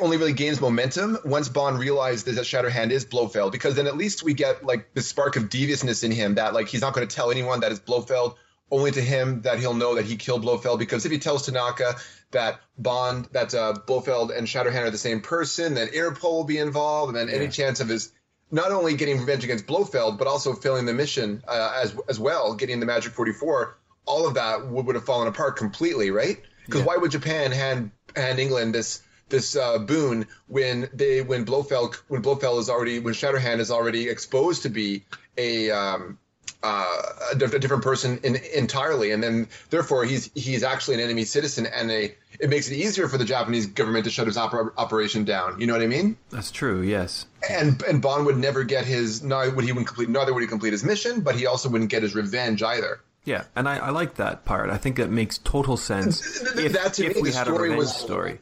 only 0.00 0.16
really 0.16 0.32
gains 0.32 0.60
momentum 0.60 1.18
once 1.24 1.48
Bond 1.48 1.78
realizes 1.78 2.36
that 2.36 2.44
Shatterhand 2.44 2.90
is 2.90 3.04
Blofeld, 3.04 3.52
because 3.52 3.74
then 3.74 3.86
at 3.86 3.96
least 3.96 4.22
we 4.22 4.34
get 4.34 4.64
like 4.64 4.94
the 4.94 5.02
spark 5.02 5.36
of 5.36 5.48
deviousness 5.50 6.02
in 6.02 6.10
him 6.10 6.36
that 6.36 6.54
like 6.54 6.68
he's 6.68 6.80
not 6.80 6.94
going 6.94 7.06
to 7.06 7.14
tell 7.14 7.30
anyone 7.30 7.60
that 7.60 7.72
it's 7.72 7.80
Blofeld 7.80 8.36
only 8.70 8.90
to 8.92 9.00
him 9.00 9.42
that 9.42 9.58
he'll 9.58 9.74
know 9.74 9.96
that 9.96 10.04
he 10.04 10.16
killed 10.16 10.42
Blofeld 10.42 10.78
because 10.78 11.04
if 11.04 11.12
he 11.12 11.18
tells 11.18 11.46
Tanaka 11.46 11.96
that 12.30 12.60
Bond, 12.78 13.28
that 13.32 13.54
uh, 13.54 13.74
Blofeld 13.86 14.30
and 14.30 14.46
Shatterhand 14.46 14.86
are 14.86 14.90
the 14.90 14.98
same 14.98 15.20
person, 15.20 15.74
then 15.74 15.88
Interpol 15.88 16.32
will 16.32 16.44
be 16.44 16.58
involved, 16.58 17.08
and 17.08 17.18
then 17.18 17.28
yeah. 17.28 17.42
any 17.42 17.50
chance 17.50 17.80
of 17.80 17.88
his 17.88 18.12
not 18.52 18.72
only 18.72 18.94
getting 18.94 19.18
revenge 19.18 19.44
against 19.44 19.66
Blofeld 19.66 20.18
but 20.18 20.26
also 20.26 20.54
failing 20.54 20.86
the 20.86 20.94
mission 20.94 21.42
uh, 21.46 21.72
as 21.82 21.96
as 22.08 22.18
well, 22.18 22.54
getting 22.54 22.80
the 22.80 22.86
Magic 22.86 23.12
44, 23.12 23.76
all 24.06 24.26
of 24.26 24.34
that 24.34 24.66
would, 24.66 24.86
would 24.86 24.94
have 24.94 25.04
fallen 25.04 25.28
apart 25.28 25.56
completely, 25.56 26.10
right? 26.10 26.40
Because 26.66 26.80
yeah. 26.80 26.86
why 26.86 26.96
would 26.96 27.10
Japan 27.10 27.52
hand 27.52 27.90
hand 28.14 28.38
England 28.38 28.74
this 28.74 29.02
this 29.30 29.56
uh, 29.56 29.78
boon 29.78 30.26
when 30.48 30.88
they 30.92 31.22
when 31.22 31.44
Blofeld 31.44 31.96
when 32.08 32.22
Blofeld 32.22 32.58
is 32.58 32.68
already 32.68 32.98
when 32.98 33.14
Shatterhand 33.14 33.60
is 33.60 33.70
already 33.70 34.08
exposed 34.08 34.62
to 34.62 34.68
be 34.68 35.04
a 35.38 35.70
um, 35.70 36.18
uh, 36.62 37.02
a, 37.32 37.36
different 37.36 37.82
person 37.82 38.20
in, 38.22 38.36
entirely, 38.54 39.12
and 39.12 39.22
then 39.22 39.48
therefore 39.70 40.04
he's 40.04 40.30
he's 40.34 40.62
actually 40.62 40.94
an 40.94 41.00
enemy 41.00 41.24
citizen, 41.24 41.66
and 41.66 41.90
a 41.90 42.14
it 42.38 42.50
makes 42.50 42.70
it 42.70 42.74
easier 42.74 43.08
for 43.08 43.18
the 43.18 43.24
Japanese 43.24 43.66
government 43.66 44.04
to 44.04 44.10
shut 44.10 44.26
his 44.26 44.36
oper- 44.36 44.72
operation 44.76 45.24
down. 45.24 45.60
You 45.60 45.66
know 45.66 45.72
what 45.72 45.82
I 45.82 45.86
mean? 45.86 46.16
That's 46.30 46.50
true. 46.50 46.82
Yes. 46.82 47.26
And 47.48 47.82
and 47.84 48.02
Bond 48.02 48.26
would 48.26 48.36
never 48.36 48.64
get 48.64 48.84
his 48.84 49.22
neither 49.22 49.54
would 49.54 49.64
he 49.64 49.72
would 49.72 49.86
complete 49.86 50.08
neither 50.08 50.34
would 50.34 50.42
he 50.42 50.46
complete 50.46 50.72
his 50.72 50.84
mission, 50.84 51.20
but 51.20 51.34
he 51.34 51.46
also 51.46 51.68
wouldn't 51.68 51.90
get 51.90 52.02
his 52.02 52.14
revenge 52.14 52.62
either. 52.62 53.00
Yeah, 53.24 53.44
and 53.54 53.68
I, 53.68 53.76
I 53.76 53.90
like 53.90 54.14
that 54.14 54.44
part. 54.46 54.70
I 54.70 54.78
think 54.78 54.96
that 54.96 55.10
makes 55.10 55.38
total 55.38 55.76
sense. 55.76 56.40
if, 56.56 56.72
that 56.72 56.94
to 56.94 57.06
if 57.06 57.16
me, 57.16 57.22
we 57.22 57.30
the 57.30 57.36
had 57.36 57.46
story 57.46 57.74
a 57.74 57.76
was 57.76 57.94
story. 57.94 58.38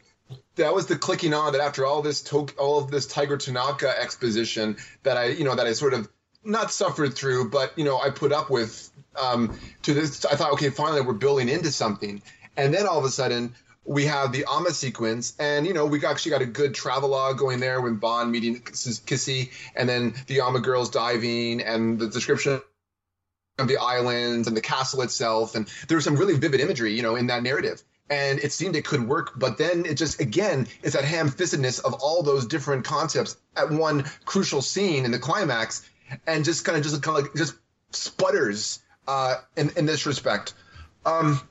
That 0.55 0.73
was 0.73 0.87
the 0.87 0.97
clicking 0.97 1.33
on 1.33 1.53
that 1.53 1.61
after 1.61 1.85
all 1.85 2.01
this 2.01 2.21
to- 2.23 2.47
all 2.57 2.79
of 2.79 2.91
this 2.91 3.07
Tiger 3.07 3.37
Tanaka 3.37 3.99
exposition 3.99 4.77
that 5.03 5.17
I 5.17 5.27
you 5.27 5.43
know 5.43 5.55
that 5.55 5.65
I 5.65 5.73
sort 5.73 5.93
of 5.93 6.09
not 6.43 6.71
suffered 6.71 7.15
through, 7.15 7.49
but 7.49 7.77
you 7.77 7.83
know, 7.83 7.99
I 7.99 8.09
put 8.09 8.31
up 8.31 8.49
with 8.49 8.89
um, 9.19 9.57
to 9.83 9.93
this. 9.93 10.25
I 10.25 10.35
thought, 10.35 10.53
okay, 10.53 10.69
finally, 10.69 11.01
we're 11.01 11.13
building 11.13 11.49
into 11.49 11.71
something, 11.71 12.21
and 12.57 12.73
then 12.73 12.87
all 12.87 12.99
of 12.99 13.05
a 13.05 13.09
sudden. 13.09 13.55
We 13.85 14.05
have 14.05 14.31
the 14.31 14.45
Ama 14.47 14.69
sequence, 14.69 15.33
and 15.39 15.65
you 15.65 15.73
know 15.73 15.87
we 15.87 16.05
actually 16.05 16.31
got 16.31 16.43
a 16.43 16.45
good 16.45 16.75
travelogue 16.75 17.39
going 17.39 17.59
there 17.59 17.81
with 17.81 17.99
Bond 17.99 18.31
meeting 18.31 18.61
Kissy, 18.61 19.49
and 19.75 19.89
then 19.89 20.13
the 20.27 20.41
Ama 20.41 20.59
girls 20.59 20.91
diving, 20.91 21.61
and 21.61 21.97
the 21.97 22.07
description 22.07 22.61
of 23.57 23.67
the 23.67 23.77
islands 23.77 24.47
and 24.47 24.55
the 24.55 24.61
castle 24.61 25.01
itself, 25.01 25.55
and 25.55 25.67
there 25.87 25.97
was 25.97 26.03
some 26.03 26.17
really 26.17 26.37
vivid 26.37 26.59
imagery, 26.59 26.93
you 26.93 27.01
know, 27.01 27.15
in 27.15 27.27
that 27.27 27.41
narrative 27.41 27.81
and 28.09 28.39
it 28.39 28.51
seemed 28.51 28.75
it 28.75 28.85
could 28.85 29.07
work 29.07 29.33
but 29.37 29.57
then 29.57 29.85
it 29.85 29.95
just 29.95 30.19
again 30.19 30.67
it's 30.83 30.95
that 30.95 31.03
ham-fistedness 31.03 31.83
of 31.83 31.93
all 31.95 32.23
those 32.23 32.45
different 32.45 32.83
concepts 32.83 33.37
at 33.55 33.69
one 33.69 34.03
crucial 34.25 34.61
scene 34.61 35.05
in 35.05 35.11
the 35.11 35.19
climax 35.19 35.87
and 36.27 36.45
just 36.45 36.65
kind 36.65 36.77
of 36.77 36.83
just 36.83 37.01
kind 37.01 37.17
of 37.17 37.23
like 37.23 37.33
just 37.35 37.55
sputters 37.91 38.79
uh, 39.07 39.35
in 39.55 39.71
in 39.75 39.85
this 39.85 40.05
respect. 40.05 40.53
Um, 41.05 41.41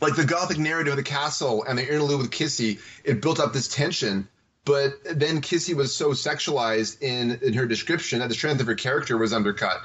like 0.00 0.16
the 0.16 0.24
gothic 0.24 0.58
narrative 0.58 0.92
of 0.92 0.96
the 0.96 1.02
castle 1.02 1.64
and 1.64 1.78
the 1.78 1.82
interlude 1.82 2.20
with 2.20 2.30
Kissy, 2.30 2.80
it 3.04 3.22
built 3.22 3.40
up 3.40 3.52
this 3.52 3.68
tension. 3.68 4.28
But 4.64 4.94
then 5.04 5.40
Kissy 5.40 5.74
was 5.74 5.94
so 5.94 6.10
sexualized 6.10 7.02
in, 7.02 7.38
in 7.42 7.52
her 7.52 7.66
description 7.66 8.20
that 8.20 8.28
the 8.28 8.34
strength 8.34 8.60
of 8.60 8.66
her 8.66 8.74
character 8.74 9.18
was 9.18 9.32
undercut. 9.32 9.82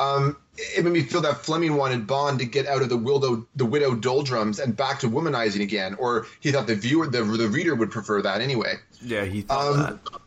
Um, 0.00 0.38
it 0.56 0.82
made 0.82 0.92
me 0.94 1.02
feel 1.02 1.20
that 1.20 1.44
Fleming 1.44 1.76
wanted 1.76 2.06
Bond 2.06 2.38
to 2.38 2.46
get 2.46 2.66
out 2.66 2.80
of 2.80 2.88
the 2.88 2.96
widow, 2.96 3.46
the 3.54 3.66
widow 3.66 3.94
doldrums 3.94 4.58
and 4.58 4.74
back 4.74 5.00
to 5.00 5.08
womanizing 5.10 5.60
again, 5.60 5.94
or 5.98 6.26
he 6.40 6.52
thought 6.52 6.66
the 6.66 6.74
viewer, 6.74 7.06
the, 7.06 7.22
the 7.22 7.48
reader 7.48 7.74
would 7.74 7.90
prefer 7.90 8.22
that 8.22 8.40
anyway. 8.40 8.76
Yeah, 9.02 9.26
he 9.26 9.42
thought 9.42 9.66
Um, 9.66 9.78
that. 9.78 10.20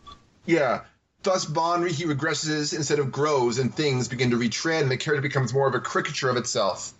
Yeah. 0.45 0.81
Thus, 1.23 1.45
Bond 1.45 1.89
he 1.89 2.03
regresses 2.05 2.75
instead 2.75 2.99
of 2.99 3.11
grows, 3.11 3.57
and 3.57 3.73
things 3.73 4.09
begin 4.09 4.29
to 4.29 4.37
retread, 4.37 4.83
and 4.83 4.91
the 4.91 4.97
character 4.97 5.21
becomes 5.21 5.53
more 5.53 5.67
of 5.67 5.73
a 5.73 5.79
caricature 5.79 6.29
of 6.29 6.37
itself. 6.37 6.93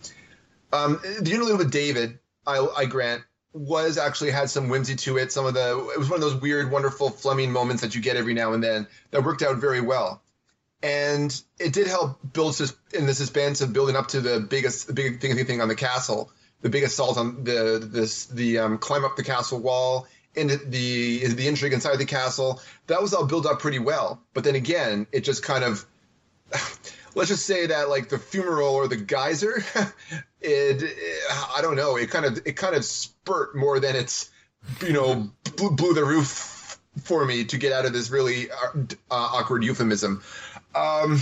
Um, 0.72 1.00
the 1.20 1.32
interlude 1.32 1.60
with 1.60 1.72
David, 1.72 2.18
I, 2.48 2.66
I 2.76 2.86
grant, 2.86 3.22
was 3.52 4.00
actually 4.00 4.32
had 4.32 4.50
some 4.50 4.70
whimsy 4.70 4.95
to 4.95 5.18
it. 5.18 5.32
Some 5.32 5.45
of 5.45 5.54
the 5.54 5.90
it 5.94 6.00
was 6.00 6.10
one 6.10 6.18
of 6.18 6.22
those 6.22 6.41
weird, 6.41 6.72
wonderful 6.72 7.12
Fleming 7.12 7.52
moments 7.52 7.84
that 7.84 7.94
you 7.94 8.02
get 8.02 8.16
every 8.16 8.34
now 8.34 8.54
and 8.54 8.64
then 8.64 8.88
that 9.12 9.24
worked 9.24 9.44
out 9.44 9.58
very 9.58 9.82
well, 9.82 10.23
and 10.84 11.41
it 11.57 11.72
did 11.72 11.88
help 11.88 12.19
build 12.34 12.55
sus- 12.55 12.76
in 12.93 13.05
the 13.05 13.14
suspense 13.14 13.61
of 13.61 13.72
building 13.72 13.95
up 13.95 14.10
to 14.10 14.19
the 14.19 14.41
biggest, 14.41 14.85
the 14.85 14.93
big 14.93 15.22
thing, 15.22 15.34
thing 15.45 15.61
on 15.61 15.69
the 15.69 15.76
castle, 15.76 16.30
the 16.61 16.69
big 16.69 16.84
assault 16.84 17.18
on 17.18 17.45
the 17.45 17.80
this 17.81 18.26
the 18.26 18.60
um, 18.60 18.77
climb 18.77 19.05
up 19.05 19.15
the 19.15 19.23
castle 19.23 19.60
wall 19.60 20.07
into 20.35 20.57
the 20.57 21.26
the 21.27 21.47
intrigue 21.47 21.72
inside 21.72 21.95
the 21.95 22.05
castle. 22.05 22.61
That 22.88 23.01
was 23.01 23.14
all 23.14 23.26
built 23.26 23.45
up 23.45 23.60
pretty 23.60 23.80
well, 23.80 24.22
but 24.34 24.43
then 24.43 24.55
again, 24.55 25.07
it 25.14 25.22
just 25.22 25.41
kind 25.41 25.64
of 25.64 25.85
let's 27.15 27.30
just 27.30 27.45
say 27.45 27.68
that 27.68 27.88
like 27.88 28.10
the 28.10 28.18
fumarole 28.18 28.73
or 28.73 28.89
the 28.89 28.97
geyser, 28.97 29.64
it, 30.41 30.84
I 31.55 31.61
don't 31.61 31.77
know, 31.77 31.95
it 31.95 32.10
kind 32.10 32.26
of 32.26 32.39
it 32.45 32.57
kind 32.57 32.76
of 32.76 32.84
spurt 32.84 33.55
more 33.55 33.80
than 33.80 33.95
it's 33.95 34.30
you 34.81 34.91
know 34.91 35.31
blew, 35.55 35.72
blew 35.72 35.93
the 35.93 36.03
roof 36.03 36.77
for 37.01 37.26
me 37.26 37.45
to 37.45 37.57
get 37.57 37.72
out 37.72 37.85
of 37.85 37.93
this 37.93 38.10
really 38.10 38.51
uh, 38.51 38.85
awkward 39.10 39.64
euphemism. 39.64 40.22
Um, 40.76 41.20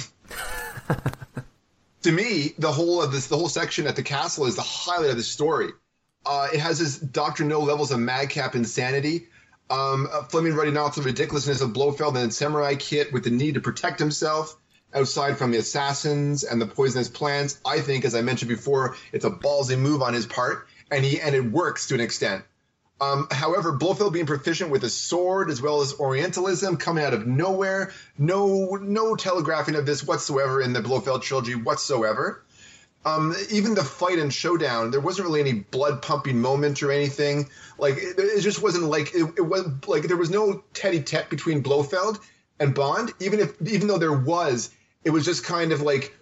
to 2.03 2.11
me, 2.11 2.53
the 2.57 2.71
whole 2.71 3.01
of 3.01 3.11
this 3.11 3.27
the 3.27 3.37
whole 3.37 3.49
section 3.49 3.87
at 3.87 3.95
the 3.95 4.03
castle 4.03 4.45
is 4.45 4.55
the 4.55 4.61
highlight 4.61 5.11
of 5.11 5.17
the 5.17 5.23
story. 5.23 5.69
Uh, 6.25 6.49
it 6.53 6.59
has 6.59 6.79
this 6.79 6.97
Doctor 6.97 7.43
No 7.43 7.61
levels 7.61 7.91
of 7.91 7.99
madcap 7.99 8.55
insanity. 8.55 9.27
Um, 9.69 10.07
uh, 10.11 10.23
Fleming 10.23 10.53
writing 10.53 10.77
off 10.77 10.95
the 10.95 11.01
ridiculousness 11.01 11.61
of 11.61 11.71
Blofeld 11.71 12.17
and 12.17 12.33
Samurai 12.33 12.75
Kit 12.75 13.13
with 13.13 13.23
the 13.23 13.29
need 13.29 13.53
to 13.53 13.61
protect 13.61 13.99
himself 13.99 14.57
outside 14.93 15.37
from 15.37 15.51
the 15.51 15.57
assassins 15.57 16.43
and 16.43 16.61
the 16.61 16.65
poisonous 16.67 17.07
plants. 17.07 17.59
I 17.65 17.79
think, 17.79 18.03
as 18.03 18.13
I 18.13 18.21
mentioned 18.21 18.49
before, 18.49 18.97
it's 19.13 19.25
a 19.25 19.29
ballsy 19.29 19.77
move 19.77 20.01
on 20.01 20.13
his 20.13 20.25
part, 20.25 20.67
and 20.91 21.05
he 21.05 21.21
and 21.21 21.33
it 21.33 21.45
works 21.45 21.87
to 21.87 21.95
an 21.95 22.01
extent. 22.01 22.43
Um, 23.01 23.27
however, 23.31 23.71
Blofeld 23.71 24.13
being 24.13 24.27
proficient 24.27 24.69
with 24.69 24.83
a 24.83 24.89
sword 24.89 25.49
as 25.49 25.59
well 25.59 25.81
as 25.81 25.99
Orientalism 25.99 26.77
coming 26.77 27.03
out 27.03 27.15
of 27.15 27.25
nowhere, 27.25 27.91
no 28.19 28.77
no 28.79 29.15
telegraphing 29.15 29.73
of 29.75 29.87
this 29.87 30.03
whatsoever 30.03 30.61
in 30.61 30.71
the 30.71 30.81
Blofeld 30.81 31.23
trilogy 31.23 31.55
whatsoever. 31.55 32.43
Um, 33.03 33.35
even 33.49 33.73
the 33.73 33.83
fight 33.83 34.19
and 34.19 34.31
showdown, 34.31 34.91
there 34.91 34.99
wasn't 34.99 35.27
really 35.27 35.39
any 35.39 35.53
blood 35.53 36.03
pumping 36.03 36.39
moment 36.39 36.83
or 36.83 36.91
anything. 36.91 37.49
Like 37.79 37.97
it, 37.97 38.19
it 38.19 38.41
just 38.41 38.61
wasn't 38.61 38.83
like 38.83 39.15
it, 39.15 39.33
it 39.35 39.41
was 39.41 39.65
like 39.87 40.03
there 40.03 40.15
was 40.15 40.29
no 40.29 40.63
tete-a-tete 40.73 41.27
between 41.31 41.63
Blofeld 41.63 42.19
and 42.59 42.75
Bond. 42.75 43.13
Even 43.19 43.39
if 43.39 43.59
even 43.63 43.87
though 43.87 43.97
there 43.97 44.13
was, 44.13 44.69
it 45.03 45.09
was 45.09 45.25
just 45.25 45.43
kind 45.43 45.71
of 45.71 45.81
like 45.81 46.15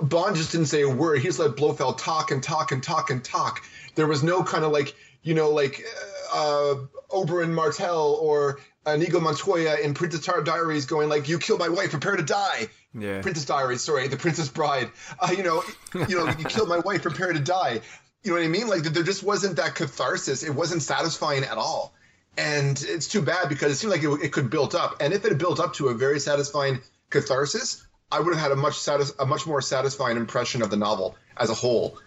Bond 0.00 0.36
just 0.36 0.52
didn't 0.52 0.66
say 0.66 0.82
a 0.82 0.88
word. 0.88 1.18
He 1.18 1.24
just 1.24 1.40
let 1.40 1.56
Blofeld 1.56 1.98
talk 1.98 2.30
and 2.30 2.40
talk 2.40 2.70
and 2.70 2.80
talk 2.80 3.10
and 3.10 3.24
talk. 3.24 3.64
There 3.96 4.06
was 4.06 4.22
no 4.22 4.44
kind 4.44 4.64
of 4.64 4.70
like 4.70 4.94
you 5.24 5.34
know 5.34 5.50
like 5.50 5.82
Oberyn 7.10 7.50
Martell 7.50 8.18
or 8.20 8.58
Inigo 8.86 9.20
Montoya 9.20 9.76
in 9.76 9.94
Princess 9.94 10.26
Diaries 10.44 10.86
going 10.86 11.08
like, 11.08 11.28
"You 11.28 11.38
killed 11.38 11.60
my 11.60 11.68
wife, 11.68 11.90
prepare 11.90 12.16
to 12.16 12.22
die." 12.22 12.68
Yeah. 12.94 13.22
Princess 13.22 13.44
Diaries, 13.44 13.82
sorry, 13.82 14.08
the 14.08 14.16
Princess 14.16 14.48
Bride. 14.48 14.90
Uh, 15.20 15.32
you 15.36 15.42
know, 15.42 15.62
you 15.94 16.18
know, 16.18 16.26
you 16.26 16.44
killed 16.44 16.68
my 16.68 16.78
wife, 16.78 17.02
prepare 17.02 17.32
to 17.32 17.38
die. 17.38 17.80
You 18.22 18.30
know 18.30 18.38
what 18.38 18.44
I 18.44 18.48
mean? 18.48 18.68
Like 18.68 18.82
there 18.82 19.02
just 19.02 19.22
wasn't 19.22 19.56
that 19.56 19.74
catharsis. 19.74 20.42
It 20.42 20.54
wasn't 20.54 20.82
satisfying 20.82 21.44
at 21.44 21.58
all, 21.58 21.94
and 22.36 22.82
it's 22.86 23.08
too 23.08 23.22
bad 23.22 23.48
because 23.48 23.72
it 23.72 23.76
seemed 23.76 23.92
like 23.92 24.02
it, 24.02 24.26
it 24.26 24.32
could 24.32 24.50
build 24.50 24.74
up. 24.74 24.96
And 25.00 25.12
if 25.12 25.24
it 25.24 25.30
had 25.30 25.38
built 25.38 25.60
up 25.60 25.74
to 25.74 25.88
a 25.88 25.94
very 25.94 26.20
satisfying 26.20 26.80
catharsis, 27.10 27.84
I 28.10 28.20
would 28.20 28.34
have 28.34 28.42
had 28.42 28.52
a 28.52 28.56
much 28.56 28.78
satis- 28.78 29.14
a 29.18 29.26
much 29.26 29.46
more 29.46 29.60
satisfying 29.62 30.16
impression 30.16 30.62
of 30.62 30.70
the 30.70 30.76
novel 30.76 31.16
as 31.36 31.50
a 31.50 31.54
whole. 31.54 31.98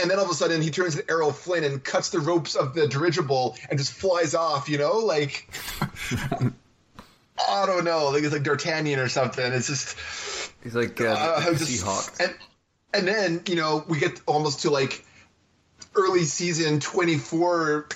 And 0.00 0.10
then 0.10 0.18
all 0.18 0.24
of 0.24 0.30
a 0.30 0.34
sudden, 0.34 0.62
he 0.62 0.70
turns 0.70 0.96
to 0.96 1.04
Errol 1.10 1.32
Flynn 1.32 1.64
and 1.64 1.82
cuts 1.82 2.10
the 2.10 2.20
ropes 2.20 2.54
of 2.54 2.74
the 2.74 2.88
dirigible 2.88 3.56
and 3.70 3.78
just 3.78 3.92
flies 3.92 4.34
off. 4.34 4.68
You 4.68 4.78
know, 4.78 4.98
like 4.98 5.48
I 7.48 7.66
don't 7.66 7.84
know, 7.84 8.10
like 8.10 8.22
it's 8.22 8.32
like 8.32 8.42
D'Artagnan 8.42 8.98
or 8.98 9.08
something. 9.08 9.44
It's 9.52 9.68
just 9.68 9.96
He's 10.62 10.74
like 10.74 11.00
uh, 11.00 11.04
uh, 11.06 11.50
the 11.50 11.56
just- 11.56 11.84
Seahawks. 11.84 12.20
And, 12.24 12.34
and 12.94 13.08
then, 13.08 13.42
you 13.48 13.56
know, 13.56 13.84
we 13.88 13.98
get 13.98 14.20
almost 14.26 14.60
to 14.62 14.70
like 14.70 15.04
early 15.94 16.24
season 16.24 16.80
24 16.80 17.88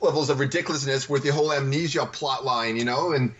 levels 0.00 0.30
of 0.30 0.40
ridiculousness 0.40 1.08
with 1.08 1.22
the 1.22 1.32
whole 1.32 1.52
amnesia 1.52 2.06
plot 2.06 2.44
line, 2.44 2.76
you 2.76 2.84
know, 2.84 3.12
and 3.12 3.34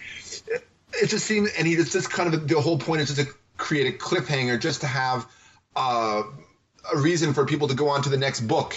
it, 0.46 0.66
it 0.94 1.06
just 1.08 1.26
seems, 1.26 1.50
and 1.58 1.66
he 1.66 1.76
just, 1.76 1.92
just 1.92 2.10
kind 2.10 2.32
of, 2.32 2.46
the 2.48 2.60
whole 2.60 2.78
point 2.78 3.00
is 3.02 3.14
just 3.14 3.28
to 3.28 3.34
create 3.56 3.94
a 3.94 3.98
cliffhanger, 3.98 4.60
just 4.60 4.82
to 4.82 4.86
have 4.86 5.26
uh, 5.76 6.22
a 6.92 6.98
reason 6.98 7.34
for 7.34 7.44
people 7.44 7.68
to 7.68 7.74
go 7.74 7.88
on 7.88 8.02
to 8.02 8.08
the 8.08 8.16
next 8.16 8.40
book. 8.40 8.74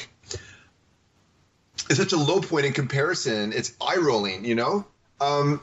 It's 1.89 1.97
such 1.97 2.13
a 2.13 2.17
low 2.17 2.41
point 2.41 2.65
in 2.65 2.73
comparison. 2.73 3.53
It's 3.53 3.73
eye 3.81 3.97
rolling, 3.97 4.45
you 4.45 4.55
know? 4.55 4.85
Um, 5.19 5.61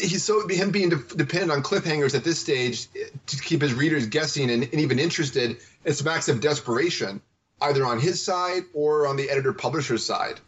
he's 0.00 0.24
so 0.24 0.46
him 0.48 0.70
being 0.70 0.90
de- 0.90 1.16
dependent 1.16 1.52
on 1.52 1.62
cliffhangers 1.62 2.14
at 2.14 2.24
this 2.24 2.38
stage 2.38 2.88
to 3.26 3.36
keep 3.40 3.60
his 3.60 3.74
readers 3.74 4.06
guessing 4.06 4.50
and, 4.50 4.62
and 4.62 4.74
even 4.74 4.98
interested 4.98 5.58
it's 5.84 6.06
acts 6.06 6.28
of 6.28 6.40
desperation 6.40 7.20
either 7.60 7.84
on 7.84 7.98
his 7.98 8.24
side 8.24 8.62
or 8.72 9.06
on 9.06 9.16
the 9.16 9.28
editor 9.28 9.52
publisher's 9.52 10.06
side 10.06 10.40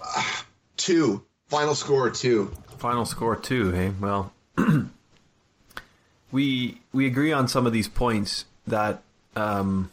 Ah, 0.00 0.46
two 0.76 1.24
final 1.48 1.74
score 1.74 2.10
two 2.10 2.52
Final 2.78 3.04
score 3.04 3.34
two. 3.34 3.72
Hey, 3.72 3.90
well, 4.00 4.32
we 6.30 6.80
we 6.92 7.06
agree 7.06 7.32
on 7.32 7.48
some 7.48 7.66
of 7.66 7.72
these 7.72 7.88
points 7.88 8.44
that 8.68 9.02
um, 9.38 9.90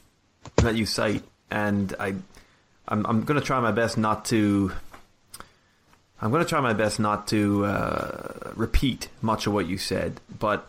that 0.57 0.75
you 0.75 0.85
cite, 0.85 1.23
and 1.51 1.93
I 1.99 2.15
I'm 2.87 3.05
I'm 3.05 3.23
going 3.23 3.39
to 3.39 3.45
try 3.45 3.59
my 3.59 3.71
best 3.71 3.97
not 3.97 4.25
to. 4.25 4.71
I'm 6.21 6.31
going 6.31 6.43
to 6.43 6.49
try 6.49 6.61
my 6.61 6.73
best 6.73 6.99
not 6.99 7.27
to 7.27 7.65
uh, 7.65 8.51
repeat 8.55 9.09
much 9.21 9.47
of 9.47 9.53
what 9.53 9.67
you 9.67 9.77
said, 9.77 10.19
but 10.39 10.67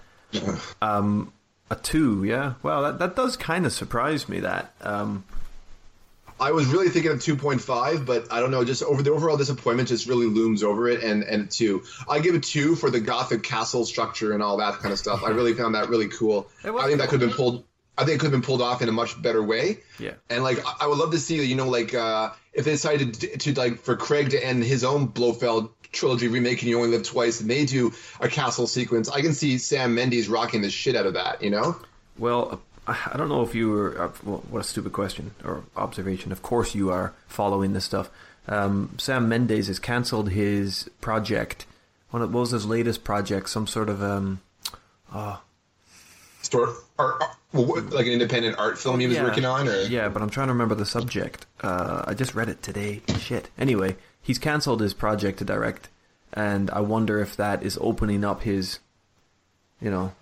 um, 0.82 1.32
a 1.70 1.77
two, 1.77 2.24
yeah. 2.24 2.55
Well, 2.62 2.82
that 2.82 2.98
that 2.98 3.16
does 3.16 3.36
kind 3.36 3.65
of 3.65 3.73
surprise 3.73 4.28
me. 4.28 4.40
That 4.40 4.73
um, 4.81 5.24
I 6.39 6.53
was 6.53 6.66
really 6.66 6.89
thinking 6.89 7.12
of 7.12 7.19
2.5, 7.19 8.05
but 8.05 8.31
I 8.31 8.40
don't 8.40 8.51
know. 8.51 8.65
Just 8.65 8.82
over 8.82 9.03
the 9.03 9.11
overall 9.11 9.36
disappointment 9.36 9.89
just 9.89 10.07
really 10.07 10.27
looms 10.27 10.62
over 10.62 10.89
it, 10.89 11.03
and 11.03 11.23
and 11.23 11.51
two. 11.51 11.85
I 12.09 12.19
give 12.19 12.35
it 12.35 12.43
two 12.43 12.74
for 12.74 12.90
the 12.90 13.01
Gothic 13.01 13.43
castle 13.43 13.85
structure 13.85 14.32
and 14.32 14.43
all 14.43 14.57
that 14.59 14.74
kind 14.81 14.93
of 14.93 14.98
stuff. 14.98 15.23
I 15.24 15.31
really 15.31 15.55
found 15.55 15.74
that 15.74 15.89
really 15.89 16.09
cool. 16.09 16.48
I 16.65 16.86
think 16.86 16.98
that 16.98 17.09
could 17.09 17.20
have 17.20 17.31
been 17.31 17.36
pulled. 17.36 17.65
I 17.98 18.05
think 18.05 18.16
it 18.16 18.18
could 18.20 18.27
have 18.27 18.32
been 18.32 18.43
pulled 18.43 18.62
off 18.62 18.82
in 18.82 18.89
a 18.89 18.93
much 18.93 19.20
better 19.20 19.43
way. 19.43 19.78
Yeah. 19.98 20.14
And 20.28 20.44
like, 20.44 20.59
I- 20.81 20.86
would 20.86 20.98
love 20.98 21.12
to 21.12 21.18
see, 21.18 21.43
you 21.44 21.55
know, 21.55 21.68
like 21.68 21.94
uh, 21.94 22.31
if 22.52 22.64
they 22.64 22.73
decided 22.73 23.14
to, 23.14 23.39
to 23.39 23.55
like 23.55 23.78
for 23.78 23.97
Craig 23.97 24.31
to 24.31 24.44
end 24.44 24.62
his 24.64 24.85
own 24.85 25.06
Blofeld 25.06 25.70
trilogy 25.93 26.28
remake 26.28 26.60
and 26.60 26.68
You 26.68 26.77
Only 26.78 26.90
Live 26.90 27.05
Twice, 27.06 27.40
and 27.40 27.48
they 27.48 27.64
do 27.64 27.93
a 28.20 28.28
castle 28.28 28.66
sequence. 28.66 29.09
I 29.09 29.23
can 29.23 29.32
see 29.32 29.56
Sam 29.59 29.94
Mendes 29.94 30.28
rocking 30.28 30.60
the 30.62 30.70
shit 30.70 30.94
out 30.97 31.06
of 31.06 31.14
that. 31.14 31.43
You 31.43 31.51
know. 31.51 31.77
Well, 32.18 32.60
I 32.86 32.97
I 33.12 33.16
don't 33.16 33.28
know 33.28 33.43
if 33.43 33.55
you 33.55 33.70
were. 33.70 34.01
Uh, 34.01 34.10
well, 34.24 34.44
what 34.51 34.60
a 34.60 34.64
stupid 34.64 34.93
question 34.93 35.35
or 35.44 35.64
observation. 35.77 36.32
Of 36.32 36.43
course, 36.43 36.74
you 36.74 36.90
are 36.90 37.14
following 37.28 37.73
this 37.73 37.85
stuff. 37.85 38.10
Um, 38.48 38.94
Sam 38.98 39.28
Mendes 39.28 39.66
has 39.68 39.78
cancelled 39.78 40.31
his 40.31 40.89
project. 41.01 41.66
What 42.10 42.20
what 42.20 42.31
was 42.31 42.51
his 42.51 42.66
latest 42.66 43.02
project? 43.05 43.48
Some 43.48 43.66
sort 43.66 43.89
of 43.89 44.02
um, 44.02 44.40
Store 46.47 46.74
art, 46.98 47.23
art- 47.52 47.93
like 47.93 48.06
an 48.06 48.12
independent 48.12 48.59
art 48.59 48.78
film 48.78 49.01
he 49.01 49.06
was 49.06 49.16
yeah, 49.16 49.24
working 49.24 49.44
on, 49.44 49.68
or 49.68 49.82
yeah, 49.82 50.09
but 50.09 50.23
I'm 50.23 50.31
trying 50.31 50.47
to 50.47 50.52
remember 50.52 50.74
the 50.74 50.86
subject. 50.86 51.44
Uh, 51.60 52.05
I 52.06 52.14
just 52.14 52.35
read 52.35 52.48
it 52.48 52.62
today. 52.62 53.02
Shit. 53.18 53.51
Anyway, 53.59 53.97
he's 54.23 54.39
cancelled 54.39 54.81
his 54.81 54.94
project 54.94 55.39
to 55.40 55.44
direct, 55.44 55.89
and 56.32 56.70
I 56.70 56.81
wonder 56.81 57.20
if 57.20 57.36
that 57.36 57.62
is 57.62 57.77
opening 57.81 58.24
up 58.24 58.43
his, 58.43 58.78
you 59.81 59.90
know, 59.90 60.12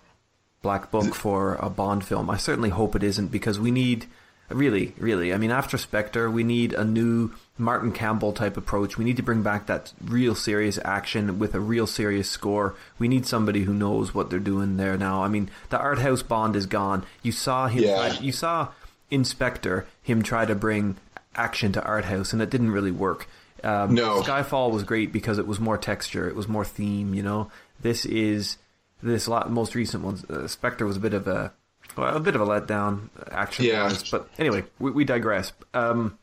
black 0.61 0.89
book 0.89 1.13
for 1.13 1.55
a 1.55 1.69
Bond 1.69 2.03
film. 2.03 2.29
I 2.29 2.37
certainly 2.37 2.69
hope 2.69 2.95
it 2.95 3.03
isn't 3.03 3.27
because 3.27 3.59
we 3.59 3.69
need 3.69 4.07
Really, 4.49 4.93
really. 4.97 5.33
I 5.33 5.37
mean, 5.37 5.51
after 5.51 5.77
Spectre, 5.77 6.29
we 6.29 6.43
need 6.43 6.73
a 6.73 6.83
new 6.83 7.31
Martin 7.57 7.91
Campbell 7.91 8.31
type 8.31 8.57
approach. 8.57 8.97
We 8.97 9.05
need 9.05 9.17
to 9.17 9.23
bring 9.23 9.41
back 9.41 9.65
that 9.65 9.91
real 10.03 10.35
serious 10.35 10.77
action 10.85 11.39
with 11.39 11.55
a 11.55 11.59
real 11.59 11.87
serious 11.87 12.29
score. 12.29 12.75
We 12.99 13.07
need 13.07 13.25
somebody 13.25 13.63
who 13.63 13.73
knows 13.73 14.13
what 14.13 14.29
they're 14.29 14.39
doing 14.39 14.77
there 14.77 14.97
now. 14.97 15.23
I 15.23 15.29
mean, 15.29 15.49
the 15.69 15.79
art 15.79 15.99
house 15.99 16.21
Bond 16.21 16.55
is 16.55 16.67
gone. 16.67 17.05
You 17.23 17.31
saw 17.31 17.67
him. 17.67 17.83
Yeah. 17.83 18.19
you 18.19 18.31
saw 18.31 18.69
in 19.09 19.23
Spectre 19.25 19.87
him 20.03 20.21
try 20.21 20.45
to 20.45 20.53
bring 20.55 20.97
action 21.35 21.71
to 21.73 21.83
art 21.83 22.05
house, 22.05 22.31
and 22.31 22.41
it 22.41 22.49
didn't 22.51 22.71
really 22.71 22.91
work. 22.91 23.27
Um, 23.63 23.95
No. 23.95 24.21
Skyfall 24.21 24.71
was 24.71 24.83
great 24.83 25.11
because 25.11 25.39
it 25.39 25.47
was 25.47 25.59
more 25.59 25.77
texture, 25.77 26.27
it 26.27 26.35
was 26.35 26.47
more 26.47 26.65
theme. 26.65 27.15
You 27.15 27.23
know, 27.23 27.51
this 27.81 28.05
is 28.05 28.57
this 29.01 29.27
lot, 29.27 29.49
most 29.49 29.73
recent 29.73 30.03
one. 30.03 30.19
Uh, 30.29 30.47
Spectre 30.47 30.85
was 30.85 30.97
a 30.97 30.99
bit 30.99 31.13
of 31.15 31.27
a 31.27 31.51
well, 31.95 32.15
a 32.15 32.19
bit 32.19 32.35
of 32.35 32.41
a 32.41 32.45
letdown 32.45 33.09
action. 33.31 33.65
Yeah. 33.65 33.93
but 34.11 34.29
anyway, 34.37 34.63
we, 34.79 34.91
we 34.91 35.03
digress. 35.05 35.53
Um, 35.73 36.17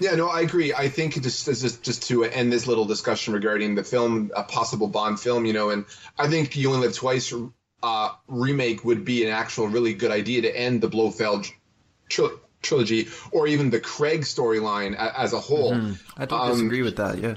Yeah, 0.00 0.14
no, 0.14 0.28
I 0.28 0.42
agree. 0.42 0.72
I 0.72 0.88
think 0.88 1.20
just 1.20 1.46
just 1.46 1.82
just 1.82 2.02
to 2.08 2.24
end 2.24 2.52
this 2.52 2.66
little 2.66 2.84
discussion 2.84 3.34
regarding 3.34 3.74
the 3.74 3.82
film, 3.84 4.30
a 4.36 4.44
possible 4.44 4.86
Bond 4.86 5.18
film, 5.18 5.44
you 5.44 5.52
know, 5.52 5.70
and 5.70 5.84
I 6.18 6.28
think 6.28 6.56
You 6.56 6.68
Only 6.72 6.86
Live 6.86 6.96
Twice 6.96 7.34
uh, 7.82 8.10
remake 8.28 8.84
would 8.84 9.04
be 9.04 9.24
an 9.24 9.30
actual 9.32 9.66
really 9.68 9.94
good 9.94 10.10
idea 10.12 10.42
to 10.42 10.56
end 10.56 10.80
the 10.80 10.88
Blofeld 10.88 11.46
tril- 12.10 12.38
trilogy 12.62 13.08
or 13.32 13.46
even 13.46 13.70
the 13.70 13.80
Craig 13.80 14.20
storyline 14.22 14.94
a- 14.94 15.18
as 15.18 15.32
a 15.32 15.40
whole. 15.40 15.74
I 16.16 16.24
don't 16.26 16.40
Um, 16.40 16.50
disagree 16.52 16.82
with 16.82 16.96
that. 16.96 17.18
Yeah. 17.18 17.34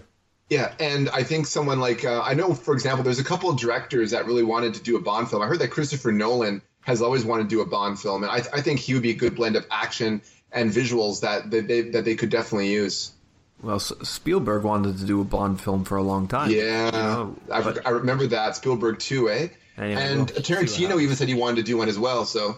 Yeah, 0.49 0.73
and 0.79 1.09
I 1.09 1.23
think 1.23 1.47
someone 1.47 1.79
like 1.79 2.03
uh, 2.05 2.21
I 2.21 2.33
know, 2.33 2.53
for 2.53 2.73
example, 2.73 3.03
there's 3.05 3.19
a 3.19 3.23
couple 3.23 3.49
of 3.49 3.57
directors 3.57 4.11
that 4.11 4.25
really 4.25 4.43
wanted 4.43 4.73
to 4.75 4.83
do 4.83 4.97
a 4.97 4.99
Bond 5.01 5.29
film. 5.29 5.41
I 5.41 5.47
heard 5.47 5.59
that 5.59 5.69
Christopher 5.71 6.11
Nolan 6.11 6.61
has 6.81 7.01
always 7.01 7.23
wanted 7.23 7.43
to 7.43 7.49
do 7.49 7.61
a 7.61 7.65
Bond 7.65 7.99
film, 7.99 8.23
and 8.23 8.31
I, 8.31 8.37
I 8.53 8.61
think 8.61 8.79
he 8.79 8.93
would 8.93 9.03
be 9.03 9.11
a 9.11 9.15
good 9.15 9.35
blend 9.35 9.55
of 9.55 9.65
action 9.71 10.21
and 10.51 10.71
visuals 10.71 11.21
that 11.21 11.49
that 11.51 11.67
they, 11.67 11.81
that 11.81 12.05
they 12.05 12.15
could 12.15 12.29
definitely 12.29 12.71
use. 12.71 13.11
Well, 13.61 13.79
Spielberg 13.79 14.63
wanted 14.63 14.97
to 14.97 15.05
do 15.05 15.21
a 15.21 15.23
Bond 15.23 15.61
film 15.61 15.83
for 15.85 15.95
a 15.97 16.01
long 16.03 16.27
time. 16.27 16.49
Yeah, 16.49 16.85
you 16.87 16.91
know, 16.91 17.35
I, 17.51 17.61
but- 17.61 17.85
I 17.85 17.91
remember 17.91 18.25
that 18.27 18.55
Spielberg 18.55 18.99
too, 18.99 19.29
eh? 19.29 19.49
And 19.77 20.17
we'll 20.17 20.25
Tarantino 20.41 21.01
even 21.01 21.15
said 21.15 21.27
he 21.27 21.33
wanted 21.33 21.57
to 21.57 21.63
do 21.63 21.77
one 21.77 21.87
as 21.89 21.97
well. 21.97 22.25
So 22.25 22.57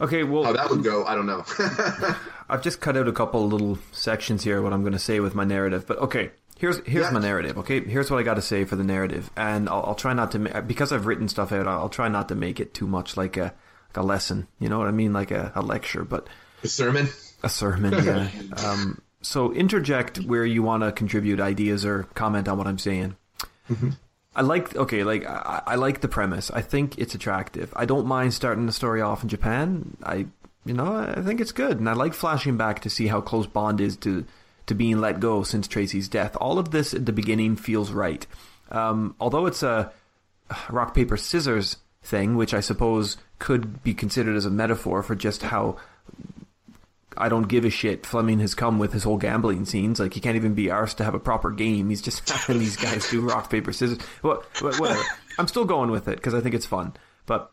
okay, 0.00 0.22
well, 0.22 0.44
how 0.44 0.52
that 0.52 0.70
would 0.70 0.82
go, 0.84 1.04
I 1.04 1.14
don't 1.14 1.26
know. 1.26 1.44
I've 2.48 2.62
just 2.62 2.80
cut 2.80 2.96
out 2.96 3.08
a 3.08 3.12
couple 3.12 3.46
little 3.46 3.78
sections 3.92 4.44
here. 4.44 4.62
What 4.62 4.72
I'm 4.72 4.80
going 4.82 4.92
to 4.94 4.98
say 4.98 5.20
with 5.20 5.34
my 5.34 5.44
narrative, 5.44 5.86
but 5.86 5.98
okay. 5.98 6.30
Here's 6.58 6.78
here's 6.86 7.06
Yeah. 7.06 7.10
my 7.12 7.20
narrative. 7.20 7.56
Okay, 7.58 7.80
here's 7.80 8.10
what 8.10 8.18
I 8.18 8.22
got 8.24 8.34
to 8.34 8.42
say 8.42 8.64
for 8.64 8.76
the 8.76 8.84
narrative, 8.84 9.30
and 9.36 9.68
I'll, 9.68 9.84
I'll 9.86 9.94
try 9.94 10.12
not 10.12 10.32
to 10.32 10.38
ma- 10.38 10.60
because 10.60 10.92
I've 10.92 11.06
written 11.06 11.28
stuff 11.28 11.52
out. 11.52 11.66
I'll 11.66 11.88
try 11.88 12.08
not 12.08 12.28
to 12.28 12.34
make 12.34 12.60
it 12.60 12.74
too 12.74 12.86
much 12.86 13.16
like 13.16 13.36
a 13.36 13.54
like 13.88 13.96
a 13.96 14.02
lesson. 14.02 14.48
You 14.58 14.68
know 14.68 14.78
what 14.78 14.88
I 14.88 14.90
mean, 14.92 15.12
like 15.12 15.30
a, 15.30 15.52
a 15.54 15.62
lecture, 15.62 16.04
but 16.04 16.26
a 16.62 16.68
sermon. 16.68 17.08
a 17.42 17.48
sermon. 17.48 18.04
Yeah. 18.04 18.28
um, 18.66 19.00
so 19.22 19.52
interject 19.52 20.18
where 20.18 20.44
you 20.44 20.62
want 20.62 20.82
to 20.82 20.92
contribute 20.92 21.40
ideas 21.40 21.84
or 21.86 22.04
comment 22.14 22.48
on 22.48 22.58
what 22.58 22.66
I'm 22.66 22.78
saying. 22.78 23.16
I 24.34 24.42
like 24.42 24.74
okay, 24.76 25.04
like 25.04 25.26
I, 25.26 25.62
I 25.66 25.74
like 25.76 26.00
the 26.00 26.08
premise. 26.08 26.50
I 26.50 26.60
think 26.62 26.98
it's 26.98 27.14
attractive. 27.14 27.72
I 27.76 27.84
don't 27.86 28.06
mind 28.06 28.34
starting 28.34 28.66
the 28.66 28.72
story 28.72 29.00
off 29.00 29.22
in 29.22 29.28
Japan. 29.28 29.96
I 30.02 30.26
you 30.64 30.74
know 30.74 30.94
I 31.16 31.22
think 31.22 31.40
it's 31.40 31.52
good, 31.52 31.78
and 31.78 31.88
I 31.88 31.92
like 31.92 32.14
flashing 32.14 32.56
back 32.56 32.80
to 32.82 32.90
see 32.90 33.06
how 33.08 33.20
close 33.20 33.46
Bond 33.46 33.80
is 33.80 33.96
to 33.98 34.24
to 34.68 34.74
being 34.74 35.00
let 35.00 35.20
go 35.20 35.42
since 35.42 35.68
Tracy's 35.68 36.08
death. 36.08 36.36
All 36.40 36.58
of 36.58 36.70
this 36.70 36.94
at 36.94 37.06
the 37.06 37.12
beginning 37.12 37.56
feels 37.56 37.90
right. 37.90 38.26
Um, 38.70 39.14
although 39.20 39.46
it's 39.46 39.62
a 39.62 39.92
rock 40.70 40.94
paper 40.94 41.16
scissors 41.16 41.76
thing, 42.02 42.36
which 42.36 42.54
I 42.54 42.60
suppose 42.60 43.16
could 43.38 43.82
be 43.82 43.94
considered 43.94 44.36
as 44.36 44.46
a 44.46 44.50
metaphor 44.50 45.02
for 45.02 45.14
just 45.14 45.42
how 45.42 45.76
I 47.16 47.28
don't 47.28 47.48
give 47.48 47.64
a 47.64 47.70
shit. 47.70 48.06
Fleming 48.06 48.38
has 48.40 48.54
come 48.54 48.78
with 48.78 48.92
his 48.92 49.02
whole 49.02 49.16
gambling 49.16 49.64
scenes. 49.64 49.98
Like 49.98 50.14
he 50.14 50.20
can't 50.20 50.36
even 50.36 50.54
be 50.54 50.66
arsed 50.66 50.96
to 50.96 51.04
have 51.04 51.14
a 51.14 51.20
proper 51.20 51.50
game. 51.50 51.88
He's 51.88 52.02
just 52.02 52.28
having 52.30 52.60
these 52.60 52.76
guys 52.76 53.10
do 53.10 53.20
rock 53.20 53.50
paper 53.50 53.72
scissors. 53.72 53.98
Well, 54.22 54.42
whatever. 54.60 55.02
I'm 55.38 55.48
still 55.48 55.64
going 55.64 55.90
with 55.90 56.08
it 56.08 56.16
because 56.16 56.34
I 56.34 56.40
think 56.40 56.54
it's 56.54 56.66
fun. 56.66 56.94
But 57.26 57.52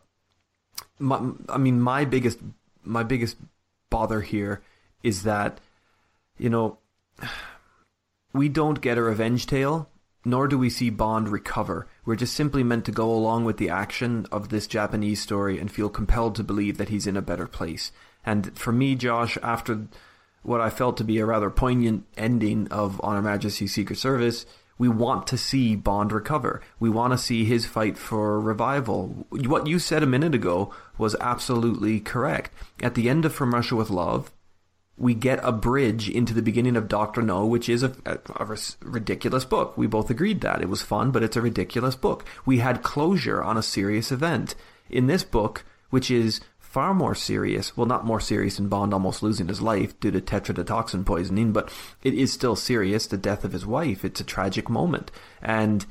my, 0.98 1.20
I 1.48 1.58
mean, 1.58 1.80
my 1.80 2.04
biggest 2.04 2.38
my 2.84 3.02
biggest 3.02 3.36
bother 3.90 4.20
here 4.20 4.62
is 5.02 5.24
that 5.24 5.60
you 6.38 6.48
know 6.48 6.78
we 8.32 8.48
don't 8.48 8.80
get 8.80 8.98
a 8.98 9.02
revenge 9.02 9.46
tale, 9.46 9.88
nor 10.24 10.48
do 10.48 10.58
we 10.58 10.70
see 10.70 10.90
Bond 10.90 11.28
recover. 11.28 11.86
We're 12.04 12.16
just 12.16 12.34
simply 12.34 12.62
meant 12.62 12.84
to 12.86 12.92
go 12.92 13.10
along 13.10 13.44
with 13.44 13.58
the 13.58 13.70
action 13.70 14.26
of 14.32 14.48
this 14.48 14.66
Japanese 14.66 15.20
story 15.20 15.58
and 15.58 15.70
feel 15.70 15.88
compelled 15.88 16.34
to 16.36 16.44
believe 16.44 16.78
that 16.78 16.88
he's 16.88 17.06
in 17.06 17.16
a 17.16 17.22
better 17.22 17.46
place. 17.46 17.92
And 18.24 18.56
for 18.58 18.72
me, 18.72 18.96
Josh, 18.96 19.38
after 19.42 19.86
what 20.42 20.60
I 20.60 20.70
felt 20.70 20.96
to 20.98 21.04
be 21.04 21.18
a 21.18 21.26
rather 21.26 21.50
poignant 21.50 22.06
ending 22.16 22.68
of 22.68 23.00
On 23.02 23.14
Her 23.14 23.22
Majesty's 23.22 23.74
Secret 23.74 23.98
Service, 23.98 24.46
we 24.78 24.88
want 24.88 25.26
to 25.28 25.38
see 25.38 25.74
Bond 25.74 26.12
recover. 26.12 26.60
We 26.78 26.90
want 26.90 27.12
to 27.12 27.18
see 27.18 27.44
his 27.44 27.66
fight 27.66 27.96
for 27.96 28.38
revival. 28.40 29.26
What 29.30 29.66
you 29.66 29.78
said 29.78 30.02
a 30.02 30.06
minute 30.06 30.34
ago 30.34 30.74
was 30.98 31.16
absolutely 31.20 32.00
correct. 32.00 32.52
At 32.82 32.94
the 32.94 33.08
end 33.08 33.24
of 33.24 33.34
From 33.34 33.54
Russia 33.54 33.76
with 33.76 33.90
Love, 33.90 34.30
we 34.98 35.14
get 35.14 35.40
a 35.42 35.52
bridge 35.52 36.08
into 36.08 36.32
the 36.32 36.42
beginning 36.42 36.76
of 36.76 36.88
Doctor 36.88 37.20
No, 37.20 37.44
which 37.44 37.68
is 37.68 37.82
a, 37.82 37.94
a, 38.06 38.18
a 38.36 38.56
ridiculous 38.82 39.44
book. 39.44 39.76
We 39.76 39.86
both 39.86 40.10
agreed 40.10 40.40
that 40.40 40.62
it 40.62 40.68
was 40.68 40.82
fun, 40.82 41.10
but 41.10 41.22
it's 41.22 41.36
a 41.36 41.42
ridiculous 41.42 41.96
book. 41.96 42.24
We 42.46 42.58
had 42.58 42.82
closure 42.82 43.42
on 43.42 43.56
a 43.56 43.62
serious 43.62 44.10
event 44.10 44.54
in 44.88 45.06
this 45.06 45.22
book, 45.22 45.64
which 45.90 46.10
is 46.10 46.40
far 46.58 46.94
more 46.94 47.14
serious. 47.14 47.76
Well, 47.76 47.86
not 47.86 48.06
more 48.06 48.20
serious 48.20 48.56
than 48.56 48.68
Bond 48.68 48.94
almost 48.94 49.22
losing 49.22 49.48
his 49.48 49.60
life 49.60 49.98
due 50.00 50.10
to 50.10 50.20
tetrodotoxin 50.20 51.04
poisoning, 51.04 51.52
but 51.52 51.70
it 52.02 52.14
is 52.14 52.32
still 52.32 52.56
serious. 52.56 53.06
The 53.06 53.16
death 53.16 53.44
of 53.44 53.52
his 53.52 53.66
wife. 53.66 54.04
It's 54.04 54.20
a 54.20 54.24
tragic 54.24 54.70
moment, 54.70 55.10
and 55.42 55.84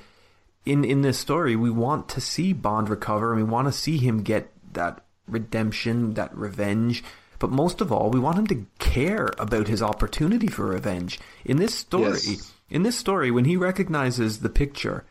in 0.65 0.83
in 0.83 1.01
this 1.01 1.19
story, 1.19 1.55
we 1.55 1.69
want 1.69 2.09
to 2.09 2.21
see 2.21 2.53
Bond 2.53 2.89
recover, 2.89 3.33
and 3.33 3.43
we 3.43 3.51
want 3.51 3.67
to 3.67 3.71
see 3.71 3.97
him 3.97 4.23
get 4.23 4.51
that 4.73 5.03
redemption, 5.27 6.15
that 6.15 6.35
revenge. 6.35 7.03
But 7.39 7.51
most 7.51 7.81
of 7.81 7.91
all, 7.91 8.09
we 8.09 8.19
want 8.19 8.37
him 8.37 8.47
to 8.47 8.65
care 8.79 9.29
about 9.37 9.67
his 9.67 9.81
opportunity 9.81 10.47
for 10.47 10.65
revenge. 10.65 11.19
In 11.43 11.57
this 11.57 11.75
story, 11.75 12.19
Yes. 12.25 12.53
in 12.69 12.83
this 12.83 12.97
story, 12.97 13.31
when 13.31 13.45
he 13.45 13.57
recognizes 13.57 14.39
the 14.39 14.49
picture 14.49 15.03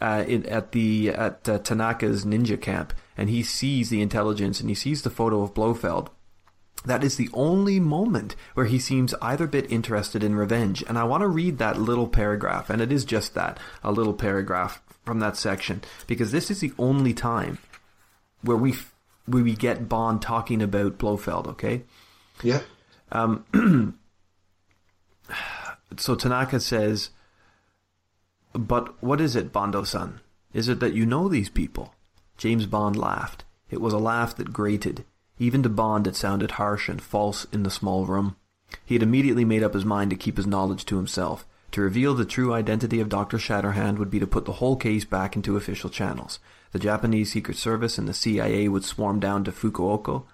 uh, 0.00 0.24
in, 0.26 0.46
at 0.46 0.72
the 0.72 1.10
at 1.10 1.48
uh, 1.48 1.58
Tanaka's 1.58 2.24
ninja 2.24 2.60
camp, 2.60 2.92
and 3.16 3.28
he 3.28 3.42
sees 3.42 3.90
the 3.90 4.00
intelligence 4.02 4.60
and 4.60 4.68
he 4.68 4.74
sees 4.74 5.02
the 5.02 5.10
photo 5.10 5.42
of 5.42 5.54
Blofeld, 5.54 6.10
that 6.84 7.02
is 7.02 7.16
the 7.16 7.28
only 7.32 7.80
moment 7.80 8.36
where 8.54 8.66
he 8.66 8.78
seems 8.78 9.12
either 9.20 9.48
bit 9.48 9.70
interested 9.70 10.22
in 10.22 10.36
revenge. 10.36 10.84
And 10.88 10.96
I 10.96 11.04
want 11.04 11.22
to 11.22 11.28
read 11.28 11.58
that 11.58 11.80
little 11.80 12.06
paragraph, 12.06 12.70
and 12.70 12.80
it 12.80 12.92
is 12.92 13.04
just 13.04 13.34
that 13.34 13.58
a 13.82 13.90
little 13.90 14.14
paragraph 14.14 14.80
from 15.04 15.18
that 15.20 15.36
section, 15.36 15.82
because 16.06 16.30
this 16.30 16.50
is 16.50 16.60
the 16.60 16.72
only 16.78 17.12
time 17.14 17.58
where 18.42 18.56
we 18.56 18.74
where 19.28 19.42
we 19.42 19.54
get 19.54 19.88
Bond 19.88 20.22
talking 20.22 20.62
about 20.62 20.98
Blofeld. 20.98 21.46
Okay, 21.48 21.84
Yeah. 22.42 22.62
Um, 23.10 23.44
so 25.96 26.14
Tanaka 26.14 26.60
says, 26.60 27.10
"But 28.52 29.02
what 29.02 29.20
is 29.20 29.36
it, 29.36 29.52
Bondo-san? 29.52 30.20
Is 30.52 30.68
it 30.68 30.80
that 30.80 30.94
you 30.94 31.06
know 31.06 31.28
these 31.28 31.48
people?" 31.48 31.94
James 32.36 32.66
Bond 32.66 32.96
laughed. 32.96 33.44
It 33.70 33.80
was 33.80 33.92
a 33.92 33.98
laugh 33.98 34.36
that 34.36 34.52
grated. 34.52 35.04
Even 35.38 35.62
to 35.62 35.68
Bond 35.68 36.06
it 36.06 36.16
sounded 36.16 36.52
harsh 36.52 36.88
and 36.88 37.00
false 37.00 37.46
in 37.52 37.62
the 37.62 37.70
small 37.70 38.06
room. 38.06 38.36
He 38.84 38.94
had 38.94 39.02
immediately 39.02 39.44
made 39.44 39.62
up 39.62 39.74
his 39.74 39.84
mind 39.84 40.10
to 40.10 40.16
keep 40.16 40.36
his 40.36 40.46
knowledge 40.46 40.84
to 40.86 40.96
himself. 40.96 41.46
To 41.72 41.80
reveal 41.80 42.14
the 42.14 42.24
true 42.24 42.52
identity 42.52 42.98
of 43.00 43.08
Dr. 43.08 43.38
Shatterhand 43.38 43.98
would 43.98 44.10
be 44.10 44.18
to 44.20 44.26
put 44.26 44.46
the 44.46 44.54
whole 44.54 44.76
case 44.76 45.04
back 45.04 45.36
into 45.36 45.56
official 45.56 45.90
channels. 45.90 46.38
The 46.72 46.78
Japanese 46.78 47.32
Secret 47.32 47.56
Service 47.56 47.98
and 47.98 48.08
the 48.08 48.14
CIA 48.14 48.68
would 48.68 48.84
swarm 48.84 49.20
down 49.20 49.44
to 49.44 49.52
Fukuoka. 49.52 50.24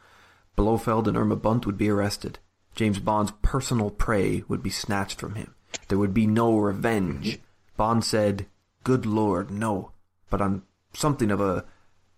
Blofeld 0.56 1.08
and 1.08 1.16
Irma 1.16 1.36
Bunt 1.36 1.66
would 1.66 1.78
be 1.78 1.88
arrested. 1.88 2.38
James 2.74 2.98
Bond's 2.98 3.32
personal 3.42 3.90
prey 3.90 4.42
would 4.48 4.62
be 4.62 4.70
snatched 4.70 5.20
from 5.20 5.36
him. 5.36 5.54
There 5.88 5.98
would 5.98 6.14
be 6.14 6.26
no 6.26 6.56
revenge. 6.56 7.38
Bond 7.76 8.04
said, 8.04 8.46
Good 8.82 9.06
Lord, 9.06 9.50
no. 9.50 9.92
But 10.30 10.42
I'm 10.42 10.64
something 10.92 11.30
of 11.30 11.40
a 11.40 11.64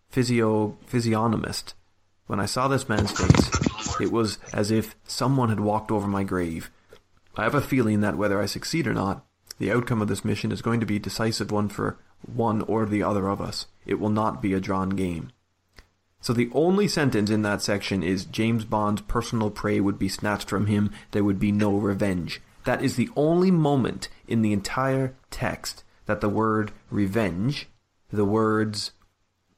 physio 0.09 0.76
physiognomist. 0.86 1.74
When 2.26 2.40
I 2.40 2.47
saw 2.47 2.68
this 2.68 2.88
man's 2.88 3.12
face, 3.12 4.01
it 4.01 4.10
was 4.10 4.38
as 4.52 4.70
if 4.70 4.97
someone 5.05 5.48
had 5.48 5.60
walked 5.60 5.90
over 5.90 6.06
my 6.06 6.24
grave. 6.24 6.70
I 7.36 7.44
have 7.44 7.55
a 7.55 7.60
feeling 7.60 8.01
that 8.01 8.16
whether 8.16 8.40
I 8.40 8.47
succeed 8.47 8.86
or 8.86 8.94
not, 8.94 9.24
the 9.59 9.70
outcome 9.70 10.02
of 10.02 10.09
this 10.09 10.24
mission 10.24 10.52
is 10.52 10.62
going 10.62 10.80
to 10.80 10.86
be 10.86 10.97
a 10.97 11.01
decisive 11.01 11.51
one 11.51 11.68
for 11.68 11.98
one 12.28 12.62
or 12.62 12.86
the 12.86 13.02
other 13.02 13.28
of 13.28 13.40
us. 13.40 13.66
It 13.84 14.00
will 14.00 14.10
not 14.10 14.42
be 14.42 14.52
a 14.52 14.60
drawn 14.60 14.90
game. 14.90 15.30
So 16.20 16.32
the 16.32 16.50
only 16.52 16.88
sentence 16.88 17.30
in 17.30 17.42
that 17.42 17.62
section 17.62 18.02
is 18.02 18.24
James 18.24 18.64
Bond's 18.64 19.02
personal 19.02 19.50
prey 19.50 19.80
would 19.80 19.98
be 19.98 20.08
snatched 20.08 20.48
from 20.48 20.66
him. 20.66 20.90
There 21.12 21.24
would 21.24 21.38
be 21.38 21.52
no 21.52 21.76
revenge. 21.76 22.40
That 22.64 22.82
is 22.82 22.96
the 22.96 23.10
only 23.14 23.52
moment 23.52 24.08
in 24.26 24.42
the 24.42 24.52
entire 24.52 25.14
text 25.30 25.84
that 26.06 26.20
the 26.20 26.28
word 26.28 26.72
revenge, 26.90 27.68
the 28.10 28.24
words 28.24 28.92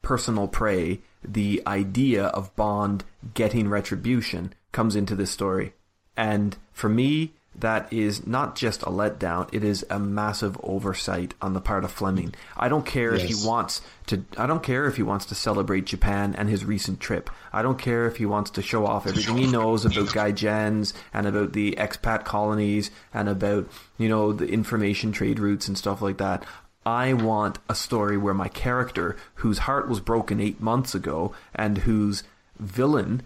personal 0.02 0.48
prey, 0.48 1.00
the 1.22 1.62
idea 1.66 2.26
of 2.26 2.54
Bond 2.54 3.04
getting 3.34 3.68
retribution 3.68 4.52
comes 4.72 4.94
into 4.94 5.14
this 5.14 5.30
story. 5.30 5.72
And 6.16 6.56
for 6.72 6.88
me, 6.88 7.34
that 7.60 7.92
is 7.92 8.26
not 8.26 8.56
just 8.56 8.82
a 8.82 8.86
letdown, 8.86 9.48
it 9.52 9.64
is 9.64 9.84
a 9.90 9.98
massive 9.98 10.58
oversight 10.62 11.34
on 11.42 11.52
the 11.52 11.60
part 11.60 11.84
of 11.84 11.90
Fleming. 11.90 12.34
I 12.56 12.68
don't 12.68 12.86
care 12.86 13.14
yes. 13.14 13.24
if 13.24 13.28
he 13.28 13.46
wants 13.46 13.82
to 14.06 14.24
I 14.36 14.46
don't 14.46 14.62
care 14.62 14.86
if 14.86 14.96
he 14.96 15.02
wants 15.02 15.26
to 15.26 15.34
celebrate 15.34 15.84
Japan 15.84 16.34
and 16.36 16.48
his 16.48 16.64
recent 16.64 17.00
trip. 17.00 17.30
I 17.52 17.62
don't 17.62 17.78
care 17.78 18.06
if 18.06 18.16
he 18.16 18.26
wants 18.26 18.50
to 18.52 18.62
show 18.62 18.86
off 18.86 19.06
everything 19.06 19.36
he 19.36 19.46
knows 19.46 19.84
about 19.84 20.08
gaijins 20.08 20.92
and 21.12 21.26
about 21.26 21.52
the 21.52 21.72
expat 21.72 22.24
colonies 22.24 22.90
and 23.12 23.28
about, 23.28 23.68
you 23.96 24.08
know, 24.08 24.32
the 24.32 24.46
information 24.46 25.12
trade 25.12 25.38
routes 25.38 25.68
and 25.68 25.76
stuff 25.76 26.00
like 26.00 26.18
that. 26.18 26.44
I 26.86 27.12
want 27.12 27.58
a 27.68 27.74
story 27.74 28.16
where 28.16 28.34
my 28.34 28.48
character, 28.48 29.16
whose 29.36 29.58
heart 29.58 29.88
was 29.88 30.00
broken 30.00 30.40
eight 30.40 30.60
months 30.60 30.94
ago 30.94 31.34
and 31.54 31.78
whose 31.78 32.22
villain 32.58 33.22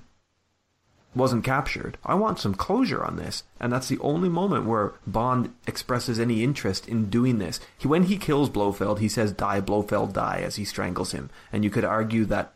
wasn't 1.14 1.44
captured. 1.44 1.98
I 2.04 2.14
want 2.14 2.38
some 2.38 2.54
closure 2.54 3.04
on 3.04 3.16
this, 3.16 3.42
and 3.60 3.72
that's 3.72 3.88
the 3.88 3.98
only 3.98 4.28
moment 4.28 4.66
where 4.66 4.94
Bond 5.06 5.52
expresses 5.66 6.18
any 6.18 6.42
interest 6.42 6.88
in 6.88 7.10
doing 7.10 7.38
this. 7.38 7.60
He, 7.76 7.86
when 7.86 8.04
he 8.04 8.16
kills 8.16 8.48
Blofeld, 8.48 9.00
he 9.00 9.08
says, 9.08 9.32
"Die, 9.32 9.60
Blofeld, 9.60 10.12
die," 10.12 10.40
as 10.44 10.56
he 10.56 10.64
strangles 10.64 11.12
him, 11.12 11.30
and 11.52 11.64
you 11.64 11.70
could 11.70 11.84
argue 11.84 12.24
that 12.26 12.54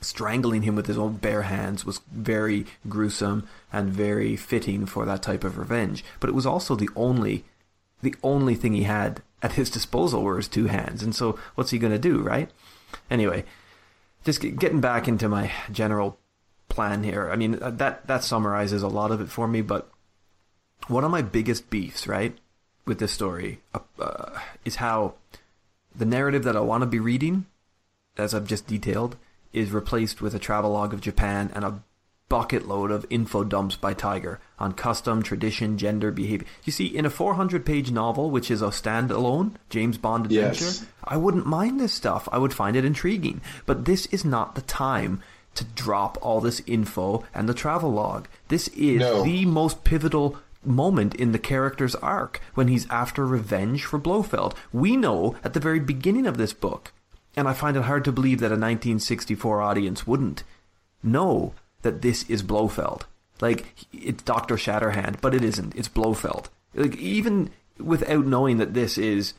strangling 0.00 0.62
him 0.62 0.76
with 0.76 0.86
his 0.86 0.98
own 0.98 1.14
bare 1.14 1.42
hands 1.42 1.84
was 1.84 2.00
very 2.12 2.66
gruesome 2.88 3.48
and 3.72 3.90
very 3.90 4.36
fitting 4.36 4.86
for 4.86 5.04
that 5.04 5.22
type 5.22 5.42
of 5.42 5.58
revenge. 5.58 6.04
But 6.20 6.30
it 6.30 6.34
was 6.34 6.46
also 6.46 6.76
the 6.76 6.90
only, 6.94 7.44
the 8.00 8.14
only 8.22 8.54
thing 8.54 8.74
he 8.74 8.84
had 8.84 9.22
at 9.42 9.52
his 9.52 9.70
disposal 9.70 10.22
were 10.22 10.36
his 10.36 10.48
two 10.48 10.66
hands, 10.66 11.02
and 11.02 11.14
so 11.14 11.38
what's 11.56 11.70
he 11.70 11.78
going 11.78 11.92
to 11.92 11.98
do, 11.98 12.20
right? 12.20 12.50
Anyway, 13.10 13.44
just 14.24 14.40
getting 14.40 14.80
back 14.80 15.08
into 15.08 15.28
my 15.28 15.50
general 15.70 16.18
plan 16.68 17.02
here. 17.02 17.30
I 17.30 17.36
mean, 17.36 17.62
uh, 17.62 17.70
that 17.70 18.06
that 18.06 18.24
summarizes 18.24 18.82
a 18.82 18.88
lot 18.88 19.10
of 19.10 19.20
it 19.20 19.28
for 19.28 19.48
me. 19.48 19.62
But 19.62 19.90
one 20.86 21.04
of 21.04 21.10
my 21.10 21.22
biggest 21.22 21.70
beefs, 21.70 22.06
right, 22.06 22.36
with 22.86 22.98
this 22.98 23.12
story, 23.12 23.60
uh, 23.74 23.80
uh, 23.98 24.38
is 24.64 24.76
how 24.76 25.14
the 25.94 26.04
narrative 26.04 26.44
that 26.44 26.56
I 26.56 26.60
want 26.60 26.82
to 26.82 26.86
be 26.86 27.00
reading, 27.00 27.46
as 28.16 28.34
I've 28.34 28.46
just 28.46 28.66
detailed, 28.66 29.16
is 29.52 29.72
replaced 29.72 30.20
with 30.20 30.34
a 30.34 30.38
travelogue 30.38 30.92
of 30.92 31.00
Japan 31.00 31.50
and 31.54 31.64
a 31.64 31.82
bucket 32.28 32.68
load 32.68 32.90
of 32.90 33.06
info 33.08 33.42
dumps 33.42 33.76
by 33.76 33.94
Tiger 33.94 34.38
on 34.58 34.72
custom, 34.72 35.22
tradition, 35.22 35.78
gender, 35.78 36.10
behavior. 36.10 36.46
You 36.64 36.72
see, 36.72 36.86
in 36.86 37.06
a 37.06 37.10
400 37.10 37.64
page 37.64 37.90
novel, 37.90 38.30
which 38.30 38.50
is 38.50 38.60
a 38.60 38.66
standalone 38.66 39.52
James 39.70 39.96
Bond 39.96 40.26
adventure, 40.26 40.64
yes. 40.64 40.86
I 41.02 41.16
wouldn't 41.16 41.46
mind 41.46 41.80
this 41.80 41.94
stuff. 41.94 42.28
I 42.30 42.38
would 42.38 42.52
find 42.52 42.76
it 42.76 42.84
intriguing. 42.84 43.40
But 43.66 43.86
this 43.86 44.06
is 44.06 44.24
not 44.24 44.54
the 44.54 44.62
time 44.62 45.22
to 45.58 45.64
drop 45.64 46.18
all 46.22 46.40
this 46.40 46.62
info 46.66 47.24
and 47.34 47.48
the 47.48 47.54
travel 47.54 47.92
log. 47.92 48.28
This 48.48 48.68
is 48.68 49.00
no. 49.00 49.22
the 49.22 49.44
most 49.44 49.84
pivotal 49.84 50.38
moment 50.64 51.14
in 51.14 51.32
the 51.32 51.38
character's 51.38 51.94
arc 51.96 52.40
when 52.54 52.68
he's 52.68 52.88
after 52.90 53.26
revenge 53.26 53.84
for 53.84 53.98
Blofeld. 53.98 54.54
We 54.72 54.96
know 54.96 55.36
at 55.44 55.54
the 55.54 55.60
very 55.60 55.80
beginning 55.80 56.26
of 56.26 56.36
this 56.36 56.52
book, 56.52 56.92
and 57.36 57.48
I 57.48 57.52
find 57.52 57.76
it 57.76 57.84
hard 57.84 58.04
to 58.04 58.12
believe 58.12 58.40
that 58.40 58.46
a 58.46 58.58
1964 58.58 59.60
audience 59.60 60.06
wouldn't 60.06 60.44
know 61.02 61.54
that 61.82 62.02
this 62.02 62.28
is 62.28 62.42
Blofeld. 62.42 63.06
Like 63.40 63.86
it's 63.92 64.22
Doctor 64.22 64.56
Shatterhand, 64.56 65.20
but 65.20 65.34
it 65.34 65.42
isn't. 65.42 65.74
It's 65.76 65.88
Blofeld. 65.88 66.48
Like 66.74 66.96
even 66.96 67.50
without 67.78 68.26
knowing 68.26 68.58
that 68.58 68.74
this 68.74 68.98
is 68.98 69.34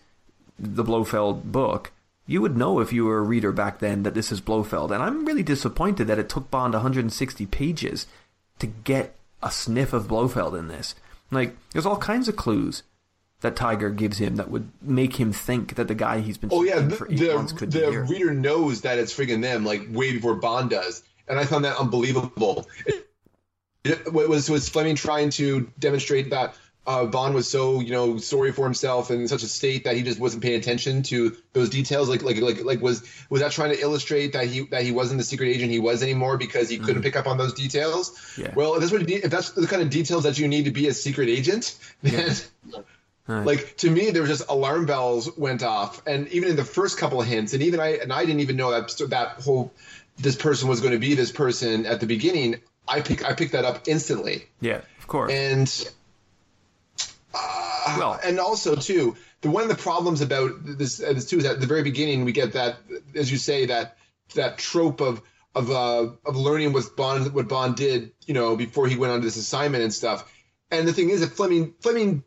the 0.58 0.84
Blofeld 0.84 1.52
book, 1.52 1.92
you 2.30 2.44
would 2.44 2.56
know 2.56 2.80
if 2.80 2.94
you 2.94 3.06
were 3.06 3.18
a 3.18 3.24
reader 3.24 3.52
back 3.52 3.80
then 3.80 4.04
that 4.04 4.14
this 4.14 4.32
is 4.32 4.40
Blofeld. 4.40 4.92
And 4.92 5.02
I'm 5.02 5.26
really 5.26 5.42
disappointed 5.42 6.06
that 6.06 6.20
it 6.20 6.30
took 6.30 6.52
Bond 6.52 6.76
160 6.76 7.48
pages 7.48 8.06
to 8.60 8.68
get 8.68 9.16
a 9.42 9.50
sniff 9.50 9.94
of 9.94 10.08
Blofeld 10.08 10.54
in 10.54 10.68
this. 10.68 10.94
Like, 11.32 11.58
there's 11.74 11.88
all 11.88 11.98
kinds 11.98 12.28
of 12.28 12.36
clues 12.36 12.84
that 13.42 13.56
Tiger 13.56 13.90
gives 13.90 14.20
him 14.20 14.36
that 14.36 14.52
would 14.52 14.70
make 14.80 15.16
him 15.16 15.34
think 15.34 15.74
that 15.74 15.88
the 15.88 15.96
guy 15.96 16.20
he's 16.20 16.38
been 16.38 16.50
oh 16.52 16.64
yeah 16.64 16.80
the, 16.80 16.98
the, 17.06 17.66
the 17.66 18.06
reader 18.08 18.34
knows 18.34 18.82
that 18.82 19.00
it's 19.00 19.16
friggin' 19.16 19.42
them 19.42 19.64
like 19.64 19.88
way 19.90 20.12
before 20.12 20.36
Bond 20.36 20.70
does, 20.70 21.02
and 21.26 21.40
I 21.40 21.46
found 21.46 21.64
that 21.64 21.78
unbelievable. 21.78 22.68
It, 22.86 23.08
it, 23.86 24.14
was 24.14 24.50
was 24.50 24.68
Fleming 24.68 24.96
trying 24.96 25.30
to 25.32 25.72
demonstrate 25.80 26.32
that 26.32 26.54
uh, 26.90 27.06
Bond 27.06 27.36
was 27.36 27.48
so 27.48 27.82
you 27.82 27.92
know 27.92 28.18
sorry 28.18 28.52
for 28.52 28.66
himself 28.66 29.12
and 29.12 29.22
in 29.22 29.28
such 29.28 29.44
a 29.44 29.48
state 29.48 29.84
that 29.84 29.96
he 29.96 30.02
just 30.02 30.20
wasn't 30.20 30.42
paying 30.42 30.60
attention 30.60 31.04
to 31.04 31.38
those 31.54 31.70
details. 31.70 32.10
Like 32.10 32.24
like 32.24 32.42
like 32.42 32.64
like 32.64 32.82
was 32.82 33.04
was 33.30 33.42
that 33.42 33.52
trying 33.52 33.76
to 33.76 33.80
illustrate 33.80 34.34
that 34.34 34.48
he 34.48 34.62
that 34.72 34.82
he 34.82 34.92
wasn't 34.92 35.20
the 35.20 35.24
secret 35.24 35.50
agent 35.50 35.70
he 35.70 35.78
was 35.78 36.02
anymore 36.02 36.38
because 36.38 36.68
he 36.68 36.80
couldn't 36.80 37.02
mm. 37.02 37.06
pick 37.06 37.16
up 37.16 37.28
on 37.28 37.38
those 37.38 37.54
details? 37.54 38.20
Yeah. 38.36 38.54
Well, 38.56 38.74
if 38.74 38.80
that's 38.80 38.92
what 38.92 39.08
if 39.08 39.30
that's 39.30 39.52
the 39.52 39.68
kind 39.68 39.84
of 39.84 39.92
details 39.92 40.24
that 40.24 40.40
you 40.40 40.48
need 40.48 40.66
to 40.66 40.72
be 40.72 40.88
a 40.88 40.94
secret 40.94 41.30
agent, 41.30 41.78
then. 42.02 42.36
Yeah. 42.66 42.80
Right. 43.28 43.46
Like 43.46 43.78
to 43.78 43.92
me, 43.92 44.10
there 44.10 44.24
was 44.24 44.32
just 44.32 44.50
alarm 44.50 44.88
bells 44.88 45.38
went 45.38 45.62
off, 45.62 46.02
and 46.08 46.28
even 46.30 46.50
in 46.50 46.56
the 46.56 46.64
first 46.64 46.98
couple 46.98 47.22
of 47.22 47.28
hints, 47.28 47.54
and 47.54 47.62
even 47.62 47.80
I 47.80 47.98
and 47.98 48.12
I 48.12 48.26
didn't 48.26 48.40
even 48.40 48.56
know 48.56 48.72
that 48.72 48.92
that 49.12 49.44
whole 49.44 49.72
this 50.18 50.36
person 50.36 50.68
was 50.68 50.82
going 50.82 50.94
to 50.94 51.00
be 51.00 51.14
this 51.14 51.32
person 51.32 51.86
at 51.86 52.00
the 52.00 52.08
beginning. 52.08 52.56
I 52.88 53.02
pick 53.02 53.24
I 53.24 53.34
picked 53.34 53.52
that 53.52 53.66
up 53.66 53.88
instantly. 53.88 54.48
Yeah, 54.60 54.82
of 54.98 55.06
course. 55.06 55.32
And 55.32 55.92
well, 57.34 58.20
and 58.24 58.40
also 58.40 58.76
too, 58.76 59.16
the 59.42 59.50
one 59.50 59.64
of 59.64 59.70
the 59.70 59.76
problems 59.76 60.22
about 60.22 60.52
this, 60.64 61.02
uh, 61.02 61.14
this 61.14 61.30
too 61.30 61.38
is 61.38 61.46
at 61.46 61.60
the 61.60 61.68
very 61.68 61.84
beginning 61.84 62.26
we 62.26 62.32
get 62.32 62.54
that, 62.54 62.78
as 63.16 63.32
you 63.32 63.38
say, 63.38 63.68
that 63.68 63.98
that 64.36 64.58
trope 64.58 65.02
of 65.02 65.22
of 65.56 65.72
uh, 65.72 66.10
of 66.26 66.36
learning 66.36 66.74
what 66.74 66.96
Bond 66.96 67.34
what 67.34 67.48
Bond 67.48 67.76
did, 67.76 68.12
you 68.26 68.34
know, 68.34 68.56
before 68.56 68.88
he 68.88 68.96
went 68.96 69.14
on 69.14 69.20
to 69.20 69.26
this 69.26 69.38
assignment 69.38 69.84
and 69.84 69.94
stuff. 69.94 70.32
And 70.72 70.88
the 70.88 70.94
thing 70.94 71.10
is 71.10 71.22
that 71.22 71.32
Fleming 71.32 71.74
Fleming 71.80 72.24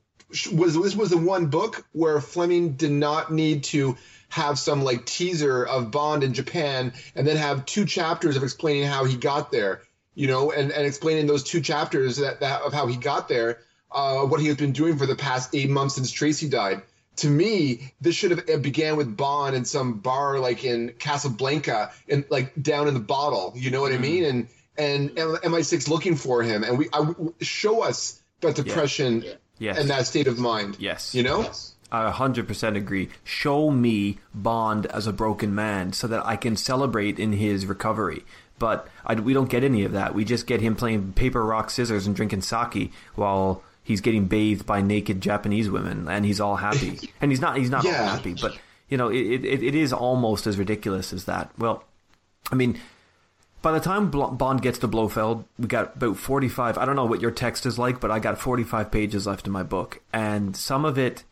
was 0.53 0.74
this 0.74 0.97
was 0.97 1.11
the 1.11 1.19
one 1.19 1.47
book 1.47 1.85
where 1.93 2.20
Fleming 2.20 2.73
did 2.73 2.91
not 2.91 3.33
need 3.33 3.65
to 3.65 3.97
have 4.29 4.59
some 4.59 4.83
like 4.83 5.05
teaser 5.05 5.62
of 5.65 5.91
Bond 5.91 6.24
in 6.24 6.33
Japan 6.33 6.95
and 7.15 7.27
then 7.27 7.37
have 7.37 7.66
two 7.66 7.85
chapters 7.85 8.37
of 8.37 8.43
explaining 8.43 8.85
how 8.85 9.05
he 9.05 9.15
got 9.15 9.53
there, 9.53 9.83
you 10.15 10.27
know, 10.27 10.51
and, 10.51 10.73
and 10.73 10.87
explaining 10.87 11.27
those 11.27 11.45
two 11.45 11.61
chapters 11.61 12.16
that, 12.16 12.41
that 12.41 12.62
of 12.62 12.73
how 12.73 12.87
he 12.87 12.97
got 12.97 13.29
there 13.29 13.59
uh, 13.94 14.20
what 14.27 14.40
he 14.40 14.47
has 14.48 14.56
been 14.56 14.73
doing 14.73 14.97
for 14.97 15.06
the 15.06 15.16
past 15.16 15.55
eight 15.55 15.70
months 15.70 15.94
since 15.94 16.10
Tracy 16.10 16.48
died. 16.48 16.82
To 17.16 17.28
me, 17.28 17.93
this 18.01 18.14
should 18.14 18.48
have 18.48 18.62
began 18.62 18.97
with 18.97 19.16
Bond 19.16 19.55
in 19.55 19.64
some 19.64 19.98
bar 19.98 20.39
like 20.39 20.64
in 20.64 20.94
Casablanca, 20.98 21.93
and 22.09 22.24
like 22.31 22.60
down 22.60 22.89
in 22.89 22.94
the 22.94 23.01
bottle. 23.01 23.52
You 23.55 23.70
know 23.70 23.82
what 23.82 23.93
mm. 23.93 23.97
I 23.97 23.98
mean? 23.98 24.24
And 24.24 24.48
and 24.78 25.10
MI6 25.10 25.89
looking 25.89 26.16
for 26.16 26.43
him, 26.43 26.64
and 26.64 26.78
we 26.78 26.89
I, 26.93 27.12
show 27.40 27.82
us 27.82 28.23
that 28.40 28.56
depression 28.56 29.23
yeah. 29.23 29.32
yes. 29.59 29.78
and 29.78 29.90
that 29.90 30.06
state 30.06 30.27
of 30.27 30.39
mind. 30.39 30.77
Yes, 30.78 31.14
you 31.14 31.23
know. 31.23 31.43
Yes. 31.43 31.74
I 31.93 32.10
100% 32.10 32.77
agree. 32.77 33.10
Show 33.23 33.70
me 33.70 34.19
Bond 34.32 34.86
as 34.86 35.06
a 35.06 35.12
broken 35.12 35.55
man 35.55 35.93
so 35.93 36.06
that 36.06 36.24
I 36.24 36.36
can 36.36 36.56
celebrate 36.56 37.19
in 37.19 37.32
his 37.32 37.66
recovery. 37.66 38.24
But 38.59 38.89
I, 39.05 39.14
we 39.14 39.35
don't 39.35 39.51
get 39.51 39.62
any 39.62 39.85
of 39.85 39.93
that. 39.93 40.14
We 40.14 40.24
just 40.24 40.47
get 40.47 40.62
him 40.62 40.74
playing 40.74 41.12
paper, 41.12 41.44
rock, 41.44 41.69
scissors 41.69 42.06
and 42.06 42.16
drinking 42.16 42.43
sake 42.43 42.93
while 43.14 43.62
he's 43.83 44.01
getting 44.01 44.27
bathed 44.27 44.67
by 44.67 44.81
naked 44.81 45.21
Japanese 45.21 45.71
women 45.71 46.09
and 46.09 46.25
he's 46.25 46.41
all 46.41 46.57
happy. 46.57 46.99
and 47.21 47.31
he's 47.31 47.41
not 47.41 47.57
he's 47.57 47.71
not 47.71 47.85
yeah. 47.85 48.03
all 48.03 48.09
happy, 48.09 48.35
but 48.35 48.57
you 48.89 48.97
know, 48.97 49.09
it, 49.09 49.45
it 49.45 49.63
it 49.63 49.75
is 49.75 49.93
almost 49.93 50.47
as 50.47 50.59
ridiculous 50.59 51.13
as 51.13 51.25
that. 51.25 51.51
Well, 51.59 51.85
I 52.51 52.55
mean, 52.55 52.79
by 53.63 53.73
the 53.73 53.81
time 53.81 54.11
Bond 54.11 54.61
gets 54.61 54.79
to 54.79 54.89
Blofeld, 54.89 55.45
we 55.59 55.67
got 55.69 55.97
about 55.97 56.17
45. 56.17 56.77
I 56.77 56.85
don't 56.85 56.97
know 56.97 57.05
what 57.05 57.21
your 57.21 57.31
text 57.31 57.65
is 57.65 57.79
like, 57.79 58.01
but 58.01 58.11
I 58.11 58.19
got 58.19 58.39
45 58.39 58.91
pages 58.91 59.27
left 59.27 59.47
in 59.47 59.53
my 59.53 59.63
book. 59.63 60.01
And 60.13 60.57
some 60.57 60.85
of 60.85 60.99
it, 60.99 61.23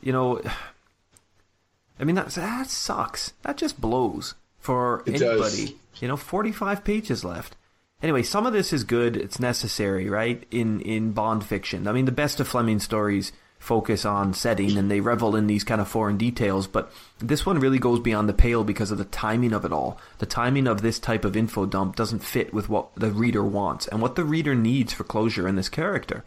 you 0.00 0.12
know, 0.12 0.40
I 2.00 2.04
mean, 2.04 2.16
that, 2.16 2.28
that 2.30 2.68
sucks. 2.68 3.32
That 3.42 3.56
just 3.56 3.80
blows 3.80 4.34
for 4.58 5.02
it 5.06 5.20
anybody. 5.20 5.66
Does. 5.66 5.72
You 6.00 6.08
know, 6.08 6.16
45 6.16 6.84
pages 6.84 7.24
left 7.24 7.56
anyway, 8.02 8.22
some 8.22 8.46
of 8.46 8.52
this 8.52 8.72
is 8.72 8.84
good. 8.84 9.16
It's 9.16 9.40
necessary, 9.40 10.08
right? 10.08 10.44
In 10.50 10.80
in 10.80 11.12
Bond 11.12 11.44
fiction. 11.44 11.86
I 11.86 11.92
mean, 11.92 12.04
the 12.04 12.12
best 12.12 12.40
of 12.40 12.48
Fleming 12.48 12.80
stories 12.80 13.32
focus 13.62 14.04
on 14.04 14.34
setting 14.34 14.76
and 14.76 14.90
they 14.90 14.98
revel 14.98 15.36
in 15.36 15.46
these 15.46 15.62
kind 15.62 15.80
of 15.80 15.86
foreign 15.86 16.16
details, 16.16 16.66
but 16.66 16.92
this 17.20 17.46
one 17.46 17.60
really 17.60 17.78
goes 17.78 18.00
beyond 18.00 18.28
the 18.28 18.34
pale 18.34 18.64
because 18.64 18.90
of 18.90 18.98
the 18.98 19.04
timing 19.04 19.52
of 19.52 19.64
it 19.64 19.72
all. 19.72 20.00
The 20.18 20.26
timing 20.26 20.66
of 20.66 20.82
this 20.82 20.98
type 20.98 21.24
of 21.24 21.36
info 21.36 21.64
dump 21.64 21.94
doesn't 21.94 22.24
fit 22.24 22.52
with 22.52 22.68
what 22.68 22.92
the 22.96 23.12
reader 23.12 23.44
wants 23.44 23.86
and 23.86 24.02
what 24.02 24.16
the 24.16 24.24
reader 24.24 24.56
needs 24.56 24.92
for 24.92 25.04
closure 25.04 25.46
in 25.46 25.54
this 25.54 25.68
character. 25.68 26.24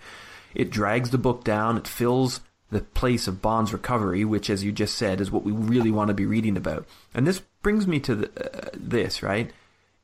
It 0.54 0.70
drags 0.70 1.10
the 1.10 1.18
book 1.18 1.44
down, 1.44 1.76
it 1.76 1.90
fills 1.90 2.40
the 2.72 2.80
place 2.80 3.28
of 3.28 3.42
Bond's 3.42 3.74
recovery, 3.74 4.24
which, 4.24 4.50
as 4.50 4.64
you 4.64 4.72
just 4.72 4.96
said, 4.96 5.20
is 5.20 5.30
what 5.30 5.44
we 5.44 5.52
really 5.52 5.92
want 5.92 6.08
to 6.08 6.14
be 6.14 6.26
reading 6.26 6.56
about. 6.56 6.88
And 7.14 7.28
this 7.28 7.42
brings 7.62 7.86
me 7.86 8.00
to 8.00 8.16
the, 8.16 8.68
uh, 8.68 8.70
this, 8.74 9.22
right? 9.22 9.52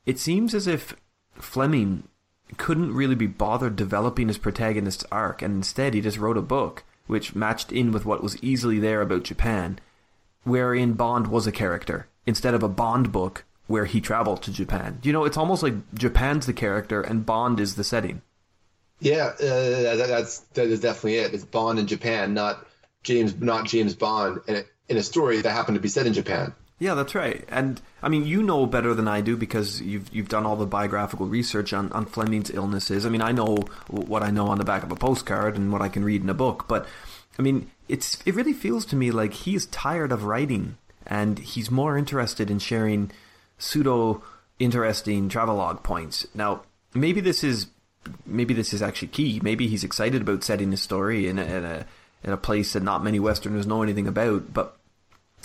It 0.06 0.20
seems 0.20 0.54
as 0.54 0.68
if 0.68 0.96
Fleming 1.44 2.08
couldn't 2.58 2.94
really 2.94 3.16
be 3.16 3.28
bothered 3.28 3.76
developing 3.76 4.28
his 4.28 4.38
protagonist's 4.38 5.06
arc, 5.12 5.42
and 5.42 5.56
instead 5.56 5.94
he 5.94 6.02
just 6.02 6.18
wrote 6.18 6.38
a 6.38 6.42
book 6.42 6.84
which 7.08 7.36
matched 7.36 7.72
in 7.72 7.92
with 7.92 8.06
what 8.06 8.24
was 8.24 8.42
easily 8.44 8.80
there 8.80 9.02
about 9.02 9.24
Japan, 9.24 9.80
wherein 10.44 10.94
Bond 10.94 11.28
was 11.28 11.48
a 11.48 11.52
character, 11.52 12.08
instead 12.26 12.54
of 12.54 12.64
a 12.64 12.70
Bond 12.70 13.12
book 13.12 13.44
where 13.68 13.86
he 13.86 14.02
traveled 14.02 14.42
to 14.44 14.52
Japan. 14.52 15.00
You 15.04 15.14
know, 15.14 15.26
it's 15.26 15.38
almost 15.38 15.64
like 15.64 15.74
Japan's 15.94 16.46
the 16.46 16.54
character 16.54 17.02
and 17.02 17.26
Bond 17.26 17.60
is 17.60 17.76
the 17.76 17.84
setting. 17.84 18.22
Yeah, 19.00 19.32
uh, 19.40 19.96
that, 19.96 20.06
that's 20.08 20.40
that 20.54 20.68
is 20.68 20.82
definitely 20.82 21.18
it. 21.18 21.34
It's 21.34 21.46
Bond 21.46 21.80
in 21.80 21.88
Japan, 21.88 22.34
not 22.34 22.68
James, 23.04 23.36
not 23.40 23.66
James 23.66 23.96
Bond, 23.96 24.42
in 24.48 24.58
a, 24.58 24.64
in 24.90 24.98
a 24.98 25.04
story 25.04 25.42
that 25.42 25.52
happened 25.52 25.76
to 25.76 25.82
be 25.82 25.88
set 25.88 26.06
in 26.06 26.14
Japan. 26.14 26.54
Yeah, 26.82 26.96
that's 26.96 27.14
right. 27.14 27.46
And 27.48 27.80
I 28.02 28.10
mean, 28.10 28.26
you 28.26 28.42
know 28.42 28.66
better 28.66 28.96
than 28.96 29.08
I 29.08 29.22
do 29.22 29.38
because 29.38 29.80
you've 29.84 30.12
you've 30.12 30.30
done 30.30 30.48
all 30.48 30.56
the 30.56 30.66
biographical 30.66 31.28
research 31.28 31.74
on, 31.74 31.92
on 31.92 32.08
Fleming's 32.08 32.50
illnesses. 32.50 33.06
I 33.06 33.10
mean, 33.10 33.22
I 33.22 33.32
know 33.32 33.58
what 33.88 34.24
I 34.24 34.32
know 34.32 34.48
on 34.48 34.58
the 34.58 34.66
back 34.66 34.82
of 34.82 34.92
a 34.92 34.96
postcard 34.96 35.58
and 35.58 35.72
what 35.72 35.84
I 35.84 35.90
can 35.90 36.04
read 36.04 36.24
in 36.24 36.30
a 36.30 36.34
book, 36.34 36.68
but 36.68 36.88
I 37.38 37.44
mean, 37.44 37.70
it's 37.88 38.18
it 38.26 38.34
really 38.34 38.54
feels 38.54 38.84
to 38.88 38.96
me 38.96 39.12
like 39.12 39.32
he's 39.32 39.68
tired 39.68 40.12
of 40.12 40.24
writing 40.24 40.80
and 41.06 41.38
he's 41.38 41.70
more 41.70 42.00
interested 42.00 42.50
in 42.50 42.58
sharing 42.58 43.12
pseudo 43.60 44.24
interesting 44.58 45.30
travelogue 45.30 45.84
points. 45.84 46.26
Now, 46.34 46.64
maybe 46.96 47.22
this 47.22 47.44
is 47.44 47.68
maybe 48.26 48.56
this 48.56 48.74
is 48.74 48.82
actually 48.82 49.10
key. 49.10 49.40
Maybe 49.44 49.68
he's 49.68 49.84
excited 49.84 50.24
about 50.24 50.44
setting 50.44 50.72
his 50.72 50.82
story 50.82 51.28
in 51.28 51.38
a, 51.38 51.44
in 51.44 51.64
a 51.64 51.86
in 52.24 52.34
a 52.34 52.38
place 52.38 52.74
that 52.74 52.82
not 52.82 53.04
many 53.04 53.20
Westerners 53.20 53.68
know 53.68 53.84
anything 53.84 54.08
about, 54.08 54.52
but 54.52 54.78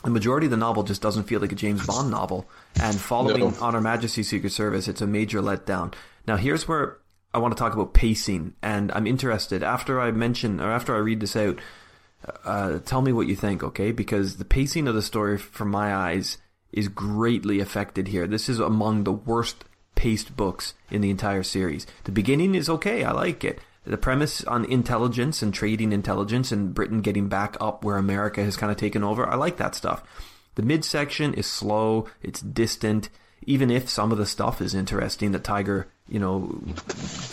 the 0.07 0.11
majority 0.11 0.47
of 0.47 0.53
the 0.53 0.57
novel 0.57 0.85
just 0.85 1.03
doesn't 1.03 1.25
feel 1.25 1.41
like 1.41 1.53
a 1.53 1.57
James 1.57 1.85
Bond 1.85 2.11
novel. 2.11 2.49
And 2.81 2.97
following 2.97 3.41
No. 3.41 3.55
On 3.61 3.75
Her 3.75 3.81
Majesty's 3.81 4.29
Secret 4.29 4.53
Service, 4.53 4.87
it's 4.89 5.01
a 5.01 5.07
major 5.07 5.43
letdown. 5.43 5.95
Now, 6.27 6.37
here's 6.37 6.69
where 6.69 6.99
I 7.35 7.39
want 7.39 7.57
to 7.57 7.59
talk 7.59 7.75
about 7.75 7.93
pacing, 7.93 8.55
and 8.63 8.93
I'm 8.93 9.07
interested 9.07 9.63
after 9.63 10.01
I 10.01 10.13
mention 10.13 10.61
or 10.61 10.71
after 10.71 10.95
I 10.95 10.99
read 10.99 11.21
this 11.21 11.37
out. 11.37 11.59
Uh, 12.45 12.79
tell 12.79 13.03
me 13.03 13.13
what 13.13 13.27
you 13.27 13.37
think, 13.37 13.63
okay? 13.63 13.93
Because 13.93 14.37
the 14.37 14.45
pacing 14.45 14.89
of 14.89 14.95
the 14.95 15.03
story, 15.03 15.39
from 15.39 15.71
my 15.71 15.95
eyes, 15.95 16.39
is 16.73 16.89
greatly 16.89 17.61
affected 17.61 18.09
here. 18.09 18.27
This 18.27 18.49
is 18.49 18.59
among 18.59 19.05
the 19.05 19.13
worst 19.13 19.65
paced 19.97 20.37
books 20.37 20.75
in 20.91 21.01
the 21.01 21.11
entire 21.11 21.43
series. 21.43 21.87
The 22.05 22.13
beginning 22.13 22.55
is 22.55 22.69
okay, 22.69 23.03
I 23.03 23.13
like 23.13 23.45
it. 23.45 23.61
The 23.87 23.97
premise 23.97 24.43
on 24.45 24.65
intelligence 24.65 25.43
and 25.43 25.55
trading 25.55 25.93
intelligence 25.93 26.51
and 26.51 26.75
Britain 26.75 27.03
getting 27.03 27.29
back 27.29 27.57
up 27.61 27.85
where 27.85 27.97
America 27.97 28.43
has 28.43 28.57
kind 28.57 28.73
of 28.73 28.77
taken 28.77 29.05
over, 29.05 29.27
I 29.29 29.37
like 29.37 29.59
that 29.59 29.77
stuff. 29.77 30.03
The 30.57 30.63
midsection 30.63 31.35
is 31.35 31.47
slow, 31.47 32.09
it's 32.21 32.41
distant, 32.41 33.11
even 33.47 33.71
if 33.71 33.89
some 33.89 34.11
of 34.11 34.19
the 34.19 34.27
stuff 34.27 34.61
is 34.61 34.75
interesting 34.75 35.33
that 35.33 35.45
Tiger, 35.45 35.87
you 36.09 36.19
know, 36.19 36.61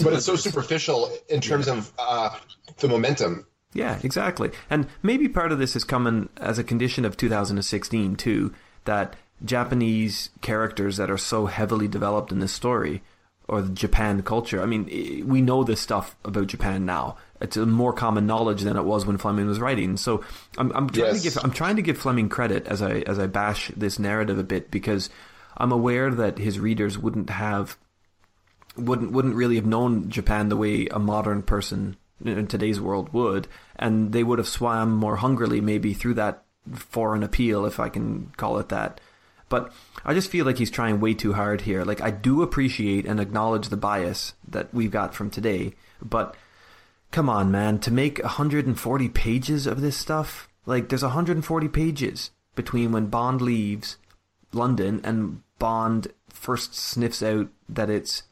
But 0.03 0.13
it's 0.13 0.25
so 0.25 0.35
superficial 0.35 1.11
in 1.27 1.41
terms 1.41 1.67
of 1.67 1.91
uh, 1.97 2.37
the 2.77 2.87
momentum. 2.87 3.47
Yeah, 3.73 3.99
exactly. 4.03 4.51
And 4.69 4.87
maybe 5.01 5.27
part 5.27 5.51
of 5.51 5.57
this 5.57 5.75
is 5.75 5.83
coming 5.83 6.29
as 6.37 6.59
a 6.59 6.63
condition 6.63 7.05
of 7.05 7.17
2016 7.17 8.15
too, 8.15 8.53
that 8.85 9.15
Japanese 9.43 10.29
characters 10.41 10.97
that 10.97 11.09
are 11.09 11.17
so 11.17 11.47
heavily 11.47 11.87
developed 11.87 12.31
in 12.31 12.39
this 12.39 12.53
story 12.53 13.01
or 13.47 13.61
the 13.61 13.73
Japan 13.73 14.21
culture. 14.23 14.61
I 14.61 14.65
mean, 14.65 15.25
we 15.27 15.41
know 15.41 15.63
this 15.63 15.81
stuff 15.81 16.15
about 16.23 16.47
Japan 16.47 16.85
now. 16.85 17.17
It's 17.41 17.57
a 17.57 17.65
more 17.65 17.91
common 17.91 18.25
knowledge 18.25 18.61
than 18.61 18.77
it 18.77 18.85
was 18.85 19.05
when 19.05 19.17
Fleming 19.17 19.47
was 19.47 19.59
writing. 19.59 19.97
So 19.97 20.23
I'm, 20.57 20.71
I'm 20.73 20.89
trying 20.89 21.07
Yes. 21.07 21.23
to 21.23 21.29
give 21.29 21.43
I'm 21.43 21.51
trying 21.51 21.75
to 21.75 21.81
give 21.81 21.97
Fleming 21.97 22.29
credit 22.29 22.67
as 22.67 22.81
I 22.81 22.99
as 22.99 23.19
I 23.19 23.27
bash 23.27 23.69
this 23.75 23.99
narrative 23.99 24.39
a 24.39 24.43
bit 24.43 24.71
because 24.71 25.09
I'm 25.57 25.71
aware 25.73 26.09
that 26.09 26.37
his 26.37 26.57
readers 26.59 26.97
wouldn't 26.97 27.29
have 27.29 27.77
wouldn't 28.77 29.11
wouldn't 29.11 29.35
really 29.35 29.55
have 29.57 29.65
known 29.65 30.09
Japan 30.09 30.49
the 30.49 30.57
way 30.57 30.87
a 30.87 30.99
modern 30.99 31.43
person 31.43 31.97
in 32.23 32.47
today's 32.47 32.79
world 32.79 33.11
would, 33.13 33.47
and 33.75 34.13
they 34.13 34.23
would 34.23 34.39
have 34.39 34.47
swam 34.47 34.95
more 34.95 35.17
hungrily 35.17 35.59
maybe 35.59 35.93
through 35.93 36.13
that 36.13 36.45
foreign 36.71 37.23
appeal, 37.23 37.65
if 37.65 37.79
I 37.79 37.89
can 37.89 38.31
call 38.37 38.57
it 38.59 38.69
that. 38.69 39.01
But 39.53 39.71
I 40.03 40.15
just 40.15 40.31
feel 40.31 40.47
like 40.47 40.57
he's 40.57 40.71
trying 40.71 40.99
way 40.99 41.13
too 41.13 41.33
hard 41.33 41.61
here. 41.61 41.83
Like 41.85 42.01
I 42.01 42.09
do 42.09 42.41
appreciate 42.41 43.05
and 43.05 43.19
acknowledge 43.19 43.69
the 43.69 43.77
bias 43.77 44.33
that 44.47 44.73
we've 44.73 44.89
got 44.89 45.13
from 45.13 45.29
today, 45.29 45.75
but 46.01 46.33
come 47.11 47.29
on, 47.29 47.51
man, 47.51 47.77
to 47.81 47.91
make 47.91 48.17
140 48.17 49.09
pages 49.09 49.67
of 49.67 49.79
this 49.79 49.95
stuff, 49.95 50.49
like 50.65 50.89
there's 50.89 51.03
140 51.03 51.67
pages 51.67 52.31
between 52.55 52.91
when 52.91 53.11
Bond 53.11 53.43
leaves 53.43 53.97
London 54.53 54.99
and 55.03 55.43
Bond 55.59 56.07
first 56.29 56.73
sniffs 56.73 57.21
out 57.21 57.49
that 57.69 57.91
it's 57.91 58.23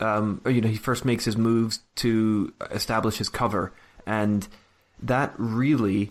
um, 0.00 0.40
or, 0.44 0.50
you 0.50 0.60
know, 0.60 0.68
he 0.68 0.74
first 0.74 1.04
makes 1.04 1.26
his 1.26 1.36
moves 1.36 1.82
to 1.94 2.52
establish 2.72 3.18
his 3.18 3.28
cover, 3.28 3.72
and 4.04 4.48
that 5.00 5.32
really, 5.38 6.10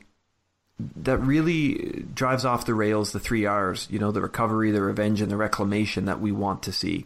that 0.80 1.18
really 1.18 2.06
drives 2.14 2.46
off 2.46 2.66
the 2.66 2.74
rails 2.74 3.12
the 3.12 3.20
three 3.20 3.46
R's. 3.46 3.88
You 3.90 4.00
know, 4.00 4.12
the 4.12 4.22
recovery, 4.22 4.72
the 4.72 4.82
revenge, 4.82 5.22
and 5.22 5.32
the 5.32 5.38
reclamation 5.38 6.06
that 6.06 6.22
we 6.22 6.32
want 6.32 6.64
to 6.64 6.72
see. 6.72 7.06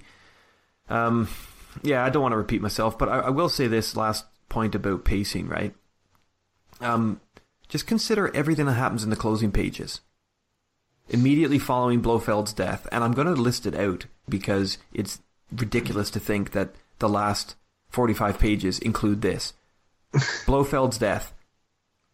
Um, 0.89 1.29
yeah, 1.83 2.03
I 2.03 2.09
don't 2.09 2.21
want 2.21 2.33
to 2.33 2.37
repeat 2.37 2.61
myself, 2.61 2.97
but 2.97 3.09
I, 3.09 3.19
I 3.19 3.29
will 3.29 3.49
say 3.49 3.67
this 3.67 3.95
last 3.95 4.25
point 4.49 4.75
about 4.75 5.05
pacing, 5.05 5.47
right? 5.47 5.73
Um, 6.81 7.21
just 7.69 7.87
consider 7.87 8.35
everything 8.35 8.65
that 8.65 8.73
happens 8.73 9.03
in 9.03 9.09
the 9.09 9.15
closing 9.15 9.51
pages 9.51 10.01
immediately 11.11 11.59
following 11.59 12.01
Blofeld's 12.01 12.53
death, 12.53 12.87
and 12.91 13.03
I'm 13.03 13.11
going 13.11 13.27
to 13.27 13.33
list 13.33 13.65
it 13.65 13.75
out 13.75 14.05
because 14.27 14.77
it's 14.93 15.19
ridiculous 15.51 16.09
to 16.11 16.19
think 16.19 16.51
that 16.51 16.73
the 16.99 17.09
last 17.09 17.55
45 17.89 18.39
pages 18.39 18.79
include 18.79 19.21
this. 19.21 19.53
Blofeld's 20.13 20.97
death, 20.97 21.33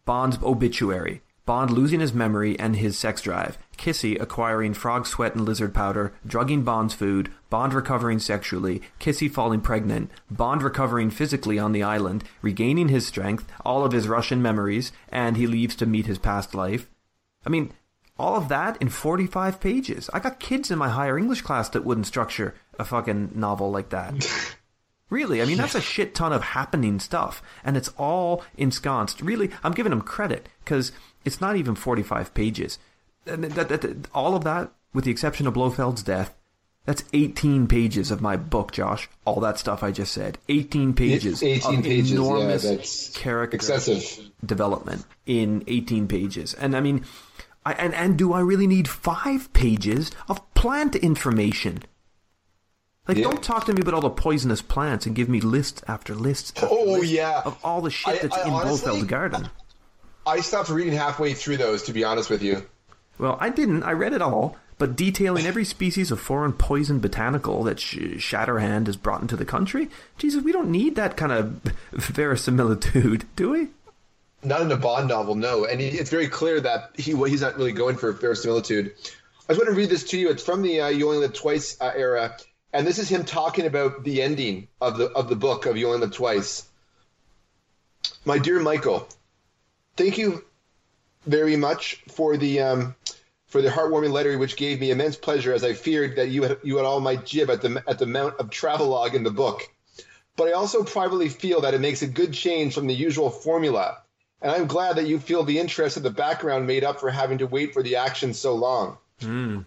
Bond's 0.04 0.38
obituary, 0.42 1.22
Bond 1.48 1.70
losing 1.70 2.00
his 2.00 2.12
memory 2.12 2.58
and 2.58 2.76
his 2.76 2.98
sex 2.98 3.22
drive, 3.22 3.56
Kissy 3.78 4.20
acquiring 4.20 4.74
frog 4.74 5.06
sweat 5.06 5.34
and 5.34 5.46
lizard 5.46 5.72
powder, 5.72 6.12
drugging 6.26 6.62
Bond's 6.62 6.92
food, 6.92 7.30
Bond 7.48 7.72
recovering 7.72 8.18
sexually, 8.18 8.82
Kissy 9.00 9.30
falling 9.30 9.62
pregnant, 9.62 10.10
Bond 10.30 10.62
recovering 10.62 11.08
physically 11.08 11.58
on 11.58 11.72
the 11.72 11.82
island, 11.82 12.22
regaining 12.42 12.88
his 12.88 13.06
strength, 13.06 13.50
all 13.64 13.82
of 13.82 13.92
his 13.92 14.08
Russian 14.08 14.42
memories, 14.42 14.92
and 15.08 15.38
he 15.38 15.46
leaves 15.46 15.74
to 15.76 15.86
meet 15.86 16.04
his 16.04 16.18
past 16.18 16.54
life. 16.54 16.86
I 17.46 17.48
mean, 17.48 17.72
all 18.18 18.36
of 18.36 18.50
that 18.50 18.76
in 18.82 18.90
45 18.90 19.58
pages. 19.58 20.10
I 20.12 20.20
got 20.20 20.40
kids 20.40 20.70
in 20.70 20.78
my 20.78 20.90
higher 20.90 21.16
English 21.16 21.40
class 21.40 21.70
that 21.70 21.82
wouldn't 21.82 22.06
structure 22.06 22.56
a 22.78 22.84
fucking 22.84 23.30
novel 23.34 23.70
like 23.70 23.88
that. 23.88 24.30
really, 25.10 25.40
I 25.40 25.46
mean, 25.46 25.56
that's 25.56 25.74
a 25.74 25.80
shit 25.80 26.14
ton 26.14 26.34
of 26.34 26.42
happening 26.42 26.98
stuff. 26.98 27.42
And 27.64 27.76
it's 27.76 27.88
all 27.96 28.44
ensconced. 28.58 29.22
Really, 29.22 29.50
I'm 29.64 29.72
giving 29.72 29.90
them 29.90 30.02
credit 30.02 30.46
because 30.62 30.92
it's 31.28 31.40
not 31.40 31.54
even 31.56 31.76
45 31.76 32.34
pages. 32.34 32.78
And 33.26 33.44
that, 33.44 33.68
that, 33.68 33.80
that- 33.82 34.08
all 34.12 34.34
of 34.34 34.42
that, 34.44 34.72
with 34.92 35.04
the 35.04 35.10
exception 35.12 35.46
of 35.46 35.54
Blofeld's 35.54 36.02
death, 36.02 36.34
that's 36.86 37.04
18 37.12 37.66
pages 37.68 38.10
of 38.10 38.22
my 38.22 38.36
book, 38.36 38.72
Josh. 38.72 39.08
All 39.26 39.40
that 39.40 39.58
stuff 39.58 39.82
I 39.82 39.92
just 39.92 40.10
said. 40.12 40.38
18 40.48 40.94
pages 40.94 41.42
18 41.42 41.78
of 41.80 41.84
pages, 41.84 42.10
yeah, 42.10 42.16
enormous 42.16 42.62
that's 42.62 43.10
character 43.16 43.54
excessive. 43.56 44.30
development 44.44 45.04
in 45.26 45.62
18 45.66 46.08
pages. 46.08 46.54
And 46.54 46.74
I 46.74 46.80
mean, 46.80 47.04
I, 47.66 47.74
and, 47.74 47.92
and 47.94 48.16
do 48.16 48.32
I 48.32 48.40
really 48.40 48.66
need 48.66 48.88
five 48.88 49.52
pages 49.52 50.10
of 50.28 50.40
plant 50.54 50.96
information? 50.96 51.82
Like, 53.06 53.18
Yeah. 53.18 53.24
don't 53.24 53.42
talk 53.42 53.66
to 53.66 53.74
me 53.74 53.82
about 53.82 53.92
all 53.94 54.00
the 54.00 54.08
poisonous 54.10 54.62
plants 54.62 55.04
and 55.04 55.14
give 55.14 55.28
me 55.28 55.40
list 55.40 55.82
after 55.88 56.14
list 56.14 56.58
oh, 56.62 56.64
after 56.64 56.74
Oh, 56.74 56.84
list 57.00 57.12
yeah. 57.12 57.42
of 57.44 57.58
all 57.62 57.82
the 57.82 57.90
shit 57.90 58.14
I- 58.14 58.18
that's 58.18 58.36
I 58.38 58.46
in 58.46 58.52
honestly- 58.54 58.92
Blofeld's 58.92 59.04
garden. 59.04 59.50
I 60.28 60.40
stopped 60.40 60.68
reading 60.68 60.92
halfway 60.92 61.32
through 61.32 61.56
those, 61.56 61.84
to 61.84 61.94
be 61.94 62.04
honest 62.04 62.28
with 62.28 62.42
you. 62.42 62.66
Well, 63.18 63.38
I 63.40 63.48
didn't. 63.48 63.82
I 63.82 63.92
read 63.92 64.12
it 64.12 64.20
all, 64.20 64.56
but 64.76 64.94
detailing 64.94 65.46
every 65.46 65.64
species 65.64 66.10
of 66.10 66.20
foreign 66.20 66.52
poison 66.52 67.00
botanical 67.00 67.64
that 67.64 67.80
Sh- 67.80 68.18
Shatterhand 68.18 68.86
has 68.86 68.96
brought 68.96 69.22
into 69.22 69.36
the 69.36 69.46
country. 69.46 69.88
Jesus, 70.18 70.44
we 70.44 70.52
don't 70.52 70.70
need 70.70 70.96
that 70.96 71.16
kind 71.16 71.32
of 71.32 71.62
verisimilitude, 71.92 73.24
do 73.36 73.50
we? 73.50 73.68
Not 74.42 74.60
in 74.60 74.70
a 74.70 74.76
Bond 74.76 75.08
novel, 75.08 75.34
no. 75.34 75.64
And 75.64 75.80
he, 75.80 75.88
it's 75.88 76.10
very 76.10 76.28
clear 76.28 76.60
that 76.60 76.90
he 76.94 77.16
he's 77.26 77.40
not 77.40 77.56
really 77.56 77.72
going 77.72 77.96
for 77.96 78.12
verisimilitude. 78.12 78.92
I 79.48 79.54
just 79.54 79.64
want 79.64 79.70
to 79.70 79.80
read 79.80 79.88
this 79.88 80.04
to 80.10 80.18
you. 80.18 80.28
It's 80.28 80.44
from 80.44 80.60
the 80.60 80.82
uh, 80.82 80.88
You 80.88 81.08
Only 81.08 81.20
Live 81.20 81.32
Twice 81.32 81.80
uh, 81.80 81.90
era, 81.96 82.36
and 82.74 82.86
this 82.86 82.98
is 82.98 83.08
him 83.08 83.24
talking 83.24 83.64
about 83.64 84.04
the 84.04 84.20
ending 84.20 84.68
of 84.78 84.98
the 84.98 85.06
of 85.06 85.30
the 85.30 85.36
book 85.36 85.64
of 85.64 85.78
You 85.78 85.86
Only 85.86 86.00
Live 86.00 86.12
Twice. 86.12 86.68
My 88.26 88.38
dear 88.38 88.60
Michael, 88.60 89.08
thank 89.98 90.16
you 90.16 90.44
very 91.26 91.56
much 91.56 92.02
for 92.08 92.36
the 92.36 92.60
um, 92.60 92.94
for 93.46 93.60
the 93.60 93.68
heartwarming 93.68 94.12
letter, 94.12 94.38
which 94.38 94.56
gave 94.56 94.80
me 94.80 94.90
immense 94.90 95.16
pleasure, 95.16 95.52
as 95.52 95.64
I 95.64 95.74
feared 95.74 96.16
that 96.16 96.28
you 96.28 96.44
had 96.44 96.58
you 96.62 96.76
had 96.76 96.86
all 96.86 97.00
my 97.00 97.16
jib 97.16 97.50
at 97.50 97.60
the 97.60 97.82
at 97.86 97.98
the 97.98 98.04
amount 98.04 98.38
of 98.38 98.48
travelogue 98.48 99.14
in 99.14 99.24
the 99.24 99.30
book. 99.30 99.68
But 100.36 100.48
I 100.48 100.52
also 100.52 100.84
privately 100.84 101.28
feel 101.28 101.62
that 101.62 101.74
it 101.74 101.80
makes 101.80 102.02
a 102.02 102.06
good 102.06 102.32
change 102.32 102.72
from 102.72 102.86
the 102.86 102.94
usual 102.94 103.28
formula, 103.28 103.98
and 104.40 104.52
I'm 104.52 104.68
glad 104.68 104.96
that 104.96 105.08
you 105.08 105.18
feel 105.18 105.42
the 105.42 105.58
interest 105.58 105.96
of 105.96 106.04
the 106.04 106.10
background 106.10 106.66
made 106.66 106.84
up 106.84 107.00
for 107.00 107.10
having 107.10 107.38
to 107.38 107.46
wait 107.46 107.74
for 107.74 107.82
the 107.82 107.96
action 107.96 108.32
so 108.32 108.54
long. 108.54 108.98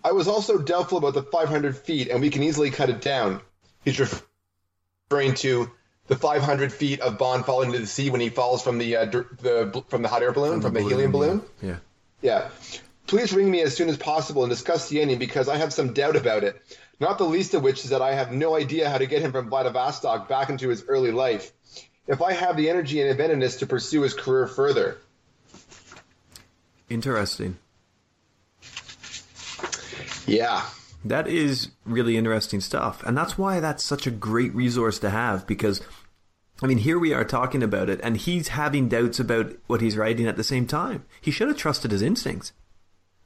I 0.02 0.14
was 0.14 0.30
also 0.30 0.58
doubtful 0.58 0.98
about 0.98 1.14
the 1.14 1.24
500 1.24 1.76
feet, 1.76 2.08
and 2.08 2.22
we 2.22 2.30
can 2.30 2.42
easily 2.42 2.70
cut 2.70 2.90
it 2.90 3.02
down. 3.02 3.42
He's 3.84 4.00
referring 4.00 5.34
to 5.36 5.70
the 6.08 6.16
500 6.16 6.74
feet 6.74 7.00
of 7.00 7.18
Bond 7.18 7.46
falling 7.46 7.70
into 7.70 7.80
the 7.80 7.88
sea 7.88 8.10
when 8.10 8.22
he 8.22 8.30
falls 8.30 8.64
from 8.64 8.78
the 8.78 8.98
uh, 8.98 9.06
the 9.06 9.84
from 9.88 10.02
the 10.02 10.08
hot 10.08 10.22
air 10.22 10.32
balloon, 10.32 10.62
from, 10.62 10.74
the, 10.74 10.82
helium 10.82 11.12
balloon. 11.12 11.42
Yeah. 11.62 11.78
Yeah. 12.22 12.50
Please 13.08 13.34
ring 13.34 13.50
me 13.50 13.62
as 13.62 13.76
soon 13.76 13.90
as 13.90 13.98
possible 13.98 14.44
and 14.44 14.50
discuss 14.50 14.90
the 14.90 15.02
ending 15.02 15.20
because 15.20 15.50
I 15.50 15.58
have 15.58 15.74
some 15.74 15.94
doubt 15.94 16.16
about 16.16 16.44
it. 16.44 16.62
Not 17.00 17.18
the 17.18 17.26
least 17.26 17.54
of 17.54 17.64
which 17.64 17.84
is 17.84 17.90
that 17.90 18.02
I 18.02 18.14
have 18.14 18.32
no 18.32 18.56
idea 18.56 18.90
how 18.90 18.98
to 18.98 19.08
get 19.08 19.22
him 19.22 19.32
from 19.32 19.50
Vladivostok 19.50 20.30
back 20.30 20.50
into 20.50 20.70
his 20.70 20.86
early 20.88 21.12
life. 21.12 21.52
If 22.08 22.22
I 22.22 22.34
have 22.34 22.58
the 22.58 22.70
energy 22.70 23.02
and 23.02 23.10
inventiveness 23.10 23.58
to 23.58 23.66
pursue 23.66 24.02
his 24.02 24.14
career 24.14 24.48
further. 24.48 24.98
Interesting. 26.90 27.58
Yeah. 30.28 30.64
That 31.04 31.28
is 31.28 31.70
really 31.86 32.18
interesting 32.18 32.62
stuff. 32.62 33.04
And 33.04 33.18
that's 33.18 33.38
why 33.38 33.60
that's 33.60 33.84
such 33.84 34.06
a 34.06 34.12
great 34.12 34.54
resource 34.54 35.00
to 35.00 35.10
have 35.10 35.48
because, 35.48 35.82
I 36.62 36.68
mean, 36.68 36.78
here 36.80 37.00
we 37.00 37.14
are 37.14 37.26
talking 37.26 37.64
about 37.64 37.90
it 37.90 38.00
and 38.04 38.18
he's 38.18 38.50
having 38.50 38.88
doubts 38.88 39.20
about 39.20 39.54
what 39.68 39.82
he's 39.82 39.98
writing 39.98 40.28
at 40.28 40.38
the 40.38 40.44
same 40.44 40.68
time. 40.68 41.06
He 41.20 41.32
should 41.32 41.48
have 41.48 41.58
trusted 41.58 41.92
his 41.92 42.02
instincts. 42.02 42.54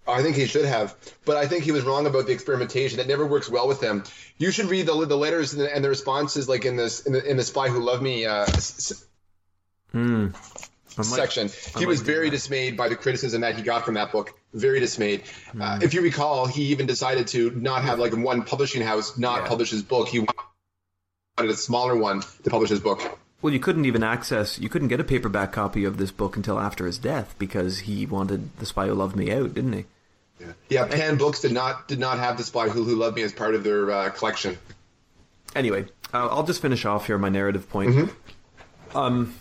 I 0.07 0.21
think 0.21 0.35
he 0.35 0.45
should 0.45 0.65
have, 0.65 0.95
but 1.25 1.35
I 1.35 1.47
think 1.47 1.63
he 1.63 1.71
was 1.71 1.83
wrong 1.83 2.05
about 2.05 2.27
the 2.27 2.31
experimentation. 2.31 2.99
It 2.99 3.07
never 3.07 3.25
works 3.25 3.49
well 3.49 3.67
with 3.67 3.81
him. 3.81 4.03
You 4.37 4.51
should 4.51 4.67
read 4.67 4.85
the 4.85 5.05
the 5.07 5.17
letters 5.17 5.53
and 5.53 5.63
the, 5.63 5.75
and 5.75 5.83
the 5.83 5.89
responses, 5.89 6.47
like 6.47 6.63
in 6.63 6.75
this 6.75 7.07
in 7.07 7.13
the, 7.13 7.27
in 7.27 7.37
the 7.37 7.43
Spy 7.43 7.69
Who 7.69 7.79
Loved 7.79 8.03
Me 8.03 8.23
uh, 8.23 8.43
s- 8.43 9.03
Section. 11.03 11.49
He 11.77 11.85
was 11.85 12.01
very 12.01 12.29
that. 12.29 12.35
dismayed 12.35 12.77
by 12.77 12.89
the 12.89 12.95
criticism 12.95 13.41
that 13.41 13.55
he 13.55 13.61
got 13.61 13.85
from 13.85 13.95
that 13.95 14.11
book. 14.11 14.33
Very 14.53 14.79
dismayed. 14.79 15.23
Hmm. 15.51 15.61
Uh, 15.61 15.79
if 15.81 15.93
you 15.93 16.01
recall, 16.01 16.45
he 16.45 16.63
even 16.67 16.85
decided 16.85 17.27
to 17.27 17.51
not 17.51 17.83
have 17.83 17.99
like 17.99 18.15
one 18.15 18.43
publishing 18.43 18.81
house 18.81 19.17
not 19.17 19.41
Yeah. 19.41 19.47
publish 19.47 19.71
his 19.71 19.83
book. 19.83 20.07
He 20.07 20.19
wanted 20.19 21.51
a 21.51 21.55
smaller 21.55 21.95
one 21.95 22.21
to 22.43 22.49
publish 22.49 22.69
his 22.69 22.79
book. 22.79 23.19
Well, 23.41 23.53
you 23.53 23.59
couldn't 23.59 23.85
even 23.85 24.01
access, 24.01 24.57
you 24.57 24.69
couldn't 24.69 24.87
get 24.87 24.99
a 24.99 25.03
paperback 25.03 25.51
copy 25.51 25.83
of 25.83 25.97
this 25.97 26.09
book 26.09 26.35
until 26.35 26.59
after 26.59 26.85
his 26.85 26.97
death 26.97 27.35
because 27.37 27.79
he 27.79 28.05
wanted 28.05 28.57
The 28.57 28.65
Spy 28.65 28.87
Who 28.87 28.93
Loved 28.95 29.15
Me 29.15 29.31
out, 29.31 29.53
didn't 29.53 29.73
he? 29.73 29.85
Yeah, 30.39 30.53
yeah 30.69 30.87
Pan 30.87 31.17
Books 31.17 31.41
did 31.41 31.51
not 31.51 31.87
did 31.87 31.99
not 31.99 32.17
have 32.17 32.37
the 32.37 32.43
Spy 32.43 32.69
Who 32.69 32.83
Who 32.83 32.95
Loved 32.95 33.15
Me 33.17 33.21
as 33.21 33.33
part 33.33 33.53
of 33.53 33.63
their 33.63 33.91
uh, 33.91 34.09
collection. 34.09 34.57
Anyway, 35.55 35.85
uh, 36.13 36.27
I'll 36.27 36.43
just 36.43 36.61
finish 36.61 36.85
off 36.85 37.07
here 37.07 37.17
my 37.17 37.29
narrative 37.29 37.69
point. 37.69 38.09
Um, 38.93 39.35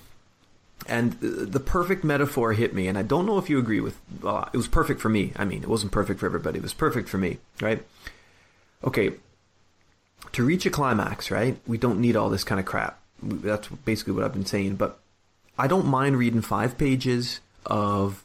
and 0.86 1.12
the, 1.20 1.60
perfect 1.60 2.04
metaphor 2.04 2.52
hit 2.52 2.74
me, 2.74 2.88
and 2.88 2.98
I 2.98 3.02
don't 3.02 3.26
know 3.26 3.38
if 3.38 3.48
you 3.48 3.58
agree 3.58 3.80
with. 3.80 3.98
Well, 4.20 4.48
it 4.52 4.56
was 4.56 4.68
perfect 4.68 5.00
for 5.00 5.08
me. 5.08 5.32
I 5.36 5.44
mean, 5.44 5.62
it 5.62 5.68
wasn't 5.68 5.92
perfect 5.92 6.20
for 6.20 6.26
everybody. 6.26 6.58
It 6.58 6.62
was 6.62 6.74
perfect 6.74 7.08
for 7.08 7.18
me, 7.18 7.38
right? 7.60 7.82
Okay. 8.82 9.12
To 10.32 10.44
reach 10.44 10.66
a 10.66 10.70
climax, 10.70 11.30
right? 11.30 11.56
We 11.66 11.78
don't 11.78 12.00
need 12.00 12.16
all 12.16 12.28
this 12.28 12.44
kind 12.44 12.58
of 12.58 12.66
crap. 12.66 13.00
That's 13.22 13.68
basically 13.68 14.14
what 14.14 14.24
I've 14.24 14.32
been 14.32 14.46
saying. 14.46 14.76
But 14.76 14.98
I 15.58 15.66
don't 15.66 15.86
mind 15.86 16.18
reading 16.18 16.42
five 16.42 16.76
pages 16.76 17.40
of 17.64 18.24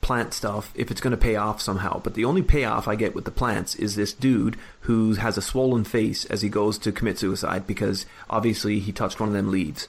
plant 0.00 0.34
stuff 0.34 0.70
if 0.74 0.90
it's 0.90 1.00
going 1.00 1.12
to 1.12 1.16
pay 1.16 1.36
off 1.36 1.62
somehow. 1.62 2.00
But 2.00 2.14
the 2.14 2.24
only 2.24 2.42
payoff 2.42 2.88
I 2.88 2.94
get 2.94 3.14
with 3.14 3.24
the 3.24 3.30
plants 3.30 3.74
is 3.74 3.96
this 3.96 4.12
dude 4.12 4.56
who 4.80 5.14
has 5.14 5.38
a 5.38 5.42
swollen 5.42 5.84
face 5.84 6.24
as 6.26 6.42
he 6.42 6.48
goes 6.48 6.76
to 6.78 6.92
commit 6.92 7.18
suicide 7.18 7.66
because 7.66 8.04
obviously 8.28 8.80
he 8.80 8.92
touched 8.92 9.20
one 9.20 9.30
of 9.30 9.34
them 9.34 9.50
leaves. 9.50 9.88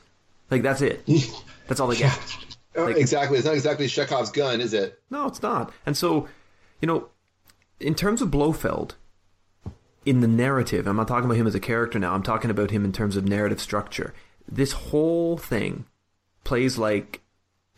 Like 0.49 0.61
that's 0.61 0.81
it. 0.81 1.03
That's 1.67 1.79
all 1.79 1.87
they 1.87 1.97
get. 1.97 2.19
Oh, 2.75 2.85
Like- 2.85 2.97
exactly. 2.97 3.37
It's 3.37 3.45
not 3.45 3.53
exactly 3.55 3.87
Chekhov's 3.87 4.31
gun, 4.31 4.59
is 4.61 4.73
it? 4.73 4.99
No, 5.09 5.27
it's 5.27 5.41
not. 5.41 5.71
And 5.85 5.95
so, 5.95 6.27
you 6.81 6.87
know, 6.87 7.09
in 7.79 7.95
terms 7.95 8.21
of 8.21 8.29
Blofeld, 8.31 8.95
in 10.05 10.19
the 10.19 10.27
narrative, 10.27 10.85
I'm 10.87 10.97
not 10.97 11.07
talking 11.07 11.25
about 11.25 11.37
him 11.37 11.47
as 11.47 11.55
a 11.55 11.59
character 11.59 11.97
now. 11.99 12.13
I'm 12.13 12.23
talking 12.23 12.51
about 12.51 12.71
him 12.71 12.85
in 12.85 12.91
terms 12.91 13.15
of 13.17 13.27
narrative 13.27 13.59
structure. 13.61 14.13
This 14.47 14.73
whole 14.73 15.37
thing 15.37 15.85
plays 16.43 16.77
like 16.77 17.21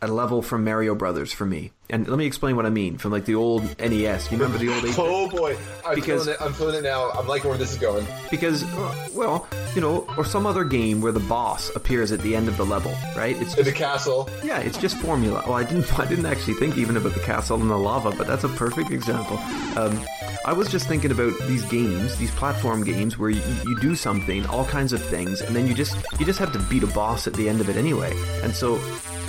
a 0.02 0.08
level 0.08 0.42
from 0.42 0.64
Mario 0.64 0.94
Brothers 0.94 1.32
for 1.32 1.46
me. 1.46 1.72
And 1.90 2.06
let 2.06 2.18
me 2.18 2.26
explain 2.26 2.54
what 2.54 2.66
I 2.66 2.70
mean 2.70 2.98
from 2.98 3.12
like 3.12 3.24
the 3.24 3.34
old 3.34 3.62
NES. 3.78 4.30
You 4.30 4.36
remember 4.36 4.58
the 4.58 4.68
old 4.74 4.84
8 4.84 4.94
Oh 4.98 5.28
boy, 5.28 5.56
I'm 5.86 5.94
Because- 5.94 6.24
feeling 6.24 6.38
it. 6.40 6.44
I'm 6.44 6.52
feeling 6.52 6.74
it 6.74 6.82
now. 6.82 7.10
I'm 7.12 7.26
liking 7.26 7.48
where 7.48 7.56
this 7.58 7.72
is 7.72 7.78
going. 7.78 8.06
because 8.30 8.62
uh, 8.62 9.08
well, 9.14 9.46
you 9.74 9.80
know, 9.80 10.06
or 10.18 10.24
some 10.24 10.46
other 10.46 10.64
game 10.64 11.00
where 11.00 11.12
the 11.12 11.20
boss 11.20 11.74
appears 11.74 12.12
at 12.12 12.20
the 12.20 12.36
end 12.36 12.46
of 12.48 12.56
the 12.58 12.64
level, 12.66 12.94
right? 13.16 13.40
It's 13.40 13.56
In 13.56 13.64
the 13.64 13.72
castle. 13.72 14.28
Yeah, 14.44 14.58
it's 14.58 14.76
just 14.76 14.98
formula. 14.98 15.42
Well, 15.46 15.54
I 15.54 15.64
didn't. 15.64 15.98
I 15.98 16.04
didn't 16.06 16.26
actually 16.26 16.54
think 16.54 16.76
even 16.76 16.96
about 16.98 17.14
the 17.14 17.20
castle 17.20 17.58
and 17.60 17.70
the 17.70 17.76
lava, 17.78 18.10
but 18.12 18.26
that's 18.26 18.44
a 18.44 18.48
perfect 18.50 18.90
example. 18.90 19.38
Um, 19.76 19.98
I 20.44 20.52
was 20.52 20.68
just 20.68 20.86
thinking 20.88 21.10
about 21.10 21.32
these 21.46 21.64
games, 21.66 22.16
these 22.16 22.30
platform 22.32 22.82
games, 22.84 23.18
where 23.18 23.28
you, 23.30 23.42
you 23.66 23.78
do 23.80 23.94
something, 23.94 24.44
all 24.46 24.64
kinds 24.64 24.92
of 24.92 25.02
things, 25.04 25.40
and 25.40 25.54
then 25.56 25.66
you 25.66 25.74
just 25.74 25.96
you 26.18 26.26
just 26.26 26.38
have 26.38 26.52
to 26.52 26.58
beat 26.70 26.82
a 26.82 26.86
boss 26.88 27.26
at 27.26 27.32
the 27.34 27.48
end 27.48 27.60
of 27.60 27.68
it 27.68 27.76
anyway. 27.76 28.12
And 28.42 28.54
so, 28.54 28.76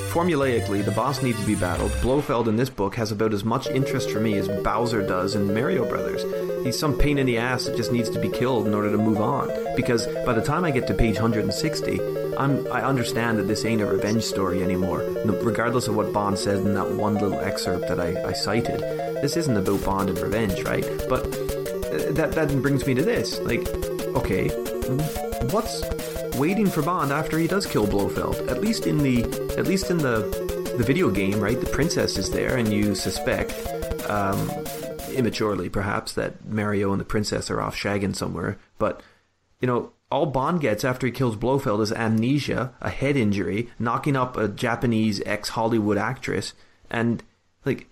formulaically, 0.10 0.84
the 0.84 0.91
boss 0.91 1.22
needs 1.22 1.40
to 1.40 1.45
be 1.45 1.56
battled. 1.56 1.91
Blofeld 2.02 2.48
in 2.48 2.56
this 2.56 2.69
book 2.69 2.95
has 2.95 3.11
about 3.11 3.34
as 3.34 3.44
much 3.44 3.68
interest 3.68 4.10
for 4.10 4.19
me 4.19 4.38
as 4.38 4.48
Bowser 4.48 5.06
does 5.06 5.36
in 5.36 5.53
Mario 5.53 5.88
Brothers. 5.88 6.23
He's 6.64 6.77
some 6.77 6.98
pain 6.98 7.18
in 7.18 7.26
the 7.26 7.38
ass 7.38 7.65
that 7.65 7.77
just 7.77 7.91
needs 7.91 8.10
to 8.10 8.19
be 8.19 8.30
killed 8.30 8.68
in 8.68 8.73
order 8.73 8.91
to 8.91 8.98
move 8.98 9.22
on. 9.22 9.49
Because 9.76 10.07
by 10.26 10.34
the 10.34 10.41
time 10.41 10.65
I 10.65 10.72
get 10.72 10.88
to 10.88 10.94
page 10.94 11.15
160, 11.15 11.99
I'm 12.38 12.65
I 12.72 12.81
understand 12.81 13.38
that 13.38 13.48
this 13.48 13.65
ain't 13.65 13.81
a 13.81 13.86
revenge 13.86 14.23
story 14.23 14.64
anymore. 14.64 14.99
Regardless 15.26 15.88
of 15.88 15.95
what 15.95 16.11
Bond 16.11 16.40
said 16.40 16.57
in 16.57 16.73
that 16.73 16.91
one 16.91 17.15
little 17.15 17.40
excerpt 17.40 17.88
that 17.88 17.99
I, 17.99 18.22
I 18.23 18.34
cited, 18.34 18.80
this 19.22 19.38
isn't 19.38 19.57
about 19.57 19.84
Bond 19.86 20.10
and 20.10 20.19
revenge, 20.19 20.64
right? 20.64 20.86
But 21.07 21.26
uh, 21.26 22.11
that 22.14 22.31
that 22.34 22.61
brings 22.61 22.86
me 22.88 22.94
to 22.95 23.03
this. 23.03 23.40
Like, 23.41 23.68
okay, 24.15 24.49
what's 25.52 25.81
waiting 26.39 26.67
for 26.67 26.81
Bond 26.81 27.11
after 27.11 27.37
he 27.37 27.47
does 27.47 27.65
kill 27.65 27.85
Blofeld? 27.85 28.49
At 28.49 28.61
least 28.61 28.87
in 28.87 28.97
the 28.97 29.23
at 29.57 29.67
least 29.67 29.91
in 29.91 29.97
the 29.97 30.21
the 30.77 30.83
video 30.83 31.11
game, 31.11 31.39
right? 31.39 31.59
The 31.59 31.69
princess 31.69 32.17
is 32.17 32.31
there, 32.31 32.55
and 32.55 32.71
you 32.71 32.95
suspect, 32.95 33.51
um, 34.09 34.49
immaturely 35.13 35.67
perhaps, 35.69 36.13
that 36.13 36.45
Mario 36.45 36.91
and 36.91 37.01
the 37.01 37.05
princess 37.05 37.51
are 37.51 37.61
off 37.61 37.75
shagging 37.75 38.15
somewhere. 38.15 38.57
But 38.77 39.01
you 39.59 39.67
know, 39.67 39.91
all 40.09 40.25
Bond 40.25 40.61
gets 40.61 40.85
after 40.85 41.05
he 41.05 41.11
kills 41.11 41.35
Blofeld 41.35 41.81
is 41.81 41.91
amnesia, 41.91 42.73
a 42.79 42.89
head 42.89 43.17
injury, 43.17 43.69
knocking 43.77 44.15
up 44.15 44.37
a 44.37 44.47
Japanese 44.47 45.21
ex 45.25 45.49
Hollywood 45.49 45.97
actress, 45.97 46.53
and 46.89 47.21
like, 47.65 47.87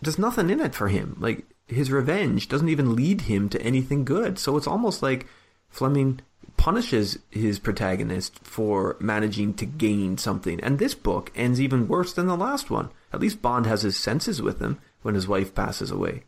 there's 0.00 0.18
nothing 0.18 0.48
in 0.48 0.60
it 0.60 0.74
for 0.74 0.88
him. 0.88 1.16
Like 1.18 1.44
his 1.66 1.90
revenge 1.90 2.48
doesn't 2.48 2.68
even 2.68 2.94
lead 2.94 3.22
him 3.22 3.48
to 3.48 3.60
anything 3.60 4.04
good. 4.04 4.38
So 4.38 4.56
it's 4.56 4.66
almost 4.66 5.02
like 5.02 5.26
Fleming 5.68 6.20
punishes 6.56 7.18
his 7.30 7.58
protagonist 7.58 8.38
for 8.42 8.96
managing 9.00 9.54
to 9.54 9.66
gain 9.66 10.18
something. 10.18 10.60
And 10.60 10.78
this 10.78 10.94
book 10.94 11.32
ends 11.34 11.60
even 11.60 11.88
worse 11.88 12.12
than 12.12 12.26
the 12.26 12.36
last 12.36 12.70
one. 12.70 12.90
At 13.12 13.20
least 13.20 13.40
Bond 13.42 13.66
has 13.66 13.82
his 13.82 13.96
senses 13.96 14.42
with 14.42 14.60
him 14.60 14.78
when 15.02 15.14
his 15.14 15.26
wife 15.26 15.54
passes 15.54 15.90
away. 15.90 16.24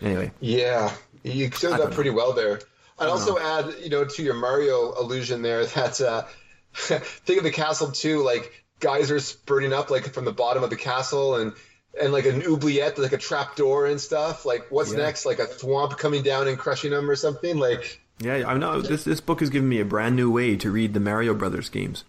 Anyway, 0.00 0.30
Yeah, 0.40 0.92
you 1.24 1.50
summed 1.50 1.80
I 1.80 1.84
up 1.84 1.92
pretty 1.92 2.10
well 2.10 2.32
there. 2.32 2.60
I'd 2.98 3.08
also 3.08 3.38
add, 3.38 3.74
you 3.82 3.90
know, 3.90 4.04
to 4.04 4.22
your 4.22 4.34
Mario 4.34 4.94
allusion 4.98 5.42
there 5.42 5.66
that 5.74 6.00
uh, 6.00 6.24
think 6.74 7.38
of 7.38 7.44
the 7.44 7.50
castle 7.50 7.90
too, 7.92 8.22
like 8.22 8.64
geysers 8.80 9.24
spurting 9.26 9.72
up 9.72 9.90
like 9.90 10.12
from 10.12 10.24
the 10.24 10.32
bottom 10.32 10.62
of 10.62 10.70
the 10.70 10.76
castle 10.76 11.36
and 11.36 11.52
and 12.00 12.12
like 12.12 12.26
an 12.26 12.42
oubliette, 12.42 12.98
like 12.98 13.12
a 13.12 13.18
trap 13.18 13.56
door 13.56 13.86
and 13.86 13.98
stuff. 14.00 14.44
Like 14.44 14.66
what's 14.70 14.92
Yeah. 14.92 14.98
next? 14.98 15.24
Like 15.26 15.38
a 15.38 15.50
swamp 15.58 15.96
coming 15.98 16.22
down 16.22 16.46
and 16.46 16.58
crushing 16.58 16.90
them 16.90 17.08
or 17.10 17.16
something? 17.16 17.56
Like 17.58 18.00
yeah, 18.18 18.44
I 18.46 18.56
know 18.56 18.80
this 18.80 19.04
this 19.04 19.20
book 19.20 19.40
has 19.40 19.50
given 19.50 19.68
me 19.68 19.80
a 19.80 19.84
brand 19.84 20.16
new 20.16 20.30
way 20.30 20.56
to 20.56 20.70
read 20.70 20.94
the 20.94 21.00
Mario 21.00 21.34
Brothers 21.34 21.68
games. 21.68 22.04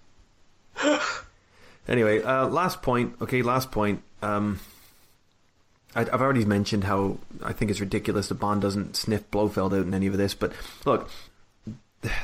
anyway, 1.87 2.21
uh, 2.21 2.47
last 2.47 2.81
point. 2.81 3.15
Okay, 3.21 3.41
last 3.41 3.71
point. 3.71 4.01
Um, 4.21 4.59
I, 5.95 6.01
I've 6.01 6.21
already 6.21 6.45
mentioned 6.45 6.85
how 6.85 7.17
I 7.43 7.53
think 7.53 7.71
it's 7.71 7.81
ridiculous 7.81 8.29
that 8.29 8.35
Bond 8.35 8.61
doesn't 8.61 8.95
sniff 8.95 9.29
Blofeld 9.31 9.73
out 9.73 9.85
in 9.85 9.93
any 9.93 10.07
of 10.07 10.17
this, 10.17 10.33
but 10.33 10.53
look, 10.85 11.09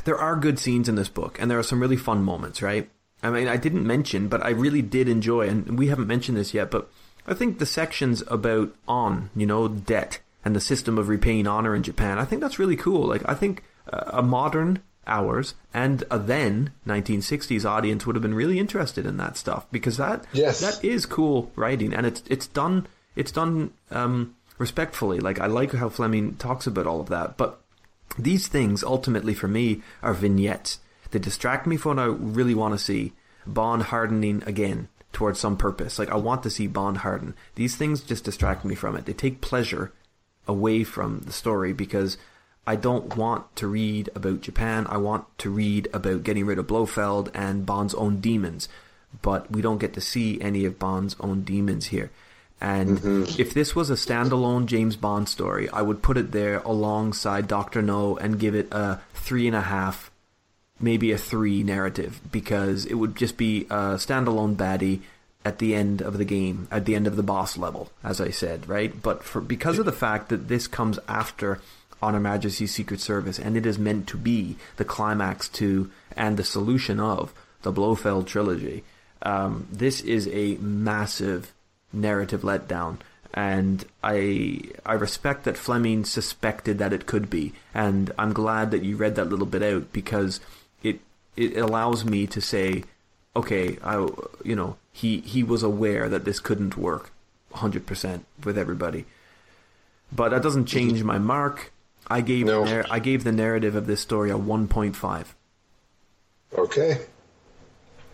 there 0.05 0.18
are 0.18 0.35
good 0.35 0.60
scenes 0.60 0.88
in 0.88 0.95
this 0.95 1.10
book, 1.10 1.39
and 1.41 1.49
there 1.49 1.60
are 1.60 1.64
some 1.64 1.81
really 1.81 1.97
fun 1.97 2.23
moments, 2.23 2.61
right? 2.61 2.89
I 3.22 3.30
mean, 3.30 3.47
I 3.47 3.57
didn't 3.57 3.88
mention, 3.88 4.27
but 4.27 4.43
I 4.43 4.49
really 4.49 4.81
did 4.81 5.10
enjoy, 5.10 5.47
and 5.47 5.77
we 5.77 5.88
haven't 5.88 6.07
mentioned 6.07 6.38
this 6.38 6.53
yet, 6.53 6.69
but 6.69 6.89
I 7.26 7.34
think 7.34 7.60
the 7.60 7.65
sections 7.65 8.22
about 8.27 8.76
on, 8.88 9.30
you 9.35 9.45
know, 9.45 9.68
debt 9.68 10.19
and 10.43 10.55
the 10.55 10.61
system 10.61 10.97
of 10.97 11.07
repaying 11.07 11.47
honor 11.47 11.73
in 11.73 11.84
Japan, 11.84 12.19
I 12.19 12.26
think 12.26 12.41
that's 12.41 12.60
really 12.60 12.76
cool. 12.76 13.07
Like, 13.07 13.27
I 13.27 13.34
think 13.34 13.64
a 13.88 14.22
modern 14.22 14.81
ours 15.05 15.53
and 15.73 16.03
a 16.10 16.18
then 16.18 16.72
1960s 16.88 17.65
audience 17.65 18.05
would 18.05 18.15
have 18.15 18.23
been 18.23 18.34
really 18.34 18.57
interested 18.57 19.05
in 19.05 19.18
that 19.18 19.35
stuff 19.35 19.65
because 19.72 19.97
that 19.97 20.23
Yes. 20.31 20.61
that 20.61 20.84
is 20.84 21.05
cool 21.05 21.51
writing, 21.55 21.93
and 21.93 22.05
it's 22.05 22.23
it's 22.30 22.47
done 22.47 22.88
it's 23.15 23.31
done 23.31 23.72
um, 23.91 24.35
respectfully. 24.57 25.19
Like 25.19 25.39
I 25.39 25.47
like 25.47 25.73
how 25.73 25.89
Fleming 25.89 26.35
talks 26.35 26.68
about 26.68 26.88
all 26.88 27.01
of 27.01 27.10
that, 27.10 27.38
but 27.38 27.60
these 28.18 28.47
things 28.47 28.84
ultimately 28.84 29.34
for 29.34 29.47
me 29.47 29.81
are 30.01 30.14
vignettes. 30.14 30.80
They 31.11 31.19
distract 31.19 31.68
me 31.68 31.77
from 31.77 31.97
what 31.97 32.03
I 32.03 32.05
really 32.07 32.55
want 32.55 32.73
to 32.73 32.80
see. 32.80 33.14
Bond 33.45 33.84
hardening 33.84 34.41
again 34.45 34.88
towards 35.11 35.39
some 35.39 35.57
purpose. 35.57 35.99
Like 35.99 36.10
I 36.10 36.15
want 36.15 36.43
to 36.43 36.49
see 36.49 36.65
Bond 36.68 36.99
harden. 36.99 37.35
These 37.55 37.76
things 37.76 38.01
just 38.01 38.23
distract 38.23 38.64
me 38.64 38.73
from 38.73 38.95
it. 38.95 39.05
They 39.05 39.14
take 39.14 39.41
pleasure 39.41 39.91
away 40.47 40.84
from 40.84 41.19
the 41.26 41.31
story 41.34 41.73
because 41.73 42.18
I 42.65 42.76
don't 42.76 43.15
want 43.18 43.56
to 43.57 43.68
read 43.68 44.10
about 44.15 44.41
Japan. 44.41 44.88
I 44.90 44.98
want 44.98 45.26
to 45.40 45.49
read 45.49 45.90
about 45.94 46.23
getting 46.23 46.45
rid 46.45 46.60
of 46.60 46.68
Blofeld 46.68 47.30
and 47.34 47.65
Bond's 47.65 47.94
own 47.94 48.19
demons. 48.19 48.69
But 49.22 49.52
we 49.52 49.61
don't 49.61 49.80
get 49.80 49.94
to 49.94 50.02
see 50.02 50.40
any 50.41 50.65
of 50.65 50.80
Bond's 50.80 51.15
own 51.19 51.44
demons 51.44 51.88
here. 51.88 52.10
And 52.64 52.98
mm-hmm. 52.98 53.41
if 53.41 53.53
this 53.53 53.76
was 53.76 53.90
a 53.90 53.95
standalone 53.95 54.68
James 54.68 54.95
Bond 54.95 55.27
story, 55.27 55.69
I 55.69 55.81
would 55.81 56.02
put 56.02 56.18
it 56.18 56.31
there 56.31 56.60
alongside 56.60 57.48
Doctor 57.48 57.81
No 57.81 58.15
and 58.15 58.40
give 58.40 58.56
it 58.56 58.69
a 58.72 59.02
three 59.14 59.48
and 59.48 59.56
a 59.56 59.61
half, 59.61 60.10
maybe 60.80 61.11
a 61.11 61.18
three 61.18 61.61
narrative 61.61 62.22
because 62.31 62.85
it 62.85 62.94
would 62.94 63.18
just 63.18 63.35
be 63.35 63.65
a 63.65 63.99
standalone 63.99 64.56
baddie 64.56 65.02
at 65.44 65.60
the 65.60 65.76
end 65.76 66.02
of 66.02 66.18
the 66.18 66.23
game, 66.23 66.69
at 66.72 66.85
the 66.85 66.95
end 66.95 67.06
of 67.06 67.18
the 67.18 67.23
boss 67.23 67.57
level, 67.57 67.91
as 68.02 68.22
I 68.22 68.30
said, 68.30 68.69
right? 68.69 69.02
But 69.02 69.23
for 69.23 69.41
because 69.41 69.77
of 69.77 69.85
the 69.85 69.91
fact 69.91 70.30
that 70.30 70.48
this 70.48 70.68
comes 70.68 70.99
after 71.07 71.60
On 72.03 72.13
Her 72.13 72.19
Majesty's 72.19 72.73
Secret 72.73 72.99
Service 72.99 73.39
and 73.39 73.55
it 73.55 73.65
is 73.65 73.80
meant 73.80 74.07
to 74.07 74.17
be 74.17 74.57
the 74.75 74.84
climax 74.84 75.47
to 75.49 75.89
and 76.17 76.35
the 76.35 76.43
solution 76.43 76.99
of 76.99 77.34
the 77.61 77.71
Blofeld 77.71 78.27
trilogy, 78.27 78.84
um, 79.21 79.67
this 79.71 80.01
is 80.01 80.27
a 80.27 80.57
massive 80.57 81.53
narrative 81.93 82.41
letdown. 82.41 82.97
And 83.34 83.85
I 84.03 84.59
I 84.85 84.93
respect 84.93 85.45
that 85.45 85.57
Fleming 85.57 86.03
suspected 86.03 86.77
that 86.77 86.91
it 86.91 87.05
could 87.05 87.30
be, 87.30 87.53
and 87.73 88.11
I'm 88.19 88.34
glad 88.34 88.71
that 88.71 88.84
you 88.84 88.97
read 88.97 89.15
that 89.15 89.30
little 89.30 89.47
bit 89.47 89.63
out 89.63 89.93
because 89.93 90.41
it 90.84 90.99
it 91.38 91.57
allows 91.57 92.03
me 92.03 92.27
to 92.27 92.41
say, 92.41 92.84
okay, 93.34 93.77
I 93.81 93.95
you 94.43 94.55
know 94.55 94.75
he 94.91 95.21
he 95.21 95.41
was 95.41 95.63
aware 95.63 96.09
that 96.09 96.25
this 96.25 96.39
couldn't 96.39 96.77
work, 96.77 97.11
hundred 97.53 97.88
percent 97.88 98.25
with 98.43 98.57
everybody. 98.57 99.05
But 100.11 100.30
that 100.30 100.43
doesn't 100.43 100.65
change 100.65 101.01
my 101.01 101.17
mark. 101.17 101.71
I 102.07 102.21
gave 102.21 102.45
No. 102.45 102.65
the 102.65 102.85
I 102.91 102.99
gave 102.99 103.23
the 103.23 103.31
narrative 103.31 103.75
of 103.75 103.88
this 103.88 104.01
story 104.01 104.30
a 104.30 104.38
one 104.38 104.67
point 104.67 104.95
five. 104.95 105.35
Okay. 106.57 106.99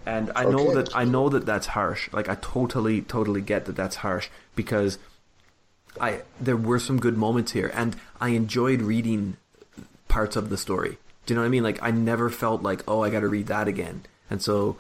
And 0.06 0.32
I 0.36 0.46
know 0.46 0.74
that 0.76 0.96
I 0.96 1.04
know 1.04 1.30
that 1.30 1.46
that's 1.46 1.68
harsh. 1.68 2.12
Like 2.12 2.30
I 2.30 2.36
totally, 2.36 3.02
totally 3.02 3.42
get 3.42 3.66
that 3.66 3.76
that's 3.76 3.98
harsh 3.98 4.30
because 4.56 4.98
I 6.00 6.22
there 6.40 6.58
were 6.58 6.80
some 6.80 7.00
good 7.00 7.18
moments 7.18 7.52
here, 7.52 7.72
and 7.74 7.96
I 8.20 8.30
enjoyed 8.30 8.82
reading 8.82 9.38
parts 10.08 10.36
of 10.36 10.50
the 10.50 10.58
story. 10.58 10.98
Do 11.26 11.34
you 11.34 11.36
know 11.36 11.42
what 11.42 11.48
I 11.48 11.50
mean? 11.50 11.64
Like 11.64 11.80
I 11.84 11.92
never 11.92 12.30
felt 12.30 12.64
like 12.64 12.84
oh 12.88 13.04
I 13.04 13.10
got 13.10 13.20
to 13.20 13.28
read 13.28 13.48
that 13.48 13.68
again, 13.68 14.04
and 14.30 14.42
so 14.42 14.78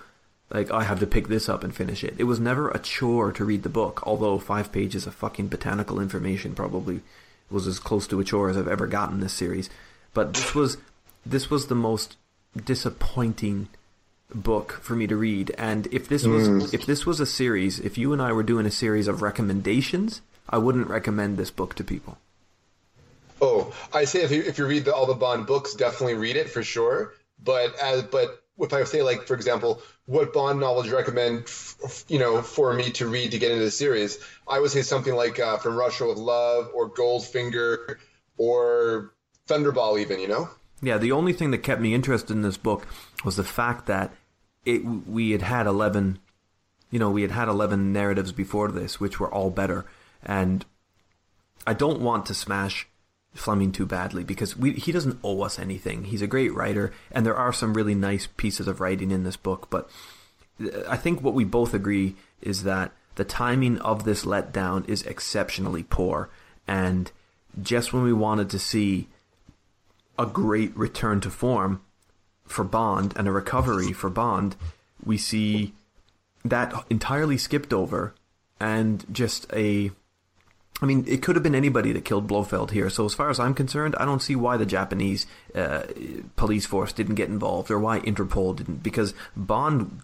like 0.49 0.71
I 0.71 0.83
have 0.83 0.99
to 1.01 1.07
pick 1.07 1.27
this 1.27 1.47
up 1.49 1.63
and 1.63 1.75
finish 1.75 2.03
it. 2.03 2.15
It 2.17 2.23
was 2.23 2.39
never 2.39 2.69
a 2.69 2.79
chore 2.79 3.31
to 3.33 3.45
read 3.45 3.63
the 3.63 3.69
book, 3.69 4.01
although 4.07 4.39
five 4.39 4.71
pages 4.71 5.05
of 5.05 5.13
fucking 5.13 5.49
botanical 5.49 5.99
information 5.99 6.55
probably 6.55 7.01
was 7.49 7.67
as 7.67 7.79
close 7.79 8.07
to 8.07 8.19
a 8.19 8.23
chore 8.23 8.49
as 8.49 8.57
I've 8.57 8.67
ever 8.67 8.87
gotten 8.87 9.19
this 9.19 9.33
series. 9.33 9.69
But 10.13 10.33
this 10.33 10.55
was 10.55 10.77
this 11.25 11.49
was 11.49 11.67
the 11.67 11.75
most 11.75 12.17
disappointing 12.65 13.69
book 14.33 14.73
for 14.81 14.95
me 14.95 15.07
to 15.07 15.15
read. 15.15 15.53
And 15.57 15.87
if 15.91 16.07
this 16.07 16.25
was 16.25 16.47
mm. 16.47 16.73
if 16.73 16.85
this 16.85 17.05
was 17.05 17.19
a 17.19 17.25
series, 17.25 17.79
if 17.79 17.97
you 17.97 18.13
and 18.13 18.21
I 18.21 18.31
were 18.31 18.43
doing 18.43 18.65
a 18.65 18.71
series 18.71 19.07
of 19.07 19.21
recommendations, 19.21 20.21
I 20.49 20.57
wouldn't 20.57 20.87
recommend 20.87 21.37
this 21.37 21.51
book 21.51 21.75
to 21.75 21.83
people. 21.83 22.17
Oh, 23.41 23.73
I 23.93 24.05
say 24.05 24.23
if 24.23 24.31
you 24.31 24.41
if 24.41 24.57
you 24.57 24.65
read 24.65 24.85
the, 24.85 24.93
all 24.93 25.05
the 25.05 25.13
Bond 25.13 25.47
books, 25.47 25.73
definitely 25.73 26.15
read 26.15 26.35
it 26.35 26.49
for 26.49 26.63
sure. 26.63 27.13
But 27.43 27.77
as 27.79 28.03
but 28.03 28.43
if 28.57 28.73
I 28.73 28.83
say 28.83 29.01
like 29.01 29.23
for 29.23 29.35
example, 29.35 29.81
what 30.09 30.33
Bond 30.33 30.59
you 30.59 30.95
recommend, 30.95 31.45
you 32.07 32.17
know, 32.17 32.41
for 32.41 32.73
me 32.73 32.89
to 32.93 33.07
read 33.07 33.31
to 33.31 33.37
get 33.37 33.51
into 33.51 33.63
the 33.63 33.69
series? 33.69 34.17
I 34.47 34.59
would 34.59 34.71
say 34.71 34.81
something 34.81 35.13
like 35.13 35.39
uh, 35.39 35.57
From 35.57 35.75
Russia 35.75 36.07
with 36.07 36.17
Love 36.17 36.71
or 36.73 36.89
Goldfinger 36.89 37.97
or 38.35 39.13
Thunderball, 39.47 39.99
even. 39.99 40.19
You 40.19 40.27
know. 40.27 40.49
Yeah, 40.81 40.97
the 40.97 41.11
only 41.11 41.33
thing 41.33 41.51
that 41.51 41.59
kept 41.59 41.79
me 41.79 41.93
interested 41.93 42.33
in 42.33 42.41
this 42.41 42.57
book 42.57 42.87
was 43.23 43.35
the 43.35 43.43
fact 43.43 43.85
that 43.85 44.11
it 44.65 44.83
we 44.83 45.31
had 45.31 45.43
had 45.43 45.67
11 45.67 46.19
you 46.91 46.97
know, 46.97 47.11
we 47.11 47.21
had 47.21 47.29
had 47.29 47.47
11 47.47 47.93
narratives 47.93 48.31
before 48.31 48.71
this 48.71 48.99
which 48.99 49.19
were 49.19 49.31
all 49.31 49.51
better 49.51 49.85
and 50.23 50.65
I 51.67 51.73
don't 51.73 52.01
want 52.01 52.25
to 52.25 52.33
smash 52.33 52.87
Fleming 53.33 53.71
too 53.71 53.85
badly 53.85 54.23
because 54.23 54.57
we 54.57 54.73
he 54.73 54.91
doesn't 54.91 55.19
owe 55.23 55.41
us 55.41 55.59
anything. 55.59 56.05
He's 56.05 56.21
a 56.21 56.27
great 56.27 56.53
writer 56.53 56.91
and 57.11 57.25
there 57.25 57.35
are 57.35 57.53
some 57.53 57.73
really 57.73 57.95
nice 57.95 58.27
pieces 58.27 58.67
of 58.67 58.81
writing 58.81 59.11
in 59.11 59.23
this 59.23 59.37
book, 59.37 59.67
but 59.69 59.89
I 60.87 60.97
think 60.97 61.21
what 61.21 61.33
we 61.33 61.43
both 61.43 61.73
agree 61.73 62.15
is 62.41 62.63
that 62.63 62.91
the 63.15 63.23
timing 63.23 63.77
of 63.79 64.03
this 64.03 64.25
letdown 64.25 64.87
is 64.89 65.03
exceptionally 65.03 65.83
poor 65.83 66.29
and 66.67 67.11
just 67.61 67.93
when 67.93 68.03
we 68.03 68.13
wanted 68.13 68.49
to 68.49 68.59
see 68.59 69.07
a 70.17 70.25
great 70.25 70.75
return 70.75 71.21
to 71.21 71.29
form 71.29 71.81
for 72.45 72.63
Bond 72.63 73.13
and 73.15 73.27
a 73.27 73.31
recovery 73.31 73.93
for 73.93 74.09
Bond, 74.09 74.55
we 75.03 75.17
see 75.17 75.73
that 76.43 76.73
entirely 76.89 77.37
skipped 77.37 77.73
over 77.73 78.13
and 78.59 79.05
just 79.11 79.51
a. 79.53 79.91
I 80.81 80.85
mean, 80.85 81.03
it 81.07 81.21
could 81.21 81.35
have 81.35 81.43
been 81.43 81.55
anybody 81.55 81.91
that 81.91 82.05
killed 82.05 82.27
Blofeld 82.27 82.71
here. 82.71 82.89
So, 82.89 83.05
as 83.05 83.13
far 83.13 83.29
as 83.29 83.39
I'm 83.39 83.53
concerned, 83.53 83.95
I 83.99 84.05
don't 84.05 84.21
see 84.21 84.35
why 84.35 84.57
the 84.57 84.65
Japanese 84.65 85.27
uh, 85.53 85.83
police 86.35 86.65
force 86.65 86.93
didn't 86.93 87.15
get 87.15 87.29
involved 87.29 87.69
or 87.69 87.79
why 87.79 87.99
Interpol 87.99 88.55
didn't. 88.55 88.81
Because 88.81 89.13
Bond, 89.35 89.99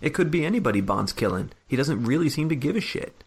it 0.00 0.10
could 0.10 0.30
be 0.30 0.44
anybody 0.44 0.80
Bond's 0.80 1.12
killing. 1.12 1.50
He 1.66 1.76
doesn't 1.76 2.04
really 2.04 2.28
seem 2.28 2.50
to 2.50 2.56
give 2.56 2.76
a 2.76 2.80
shit. 2.80 3.24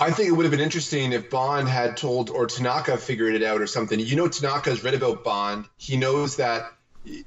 I 0.00 0.12
think 0.12 0.28
it 0.28 0.32
would 0.32 0.44
have 0.44 0.52
been 0.52 0.60
interesting 0.60 1.12
if 1.12 1.28
Bond 1.28 1.68
had 1.68 1.96
told 1.96 2.30
or 2.30 2.46
Tanaka 2.46 2.96
figured 2.98 3.34
it 3.34 3.42
out 3.42 3.60
or 3.60 3.66
something. 3.66 3.98
You 3.98 4.14
know, 4.14 4.28
Tanaka's 4.28 4.84
read 4.84 4.94
about 4.94 5.24
Bond. 5.24 5.66
He 5.76 5.96
knows 5.96 6.36
that. 6.36 6.72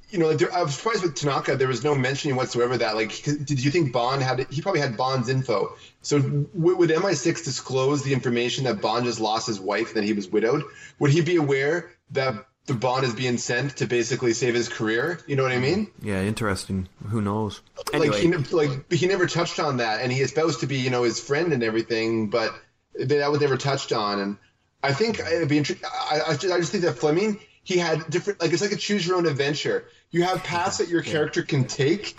You 0.10 0.20
know, 0.20 0.34
there, 0.34 0.54
I 0.54 0.62
was 0.64 0.76
surprised 0.76 1.04
with 1.04 1.16
Tanaka. 1.16 1.56
There 1.56 1.68
was 1.68 1.84
no 1.84 1.96
mentioning 1.96 2.36
whatsoever 2.36 2.78
that. 2.78 2.96
Like, 2.96 3.24
did 3.24 3.64
you 3.64 3.72
think 3.72 3.92
Bond 3.92 4.22
had? 4.22 4.46
He 4.50 4.62
probably 4.62 4.82
had 4.82 4.98
Bond's 4.98 5.30
info. 5.30 5.76
So, 6.02 6.20
w- 6.20 6.76
would 6.78 6.90
MI6 6.90 7.44
disclose 7.44 8.04
the 8.04 8.14
information 8.14 8.66
that 8.66 8.82
Bond 8.82 9.06
just 9.06 9.20
lost 9.20 9.48
his 9.48 9.60
wife 9.60 9.90
and 9.90 9.98
that 9.98 10.04
he 10.04 10.14
was 10.14 10.28
widowed? 10.28 10.64
Would 11.00 11.12
he 11.12 11.22
be 11.22 11.38
aware 11.38 11.92
that 12.12 12.46
the 12.66 12.74
Bond 12.74 13.06
is 13.06 13.16
being 13.16 13.38
sent 13.38 13.78
to 13.78 13.88
basically 13.88 14.34
save 14.34 14.54
his 14.54 14.70
career? 14.70 15.20
You 15.28 15.36
know 15.36 15.44
what 15.44 15.52
I 15.52 15.56
mm-hmm. 15.56 15.64
mean? 15.64 15.92
Yeah, 16.02 16.22
interesting. 16.22 16.88
Who 17.08 17.22
knows? 17.22 17.62
Anyway, 17.94 18.24
like 18.24 18.48
he 18.48 18.56
like 18.56 18.92
he 18.92 19.08
never 19.08 19.28
touched 19.28 19.60
on 19.60 19.78
that, 19.78 20.02
and 20.02 20.12
he 20.12 20.22
is 20.22 20.30
supposed 20.30 20.60
to 20.60 20.68
be 20.68 20.78
you 20.78 20.90
know 20.90 21.04
his 21.04 21.20
friend 21.20 21.54
and 21.54 21.64
everything, 21.64 22.30
but 22.30 22.54
that 22.96 23.32
was 23.32 23.42
never 23.42 23.58
touched 23.58 23.92
on. 23.92 24.20
And 24.20 24.38
I 24.84 24.94
think 24.94 25.20
uh, 25.20 25.30
it'd 25.30 25.50
be 25.50 25.58
interesting. 25.58 25.88
I, 25.94 26.22
I 26.28 26.36
just 26.36 26.72
think 26.72 26.84
that 26.84 26.94
Fleming 26.94 27.40
he 27.64 27.78
had 27.78 28.10
different 28.10 28.42
like 28.42 28.54
it's 28.54 28.62
like 28.62 28.72
a 28.72 28.76
choose 28.76 29.06
your 29.06 29.18
own 29.18 29.26
adventure. 29.26 29.86
You 30.10 30.24
have 30.24 30.44
paths 30.44 30.78
that 30.78 30.90
your 30.90 31.02
character 31.02 31.44
can 31.44 31.66
take, 31.66 32.16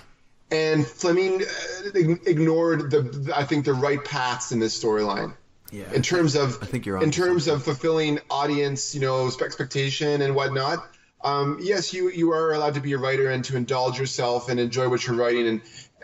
and 0.50 0.86
Fleming 0.86 1.42
uh, 1.42 1.98
ignored 2.26 2.90
the, 2.90 3.02
the 3.02 3.36
I 3.36 3.44
think 3.44 3.64
the 3.64 3.74
right 3.74 4.02
paths 4.02 4.52
in 4.52 4.60
this 4.60 4.80
storyline 4.80 5.34
yeah, 5.72 5.90
in 5.92 6.02
terms 6.02 6.36
of 6.36 6.58
I 6.62 6.66
think 6.66 6.84
you're 6.84 7.02
in 7.02 7.10
terms 7.10 7.48
of 7.48 7.64
fulfilling 7.64 8.20
audience, 8.30 8.94
you 8.94 9.00
know, 9.00 9.26
expectation 9.26 10.20
and 10.20 10.34
whatnot. 10.34 10.86
Um, 11.24 11.58
yes, 11.62 11.94
you 11.94 12.10
you 12.10 12.32
are 12.32 12.52
allowed 12.52 12.74
to 12.74 12.80
be 12.80 12.92
a 12.92 12.98
writer 12.98 13.30
and 13.30 13.42
to 13.46 13.56
indulge 13.56 13.98
yourself 13.98 14.50
and 14.50 14.60
enjoy 14.60 14.90
what 14.90 15.06
you're 15.06 15.16
writing, 15.16 15.48
and, 15.48 15.60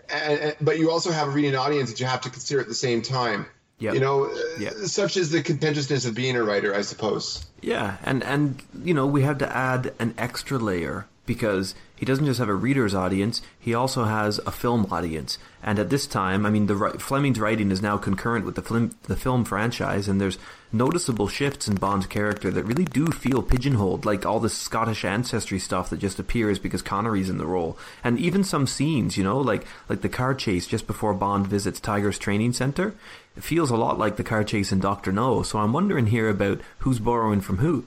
and, 0.08 0.40
and 0.40 0.56
but 0.62 0.78
you 0.78 0.90
also 0.90 1.12
have 1.12 1.28
a 1.28 1.30
reading 1.32 1.54
audience 1.54 1.90
that 1.90 2.00
you 2.00 2.06
have 2.06 2.22
to 2.22 2.30
consider 2.30 2.60
at 2.60 2.68
the 2.68 2.74
same 2.74 3.02
time. 3.02 3.46
Yep. 3.80 3.94
You 3.94 4.00
know, 4.00 4.24
uh, 4.24 4.34
Yep. 4.58 4.72
such 4.86 5.16
is 5.16 5.30
the 5.30 5.42
contentiousness 5.42 6.04
of 6.04 6.14
being 6.14 6.34
a 6.36 6.42
writer, 6.42 6.74
I 6.74 6.80
suppose. 6.82 7.44
Yeah, 7.62 7.96
and 8.04 8.24
and 8.24 8.60
you 8.84 8.92
know 8.94 9.06
we 9.06 9.22
have 9.22 9.38
to 9.38 9.56
add 9.56 9.92
an 9.98 10.14
extra 10.18 10.58
layer 10.58 11.06
because 11.26 11.74
he 11.98 12.06
doesn't 12.06 12.26
just 12.26 12.38
have 12.38 12.48
a 12.48 12.54
reader's 12.54 12.94
audience; 12.94 13.42
he 13.58 13.74
also 13.74 14.04
has 14.04 14.38
a 14.46 14.52
film 14.52 14.86
audience. 14.90 15.38
And 15.62 15.80
at 15.80 15.90
this 15.90 16.06
time, 16.06 16.46
I 16.46 16.50
mean, 16.50 16.66
the 16.66 16.96
Fleming's 16.98 17.40
writing 17.40 17.72
is 17.72 17.82
now 17.82 17.96
concurrent 17.96 18.44
with 18.44 18.54
the 18.54 18.62
film 18.62 18.96
the 19.02 19.16
film 19.16 19.44
franchise, 19.44 20.06
and 20.06 20.20
there's 20.20 20.38
noticeable 20.70 21.26
shifts 21.26 21.66
in 21.66 21.74
Bond's 21.74 22.06
character 22.06 22.50
that 22.50 22.64
really 22.64 22.84
do 22.84 23.06
feel 23.06 23.42
pigeonholed, 23.42 24.04
like 24.04 24.24
all 24.24 24.38
this 24.38 24.56
Scottish 24.56 25.04
ancestry 25.04 25.58
stuff 25.58 25.90
that 25.90 25.98
just 25.98 26.18
appears 26.18 26.58
because 26.58 26.82
Connery's 26.82 27.30
in 27.30 27.38
the 27.38 27.46
role, 27.46 27.76
and 28.04 28.18
even 28.18 28.44
some 28.44 28.66
scenes, 28.66 29.16
you 29.16 29.24
know, 29.24 29.38
like 29.38 29.66
like 29.88 30.02
the 30.02 30.08
car 30.08 30.34
chase 30.34 30.66
just 30.66 30.86
before 30.86 31.14
Bond 31.14 31.48
visits 31.48 31.80
Tiger's 31.80 32.18
training 32.18 32.52
center. 32.52 32.94
It 33.36 33.42
feels 33.42 33.70
a 33.70 33.76
lot 33.76 33.98
like 33.98 34.16
the 34.16 34.24
car 34.24 34.44
chase 34.44 34.72
in 34.72 34.80
Doctor 34.80 35.12
No. 35.12 35.42
So 35.42 35.58
I'm 35.58 35.72
wondering 35.72 36.06
here 36.06 36.28
about 36.28 36.60
who's 36.78 36.98
borrowing 36.98 37.40
from 37.40 37.58
who. 37.58 37.86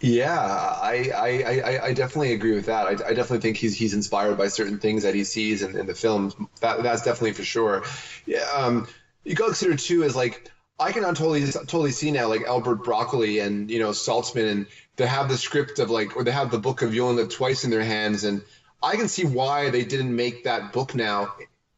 Yeah, 0.00 0.38
I, 0.38 1.10
I, 1.14 1.28
I, 1.42 1.84
I 1.86 1.92
definitely 1.94 2.32
agree 2.32 2.54
with 2.54 2.66
that. 2.66 2.86
I, 2.86 2.90
I 2.90 3.14
definitely 3.14 3.40
think 3.40 3.56
he's 3.56 3.74
he's 3.74 3.94
inspired 3.94 4.36
by 4.36 4.48
certain 4.48 4.78
things 4.78 5.04
that 5.04 5.14
he 5.14 5.24
sees 5.24 5.62
in, 5.62 5.76
in 5.76 5.86
the 5.86 5.94
films. 5.94 6.34
That 6.60 6.82
that's 6.82 7.02
definitely 7.02 7.32
for 7.32 7.44
sure. 7.44 7.82
Yeah, 8.26 8.46
um, 8.54 8.86
you 9.24 9.34
got 9.34 9.44
to 9.44 9.50
consider 9.52 9.76
too 9.76 10.02
is 10.02 10.14
like 10.14 10.50
I 10.78 10.92
can 10.92 11.02
totally 11.02 11.46
totally 11.50 11.92
see 11.92 12.10
now 12.10 12.28
like 12.28 12.42
Albert 12.42 12.84
Broccoli 12.84 13.38
and 13.38 13.70
you 13.70 13.78
know 13.78 13.90
Saltzman 13.90 14.50
and 14.50 14.66
they 14.96 15.06
have 15.06 15.28
the 15.30 15.38
script 15.38 15.78
of 15.78 15.88
like 15.90 16.16
or 16.16 16.24
they 16.24 16.30
have 16.30 16.50
the 16.50 16.58
book 16.58 16.82
of 16.82 16.94
Live 16.94 17.30
Twice 17.30 17.64
in 17.64 17.70
their 17.70 17.84
hands 17.84 18.24
and 18.24 18.42
I 18.82 18.96
can 18.96 19.08
see 19.08 19.24
why 19.24 19.70
they 19.70 19.84
didn't 19.84 20.14
make 20.14 20.44
that 20.44 20.72
book 20.74 20.94
now 20.94 21.34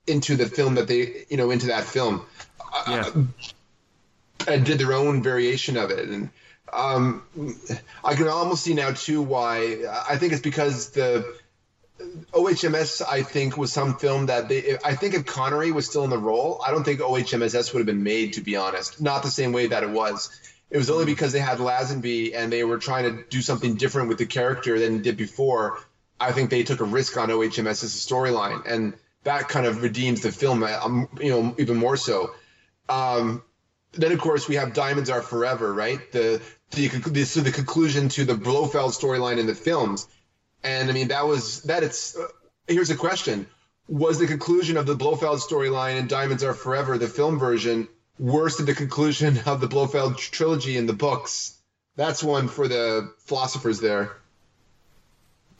into 0.09 0.35
the 0.35 0.47
film 0.47 0.75
that 0.75 0.89
they 0.89 1.25
you 1.29 1.37
know 1.37 1.51
into 1.51 1.69
that 1.69 1.85
film 1.85 2.23
Yeah. 2.89 3.09
and 4.49 4.67
did 4.67 4.79
their 4.79 4.93
own 4.93 5.23
variation 5.23 5.77
of 5.77 5.91
it 5.91 6.09
and 6.09 6.31
um, 6.73 7.23
I 8.05 8.15
can 8.15 8.29
almost 8.29 8.65
see 8.65 8.75
now 8.75 8.93
too 8.93 9.23
why 9.23 9.79
I 10.09 10.17
think 10.17 10.33
it's 10.33 10.43
because 10.43 10.91
the 10.91 11.39
OHMS, 12.33 13.03
I 13.07 13.23
think, 13.23 13.57
was 13.57 13.73
some 13.73 13.97
film 13.97 14.27
that 14.27 14.49
they. 14.49 14.77
I 14.85 14.95
think 14.95 15.15
if 15.15 15.27
Connery 15.27 15.73
was 15.73 15.87
still 15.87 16.05
in 16.05 16.11
the 16.11 16.19
role, 16.19 16.61
I 16.67 16.71
don't 16.71 16.85
think 16.85 17.01
OHMSS 17.01 17.73
would 17.73 17.81
have 17.81 17.87
been 17.87 18.03
made. 18.03 18.35
To 18.35 18.41
be 18.41 18.57
honest, 18.57 19.01
not 19.01 19.23
the 19.23 19.31
same 19.31 19.53
way 19.53 19.69
that 19.69 19.83
it 19.83 19.91
was. 19.91 20.31
It 20.71 20.77
was 20.77 20.91
only 20.91 21.07
because 21.07 21.33
they 21.33 21.41
had 21.41 21.59
Lazenby 21.59 22.35
and 22.37 22.53
they 22.53 22.63
were 22.63 22.79
trying 22.79 23.05
to 23.05 23.25
do 23.31 23.41
something 23.41 23.77
different 23.77 24.09
with 24.09 24.19
the 24.19 24.27
character 24.27 24.79
than 24.79 25.03
did 25.03 25.17
before. 25.17 25.79
I 26.21 26.33
think 26.33 26.51
they 26.51 26.63
took 26.63 26.81
a 26.81 26.85
risk 26.85 27.17
on 27.17 27.31
OHMS's 27.31 27.95
storyline, 27.95 28.67
and 28.67 28.95
that 29.25 29.49
kind 29.49 29.67
of 29.67 29.83
redeems 29.83 30.21
the 30.21 30.33
film, 30.33 30.63
um, 30.63 31.09
you 31.21 31.31
know, 31.31 31.55
even 31.59 31.77
more 31.77 31.97
so. 31.97 32.33
Um, 32.89 33.43
then, 33.93 34.13
of 34.13 34.21
course, 34.21 34.49
we 34.49 34.57
have 34.57 34.75
Diamonds 34.75 35.11
Are 35.11 35.23
Forever, 35.23 35.73
right? 35.73 36.13
The 36.13 36.41
the, 36.71 36.89
the 36.89 37.25
so 37.25 37.41
the 37.41 37.53
conclusion 37.53 38.09
to 38.11 38.25
the 38.25 38.35
Blofeld 38.35 38.93
storyline 38.93 39.39
in 39.39 39.47
the 39.47 39.55
films, 39.55 40.07
and 40.63 40.89
I 40.89 40.93
mean 40.93 41.09
that 41.09 41.27
was 41.27 41.63
that. 41.63 41.83
It's 41.83 42.17
uh, 42.17 42.27
here's 42.67 42.91
a 42.91 42.97
question: 42.97 43.47
Was 43.89 44.19
the 44.19 44.27
conclusion 44.27 44.77
of 44.77 44.87
the 44.87 44.95
Blofeld 44.95 45.41
storyline 45.41 45.99
in 45.99 46.07
Diamonds 46.09 46.45
Are 46.45 46.55
Forever, 46.55 46.99
the 46.99 47.09
film 47.09 47.39
version, 47.39 47.89
worse 48.19 48.57
than 48.57 48.67
the 48.67 48.75
conclusion 48.75 49.41
of 49.47 49.61
the 49.61 49.69
Blofeld 49.69 50.19
trilogy 50.19 50.77
in 50.77 50.87
the 50.87 50.93
books? 50.93 51.55
That's 51.97 52.23
one 52.23 52.49
for 52.49 52.69
the 52.69 53.13
philosophers 53.19 53.81
there. 53.81 54.13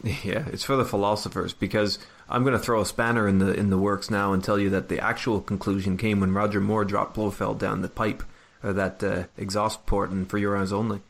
Yeah, 0.05 0.47
it's 0.53 0.63
for 0.63 0.77
the 0.77 0.85
philosophers 0.85 1.53
because 1.53 1.99
I'm 2.29 2.45
going 2.45 2.53
to 2.53 2.61
throw 2.61 2.81
a 2.81 2.87
spanner 2.87 3.27
in 3.27 3.39
the 3.39 3.53
in 3.53 3.71
the 3.71 3.79
works 3.79 4.11
now 4.11 4.33
and 4.33 4.45
tell 4.45 4.59
you 4.59 4.71
that 4.71 4.89
the 4.89 5.01
actual 5.01 5.41
conclusion 5.41 5.97
came 5.97 6.21
when 6.21 6.33
Roger 6.33 6.61
Moore 6.61 6.85
dropped 6.85 7.17
Blofeld 7.17 7.59
down 7.59 7.83
the 7.83 7.89
pipe 7.89 8.23
or 8.63 8.73
that 8.73 9.03
uh, 9.03 9.25
exhaust 9.37 9.87
port 9.87 10.11
and 10.11 10.29
for 10.29 10.39
your 10.39 10.57
eyes 10.57 10.73
only. 10.73 11.01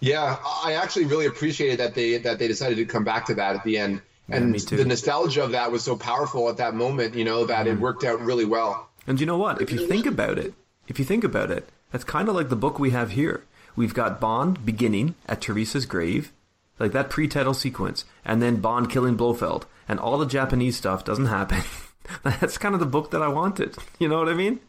Yeah, 0.00 0.36
I 0.64 0.74
actually 0.74 1.04
really 1.06 1.26
appreciated 1.26 1.78
that 1.80 1.94
they 1.94 2.18
that 2.18 2.38
they 2.38 2.48
decided 2.48 2.76
to 2.76 2.86
come 2.86 3.04
back 3.04 3.26
to 3.26 3.34
that 3.34 3.56
at 3.56 3.64
the 3.64 3.76
end, 3.78 4.00
Yeah, 4.28 4.36
and 4.36 4.58
too. 4.58 4.76
the 4.76 4.84
nostalgia 4.86 5.42
of 5.44 5.52
that 5.52 5.70
was 5.72 5.82
so 5.84 5.94
powerful 5.96 6.48
at 6.48 6.56
that 6.56 6.74
moment. 6.74 7.14
You 7.14 7.24
know 7.24 7.44
that 7.46 7.66
Mm. 7.66 7.72
it 7.72 7.80
worked 7.80 8.04
out 8.04 8.20
really 8.20 8.46
well. 8.46 8.88
And 9.06 9.20
you 9.20 9.26
know 9.26 9.36
what? 9.38 9.60
If 9.60 9.70
you 9.72 9.86
think 9.86 10.06
about 10.06 10.38
it, 10.38 10.54
if 10.88 10.98
you 10.98 11.04
think 11.04 11.24
about 11.24 11.50
it, 11.50 11.68
that's 11.92 12.04
kind 12.04 12.28
of 12.28 12.34
like 12.34 12.48
the 12.48 12.56
book 12.56 12.78
we 12.78 12.90
have 12.90 13.10
here. 13.12 13.44
We've 13.76 13.94
got 13.94 14.20
Bond 14.20 14.64
beginning 14.64 15.14
at 15.26 15.40
Teresa's 15.42 15.84
grave, 15.86 16.32
like 16.78 16.92
that 16.92 17.10
pre-title 17.10 17.54
sequence, 17.54 18.04
and 18.24 18.40
then 18.42 18.56
Bond 18.56 18.88
killing 18.90 19.16
Blofeld, 19.16 19.66
and 19.88 19.98
all 20.00 20.16
the 20.18 20.26
Japanese 20.26 20.76
stuff 20.76 21.04
doesn't 21.04 21.26
happen. 21.26 21.62
that's 22.22 22.56
kind 22.58 22.74
of 22.74 22.80
the 22.80 22.86
book 22.86 23.10
that 23.10 23.22
I 23.22 23.28
wanted. 23.28 23.76
You 23.98 24.08
know 24.08 24.18
what 24.18 24.28
I 24.28 24.34
mean? 24.34 24.60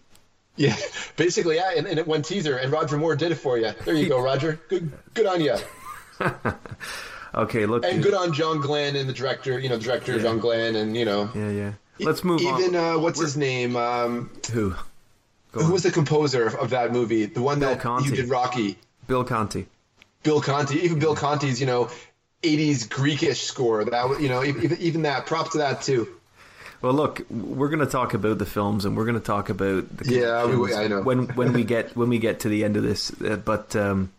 Yeah, 0.57 0.75
basically, 1.15 1.55
yeah, 1.55 1.71
and, 1.75 1.87
and 1.87 1.97
it 1.99 2.07
one 2.07 2.21
teaser, 2.21 2.57
and 2.57 2.71
Roger 2.71 2.97
Moore 2.97 3.15
did 3.15 3.31
it 3.31 3.35
for 3.35 3.57
you. 3.57 3.71
There 3.85 3.95
you 3.95 4.09
go, 4.09 4.21
Roger. 4.23 4.59
Good, 4.69 4.91
good 5.13 5.25
on 5.25 5.41
you, 5.41 5.55
Okay, 7.33 7.65
look. 7.65 7.85
and 7.85 8.03
good 8.03 8.13
on 8.13 8.33
John 8.33 8.59
Glen 8.59 8.95
and 8.97 9.07
the 9.07 9.13
director. 9.13 9.57
You 9.57 9.69
know, 9.69 9.79
director 9.79 10.19
John 10.19 10.39
Glen, 10.39 10.75
and 10.75 10.97
you 10.97 11.05
know, 11.05 11.29
Yeah, 11.33 11.49
yeah. 11.49 11.71
Let's 11.99 12.23
move 12.23 12.41
even 12.41 12.75
on. 12.75 12.95
uh, 12.95 12.99
what's 12.99 13.19
his 13.21 13.37
name? 13.37 13.75
Um, 13.77 14.29
Who? 14.51 14.71
Go 15.51 15.59
who 15.61 15.65
on. 15.67 15.71
was 15.71 15.83
the 15.83 15.91
composer 15.91 16.47
of 16.57 16.71
that 16.71 16.91
movie? 16.91 17.25
The 17.25 17.41
one 17.41 17.59
Bill 17.59 17.69
that 17.69 17.79
Conti. 17.79 18.09
you 18.09 18.15
did 18.15 18.29
Rocky. 18.29 18.77
Bill 19.07 19.23
Conti. 19.23 19.67
Bill 20.23 20.41
Conti, 20.41 20.79
even 20.79 20.99
Bill 20.99 21.15
Conti's, 21.15 21.59
you 21.59 21.67
know, 21.67 21.89
80s 22.43 22.87
Greekish 22.87 23.37
score. 23.43 23.85
That 23.85 24.19
you 24.21 24.27
know, 24.29 24.43
even, 24.43 24.77
even 24.79 25.01
that. 25.03 25.25
Props 25.25 25.51
to 25.51 25.59
that 25.59 25.81
too. 25.83 26.07
Well, 26.81 26.93
look, 26.93 27.21
we're 27.29 27.69
going 27.69 27.85
to 27.85 27.91
talk 27.91 28.13
about 28.13 28.39
the 28.39 28.45
films, 28.45 28.85
and 28.85 28.97
we're 28.97 29.05
going 29.05 29.19
to 29.19 29.25
talk 29.25 29.49
about 29.49 29.97
the 29.97 30.13
Yeah, 30.15 30.45
we- 30.45 30.73
I 30.73 30.87
know. 30.87 31.01
when 31.01 31.27
when 31.35 31.53
we 31.53 31.63
get 31.63 31.95
when 31.95 32.09
we 32.09 32.17
get 32.19 32.39
to 32.41 32.49
the 32.49 32.63
end 32.63 32.75
of 32.77 32.83
this. 32.83 33.11
Uh, 33.21 33.35
but 33.35 33.75
um, 33.75 34.11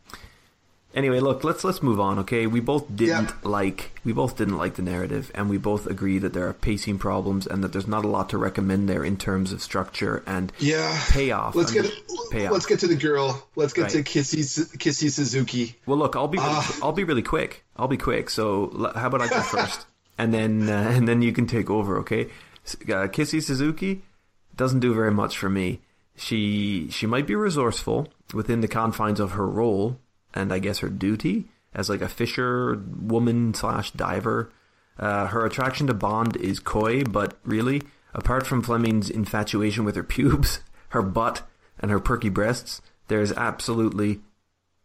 anyway, 0.95 1.19
look, 1.21 1.43
let's 1.43 1.65
let's 1.65 1.83
move 1.83 1.99
on. 1.99 2.21
Okay, 2.21 2.47
we 2.47 2.61
both 2.61 2.85
didn't 2.95 3.31
Yeah. 3.31 3.35
like 3.43 3.91
we 4.05 4.13
both 4.13 4.37
didn't 4.37 4.59
like 4.59 4.75
the 4.77 4.83
narrative, 4.83 5.33
and 5.35 5.51
we 5.51 5.59
both 5.59 5.87
agree 5.89 6.19
that 6.19 6.35
there 6.35 6.47
are 6.49 6.53
pacing 6.53 6.99
problems, 6.99 7.49
and 7.49 7.65
that 7.65 7.73
there's 7.73 7.89
not 7.89 8.05
a 8.05 8.09
lot 8.09 8.29
to 8.31 8.39
recommend 8.39 8.89
there 8.89 9.03
in 9.05 9.17
terms 9.17 9.53
of 9.53 9.61
structure 9.61 10.23
and 10.27 10.53
Yeah. 10.59 10.97
payoff. 11.11 11.57
Let's 11.57 11.73
get 11.73 11.91
payoff. 12.31 12.53
let's 12.53 12.67
get 12.67 12.79
to 12.81 12.87
the 12.87 12.95
girl. 12.97 13.45
Let's 13.57 13.73
get 13.73 13.91
to 13.91 14.05
Kissy 14.05 14.45
Kissy 14.79 15.11
Suzuki. 15.11 15.75
Well, 15.87 15.99
look, 15.99 16.15
I'll 16.15 16.29
be 16.29 16.39
really, 16.39 16.51
Ah. 16.53 16.79
I'll 16.83 16.93
be 16.93 17.03
really 17.05 17.23
quick. 17.23 17.65
I'll 17.77 17.89
be 17.89 17.97
quick. 17.97 18.31
So 18.31 18.91
how 18.95 19.09
about 19.09 19.21
I 19.23 19.27
go 19.29 19.41
first, 19.57 19.85
and 20.17 20.33
then 20.33 20.69
uh, 20.69 20.93
and 20.95 21.09
then 21.09 21.23
you 21.23 21.33
can 21.33 21.47
take 21.49 21.69
over, 21.71 21.99
okay? 21.99 22.29
Uh, 22.65 23.09
Kissy 23.09 23.43
Suzuki 23.43 24.03
doesn't 24.57 24.81
do 24.81 24.95
very 24.95 25.11
much 25.11 25.37
for 25.37 25.51
me. 25.51 25.81
She 26.15 26.89
she 26.91 27.07
might 27.07 27.27
be 27.27 27.35
resourceful 27.35 28.09
within 28.35 28.61
the 28.61 28.69
confines 28.69 29.21
of 29.21 29.33
her 29.33 29.49
role 29.49 29.99
and 30.35 30.53
I 30.53 30.59
guess 30.59 30.79
her 30.79 30.89
duty 30.89 31.47
as 31.75 31.89
like 31.89 32.03
a 32.03 32.09
fisher 32.09 32.81
woman 33.01 33.55
slash 33.55 33.91
diver. 33.93 34.51
Uh, 34.99 35.27
her 35.27 35.47
attraction 35.47 35.87
to 35.87 35.95
Bond 35.95 36.37
is 36.37 36.61
coy, 36.61 37.03
but 37.03 37.39
really, 37.45 37.83
apart 38.15 38.47
from 38.47 38.63
Fleming's 38.63 39.09
infatuation 39.09 39.85
with 39.85 39.97
her 39.97 40.03
pubes, 40.15 40.61
her 40.91 41.03
butt, 41.03 41.43
and 41.81 41.91
her 41.91 41.99
perky 41.99 42.29
breasts, 42.29 42.83
there's 43.09 43.33
absolutely 43.33 44.21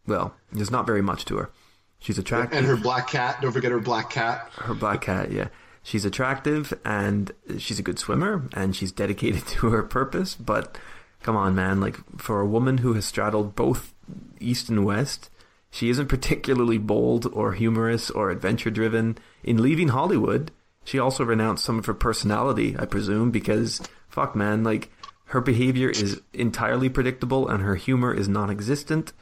well, 0.06 0.34
there's 0.50 0.70
not 0.70 0.86
very 0.86 1.02
much 1.02 1.26
to 1.26 1.36
her. 1.36 1.50
She's 1.98 2.18
attractive. 2.18 2.58
And 2.58 2.66
her 2.66 2.76
black 2.76 3.08
cat. 3.08 3.42
Don't 3.42 3.52
forget 3.52 3.70
her 3.70 3.80
black 3.80 4.08
cat. 4.08 4.48
her 4.56 4.72
black 4.74 5.02
cat, 5.02 5.30
yeah. 5.30 5.48
She's 5.88 6.04
attractive 6.04 6.78
and 6.84 7.32
she's 7.56 7.78
a 7.78 7.82
good 7.82 7.98
swimmer 7.98 8.46
and 8.52 8.76
she's 8.76 8.92
dedicated 8.92 9.46
to 9.46 9.70
her 9.70 9.82
purpose. 9.82 10.34
But 10.34 10.76
come 11.22 11.34
on, 11.34 11.54
man, 11.54 11.80
like 11.80 11.96
for 12.18 12.40
a 12.42 12.46
woman 12.46 12.78
who 12.78 12.92
has 12.92 13.06
straddled 13.06 13.56
both 13.56 13.94
east 14.38 14.68
and 14.68 14.84
west, 14.84 15.30
she 15.70 15.88
isn't 15.88 16.08
particularly 16.08 16.76
bold 16.76 17.24
or 17.32 17.54
humorous 17.54 18.10
or 18.10 18.28
adventure 18.28 18.68
driven. 18.68 19.16
In 19.42 19.62
leaving 19.62 19.88
Hollywood, 19.88 20.50
she 20.84 20.98
also 20.98 21.24
renounced 21.24 21.64
some 21.64 21.78
of 21.78 21.86
her 21.86 21.94
personality, 21.94 22.76
I 22.78 22.84
presume, 22.84 23.30
because 23.30 23.80
fuck, 24.10 24.36
man, 24.36 24.62
like 24.62 24.90
her 25.28 25.40
behavior 25.40 25.88
is 25.88 26.20
entirely 26.34 26.90
predictable 26.90 27.48
and 27.48 27.62
her 27.62 27.76
humor 27.76 28.12
is 28.12 28.28
non 28.28 28.50
existent 28.50 29.14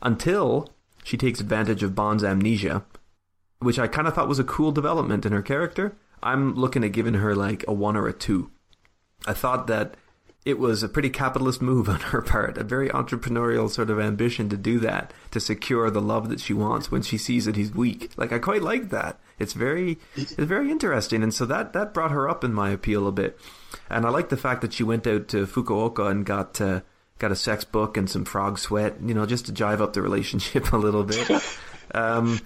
until 0.00 0.70
she 1.04 1.18
takes 1.18 1.40
advantage 1.40 1.82
of 1.82 1.94
Bond's 1.94 2.24
amnesia 2.24 2.86
which 3.58 3.78
I 3.78 3.86
kind 3.86 4.06
of 4.06 4.14
thought 4.14 4.28
was 4.28 4.38
a 4.38 4.44
cool 4.44 4.72
development 4.72 5.24
in 5.24 5.32
her 5.32 5.42
character. 5.42 5.96
I'm 6.22 6.54
looking 6.54 6.84
at 6.84 6.92
giving 6.92 7.14
her 7.14 7.34
like 7.34 7.64
a 7.68 7.72
one 7.72 7.96
or 7.96 8.08
a 8.08 8.12
two. 8.12 8.50
I 9.26 9.32
thought 9.32 9.66
that 9.66 9.96
it 10.44 10.58
was 10.58 10.82
a 10.82 10.88
pretty 10.88 11.10
capitalist 11.10 11.60
move 11.60 11.88
on 11.88 12.00
her 12.00 12.22
part, 12.22 12.56
a 12.56 12.64
very 12.64 12.88
entrepreneurial 12.88 13.68
sort 13.68 13.90
of 13.90 13.98
ambition 13.98 14.48
to 14.48 14.56
do 14.56 14.78
that, 14.80 15.12
to 15.32 15.40
secure 15.40 15.90
the 15.90 16.00
love 16.00 16.28
that 16.28 16.40
she 16.40 16.54
wants 16.54 16.90
when 16.90 17.02
she 17.02 17.18
sees 17.18 17.44
that 17.46 17.56
he's 17.56 17.74
weak. 17.74 18.10
Like 18.16 18.32
I 18.32 18.38
quite 18.38 18.62
like 18.62 18.90
that. 18.90 19.18
It's 19.38 19.52
very, 19.52 19.98
it's 20.14 20.32
very 20.32 20.70
interesting, 20.70 21.22
and 21.22 21.34
so 21.34 21.44
that 21.46 21.72
that 21.74 21.92
brought 21.92 22.12
her 22.12 22.28
up 22.28 22.42
in 22.44 22.54
my 22.54 22.70
appeal 22.70 23.06
a 23.06 23.12
bit. 23.12 23.38
And 23.90 24.06
I 24.06 24.08
like 24.08 24.30
the 24.30 24.36
fact 24.36 24.62
that 24.62 24.72
she 24.72 24.82
went 24.82 25.06
out 25.06 25.28
to 25.28 25.46
Fukuoka 25.46 26.10
and 26.10 26.24
got. 26.24 26.60
Uh, 26.60 26.80
Got 27.18 27.32
a 27.32 27.36
sex 27.36 27.64
book 27.64 27.96
and 27.96 28.10
some 28.10 28.26
frog 28.26 28.58
sweat, 28.58 28.96
you 29.02 29.14
know, 29.14 29.24
just 29.24 29.46
to 29.46 29.52
jive 29.52 29.80
up 29.80 29.94
the 29.94 30.02
relationship 30.02 30.72
a 30.74 30.76
little 30.76 31.02
bit. 31.02 31.30
Um, 31.94 32.40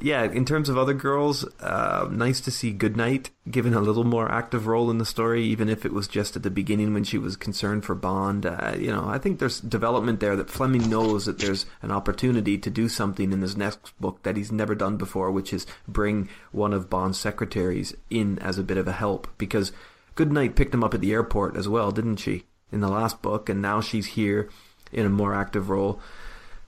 yeah, 0.00 0.24
in 0.24 0.44
terms 0.44 0.68
of 0.68 0.76
other 0.76 0.92
girls, 0.92 1.44
uh, 1.60 2.08
nice 2.10 2.40
to 2.42 2.50
see 2.50 2.72
Goodnight 2.72 3.30
given 3.50 3.74
a 3.74 3.80
little 3.80 4.04
more 4.04 4.30
active 4.30 4.66
role 4.66 4.90
in 4.90 4.98
the 4.98 5.04
story, 5.04 5.44
even 5.44 5.68
if 5.68 5.86
it 5.86 5.92
was 5.92 6.08
just 6.08 6.34
at 6.34 6.42
the 6.42 6.50
beginning 6.50 6.92
when 6.92 7.04
she 7.04 7.16
was 7.16 7.36
concerned 7.36 7.84
for 7.84 7.94
Bond. 7.94 8.44
Uh, 8.44 8.74
you 8.76 8.90
know, 8.90 9.06
I 9.06 9.18
think 9.18 9.38
there's 9.38 9.60
development 9.60 10.20
there 10.20 10.36
that 10.36 10.50
Fleming 10.50 10.90
knows 10.90 11.26
that 11.26 11.38
there's 11.38 11.64
an 11.80 11.92
opportunity 11.92 12.58
to 12.58 12.70
do 12.70 12.88
something 12.88 13.32
in 13.32 13.40
his 13.40 13.56
next 13.56 13.98
book 14.00 14.22
that 14.24 14.36
he's 14.36 14.52
never 14.52 14.74
done 14.74 14.96
before, 14.96 15.30
which 15.30 15.52
is 15.52 15.66
bring 15.86 16.28
one 16.50 16.72
of 16.72 16.90
Bond's 16.90 17.18
secretaries 17.18 17.94
in 18.10 18.38
as 18.40 18.58
a 18.58 18.64
bit 18.64 18.76
of 18.76 18.88
a 18.88 18.92
help. 18.92 19.28
Because 19.38 19.72
Goodnight 20.16 20.56
picked 20.56 20.74
him 20.74 20.84
up 20.84 20.94
at 20.94 21.00
the 21.00 21.12
airport 21.12 21.56
as 21.56 21.68
well, 21.68 21.92
didn't 21.92 22.16
she, 22.16 22.44
in 22.72 22.80
the 22.80 22.88
last 22.88 23.22
book, 23.22 23.48
and 23.48 23.62
now 23.62 23.80
she's 23.80 24.06
here 24.06 24.50
in 24.92 25.06
a 25.06 25.10
more 25.10 25.34
active 25.34 25.70
role. 25.70 26.00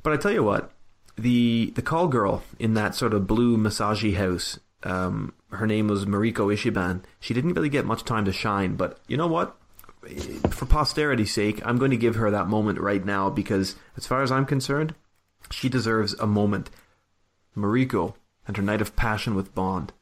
But 0.02 0.12
I 0.12 0.16
tell 0.16 0.32
you 0.32 0.44
what, 0.44 0.70
the 1.16 1.72
the 1.74 1.82
call 1.82 2.08
girl 2.08 2.42
in 2.58 2.74
that 2.74 2.94
sort 2.94 3.14
of 3.14 3.26
blue 3.26 3.56
massage 3.56 4.04
house, 4.14 4.58
um, 4.82 5.32
her 5.50 5.66
name 5.66 5.88
was 5.88 6.06
Mariko 6.06 6.52
Ichiban. 6.52 7.02
She 7.20 7.34
didn't 7.34 7.54
really 7.54 7.68
get 7.68 7.84
much 7.86 8.04
time 8.04 8.24
to 8.26 8.32
shine, 8.32 8.76
but 8.76 8.98
you 9.08 9.16
know 9.16 9.26
what? 9.26 9.56
For 10.50 10.66
posterity's 10.66 11.32
sake, 11.32 11.60
I'm 11.64 11.78
going 11.78 11.90
to 11.90 11.96
give 11.96 12.14
her 12.14 12.30
that 12.30 12.46
moment 12.46 12.78
right 12.78 13.04
now 13.04 13.28
because, 13.30 13.74
as 13.96 14.06
far 14.06 14.22
as 14.22 14.30
I'm 14.30 14.46
concerned, 14.46 14.94
she 15.50 15.68
deserves 15.68 16.14
a 16.14 16.26
moment. 16.26 16.70
Mariko 17.56 18.14
and 18.46 18.56
her 18.56 18.62
night 18.62 18.80
of 18.80 18.94
passion 18.94 19.34
with 19.34 19.54
Bond. 19.54 19.92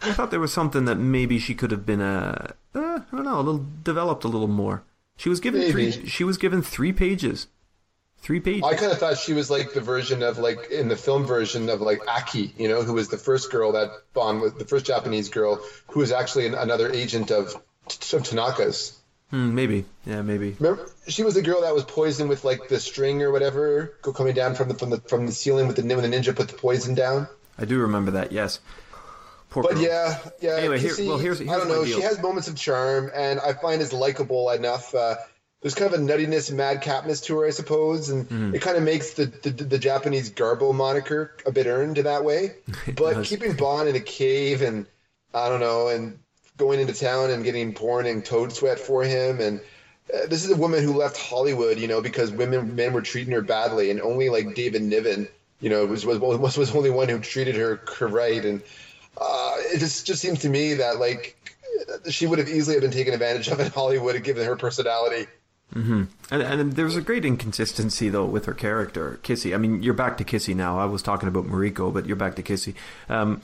I 0.00 0.12
thought 0.12 0.30
there 0.30 0.40
was 0.40 0.52
something 0.52 0.84
that 0.86 0.96
maybe 0.96 1.38
she 1.38 1.54
could 1.54 1.70
have 1.70 1.84
been 1.84 2.00
a, 2.00 2.54
uh, 2.74 3.00
I 3.12 3.16
don't 3.16 3.24
know, 3.24 3.36
a 3.36 3.42
little 3.42 3.66
developed 3.84 4.24
a 4.24 4.28
little 4.28 4.48
more. 4.48 4.82
She 5.16 5.28
was 5.28 5.40
given 5.40 5.60
Maybe. 5.60 5.72
three. 5.92 6.08
She 6.08 6.24
was 6.24 6.38
given 6.38 6.62
three 6.62 6.92
pages. 6.92 7.46
Three 8.22 8.38
pages. 8.40 8.62
I 8.64 8.74
kind 8.76 8.92
of 8.92 8.98
thought 8.98 9.18
she 9.18 9.32
was 9.32 9.50
like 9.50 9.72
the 9.74 9.80
version 9.80 10.22
of 10.22 10.38
like 10.38 10.70
in 10.70 10.88
the 10.88 10.96
film 10.96 11.26
version 11.26 11.68
of 11.68 11.80
like 11.80 12.00
Aki, 12.08 12.54
you 12.56 12.68
know, 12.68 12.82
who 12.82 12.92
was 12.94 13.08
the 13.08 13.18
first 13.18 13.50
girl 13.50 13.72
that 13.72 13.90
Bond 14.14 14.40
was 14.40 14.54
the 14.54 14.64
first 14.64 14.86
Japanese 14.86 15.28
girl 15.28 15.60
who 15.88 16.00
was 16.00 16.12
actually 16.12 16.46
an, 16.46 16.54
another 16.54 16.90
agent 16.92 17.30
of, 17.32 17.54
of 17.54 18.22
Tanaka's. 18.22 18.96
Hmm, 19.30 19.54
maybe. 19.56 19.86
Yeah, 20.06 20.22
maybe. 20.22 20.54
Remember, 20.60 20.88
she 21.08 21.24
was 21.24 21.34
the 21.34 21.42
girl 21.42 21.62
that 21.62 21.74
was 21.74 21.84
poisoned 21.84 22.28
with 22.28 22.44
like 22.44 22.68
the 22.68 22.78
string 22.78 23.22
or 23.22 23.32
whatever, 23.32 23.94
coming 24.14 24.34
down 24.34 24.54
from 24.54 24.68
the 24.68 24.74
from 24.74 24.90
the 24.90 25.00
from 25.00 25.26
the 25.26 25.32
ceiling 25.32 25.66
with 25.66 25.76
the 25.76 25.82
when 25.82 26.08
the 26.08 26.16
ninja 26.16 26.36
put 26.36 26.48
the 26.48 26.54
poison 26.54 26.94
down. 26.94 27.26
I 27.58 27.64
do 27.64 27.78
remember 27.80 28.12
that, 28.12 28.30
yes. 28.30 28.60
Poor 29.50 29.62
But 29.64 29.72
girl. 29.74 29.82
yeah, 29.82 30.18
yeah. 30.40 30.50
Anyway, 30.56 30.78
here- 30.78 30.92
Kissy, 30.92 31.06
well, 31.08 31.18
here's- 31.18 31.38
here's 31.38 31.50
I 31.50 31.56
don't 31.58 31.68
know. 31.68 31.84
deal. 31.84 31.96
She 31.98 32.02
has 32.02 32.20
moments 32.22 32.48
of 32.48 32.56
charm, 32.56 33.10
and 33.14 33.38
I 33.40 33.52
find 33.52 33.82
is 33.82 33.92
likable 33.92 34.48
enough. 34.50 34.94
Uh, 34.94 35.16
there's 35.62 35.74
kind 35.74 35.92
of 35.92 36.00
a 36.00 36.02
nuttiness, 36.02 36.50
madcapness 36.50 37.22
to 37.24 37.38
her, 37.38 37.46
I 37.46 37.50
suppose, 37.50 38.08
and 38.10 38.26
Mm-hmm. 38.28 38.54
it 38.54 38.60
kind 38.60 38.76
of 38.76 38.82
makes 38.82 39.12
the, 39.14 39.26
the 39.42 39.50
the 39.50 39.78
Japanese 39.78 40.30
Garbo 40.30 40.74
moniker 40.74 41.30
a 41.46 41.50
bit 41.52 41.66
earned 41.66 41.98
in 41.98 42.04
that 42.04 42.24
way. 42.24 42.50
But 42.96 43.22
keeping 43.22 43.54
Bond 43.54 43.88
in 43.88 43.94
a 43.96 44.00
cave 44.00 44.62
and 44.62 44.86
I 45.34 45.48
don't 45.48 45.60
know, 45.60 45.88
and 45.88 46.18
going 46.56 46.80
into 46.80 46.92
town 46.92 47.30
and 47.30 47.42
getting 47.44 47.72
porn 47.72 48.06
and 48.06 48.24
toad 48.24 48.52
sweat 48.52 48.78
for 48.78 49.02
him, 49.02 49.40
and 49.40 49.60
uh, 50.12 50.26
this 50.26 50.44
is 50.44 50.50
a 50.50 50.56
woman 50.56 50.82
who 50.82 50.92
left 50.92 51.16
Hollywood, 51.16 51.78
you 51.78 51.86
know, 51.86 52.00
because 52.00 52.30
women 52.30 52.74
men 52.74 52.92
were 52.92 53.00
treating 53.02 53.32
her 53.32 53.40
badly, 53.40 53.90
and 53.90 54.00
only 54.00 54.28
like 54.28 54.54
David 54.54 54.82
Niven, 54.82 55.28
you 55.60 55.68
know, 55.70 55.86
was 55.86 56.04
was 56.04 56.18
was, 56.18 56.56
was 56.56 56.74
only 56.74 56.90
one 56.90 57.08
who 57.08 57.18
treated 57.18 57.54
her, 57.56 57.80
her 57.96 58.08
right, 58.08 58.44
and 58.44 58.62
uh, 59.20 59.56
it 59.58 59.78
just 59.78 60.06
just 60.06 60.20
seems 60.20 60.40
to 60.40 60.48
me 60.48 60.74
that 60.74 60.98
like 60.98 61.34
she 62.08 62.26
would 62.26 62.38
have 62.38 62.48
easily 62.48 62.74
have 62.74 62.82
been 62.82 62.90
taken 62.90 63.14
advantage 63.14 63.48
of 63.48 63.60
in 63.60 63.68
Hollywood, 63.68 64.22
given 64.22 64.44
her 64.46 64.56
personality. 64.56 65.26
And, 65.74 66.08
and 66.42 66.72
there's 66.74 66.96
a 66.96 67.00
great 67.00 67.24
inconsistency 67.24 68.08
though 68.08 68.26
with 68.26 68.44
her 68.46 68.54
character, 68.54 69.18
Kissy. 69.22 69.54
I 69.54 69.58
mean, 69.58 69.82
you're 69.82 69.94
back 69.94 70.18
to 70.18 70.24
Kissy 70.24 70.54
now. 70.54 70.78
I 70.78 70.84
was 70.84 71.02
talking 71.02 71.28
about 71.28 71.46
Mariko, 71.46 71.92
but 71.92 72.06
you're 72.06 72.16
back 72.16 72.36
to 72.36 72.42
Kissy. 72.42 72.74
Um, 73.08 73.40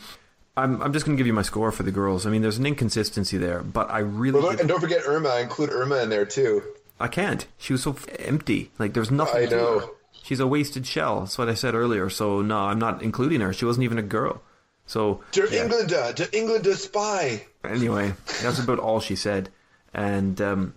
I'm 0.57 0.83
I'm 0.83 0.93
just 0.93 1.07
going 1.07 1.17
to 1.17 1.21
give 1.21 1.27
you 1.27 1.33
my 1.33 1.43
score 1.43 1.71
for 1.71 1.85
the 1.85 1.93
girls. 1.93 2.27
I 2.27 2.31
mean, 2.31 2.43
there's 2.43 2.59
an 2.59 2.67
inconsistency 2.67 3.39
there, 3.39 3.61
but 3.63 3.91
I 3.91 4.01
really 4.01 4.41
But, 4.41 4.61
and 4.61 4.69
don't 4.69 4.81
forget 4.81 5.03
Irma, 5.07 5.39
include 5.41 5.71
Irma 5.71 6.03
in 6.03 6.11
there 6.11 6.27
too. 6.27 6.63
I 7.01 7.09
can't. 7.09 7.47
She 7.59 7.73
was 7.73 7.83
so 7.83 7.93
f- 7.93 8.07
empty. 8.19 8.71
Like 8.79 8.93
there's 8.93 9.11
nothing. 9.11 9.47
I 9.47 9.51
know. 9.51 9.81
her. 9.81 9.87
She's 10.23 10.41
a 10.41 10.47
wasted 10.47 10.87
shell. 10.87 11.21
That's 11.21 11.39
what 11.39 11.49
I 11.49 11.55
said 11.55 11.75
earlier. 11.75 12.11
So 12.11 12.43
no, 12.43 12.59
I'm 12.59 12.79
not 12.79 13.03
including 13.03 13.41
her. 13.41 13.53
She 13.53 13.65
wasn't 13.65 13.85
even 13.85 13.99
a 13.99 14.03
girl. 14.03 14.43
So 14.87 15.23
to 15.33 15.43
yeah. 15.43 15.47
to 15.47 15.63
England, 15.63 16.29
Englander 16.33 16.75
spy. 16.75 17.47
anyway, 17.63 18.15
that's 18.43 18.59
about 18.59 18.79
all 18.79 19.01
she 19.01 19.17
said. 19.17 19.51
And 19.95 20.41
um, 20.41 20.75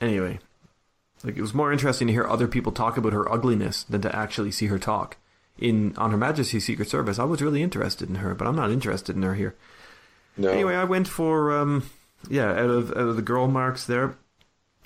anyway, 0.00 0.38
like 1.24 1.36
it 1.36 1.42
was 1.42 1.54
more 1.54 1.72
interesting 1.72 2.06
to 2.08 2.12
hear 2.12 2.26
other 2.26 2.48
people 2.48 2.72
talk 2.72 2.96
about 2.96 3.12
her 3.12 3.30
ugliness 3.30 3.84
than 3.84 4.02
to 4.02 4.14
actually 4.14 4.50
see 4.50 4.66
her 4.66 4.78
talk. 4.78 5.16
In 5.58 5.94
on 5.96 6.10
Her 6.10 6.16
Majesty's 6.16 6.64
Secret 6.64 6.88
Service, 6.88 7.18
I 7.18 7.24
was 7.24 7.42
really 7.42 7.62
interested 7.62 8.08
in 8.08 8.16
her, 8.16 8.34
but 8.34 8.48
I'm 8.48 8.56
not 8.56 8.70
interested 8.70 9.14
in 9.14 9.22
her 9.22 9.34
here. 9.34 9.54
No. 10.36 10.48
Anyway, 10.50 10.74
I 10.74 10.84
went 10.84 11.06
for 11.06 11.56
um, 11.56 11.84
yeah, 12.28 12.50
out 12.50 12.70
of 12.70 12.90
out 12.90 12.96
of 13.08 13.16
the 13.16 13.22
girl 13.22 13.48
marks 13.48 13.84
there, 13.84 14.16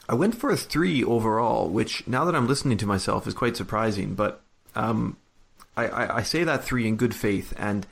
I 0.09 0.15
went 0.15 0.35
for 0.35 0.51
a 0.51 0.57
three 0.57 1.03
overall, 1.03 1.69
which 1.69 2.07
now 2.07 2.25
that 2.25 2.35
I'm 2.35 2.47
listening 2.47 2.79
to 2.79 2.87
myself 2.87 3.27
is 3.27 3.35
quite 3.35 3.57
surprising. 3.57 4.15
But 4.15 4.41
um, 4.75 5.17
I, 5.77 5.87
I, 5.87 6.17
I 6.19 6.23
say 6.23 6.45
that 6.45 6.65
three 6.65 6.87
in 6.87 6.97
good 6.97 7.15
faith, 7.15 7.53
and 7.57 7.87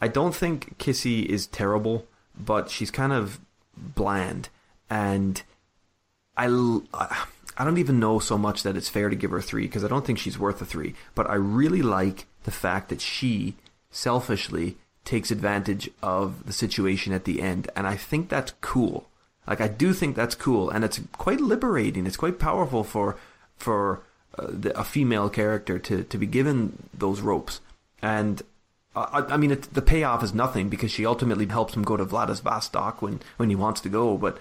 I 0.00 0.08
don't 0.08 0.34
think 0.34 0.78
Kissy 0.78 1.24
is 1.24 1.46
terrible, 1.46 2.06
but 2.38 2.70
she's 2.70 2.90
kind 2.90 3.12
of 3.12 3.40
bland, 3.76 4.48
and 4.88 5.42
I, 6.36 6.46
l- 6.46 6.84
I 7.56 7.64
don't 7.64 7.78
even 7.78 8.00
know 8.00 8.18
so 8.18 8.36
much 8.36 8.62
that 8.62 8.76
it's 8.76 8.88
fair 8.88 9.08
to 9.08 9.16
give 9.16 9.30
her 9.30 9.38
a 9.38 9.42
three 9.42 9.66
because 9.66 9.84
I 9.84 9.88
don't 9.88 10.04
think 10.04 10.18
she's 10.18 10.38
worth 10.38 10.60
a 10.60 10.64
three. 10.64 10.94
But 11.14 11.28
I 11.30 11.34
really 11.34 11.82
like 11.82 12.26
the 12.44 12.50
fact 12.50 12.88
that 12.88 13.00
she 13.00 13.54
selfishly 13.90 14.76
takes 15.04 15.30
advantage 15.30 15.90
of 16.02 16.46
the 16.46 16.52
situation 16.52 17.12
at 17.12 17.24
the 17.24 17.42
end, 17.42 17.70
and 17.76 17.86
I 17.86 17.96
think 17.96 18.28
that's 18.28 18.54
cool. 18.60 19.06
Like 19.46 19.60
I 19.60 19.68
do 19.68 19.92
think 19.92 20.16
that's 20.16 20.34
cool, 20.34 20.70
and 20.70 20.84
it's 20.84 21.00
quite 21.12 21.40
liberating. 21.40 22.06
It's 22.06 22.16
quite 22.16 22.38
powerful 22.38 22.82
for 22.82 23.16
for 23.56 24.00
uh, 24.38 24.46
the, 24.48 24.78
a 24.78 24.84
female 24.84 25.28
character 25.28 25.78
to 25.78 26.02
to 26.04 26.18
be 26.18 26.26
given 26.26 26.88
those 26.92 27.20
ropes. 27.20 27.60
And 28.00 28.42
I, 28.96 29.24
I 29.28 29.36
mean, 29.36 29.50
it, 29.50 29.74
the 29.74 29.82
payoff 29.82 30.22
is 30.22 30.34
nothing 30.34 30.68
because 30.68 30.90
she 30.90 31.04
ultimately 31.04 31.46
helps 31.46 31.74
him 31.74 31.82
go 31.82 31.96
to 31.96 32.04
Vladivostok 32.04 33.02
when 33.02 33.20
when 33.36 33.50
he 33.50 33.56
wants 33.56 33.80
to 33.82 33.88
go. 33.88 34.16
But 34.16 34.38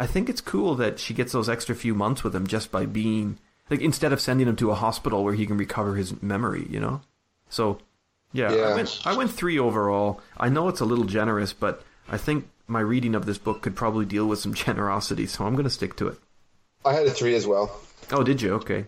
I 0.00 0.06
think 0.06 0.30
it's 0.30 0.40
cool 0.40 0.74
that 0.76 0.98
she 0.98 1.12
gets 1.12 1.32
those 1.32 1.50
extra 1.50 1.74
few 1.74 1.94
months 1.94 2.24
with 2.24 2.34
him 2.34 2.46
just 2.46 2.72
by 2.72 2.86
being 2.86 3.38
like 3.68 3.82
instead 3.82 4.14
of 4.14 4.20
sending 4.20 4.48
him 4.48 4.56
to 4.56 4.70
a 4.70 4.74
hospital 4.74 5.22
where 5.22 5.34
he 5.34 5.44
can 5.44 5.58
recover 5.58 5.94
his 5.94 6.22
memory. 6.22 6.66
You 6.70 6.80
know, 6.80 7.02
so 7.50 7.78
yeah, 8.32 8.50
Yeah. 8.52 8.62
I 8.62 8.74
went 8.74 9.00
I 9.04 9.14
went 9.14 9.30
three 9.30 9.58
overall. 9.58 10.22
I 10.38 10.48
know 10.48 10.68
it's 10.68 10.80
a 10.80 10.86
little 10.86 11.04
generous, 11.04 11.52
but 11.52 11.84
I 12.08 12.16
think 12.16 12.48
my 12.66 12.80
reading 12.80 13.14
of 13.14 13.26
this 13.26 13.36
book 13.36 13.60
could 13.60 13.76
probably 13.76 14.06
deal 14.06 14.26
with 14.26 14.38
some 14.38 14.54
generosity, 14.66 15.26
so 15.26 15.44
I'm 15.44 15.52
going 15.52 15.64
to 15.64 15.70
stick 15.70 15.96
to 15.96 16.08
it. 16.08 16.18
I 16.82 16.94
had 16.94 17.06
a 17.06 17.10
three 17.10 17.34
as 17.34 17.46
well. 17.46 17.78
Oh, 18.10 18.22
did 18.22 18.40
you? 18.40 18.54
Okay. 18.54 18.86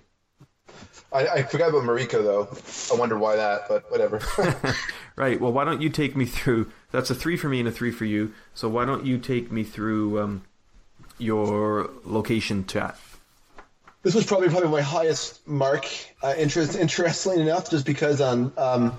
I, 1.12 1.28
I 1.28 1.42
forgot 1.42 1.68
about 1.68 1.82
Mariko 1.82 2.22
though. 2.22 2.48
I 2.94 2.98
wonder 2.98 3.18
why 3.18 3.36
that, 3.36 3.68
but 3.68 3.90
whatever. 3.90 4.20
Right. 5.14 5.38
Well, 5.38 5.52
why 5.52 5.64
don't 5.64 5.82
you 5.82 5.90
take 5.90 6.16
me 6.16 6.24
through? 6.24 6.72
That's 6.90 7.10
a 7.10 7.14
three 7.14 7.36
for 7.36 7.48
me 7.48 7.60
and 7.60 7.68
a 7.68 7.72
three 7.72 7.90
for 7.90 8.06
you. 8.06 8.32
So 8.54 8.66
why 8.70 8.86
don't 8.86 9.04
you 9.04 9.18
take 9.18 9.52
me 9.52 9.62
through 9.62 10.18
um, 10.18 10.42
your 11.22 11.90
location 12.04 12.66
chat? 12.66 12.98
this 14.02 14.14
was 14.14 14.26
probably 14.26 14.48
probably 14.48 14.68
my 14.68 14.82
highest 14.82 15.46
mark. 15.46 15.86
Uh, 16.22 16.34
interest, 16.36 16.76
interestingly 16.76 17.40
enough, 17.40 17.70
just 17.70 17.86
because 17.86 18.20
on 18.20 18.52
um, 18.56 18.98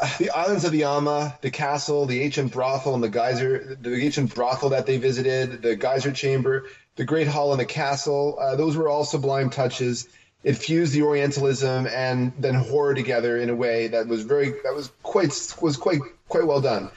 uh, 0.00 0.10
the 0.18 0.30
islands 0.30 0.64
of 0.64 0.72
the 0.72 0.84
Ama, 0.84 1.38
the 1.40 1.50
castle, 1.50 2.06
the 2.06 2.22
ancient 2.22 2.52
brothel, 2.52 2.94
and 2.94 3.02
the 3.02 3.08
geyser, 3.08 3.76
the 3.80 3.94
ancient 4.04 4.34
brothel 4.34 4.70
that 4.70 4.86
they 4.86 4.98
visited, 4.98 5.62
the 5.62 5.76
geyser 5.76 6.12
chamber, 6.12 6.66
the 6.96 7.04
great 7.04 7.26
hall 7.26 7.52
and 7.52 7.60
the 7.60 7.66
castle. 7.66 8.38
Uh, 8.40 8.56
those 8.56 8.76
were 8.76 8.88
all 8.88 9.04
sublime 9.04 9.50
touches. 9.50 10.08
It 10.44 10.54
fused 10.54 10.92
the 10.92 11.02
Orientalism 11.02 11.88
and 11.88 12.32
then 12.38 12.54
horror 12.54 12.94
together 12.94 13.36
in 13.36 13.50
a 13.50 13.54
way 13.54 13.88
that 13.88 14.06
was 14.06 14.22
very 14.22 14.50
that 14.50 14.74
was 14.74 14.92
quite 15.02 15.32
was 15.60 15.76
quite 15.76 16.00
quite 16.28 16.46
well 16.46 16.60
done. 16.60 16.90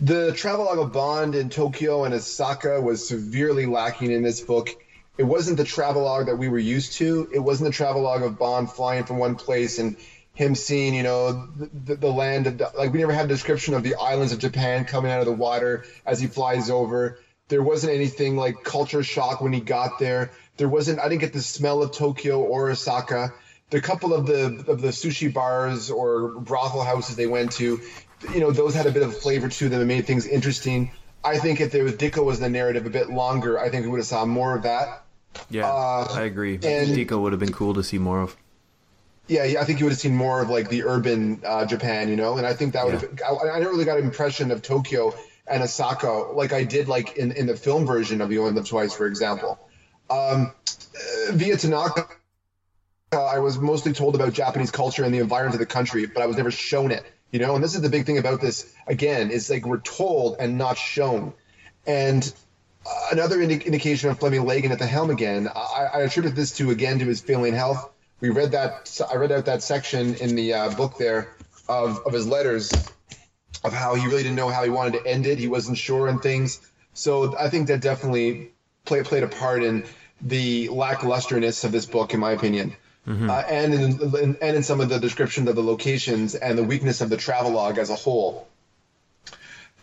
The 0.00 0.32
travelogue 0.32 0.78
of 0.78 0.92
Bond 0.92 1.36
in 1.36 1.50
Tokyo 1.50 2.04
and 2.04 2.12
Osaka 2.12 2.80
was 2.80 3.06
severely 3.06 3.66
lacking 3.66 4.10
in 4.10 4.22
this 4.22 4.40
book. 4.40 4.68
It 5.16 5.22
wasn't 5.22 5.56
the 5.56 5.64
travelogue 5.64 6.26
that 6.26 6.36
we 6.36 6.48
were 6.48 6.58
used 6.58 6.94
to. 6.94 7.28
It 7.32 7.38
wasn't 7.38 7.70
the 7.70 7.76
travelogue 7.76 8.22
of 8.22 8.36
Bond 8.36 8.70
flying 8.70 9.04
from 9.04 9.18
one 9.18 9.36
place 9.36 9.78
and 9.78 9.96
him 10.34 10.56
seeing, 10.56 10.94
you 10.94 11.04
know, 11.04 11.46
the, 11.56 11.94
the 11.94 12.10
land 12.10 12.48
of, 12.48 12.74
like, 12.76 12.92
we 12.92 12.98
never 12.98 13.12
had 13.12 13.26
a 13.26 13.28
description 13.28 13.72
of 13.72 13.84
the 13.84 13.94
islands 13.94 14.32
of 14.32 14.40
Japan 14.40 14.84
coming 14.84 15.12
out 15.12 15.20
of 15.20 15.26
the 15.26 15.32
water 15.32 15.84
as 16.04 16.18
he 16.18 16.26
flies 16.26 16.70
over. 16.70 17.18
There 17.46 17.62
wasn't 17.62 17.92
anything 17.92 18.36
like 18.36 18.64
culture 18.64 19.04
shock 19.04 19.40
when 19.40 19.52
he 19.52 19.60
got 19.60 20.00
there. 20.00 20.32
There 20.56 20.68
wasn't, 20.68 20.98
I 20.98 21.08
didn't 21.08 21.20
get 21.20 21.32
the 21.32 21.42
smell 21.42 21.84
of 21.84 21.92
Tokyo 21.92 22.40
or 22.40 22.68
Osaka. 22.68 23.32
The 23.70 23.80
couple 23.80 24.12
of 24.12 24.26
the 24.26 24.64
of 24.68 24.80
the 24.80 24.88
sushi 24.88 25.32
bars 25.32 25.90
or 25.90 26.28
brothel 26.28 26.82
houses 26.82 27.16
they 27.16 27.26
went 27.26 27.52
to, 27.52 27.80
you 28.32 28.40
know, 28.40 28.50
those 28.50 28.74
had 28.74 28.86
a 28.86 28.90
bit 28.90 29.02
of 29.02 29.16
flavor 29.16 29.48
to 29.48 29.68
them 29.68 29.80
and 29.80 29.88
made 29.88 30.06
things 30.06 30.26
interesting. 30.26 30.90
I 31.24 31.38
think 31.38 31.60
if 31.60 31.72
there 31.72 31.84
was 31.84 31.94
Dikko 31.94 32.24
was 32.24 32.38
the 32.40 32.48
narrative 32.48 32.86
a 32.86 32.90
bit 32.90 33.10
longer, 33.10 33.58
I 33.58 33.70
think 33.70 33.84
we 33.84 33.90
would 33.90 33.98
have 33.98 34.06
saw 34.06 34.24
more 34.26 34.54
of 34.56 34.62
that. 34.64 35.02
Yeah, 35.50 35.66
Uh, 35.66 36.06
I 36.10 36.22
agree. 36.22 36.54
and- 36.54 36.62
Dikko 36.96 37.20
would 37.20 37.32
have 37.32 37.40
been 37.40 37.52
cool 37.52 37.74
to 37.74 37.82
see 37.82 37.98
more 37.98 38.20
of. 38.22 38.36
Yeah, 39.26 39.44
yeah, 39.44 39.60
I 39.62 39.64
think 39.64 39.80
you 39.80 39.86
would 39.86 39.92
have 39.92 39.98
seen 40.00 40.14
more 40.14 40.42
of 40.42 40.50
like 40.50 40.68
the 40.68 40.84
urban 40.84 41.40
uh, 41.46 41.64
Japan, 41.64 42.08
you 42.10 42.16
know, 42.16 42.36
and 42.36 42.46
I 42.46 42.52
think 42.52 42.74
that 42.74 42.84
would 42.84 42.94
have. 42.94 43.04
I, 43.26 43.54
I 43.54 43.58
never 43.58 43.70
really 43.70 43.86
got 43.86 43.96
an 43.98 44.04
impression 44.04 44.50
of 44.50 44.60
Tokyo 44.60 45.14
and 45.46 45.62
Osaka 45.62 46.10
like 46.10 46.52
I 46.52 46.64
did 46.64 46.88
like 46.88 47.16
in, 47.16 47.32
in 47.32 47.46
the 47.46 47.56
film 47.56 47.86
version 47.86 48.20
of 48.20 48.30
You 48.30 48.42
Only 48.42 48.52
Live 48.54 48.68
Twice, 48.68 48.92
for 48.94 49.06
example. 49.06 49.58
Um, 50.10 50.52
uh, 51.28 51.32
via 51.32 51.56
Tanaka, 51.56 52.06
I 53.12 53.38
was 53.38 53.58
mostly 53.58 53.94
told 53.94 54.14
about 54.14 54.32
Japanese 54.34 54.70
culture 54.70 55.04
and 55.04 55.14
the 55.14 55.20
environment 55.20 55.54
of 55.54 55.60
the 55.60 55.72
country, 55.72 56.04
but 56.06 56.22
I 56.22 56.26
was 56.26 56.36
never 56.36 56.50
shown 56.50 56.90
it, 56.90 57.04
you 57.34 57.40
know. 57.40 57.56
And 57.56 57.64
this 57.64 57.74
is 57.74 57.80
the 57.80 57.88
big 57.88 58.06
thing 58.06 58.18
about 58.18 58.40
this. 58.40 58.72
Again, 58.86 59.32
is 59.32 59.50
like 59.50 59.66
we're 59.66 59.80
told 59.80 60.36
and 60.38 60.56
not 60.56 60.78
shown. 60.78 61.34
And 61.84 62.32
uh, 62.86 63.08
another 63.10 63.40
indi- 63.40 63.66
indication 63.66 64.08
of 64.08 64.20
Fleming 64.20 64.46
Lagan 64.46 64.70
at 64.70 64.78
the 64.78 64.86
helm 64.86 65.10
again. 65.10 65.48
I, 65.48 65.88
I 65.92 66.00
attribute 66.02 66.36
this 66.36 66.56
to 66.58 66.70
again 66.70 67.00
to 67.00 67.04
his 67.04 67.20
failing 67.20 67.52
health. 67.52 67.90
We 68.20 68.30
read 68.30 68.52
that. 68.52 69.00
I 69.10 69.16
read 69.16 69.32
out 69.32 69.46
that 69.46 69.64
section 69.64 70.14
in 70.14 70.36
the 70.36 70.54
uh, 70.54 70.74
book 70.76 70.96
there 70.96 71.34
of, 71.68 72.06
of 72.06 72.12
his 72.12 72.28
letters 72.28 72.70
of 73.64 73.72
how 73.72 73.96
he 73.96 74.06
really 74.06 74.22
didn't 74.22 74.36
know 74.36 74.48
how 74.48 74.62
he 74.62 74.70
wanted 74.70 74.92
to 75.02 75.06
end 75.06 75.26
it. 75.26 75.38
He 75.38 75.48
wasn't 75.48 75.76
sure 75.76 76.08
on 76.08 76.20
things. 76.20 76.60
So 76.92 77.36
I 77.36 77.48
think 77.48 77.66
that 77.66 77.80
definitely 77.80 78.52
play, 78.84 79.02
played 79.02 79.24
a 79.24 79.28
part 79.28 79.64
in 79.64 79.84
the 80.20 80.68
lacklusterness 80.68 81.64
of 81.64 81.72
this 81.72 81.86
book, 81.86 82.14
in 82.14 82.20
my 82.20 82.30
opinion. 82.30 82.76
Uh, 83.06 83.44
and 83.48 83.74
in, 83.74 84.36
and 84.40 84.56
in 84.56 84.62
some 84.62 84.80
of 84.80 84.88
the 84.88 84.98
description 84.98 85.46
of 85.48 85.54
the 85.54 85.62
locations 85.62 86.34
and 86.34 86.56
the 86.56 86.64
weakness 86.64 87.00
of 87.00 87.10
the 87.10 87.16
travelogue 87.16 87.78
as 87.78 87.90
a 87.90 87.94
whole 87.94 88.48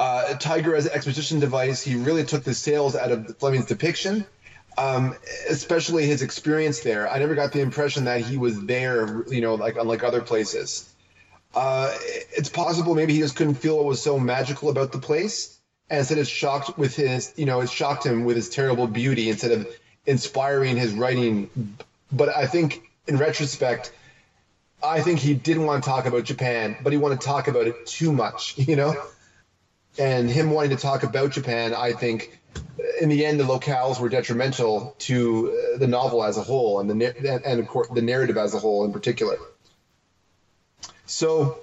uh, 0.02 0.34
Tiger 0.34 0.76
as 0.76 0.88
an 0.88 0.94
exposition 0.94 1.40
device, 1.40 1.84
he 1.84 1.96
really 1.96 2.24
took 2.24 2.44
the 2.44 2.56
sails 2.56 2.96
out 2.96 3.12
of 3.12 3.38
Fleming's 3.38 3.68
depiction, 3.68 4.26
um, 4.76 5.16
especially 5.48 6.08
his 6.08 6.24
experience 6.24 6.80
there. 6.80 7.08
I 7.08 7.20
never 7.20 7.36
got 7.36 7.52
the 7.52 7.62
impression 7.62 8.06
that 8.06 8.22
he 8.22 8.36
was 8.36 8.60
there, 8.66 9.24
you 9.30 9.42
know, 9.42 9.54
like 9.54 9.78
unlike 9.78 10.04
other 10.04 10.22
places. 10.22 10.90
Uh, 11.54 11.94
it's 12.36 12.50
possible 12.50 12.96
maybe 12.96 13.14
he 13.14 13.20
just 13.20 13.36
couldn't 13.36 13.56
feel 13.56 13.78
what 13.78 13.86
was 13.86 14.02
so 14.02 14.18
magical 14.18 14.70
about 14.70 14.92
the 14.92 14.98
place, 14.98 15.60
and 15.88 16.00
instead 16.00 16.18
it 16.18 16.28
shocked 16.28 16.80
with 16.80 16.96
his, 16.96 17.32
you 17.36 17.46
know, 17.46 17.62
it 17.62 17.70
shocked 17.70 18.04
him 18.04 18.26
with 18.26 18.38
his 18.38 18.50
terrible 18.50 18.88
beauty 18.88 19.30
instead 19.30 19.52
of 19.52 19.68
inspiring 20.08 20.78
his 20.78 20.94
writing. 20.94 21.78
But 22.12 22.30
I 22.30 22.48
think, 22.48 22.90
in 23.08 23.18
retrospect, 23.18 23.92
I 24.84 25.02
think 25.02 25.20
he 25.20 25.34
didn't 25.34 25.66
want 25.66 25.84
to 25.84 25.90
talk 25.90 26.06
about 26.06 26.24
Japan, 26.24 26.76
but 26.82 26.92
he 26.92 26.98
wanted 26.98 27.22
to 27.22 27.26
talk 27.26 27.48
about 27.48 27.68
it 27.68 27.86
too 27.86 28.12
much, 28.12 28.58
you 28.68 28.76
know. 28.76 28.96
and 29.98 30.30
him 30.30 30.52
wanting 30.52 30.72
to 30.72 30.78
talk 30.78 31.04
about 31.04 31.32
Japan, 31.32 31.74
I 31.74 31.92
think 31.92 32.40
in 33.00 33.10
the 33.10 33.26
end 33.26 33.40
the 33.40 33.44
locales 33.44 34.00
were 34.00 34.10
detrimental 34.10 34.96
to 35.00 35.52
uh, 35.74 35.78
the 35.78 35.88
novel 35.88 36.24
as 36.24 36.38
a 36.38 36.42
whole 36.42 36.80
and 36.80 36.90
the 36.90 37.42
and 37.46 37.60
of 37.60 37.68
course 37.68 37.88
the 37.94 38.02
narrative 38.02 38.38
as 38.38 38.54
a 38.54 38.58
whole 38.58 38.84
in 38.84 38.92
particular. 38.92 39.38
So, 41.06 41.58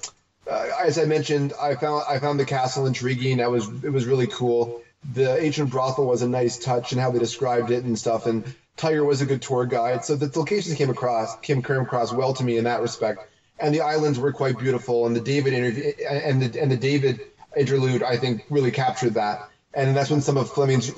uh, 0.46 0.68
as 0.78 0.98
I 0.98 1.04
mentioned, 1.04 1.52
I 1.58 1.74
found 1.74 2.04
I 2.06 2.18
found 2.18 2.38
the 2.38 2.44
castle 2.44 2.86
intriguing. 2.86 3.38
That 3.38 3.50
was 3.50 3.66
it 3.82 3.90
was 3.90 4.04
really 4.04 4.26
cool. 4.26 4.82
The 5.14 5.40
ancient 5.42 5.70
brothel 5.70 6.06
was 6.06 6.22
a 6.22 6.26
nice 6.26 6.56
touch 6.58 6.92
and 6.92 7.00
how 7.00 7.10
they 7.10 7.18
described 7.18 7.70
it 7.70 7.82
and 7.84 7.98
stuff. 7.98 8.26
And 8.26 8.44
Tiger 8.78 9.04
was 9.04 9.20
a 9.20 9.26
good 9.26 9.42
tour 9.42 9.66
guide. 9.66 10.04
So 10.04 10.16
the 10.16 10.30
locations 10.38 10.76
came 10.76 10.90
across 10.90 11.38
came 11.40 11.58
across 11.58 12.12
well 12.12 12.32
to 12.34 12.44
me 12.44 12.56
in 12.56 12.64
that 12.64 12.80
respect. 12.80 13.28
And 13.60 13.74
the 13.74 13.80
islands 13.80 14.18
were 14.18 14.32
quite 14.32 14.58
beautiful. 14.58 15.06
And 15.06 15.14
the 15.14 15.20
David 15.20 15.52
interview 15.52 15.92
and 16.08 16.40
the 16.40 16.60
and 16.60 16.70
the 16.70 16.76
David 16.76 17.20
interlude 17.56 18.02
I 18.02 18.16
think 18.16 18.44
really 18.48 18.70
captured 18.70 19.14
that. 19.14 19.50
And 19.74 19.96
that's 19.96 20.10
when 20.10 20.22
some 20.22 20.36
of 20.36 20.50
Fleming's 20.50 20.90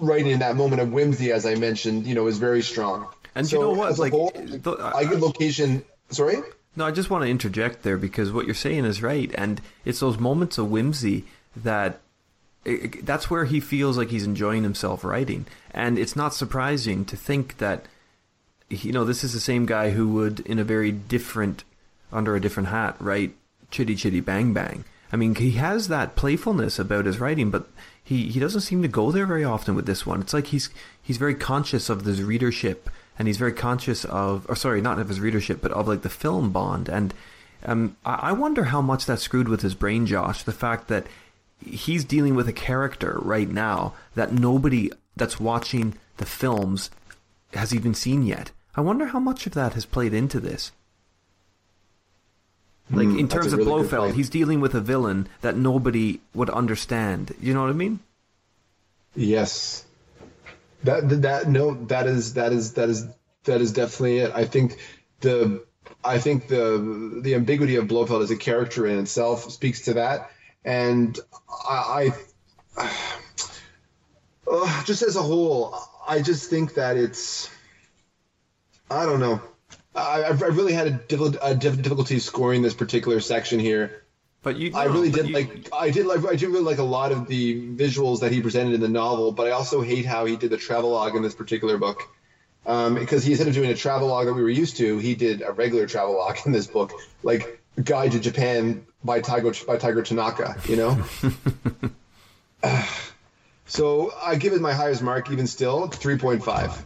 writing 0.00 0.32
in 0.32 0.40
that 0.40 0.56
moment 0.56 0.82
of 0.82 0.92
whimsy, 0.92 1.30
as 1.32 1.46
I 1.46 1.54
mentioned, 1.54 2.06
you 2.06 2.14
know, 2.14 2.26
is 2.26 2.38
very 2.38 2.62
strong. 2.62 3.08
And 3.34 3.46
so, 3.46 3.56
you 3.56 3.62
know 3.62 3.78
what? 3.78 3.98
Like, 3.98 4.12
whole, 4.12 4.32
the, 4.34 4.72
I, 4.72 4.98
I 4.98 5.04
get 5.04 5.20
location. 5.20 5.84
Sorry. 6.10 6.38
No, 6.74 6.86
I 6.86 6.90
just 6.90 7.10
want 7.10 7.24
to 7.24 7.30
interject 7.30 7.82
there 7.82 7.96
because 7.96 8.32
what 8.32 8.46
you're 8.46 8.54
saying 8.54 8.84
is 8.84 9.02
right, 9.02 9.30
and 9.34 9.60
it's 9.84 10.00
those 10.00 10.18
moments 10.18 10.58
of 10.58 10.70
whimsy 10.70 11.24
that 11.56 12.00
that's 12.64 13.30
where 13.30 13.44
he 13.44 13.60
feels 13.60 13.98
like 13.98 14.10
he's 14.10 14.26
enjoying 14.26 14.62
himself 14.62 15.04
writing, 15.04 15.46
and 15.72 15.98
it's 15.98 16.16
not 16.16 16.34
surprising 16.34 17.04
to 17.06 17.16
think 17.16 17.58
that 17.58 17.86
you 18.68 18.92
know 18.92 19.04
this 19.04 19.24
is 19.24 19.32
the 19.32 19.40
same 19.40 19.66
guy 19.66 19.90
who 19.90 20.08
would, 20.08 20.40
in 20.40 20.58
a 20.58 20.64
very 20.64 20.92
different, 20.92 21.64
under 22.12 22.36
a 22.36 22.40
different 22.40 22.68
hat, 22.68 22.96
write 23.00 23.34
Chitty 23.70 23.96
Chitty 23.96 24.20
Bang 24.20 24.52
Bang. 24.52 24.84
I 25.12 25.16
mean, 25.16 25.34
he 25.34 25.52
has 25.52 25.88
that 25.88 26.16
playfulness 26.16 26.78
about 26.78 27.04
his 27.04 27.20
writing, 27.20 27.50
but 27.50 27.66
he, 28.02 28.28
he 28.28 28.40
doesn't 28.40 28.62
seem 28.62 28.80
to 28.80 28.88
go 28.88 29.12
there 29.12 29.26
very 29.26 29.44
often 29.44 29.74
with 29.74 29.84
this 29.86 30.06
one. 30.06 30.20
It's 30.20 30.32
like 30.32 30.46
he's 30.46 30.70
he's 31.02 31.18
very 31.18 31.34
conscious 31.34 31.90
of 31.90 32.04
his 32.04 32.22
readership 32.22 32.88
and 33.18 33.28
he's 33.28 33.36
very 33.36 33.52
conscious 33.52 34.04
of, 34.06 34.46
or 34.48 34.56
sorry, 34.56 34.80
not 34.80 34.98
of 34.98 35.08
his 35.08 35.20
readership, 35.20 35.60
but 35.60 35.72
of 35.72 35.86
like 35.86 36.02
the 36.02 36.08
film 36.08 36.50
Bond. 36.50 36.88
And 36.88 37.12
um, 37.64 37.96
I 38.04 38.32
wonder 38.32 38.64
how 38.64 38.80
much 38.80 39.06
that 39.06 39.20
screwed 39.20 39.48
with 39.48 39.60
his 39.60 39.74
brain, 39.74 40.06
Josh. 40.06 40.42
The 40.42 40.52
fact 40.52 40.88
that 40.88 41.06
he's 41.66 42.04
dealing 42.04 42.34
with 42.34 42.48
a 42.48 42.52
character 42.52 43.18
right 43.22 43.48
now 43.48 43.94
that 44.14 44.32
nobody 44.32 44.90
that's 45.16 45.40
watching 45.40 45.94
the 46.16 46.26
films 46.26 46.90
has 47.54 47.74
even 47.74 47.94
seen 47.94 48.22
yet. 48.22 48.50
I 48.74 48.80
wonder 48.80 49.06
how 49.06 49.18
much 49.18 49.46
of 49.46 49.54
that 49.54 49.74
has 49.74 49.84
played 49.84 50.14
into 50.14 50.40
this. 50.40 50.72
Like 52.90 53.08
mm, 53.08 53.18
in 53.18 53.28
terms 53.28 53.52
of 53.52 53.60
really 53.60 53.70
Blofeld, 53.70 54.14
he's 54.14 54.28
dealing 54.28 54.60
with 54.60 54.74
a 54.74 54.80
villain 54.80 55.28
that 55.40 55.56
nobody 55.56 56.20
would 56.34 56.50
understand. 56.50 57.34
You 57.40 57.54
know 57.54 57.62
what 57.62 57.70
I 57.70 57.74
mean? 57.74 58.00
Yes. 59.14 59.84
That 60.84 61.22
that 61.22 61.48
no 61.48 61.74
that 61.84 62.06
is 62.06 62.34
that 62.34 62.52
is 62.52 62.74
that 62.74 62.88
is 62.88 63.06
that 63.44 63.60
is 63.60 63.72
definitely 63.72 64.18
it. 64.18 64.32
I 64.34 64.44
think 64.44 64.78
the 65.20 65.64
I 66.04 66.18
think 66.18 66.48
the 66.48 67.20
the 67.22 67.34
ambiguity 67.34 67.76
of 67.76 67.86
Blofeld 67.86 68.22
as 68.22 68.30
a 68.30 68.36
character 68.36 68.86
in 68.86 68.98
itself 68.98 69.50
speaks 69.50 69.82
to 69.82 69.94
that, 69.94 70.30
and 70.64 71.18
I, 71.68 72.12
I 72.76 72.90
uh, 74.50 74.84
just 74.84 75.02
as 75.02 75.16
a 75.16 75.22
whole, 75.22 75.76
I 76.06 76.22
just 76.22 76.50
think 76.50 76.74
that 76.74 76.96
it's 76.96 77.50
I 78.90 79.06
don't 79.06 79.20
know. 79.20 79.40
I, 79.94 80.24
I've, 80.24 80.40
really 80.40 80.72
had 80.72 80.86
a, 80.88 81.38
a 81.42 81.54
difficulty 81.54 82.18
scoring 82.18 82.62
this 82.62 82.72
particular 82.72 83.20
section 83.20 83.60
here 83.60 84.02
but 84.42 84.56
you, 84.56 84.72
I 84.74 84.84
really 84.84 85.10
did 85.10 85.28
you, 85.28 85.34
like. 85.34 85.68
I 85.72 85.90
did 85.90 86.04
like. 86.04 86.24
I 86.26 86.34
did 86.34 86.48
really 86.48 86.64
like 86.64 86.78
a 86.78 86.84
lot 86.84 87.12
of 87.12 87.28
the 87.28 87.68
visuals 87.76 88.20
that 88.20 88.32
he 88.32 88.42
presented 88.42 88.74
in 88.74 88.80
the 88.80 88.88
novel, 88.88 89.30
but 89.30 89.46
I 89.46 89.50
also 89.50 89.82
hate 89.82 90.04
how 90.04 90.24
he 90.24 90.36
did 90.36 90.50
the 90.50 90.56
travelogue 90.56 91.14
in 91.14 91.22
this 91.22 91.34
particular 91.34 91.78
book. 91.78 92.02
Um, 92.66 92.94
because 92.94 93.24
he, 93.24 93.32
instead 93.32 93.48
of 93.48 93.54
doing 93.54 93.70
a 93.70 93.74
travelogue 93.74 94.26
that 94.26 94.34
we 94.34 94.42
were 94.42 94.48
used 94.48 94.76
to, 94.76 94.98
he 94.98 95.14
did 95.14 95.42
a 95.42 95.52
regular 95.52 95.86
travelogue 95.86 96.38
in 96.44 96.52
this 96.52 96.66
book, 96.66 96.92
like 97.22 97.61
Guide 97.82 98.12
to 98.12 98.20
Japan 98.20 98.86
by 99.04 99.20
Tiger 99.20 99.52
by 99.66 99.76
Tiger 99.76 100.02
Tanaka. 100.02 100.56
You 100.68 100.76
know. 100.76 101.04
so 103.66 104.12
I 104.22 104.36
give 104.36 104.52
it 104.52 104.60
my 104.60 104.72
highest 104.72 105.02
mark, 105.02 105.30
even 105.30 105.46
still, 105.46 105.88
three 105.88 106.18
point 106.18 106.44
five. 106.44 106.84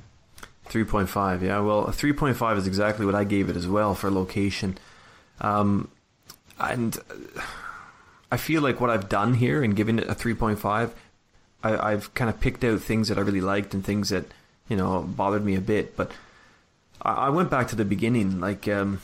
3.5 0.68 1.42
yeah 1.42 1.60
well 1.60 1.86
3.5 1.86 2.58
is 2.58 2.66
exactly 2.66 3.06
what 3.06 3.14
i 3.14 3.22
gave 3.22 3.48
it 3.48 3.54
as 3.54 3.68
well 3.68 3.94
for 3.94 4.10
location 4.10 4.76
um, 5.40 5.88
and 6.58 6.98
I 8.30 8.36
feel 8.36 8.62
like 8.62 8.80
what 8.80 8.90
I've 8.90 9.08
done 9.08 9.34
here 9.34 9.62
in 9.62 9.72
giving 9.72 9.98
it 9.98 10.08
a 10.08 10.14
3.5, 10.14 10.90
I, 11.62 11.92
I've 11.92 12.12
kind 12.14 12.28
of 12.28 12.40
picked 12.40 12.64
out 12.64 12.80
things 12.80 13.08
that 13.08 13.18
I 13.18 13.20
really 13.20 13.40
liked 13.40 13.74
and 13.74 13.84
things 13.84 14.08
that 14.10 14.24
you 14.68 14.76
know 14.76 15.02
bothered 15.02 15.44
me 15.44 15.54
a 15.54 15.60
bit. 15.60 15.96
But 15.96 16.12
I, 17.02 17.12
I 17.12 17.30
went 17.30 17.50
back 17.50 17.68
to 17.68 17.76
the 17.76 17.84
beginning. 17.84 18.40
Like 18.40 18.66
um, 18.68 19.00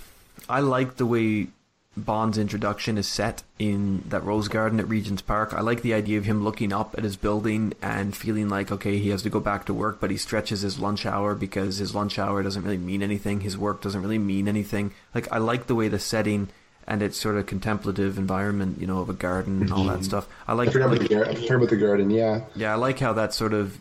I 0.49 0.61
liked 0.61 0.99
the 0.99 1.07
way 1.07 1.49
Bond's 1.97 2.39
introduction 2.39 2.97
is 2.97 3.07
set 3.07 3.43
in 3.59 4.03
that 4.09 4.25
rose 4.25 4.49
garden 4.49 4.81
at 4.81 4.89
Regent's 4.89 5.21
Park. 5.21 5.53
I 5.53 5.61
like 5.61 5.83
the 5.83 5.93
idea 5.93 6.17
of 6.17 6.25
him 6.25 6.43
looking 6.43 6.73
up 6.73 6.95
at 6.97 7.05
his 7.05 7.17
building 7.17 7.75
and 7.83 8.17
feeling 8.17 8.49
like, 8.49 8.73
okay, 8.73 8.97
he 8.97 9.11
has 9.11 9.23
to 9.23 9.31
go 9.31 9.41
back 9.41 9.67
to 9.67 9.75
work, 9.75 10.01
but 10.01 10.11
he 10.11 10.17
stretches 10.17 10.63
his 10.63 10.79
lunch 10.79 11.05
hour 11.05 11.35
because 11.35 11.77
his 11.77 11.95
lunch 11.95 12.19
hour 12.19 12.43
doesn't 12.43 12.63
really 12.63 12.79
mean 12.79 13.03
anything. 13.03 13.41
His 13.41 13.59
work 13.59 13.83
doesn't 13.83 14.01
really 14.01 14.19
mean 14.19 14.49
anything. 14.49 14.93
Like, 15.15 15.31
I 15.31 15.39
like 15.39 15.67
the 15.67 15.75
way 15.75 15.89
the 15.89 15.99
setting 15.99 16.49
and 16.87 17.03
its 17.03 17.19
sort 17.19 17.37
of 17.37 17.47
contemplative 17.47 18.17
environment, 18.17 18.81
you 18.81 18.87
know, 18.87 19.01
of 19.01 19.11
a 19.11 19.15
garden 19.15 19.61
and 19.61 19.73
all 19.73 19.85
that 19.85 19.97
mm-hmm. 19.97 20.03
stuff. 20.03 20.29
I 20.49 20.55
like. 20.55 20.69
I 20.69 20.73
forgot, 20.73 20.91
like, 20.91 21.01
about, 21.01 21.09
the 21.09 21.15
gar- 21.15 21.29
I 21.29 21.35
forgot 21.35 21.55
about 21.57 21.71
the 21.71 21.77
garden. 21.77 22.11
Yeah. 22.11 22.41
Yeah, 22.57 22.73
I 22.73 22.77
like 22.77 22.99
how 22.99 23.13
that 23.13 23.35
sort 23.35 23.53
of 23.53 23.79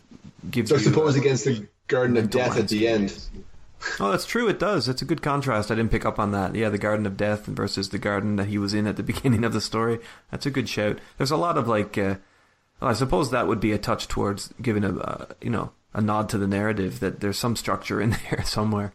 gives. 0.50 0.68
So 0.68 0.76
suppose 0.76 1.16
against 1.16 1.46
the 1.46 1.66
Garden 1.88 2.16
of 2.16 2.30
Death 2.30 2.58
at 2.58 2.68
the 2.68 2.88
end. 2.88 3.18
Oh, 3.98 4.10
that's 4.10 4.26
true. 4.26 4.48
It 4.48 4.58
does. 4.58 4.88
It's 4.88 5.02
a 5.02 5.06
good 5.06 5.22
contrast. 5.22 5.70
I 5.70 5.74
didn't 5.74 5.90
pick 5.90 6.04
up 6.04 6.18
on 6.18 6.32
that. 6.32 6.54
Yeah, 6.54 6.68
the 6.68 6.78
Garden 6.78 7.06
of 7.06 7.16
Death 7.16 7.46
versus 7.46 7.88
the 7.88 7.98
garden 7.98 8.36
that 8.36 8.48
he 8.48 8.58
was 8.58 8.74
in 8.74 8.86
at 8.86 8.96
the 8.96 9.02
beginning 9.12 9.44
of 9.44 9.52
the 9.52 9.60
story. 9.60 9.98
That's 10.30 10.46
a 10.46 10.50
good 10.50 10.68
shout. 10.68 10.98
There's 11.18 11.30
a 11.30 11.36
lot 11.36 11.58
of 11.58 11.68
like. 11.68 11.96
Uh, 11.98 12.16
well, 12.80 12.90
I 12.90 12.94
suppose 12.94 13.30
that 13.30 13.46
would 13.46 13.60
be 13.60 13.72
a 13.72 13.78
touch 13.78 14.08
towards 14.08 14.52
giving 14.60 14.84
a 14.84 14.96
uh, 14.98 15.26
you 15.40 15.50
know 15.50 15.72
a 15.94 16.00
nod 16.00 16.28
to 16.30 16.38
the 16.38 16.46
narrative 16.46 17.00
that 17.00 17.20
there's 17.20 17.38
some 17.38 17.56
structure 17.56 18.00
in 18.02 18.10
there 18.10 18.42
somewhere. 18.44 18.92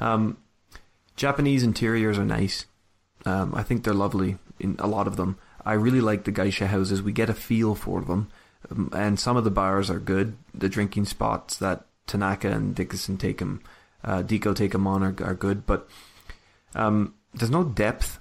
Um, 0.00 0.38
Japanese 1.16 1.62
interiors 1.62 2.18
are 2.18 2.24
nice. 2.24 2.66
Um, 3.24 3.54
I 3.54 3.62
think 3.62 3.84
they're 3.84 3.94
lovely 3.94 4.38
in 4.58 4.76
a 4.78 4.86
lot 4.86 5.06
of 5.06 5.16
them. 5.16 5.38
I 5.64 5.74
really 5.74 6.00
like 6.00 6.24
the 6.24 6.32
geisha 6.32 6.66
houses. 6.66 7.02
We 7.02 7.12
get 7.12 7.30
a 7.30 7.34
feel 7.34 7.74
for 7.74 8.00
them, 8.00 8.28
um, 8.70 8.90
and 8.92 9.18
some 9.18 9.36
of 9.36 9.44
the 9.44 9.50
bars 9.50 9.90
are 9.90 10.00
good. 10.00 10.36
The 10.52 10.68
drinking 10.68 11.04
spots 11.04 11.56
that 11.58 11.86
Tanaka 12.06 12.50
and 12.50 12.74
Dickinson 12.74 13.16
take 13.16 13.38
them, 13.38 13.62
uh, 14.04 14.22
Dikko 14.22 14.54
take 14.54 14.72
them 14.72 14.86
on 14.86 15.02
are, 15.02 15.14
are 15.22 15.34
good, 15.34 15.66
but 15.66 15.88
um, 16.74 17.14
there's 17.34 17.50
no 17.50 17.64
depth 17.64 18.18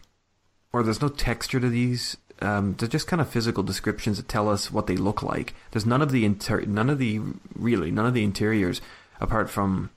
or 0.73 0.83
there's 0.83 1.01
no 1.01 1.09
texture 1.09 1.59
to 1.59 1.69
these. 1.69 2.17
Um, 2.41 2.75
they're 2.77 2.87
just 2.87 3.07
kind 3.07 3.21
of 3.21 3.29
physical 3.29 3.63
descriptions 3.63 4.17
that 4.17 4.27
tell 4.27 4.49
us 4.49 4.71
what 4.71 4.87
they 4.87 4.97
look 4.97 5.21
like. 5.21 5.53
There's 5.71 5.85
none 5.85 6.01
of 6.01 6.11
the 6.11 6.25
inter- 6.25 6.61
none 6.61 6.89
of 6.89 6.97
the 6.97 7.21
really 7.55 7.91
none 7.91 8.05
of 8.05 8.13
the 8.13 8.23
interiors 8.23 8.81
apart 9.19 9.49
from 9.49 9.91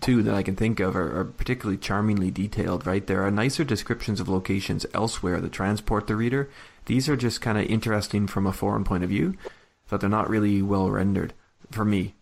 two 0.00 0.22
that 0.22 0.34
I 0.34 0.42
can 0.42 0.54
think 0.54 0.78
of 0.78 0.94
are, 0.94 1.20
are, 1.20 1.24
particularly 1.24 1.76
charmingly 1.76 2.30
detailed, 2.30 2.86
right? 2.86 3.04
There 3.04 3.22
are 3.22 3.30
nicer 3.30 3.64
descriptions 3.64 4.20
of 4.20 4.28
locations 4.28 4.86
elsewhere 4.94 5.40
that 5.40 5.52
transport 5.52 6.06
the 6.06 6.14
reader. 6.14 6.48
These 6.86 7.08
are 7.08 7.16
just 7.16 7.40
kind 7.40 7.58
of 7.58 7.64
interesting 7.66 8.26
from 8.26 8.46
a 8.46 8.52
foreign 8.52 8.84
point 8.84 9.02
of 9.02 9.10
view, 9.10 9.34
but 9.88 10.00
they're 10.00 10.10
not 10.10 10.30
really 10.30 10.62
well 10.62 10.90
rendered 10.90 11.32
for 11.70 11.84
me. 11.84 12.14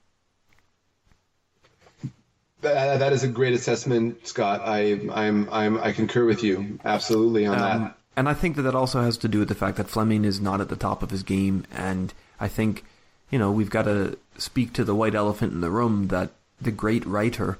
That, 2.61 2.99
that 2.99 3.13
is 3.13 3.23
a 3.23 3.29
great 3.29 3.55
assessment, 3.55 4.27
Scott. 4.27 4.63
I, 4.65 5.01
I'm, 5.13 5.49
I'm, 5.51 5.79
I 5.79 5.93
concur 5.93 6.25
with 6.25 6.43
you 6.43 6.81
absolutely 6.85 7.47
on 7.47 7.55
um, 7.55 7.61
that. 7.83 7.99
And 8.17 8.29
I 8.29 8.35
think 8.35 8.57
that 8.57 8.63
that 8.63 8.75
also 8.75 9.03
has 9.03 9.17
to 9.19 9.29
do 9.29 9.39
with 9.39 9.49
the 9.49 9.55
fact 9.55 9.77
that 9.77 9.89
Fleming 9.89 10.25
is 10.25 10.41
not 10.41 10.61
at 10.61 10.69
the 10.69 10.77
top 10.77 11.03
of 11.05 11.11
his 11.11 11.23
game, 11.23 11.65
and 11.71 12.13
I 12.41 12.49
think, 12.49 12.85
you 13.31 13.39
know, 13.39 13.53
we've 13.53 13.71
got 13.71 13.85
to 13.85 14.19
speak 14.39 14.73
to 14.73 14.85
the 14.85 14.95
white 14.95 15.15
elephant 15.15 15.53
in 15.53 15.61
the 15.61 15.71
room 15.71 16.09
that 16.09 16.31
the 16.61 16.73
great 16.73 17.07
writer 17.07 17.59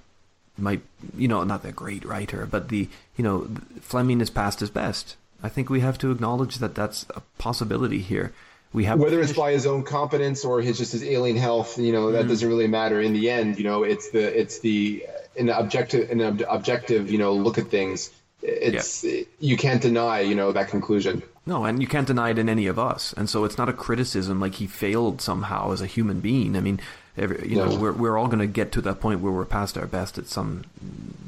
might, 0.57 0.83
you 1.17 1.29
know, 1.29 1.45
not 1.45 1.63
the 1.63 1.71
great 1.71 2.05
writer, 2.05 2.45
but 2.45 2.69
the, 2.69 2.89
you 3.17 3.23
know, 3.23 3.49
Fleming 3.81 4.21
is 4.21 4.31
past 4.31 4.59
his 4.59 4.71
best. 4.71 5.17
I 5.43 5.49
think 5.49 5.71
we 5.71 5.79
have 5.79 5.99
to 5.99 6.11
acknowledge 6.11 6.57
that 6.57 6.75
that's 6.75 7.07
a 7.15 7.23
possibility 7.39 8.01
here. 8.01 8.33
We 8.73 8.85
have 8.85 8.99
whether 8.99 9.21
it's 9.21 9.33
by 9.33 9.53
his 9.53 9.67
own 9.67 9.83
competence 9.83 10.45
or 10.45 10.61
his 10.61 10.79
just 10.79 10.93
his 10.93 11.03
alien 11.03 11.37
health, 11.37 11.79
you 11.79 11.93
know, 11.93 12.13
that 12.13 12.21
mm-hmm. 12.21 12.29
doesn't 12.29 12.49
really 12.49 12.69
matter 12.69 13.01
in 13.01 13.13
the 13.15 13.31
end. 13.31 13.59
You 13.59 13.65
know, 13.65 13.83
it's 13.83 14.11
the 14.11 14.39
it's 14.39 14.61
the 14.61 15.07
an 15.39 15.49
objective 15.49 16.11
an 16.11 16.21
objective, 16.49 17.11
you 17.11 17.19
know, 17.19 17.33
look 17.33 17.59
at 17.59 17.69
things. 17.69 18.11
It's 18.43 19.05
yeah. 19.05 19.23
you 19.41 19.57
can't 19.57 19.83
deny, 19.83 20.21
you 20.21 20.35
know, 20.35 20.53
that 20.53 20.69
conclusion. 20.69 21.23
No, 21.47 21.65
and 21.65 21.81
you 21.81 21.89
can't 21.89 22.07
deny 22.07 22.31
it 22.31 22.39
in 22.39 22.49
any 22.49 22.67
of 22.67 22.79
us. 22.79 23.15
And 23.17 23.29
so 23.29 23.45
it's 23.45 23.57
not 23.57 23.71
a 23.71 23.73
criticism 23.73 24.39
like 24.39 24.57
he 24.57 24.67
failed 24.67 25.23
somehow 25.23 25.73
as 25.73 25.81
a 25.81 25.87
human 25.87 26.21
being. 26.21 26.55
I 26.55 26.61
mean, 26.61 26.79
Every, 27.19 27.49
you 27.49 27.57
know, 27.57 27.77
we're 27.77 27.93
we're 27.93 28.17
all 28.17 28.29
going 28.29 28.39
to 28.39 28.47
get 28.47 28.71
to 28.73 28.81
that 28.83 29.01
point 29.01 29.21
where 29.21 29.33
we're 29.33 29.45
past 29.45 29.77
our 29.77 29.87
best 29.87 30.19
at 30.19 30.29
some, 30.29 30.65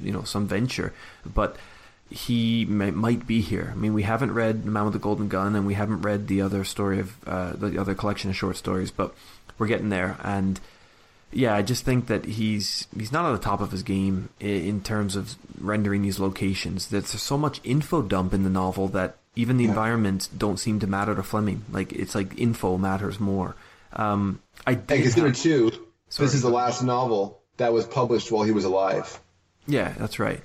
you 0.00 0.12
know, 0.12 0.22
some 0.22 0.46
venture. 0.46 0.92
But 1.26 1.56
he 2.10 2.64
may, 2.64 2.90
might 2.90 3.26
be 3.26 3.40
here. 3.40 3.70
I 3.72 3.76
mean, 3.76 3.94
we 3.94 4.02
haven't 4.02 4.34
read 4.34 4.64
The 4.64 4.70
Man 4.70 4.84
with 4.84 4.94
the 4.94 4.98
Golden 4.98 5.28
Gun, 5.28 5.54
and 5.54 5.66
we 5.66 5.74
haven't 5.74 6.02
read 6.02 6.26
the 6.26 6.42
other 6.42 6.64
story 6.64 6.98
of 6.98 7.16
uh, 7.26 7.52
the 7.52 7.80
other 7.80 7.94
collection 7.94 8.30
of 8.30 8.36
short 8.36 8.56
stories, 8.56 8.90
but 8.90 9.14
we're 9.58 9.68
getting 9.68 9.90
there. 9.90 10.16
And 10.22 10.60
yeah, 11.32 11.54
I 11.54 11.62
just 11.62 11.84
think 11.84 12.08
that 12.08 12.24
he's 12.24 12.88
he's 12.96 13.12
not 13.12 13.26
at 13.26 13.32
the 13.32 13.44
top 13.44 13.60
of 13.60 13.70
his 13.70 13.84
game 13.84 14.30
in, 14.40 14.66
in 14.66 14.80
terms 14.82 15.14
of 15.14 15.36
rendering 15.60 16.02
these 16.02 16.18
locations. 16.18 16.88
There's 16.88 17.08
so 17.08 17.38
much 17.38 17.60
info 17.62 18.02
dump 18.02 18.34
in 18.34 18.42
the 18.42 18.50
novel 18.50 18.88
that 18.88 19.18
even 19.36 19.56
the 19.56 19.64
yeah. 19.64 19.70
environments 19.70 20.26
don't 20.26 20.58
seem 20.58 20.80
to 20.80 20.88
matter 20.88 21.14
to 21.14 21.22
Fleming. 21.22 21.64
Like 21.70 21.92
it's 21.92 22.16
like 22.16 22.38
info 22.38 22.76
matters 22.76 23.20
more. 23.20 23.54
Um, 23.92 24.42
I 24.66 24.74
did 24.74 24.90
and 24.90 25.02
consider 25.02 25.32
too. 25.32 25.70
Sorry. 26.08 26.26
This 26.26 26.34
is 26.34 26.42
the 26.42 26.50
last 26.50 26.82
novel 26.82 27.40
that 27.58 27.72
was 27.72 27.86
published 27.86 28.32
while 28.32 28.42
he 28.42 28.50
was 28.50 28.64
alive. 28.64 29.20
Yeah, 29.68 29.94
that's 29.96 30.18
right. 30.18 30.42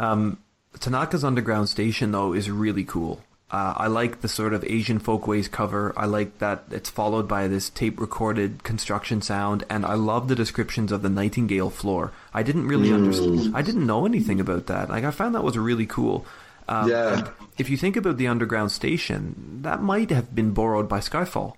Um, 0.00 0.38
Tanaka's 0.78 1.24
Underground 1.24 1.68
Station, 1.68 2.12
though, 2.12 2.32
is 2.32 2.50
really 2.50 2.84
cool. 2.84 3.20
Uh, 3.50 3.72
I 3.76 3.86
like 3.86 4.20
the 4.20 4.28
sort 4.28 4.52
of 4.52 4.62
Asian 4.64 4.98
folkways 4.98 5.48
cover. 5.48 5.94
I 5.96 6.04
like 6.04 6.38
that 6.38 6.64
it's 6.70 6.90
followed 6.90 7.26
by 7.26 7.48
this 7.48 7.70
tape 7.70 7.98
recorded 7.98 8.62
construction 8.62 9.22
sound, 9.22 9.64
and 9.70 9.86
I 9.86 9.94
love 9.94 10.28
the 10.28 10.34
descriptions 10.34 10.92
of 10.92 11.00
the 11.00 11.08
Nightingale 11.08 11.70
floor. 11.70 12.12
I 12.34 12.42
didn't 12.42 12.68
really 12.68 12.90
mm. 12.90 12.94
understand. 12.94 13.56
I 13.56 13.62
didn't 13.62 13.86
know 13.86 14.04
anything 14.04 14.38
about 14.38 14.66
that. 14.66 14.90
Like 14.90 15.04
I 15.04 15.10
found 15.10 15.34
that 15.34 15.44
was 15.44 15.56
really 15.56 15.86
cool. 15.86 16.26
Um, 16.68 16.90
yeah. 16.90 17.30
If 17.56 17.70
you 17.70 17.78
think 17.78 17.96
about 17.96 18.18
the 18.18 18.26
underground 18.26 18.70
station, 18.70 19.60
that 19.62 19.82
might 19.82 20.10
have 20.10 20.34
been 20.34 20.52
borrowed 20.52 20.88
by 20.88 20.98
Skyfall. 20.98 21.54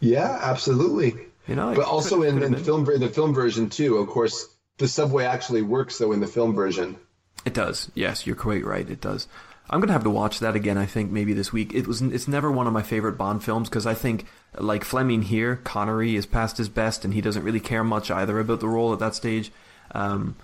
Yeah, 0.00 0.38
absolutely. 0.42 1.14
You 1.48 1.54
know, 1.54 1.74
but 1.74 1.86
also 1.86 2.22
in, 2.22 2.42
in 2.42 2.54
film 2.56 2.84
the 2.84 3.08
film 3.08 3.34
version 3.34 3.70
too. 3.70 3.96
Of 3.96 4.08
course, 4.08 4.48
the 4.76 4.86
subway 4.86 5.24
actually 5.24 5.62
works 5.62 5.96
though 5.96 6.12
in 6.12 6.20
the 6.20 6.26
film 6.26 6.54
version. 6.54 6.98
It 7.44 7.54
does. 7.54 7.90
Yes, 7.94 8.26
you're 8.26 8.36
quite 8.36 8.64
right. 8.64 8.88
It 8.88 9.00
does. 9.00 9.26
I'm 9.70 9.80
gonna 9.80 9.92
have 9.92 10.04
to 10.04 10.10
watch 10.10 10.40
that 10.40 10.54
again. 10.54 10.76
I 10.76 10.86
think 10.86 11.10
maybe 11.10 11.32
this 11.32 11.52
week. 11.52 11.72
It 11.72 11.86
was. 11.86 12.02
It's 12.02 12.28
never 12.28 12.52
one 12.52 12.66
of 12.66 12.72
my 12.72 12.82
favorite 12.82 13.16
Bond 13.16 13.42
films 13.42 13.68
because 13.68 13.86
I 13.86 13.94
think, 13.94 14.26
like 14.58 14.84
Fleming 14.84 15.22
here, 15.22 15.56
Connery 15.56 16.14
is 16.14 16.26
past 16.26 16.58
his 16.58 16.68
best, 16.68 17.04
and 17.04 17.14
he 17.14 17.20
doesn't 17.20 17.42
really 17.42 17.60
care 17.60 17.82
much 17.82 18.10
either 18.10 18.38
about 18.38 18.60
the 18.60 18.68
role 18.68 18.92
at 18.92 18.98
that 18.98 19.14
stage. 19.14 19.50
Um, 19.92 20.36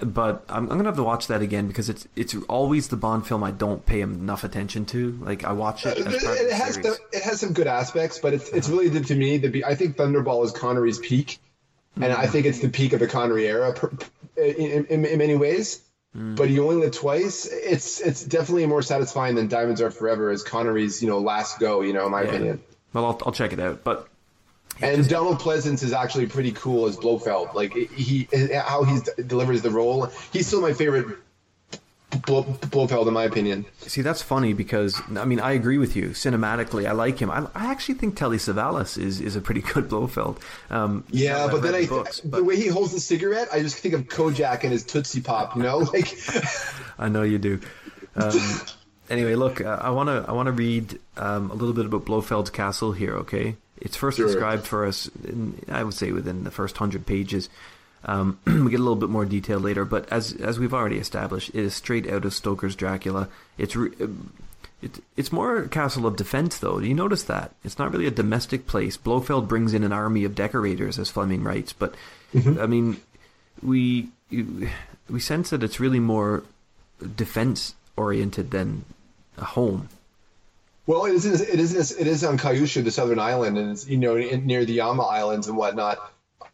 but 0.00 0.44
I'm, 0.48 0.64
I'm, 0.70 0.76
gonna 0.76 0.84
have 0.84 0.96
to 0.96 1.02
watch 1.02 1.28
that 1.28 1.42
again 1.42 1.68
because 1.68 1.88
it's 1.88 2.06
it's 2.16 2.34
always 2.48 2.88
the 2.88 2.96
Bond 2.96 3.26
film 3.26 3.44
I 3.44 3.52
don't 3.52 3.84
pay 3.86 4.00
enough 4.00 4.44
attention 4.44 4.84
to. 4.86 5.18
Like 5.22 5.44
I 5.44 5.52
watch 5.52 5.86
it. 5.86 5.98
it 5.98 6.52
has 6.52 6.76
the, 6.76 6.98
it 7.12 7.22
has 7.22 7.40
some 7.40 7.52
good 7.52 7.66
aspects, 7.66 8.18
but 8.18 8.34
it's 8.34 8.50
it's 8.50 8.68
really 8.68 9.00
to 9.00 9.14
me 9.14 9.38
the 9.38 9.64
I 9.64 9.74
think 9.76 9.96
Thunderball 9.96 10.44
is 10.44 10.52
Connery's 10.52 10.98
peak, 10.98 11.38
and 11.94 12.04
mm-hmm. 12.04 12.20
I 12.20 12.26
think 12.26 12.46
it's 12.46 12.58
the 12.58 12.68
peak 12.68 12.92
of 12.92 13.00
the 13.00 13.06
Connery 13.06 13.46
era 13.46 13.74
in, 14.36 14.86
in, 14.86 15.04
in 15.04 15.18
many 15.18 15.36
ways. 15.36 15.80
Mm. 16.16 16.36
But 16.36 16.50
you 16.50 16.64
only 16.64 16.76
live 16.76 16.92
twice. 16.92 17.46
It's 17.46 18.00
it's 18.00 18.22
definitely 18.22 18.66
more 18.66 18.82
satisfying 18.82 19.34
than 19.34 19.48
Diamonds 19.48 19.80
Are 19.80 19.90
Forever 19.90 20.30
as 20.30 20.42
Connery's 20.42 21.02
you 21.02 21.08
know 21.08 21.18
last 21.18 21.58
go. 21.58 21.80
You 21.80 21.92
know, 21.92 22.06
in 22.06 22.12
my 22.12 22.22
yeah. 22.22 22.28
opinion. 22.28 22.62
Well, 22.92 23.06
I'll, 23.06 23.22
I'll 23.24 23.32
check 23.32 23.52
it 23.52 23.60
out. 23.60 23.82
But 23.82 24.08
and 24.80 25.08
Donald 25.08 25.38
Pleasence 25.38 25.82
is 25.82 25.92
actually 25.92 26.26
pretty 26.26 26.52
cool 26.52 26.86
as 26.86 26.96
Blofeld. 26.96 27.54
Like 27.54 27.72
he, 27.72 28.28
how 28.54 28.84
he 28.84 29.00
delivers 29.22 29.62
the 29.62 29.70
role. 29.70 30.10
He's 30.32 30.46
still 30.46 30.60
my 30.60 30.72
favorite 30.72 31.18
Blofeld, 32.20 33.08
in 33.08 33.14
my 33.14 33.24
opinion. 33.24 33.64
See, 33.80 34.02
that's 34.02 34.22
funny 34.22 34.52
because 34.52 35.00
I 35.16 35.24
mean 35.24 35.40
I 35.40 35.52
agree 35.52 35.78
with 35.78 35.96
you. 35.96 36.10
Cinematically, 36.10 36.86
I 36.86 36.92
like 36.92 37.18
him. 37.18 37.30
I, 37.30 37.46
I 37.54 37.70
actually 37.70 37.94
think 37.94 38.16
Telly 38.16 38.36
Savalas 38.36 38.98
is, 38.98 39.20
is 39.20 39.34
a 39.34 39.40
pretty 39.40 39.60
good 39.72 39.88
Blofeld. 39.88 40.38
Um, 40.70 41.04
yeah, 41.10 41.48
but 41.50 41.62
then 41.62 41.74
I 41.74 41.86
books, 41.86 42.20
but... 42.20 42.38
the 42.38 42.44
way 42.44 42.56
he 42.56 42.68
holds 42.68 42.92
the 42.92 43.00
cigarette, 43.00 43.48
I 43.52 43.60
just 43.60 43.76
think 43.76 43.94
of 43.94 44.08
Kojak 44.08 44.62
and 44.62 44.72
his 44.72 44.84
Tootsie 44.84 45.20
Pop. 45.20 45.56
You 45.56 45.62
know, 45.62 45.78
like 45.92 46.14
I 46.98 47.08
know 47.08 47.22
you 47.22 47.38
do. 47.38 47.60
Um, 48.14 48.38
anyway, 49.10 49.34
look, 49.34 49.60
uh, 49.60 49.78
I 49.80 49.90
want 49.90 50.08
to 50.08 50.24
I 50.28 50.32
want 50.32 50.46
to 50.46 50.52
read 50.52 50.98
um, 51.16 51.50
a 51.50 51.54
little 51.54 51.74
bit 51.74 51.86
about 51.86 52.04
Blofeld's 52.04 52.50
castle 52.50 52.92
here. 52.92 53.14
Okay, 53.18 53.56
it's 53.78 53.96
first 53.96 54.18
sure. 54.18 54.26
described 54.26 54.66
for 54.66 54.84
us, 54.84 55.10
in, 55.24 55.58
I 55.68 55.82
would 55.82 55.94
say, 55.94 56.12
within 56.12 56.44
the 56.44 56.50
first 56.50 56.76
hundred 56.76 57.06
pages. 57.06 57.48
Um, 58.04 58.38
we 58.46 58.70
get 58.70 58.80
a 58.80 58.82
little 58.82 58.96
bit 58.96 59.08
more 59.08 59.24
detail 59.24 59.58
later, 59.58 59.84
but 59.84 60.08
as 60.12 60.32
as 60.32 60.58
we've 60.58 60.74
already 60.74 60.98
established, 60.98 61.50
it 61.50 61.56
is 61.56 61.74
straight 61.74 62.08
out 62.10 62.24
of 62.24 62.34
Stoker's 62.34 62.76
Dracula. 62.76 63.28
It's 63.58 63.76
re- 63.76 63.92
it, 64.82 64.98
it's 65.16 65.30
more 65.30 65.58
a 65.58 65.68
castle 65.68 66.06
of 66.06 66.16
defense, 66.16 66.58
though. 66.58 66.80
Do 66.80 66.86
you 66.86 66.94
notice 66.94 67.22
that? 67.24 67.52
It's 67.64 67.78
not 67.78 67.92
really 67.92 68.06
a 68.06 68.10
domestic 68.10 68.66
place. 68.66 68.96
Blofeld 68.96 69.46
brings 69.46 69.74
in 69.74 69.84
an 69.84 69.92
army 69.92 70.24
of 70.24 70.34
decorators, 70.34 70.98
as 70.98 71.10
Fleming 71.10 71.44
writes, 71.44 71.72
but 71.72 71.94
mm-hmm. 72.34 72.60
I 72.60 72.66
mean, 72.66 73.00
we 73.62 74.08
we 75.08 75.20
sense 75.20 75.50
that 75.50 75.62
it's 75.62 75.78
really 75.78 76.00
more 76.00 76.42
defense 77.16 77.74
oriented 77.96 78.50
than 78.50 78.84
a 79.38 79.44
home. 79.44 79.88
Well, 80.86 81.04
it 81.04 81.14
is. 81.14 81.40
It 81.40 81.60
is. 81.60 81.92
It 81.92 82.06
is 82.08 82.24
on 82.24 82.38
Kyushu, 82.38 82.82
the 82.82 82.90
southern 82.90 83.20
island, 83.20 83.56
and 83.56 83.70
it's 83.70 83.86
you 83.86 83.98
know 83.98 84.16
near 84.16 84.64
the 84.64 84.80
Ama 84.80 85.04
Islands 85.04 85.46
and 85.46 85.56
whatnot. 85.56 85.98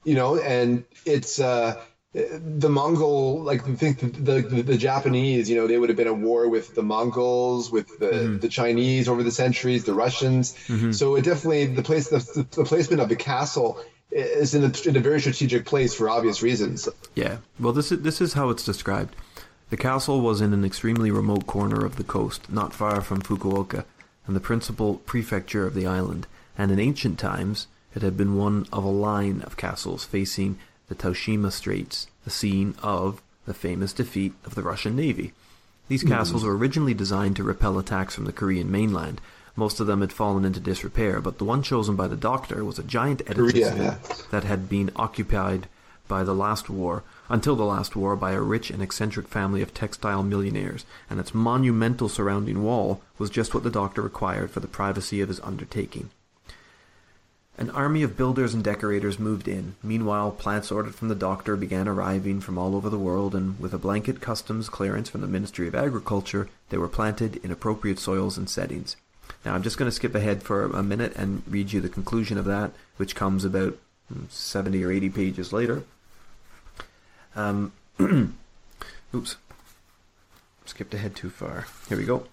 You 0.05 0.15
know, 0.15 0.39
and 0.39 0.85
it's 1.05 1.39
uh, 1.41 1.83
the 2.13 2.69
Mongol. 2.69 3.43
Like 3.43 3.69
I 3.69 3.75
think 3.75 4.01
the, 4.01 4.41
the, 4.43 4.63
the 4.63 4.79
Japanese. 4.79 5.51
You 5.51 5.57
know, 5.57 5.67
they 5.67 5.79
would 5.79 5.89
have 5.89 5.97
been 5.97 6.07
at 6.07 6.17
war 6.17 6.49
with 6.49 6.75
the 6.75 6.83
Mongols, 6.83 7.71
with 7.71 7.99
the 7.99 8.07
mm-hmm. 8.07 8.39
the 8.39 8.49
Chinese 8.49 9.09
over 9.09 9.23
the 9.23 9.31
centuries, 9.31 9.85
the 9.85 9.95
Russians. 9.95 10.55
Mm-hmm. 10.69 10.93
So 10.93 11.17
it 11.17 11.25
definitely 11.25 11.67
the 11.67 11.83
place 11.83 12.09
the, 12.09 12.47
the 12.51 12.65
placement 12.65 13.03
of 13.03 13.09
the 13.09 13.17
castle 13.17 13.81
is 14.11 14.55
in 14.55 14.65
a, 14.65 14.89
in 14.89 14.97
a 14.97 15.01
very 15.01 15.21
strategic 15.21 15.67
place 15.67 15.95
for 15.95 16.09
obvious 16.09 16.43
reasons. 16.43 16.89
Yeah. 17.15 17.39
Well, 17.61 17.73
this 17.73 17.93
is 17.93 18.03
this 18.03 18.21
is 18.21 18.33
how 18.33 18.51
it's 18.51 18.65
described. 18.65 19.15
The 19.71 19.77
castle 19.77 20.23
was 20.23 20.41
in 20.41 20.55
an 20.55 20.65
extremely 20.65 21.11
remote 21.11 21.47
corner 21.47 21.85
of 21.85 21.97
the 21.97 22.05
coast, 22.05 22.51
not 22.51 22.73
far 22.73 23.03
from 23.03 23.21
Fukuoka 23.21 23.85
and 24.27 24.35
the 24.35 24.41
principal 24.41 24.97
prefecture 24.97 25.67
of 25.67 25.75
the 25.75 25.87
island, 25.87 26.27
and 26.57 26.71
in 26.71 26.79
ancient 26.79 27.19
times 27.19 27.67
it 27.95 28.03
had 28.03 28.17
been 28.17 28.37
one 28.37 28.67
of 28.73 28.85
a 28.85 28.89
line 28.89 29.43
of 29.43 29.57
castles 29.57 30.05
facing 30.05 30.59
the 30.89 30.95
Tsushima 30.95 31.53
Straits, 31.53 32.07
the 32.25 32.31
scene 32.31 32.75
of 32.83 33.21
the 33.47 33.55
famous 33.55 33.93
defeat 33.93 34.33
of 34.45 34.55
the 34.55 34.63
Russian 34.63 34.95
navy. 34.95 35.33
These 35.89 36.05
mm. 36.05 36.09
castles 36.09 36.45
were 36.45 36.57
originally 36.57 36.95
designed 36.95 37.37
to 37.37 37.43
repel 37.43 37.79
attacks 37.79 38.15
from 38.15 38.25
the 38.25 38.33
Korean 38.33 38.71
mainland. 38.71 39.21
Most 39.57 39.81
of 39.81 39.87
them 39.87 40.03
had 40.03 40.13
fallen 40.13 40.45
into 40.45 40.61
disrepair, 40.61 41.21
but 41.21 41.39
the 41.39 41.45
one 41.45 41.63
chosen 41.63 41.97
by 41.97 42.07
the 42.07 42.17
doctor 42.17 42.65
was 42.65 42.79
a 42.79 42.85
giant 42.85 43.23
edifice 43.27 43.57
yeah. 43.57 43.97
that 44.31 44.45
had 44.45 44.69
been 44.69 44.91
occupied 44.95 45.67
by 46.07 46.23
the 46.23 46.35
last 46.35 46.71
war 46.71 47.03
until 47.29 47.57
the 47.57 47.65
last 47.65 47.95
war 47.95 48.17
by 48.17 48.33
a 48.33 48.41
rich 48.41 48.71
and 48.71 48.83
eccentric 48.83 49.29
family 49.29 49.61
of 49.61 49.75
textile 49.75 50.23
millionaires, 50.23 50.87
and 51.11 51.21
its 51.21 51.35
monumental 51.35 52.09
surrounding 52.09 52.63
wall 52.63 53.03
was 53.19 53.29
just 53.31 53.53
what 53.53 53.63
the 53.63 53.71
doctor 53.71 54.01
required 54.01 54.51
for 54.51 54.61
the 54.61 54.69
privacy 54.69 55.21
of 55.21 55.29
his 55.29 55.41
undertaking. 55.41 56.11
An 57.59 57.71
army 57.71 58.05
of 58.05 58.17
builders 58.17 58.55
and 58.55 58.63
decorators 58.63 59.19
moved 59.19 59.49
in. 59.49 59.75
Meanwhile, 59.83 60.31
plants 60.31 60.71
ordered 60.71 60.95
from 60.95 61.09
the 61.09 61.17
doctor 61.17 61.57
began 61.57 61.89
arriving 61.89 62.41
from 62.41 62.57
all 62.57 62.77
over 62.77 62.89
the 62.89 62.97
world, 62.97 63.35
and 63.35 63.59
with 63.59 63.75
a 63.75 63.79
blanket 63.79 64.21
customs 64.21 64.69
clearance 64.69 65.09
from 65.09 65.23
the 65.23 65.27
Ministry 65.27 65.67
of 65.67 65.75
Agriculture, 65.75 66.49
they 66.69 66.79
were 66.79 66.87
planted 66.87 67.45
in 67.45 67.51
appropriate 67.51 67.99
soils 67.99 68.39
and 68.39 68.49
settings. 68.49 68.95
Now, 69.45 69.55
I'm 69.55 69.65
just 69.65 69.77
going 69.77 69.91
to 69.91 69.95
skip 69.95 70.15
ahead 70.15 70.45
for 70.45 70.67
a 70.67 70.85
minute 70.85 71.17
and 71.17 71.43
read 71.49 71.73
you 71.73 71.81
the 71.81 71.89
conclusion 71.89 72.39
of 72.39 72.45
that, 72.45 72.71
which 72.97 73.17
comes 73.17 73.45
about 73.45 73.77
70 74.29 74.85
or 74.85 74.93
80 74.93 75.11
pages 75.11 75.53
later. 75.53 75.83
Um, 77.35 77.73
oops. 79.15 79.37
Skipped 80.65 80.95
ahead 80.95 81.17
too 81.17 81.31
far. 81.31 81.67
Here 81.89 81.99
we 81.99 82.05
go. 82.05 82.27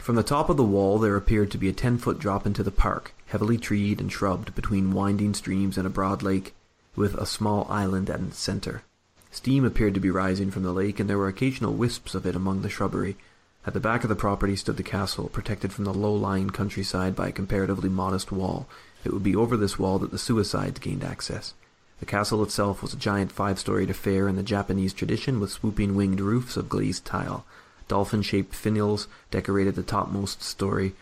From 0.00 0.16
the 0.16 0.22
top 0.22 0.48
of 0.48 0.56
the 0.56 0.64
wall 0.64 0.98
there 0.98 1.14
appeared 1.14 1.50
to 1.50 1.58
be 1.58 1.68
a 1.68 1.74
ten 1.74 1.98
foot 1.98 2.18
drop 2.18 2.46
into 2.46 2.62
the 2.62 2.70
park, 2.70 3.14
heavily 3.26 3.58
treed 3.58 4.00
and 4.00 4.10
shrubbed 4.10 4.54
between 4.54 4.94
winding 4.94 5.34
streams 5.34 5.76
and 5.76 5.86
a 5.86 5.90
broad 5.90 6.22
lake, 6.22 6.54
with 6.96 7.14
a 7.14 7.26
small 7.26 7.66
island 7.68 8.08
at 8.08 8.20
its 8.20 8.38
centre. 8.38 8.82
Steam 9.30 9.64
appeared 9.64 9.92
to 9.94 10.00
be 10.00 10.10
rising 10.10 10.50
from 10.50 10.62
the 10.62 10.72
lake, 10.72 10.98
and 10.98 11.08
there 11.08 11.18
were 11.18 11.28
occasional 11.28 11.74
wisps 11.74 12.14
of 12.14 12.26
it 12.26 12.34
among 12.34 12.62
the 12.62 12.70
shrubbery. 12.70 13.18
At 13.66 13.74
the 13.74 13.78
back 13.78 14.02
of 14.02 14.08
the 14.08 14.16
property 14.16 14.56
stood 14.56 14.78
the 14.78 14.82
castle, 14.82 15.28
protected 15.28 15.70
from 15.70 15.84
the 15.84 15.92
low-lying 15.92 16.48
countryside 16.48 17.14
by 17.14 17.28
a 17.28 17.32
comparatively 17.32 17.90
modest 17.90 18.32
wall. 18.32 18.66
It 19.04 19.12
would 19.12 19.22
be 19.22 19.36
over 19.36 19.56
this 19.56 19.78
wall 19.78 19.98
that 19.98 20.10
the 20.10 20.18
suicides 20.18 20.80
gained 20.80 21.04
access. 21.04 21.52
The 22.00 22.06
castle 22.06 22.42
itself 22.42 22.82
was 22.82 22.94
a 22.94 22.96
giant 22.96 23.30
five-storied 23.30 23.90
affair 23.90 24.28
in 24.28 24.36
the 24.36 24.42
Japanese 24.42 24.94
tradition 24.94 25.38
with 25.38 25.52
swooping 25.52 25.94
winged 25.94 26.20
roofs 26.20 26.56
of 26.56 26.70
glazed 26.70 27.04
tile. 27.04 27.44
Dolphin-shaped 27.90 28.52
finials 28.54 29.08
decorated 29.32 29.74
the 29.74 29.82
topmost 29.82 30.44
story, 30.44 30.94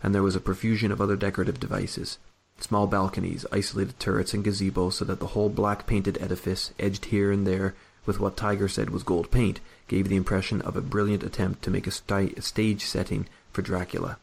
and 0.00 0.14
there 0.14 0.22
was 0.22 0.36
a 0.36 0.40
profusion 0.40 0.92
of 0.92 1.00
other 1.00 1.16
decorative 1.16 1.58
devices. 1.58 2.18
Small 2.60 2.86
balconies, 2.86 3.44
isolated 3.50 3.98
turrets, 3.98 4.32
and 4.32 4.44
gazebos 4.44 4.92
so 4.92 5.04
that 5.06 5.18
the 5.18 5.34
whole 5.34 5.48
black-painted 5.48 6.16
edifice, 6.22 6.70
edged 6.78 7.06
here 7.06 7.32
and 7.32 7.48
there 7.48 7.74
with 8.06 8.20
what 8.20 8.36
Tiger 8.36 8.68
said 8.68 8.90
was 8.90 9.02
gold 9.02 9.32
paint, 9.32 9.58
gave 9.88 10.08
the 10.08 10.14
impression 10.14 10.62
of 10.62 10.76
a 10.76 10.80
brilliant 10.80 11.24
attempt 11.24 11.62
to 11.62 11.70
make 11.70 11.88
a, 11.88 11.90
st- 11.90 12.38
a 12.38 12.42
stage 12.42 12.84
setting 12.84 13.26
for 13.52 13.62
Dracula. 13.62 14.16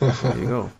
there 0.00 0.36
you 0.36 0.48
go. 0.48 0.72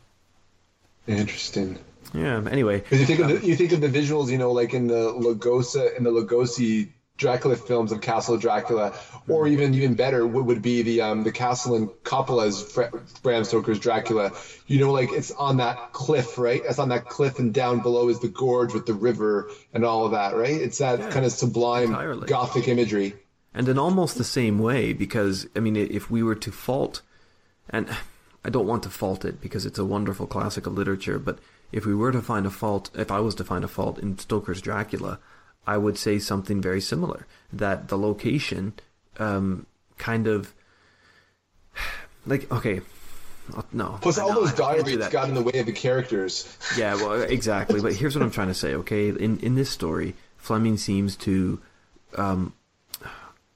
Interesting. 1.06 1.78
Yeah. 2.12 2.42
Anyway, 2.50 2.80
because 2.80 2.98
you 2.98 3.06
think 3.06 3.20
of 3.20 3.28
the, 3.28 3.36
uh, 3.36 3.40
you 3.40 3.54
think 3.54 3.70
of 3.70 3.80
the 3.80 3.88
visuals, 3.88 4.30
you 4.30 4.38
know, 4.38 4.50
like 4.50 4.74
in 4.74 4.88
the 4.88 5.12
Lugosa 5.12 5.96
in 5.96 6.02
the 6.02 6.10
Lugosi 6.10 6.88
Dracula 7.18 7.56
films 7.56 7.92
of 7.92 8.00
Castle 8.00 8.36
Dracula, 8.36 8.94
or 9.28 9.46
even 9.46 9.74
even 9.74 9.94
better 9.94 10.26
would, 10.26 10.46
would 10.46 10.62
be 10.62 10.82
the 10.82 11.02
um, 11.02 11.24
the 11.24 11.32
castle 11.32 11.76
in 11.76 11.88
Coppola's 12.04 12.78
Bram 13.22 13.44
Stoker's 13.44 13.78
Dracula. 13.78 14.32
You 14.66 14.80
know, 14.80 14.92
like 14.92 15.12
it's 15.12 15.30
on 15.30 15.58
that 15.58 15.92
cliff, 15.92 16.38
right? 16.38 16.62
It's 16.64 16.78
on 16.78 16.88
that 16.88 17.08
cliff, 17.08 17.38
and 17.38 17.52
down 17.52 17.80
below 17.80 18.08
is 18.08 18.20
the 18.20 18.28
gorge 18.28 18.74
with 18.74 18.86
the 18.86 18.94
river 18.94 19.50
and 19.72 19.84
all 19.84 20.04
of 20.06 20.12
that, 20.12 20.34
right? 20.34 20.54
It's 20.60 20.78
that 20.78 20.98
Yeah, 20.98 21.10
kind 21.10 21.24
of 21.24 21.32
sublime 21.32 21.90
entirely. 21.90 22.26
gothic 22.26 22.66
imagery. 22.68 23.14
And 23.54 23.68
in 23.68 23.78
almost 23.78 24.16
the 24.16 24.24
same 24.24 24.58
way, 24.58 24.94
because, 24.94 25.46
I 25.54 25.60
mean, 25.60 25.76
if 25.76 26.10
we 26.10 26.22
were 26.22 26.34
to 26.36 26.50
fault, 26.50 27.02
and 27.68 27.86
I 28.44 28.48
don't 28.48 28.66
want 28.66 28.82
to 28.84 28.88
fault 28.88 29.26
it 29.26 29.42
because 29.42 29.66
it's 29.66 29.78
a 29.78 29.84
wonderful 29.84 30.26
classic 30.26 30.66
of 30.66 30.72
literature, 30.72 31.18
but 31.18 31.38
if 31.70 31.84
we 31.84 31.94
were 31.94 32.12
to 32.12 32.22
find 32.22 32.46
a 32.46 32.50
fault, 32.50 32.90
if 32.94 33.10
I 33.10 33.20
was 33.20 33.34
to 33.36 33.44
find 33.44 33.62
a 33.62 33.68
fault 33.68 33.98
in 33.98 34.18
Stoker's 34.18 34.62
Dracula, 34.62 35.18
I 35.66 35.76
would 35.76 35.98
say 35.98 36.18
something 36.18 36.60
very 36.60 36.80
similar. 36.80 37.26
That 37.52 37.88
the 37.88 37.98
location 37.98 38.74
um, 39.18 39.66
kind 39.98 40.26
of. 40.26 40.52
Like, 42.24 42.52
okay. 42.52 42.82
No. 43.72 43.98
Plus, 44.00 44.16
all 44.16 44.28
no, 44.28 44.42
those 44.42 44.54
diaries 44.54 44.96
that. 44.98 45.10
got 45.10 45.28
in 45.28 45.34
the 45.34 45.42
way 45.42 45.58
of 45.58 45.66
the 45.66 45.72
characters. 45.72 46.56
Yeah, 46.78 46.94
well, 46.94 47.20
exactly. 47.20 47.80
But 47.80 47.94
here's 47.94 48.14
what 48.14 48.22
I'm 48.22 48.30
trying 48.30 48.46
to 48.46 48.54
say. 48.54 48.74
Okay, 48.74 49.08
in 49.08 49.40
in 49.40 49.56
this 49.56 49.68
story, 49.68 50.14
Fleming 50.36 50.76
seems 50.76 51.16
to 51.16 51.60
um, 52.16 52.54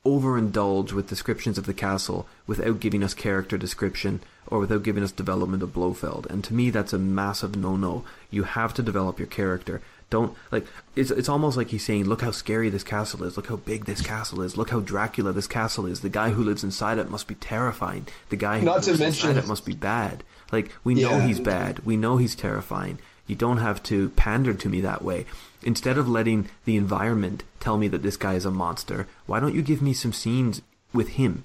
overindulge 0.05 0.93
with 0.93 1.09
descriptions 1.09 1.59
of 1.59 1.67
the 1.67 1.75
castle 1.75 2.27
without 2.47 2.81
giving 2.81 3.03
us 3.03 3.15
character 3.15 3.59
description 3.59 4.21
or 4.47 4.61
without 4.61 4.83
giving 4.85 5.03
us 5.03 5.11
development 5.13 5.63
of 5.63 5.73
Blofeld. 5.73 6.27
And 6.31 6.45
to 6.45 6.55
me, 6.55 6.71
that's 6.71 6.93
a 6.93 6.99
massive 6.99 7.57
no-no. 7.57 8.05
You 8.31 8.45
have 8.45 8.73
to 8.75 8.83
develop 8.83 9.19
your 9.19 9.27
character. 9.27 9.83
Don't 10.09 10.37
like 10.53 10.67
it's 10.95 11.11
it's 11.11 11.29
almost 11.29 11.57
like 11.57 11.69
he's 11.71 11.85
saying, 11.85 12.05
"Look 12.05 12.23
how 12.23 12.31
scary 12.31 12.71
this 12.71 12.85
castle 12.85 13.25
is. 13.25 13.37
Look 13.37 13.49
how 13.49 13.57
big 13.57 13.87
this 13.87 14.01
castle 14.01 14.41
is. 14.41 14.57
Look 14.57 14.71
how 14.71 14.79
Dracula 14.81 15.33
this 15.33 15.49
castle 15.49 15.85
is. 15.87 16.01
The 16.01 16.09
guy 16.09 16.31
who 16.31 16.45
lives 16.45 16.63
inside 16.63 16.99
it 16.99 17.11
must 17.11 17.27
be 17.27 17.35
terrifying. 17.35 18.07
The 18.29 18.37
guy 18.37 18.61
who 18.61 18.67
Not 18.67 18.85
to 18.85 18.91
mention- 18.91 19.31
inside 19.31 19.37
it 19.37 19.49
must 19.49 19.67
be 19.67 19.75
bad. 19.75 20.23
Like 20.53 20.71
we 20.85 20.95
know 20.95 21.19
he's 21.21 21.41
bad. 21.41 21.81
We 21.85 21.97
know 21.97 22.19
he's 22.19 22.37
terrifying. 22.37 22.99
You 23.27 23.35
don't 23.35 23.59
have 23.59 23.83
to 23.85 24.11
pander 24.11 24.55
to 24.55 24.69
me 24.69 24.81
that 24.83 25.03
way. 25.03 25.27
Instead 25.65 25.99
of 25.99 26.09
letting 26.09 26.49
the 26.65 26.77
environment 26.77 27.43
tell 27.59 27.77
me 27.77 27.89
that 27.89 28.05
this 28.05 28.17
guy 28.17 28.35
is 28.35 28.45
a 28.45 28.51
monster, 28.53 29.09
why 29.27 29.41
don't 29.41 29.55
you 29.57 29.63
give 29.63 29.83
me 29.83 29.93
some 29.93 30.13
scenes 30.13 30.63
with 30.93 31.09
him? 31.19 31.43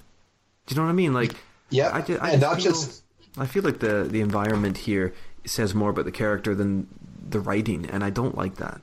Do 0.66 0.74
you 0.74 0.80
know 0.80 0.84
what 0.86 0.92
I 0.92 0.94
mean? 0.94 1.12
Like, 1.12 1.34
Yeah, 1.70 1.88
I 1.88 1.98
I 2.20 2.30
and 2.30 2.40
not 2.40 2.62
feel, 2.62 2.70
just- 2.72 3.02
I 3.36 3.46
feel 3.46 3.64
like 3.64 3.80
the 3.80 4.06
the 4.08 4.20
environment 4.20 4.78
here 4.78 5.12
says 5.44 5.74
more 5.74 5.90
about 5.90 6.04
the 6.04 6.12
character 6.12 6.54
than 6.54 6.86
the 7.32 7.40
writing, 7.40 7.86
and 7.86 8.04
I 8.04 8.10
don't 8.10 8.36
like 8.36 8.56
that. 8.56 8.80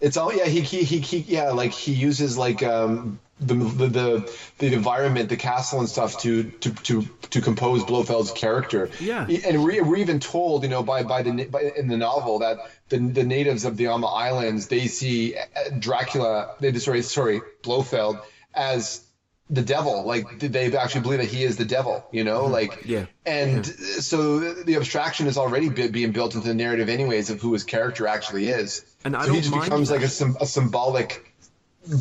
It's 0.00 0.16
all 0.16 0.32
yeah. 0.32 0.44
He 0.44 0.60
he 0.60 0.84
he, 0.84 0.98
he 0.98 1.18
yeah. 1.18 1.50
Like 1.50 1.72
he 1.72 1.92
uses 1.92 2.36
like 2.36 2.62
um 2.62 3.18
the, 3.40 3.54
the 3.54 3.86
the 3.86 4.38
the 4.58 4.72
environment, 4.72 5.28
the 5.28 5.36
castle 5.36 5.80
and 5.80 5.88
stuff 5.88 6.20
to 6.20 6.44
to 6.44 6.70
to 6.70 7.02
to 7.30 7.40
compose 7.40 7.82
Blofeld's 7.84 8.32
character. 8.32 8.90
Yeah. 9.00 9.26
and 9.26 9.62
we're, 9.64 9.84
we're 9.84 9.96
even 9.96 10.20
told, 10.20 10.62
you 10.62 10.68
know, 10.68 10.82
by 10.82 11.02
by 11.02 11.22
the 11.22 11.44
by, 11.44 11.72
in 11.76 11.88
the 11.88 11.96
novel 11.96 12.40
that 12.40 12.58
the 12.88 12.98
the 12.98 13.24
natives 13.24 13.64
of 13.64 13.76
the 13.76 13.88
Ama 13.88 14.06
Islands 14.06 14.68
they 14.68 14.86
see 14.86 15.36
uh, 15.36 15.40
Dracula, 15.78 16.54
they 16.60 16.72
sorry 16.74 17.02
sorry 17.02 17.40
Blofeld 17.62 18.20
as 18.54 19.05
the 19.48 19.62
devil. 19.62 20.04
Like 20.04 20.38
they 20.40 20.76
actually 20.76 21.02
believe 21.02 21.20
that 21.20 21.28
he 21.28 21.44
is 21.44 21.56
the 21.56 21.64
devil. 21.64 22.04
You 22.12 22.24
know, 22.24 22.46
like 22.46 22.72
Mm-hmm. 22.80 22.90
Yeah. 22.90 23.06
and 23.24 23.64
so 23.66 24.52
the 24.54 24.76
abstraction 24.76 25.26
is 25.26 25.38
already 25.38 25.68
be- 25.68 25.88
being 25.88 26.12
built 26.12 26.34
into 26.34 26.48
the 26.48 26.54
narrative, 26.54 26.88
anyways, 26.88 27.30
of 27.30 27.40
who 27.40 27.52
his 27.52 27.64
character 27.64 28.06
actually 28.06 28.48
is. 28.48 28.84
And 29.04 29.16
I 29.16 29.20
so 29.22 29.26
don't 29.26 29.34
he 29.36 29.40
just 29.42 29.52
mind 29.52 29.64
becomes 29.64 29.90
like 29.90 30.00
a, 30.02 30.42
a 30.42 30.46
symbolic, 30.46 31.32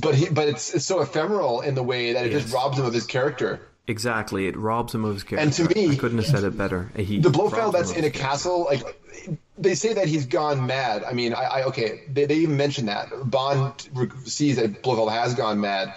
but 0.02 0.16
he 0.16 0.30
but 0.30 0.48
it's, 0.48 0.74
it's 0.74 0.86
so 0.86 1.02
ephemeral 1.02 1.62
in 1.62 1.76
the 1.76 1.84
way 1.84 2.14
that 2.14 2.26
it 2.26 2.32
Yes. 2.32 2.44
just 2.44 2.54
robs 2.54 2.80
him 2.80 2.86
of 2.86 2.94
his 2.94 3.06
character. 3.06 3.60
Exactly, 3.88 4.48
it 4.48 4.58
robs 4.58 4.96
him 4.96 5.06
of 5.06 5.14
his 5.14 5.24
character. 5.24 5.44
And 5.46 5.54
to 5.70 5.76
me, 5.76 5.92
I 5.92 5.96
couldn't 5.96 6.18
have 6.18 6.26
said 6.26 6.44
it 6.44 6.58
better. 6.58 6.90
He 6.96 7.20
The 7.20 7.30
robs 7.30 7.38
Blofeld 7.54 7.74
that's 7.76 7.92
in 7.92 7.98
a 8.00 8.10
character. 8.10 8.20
castle, 8.20 8.64
like 8.66 9.00
they 9.60 9.76
say 9.76 9.94
that 9.94 10.08
he's 10.08 10.26
gone 10.26 10.66
mad. 10.66 11.04
I 11.04 11.14
mean, 11.14 11.36
I, 11.36 11.44
I 11.44 11.64
okay, 11.66 12.02
they, 12.12 12.26
they 12.26 12.38
even 12.38 12.58
mention 12.58 12.88
that 12.88 13.10
Bond 13.30 13.88
sees 14.26 14.56
that 14.56 14.82
Blofeld 14.82 15.12
has 15.12 15.36
gone 15.36 15.62
mad, 15.62 15.94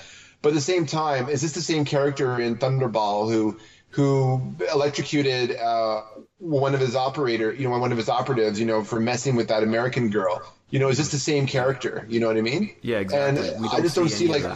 but 0.49 0.52
at 0.52 0.55
the 0.55 0.60
same 0.62 0.86
time, 0.86 1.28
is 1.28 1.43
this 1.43 1.52
the 1.52 1.60
same 1.60 1.85
character 1.85 2.41
in 2.41 2.57
Thunderball 2.57 3.31
who 3.31 3.59
who 3.91 4.55
electrocuted 4.73 5.55
uh, 5.55 6.01
one 6.39 6.73
of 6.73 6.81
his 6.81 6.97
operator, 6.97 7.52
you 7.52 7.68
know, 7.68 7.78
one 7.78 7.93
of 7.93 7.99
his 7.99 8.09
operatives, 8.09 8.59
you 8.59 8.65
know, 8.65 8.83
for 8.83 8.99
messing 8.99 9.36
with 9.36 9.49
that 9.49 9.62
American 9.62 10.09
girl? 10.09 10.41
You 10.70 10.78
know, 10.78 10.89
is 10.89 10.97
this 10.97 11.10
the 11.10 11.18
same 11.18 11.44
character? 11.44 12.07
You 12.09 12.20
know 12.20 12.28
what 12.28 12.39
I 12.39 12.41
mean? 12.41 12.75
Yeah, 12.81 13.01
exactly. 13.01 13.47
And 13.47 13.67
I 13.67 13.83
just 13.83 13.94
don't 13.94 14.09
see 14.09 14.28
like. 14.28 14.47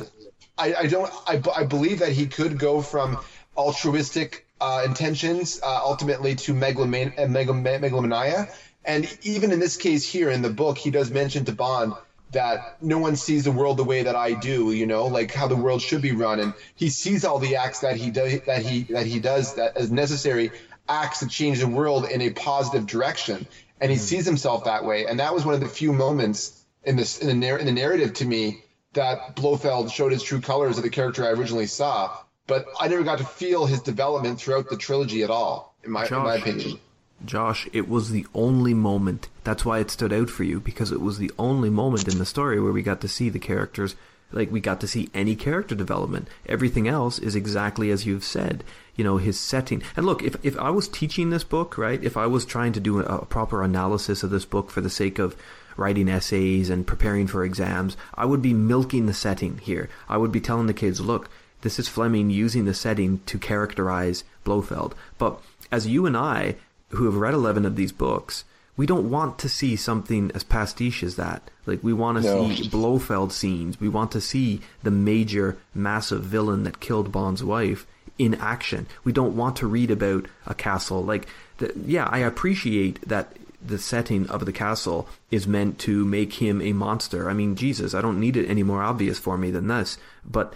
I, 0.56 0.74
I 0.74 0.86
don't 0.86 1.12
I, 1.26 1.42
I 1.54 1.64
believe 1.64 1.98
that 1.98 2.12
he 2.12 2.24
could 2.24 2.58
go 2.58 2.80
from 2.80 3.18
altruistic 3.54 4.46
uh, 4.62 4.84
intentions 4.86 5.60
uh, 5.62 5.80
ultimately 5.84 6.36
to 6.36 6.54
megaloman- 6.54 7.18
uh, 7.18 7.26
megalomania 7.26 8.48
and 8.82 9.06
even 9.24 9.52
in 9.52 9.60
this 9.60 9.76
case 9.76 10.10
here 10.10 10.30
in 10.30 10.40
the 10.40 10.48
book 10.48 10.78
he 10.78 10.90
does 10.90 11.10
mention 11.10 11.44
to 11.44 11.52
bond 11.52 11.92
that 12.32 12.82
no 12.82 12.98
one 12.98 13.16
sees 13.16 13.44
the 13.44 13.52
world 13.52 13.76
the 13.76 13.84
way 13.84 14.02
that 14.02 14.16
I 14.16 14.32
do 14.32 14.72
you 14.72 14.86
know 14.86 15.06
like 15.06 15.32
how 15.32 15.48
the 15.48 15.56
world 15.56 15.82
should 15.82 16.02
be 16.02 16.12
run. 16.12 16.40
And 16.40 16.54
he 16.74 16.88
sees 16.88 17.24
all 17.24 17.38
the 17.38 17.56
acts 17.56 17.80
that 17.80 17.96
he 17.96 18.10
does 18.10 18.40
that 18.42 18.62
he 18.62 18.84
that 18.84 19.06
he 19.06 19.20
does 19.20 19.54
that 19.54 19.76
as 19.76 19.90
necessary 19.90 20.50
acts 20.88 21.20
to 21.20 21.28
change 21.28 21.60
the 21.60 21.68
world 21.68 22.08
in 22.10 22.20
a 22.20 22.30
positive 22.30 22.86
direction. 22.86 23.46
And 23.80 23.90
he 23.90 23.96
hmm. 23.96 24.02
sees 24.02 24.26
himself 24.26 24.64
that 24.64 24.84
way. 24.84 25.06
And 25.06 25.20
that 25.20 25.34
was 25.34 25.44
one 25.44 25.54
of 25.54 25.60
the 25.60 25.68
few 25.68 25.92
moments 25.92 26.64
in 26.84 26.96
this 26.96 27.20
in 27.20 27.28
the, 27.28 27.34
narr- 27.34 27.58
in 27.58 27.66
the 27.66 27.72
narrative 27.72 28.14
to 28.14 28.24
me 28.24 28.64
that 28.94 29.36
Blofeld 29.36 29.90
showed 29.90 30.12
his 30.12 30.22
true 30.22 30.40
colors 30.40 30.76
of 30.76 30.84
the 30.84 30.90
character 30.90 31.24
I 31.24 31.30
originally 31.30 31.66
saw, 31.66 32.16
but 32.46 32.66
I 32.78 32.88
never 32.88 33.02
got 33.02 33.18
to 33.18 33.24
feel 33.24 33.66
his 33.66 33.80
development 33.80 34.38
throughout 34.38 34.68
the 34.68 34.76
trilogy 34.76 35.22
at 35.22 35.30
all, 35.30 35.74
in 35.82 35.90
my, 35.90 36.06
in 36.06 36.14
my 36.14 36.36
opinion. 36.36 36.78
Josh, 37.24 37.68
it 37.72 37.88
was 37.88 38.10
the 38.10 38.26
only 38.34 38.74
moment. 38.74 39.28
That's 39.44 39.64
why 39.64 39.78
it 39.78 39.90
stood 39.90 40.12
out 40.12 40.30
for 40.30 40.44
you 40.44 40.60
because 40.60 40.92
it 40.92 41.00
was 41.00 41.18
the 41.18 41.30
only 41.38 41.70
moment 41.70 42.08
in 42.08 42.18
the 42.18 42.26
story 42.26 42.60
where 42.60 42.72
we 42.72 42.82
got 42.82 43.00
to 43.02 43.08
see 43.08 43.28
the 43.28 43.38
characters. 43.38 43.94
Like 44.30 44.50
we 44.50 44.60
got 44.60 44.80
to 44.80 44.88
see 44.88 45.10
any 45.12 45.36
character 45.36 45.74
development. 45.74 46.28
Everything 46.46 46.88
else 46.88 47.18
is 47.18 47.36
exactly 47.36 47.90
as 47.90 48.06
you've 48.06 48.24
said. 48.24 48.64
You 48.96 49.04
know 49.04 49.18
his 49.18 49.38
setting. 49.38 49.82
And 49.96 50.06
look, 50.06 50.22
if 50.22 50.36
if 50.42 50.58
I 50.58 50.70
was 50.70 50.88
teaching 50.88 51.30
this 51.30 51.44
book, 51.44 51.76
right? 51.76 52.02
If 52.02 52.16
I 52.16 52.26
was 52.26 52.44
trying 52.44 52.72
to 52.72 52.80
do 52.80 53.00
a, 53.00 53.26
proper 53.26 53.62
analysis 53.62 54.22
of 54.22 54.30
this 54.30 54.44
book 54.44 54.70
for 54.70 54.80
the 54.80 54.90
sake 54.90 55.18
of 55.18 55.36
writing 55.76 56.08
essays 56.08 56.70
and 56.70 56.86
preparing 56.86 57.26
for 57.26 57.44
exams, 57.44 57.96
I 58.14 58.24
would 58.24 58.42
be 58.42 58.54
milking 58.54 59.06
the 59.06 59.14
setting 59.14 59.58
here. 59.58 59.88
I 60.08 60.16
would 60.16 60.32
be 60.32 60.40
telling 60.40 60.66
the 60.66 60.74
kids, 60.74 61.00
look, 61.00 61.30
this 61.62 61.78
is 61.78 61.88
Fleming 61.88 62.30
using 62.30 62.64
the 62.64 62.74
setting 62.74 63.20
to 63.26 63.38
characterize 63.38 64.24
Blofeld. 64.44 64.94
But 65.18 65.40
as 65.70 65.86
you 65.86 66.06
and 66.06 66.16
I, 66.16 66.56
who 66.92 67.04
have 67.06 67.16
read 67.16 67.34
11 67.34 67.64
of 67.66 67.76
these 67.76 67.92
books, 67.92 68.44
we 68.76 68.86
don't 68.86 69.10
want 69.10 69.38
to 69.38 69.48
see 69.48 69.76
something 69.76 70.30
as 70.34 70.44
pastiche 70.44 71.02
as 71.02 71.16
that. 71.16 71.42
Like, 71.66 71.82
we 71.84 71.92
want 71.92 72.18
to 72.18 72.24
No. 72.24 72.48
see 72.48 72.68
Blofeld 72.68 73.32
scenes. 73.32 73.78
We 73.80 73.88
want 73.88 74.10
to 74.12 74.20
see 74.20 74.60
the 74.82 74.90
major, 74.90 75.58
massive 75.74 76.22
villain 76.24 76.64
that 76.64 76.80
killed 76.80 77.12
Bond's 77.12 77.44
wife 77.44 77.86
in 78.18 78.34
action. 78.36 78.86
We 79.04 79.12
don't 79.12 79.36
want 79.36 79.56
to 79.56 79.66
read 79.66 79.90
about 79.90 80.26
a 80.46 80.54
castle. 80.54 81.04
Like, 81.04 81.26
the, 81.58 81.72
yeah, 81.86 82.08
I 82.10 82.18
appreciate 82.18 83.06
that 83.08 83.36
the 83.64 83.78
setting 83.78 84.26
of 84.28 84.44
the 84.44 84.52
castle 84.52 85.06
is 85.30 85.46
meant 85.46 85.78
to 85.80 86.04
make 86.04 86.34
him 86.34 86.60
a 86.60 86.72
monster. 86.72 87.30
I 87.30 87.34
mean, 87.34 87.54
Jesus, 87.54 87.94
I 87.94 88.00
don't 88.00 88.18
need 88.18 88.36
it 88.36 88.48
any 88.48 88.62
more 88.62 88.82
obvious 88.82 89.18
for 89.18 89.38
me 89.38 89.50
than 89.50 89.68
this. 89.68 89.98
But 90.28 90.52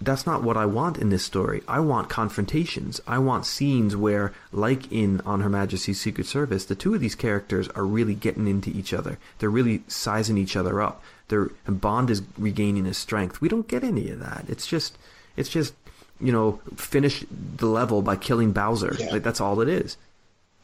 that's 0.00 0.26
not 0.26 0.42
what 0.42 0.56
I 0.56 0.66
want 0.66 0.98
in 0.98 1.10
this 1.10 1.24
story. 1.24 1.62
I 1.68 1.80
want 1.80 2.08
confrontations. 2.08 3.00
I 3.06 3.18
want 3.18 3.46
scenes 3.46 3.94
where, 3.96 4.32
like 4.52 4.90
in 4.90 5.20
On 5.22 5.40
Her 5.40 5.48
Majesty's 5.48 6.00
Secret 6.00 6.26
Service, 6.26 6.64
the 6.64 6.74
two 6.74 6.94
of 6.94 7.00
these 7.00 7.14
characters 7.14 7.68
are 7.68 7.84
really 7.84 8.14
getting 8.14 8.48
into 8.48 8.70
each 8.70 8.92
other. 8.92 9.18
They're 9.38 9.50
really 9.50 9.82
sizing 9.86 10.36
each 10.36 10.56
other 10.56 10.82
up. 10.82 11.02
They're, 11.28 11.50
Bond 11.66 12.10
is 12.10 12.22
regaining 12.36 12.84
his 12.84 12.98
strength. 12.98 13.40
We 13.40 13.48
don't 13.48 13.68
get 13.68 13.84
any 13.84 14.10
of 14.10 14.18
that. 14.20 14.44
It's 14.48 14.66
just, 14.66 14.98
it's 15.36 15.48
just, 15.48 15.74
you 16.20 16.32
know, 16.32 16.60
finish 16.76 17.24
the 17.56 17.66
level 17.66 18.02
by 18.02 18.16
killing 18.16 18.52
Bowser. 18.52 18.96
Yeah. 18.98 19.10
Like 19.10 19.22
that's 19.22 19.40
all 19.40 19.60
it 19.60 19.68
is. 19.68 19.96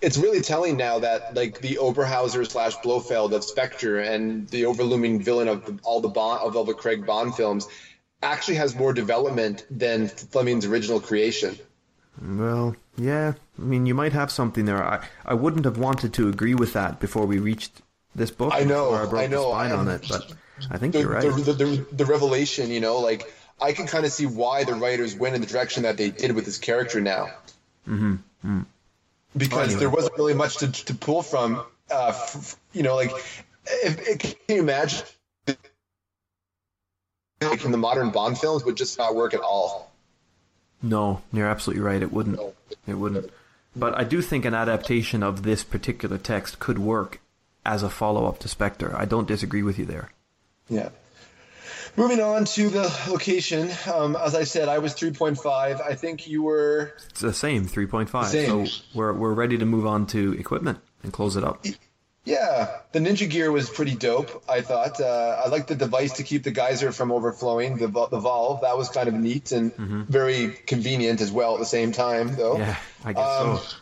It's 0.03 0.17
really 0.17 0.41
telling 0.41 0.77
now 0.77 0.99
that 0.99 1.35
like 1.35 1.61
the 1.61 1.77
Oberhauser 1.77 2.51
slash 2.51 2.75
Blofeld 2.77 3.35
of 3.35 3.45
Spectre 3.45 3.99
and 4.01 4.49
the 4.49 4.65
overlooming 4.65 5.23
villain 5.23 5.47
of 5.47 5.67
the, 5.67 5.79
all 5.83 6.01
the 6.01 6.09
Bond 6.09 6.41
of 6.43 6.57
all 6.57 6.65
the 6.65 6.75
Craig 6.75 7.05
Bond 7.05 7.35
films 7.35 7.69
actually 8.23 8.57
has 8.57 8.75
more 8.75 8.93
development 8.93 9.67
than 9.71 10.09
Fleming's 10.09 10.67
original 10.67 11.01
creation. 11.01 11.59
Well, 12.21 12.77
yeah. 12.97 13.35
I 13.59 13.63
mean, 13.63 13.87
you 13.87 13.95
might 13.95 14.13
have 14.13 14.31
something 14.31 14.65
there. 14.65 14.83
I, 14.83 15.07
I 15.25 15.35
wouldn't 15.35 15.65
have 15.65 15.79
wanted 15.79 16.13
to 16.15 16.29
agree 16.29 16.55
with 16.55 16.73
that 16.75 17.01
before 17.01 17.27
we 17.27 17.39
reached 17.39 17.81
this 18.15 18.31
book. 18.31 18.53
I 18.55 18.65
know, 18.65 18.93
I 18.93 19.25
I 19.25 19.27
know, 19.27 19.51
spine 19.51 19.73
on 19.73 19.89
it, 19.89 20.05
but 20.09 20.33
I 20.71 20.79
think 20.79 20.93
the, 20.93 21.01
you're 21.01 21.11
right. 21.11 21.23
the, 21.23 21.53
the, 21.53 21.87
the 21.93 22.05
revelation, 22.05 22.71
you 22.71 22.81
know, 22.81 22.99
like 22.99 23.33
I 23.61 23.73
can 23.73 23.87
kind 23.87 24.05
of 24.05 24.13
see 24.13 24.27
why 24.27 24.65
the 24.65 24.75
writers 24.75 25.15
went 25.15 25.35
in 25.35 25.41
the 25.41 25.47
direction 25.47 25.85
that 25.85 25.97
they 25.97 26.11
did 26.11 26.33
with 26.33 26.45
this 26.45 26.59
character 26.59 27.01
now. 27.01 27.31
Mm-hmm. 27.89 28.61
Because 29.37 29.69
Anyway. 29.69 29.81
there 29.81 29.91
wasn't 29.91 30.17
really 30.19 30.35
much 30.35 30.59
to, 30.59 30.71
to 30.73 30.95
pull 30.95 31.23
from. 31.23 31.65
Uh, 31.91 32.09
f- 32.09 32.37
f- 32.37 32.57
you 32.73 32.83
know, 32.83 32.97
like 32.97 33.11
if, 33.67 34.09
if, 34.09 34.19
can 34.19 34.57
you 34.57 34.63
imagine 34.63 35.05
like 37.49 37.61
from 37.61 37.73
the 37.73 37.79
modern 37.79 38.11
Bond 38.11 38.39
films 38.39 38.65
would 38.65 38.77
just 38.77 38.99
not 38.99 39.15
work 39.15 39.35
at 39.35 39.41
all. 39.41 39.91
No, 40.83 41.23
you're 41.33 41.49
absolutely 41.49 41.83
right. 41.83 42.03
It 42.03 42.13
wouldn't. 42.13 42.37
No. 42.37 42.55
It 42.87 42.95
wouldn't. 42.95 43.31
But 43.75 43.97
I 43.99 44.05
do 44.05 44.21
think 44.21 44.45
an 44.45 44.55
adaptation 44.55 45.23
of 45.23 45.43
this 45.43 45.63
particular 45.63 46.19
text 46.19 46.59
could 46.59 46.79
work 46.79 47.21
as 47.65 47.83
a 47.83 47.91
follow 47.91 48.27
up 48.27 48.39
to 48.41 48.49
Spectre. 48.49 48.95
I 48.97 49.05
don't 49.05 49.29
disagree 49.29 49.63
with 49.63 49.79
you 49.79 49.85
there. 49.85 50.11
Yeah. 50.69 50.91
Moving 51.97 52.21
on 52.21 52.45
to 52.45 52.69
the 52.69 52.95
location, 53.09 53.71
um, 53.93 54.17
as 54.17 54.35
I 54.35 54.45
said, 54.45 54.69
I 54.69 54.79
was 54.79 54.95
3.5. 54.95 55.81
I 55.81 55.95
think 55.95 56.29
you 56.29 56.43
were. 56.43 56.95
It's 57.11 57.21
the 57.21 57.33
same, 57.33 57.67
3.5. 57.67 58.27
Same. 58.27 58.67
So 58.67 58.81
we're, 58.95 59.13
we're 59.13 59.35
ready 59.35 59.59
to 59.59 59.67
move 59.67 59.87
on 59.87 60.07
to 60.09 60.33
equipment 60.35 60.79
and 61.03 61.13
close 61.13 61.37
it 61.37 61.45
up. 61.45 61.65
Yeah, 62.25 62.71
the 62.93 62.99
Ninja 62.99 63.29
gear 63.29 63.51
was 63.51 63.71
pretty 63.71 63.95
dope. 63.95 64.45
I 64.49 64.61
thought. 64.61 65.01
Uh, 65.01 65.43
I 65.45 65.49
liked 65.49 65.69
the 65.69 65.75
device 65.75 66.13
to 66.15 66.23
keep 66.23 66.43
the 66.43 66.51
geyser 66.51 66.93
from 66.93 67.11
overflowing. 67.11 67.77
The 67.79 67.87
the 67.89 68.21
valve 68.21 68.61
that 68.61 68.77
was 68.77 68.89
kind 68.91 69.09
of 69.09 69.15
neat 69.15 69.53
and 69.53 69.73
very 70.09 70.51
convenient 70.67 71.21
as 71.23 71.33
well 71.33 71.55
at 71.55 71.61
the 71.61 71.67
same 71.67 71.93
time, 71.93 72.37
though. 72.37 72.59
Yeah, 72.59 72.77
I 73.05 73.13
guess 73.15 73.41
Um, 73.41 73.57
so. 73.59 73.77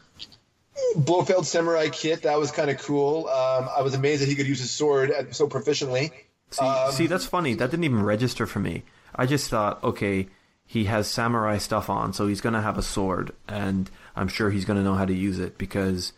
Blofeld 0.96 1.44
samurai 1.46 1.88
kit 1.88 2.22
that 2.22 2.38
was 2.38 2.50
kind 2.52 2.70
of 2.70 2.78
cool. 2.78 3.26
Um, 3.28 3.68
I 3.76 3.82
was 3.82 3.94
amazed 3.94 4.22
that 4.22 4.28
he 4.28 4.36
could 4.36 4.46
use 4.46 4.60
his 4.60 4.70
sword 4.70 5.10
at- 5.10 5.34
so 5.34 5.48
proficiently. 5.48 6.12
See, 6.50 6.64
um, 6.64 6.92
see, 6.92 7.06
that's 7.08 7.26
funny. 7.26 7.54
That 7.54 7.70
didn't 7.70 7.84
even 7.84 8.02
register 8.02 8.46
for 8.46 8.60
me. 8.60 8.84
I 9.14 9.26
just 9.26 9.50
thought, 9.50 9.82
okay, 9.82 10.28
he 10.64 10.84
has 10.84 11.08
samurai 11.08 11.58
stuff 11.58 11.90
on, 11.90 12.12
so 12.12 12.26
he's 12.28 12.40
going 12.40 12.54
to 12.54 12.60
have 12.62 12.78
a 12.78 12.82
sword, 12.82 13.32
and 13.48 13.90
I'm 14.14 14.28
sure 14.28 14.50
he's 14.50 14.64
going 14.64 14.76
to 14.78 14.84
know 14.84 14.94
how 14.94 15.04
to 15.04 15.12
use 15.12 15.38
it 15.40 15.58
because 15.58 16.12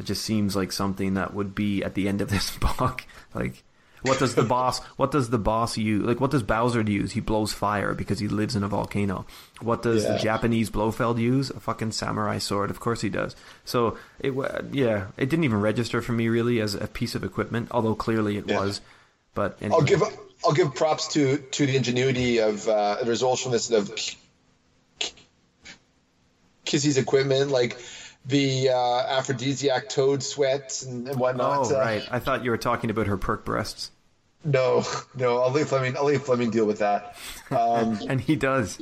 it 0.00 0.06
just 0.06 0.24
seems 0.24 0.56
like 0.56 0.72
something 0.72 1.14
that 1.14 1.34
would 1.34 1.54
be 1.54 1.84
at 1.84 1.94
the 1.94 2.08
end 2.08 2.20
of 2.20 2.28
this 2.30 2.56
book. 2.58 3.04
like, 3.34 3.62
what 4.02 4.18
does 4.18 4.34
the 4.34 4.42
boss? 4.42 4.78
What 4.96 5.10
does 5.10 5.28
the 5.28 5.38
boss 5.38 5.76
use? 5.76 6.02
Like, 6.04 6.20
what 6.20 6.30
does 6.30 6.42
Bowser 6.42 6.80
use? 6.80 7.12
He 7.12 7.20
blows 7.20 7.52
fire 7.52 7.92
because 7.92 8.18
he 8.18 8.28
lives 8.28 8.56
in 8.56 8.64
a 8.64 8.68
volcano. 8.68 9.26
What 9.60 9.82
does 9.82 10.06
the 10.06 10.16
Japanese 10.16 10.70
Blofeld 10.70 11.18
use? 11.18 11.50
A 11.50 11.60
fucking 11.60 11.92
samurai 11.92 12.38
sword. 12.38 12.70
Of 12.70 12.80
course 12.80 13.02
he 13.02 13.10
does. 13.10 13.36
So 13.66 13.98
it, 14.18 14.32
yeah, 14.72 15.08
it 15.18 15.28
didn't 15.28 15.44
even 15.44 15.60
register 15.60 16.00
for 16.00 16.12
me 16.12 16.28
really 16.28 16.60
as 16.62 16.74
a 16.74 16.86
piece 16.86 17.14
of 17.14 17.24
equipment, 17.24 17.68
although 17.72 17.94
clearly 17.94 18.38
it 18.38 18.48
Yeah. 18.48 18.60
was. 18.60 18.80
But 19.34 19.58
I'll 19.70 19.82
give 19.82 20.02
I'll 20.44 20.52
give 20.54 20.74
props 20.74 21.08
to 21.08 21.36
to 21.36 21.66
the 21.66 21.76
ingenuity 21.76 22.38
of 22.38 22.66
uh, 22.66 22.96
the 23.02 23.10
resourcefulness 23.10 23.70
of 23.70 23.92
Kissy's 26.64 26.96
equipment, 26.98 27.50
like 27.50 27.76
the 28.26 28.68
uh, 28.70 29.00
aphrodisiac 29.18 29.88
toad 29.88 30.22
sweat 30.22 30.82
and, 30.86 31.08
and 31.08 31.18
whatnot. 31.18 31.70
Oh, 31.70 31.76
Uh, 31.76 31.78
right. 31.78 32.08
I 32.10 32.18
thought 32.18 32.44
you 32.44 32.50
were 32.50 32.58
talking 32.58 32.90
about 32.90 33.06
her 33.06 33.16
perk 33.16 33.44
breasts. 33.44 33.90
No, 34.44 34.84
no, 35.14 35.38
I'll 35.42 35.50
leave 35.50 35.68
Fleming. 35.68 35.96
I'll 35.96 36.04
leave 36.04 36.22
Fleming 36.22 36.50
deal 36.50 36.64
with 36.66 36.78
that. 36.78 37.16
Um, 37.50 37.98
And 38.08 38.20
he 38.20 38.36
does. 38.36 38.80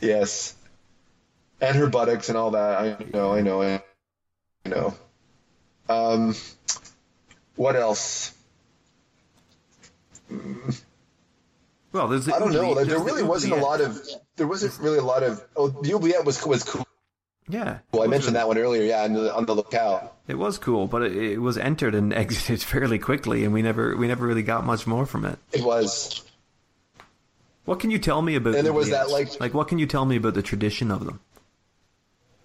yes, 0.00 0.54
and 1.60 1.76
her 1.76 1.88
buttocks 1.88 2.28
and 2.28 2.38
all 2.38 2.52
that. 2.52 2.78
I 2.80 3.04
know, 3.12 3.32
I 3.34 3.40
know, 3.42 3.62
I 3.62 3.82
know. 4.66 4.94
Um, 5.90 6.34
what 7.56 7.76
else? 7.76 8.32
Well, 11.92 12.08
there's 12.08 12.26
the 12.26 12.34
I 12.34 12.38
don't 12.38 12.52
know. 12.52 12.70
Like, 12.72 12.86
there 12.86 12.98
really 13.00 13.22
wasn't 13.22 13.54
a 13.54 13.56
lot 13.56 13.80
of. 13.80 13.98
There 14.36 14.46
wasn't 14.46 14.78
really 14.78 14.98
a 14.98 15.02
lot 15.04 15.22
of. 15.22 15.42
Oh, 15.56 15.68
the 15.68 15.94
oubliette 15.94 16.24
was 16.24 16.44
was 16.46 16.62
cool. 16.64 16.86
Yeah. 17.48 17.78
Well, 17.92 18.02
I 18.02 18.06
mentioned 18.06 18.36
that 18.36 18.46
one 18.46 18.58
earlier. 18.58 18.82
Yeah, 18.82 19.04
on 19.04 19.12
the, 19.14 19.34
on 19.34 19.46
the 19.46 19.54
locale. 19.54 20.14
It 20.26 20.36
was 20.36 20.58
cool, 20.58 20.86
but 20.86 21.02
it, 21.02 21.16
it 21.16 21.38
was 21.38 21.56
entered 21.56 21.94
and 21.94 22.12
exited 22.14 22.62
fairly 22.62 22.98
quickly, 22.98 23.44
and 23.44 23.52
we 23.52 23.62
never 23.62 23.96
we 23.96 24.06
never 24.08 24.26
really 24.26 24.42
got 24.42 24.64
much 24.64 24.86
more 24.86 25.06
from 25.06 25.24
it. 25.24 25.38
It 25.52 25.62
was. 25.62 26.22
What 27.64 27.80
can 27.80 27.90
you 27.90 27.98
tell 27.98 28.22
me 28.22 28.34
about? 28.34 28.54
And 28.54 28.64
there 28.64 28.72
was 28.72 28.90
that, 28.90 29.10
like- 29.10 29.40
like 29.40 29.54
what 29.54 29.68
can 29.68 29.78
you 29.78 29.86
tell 29.86 30.04
me 30.04 30.16
about 30.16 30.34
the 30.34 30.42
tradition 30.42 30.90
of 30.90 31.04
them? 31.04 31.20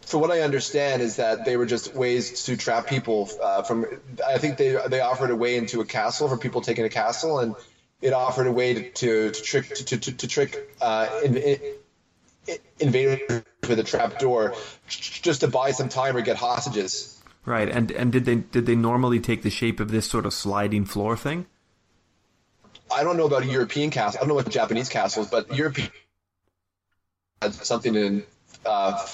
So 0.06 0.18
what 0.18 0.32
I 0.32 0.42
understand 0.42 1.02
is 1.02 1.16
that 1.16 1.46
they 1.46 1.56
were 1.56 1.66
just 1.66 1.96
ways 1.96 2.44
to 2.44 2.58
trap 2.58 2.88
people 2.88 3.30
uh, 3.42 3.64
from. 3.64 3.86
I 4.28 4.38
think 4.38 4.58
they 4.58 4.78
they 4.88 5.00
offered 5.00 5.32
a 5.32 5.36
way 5.36 5.56
into 5.56 5.80
a 5.80 5.86
castle 5.86 6.28
for 6.28 6.38
people 6.38 6.60
taking 6.62 6.84
a 6.84 6.90
castle, 6.90 7.40
and 7.40 7.56
it 8.02 8.12
offered 8.12 8.48
a 8.48 8.52
way 8.52 8.74
to, 8.74 8.90
to, 8.92 9.32
to 9.32 9.42
trick 9.42 9.74
to, 9.76 9.98
to, 9.98 10.12
to 10.12 10.28
trick 10.28 10.76
uh, 10.82 11.08
in, 11.24 11.38
in, 11.38 11.60
invaders 12.80 13.44
with 13.68 13.80
a 13.80 13.84
trap 13.84 14.20
door, 14.20 14.56
just 14.88 15.42
to 15.42 15.48
buy 15.48 15.72
some 15.72 15.90
time 15.90 16.18
or 16.18 16.22
get 16.22 16.38
hostages. 16.38 17.22
Right, 17.46 17.70
and 17.70 17.92
and 17.92 18.12
did 18.12 18.26
they 18.26 18.36
did 18.36 18.66
they 18.66 18.76
normally 18.76 19.20
take 19.20 19.42
the 19.42 19.50
shape 19.50 19.80
of 19.80 19.92
this 19.92 20.10
sort 20.10 20.26
of 20.26 20.34
sliding 20.34 20.86
floor 20.86 21.18
thing? 21.18 21.46
I 22.92 23.04
don't 23.04 23.18
know 23.18 23.26
about 23.26 23.44
a 23.44 23.48
European 23.48 23.90
castle. 23.90 24.20
I 24.20 24.22
don't 24.22 24.30
know 24.30 24.40
about 24.40 24.52
Japanese 24.52 24.90
castles, 24.90 25.30
but 25.30 25.54
European 25.56 25.90
had 27.42 27.54
something 27.54 27.96
in 27.96 28.24
uh, 28.66 29.06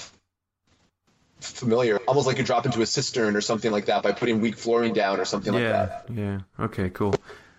familiar, 1.40 1.98
almost 2.06 2.26
like 2.26 2.38
you 2.38 2.44
drop 2.44 2.66
into 2.66 2.82
a 2.82 2.86
cistern 2.86 3.36
or 3.36 3.40
something 3.40 3.72
like 3.72 3.86
that 3.86 4.02
by 4.02 4.12
putting 4.12 4.40
weak 4.40 4.56
flooring 4.56 4.92
down 4.92 5.18
or 5.18 5.24
something 5.24 5.52
like 5.52 5.62
that, 5.64 6.06
yeah. 6.14 6.40
Okay, 6.58 6.90
cool. 6.90 7.14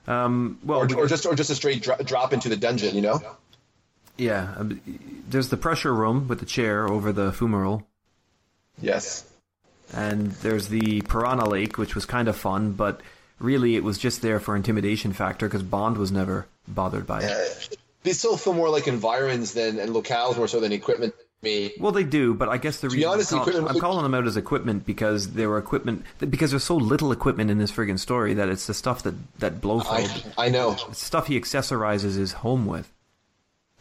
Um, 0.08 0.60
well, 0.64 0.80
or, 0.80 0.96
or 0.96 1.08
just 1.08 1.26
or 1.26 1.36
just 1.36 1.50
a 1.50 1.56
straight 1.56 1.84
dro- 1.84 1.98
drop 1.98 2.34
into 2.34 2.50
the 2.50 2.58
dungeon. 2.58 2.96
You 2.96 3.02
know? 3.02 3.22
Yeah. 4.22 4.54
um, 4.58 4.80
There's 5.30 5.50
the 5.50 5.58
pressure 5.58 5.94
room 5.94 6.28
with 6.28 6.40
the 6.40 6.46
chair 6.46 6.88
over 6.88 7.12
the 7.12 7.32
fumarole. 7.32 7.84
Yes. 8.82 9.26
and 9.94 10.32
there's 10.44 10.70
the 10.70 11.02
Piranha 11.02 11.48
Lake, 11.48 11.78
which 11.78 11.96
was 11.96 12.06
kind 12.06 12.28
of 12.28 12.36
fun, 12.36 12.72
but 12.72 13.02
really 13.40 13.76
it 13.76 13.84
was 13.84 13.98
just 13.98 14.22
there 14.22 14.40
for 14.40 14.56
intimidation 14.56 15.14
factor 15.14 15.48
because 15.48 15.64
Bond 15.64 15.98
was 15.98 16.12
never 16.12 16.48
bothered 16.68 17.06
by 17.06 17.22
it. 17.24 17.78
They 18.04 18.14
still 18.14 18.38
feel 18.38 18.54
more 18.54 18.70
like 18.70 18.88
environs 18.88 19.54
than 19.54 19.78
and 19.80 19.92
locales 19.92 20.38
more 20.38 20.48
so 20.48 20.60
than 20.60 20.72
equipment. 20.72 21.14
Me. 21.44 21.72
Well, 21.80 21.92
they 21.92 22.04
do, 22.04 22.36
but 22.36 22.50
I 22.50 22.58
guess 22.58 22.82
the 22.82 22.90
reason 22.90 23.10
honest, 23.10 23.34
I'm, 23.34 23.44
call- 23.44 23.68
I'm 23.68 23.80
calling 23.80 24.04
them 24.04 24.14
out 24.14 24.28
as 24.28 24.38
equipment 24.38 24.86
because 24.86 25.34
they 25.34 25.48
were 25.48 25.58
equipment 25.58 26.06
because 26.20 26.52
there's 26.52 26.64
so 26.64 26.76
little 26.76 27.12
equipment 27.12 27.50
in 27.50 27.58
this 27.58 27.72
friggin' 27.72 27.98
story 27.98 28.36
that 28.36 28.48
it's 28.48 28.68
the 28.68 28.76
stuff 28.76 29.02
that 29.02 29.16
that 29.40 29.60
Blofeld, 29.60 30.34
I 30.38 30.46
I 30.46 30.50
know 30.50 30.76
stuff 30.92 31.26
he 31.26 31.40
accessorizes 31.40 32.16
his 32.16 32.34
home 32.34 32.68
with. 32.68 32.92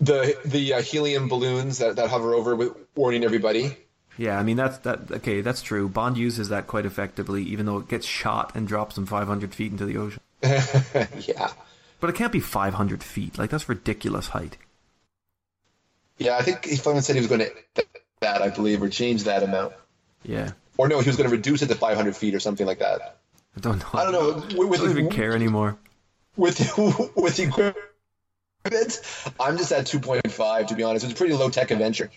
The 0.00 0.36
the 0.44 0.74
uh, 0.74 0.82
helium 0.82 1.28
balloons 1.28 1.78
that, 1.78 1.96
that 1.96 2.10
hover 2.10 2.34
over 2.34 2.56
with 2.56 2.74
warning 2.94 3.24
everybody. 3.24 3.76
Yeah, 4.16 4.38
I 4.38 4.42
mean 4.42 4.56
that's 4.56 4.78
that. 4.78 5.10
Okay, 5.10 5.40
that's 5.40 5.62
true. 5.62 5.88
Bond 5.88 6.16
uses 6.18 6.48
that 6.48 6.66
quite 6.66 6.86
effectively, 6.86 7.42
even 7.44 7.66
though 7.66 7.78
it 7.78 7.88
gets 7.88 8.06
shot 8.06 8.52
and 8.54 8.66
drops 8.66 8.98
him 8.98 9.06
500 9.06 9.54
feet 9.54 9.72
into 9.72 9.86
the 9.86 9.96
ocean. 9.96 10.20
yeah. 10.42 11.52
But 12.00 12.10
it 12.10 12.16
can't 12.16 12.32
be 12.32 12.40
500 12.40 13.02
feet. 13.02 13.38
Like 13.38 13.50
that's 13.50 13.68
ridiculous 13.68 14.28
height. 14.28 14.56
Yeah, 16.18 16.36
I 16.36 16.42
think 16.42 16.66
Fleming 16.80 17.00
said 17.02 17.16
he 17.16 17.20
was 17.20 17.28
going 17.28 17.40
to 17.40 17.84
that, 18.20 18.42
I 18.42 18.50
believe, 18.50 18.82
or 18.82 18.90
change 18.90 19.24
that 19.24 19.42
amount. 19.42 19.72
Yeah, 20.22 20.50
Or 20.76 20.86
no, 20.86 21.00
he 21.00 21.08
was 21.08 21.16
going 21.16 21.30
to 21.30 21.34
reduce 21.34 21.62
it 21.62 21.68
to 21.68 21.74
500 21.74 22.14
feet 22.14 22.34
or 22.34 22.40
something 22.40 22.66
like 22.66 22.80
that. 22.80 23.16
I 23.56 23.60
don't 23.60 23.78
know. 23.78 23.88
I 23.94 24.04
don't 24.04 24.12
know. 24.12 24.34
With, 24.34 24.80
I 24.80 24.84
don't 24.84 24.88
with, 24.88 24.98
even 24.98 25.08
care 25.08 25.32
anymore. 25.32 25.78
with, 26.36 26.58
with 27.16 27.40
equipment, 27.40 27.76
I'm 28.64 29.56
just 29.56 29.72
at 29.72 29.86
2.5, 29.86 30.66
to 30.66 30.74
be 30.74 30.82
honest. 30.82 31.04
It's 31.04 31.14
a 31.14 31.16
pretty 31.16 31.34
low 31.34 31.48
tech 31.48 31.70
adventure. 31.70 32.10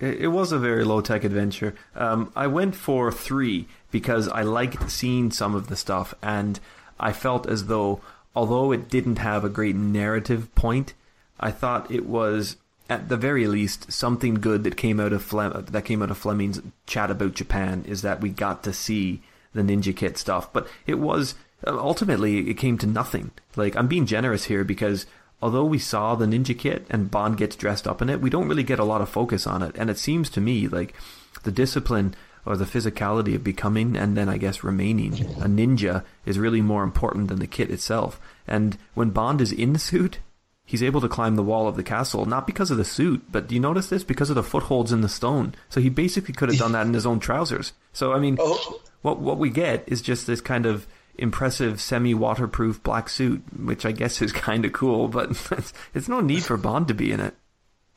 It, 0.00 0.22
it 0.22 0.28
was 0.28 0.52
a 0.52 0.58
very 0.58 0.84
low 0.84 1.00
tech 1.00 1.24
adventure. 1.24 1.74
Um, 1.94 2.32
I 2.34 2.46
went 2.46 2.74
for 2.74 3.12
three 3.12 3.66
because 3.90 4.28
I 4.28 4.42
liked 4.42 4.90
seeing 4.90 5.30
some 5.30 5.54
of 5.54 5.68
the 5.68 5.76
stuff, 5.76 6.14
and 6.22 6.58
I 6.98 7.12
felt 7.12 7.46
as 7.46 7.66
though, 7.66 8.00
although 8.34 8.72
it 8.72 8.88
didn't 8.88 9.18
have 9.18 9.44
a 9.44 9.50
great 9.50 9.76
narrative 9.76 10.54
point, 10.54 10.94
I 11.38 11.50
thought 11.50 11.90
it 11.90 12.06
was 12.06 12.56
at 12.88 13.08
the 13.08 13.16
very 13.16 13.46
least 13.46 13.92
something 13.92 14.34
good 14.34 14.64
that 14.64 14.76
came 14.76 15.00
out 15.00 15.12
of 15.12 15.72
that 15.72 15.84
came 15.84 16.02
out 16.02 16.10
of 16.10 16.18
Fleming's 16.18 16.60
chat 16.86 17.10
about 17.10 17.34
Japan 17.34 17.84
is 17.86 18.02
that 18.02 18.20
we 18.20 18.28
got 18.28 18.62
to 18.64 18.72
see 18.72 19.22
the 19.54 19.62
Ninja 19.62 19.96
Kit 19.96 20.18
stuff, 20.18 20.52
but 20.52 20.68
it 20.86 20.98
was 20.98 21.34
ultimately 21.66 22.50
it 22.50 22.54
came 22.54 22.78
to 22.78 22.86
nothing. 22.86 23.30
Like 23.56 23.76
I'm 23.76 23.88
being 23.88 24.06
generous 24.06 24.44
here 24.44 24.64
because 24.64 25.06
although 25.42 25.64
we 25.64 25.78
saw 25.78 26.14
the 26.14 26.26
ninja 26.26 26.56
kit 26.56 26.86
and 26.88 27.10
Bond 27.10 27.36
gets 27.36 27.56
dressed 27.56 27.86
up 27.88 28.00
in 28.00 28.08
it, 28.08 28.20
we 28.20 28.30
don't 28.30 28.48
really 28.48 28.62
get 28.62 28.78
a 28.78 28.84
lot 28.84 29.00
of 29.00 29.08
focus 29.08 29.46
on 29.46 29.60
it. 29.62 29.74
And 29.76 29.90
it 29.90 29.98
seems 29.98 30.30
to 30.30 30.40
me 30.40 30.68
like 30.68 30.94
the 31.42 31.50
discipline 31.52 32.14
or 32.46 32.56
the 32.56 32.64
physicality 32.64 33.34
of 33.34 33.44
becoming 33.44 33.96
and 33.96 34.16
then 34.16 34.28
I 34.28 34.36
guess 34.38 34.64
remaining 34.64 35.12
a 35.14 35.46
ninja 35.46 36.04
is 36.24 36.38
really 36.38 36.60
more 36.60 36.82
important 36.84 37.28
than 37.28 37.38
the 37.40 37.46
kit 37.46 37.70
itself. 37.70 38.20
And 38.46 38.78
when 38.94 39.10
Bond 39.10 39.40
is 39.40 39.52
in 39.52 39.72
the 39.72 39.78
suit, 39.78 40.18
he's 40.64 40.82
able 40.82 41.00
to 41.00 41.08
climb 41.08 41.36
the 41.36 41.42
wall 41.42 41.68
of 41.68 41.76
the 41.76 41.82
castle, 41.82 42.24
not 42.26 42.46
because 42.46 42.70
of 42.70 42.78
the 42.78 42.84
suit, 42.84 43.22
but 43.30 43.46
do 43.48 43.54
you 43.54 43.60
notice 43.60 43.88
this? 43.88 44.04
Because 44.04 44.30
of 44.30 44.36
the 44.36 44.42
footholds 44.42 44.92
in 44.92 45.00
the 45.02 45.08
stone. 45.08 45.54
So 45.68 45.80
he 45.80 45.88
basically 45.88 46.34
could 46.34 46.48
have 46.48 46.58
done 46.58 46.72
that 46.72 46.86
in 46.86 46.94
his 46.94 47.06
own 47.06 47.20
trousers. 47.20 47.72
So 47.92 48.12
I 48.12 48.18
mean, 48.18 48.36
Oh. 48.40 48.80
what 49.02 49.20
what 49.20 49.38
we 49.38 49.50
get 49.50 49.84
is 49.86 50.02
just 50.02 50.26
this 50.26 50.40
kind 50.40 50.66
of 50.66 50.86
impressive 51.16 51.80
semi-waterproof 51.80 52.82
black 52.82 53.08
suit, 53.08 53.42
which 53.56 53.84
I 53.84 53.92
guess 53.92 54.22
is 54.22 54.32
kind 54.32 54.64
of 54.64 54.72
cool, 54.72 55.08
but 55.08 55.30
it's, 55.30 55.72
it's 55.94 56.08
no 56.08 56.20
need 56.20 56.44
for 56.44 56.56
Bond 56.56 56.88
to 56.88 56.94
be 56.94 57.12
in 57.12 57.20
it. 57.20 57.34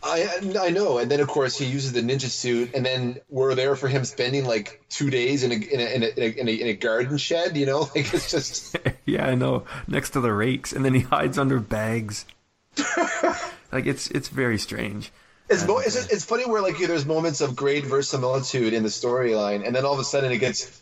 I 0.05 0.27
I 0.59 0.69
know, 0.69 0.99
and 0.99 1.09
then 1.09 1.19
of 1.19 1.27
course 1.27 1.57
he 1.57 1.65
uses 1.65 1.93
the 1.93 2.01
ninja 2.01 2.29
suit, 2.29 2.75
and 2.75 2.85
then 2.85 3.19
we're 3.27 3.55
there 3.55 3.75
for 3.75 3.87
him 3.87 4.05
spending 4.05 4.45
like 4.45 4.83
two 4.87 5.09
days 5.09 5.43
in 5.43 5.51
a 5.51 5.55
in 5.55 5.79
a 5.79 5.95
in 5.95 6.03
a, 6.03 6.05
in 6.05 6.23
a, 6.23 6.39
in 6.41 6.47
a, 6.47 6.51
in 6.51 6.67
a 6.67 6.73
garden 6.73 7.17
shed. 7.17 7.57
You 7.57 7.65
know, 7.65 7.79
like 7.95 8.13
it's 8.13 8.29
just 8.29 8.77
yeah, 9.05 9.25
I 9.25 9.33
know. 9.33 9.65
Next 9.87 10.11
to 10.11 10.21
the 10.21 10.31
rakes, 10.31 10.73
and 10.73 10.85
then 10.85 10.93
he 10.93 11.01
hides 11.01 11.39
under 11.39 11.59
bags. 11.59 12.25
like 13.71 13.87
it's 13.87 14.07
it's 14.11 14.27
very 14.27 14.59
strange. 14.59 15.11
It's, 15.49 15.65
mo- 15.65 15.79
it's 15.79 15.95
it's 15.95 16.25
funny 16.25 16.45
where 16.45 16.61
like 16.61 16.77
there's 16.77 17.05
moments 17.05 17.41
of 17.41 17.55
great 17.55 17.85
verisimilitude 17.85 18.73
in 18.73 18.83
the 18.83 18.89
storyline, 18.89 19.65
and 19.65 19.75
then 19.75 19.85
all 19.85 19.93
of 19.93 19.99
a 19.99 20.03
sudden 20.03 20.31
it 20.31 20.37
gets. 20.37 20.81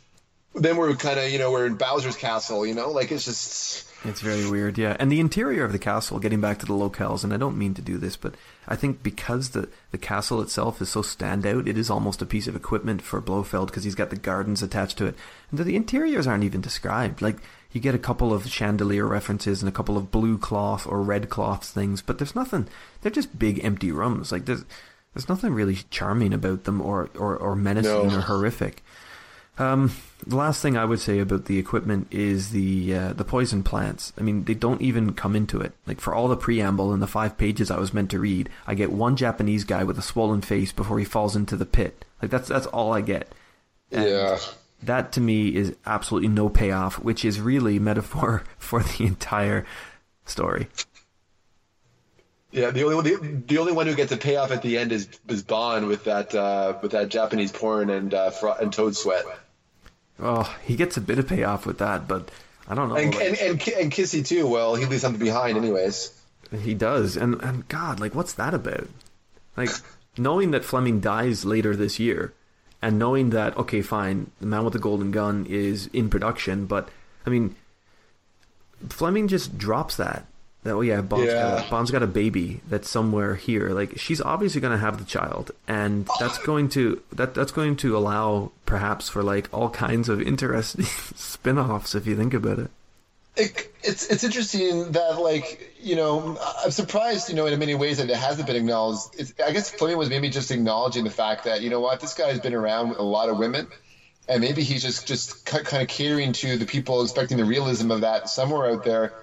Then 0.56 0.78
we're 0.78 0.94
kind 0.96 1.20
of 1.20 1.30
you 1.32 1.40
know 1.40 1.52
we're 1.52 1.66
in 1.66 1.76
Bowser's 1.76 2.16
castle, 2.16 2.66
you 2.66 2.74
know, 2.76 2.90
like 2.92 3.12
it's 3.12 3.26
just. 3.26 3.90
It's 4.06 4.20
very 4.20 4.50
weird, 4.52 4.78
yeah. 4.78 4.98
And 5.00 5.10
the 5.10 5.22
interior 5.22 5.64
of 5.64 5.72
the 5.72 5.80
castle, 5.80 6.20
getting 6.20 6.42
back 6.42 6.60
to 6.60 6.66
the 6.66 6.74
locales, 6.74 7.24
and 7.24 7.34
I 7.34 7.38
don't 7.38 7.58
mean 7.58 7.74
to 7.76 7.82
do 7.82 7.98
this, 7.98 8.18
but 8.18 8.36
I 8.68 8.76
think 8.76 9.02
because 9.02 9.52
the, 9.52 9.70
the 9.92 9.98
castle 9.98 10.42
itself 10.42 10.82
is 10.82 10.90
so 10.90 11.02
standout, 11.02 11.68
it 11.68 11.78
is 11.78 11.90
almost 11.90 12.22
a 12.22 12.26
piece 12.26 12.46
of 12.48 12.56
equipment 12.56 13.02
for 13.02 13.22
Blofeld 13.22 13.68
because 13.68 13.86
he's 13.86 13.96
got 13.96 14.10
the 14.10 14.18
gardens 14.18 14.62
attached 14.62 14.98
to 14.98 15.06
it. 15.06 15.16
And 15.52 15.60
the 15.60 15.78
interiors 15.78 16.28
aren't 16.28 16.44
even 16.44 16.60
described. 16.60 17.22
Like, 17.22 17.38
you 17.72 17.80
get 17.80 17.96
a 17.96 18.00
couple 18.00 18.34
of 18.34 18.50
chandelier 18.50 19.08
references 19.08 19.62
and 19.62 19.70
a 19.70 19.74
couple 19.74 19.96
of 19.96 20.12
blue 20.12 20.38
cloth 20.38 20.86
or 20.86 21.02
red 21.02 21.30
cloth 21.30 21.64
things, 21.64 22.02
but 22.02 22.18
there's 22.18 22.36
nothing. 22.36 22.68
They're 23.02 23.10
just 23.10 23.40
big 23.40 23.64
empty 23.64 23.94
rooms. 23.94 24.34
Like, 24.34 24.44
there's, 24.44 24.66
there's 25.14 25.30
nothing 25.30 25.54
really 25.54 25.78
charming 25.92 26.34
about 26.34 26.66
them 26.66 26.82
or, 26.82 27.10
or, 27.18 27.38
or 27.38 27.56
menacing 27.56 28.10
No. 28.10 28.18
or 28.18 28.22
horrific. 28.22 28.84
Um, 29.58 29.92
the 30.26 30.36
last 30.36 30.62
thing 30.62 30.78
I 30.78 30.86
would 30.86 31.00
say 31.00 31.20
about 31.20 31.46
the 31.46 31.60
equipment 31.60 32.08
is 32.10 32.50
the 32.50 32.96
uh, 32.96 33.14
the 33.14 33.24
poison 33.24 33.62
plants. 33.62 34.12
I 34.18 34.22
mean, 34.22 34.46
they 34.46 34.54
don't 34.56 34.82
even 34.82 35.14
come 35.14 35.36
into 35.36 35.60
it. 35.60 35.74
Like 35.86 36.02
for 36.02 36.16
all 36.16 36.28
the 36.28 36.36
preamble 36.36 36.92
and 36.92 37.02
the 37.02 37.08
five 37.08 37.38
pages 37.38 37.70
I 37.70 37.78
was 37.78 37.94
meant 37.94 38.10
to 38.12 38.20
read, 38.20 38.50
I 38.66 38.74
get 38.74 38.92
one 38.92 39.16
Japanese 39.16 39.64
guy 39.64 39.84
with 39.84 40.00
a 40.00 40.02
swollen 40.02 40.42
face 40.42 40.72
before 40.72 40.98
he 40.98 41.06
falls 41.06 41.36
into 41.36 41.56
the 41.56 41.66
pit. 41.66 42.06
Like 42.22 42.32
that's 42.32 42.48
that's 42.48 42.68
all 42.68 42.94
I 42.94 43.02
get. 43.02 43.32
And 43.92 44.10
Yeah. 44.10 44.40
That 44.82 45.14
to 45.14 45.22
me 45.22 45.56
is 45.56 45.76
absolutely 45.86 46.28
no 46.28 46.50
payoff, 46.50 47.00
which 47.00 47.24
is 47.24 47.40
really 47.40 47.80
metaphor 47.80 48.44
for 48.58 48.82
the 48.82 49.06
entire 49.06 49.66
story. 50.26 50.68
Yeah, 52.52 52.70
the 52.70 52.84
only 52.84 53.16
the, 53.16 53.44
the 53.48 53.58
only 53.58 53.72
one 53.72 53.88
who 53.88 53.96
gets 53.96 54.12
a 54.12 54.18
payoff 54.18 54.52
at 54.52 54.62
the 54.62 54.78
end 54.78 54.92
is 54.92 55.08
is 55.28 55.44
Bond 55.44 55.88
with 55.88 56.04
that 56.06 56.34
uh, 56.36 56.78
with 56.82 56.92
that 56.92 57.10
Japanese 57.10 57.52
porn 57.52 57.90
and 57.90 58.14
uh, 58.14 58.32
and 58.60 58.72
Toad 58.72 58.96
Sweat 58.96 59.26
Oh, 60.20 60.56
he 60.64 60.76
gets 60.76 60.96
a 60.98 61.02
bit 61.02 61.20
of 61.20 61.28
payoff 61.28 61.66
with 61.66 61.80
that, 61.80 62.08
but 62.08 62.30
I 62.68 62.76
don't 62.76 62.90
know. 62.90 62.96
and, 62.96 63.14
like- 63.14 63.24
and 63.26 63.38
and 63.40 63.68
and 63.80 63.92
Kissy 63.92 64.26
too. 64.26 64.48
Well, 64.48 64.76
he 64.76 64.86
leaves 64.86 65.02
something 65.02 65.20
behind, 65.24 65.58
anyways. 65.58 66.12
He 66.62 66.74
does, 66.74 67.18
and 67.18 67.42
and 67.42 67.68
God, 67.68 68.00
like, 68.00 68.14
what's 68.14 68.34
that 68.34 68.54
about? 68.54 68.88
Like, 69.58 69.70
knowing 70.18 70.52
that 70.52 70.64
Fleming 70.64 71.00
dies 71.00 71.46
later 71.46 71.76
this 71.76 72.00
year, 72.00 72.34
and 72.82 73.00
knowing 73.00 73.32
that 73.32 73.58
okay, 73.58 73.82
fine, 73.82 74.30
the 74.40 74.46
Man 74.46 74.64
with 74.64 74.74
the 74.74 74.80
Golden 74.80 75.10
Gun 75.12 75.46
is 75.50 75.88
in 75.94 76.10
production, 76.10 76.66
but 76.68 76.90
I 77.26 77.30
mean, 77.32 77.56
Fleming 78.90 79.28
just 79.28 79.58
drops 79.58 79.96
that. 79.98 80.26
That 80.64 80.72
oh 80.72 80.82
yeah, 80.82 81.02
Bond's, 81.02 81.28
Yeah. 81.28 81.58
Got 81.58 81.68
a, 81.68 81.70
Bond's 81.70 81.92
got 81.92 82.04
a 82.04 82.08
baby 82.08 82.62
that's 82.70 82.90
somewhere 82.90 83.36
here. 83.36 83.70
Like 83.70 84.00
she's 84.00 84.22
obviously 84.22 84.62
going 84.62 84.72
to 84.72 84.78
have 84.78 84.98
the 84.98 85.06
child, 85.06 85.52
and 85.68 86.08
that's 86.20 86.38
going 86.38 86.70
to 86.70 87.02
that 87.12 87.34
that's 87.34 87.52
going 87.52 87.76
to 87.78 87.98
allow 87.98 88.52
perhaps 88.66 89.10
for 89.10 89.22
like 89.24 89.54
all 89.54 89.70
kinds 89.70 90.08
of 90.08 90.22
interesting 90.22 90.86
spin-offs 91.16 91.96
if 91.96 92.08
you 92.08 92.16
think 92.16 92.34
about 92.34 92.60
it. 92.60 92.72
It, 93.36 93.74
it's 93.84 94.08
it's 94.08 94.24
interesting 94.24 94.94
that 94.94 95.20
like 95.20 95.74
you 95.82 95.98
know 95.98 96.38
I'm 96.64 96.72
surprised 96.72 97.28
you 97.28 97.36
know 97.36 97.46
in 97.48 97.60
many 97.60 97.76
ways 97.76 97.98
that 97.98 98.10
it 98.10 98.16
hasn't 98.16 98.48
been 98.48 98.56
acknowledged. 98.56 99.16
It's, 99.18 99.34
I 99.46 99.52
guess 99.52 99.70
Fleming 99.70 99.98
was 99.98 100.10
maybe 100.10 100.30
just 100.30 100.50
acknowledging 100.50 101.04
the 101.04 101.10
fact 101.10 101.44
that 101.44 101.62
you 101.62 101.70
know 101.70 101.82
what 101.82 102.00
this 102.00 102.14
guy's 102.14 102.40
been 102.40 102.54
around 102.54 102.90
with 102.90 103.00
a 103.00 103.04
lot 103.04 103.28
of 103.28 103.38
women, 103.38 103.68
and 104.30 104.40
maybe 104.40 104.64
he's 104.64 104.82
just 104.82 105.08
just 105.08 105.46
kind 105.46 105.82
of 105.82 105.90
catering 105.90 106.32
to 106.34 106.58
the 106.58 106.66
people 106.66 107.02
expecting 107.02 107.38
the 107.38 107.44
realism 107.44 107.92
of 107.92 108.02
that 108.02 108.30
somewhere 108.30 108.72
out 108.72 108.86
there. 108.86 109.14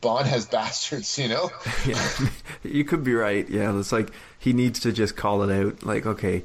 Bond 0.00 0.26
has 0.26 0.46
bastards, 0.46 1.18
you 1.18 1.28
know. 1.28 1.50
Yeah, 1.86 2.28
you 2.62 2.84
could 2.84 3.04
be 3.04 3.14
right. 3.14 3.48
Yeah, 3.48 3.78
it's 3.78 3.92
like 3.92 4.10
he 4.38 4.52
needs 4.52 4.80
to 4.80 4.92
just 4.92 5.16
call 5.16 5.42
it 5.42 5.52
out. 5.54 5.82
Like, 5.82 6.06
okay, 6.06 6.44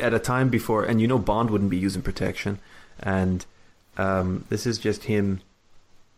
at 0.00 0.14
a 0.14 0.18
time 0.18 0.48
before, 0.48 0.84
and 0.84 1.00
you 1.00 1.06
know, 1.08 1.18
Bond 1.18 1.50
wouldn't 1.50 1.70
be 1.70 1.76
using 1.76 2.02
protection, 2.02 2.58
and 3.00 3.44
um, 3.96 4.44
this 4.48 4.66
is 4.66 4.78
just 4.78 5.04
him. 5.04 5.40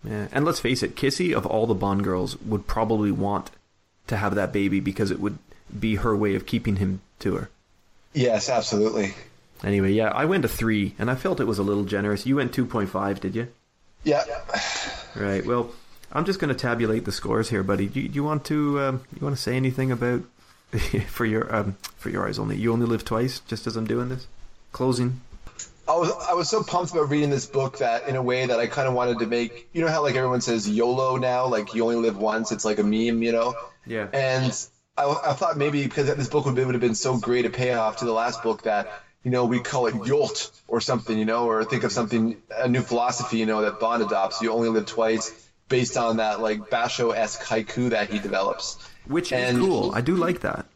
Yeah, 0.05 0.29
and 0.33 0.45
let's 0.45 0.61
face 0.61 0.83
it, 0.83 0.95
Kissy 0.95 1.35
of 1.35 1.45
all 1.45 1.67
the 1.67 1.75
Bond 1.75 2.05
girls 2.05 2.41
would 2.43 2.67
probably 2.67 3.11
want 3.11 3.51
to 4.07 4.17
have 4.17 4.35
that 4.35 4.53
baby 4.53 4.81
because 4.81 5.11
it 5.11 5.21
would 5.21 5.39
be 5.79 5.97
her 5.97 6.17
way 6.17 6.35
of 6.35 6.47
keeping 6.47 6.77
him 6.77 7.01
to 7.19 7.35
her. 7.35 7.51
Yes, 8.15 8.49
absolutely. 8.49 9.15
Anyway, 9.63 9.93
yeah, 9.93 10.09
I 10.09 10.25
went 10.25 10.43
to 10.43 10.49
three, 10.49 10.95
and 10.99 11.11
I 11.11 11.15
felt 11.17 11.41
it 11.41 11.45
was 11.47 11.59
a 11.59 11.63
little 11.65 11.85
generous. 11.85 12.27
You 12.27 12.37
went 12.37 12.55
two 12.55 12.65
point 12.65 12.91
five, 12.91 13.21
did 13.21 13.35
you? 13.35 13.49
Yeah. 14.05 14.25
Right. 15.17 15.45
Well, 15.45 15.71
I'm 16.13 16.25
just 16.25 16.41
going 16.41 16.49
to 16.55 16.59
tabulate 16.59 17.05
the 17.05 17.13
scores 17.13 17.51
here, 17.51 17.63
buddy. 17.63 17.87
Do 17.87 18.01
you, 18.01 18.09
do 18.09 18.15
you 18.15 18.25
want 18.25 18.45
to 18.47 18.81
um, 18.81 19.05
you 19.15 19.25
want 19.25 19.37
to 19.37 19.43
say 19.43 19.57
anything 19.57 19.91
about 19.93 20.23
for 21.09 21.25
your 21.27 21.55
um, 21.55 21.77
for 21.97 22.11
your 22.11 22.27
eyes 22.27 22.39
only? 22.39 22.57
You 22.57 22.73
only 22.73 22.87
live 22.87 23.05
twice. 23.05 23.41
Just 23.41 23.67
as 23.67 23.77
I'm 23.77 23.87
doing 23.87 24.09
this, 24.09 24.27
closing. 24.73 25.21
I 25.87 25.97
was 25.97 26.11
I 26.29 26.35
was 26.35 26.49
so 26.49 26.63
pumped 26.63 26.93
about 26.93 27.09
reading 27.09 27.31
this 27.31 27.47
book 27.47 27.79
that 27.79 28.09
in 28.09 28.17
a 28.17 28.23
way 28.23 28.45
that 28.45 28.61
I 28.61 28.67
kind 28.67 28.87
of 28.87 28.95
wanted 28.95 29.21
to 29.21 29.27
make 29.27 29.69
you 29.73 29.83
know 29.83 29.89
how 29.89 30.03
like 30.03 30.17
everyone 30.17 30.43
says 30.43 30.69
YOLO 30.69 31.17
now 31.17 31.47
like 31.47 31.75
you 31.75 31.83
only 31.85 31.97
live 31.97 32.19
once 32.19 32.53
it's 32.53 32.65
like 32.65 32.79
a 32.79 32.83
meme 32.83 33.23
you 33.23 33.33
know 33.33 33.55
Yeah. 33.87 34.09
and 34.13 34.53
I, 34.99 35.05
I 35.29 35.33
thought 35.33 35.57
maybe 35.57 35.83
because 35.83 36.07
this 36.15 36.29
book 36.29 36.45
would, 36.45 36.57
would 36.57 36.75
have 36.75 36.81
been 36.83 36.95
so 36.95 37.17
great 37.17 37.47
a 37.47 37.51
payoff 37.51 37.97
to 37.99 38.05
the 38.05 38.13
last 38.13 38.43
book 38.43 38.65
that 38.65 39.01
you 39.25 39.31
know 39.31 39.47
we 39.47 39.61
call 39.61 39.87
it 39.87 39.95
YOLT 39.95 40.51
or 40.69 40.83
something 40.83 41.17
you 41.19 41.25
know 41.25 41.47
or 41.49 41.65
think 41.65 41.85
of 41.85 41.93
something 41.93 42.37
a 42.55 42.69
new 42.69 42.83
philosophy 42.83 43.39
you 43.39 43.47
know 43.47 43.63
that 43.63 43.81
Bond 43.81 44.03
adopts 44.03 44.43
you 44.43 44.53
only 44.53 44.69
live 44.69 44.85
twice 44.85 45.48
based 45.69 45.97
on 45.97 46.17
that 46.19 46.41
like 46.41 46.71
Basho 46.71 47.15
esque 47.15 47.43
haiku 47.43 47.91
that 47.91 48.11
he 48.11 48.19
develops 48.19 48.79
Which 49.07 49.33
is 49.33 49.39
And- 49.51 49.59
cool. 49.61 49.93
I 49.95 50.01
do 50.01 50.17
like 50.17 50.41
that. 50.41 50.67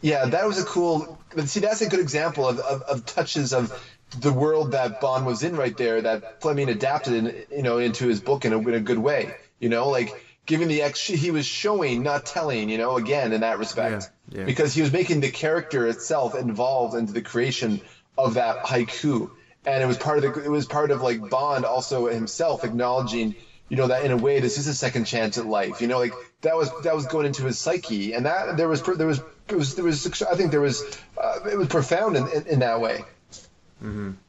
yeah, 0.00 0.26
that 0.26 0.46
was 0.46 0.60
a 0.60 0.64
cool. 0.64 1.18
See, 1.44 1.60
that's 1.60 1.80
a 1.80 1.88
good 1.88 2.00
example 2.00 2.46
of, 2.48 2.58
of, 2.60 2.82
of 2.82 3.06
touches 3.06 3.52
of 3.52 3.72
the 4.20 4.32
world 4.32 4.72
that 4.72 5.00
Bond 5.00 5.26
was 5.26 5.42
in 5.42 5.56
right 5.56 5.76
there. 5.76 6.00
That 6.02 6.40
Fleming 6.40 6.68
adapted, 6.68 7.12
in, 7.14 7.34
you 7.50 7.62
know, 7.62 7.78
into 7.78 8.06
his 8.06 8.20
book 8.20 8.44
in 8.44 8.52
a, 8.52 8.58
in 8.58 8.74
a 8.74 8.80
good 8.80 8.98
way. 8.98 9.34
You 9.58 9.68
know, 9.68 9.88
like 9.88 10.10
giving 10.46 10.68
the 10.68 10.82
ex, 10.82 11.00
he 11.06 11.30
was 11.32 11.44
showing, 11.46 12.02
not 12.02 12.24
telling. 12.26 12.68
You 12.68 12.78
know, 12.78 12.96
again 12.96 13.32
in 13.32 13.40
that 13.40 13.58
respect, 13.58 14.10
Yeah, 14.30 14.40
yeah. 14.40 14.44
because 14.46 14.72
he 14.74 14.82
was 14.82 14.92
making 14.92 15.20
the 15.20 15.30
character 15.30 15.86
itself 15.88 16.34
involved 16.36 16.94
into 16.96 17.12
the 17.12 17.22
creation 17.22 17.80
of 18.16 18.34
that 18.34 18.64
haiku, 18.64 19.30
and 19.64 19.82
it 19.82 19.86
was 19.86 19.96
part 19.98 20.22
of 20.22 20.34
the. 20.34 20.44
It 20.44 20.50
was 20.50 20.66
part 20.66 20.90
of 20.92 21.02
like 21.02 21.28
Bond 21.30 21.64
also 21.64 22.06
himself 22.06 22.64
acknowledging. 22.64 23.34
You 23.68 23.76
know 23.76 23.88
that 23.88 24.04
in 24.04 24.12
a 24.12 24.16
way, 24.16 24.38
this 24.40 24.58
is 24.58 24.66
a 24.68 24.74
second 24.74 25.06
chance 25.06 25.38
at 25.38 25.46
life. 25.46 25.80
You 25.80 25.88
know, 25.88 25.98
like 25.98 26.12
that 26.42 26.56
was 26.56 26.70
that 26.82 26.94
was 26.94 27.06
going 27.06 27.26
into 27.26 27.44
his 27.44 27.58
psyche, 27.58 28.12
and 28.12 28.26
that 28.26 28.56
there 28.56 28.68
was 28.68 28.82
there 28.82 29.06
was 29.08 29.20
it 29.48 29.56
was 29.56 29.74
there 29.74 29.84
was 29.84 30.22
I 30.22 30.36
think 30.36 30.50
there 30.52 30.60
was 30.60 30.82
uh, 31.20 31.40
it 31.50 31.56
was 31.58 31.68
profound 31.68 32.16
in, 32.16 32.28
in, 32.28 32.46
in 32.46 32.58
that 32.60 32.80
way. 32.80 33.04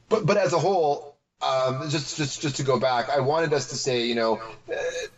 But 0.08 0.26
but 0.26 0.36
as 0.36 0.52
a 0.52 0.58
whole, 0.58 1.16
um, 1.42 1.88
just 1.88 2.16
just 2.16 2.40
just 2.42 2.56
to 2.56 2.62
go 2.62 2.78
back, 2.80 3.10
I 3.10 3.20
wanted 3.20 3.52
us 3.52 3.68
to 3.68 3.76
say 3.76 4.06
you 4.06 4.14
know, 4.14 4.40
uh, 4.70 4.74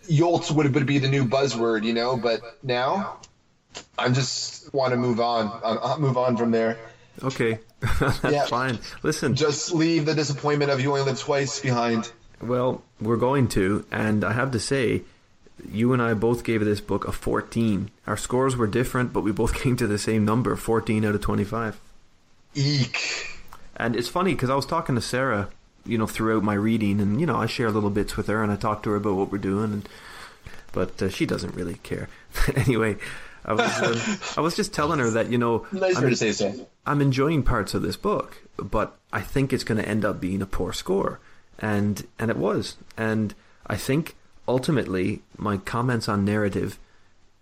Yolts 0.09 0.51
would 0.51 0.75
would 0.75 0.87
be 0.87 0.99
the 0.99 1.09
new 1.09 1.25
buzzword, 1.25 1.85
you 1.85 1.93
know, 1.95 2.17
but 2.17 2.41
now 2.63 3.19
I'm 3.99 4.15
just 4.15 4.73
want 4.75 4.93
to 4.93 4.97
move 4.97 5.21
on, 5.21 5.47
uh, 5.63 5.95
uh, 5.95 5.97
move 5.99 6.17
on 6.19 6.37
from 6.37 6.51
there. 6.51 6.79
Okay, 7.23 7.59
that's 8.01 8.23
Yeah. 8.25 8.47
fine. 8.47 8.79
Listen, 9.03 9.35
Just 9.35 9.73
leave 9.73 10.07
the 10.07 10.15
disappointment 10.15 10.71
of 10.71 10.81
you 10.81 10.91
only 10.91 11.03
live 11.03 11.19
twice 11.19 11.61
behind. 11.61 12.11
Well, 12.41 12.83
we're 13.01 13.17
going 13.17 13.49
to, 13.49 13.85
and 13.91 14.25
I 14.25 14.33
have 14.33 14.51
to 14.53 14.61
say, 14.61 15.03
you 15.71 15.93
and 15.93 16.01
I 16.01 16.15
both 16.15 16.45
gave 16.45 16.65
this 16.65 16.81
book 16.81 17.07
a 17.07 17.13
14. 17.13 17.91
Our 18.07 18.17
scores 18.17 18.57
were 18.57 18.67
different, 18.67 19.13
but 19.13 19.23
we 19.23 19.33
both 19.33 19.55
came 19.63 19.77
to 19.77 19.87
the 19.87 19.99
same 19.99 20.25
number, 20.25 20.57
14 20.57 21.05
out 21.05 21.15
of 21.15 21.21
25. 21.21 21.79
Eek. 22.55 22.99
And 23.77 23.97
it's 23.97 24.09
funny 24.09 24.35
because 24.35 24.51
I 24.51 24.55
was 24.55 24.67
talking 24.67 24.95
to 24.95 25.01
Sarah, 25.01 25.49
you 25.87 25.97
know, 25.97 26.07
throughout 26.07 26.43
my 26.43 26.55
reading, 26.55 27.01
and 27.01 27.21
you 27.21 27.27
know, 27.27 27.37
I 27.37 27.47
share 27.47 27.71
little 27.71 27.91
bits 27.91 28.17
with 28.17 28.27
her, 28.27 28.43
and 28.43 28.53
I 28.53 28.57
talk 28.57 28.83
to 28.83 28.91
her 28.91 28.97
about 28.97 29.15
what 29.15 29.33
we're 29.33 29.39
doing, 29.39 29.73
and 29.73 29.89
but 30.73 31.01
uh, 31.03 31.09
she 31.09 31.25
doesn't 31.27 31.55
really 31.55 31.75
care. 31.77 32.09
anyway, 32.55 32.97
I 33.45 33.55
was 33.55 33.83
um, 33.83 34.19
I 34.37 34.41
was 34.41 34.57
just 34.57 34.75
telling 34.75 34.99
her 34.99 35.11
that 35.11 35.31
you 35.31 35.39
know, 35.39 35.67
Nice 35.73 35.97
I'm, 35.97 36.11
to 36.11 36.17
say 36.17 36.33
so. 36.33 36.69
I'm 36.85 37.01
enjoying 37.01 37.43
parts 37.43 37.73
of 37.73 37.83
this 37.83 37.97
book, 37.97 38.43
but 38.59 38.99
I 39.13 39.23
think 39.23 39.53
it's 39.53 39.65
going 39.65 39.81
to 39.81 39.89
end 39.89 40.05
up 40.05 40.21
being 40.21 40.43
a 40.43 40.47
poor 40.47 40.73
score, 40.73 41.21
and 41.61 42.07
and 42.19 42.31
it 42.31 42.37
was, 42.37 42.77
and 42.97 43.35
I 43.67 43.77
think 43.77 44.17
ultimately 44.49 45.23
my 45.37 45.59
comments 45.59 46.09
on 46.09 46.25
narrative 46.25 46.79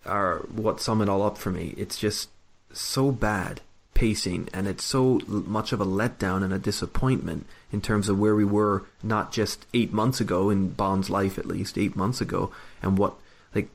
are 0.05 0.39
what 0.55 0.81
sum 0.81 1.01
it 1.01 1.09
all 1.09 1.23
up 1.23 1.39
for 1.39 1.51
me. 1.51 1.75
It's 1.77 1.99
just 1.99 2.31
so 2.73 3.11
bad 3.11 3.61
pacing, 3.95 4.49
and 4.53 4.67
it's 4.67 4.85
so 4.85 5.21
much 5.27 5.73
of 5.73 5.81
a 5.81 5.87
letdown 5.87 6.45
and 6.45 6.53
a 6.53 6.59
disappointment 6.59 7.47
in 7.73 7.81
terms 7.81 8.09
of 8.09 8.19
where 8.19 8.35
we 8.35 8.45
were 8.45 8.85
not 9.03 9.33
just 9.33 9.67
eight 9.75 9.93
months 9.93 10.21
ago 10.21 10.51
in 10.51 10.71
Bond's 10.71 11.11
life, 11.11 11.39
at 11.39 11.47
least 11.47 11.79
eight 11.79 11.97
months 11.97 12.21
ago, 12.21 12.53
and 12.83 12.99
what 12.99 13.15
like 13.55 13.69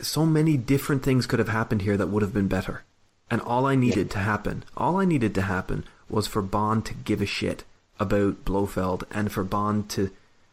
so 0.00 0.24
many 0.26 0.56
different 0.56 1.02
things 1.02 1.26
could 1.26 1.38
have 1.38 1.48
happened 1.48 1.82
here 1.82 1.96
that 1.96 2.08
would 2.08 2.22
have 2.22 2.34
been 2.34 2.48
better. 2.48 2.84
And 3.30 3.40
all 3.40 3.66
I 3.66 3.74
needed 3.74 4.10
to 4.12 4.18
happen, 4.18 4.64
all 4.76 4.98
I 4.98 5.04
needed 5.04 5.34
to 5.34 5.42
happen 5.42 5.84
was 6.08 6.26
for 6.26 6.42
Bond 6.42 6.84
to 6.86 6.94
give 6.94 7.22
a 7.22 7.26
shit 7.26 7.64
about 7.98 8.44
Blofeld 8.44 9.04
and 9.10 9.30
for 9.30 9.44
Bond 9.44 9.88
to 9.90 10.10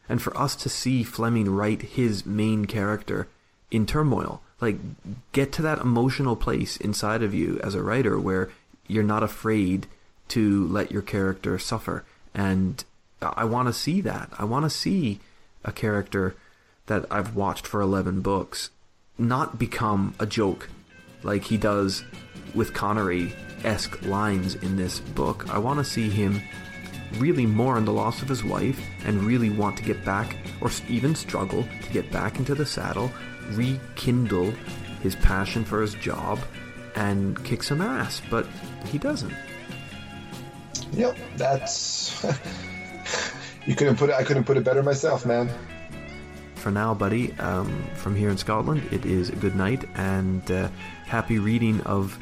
and 0.08 0.20
for 0.20 0.36
us 0.36 0.54
to 0.56 0.68
see 0.68 1.02
Fleming 1.02 1.50
write 1.50 1.82
his 1.82 2.26
main 2.26 2.66
character 2.66 3.28
in 3.70 3.86
turmoil. 3.86 4.42
like 4.60 4.76
get 5.32 5.52
to 5.52 5.62
that 5.62 5.78
emotional 5.78 6.36
place 6.36 6.76
inside 6.76 7.22
of 7.22 7.34
you 7.34 7.58
as 7.64 7.74
a 7.74 7.82
writer 7.82 8.18
where 8.18 8.50
you're 8.86 9.02
not 9.02 9.22
afraid 9.22 9.86
to 10.28 10.66
let 10.68 10.92
your 10.92 11.02
character 11.02 11.58
suffer 11.58 12.04
and 12.34 12.84
I 13.22 13.44
want 13.44 13.68
to 13.68 13.72
see 13.72 14.00
that. 14.00 14.30
I 14.38 14.44
want 14.44 14.64
to 14.64 14.70
see 14.70 15.20
a 15.64 15.72
character 15.72 16.34
that 16.86 17.06
I've 17.10 17.36
watched 17.36 17.66
for 17.66 17.80
11 17.80 18.20
books 18.20 18.70
not 19.16 19.58
become 19.58 20.14
a 20.18 20.26
joke 20.26 20.68
like 21.22 21.44
he 21.44 21.56
does 21.56 22.04
with 22.54 22.74
Connery 22.74 23.32
esque 23.64 24.02
lines 24.02 24.56
in 24.56 24.76
this 24.76 24.98
book. 24.98 25.48
I 25.48 25.58
want 25.58 25.78
to 25.78 25.84
see 25.84 26.08
him 26.08 26.42
really 27.18 27.46
mourn 27.46 27.84
the 27.84 27.92
loss 27.92 28.22
of 28.22 28.28
his 28.28 28.44
wife 28.44 28.80
and 29.04 29.22
really 29.22 29.50
want 29.50 29.76
to 29.76 29.82
get 29.82 30.04
back, 30.04 30.36
or 30.60 30.70
even 30.88 31.14
struggle 31.14 31.66
to 31.82 31.92
get 31.92 32.10
back 32.10 32.38
into 32.38 32.54
the 32.54 32.66
saddle, 32.66 33.10
rekindle 33.50 34.52
his 35.02 35.16
passion 35.16 35.64
for 35.64 35.80
his 35.80 35.94
job, 35.94 36.38
and 36.94 37.42
kick 37.44 37.62
some 37.62 37.80
ass. 37.80 38.22
But 38.30 38.46
he 38.86 38.98
doesn't. 38.98 39.34
Yep, 40.92 41.16
that's. 41.36 42.24
you 43.66 43.74
couldn't 43.74 43.96
put 43.96 44.10
it. 44.10 44.16
I 44.16 44.22
couldn't 44.22 44.44
put 44.44 44.56
it 44.56 44.64
better 44.64 44.82
myself, 44.82 45.24
man. 45.24 45.50
For 46.54 46.70
now, 46.70 46.94
buddy, 46.94 47.32
um, 47.40 47.84
from 47.94 48.14
here 48.14 48.30
in 48.30 48.36
Scotland, 48.36 48.86
it 48.92 49.04
is 49.04 49.30
good 49.30 49.56
night 49.56 49.84
and 49.96 50.48
uh, 50.48 50.68
happy 51.06 51.40
reading 51.40 51.80
of 51.80 52.16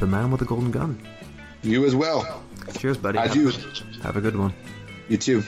The 0.00 0.06
Man 0.06 0.30
with 0.30 0.40
the 0.40 0.46
Golden 0.46 0.70
Gun. 0.70 0.98
You 1.62 1.84
as 1.84 1.94
well. 1.94 2.42
Cheers, 2.78 2.98
buddy. 2.98 3.18
Adieu. 3.18 3.52
Have 4.02 4.16
a 4.16 4.20
good 4.20 4.36
one. 4.36 4.52
You 5.08 5.16
too. 5.16 5.42